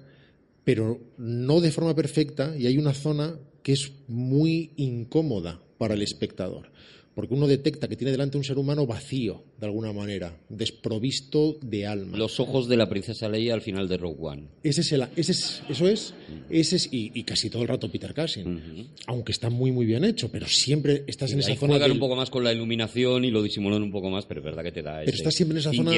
pero 0.65 1.01
no 1.19 1.61
de 1.61 1.71
forma 1.71 1.95
perfecta, 1.95 2.55
y 2.57 2.67
hay 2.67 2.79
una 2.79 2.95
zona 2.95 3.39
que 3.63 3.73
es 3.73 3.93
muy 4.09 4.73
incómoda 4.77 5.61
para 5.79 5.95
el 5.95 6.03
espectador, 6.03 6.71
porque 7.15 7.35
uno 7.35 7.47
detecta 7.47 7.87
que 7.89 7.97
tiene 7.97 8.11
delante 8.11 8.37
un 8.37 8.45
ser 8.45 8.59
humano 8.59 8.87
vacío, 8.87 9.45
de 9.61 9.67
alguna 9.67 9.93
manera, 9.93 10.37
desprovisto 10.49 11.57
de 11.63 11.87
alma. 11.87 12.17
Los 12.19 12.41
ojos 12.41 12.69
de 12.69 12.77
la 12.77 12.89
princesa 12.89 13.29
Leia 13.29 13.55
al 13.55 13.61
final 13.63 13.89
de 13.89 13.97
Rogue 13.97 14.19
One. 14.21 14.43
Ese 14.63 14.81
es 14.81 14.93
el, 14.93 15.05
ese 15.17 15.33
es, 15.33 15.63
eso 15.69 15.89
es, 15.89 16.15
ese 16.51 16.77
es 16.77 16.89
y, 16.93 17.13
y 17.15 17.23
casi 17.25 17.51
todo 17.51 17.63
el 17.63 17.69
rato 17.69 17.91
Peter 17.91 18.15
Cushing, 18.15 18.89
aunque 19.07 19.33
está 19.33 19.51
muy 19.51 19.71
muy 19.73 19.87
bien 19.87 20.05
hecho, 20.05 20.31
pero 20.31 20.47
siempre 20.47 21.05
estás 21.07 21.33
en 21.33 21.39
esa 21.41 21.55
zona 21.57 21.75
juegan 21.75 21.89
del- 21.89 21.93
un 21.93 22.01
poco 22.01 22.17
más 22.17 22.31
con 22.31 22.43
la 22.45 22.53
iluminación 22.53 23.25
y 23.25 23.31
lo 23.31 23.43
disimulan 23.43 23.83
un 23.83 23.93
poco 23.93 24.11
más, 24.11 24.27
pero 24.27 24.41
es 24.41 24.45
verdad 24.45 24.63
que 24.63 24.73
te 24.73 24.83
da 24.83 24.99
pero 24.99 25.09
ese 25.11 25.17
estás 25.19 25.35
siempre 25.35 25.55
en 25.57 25.61
esa 25.61 25.71
zona 25.73 25.91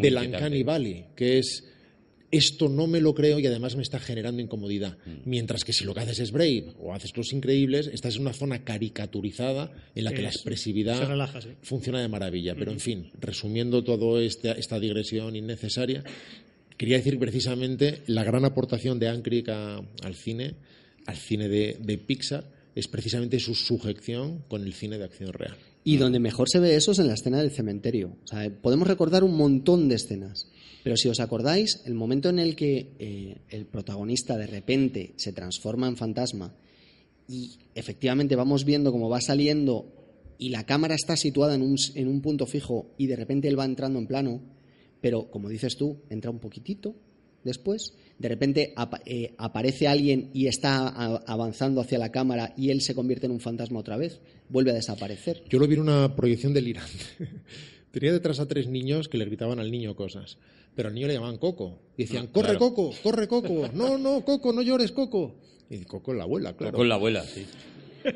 del. 0.00 0.14
Uncanny 0.36 0.62
Valley, 0.62 1.04
que 1.16 1.38
es 1.38 1.64
esto 2.32 2.70
no 2.70 2.86
me 2.86 3.00
lo 3.00 3.14
creo 3.14 3.38
y 3.38 3.46
además 3.46 3.76
me 3.76 3.82
está 3.82 4.00
generando 4.00 4.40
incomodidad. 4.42 4.96
Mm. 5.04 5.10
Mientras 5.26 5.64
que 5.64 5.74
si 5.74 5.84
lo 5.84 5.94
que 5.94 6.00
haces 6.00 6.18
es 6.18 6.32
Brave 6.32 6.72
o 6.80 6.94
haces 6.94 7.14
Los 7.14 7.32
Increíbles, 7.32 7.88
estás 7.92 8.16
en 8.16 8.22
una 8.22 8.32
zona 8.32 8.64
caricaturizada 8.64 9.70
en 9.94 10.04
la 10.04 10.12
que 10.12 10.22
la 10.22 10.30
expresividad 10.30 10.98
Se 10.98 11.04
relaja, 11.04 11.42
sí. 11.42 11.50
funciona 11.62 12.00
de 12.00 12.08
maravilla. 12.08 12.54
Pero 12.54 12.72
en 12.72 12.80
fin, 12.80 13.10
resumiendo 13.20 13.84
toda 13.84 14.22
esta, 14.22 14.52
esta 14.52 14.80
digresión 14.80 15.36
innecesaria, 15.36 16.02
quería 16.78 16.96
decir 16.96 17.18
precisamente 17.18 18.02
la 18.06 18.24
gran 18.24 18.46
aportación 18.46 18.98
de 18.98 19.08
Ancric 19.08 19.50
al 19.50 20.14
cine, 20.14 20.54
al 21.04 21.16
cine 21.16 21.48
de, 21.48 21.76
de 21.80 21.98
Pixar, 21.98 22.44
es 22.74 22.88
precisamente 22.88 23.38
su 23.40 23.54
sujeción 23.54 24.42
con 24.48 24.62
el 24.62 24.72
cine 24.72 24.96
de 24.96 25.04
acción 25.04 25.34
real. 25.34 25.56
Y 25.84 25.98
donde 25.98 26.18
mejor 26.18 26.48
se 26.48 26.60
ve 26.60 26.76
eso 26.76 26.92
es 26.92 26.98
en 26.98 27.08
la 27.08 27.14
escena 27.14 27.38
del 27.38 27.50
cementerio. 27.50 28.16
O 28.24 28.26
sea, 28.26 28.48
podemos 28.50 28.88
recordar 28.88 29.22
un 29.22 29.36
montón 29.36 29.90
de 29.90 29.96
escenas. 29.96 30.46
Pero 30.82 30.96
si 30.96 31.08
os 31.08 31.20
acordáis, 31.20 31.82
el 31.86 31.94
momento 31.94 32.28
en 32.28 32.38
el 32.38 32.56
que 32.56 32.94
eh, 32.98 33.36
el 33.50 33.66
protagonista 33.66 34.36
de 34.36 34.46
repente 34.46 35.14
se 35.16 35.32
transforma 35.32 35.86
en 35.86 35.96
fantasma 35.96 36.54
y 37.28 37.58
efectivamente 37.74 38.36
vamos 38.36 38.64
viendo 38.64 38.90
cómo 38.90 39.08
va 39.08 39.20
saliendo 39.20 39.86
y 40.38 40.48
la 40.48 40.66
cámara 40.66 40.94
está 40.94 41.16
situada 41.16 41.54
en 41.54 41.62
un, 41.62 41.76
en 41.94 42.08
un 42.08 42.20
punto 42.20 42.46
fijo 42.46 42.94
y 42.98 43.06
de 43.06 43.16
repente 43.16 43.46
él 43.46 43.58
va 43.58 43.64
entrando 43.64 43.98
en 43.98 44.08
plano, 44.08 44.42
pero 45.00 45.30
como 45.30 45.48
dices 45.48 45.76
tú, 45.76 45.98
entra 46.10 46.30
un 46.30 46.40
poquitito 46.40 46.96
después, 47.44 47.94
de 48.18 48.28
repente 48.28 48.74
eh, 49.06 49.34
aparece 49.38 49.88
alguien 49.88 50.30
y 50.32 50.46
está 50.46 50.88
avanzando 50.88 51.80
hacia 51.80 51.98
la 51.98 52.10
cámara 52.10 52.54
y 52.56 52.70
él 52.70 52.80
se 52.80 52.94
convierte 52.94 53.26
en 53.26 53.32
un 53.32 53.40
fantasma 53.40 53.80
otra 53.80 53.96
vez, 53.96 54.20
vuelve 54.48 54.70
a 54.70 54.74
desaparecer. 54.74 55.42
Yo 55.48 55.58
lo 55.58 55.66
vi 55.66 55.74
en 55.74 55.80
una 55.80 56.14
proyección 56.14 56.52
delirante. 56.52 57.04
Tenía 57.90 58.12
detrás 58.12 58.40
a 58.40 58.48
tres 58.48 58.68
niños 58.68 59.08
que 59.08 59.18
le 59.18 59.26
gritaban 59.26 59.58
al 59.58 59.70
niño 59.70 59.94
cosas. 59.94 60.38
Pero 60.74 60.88
al 60.88 60.94
niño 60.94 61.06
le 61.06 61.14
llamaban 61.14 61.38
Coco. 61.38 61.78
Y 61.96 62.04
decían, 62.04 62.28
corre 62.28 62.56
claro. 62.56 62.58
Coco, 62.58 62.94
corre 63.02 63.28
Coco. 63.28 63.68
No, 63.74 63.98
no, 63.98 64.24
Coco, 64.24 64.52
no 64.52 64.62
llores 64.62 64.92
Coco. 64.92 65.36
Y 65.68 65.84
Coco 65.84 66.12
es 66.12 66.18
la 66.18 66.24
abuela, 66.24 66.56
claro. 66.56 66.76
Con 66.76 66.88
la 66.88 66.94
abuela, 66.96 67.22
sí. 67.24 67.46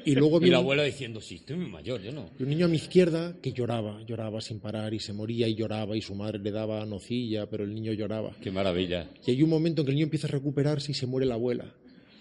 Y 0.05 0.15
luego 0.15 0.41
vi 0.41 0.49
Y 0.49 0.51
la 0.51 0.59
abuela 0.59 0.83
diciendo, 0.83 1.21
sí, 1.21 1.37
estoy 1.37 1.57
muy 1.57 1.71
mayor, 1.71 2.03
yo 2.03 2.13
no. 2.13 2.31
y 2.39 2.43
un 2.43 2.49
niño 2.49 2.67
a 2.67 2.69
mi 2.69 2.77
izquierda 2.77 3.37
que 3.41 3.53
lloraba, 3.53 4.03
lloraba 4.05 4.41
sin 4.41 4.61
parar 4.61 4.95
y 4.95 4.99
se 4.99 5.13
moría 5.13 5.47
y 5.49 5.55
lloraba 5.55 5.97
y 5.97 6.03
su 6.03 6.15
madre 6.15 6.39
le 6.39 6.51
daba 6.51 6.85
nocilla, 6.87 7.49
pero 7.49 7.65
el 7.65 7.75
niño 7.75 7.93
lloraba. 7.93 8.33
Qué 8.41 8.51
maravilla. 8.51 9.09
Y 9.27 9.31
hay 9.31 9.43
un 9.43 9.51
momento 9.51 9.83
en 9.83 9.87
que 9.87 9.91
el 9.91 9.97
niño 9.97 10.05
empieza 10.05 10.27
a 10.27 10.31
recuperarse 10.31 10.93
y 10.93 10.95
se 10.95 11.07
muere 11.07 11.27
la 11.27 11.35
abuela. 11.35 11.75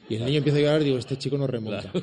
Y 0.09 0.15
el 0.15 0.25
niño 0.25 0.37
empieza 0.37 0.59
a 0.59 0.61
llorar 0.61 0.81
y 0.81 0.85
digo, 0.85 0.97
este 0.97 1.17
chico 1.17 1.37
no 1.37 1.47
remonta. 1.47 1.91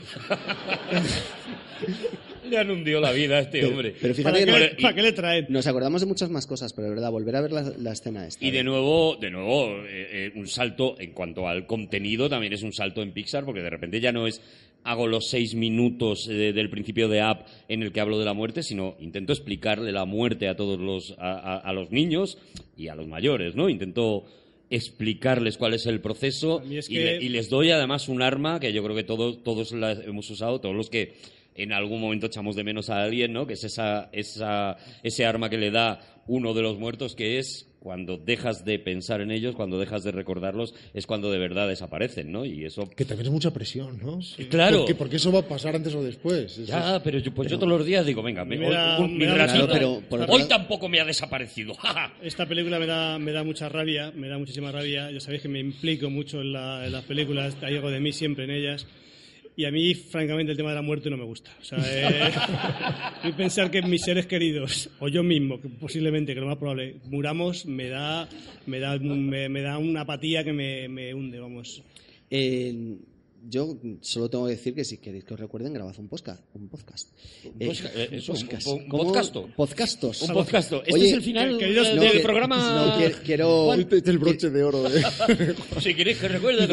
Le 2.53 2.59
han 2.59 2.71
hundido 2.71 3.01
la 3.01 3.11
vida 3.13 3.39
a 3.39 3.41
este 3.41 3.65
hombre. 3.65 3.95
Pero 4.01 4.15
¿Para 4.15 4.15
fíjate 4.15 4.39
qué, 4.41 4.45
que 4.45 4.53
le, 4.53 4.73
nos, 4.75 4.83
para 4.83 4.95
qué 4.95 5.03
le 5.03 5.13
traen? 5.13 5.47
nos 5.49 5.67
acordamos 5.67 6.01
de 6.03 6.07
muchas 6.07 6.31
más 6.31 6.47
cosas, 6.47 6.73
pero 6.73 6.89
de 6.89 6.95
verdad, 6.95 7.11
volver 7.11 7.37
a 7.37 7.41
ver 7.41 7.53
la, 7.53 7.63
la 7.79 7.93
escena 7.93 8.27
esta. 8.27 8.45
Y 8.45 8.51
de 8.51 8.63
nuevo, 8.63 9.17
de 9.17 9.31
nuevo, 9.31 9.69
eh, 9.87 10.09
eh, 10.27 10.33
un 10.37 10.47
salto 10.47 10.97
en 11.01 11.13
cuanto 11.13 11.49
al 11.49 11.67
contenido 11.67 12.29
también 12.29 12.53
es 12.53 12.63
un 12.63 12.73
salto 12.73 13.03
en 13.03 13.13
Pixar 13.13 13.45
porque 13.45 13.63
de 13.63 13.71
repente 13.71 14.01
ya 14.01 14.13
no 14.13 14.27
es 14.27 14.41
hago 14.85 15.07
los 15.07 15.29
seis 15.31 15.55
minutos 15.55 16.29
eh, 16.29 16.53
del 16.53 16.69
principio 16.69 17.09
de 17.09 17.21
App 17.21 17.47
en 17.69 17.83
el 17.83 17.93
que 17.93 18.01
hablo 18.01 18.19
de 18.19 18.25
la 18.25 18.35
muerte, 18.35 18.63
sino 18.65 18.97
intento 19.01 19.33
explicarle 19.33 19.93
la 19.93 20.05
muerte 20.05 20.49
a 20.49 20.57
todos 20.57 20.79
los 20.81 21.15
a, 21.19 21.33
a- 21.39 21.59
a 21.59 21.73
los 21.73 21.91
niños 21.93 22.37
y 22.77 22.89
a 22.89 22.95
los 22.97 23.07
mayores, 23.07 23.55
¿no? 23.55 23.69
Intento 23.69 24.25
explicarles 24.71 25.57
cuál 25.59 25.75
es 25.75 25.87
el 25.87 26.01
proceso 26.01 26.63
y, 26.89 26.99
le- 26.99 27.23
y 27.23 27.29
les 27.29 27.49
doy 27.49 27.71
además 27.71 28.09
un 28.09 28.23
arma 28.23 28.59
que 28.59 28.73
yo 28.73 28.83
creo 28.83 28.97
que 28.97 29.05
todos 29.05 29.43
todos 29.45 29.71
la 29.73 29.93
hemos 29.93 30.29
usado, 30.31 30.61
todos 30.61 30.75
los 30.75 30.91
que 30.91 31.13
en 31.55 31.73
algún 31.73 32.01
momento 32.01 32.27
echamos 32.27 32.57
de 32.57 32.65
menos 32.65 32.91
a 32.91 33.03
alguien, 33.03 33.33
¿no? 33.33 33.47
Que 33.47 33.55
es 33.55 33.65
esa, 33.65 34.09
esa, 34.13 34.77
ese 35.03 35.25
arma 35.27 35.51
que 35.51 35.59
le 35.59 35.71
da 35.71 36.01
uno 36.27 36.55
de 36.55 36.63
los 36.63 36.79
muertos, 36.79 37.15
que 37.15 37.39
es 37.39 37.69
cuando 37.81 38.17
dejas 38.17 38.65
de 38.65 38.79
pensar 38.79 39.21
en 39.21 39.33
ellos, 39.33 39.57
cuando 39.57 39.77
dejas 39.77 40.05
de 40.05 40.13
recordarlos, 40.13 40.73
es 40.95 41.05
cuando 41.05 41.33
de 41.33 41.39
verdad 41.39 41.67
desaparecen, 41.67 42.31
¿no? 42.31 42.45
Y 42.45 42.65
eso... 42.65 42.89
Que 42.89 43.05
también 43.05 43.27
es 43.27 43.33
mucha 43.33 43.53
presión, 43.53 43.99
¿no? 44.01 44.21
Claro. 44.49 44.79
Porque, 44.79 44.95
porque 44.95 45.17
eso 45.17 45.33
va 45.33 45.41
a 45.41 45.49
pasar 45.49 45.75
antes 45.75 45.93
o 45.97 46.01
después. 46.05 46.53
Eso 46.59 46.63
Ya, 46.65 47.03
pero 47.03 47.19
yo, 47.19 47.35
pues 47.35 47.51
yo 47.51 47.59
todos 47.59 47.69
los 47.77 47.85
días 47.85 48.07
digo, 48.07 48.23
venga, 48.23 48.45
me- 48.45 48.57
Me 48.57 48.69
hoy, 48.69 48.73
da- 48.75 49.01
un- 49.01 49.13
me 49.19 49.25
mi 49.25 49.27
da 49.27 49.35
ratito, 49.47 49.67
Claro, 49.67 50.03
pero 50.09 50.27
hoy 50.29 50.45
tampoco 50.45 50.89
me 50.89 51.01
ha 51.01 51.05
desaparecido. 51.05 51.75
Esta 52.23 52.47
película 52.47 52.79
me 52.79 52.87
da, 52.87 53.19
me 53.19 53.33
da 53.33 53.43
mucha 53.43 53.69
rabia, 53.69 54.13
me 54.15 54.29
da 54.29 54.39
muchísima 54.39 54.71
rabia. 54.71 55.11
Ya 55.11 55.19
sabéis 55.19 55.43
que 55.43 55.49
me 55.49 55.59
implico 55.59 56.09
mucho 56.09 56.41
en, 56.41 56.53
la- 56.53 56.87
en 56.87 56.93
las 56.93 57.03
películas, 57.03 57.57
hay 57.63 57.75
algo 57.75 57.91
de 57.91 57.99
mí 57.99 58.13
siempre 58.13 58.45
en 58.45 58.51
ellas. 58.53 58.87
Y 59.55 59.67
a 59.67 59.71
mí, 59.71 59.95
francamente, 59.95 60.53
el 60.53 60.57
tema 60.57 60.71
de 60.71 60.77
la 60.77 60.83
muerte 60.83 61.11
no 61.11 61.17
me 61.19 61.25
gusta. 61.25 61.51
O 61.61 61.65
sea, 61.65 61.79
eh, 61.87 62.33
y 63.29 63.33
pensar 63.33 63.71
que 63.71 63.83
mis 63.83 64.01
seres 64.03 64.27
queridos, 64.27 64.89
o 64.99 65.09
yo 65.09 65.23
mismo, 65.23 65.61
que 65.61 65.69
posiblemente, 65.69 66.33
que 66.35 66.41
lo 66.41 66.47
más 66.47 66.57
probable, 66.57 66.97
muramos, 67.05 67.67
me 67.67 67.89
da, 67.89 68.29
me 68.67 68.81
da, 68.81 68.99
me, 68.99 69.49
me 69.51 69.61
da 69.61 69.77
una 69.77 70.03
apatía 70.03 70.43
que 70.43 70.55
me, 70.55 70.89
me 70.89 71.13
hunde, 71.13 71.39
vamos. 71.39 71.83
Eh, 72.31 72.97
yo 73.47 73.77
solo 74.01 74.31
tengo 74.31 74.47
que 74.47 74.53
decir 74.53 74.73
que 74.75 74.85
si 74.85 74.99
queréis 74.99 75.25
que 75.25 75.35
os 75.35 75.41
recuerden, 75.41 75.75
grabad 75.75 75.99
un 75.99 76.09
podcast. 76.09 76.43
Un 76.55 76.69
podcast. 76.69 77.11
Eh, 77.45 77.67
podcast, 77.67 77.97
eh, 77.97 78.09
un- 78.13 78.25
podcast. 78.25 78.67
podcasto. 78.89 79.49
Podcastos. 79.55 80.23
Un 80.23 80.33
podcast. 80.33 80.73
Este 80.73 80.95
Oye, 80.95 81.07
es 81.09 81.13
el 81.13 81.23
final 81.23 81.59
queridos- 81.59 81.95
del 82.01 82.13
que- 82.13 82.21
programa. 82.21 82.87
no, 82.87 82.99
que- 82.99 83.13
quiero- 83.23 83.75
Este 83.75 84.09
el 84.09 84.19
broche 84.19 84.49
de 84.49 84.63
oro. 84.63 84.87
¿eh? 84.89 85.03
Si 85.81 85.95
queréis 85.95 86.19
que 86.19 86.29
recuerde. 86.29 86.67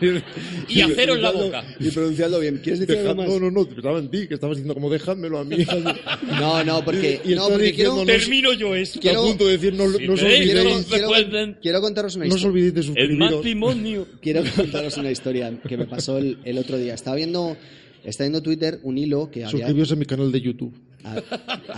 y 0.68 0.80
haceros 0.80 1.18
la 1.20 1.30
boca. 1.30 1.64
Y 1.80 1.90
pronunciarlo 1.90 2.40
bien. 2.40 2.60
¿Quieres 2.62 2.80
decir 2.80 2.98
algo 2.98 3.14
más? 3.16 3.28
no, 3.28 3.40
no, 3.40 3.50
no, 3.50 3.66
pensaba 3.66 3.98
en 3.98 4.08
ti, 4.10 4.26
que 4.28 4.34
estabas 4.34 4.56
diciendo 4.56 4.74
como 4.74 4.90
déjamelo 4.90 5.38
a 5.38 5.44
mí. 5.44 5.56
No, 6.38 6.62
no, 6.64 6.84
porque, 6.84 7.20
Y 7.24 7.34
no, 7.34 7.48
porque 7.48 7.72
quiero, 7.72 8.04
Termino 8.04 8.52
yo 8.52 8.74
esto. 8.74 9.00
quiero- 9.00 9.22
a 9.22 9.26
punto 9.26 9.46
de 9.46 9.52
decir, 9.52 9.74
no, 9.74 9.90
Si 9.92 10.06
no 10.06 10.14
os 10.14 10.20
quiero, 10.20 10.36
olvidéis, 10.36 10.86
quiero- 10.86 11.08
recuerden. 11.08 11.56
quiero 11.60 11.80
contaros 11.80 12.16
una 12.16 12.24
no 12.26 12.34
os 12.34 12.40
historia. 12.40 12.52
olvidéis 12.62 12.94
de 12.94 13.00
El 13.02 13.16
matrimonio. 13.16 14.06
Quiero 14.20 14.42
contaros 14.56 14.96
una 14.96 15.10
historia 15.10 15.58
que 15.66 15.76
me 15.76 15.86
pasó 15.86 16.18
el, 16.18 16.38
el 16.44 16.58
otro 16.58 16.76
día. 16.78 16.94
Estaba 16.94 17.16
viendo, 17.16 17.56
estaba 18.04 18.26
viendo 18.28 18.42
Twitter 18.42 18.78
un 18.82 18.98
hilo 18.98 19.30
que 19.30 19.44
había, 19.44 19.50
Suscribiros 19.50 19.92
a 19.92 19.96
mi 19.96 20.04
canal 20.04 20.30
de 20.32 20.40
YouTube. 20.40 20.74
ha- 21.04 21.22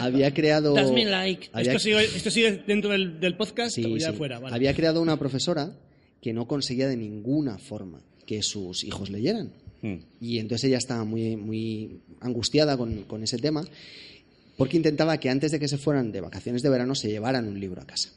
había 0.05 0.33
creado. 0.35 0.75
Dasme 0.75 1.05
like. 1.05 1.49
había- 1.53 1.73
¿Esto 1.73 1.83
sigue, 1.83 2.05
¿Esto 2.05 2.31
sigue 2.31 2.63
dentro 2.67 2.91
del, 2.91 3.19
del 3.21 3.37
podcast 3.37 3.75
Sí, 3.75 3.85
o 3.85 3.97
ya 3.97 4.11
sí. 4.11 4.17
fuera? 4.17 4.39
Vale. 4.39 4.55
Había 4.55 4.75
creado 4.75 5.01
una 5.01 5.19
profesora 5.19 5.73
que 6.21 6.33
no 6.33 6.47
conseguía 6.47 6.89
de 6.89 6.97
ninguna 6.97 7.59
forma 7.59 8.03
que 8.31 8.45
sus 8.45 8.85
hijos 8.85 9.11
leyeran. 9.11 9.51
Mm. 9.83 9.95
Y 10.21 10.39
entonces 10.39 10.69
ella 10.69 10.79
estaba 10.79 11.03
muy, 11.03 11.35
muy 11.35 11.99
angustiada 12.21 12.77
con, 12.77 13.03
con 13.03 13.25
ese 13.25 13.39
tema, 13.39 13.67
porque 14.57 14.77
intentaba 14.77 15.19
que 15.19 15.31
antes 15.31 15.51
de 15.51 15.59
que 15.59 15.67
se 15.67 15.79
fueran 15.79 16.13
de 16.13 16.21
vacaciones 16.21 16.63
de 16.63 16.69
verano 16.69 16.95
se 16.95 17.09
llevaran 17.09 17.49
un 17.49 17.59
libro 17.59 17.83
a 17.83 17.87
casa. 17.89 18.11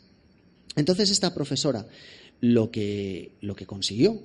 Entonces 0.75 1.09
esta 1.09 1.33
profesora 1.33 1.87
lo 2.41 2.69
que, 2.69 3.31
lo 3.41 3.55
que 3.55 3.65
consiguió 3.65 4.21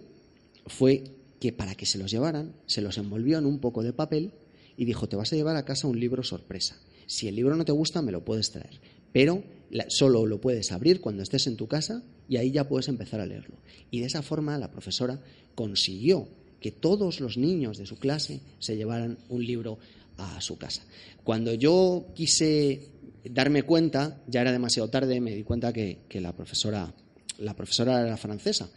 fue 0.66 1.04
que 1.40 1.54
para 1.54 1.74
que 1.74 1.86
se 1.86 1.96
los 1.96 2.10
llevaran, 2.10 2.52
se 2.66 2.82
los 2.82 2.98
envolvió 2.98 3.38
en 3.38 3.46
un 3.46 3.58
poco 3.58 3.82
de 3.82 3.94
papel 3.94 4.32
y 4.76 4.84
dijo, 4.84 5.08
te 5.08 5.16
vas 5.16 5.32
a 5.32 5.36
llevar 5.36 5.56
a 5.56 5.64
casa 5.64 5.88
un 5.88 5.98
libro 5.98 6.22
sorpresa. 6.22 6.76
Si 7.06 7.28
el 7.28 7.36
libro 7.36 7.56
no 7.56 7.64
te 7.64 7.72
gusta, 7.72 8.02
me 8.02 8.12
lo 8.12 8.26
puedes 8.26 8.50
traer. 8.50 8.78
Pero 9.14 9.42
solo 9.88 10.26
lo 10.26 10.38
puedes 10.38 10.70
abrir 10.70 11.00
cuando 11.00 11.22
estés 11.22 11.46
en 11.46 11.56
tu 11.56 11.66
casa 11.66 12.02
y 12.28 12.36
ahí 12.36 12.50
ya 12.50 12.68
puedes 12.68 12.88
empezar 12.88 13.20
a 13.20 13.26
leerlo. 13.26 13.56
Y 13.90 14.00
de 14.00 14.06
esa 14.06 14.20
forma 14.20 14.58
la 14.58 14.70
profesora 14.70 15.18
consiguió 15.58 16.28
que 16.60 16.70
todos 16.70 17.18
los 17.18 17.36
niños 17.36 17.78
de 17.78 17.86
su 17.86 17.98
clase 17.98 18.38
se 18.60 18.76
llevaran 18.76 19.18
un 19.28 19.44
libro 19.44 19.80
a 20.16 20.40
su 20.40 20.56
casa. 20.56 20.82
Cuando 21.24 21.52
yo 21.52 22.06
quise 22.14 22.86
darme 23.24 23.64
cuenta, 23.64 24.22
ya 24.28 24.42
era 24.42 24.52
demasiado 24.52 24.88
tarde, 24.88 25.20
me 25.20 25.34
di 25.34 25.42
cuenta 25.42 25.72
que, 25.72 25.98
que 26.08 26.20
la, 26.20 26.32
profesora, 26.32 26.94
la 27.38 27.54
profesora 27.56 28.06
era 28.06 28.16
francesa. 28.16 28.70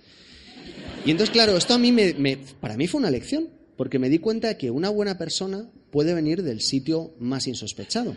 Y 1.05 1.11
entonces, 1.11 1.31
claro, 1.31 1.55
esto 1.55 1.75
a 1.75 1.77
mí 1.77 1.91
me, 1.91 2.15
me- 2.15 2.37
para 2.59 2.75
mí 2.77 2.87
fue 2.87 2.99
una 2.99 3.11
lección, 3.11 3.47
porque 3.77 3.99
me 3.99 4.09
di 4.09 4.17
cuenta 4.17 4.57
que 4.57 4.71
una 4.71 4.89
buena 4.89 5.19
persona 5.19 5.69
puede 5.91 6.15
venir 6.15 6.41
del 6.41 6.61
sitio 6.61 7.11
más 7.19 7.45
insospechado. 7.47 8.15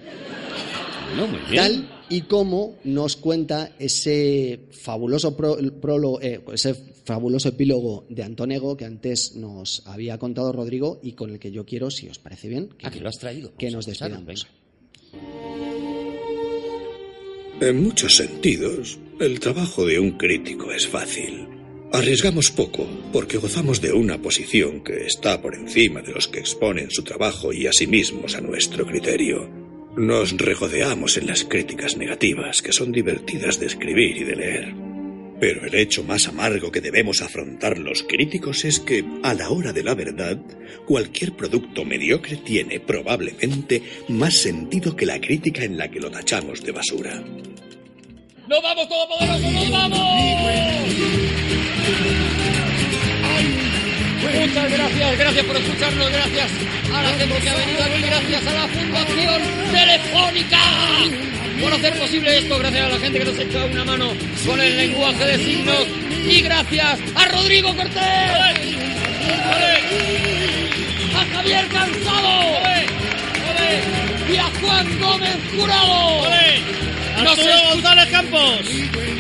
Bueno, 1.09 1.27
muy 1.29 1.41
bien. 1.51 1.57
Tal 1.57 1.89
y 2.09 2.23
como 2.23 2.77
nos 2.85 3.17
cuenta 3.17 3.73
ese 3.79 4.61
fabuloso 4.73 5.37
pro- 5.37 5.59
prólogo, 5.81 6.21
eh, 6.23 6.41
ese 6.53 6.75
fabuloso 7.05 7.49
epílogo 7.51 8.07
de 8.09 8.23
Antonego 8.23 8.77
que 8.77 8.85
antes 8.85 9.37
nos 9.37 9.83
había 9.87 10.19
contado 10.19 10.53
Rodrigo 10.53 11.01
y 11.03 11.13
con 11.13 11.31
el 11.31 11.39
que 11.39 11.51
yo 11.53 11.65
quiero, 11.65 11.91
si 11.91 12.09
os 12.09 12.19
parece 12.19 12.49
bien, 12.49 12.71
Ah, 12.83 12.91
que 12.91 13.01
lo 13.01 13.09
has 13.09 13.19
traído. 13.19 13.55
que 13.57 13.71
nos 13.71 13.87
despidamos. 13.87 14.47
En 17.61 17.83
muchos 17.83 18.17
sentidos, 18.17 18.99
el 19.21 19.39
trabajo 19.41 19.87
de 19.87 19.99
un 19.99 20.13
crítico 20.13 20.73
es 20.73 20.87
fácil. 20.89 21.49
Arriesgamos 21.93 22.51
poco, 22.51 22.87
porque 23.13 23.39
gozamos 23.39 23.81
de 23.81 23.93
una 23.93 24.21
posición 24.21 24.83
que 24.83 25.07
está 25.07 25.41
por 25.41 25.55
encima 25.55 26.03
de 26.03 26.13
los 26.13 26.27
que 26.27 26.41
exponen 26.41 26.91
su 26.91 27.05
trabajo 27.05 27.53
y 27.53 27.67
a 27.69 27.73
sí 27.73 27.87
mismos 27.87 28.35
a 28.35 28.41
nuestro 28.41 28.85
criterio. 28.85 29.49
Nos 29.97 30.37
regodeamos 30.37 31.17
en 31.17 31.29
las 31.29 31.45
críticas 31.45 31.97
negativas, 31.97 32.63
que 32.63 32.73
son 32.73 32.91
divertidas 32.91 33.61
de 33.61 33.67
escribir 33.67 34.17
y 34.17 34.25
de 34.25 34.35
leer. 34.37 34.75
Pero 35.41 35.67
el 35.67 35.75
hecho 35.75 36.05
más 36.05 36.29
amargo 36.29 36.71
que 36.71 36.81
debemos 36.81 37.21
afrontar 37.21 37.79
los 37.79 38.03
críticos 38.03 38.65
es 38.65 38.81
que, 38.81 39.05
a 39.23 39.35
la 39.35 39.51
hora 39.51 39.73
de 39.73 39.83
la 39.83 39.95
verdad, 39.95 40.39
cualquier 40.87 41.35
producto 41.35 41.85
mediocre 41.85 42.37
tiene 42.37 42.81
probablemente 42.81 43.83
más 44.09 44.35
sentido 44.35 44.95
que 44.95 45.07
la 45.07 45.21
crítica 45.21 45.65
en 45.65 45.77
la 45.77 45.91
que 45.91 46.01
lo 46.01 46.11
tachamos 46.11 46.63
de 46.63 46.73
basura. 46.73 47.23
¡Nos 48.49 48.63
vamos, 48.63 48.89
Todopoderoso! 48.89 49.51
¡Nos 49.51 49.71
vamos! 49.71 50.01
Muchas 54.35 54.73
gracias, 54.73 55.19
gracias 55.19 55.47
por 55.47 55.57
escucharnos, 55.57 56.11
gracias 56.11 56.51
a 56.93 57.03
la 57.03 57.09
gente 57.11 57.39
que 57.41 57.49
ha 57.49 57.57
venido 57.57 57.83
aquí, 57.83 58.03
gracias 58.03 58.47
a 58.47 58.53
la 58.53 58.69
Fundación 58.69 59.43
Telefónica 59.73 60.59
por 61.61 61.73
hacer 61.73 61.99
posible 61.99 62.39
esto, 62.39 62.59
gracias 62.59 62.85
a 62.85 62.89
la 62.89 62.99
gente 62.99 63.19
que 63.19 63.25
nos 63.25 63.39
echa 63.39 63.65
una 63.65 63.85
mano 63.85 64.13
con 64.47 64.61
el 64.61 64.77
lenguaje 64.77 65.25
de 65.25 65.39
signos 65.39 65.87
y 66.29 66.41
gracias 66.41 66.99
a 67.15 67.25
Rodrigo 67.27 67.75
Cortés, 67.75 68.01
a 71.15 71.25
Javier 71.35 71.67
Cansado 71.69 72.45
y 74.33 74.37
a 74.37 74.45
Juan 74.61 75.01
Gómez 75.01 75.37
Jurado. 75.57 76.25
Nos 77.23 77.39
González 77.71 78.09
Campos. 78.11 78.61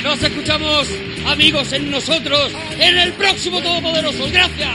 nos 0.02 0.22
escuchamos, 0.22 0.88
amigos, 1.26 1.72
en 1.72 1.90
nosotros, 1.90 2.52
en 2.78 2.98
el 2.98 3.12
próximo 3.12 3.60
Todopoderoso. 3.60 4.26
Gracias. 4.30 4.70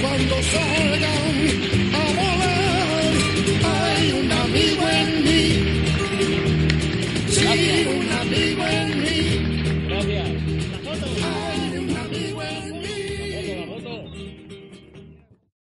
Cuando 0.00 0.42
salgan 0.42 1.94
a 1.94 2.04
volar, 2.12 3.12
hay 3.96 4.12
un 4.12 4.32
amigo 4.32 4.93